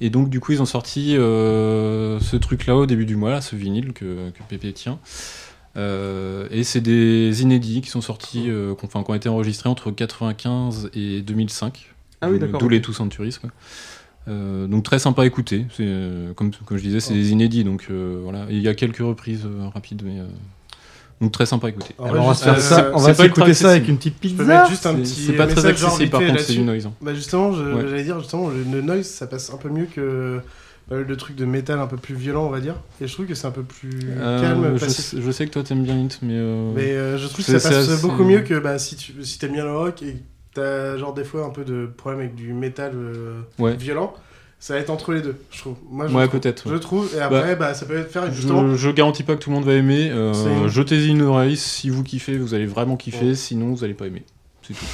Et 0.00 0.10
donc 0.10 0.28
du 0.30 0.38
coup, 0.40 0.52
ils 0.52 0.62
ont 0.62 0.66
sorti 0.66 1.16
euh, 1.16 2.20
ce 2.20 2.36
truc-là 2.36 2.76
au 2.76 2.86
début 2.86 3.06
du 3.06 3.16
mois, 3.16 3.30
là, 3.30 3.40
ce 3.40 3.56
vinyle 3.56 3.92
que, 3.92 4.30
que 4.30 4.42
Pépé 4.48 4.72
tient. 4.72 4.98
Et 5.76 6.64
c'est 6.64 6.80
des 6.80 7.42
inédits 7.42 7.80
qui 7.82 7.88
sont 7.90 8.00
sortis, 8.00 8.42
qui 8.44 8.50
ont- 8.50 8.76
enfin, 8.82 9.04
ont 9.06 9.14
été 9.14 9.28
enregistrés 9.28 9.68
entre 9.68 9.90
95 9.92 10.90
et 10.94 11.20
2005. 11.22 11.94
Ah 12.20 12.28
oui, 12.30 12.38
d'accord, 12.40 12.58
D'où 12.60 12.68
les 12.68 12.82
Two 12.82 12.92
Centuries, 12.92 13.36
quoi. 13.40 13.50
Euh, 14.26 14.66
donc 14.66 14.82
très 14.84 14.98
sympa 14.98 15.22
à 15.22 15.26
écouter. 15.26 15.66
Euh, 15.80 16.32
comme, 16.34 16.50
comme 16.64 16.76
je 16.78 16.82
disais, 16.82 17.00
c'est 17.00 17.14
des 17.14 17.30
inédits, 17.30 17.62
donc 17.64 17.86
euh, 17.90 18.20
voilà. 18.22 18.46
Et 18.50 18.56
Il 18.56 18.62
y 18.62 18.68
a 18.68 18.74
quelques 18.74 18.98
reprises 18.98 19.46
rapides, 19.72 20.02
mais 20.04 20.18
donc 21.20 21.32
très 21.32 21.46
sympa 21.46 21.66
à 21.66 21.70
écouter. 21.70 21.94
Alors, 21.98 22.24
on 22.24 22.28
va 22.28 22.32
juste, 22.32 22.40
se 22.40 22.44
faire 22.44 22.54
euh, 22.56 22.60
ça, 22.60 22.90
on 22.94 22.98
va 22.98 23.14
s'écouter 23.14 23.64
avec 23.66 23.88
une 23.88 23.96
petite 23.96 24.18
pizza. 24.18 24.44
mettre 24.44 24.70
juste 24.70 24.86
un 24.86 24.92
C'est- 24.96 25.02
petit 25.02 25.24
c'est 25.26 25.32
pas 25.32 25.46
très 25.46 25.66
accessible, 25.66 26.10
par 26.10 26.20
contre, 26.20 26.40
c'est 26.40 26.52
du 26.52 26.60
noise, 26.60 26.86
hein. 26.86 26.92
Bah 27.00 27.14
justement, 27.14 27.50
Ouais. 27.50 27.84
j'allais 27.88 28.04
dire 28.04 28.18
justement 28.20 28.50
le, 28.50 28.80
noise 28.82 29.06
ça 29.06 29.26
passe 29.26 29.50
un 29.52 29.56
peu 29.56 29.68
mieux 29.68 29.86
que 29.86 30.40
euh, 30.90 31.04
le 31.06 31.16
truc 31.16 31.36
de 31.36 31.44
métal 31.44 31.80
un 31.80 31.86
peu 31.86 31.96
plus 31.98 32.14
violent 32.14 32.46
on 32.46 32.50
va 32.50 32.60
dire. 32.60 32.76
Et 33.00 33.06
je 33.06 33.12
trouve 33.12 33.26
que 33.26 33.34
c'est 33.34 33.46
un 33.46 33.50
peu 33.50 33.62
plus 33.62 33.90
Euh, 34.18 34.40
calme, 34.40 34.78
je, 34.78 34.86
sais, 34.86 35.20
je 35.20 35.30
sais 35.30 35.46
que 35.46 35.50
toi 35.52 35.62
t'aimes 35.62 35.82
bien 35.82 35.96
Int, 35.96 36.08
mais. 36.22 36.34
euh, 36.36 36.72
Mais 36.74 36.92
euh, 36.92 37.18
je 37.18 37.26
trouve 37.26 37.44
que 37.44 37.58
ça 37.58 37.68
passe 37.68 38.00
beaucoup 38.00 38.24
mieux 38.24 38.40
que 38.40 38.58
bah, 38.58 38.78
si 38.78 38.96
tu 38.96 39.12
si 39.24 39.38
t'aimes 39.38 39.52
bien 39.52 39.64
le 39.64 39.76
rock 39.76 40.02
et 40.02 40.12
que 40.14 40.18
t'as 40.54 40.96
genre 40.96 41.12
des 41.14 41.24
fois 41.24 41.44
un 41.44 41.50
peu 41.50 41.64
de 41.64 41.86
problème 41.94 42.20
avec 42.20 42.34
du 42.36 42.52
métal 42.54 42.92
euh, 42.94 43.40
Ouais. 43.58 43.76
violent. 43.76 44.14
Ça 44.60 44.74
va 44.74 44.80
être 44.80 44.90
entre 44.90 45.12
les 45.12 45.22
deux, 45.22 45.36
je 45.52 45.58
trouve. 45.60 45.76
Moi, 45.88 46.08
je 46.08 46.14
Ouais, 46.14 46.26
trouve. 46.26 46.40
peut-être, 46.40 46.66
ouais. 46.66 46.72
Je 46.72 46.78
trouve. 46.78 47.08
Et 47.16 47.20
après, 47.20 47.54
bah, 47.54 47.74
ça 47.74 47.86
peut 47.86 48.02
faire 48.02 48.32
justement. 48.32 48.68
Je, 48.70 48.74
je 48.76 48.90
garantis 48.90 49.22
pas 49.22 49.36
que 49.36 49.40
tout 49.40 49.50
le 49.50 49.56
monde 49.56 49.64
va 49.64 49.74
aimer. 49.74 50.10
euh, 50.10 50.68
Jetez-y 50.68 51.08
une 51.10 51.22
oreille. 51.22 51.56
Si 51.56 51.90
vous 51.90 52.02
kiffez, 52.02 52.36
vous 52.38 52.54
allez 52.54 52.66
vraiment 52.66 52.96
kiffer. 52.96 53.26
Ouais. 53.28 53.34
Sinon, 53.34 53.72
vous 53.72 53.84
allez 53.84 53.94
pas 53.94 54.06
aimer. 54.08 54.24
C'est 54.62 54.74
tout. 54.74 54.84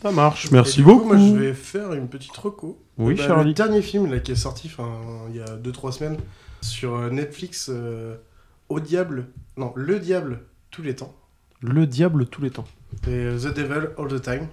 Ça 0.00 0.12
marche, 0.12 0.46
Et 0.46 0.50
merci 0.52 0.78
du 0.78 0.84
coup, 0.84 0.92
beaucoup. 0.94 1.08
Moi, 1.08 1.18
je 1.18 1.34
vais 1.34 1.52
faire 1.54 1.92
une 1.92 2.08
petite 2.08 2.36
reco. 2.36 2.78
Oui, 2.98 3.14
Bah, 3.16 3.26
Charlie. 3.26 3.48
Le 3.50 3.54
dernier 3.54 3.82
film 3.82 4.10
là, 4.10 4.20
qui 4.20 4.32
est 4.32 4.36
sorti 4.36 4.70
enfin, 4.72 4.88
il 5.30 5.36
y 5.36 5.40
a 5.40 5.56
2-3 5.56 5.92
semaines 5.92 6.16
sur 6.62 6.94
euh, 6.94 7.10
Netflix, 7.10 7.68
euh, 7.68 8.14
Au 8.68 8.78
Diable. 8.80 9.26
Non, 9.56 9.72
Le 9.74 9.98
Diable, 9.98 10.40
tous 10.70 10.82
les 10.82 10.94
temps. 10.94 11.14
Le 11.62 11.86
diable 11.86 12.24
tous 12.26 12.40
les 12.40 12.50
temps. 12.50 12.64
Et 13.06 13.10
euh, 13.10 13.38
The 13.38 13.52
Devil 13.54 13.88
All 13.98 14.08
the 14.08 14.22
Time. 14.22 14.46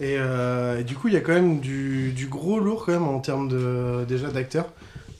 Et, 0.00 0.16
euh, 0.18 0.80
et 0.80 0.84
du 0.84 0.94
coup, 0.96 1.08
il 1.08 1.14
y 1.14 1.16
a 1.16 1.20
quand 1.20 1.32
même 1.34 1.60
du, 1.60 2.12
du 2.12 2.26
gros 2.26 2.58
lourd 2.58 2.84
quand 2.86 2.92
même 2.92 3.06
en 3.08 3.20
termes 3.20 3.48
de, 3.48 4.04
déjà 4.08 4.28
d'acteurs. 4.28 4.66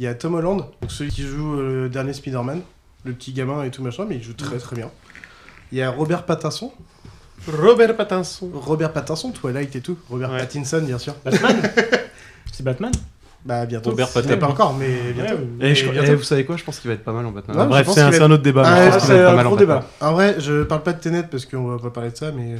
Il 0.00 0.04
y 0.04 0.08
a 0.08 0.14
Tom 0.14 0.34
Holland, 0.34 0.58
donc 0.58 0.90
celui 0.90 1.10
qui 1.10 1.22
joue 1.22 1.54
euh, 1.60 1.82
le 1.84 1.88
dernier 1.88 2.12
Spider-Man, 2.12 2.60
le 3.04 3.12
petit 3.12 3.32
gamin 3.32 3.62
et 3.62 3.70
tout 3.70 3.82
machin, 3.82 4.04
mais 4.08 4.16
il 4.16 4.22
joue 4.22 4.32
très 4.32 4.58
très 4.58 4.74
bien. 4.74 4.90
Il 5.70 5.78
y 5.78 5.82
a 5.82 5.90
Robert 5.90 6.24
Pattinson. 6.24 6.72
Robert 7.46 7.96
Pattinson. 7.96 8.50
Robert 8.52 8.92
Pattinson, 8.92 9.30
Twilight 9.30 9.74
et 9.76 9.80
tout. 9.80 9.96
Robert 10.10 10.30
Ouais. 10.32 10.38
Pattinson, 10.38 10.82
bien 10.82 10.98
sûr. 10.98 11.14
Batman 11.24 11.56
C'est 12.52 12.62
Batman 12.64 12.92
Bah 13.44 13.66
bientôt. 13.66 13.90
Robert 13.90 14.08
Pattinson. 14.08 14.38
Pas 14.38 14.48
encore, 14.48 14.74
mais 14.74 15.12
bientôt. 15.12 15.34
Et, 15.34 15.46
Mais 15.60 15.74
je- 15.74 15.88
bientôt. 15.90 16.12
et 16.12 16.14
vous 16.16 16.22
savez 16.22 16.44
quoi 16.44 16.56
Je 16.56 16.64
pense 16.64 16.80
qu'il 16.80 16.88
va 16.88 16.94
être 16.94 17.04
pas 17.04 17.12
mal 17.12 17.24
en 17.26 17.30
Batman. 17.30 17.56
Ouais, 17.56 17.66
Bref, 17.66 17.88
c'est 17.92 18.00
un, 18.00 18.30
autre 18.30 18.42
débat. 18.42 18.62
Ah, 18.66 18.70
mais 18.74 18.80
je 18.80 18.84
ouais, 18.86 18.90
pense 18.90 18.98
qu'il 19.02 19.06
c'est 19.08 19.14
va 19.14 19.20
être 19.20 19.26
un 19.26 19.30
pas 19.30 19.36
mal 19.36 19.46
en 19.46 19.50
gros 19.50 19.58
débat. 19.58 19.88
En 20.00 20.12
vrai, 20.12 20.36
je 20.40 20.62
parle 20.64 20.82
pas 20.82 20.92
de 20.92 21.00
Tenet 21.00 21.24
parce 21.30 21.46
qu'on 21.46 21.66
va 21.68 21.78
pas 21.78 21.90
parler 21.90 22.10
de 22.10 22.16
ça, 22.16 22.32
mais 22.32 22.56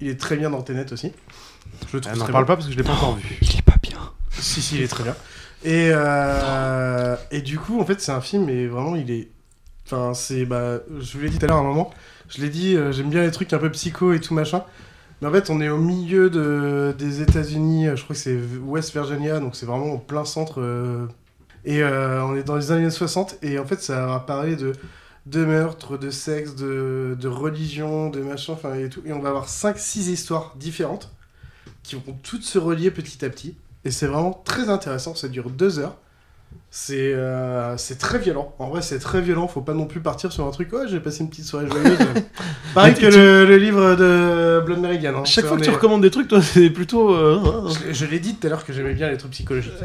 il 0.00 0.08
est 0.08 0.18
très 0.20 0.36
bien 0.36 0.48
dans 0.50 0.62
Tenet 0.62 0.90
aussi. 0.92 1.12
Je 1.92 1.98
trouve 1.98 2.12
Elle 2.12 2.18
n'en 2.18 2.28
parle 2.28 2.44
bon. 2.44 2.48
pas 2.48 2.56
parce 2.56 2.66
que 2.66 2.72
je 2.72 2.76
l'ai 2.78 2.84
pas 2.84 2.92
encore 2.92 3.16
vu. 3.16 3.38
Il 3.42 3.56
est 3.58 3.62
pas 3.62 3.76
bien. 3.82 3.98
Si, 4.30 4.60
si, 4.62 4.76
il 4.76 4.82
est 4.82 4.88
très 4.88 5.04
bien. 5.04 5.16
Et, 5.64 5.90
euh, 5.92 7.16
et 7.30 7.42
du 7.42 7.58
coup, 7.58 7.80
en 7.80 7.84
fait, 7.84 8.00
c'est 8.00 8.12
un 8.12 8.20
film, 8.20 8.48
et 8.48 8.66
vraiment, 8.68 8.96
il 8.96 9.10
est 9.10 9.28
Enfin, 9.86 10.12
c'est. 10.14 10.44
Bah, 10.44 10.80
je 11.00 11.16
vous 11.16 11.22
l'ai 11.24 11.30
dit 11.30 11.38
tout 11.38 11.46
à 11.46 11.48
l'heure 11.48 11.56
à 11.56 11.60
un 11.60 11.64
moment. 11.64 11.90
Je 12.28 12.42
l'ai 12.42 12.50
dit, 12.50 12.76
euh, 12.76 12.92
j'aime 12.92 13.08
bien 13.10 13.22
les 13.22 13.30
trucs 13.30 13.52
un 13.54 13.58
peu 13.58 13.70
psycho 13.70 14.12
et 14.12 14.20
tout 14.20 14.34
machin. 14.34 14.64
Mais 15.22 15.28
en 15.28 15.32
fait, 15.32 15.50
on 15.50 15.60
est 15.60 15.68
au 15.70 15.78
milieu 15.78 16.30
de, 16.30 16.94
des 16.98 17.22
États-Unis. 17.22 17.86
Je 17.96 18.02
crois 18.04 18.14
que 18.14 18.20
c'est 18.22 18.38
West 18.62 18.92
Virginia, 18.92 19.40
donc 19.40 19.56
c'est 19.56 19.66
vraiment 19.66 19.86
au 19.94 19.98
plein 19.98 20.24
centre. 20.26 20.60
euh, 20.60 21.06
et 21.64 21.82
euh, 21.82 22.22
on 22.24 22.36
est 22.36 22.44
dans 22.44 22.56
les 22.56 22.70
années 22.72 22.90
60. 22.90 23.38
Et 23.42 23.58
en 23.58 23.64
fait, 23.66 23.80
ça 23.80 24.06
va 24.06 24.20
parler 24.20 24.56
de, 24.56 24.72
de 25.26 25.44
meurtres, 25.44 25.96
de 25.98 26.10
sexe, 26.10 26.54
de, 26.54 27.16
de 27.18 27.28
religion, 27.28 28.10
de 28.10 28.20
machin, 28.20 28.52
enfin 28.54 28.74
et 28.74 28.88
tout. 28.90 29.02
Et 29.06 29.12
on 29.12 29.20
va 29.20 29.30
avoir 29.30 29.48
5-6 29.48 30.10
histoires 30.10 30.54
différentes 30.56 31.10
qui 31.88 31.96
vont 31.96 32.16
toutes 32.22 32.44
se 32.44 32.58
relier 32.58 32.90
petit 32.90 33.24
à 33.24 33.30
petit. 33.30 33.56
Et 33.84 33.90
c'est 33.90 34.06
vraiment 34.06 34.40
très 34.44 34.68
intéressant. 34.68 35.14
Ça 35.14 35.28
dure 35.28 35.50
deux 35.50 35.78
heures. 35.78 35.96
C'est 36.70 37.12
euh, 37.14 37.76
c'est 37.76 37.98
très 37.98 38.18
violent. 38.18 38.54
En 38.58 38.68
vrai, 38.68 38.82
c'est 38.82 38.98
très 38.98 39.20
violent. 39.20 39.48
Faut 39.48 39.60
pas 39.60 39.74
non 39.74 39.86
plus 39.86 40.00
partir 40.00 40.32
sur 40.32 40.46
un 40.46 40.50
truc. 40.50 40.72
Ouais, 40.72 40.86
j'ai 40.88 41.00
passé 41.00 41.20
une 41.20 41.30
petite 41.30 41.44
soirée 41.44 41.66
joyeuse. 41.68 41.98
Pareil 42.74 42.94
que 42.94 43.00
tu- 43.00 43.10
le, 43.18 43.46
le 43.46 43.56
livre 43.56 43.94
de 43.96 44.62
Blood 44.64 44.78
Meridian. 44.80 45.18
hein. 45.18 45.24
Chaque 45.24 45.46
fois 45.46 45.56
que 45.56 45.62
tu 45.62 45.70
recommandes 45.70 46.02
des 46.02 46.10
trucs, 46.10 46.28
toi, 46.28 46.42
c'est 46.42 46.70
plutôt. 46.70 47.14
euh, 47.14 47.68
Je, 47.68 47.86
l'ai- 47.86 47.94
je 47.94 48.06
l'ai 48.06 48.20
dit 48.20 48.34
tout 48.34 48.46
à 48.46 48.50
l'heure 48.50 48.64
que 48.64 48.72
j'aimais 48.72 48.94
bien 48.94 49.10
les 49.10 49.16
trucs 49.18 49.32
psychologiques. 49.32 49.72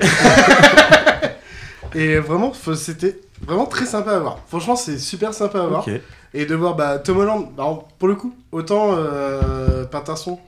Et 1.96 2.18
vraiment, 2.18 2.54
c'était 2.76 3.20
vraiment 3.46 3.66
très 3.66 3.86
sympa 3.86 4.12
à 4.12 4.20
voir. 4.20 4.40
Franchement, 4.48 4.76
c'est 4.76 4.98
super 4.98 5.34
sympa 5.34 5.62
à 5.62 5.68
voir. 5.68 5.84
Et 6.34 6.46
de 6.46 6.56
voir 6.56 6.76
bah, 6.76 6.98
Tom 6.98 7.18
Holland, 7.20 7.50
alors, 7.58 7.88
pour 8.00 8.08
le 8.08 8.16
coup, 8.16 8.34
autant 8.52 8.96
euh, 8.98 9.86
Patterson. 9.86 10.40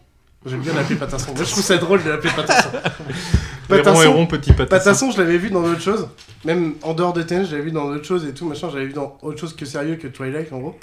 J'aime 0.46 0.60
bien 0.62 0.74
l'appeler 0.74 0.96
Patterson. 0.96 1.32
Moi, 1.36 1.44
je 1.44 1.52
trouve 1.52 1.64
ça 1.64 1.78
drôle 1.78 2.04
de 2.04 2.10
l'appeler. 2.10 2.32
Héron, 3.72 4.02
Héron, 4.02 4.28
petit 4.28 4.52
Patterson. 4.54 4.70
Patterson, 4.78 5.12
je 5.12 5.18
l'avais 5.18 5.38
vu 5.38 5.50
dans 5.50 5.62
d'autres 5.62 5.82
choses. 5.82 6.08
Même 6.44 6.76
en 6.84 6.94
dehors 6.94 7.14
de 7.14 7.24
TN, 7.24 7.46
je 7.46 7.52
l'avais 7.52 7.64
vu 7.64 7.72
dans 7.72 7.90
d'autres 7.90 8.06
choses 8.06 8.26
et 8.26 8.34
tout, 8.34 8.48
machin. 8.48 8.70
J'avais 8.72 8.86
vu 8.86 8.94
dans 8.94 9.18
autre 9.24 9.40
chose 9.40 9.56
que 9.56 9.66
sérieux 9.66 9.96
que 9.96 10.08
Twilight, 10.08 10.54
en 10.54 10.60
gros. 10.60 10.78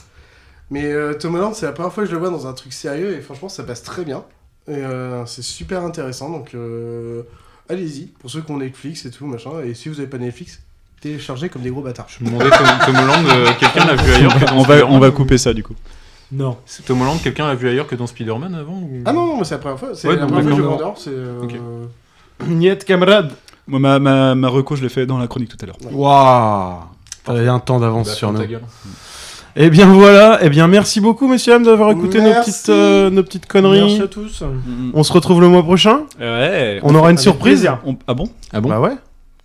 Mais 0.71 0.85
euh, 0.93 1.15
Tom 1.15 1.35
Holland, 1.37 1.55
c'est 1.55 1.67
la 1.67 1.73
première 1.73 1.93
fois 1.93 2.03
que 2.03 2.09
je 2.09 2.15
le 2.15 2.21
vois 2.21 2.31
dans 2.31 2.47
un 2.47 2.55
truc 2.55 2.73
sérieux 2.73 3.17
et 3.17 3.21
franchement, 3.21 3.49
ça 3.49 3.63
passe 3.63 3.83
très 3.83 4.05
bien. 4.05 4.25
Et 4.69 4.75
euh, 4.75 5.27
c'est 5.27 5.43
super 5.43 5.85
intéressant, 5.85 6.31
donc 6.31 6.55
euh, 6.55 7.23
allez-y, 7.69 8.07
pour 8.07 8.31
ceux 8.31 8.41
qui 8.43 8.51
ont 8.53 8.59
Netflix 8.59 9.05
et 9.05 9.11
tout, 9.11 9.27
machin. 9.27 9.51
Et 9.65 9.75
si 9.75 9.89
vous 9.89 9.99
avez 9.99 10.09
pas 10.09 10.19
Netflix, 10.19 10.61
téléchargez 11.01 11.49
comme 11.49 11.63
des 11.63 11.71
gros 11.71 11.83
bâtards. 11.83 12.07
Je 12.09 12.25
me 12.25 12.31
demandais, 12.31 12.51
Tom, 12.51 12.67
Tom 12.87 12.97
Holland, 12.97 13.27
euh, 13.29 13.49
quelqu'un 13.59 13.85
l'a 13.85 13.97
vu 13.97 14.13
ailleurs 14.13 14.33
on 14.55 14.63
va, 14.63 14.87
on 14.87 14.99
va 14.99 15.09
ou- 15.09 15.13
couper 15.13 15.37
ça 15.37 15.53
du 15.53 15.63
coup. 15.63 15.75
Non. 16.33 16.57
C'est 16.67 16.85
Tom 16.85 17.01
Holland, 17.03 17.19
quelqu'un 17.23 17.47
l'a 17.47 17.55
vu 17.55 17.69
ailleurs 17.69 17.87
que 17.87 17.95
dans 17.95 18.07
Spider-Man 18.07 18.55
avant 18.55 18.73
ou- 18.73 19.03
Ah 19.05 19.13
non, 19.13 19.27
non, 19.27 19.37
mais 19.39 19.45
c'est 19.45 19.55
la 19.55 19.59
première 19.59 19.79
fois. 19.79 19.91
C'est 19.95 20.09
Ouais, 20.09 20.17
la 20.17 20.27
première 20.27 20.43
fois 20.45 20.51
que 20.53 20.57
je 20.57 20.63
dehors, 20.79 20.99
c'est. 20.99 21.11
euh, 21.11 22.75
camarade. 22.87 23.33
Moi, 23.69 23.79
ma, 23.79 23.99
ma, 23.99 24.35
ma 24.35 24.49
reco, 24.49 24.75
je 24.75 24.83
l'ai 24.83 24.89
fait 24.89 25.07
dans 25.07 25.19
la 25.19 25.29
chronique 25.29 25.51
tout 25.51 25.59
à 25.63 25.67
l'heure. 25.67 25.77
Waouh 25.93 26.79
T'avais 27.25 27.47
un 27.47 27.61
temps 27.61 27.79
d'avance 27.79 28.09
Bah, 28.09 28.15
sur 28.15 28.33
nous. 28.33 28.41
Eh 29.55 29.69
bien 29.69 29.87
voilà, 29.93 30.39
eh 30.41 30.49
bien 30.49 30.67
merci 30.67 31.01
beaucoup 31.03 31.29
messieurs 31.29 31.53
dames 31.53 31.65
d'avoir 31.65 31.91
écouté 31.91 32.23
nos 32.23 32.33
petites, 32.33 32.71
euh, 32.71 33.11
nos 33.11 33.23
petites 33.23 33.47
conneries. 33.47 33.81
Merci 33.83 34.01
à 34.03 34.09
tous. 34.09 34.43
On 34.95 35.03
se 35.03 35.13
retrouve 35.13 35.41
le 35.43 35.49
mois 35.49 35.63
prochain. 35.63 36.01
Ouais. 36.19 36.81
On 36.83 36.95
aura 36.95 37.11
une 37.11 37.17
Avec 37.17 37.21
surprise. 37.21 37.69
On- 37.85 37.97
Ah 38.07 38.15
bon? 38.15 38.31
Ah 38.53 38.61
bon? 38.63 38.71
Bah 38.71 38.81
ouais. 38.81 38.95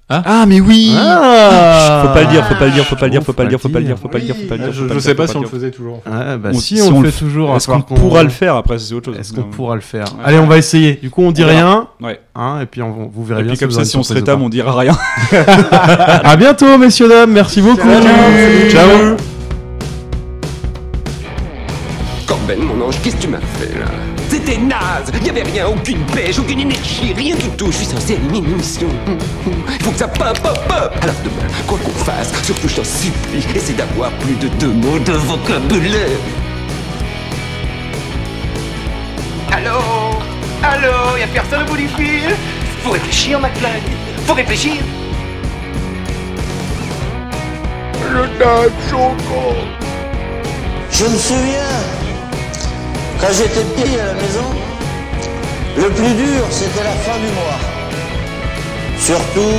Ah, 0.10 0.46
mais 0.48 0.62
oui 0.62 0.94
Ah. 0.96 2.04
Faut 2.06 2.14
pas 2.14 2.22
le 2.22 2.28
dire, 2.28 2.46
faut 2.46 2.56
pas 2.56 2.66
le 2.66 2.72
dire, 2.72 2.86
faut 2.86 2.96
pas 2.96 3.06
le 3.06 3.12
dire, 3.12 3.22
On 3.22 3.26
faut 3.26 3.34
pas 3.34 3.44
le 3.44 3.50
dire, 3.50 3.60
faut 3.60 3.68
pas 3.70 3.80
le 3.80 3.86
dire, 3.86 3.98
faut 3.98 4.08
pas 4.08 4.18
le 4.20 4.24
dire, 4.24 4.36
faut 4.36 4.48
pas 4.48 4.56
le 4.56 4.64
dire. 4.64 4.74
Je, 4.74 5.00
sais 5.00 5.16
pas 5.16 5.28
si 5.28 5.36
on 5.36 5.42
le 5.42 5.48
faisait 5.48 5.72
toujours. 5.72 6.02
Ah, 6.06 6.38
bah 6.38 6.52
On- 6.54 6.60
si, 6.60 6.80
on, 6.82 7.02
le 7.02 7.12
fait 7.12 7.26
toujours. 7.26 7.54
Est-ce 7.56 7.68
qu'on 7.68 7.82
pourra 7.82 8.24
le 8.24 8.30
faire 8.30 8.56
après 8.56 8.80
C'est 8.80 8.94
autre 8.94 9.12
chose. 9.12 9.20
Est-ce 9.20 9.34
qu'on 9.34 9.44
pourra 9.44 9.76
le 9.76 9.82
faire. 9.82 10.06
Allez, 10.24 10.40
on 10.40 10.48
va 10.48 10.58
essayer. 10.58 10.94
Du 10.94 11.10
coup, 11.10 11.24
on 11.24 11.32
dit 11.32 11.44
rien. 11.44 11.88
Ouais. 12.02 12.22
Hein, 12.36 12.60
et 12.62 12.66
puis 12.68 12.82
on, 12.82 13.12
vous 13.14 13.26
verrez 13.26 13.42
Et 13.42 13.44
bien 13.44 13.54
puis 13.54 13.60
comme 13.60 13.72
ça, 13.72 13.84
si 13.84 13.98
on 13.98 14.04
se 14.04 14.14
rétame, 14.14 14.42
on 14.42 14.50
dira 14.50 14.74
rien. 14.78 14.98
à 16.24 16.36
bientôt, 16.38 16.78
messieurs 16.78 17.10
dames. 17.10 17.32
Merci 17.32 17.62
beaucoup. 17.62 17.90
Ciao. 17.90 18.70
Ciao. 18.70 19.18
Corben, 22.26 22.60
mon 22.62 22.86
ange, 22.86 22.96
qu'est-ce 23.04 23.18
que 23.18 23.22
tu 23.24 23.28
m'as 23.28 23.40
fait 23.40 23.78
là? 23.78 23.86
C'était 24.48 24.62
naze. 24.62 25.12
Y'avait 25.26 25.44
rien, 25.44 25.68
aucune 25.68 26.06
pêche, 26.06 26.40
aucune 26.40 26.62
énergie, 26.62 27.12
rien 27.14 27.36
du 27.36 27.50
tout. 27.58 27.70
Je 27.70 27.80
suis 27.80 27.86
censé 27.86 28.16
animer 28.16 28.38
une 28.38 28.54
émission. 28.54 28.88
Il 29.06 29.84
faut 29.84 29.92
que 29.92 29.98
ça 29.98 30.08
pop, 30.08 30.40
pop, 30.42 30.58
pop. 30.70 30.94
Alors 31.02 31.16
demain, 31.22 31.52
quoi 31.68 31.78
qu'on 31.84 31.92
fasse, 31.92 32.32
surtout 32.46 32.70
je 32.70 32.76
t'en 32.78 32.84
supplie, 32.86 33.46
essaie 33.54 33.74
d'avoir 33.74 34.10
plus 34.12 34.36
de 34.36 34.48
deux 34.56 34.72
mots 34.72 35.00
de 35.00 35.12
vocabulaire. 35.12 36.18
Allô? 39.52 39.82
Allô? 40.64 41.18
Y'a 41.20 41.28
personne 41.28 41.64
au 41.64 41.66
bout 41.66 41.76
du 41.76 41.90
fil? 41.90 42.34
Faut 42.84 42.92
réfléchir, 42.92 43.42
McFly 43.42 43.82
Faut 44.26 44.34
réfléchir. 44.34 44.76
Le 48.14 48.22
dame 48.40 48.72
choco. 48.90 49.58
Je 50.90 51.04
me 51.04 51.18
souviens, 51.18 52.07
quand 53.20 53.32
j'étais 53.32 53.64
petit 53.64 54.00
à 54.00 54.06
la 54.06 54.14
maison, 54.14 54.46
le 55.78 55.90
plus 55.90 56.14
dur, 56.14 56.46
c'était 56.50 56.84
la 56.84 56.92
fin 56.92 57.18
du 57.18 57.28
mois. 57.34 57.60
Surtout 59.00 59.58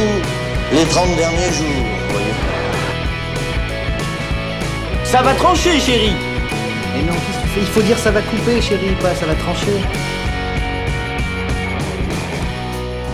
les 0.73 0.85
30 0.85 1.17
derniers 1.17 1.53
jours, 1.53 1.85
vous 2.07 2.13
voyez. 2.13 2.35
Ça 5.05 5.23
va 5.23 5.35
trancher, 5.35 5.81
chérie 5.81 6.17
Mais 6.95 7.03
non, 7.03 7.15
qu'est-ce 7.15 7.39
que 7.39 7.43
tu 7.43 7.49
fais? 7.49 7.61
Il 7.61 7.67
faut 7.67 7.83
dire 7.83 7.99
ça 7.99 8.11
va 8.11 8.21
couper, 8.23 8.61
chérie, 8.61 8.95
pas 9.01 9.15
ça 9.15 9.27
va 9.27 9.35
trancher. 9.35 9.81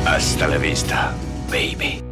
Hasta 0.06 0.46
la 0.46 0.58
vista, 0.58 1.14
baby. 1.50 2.03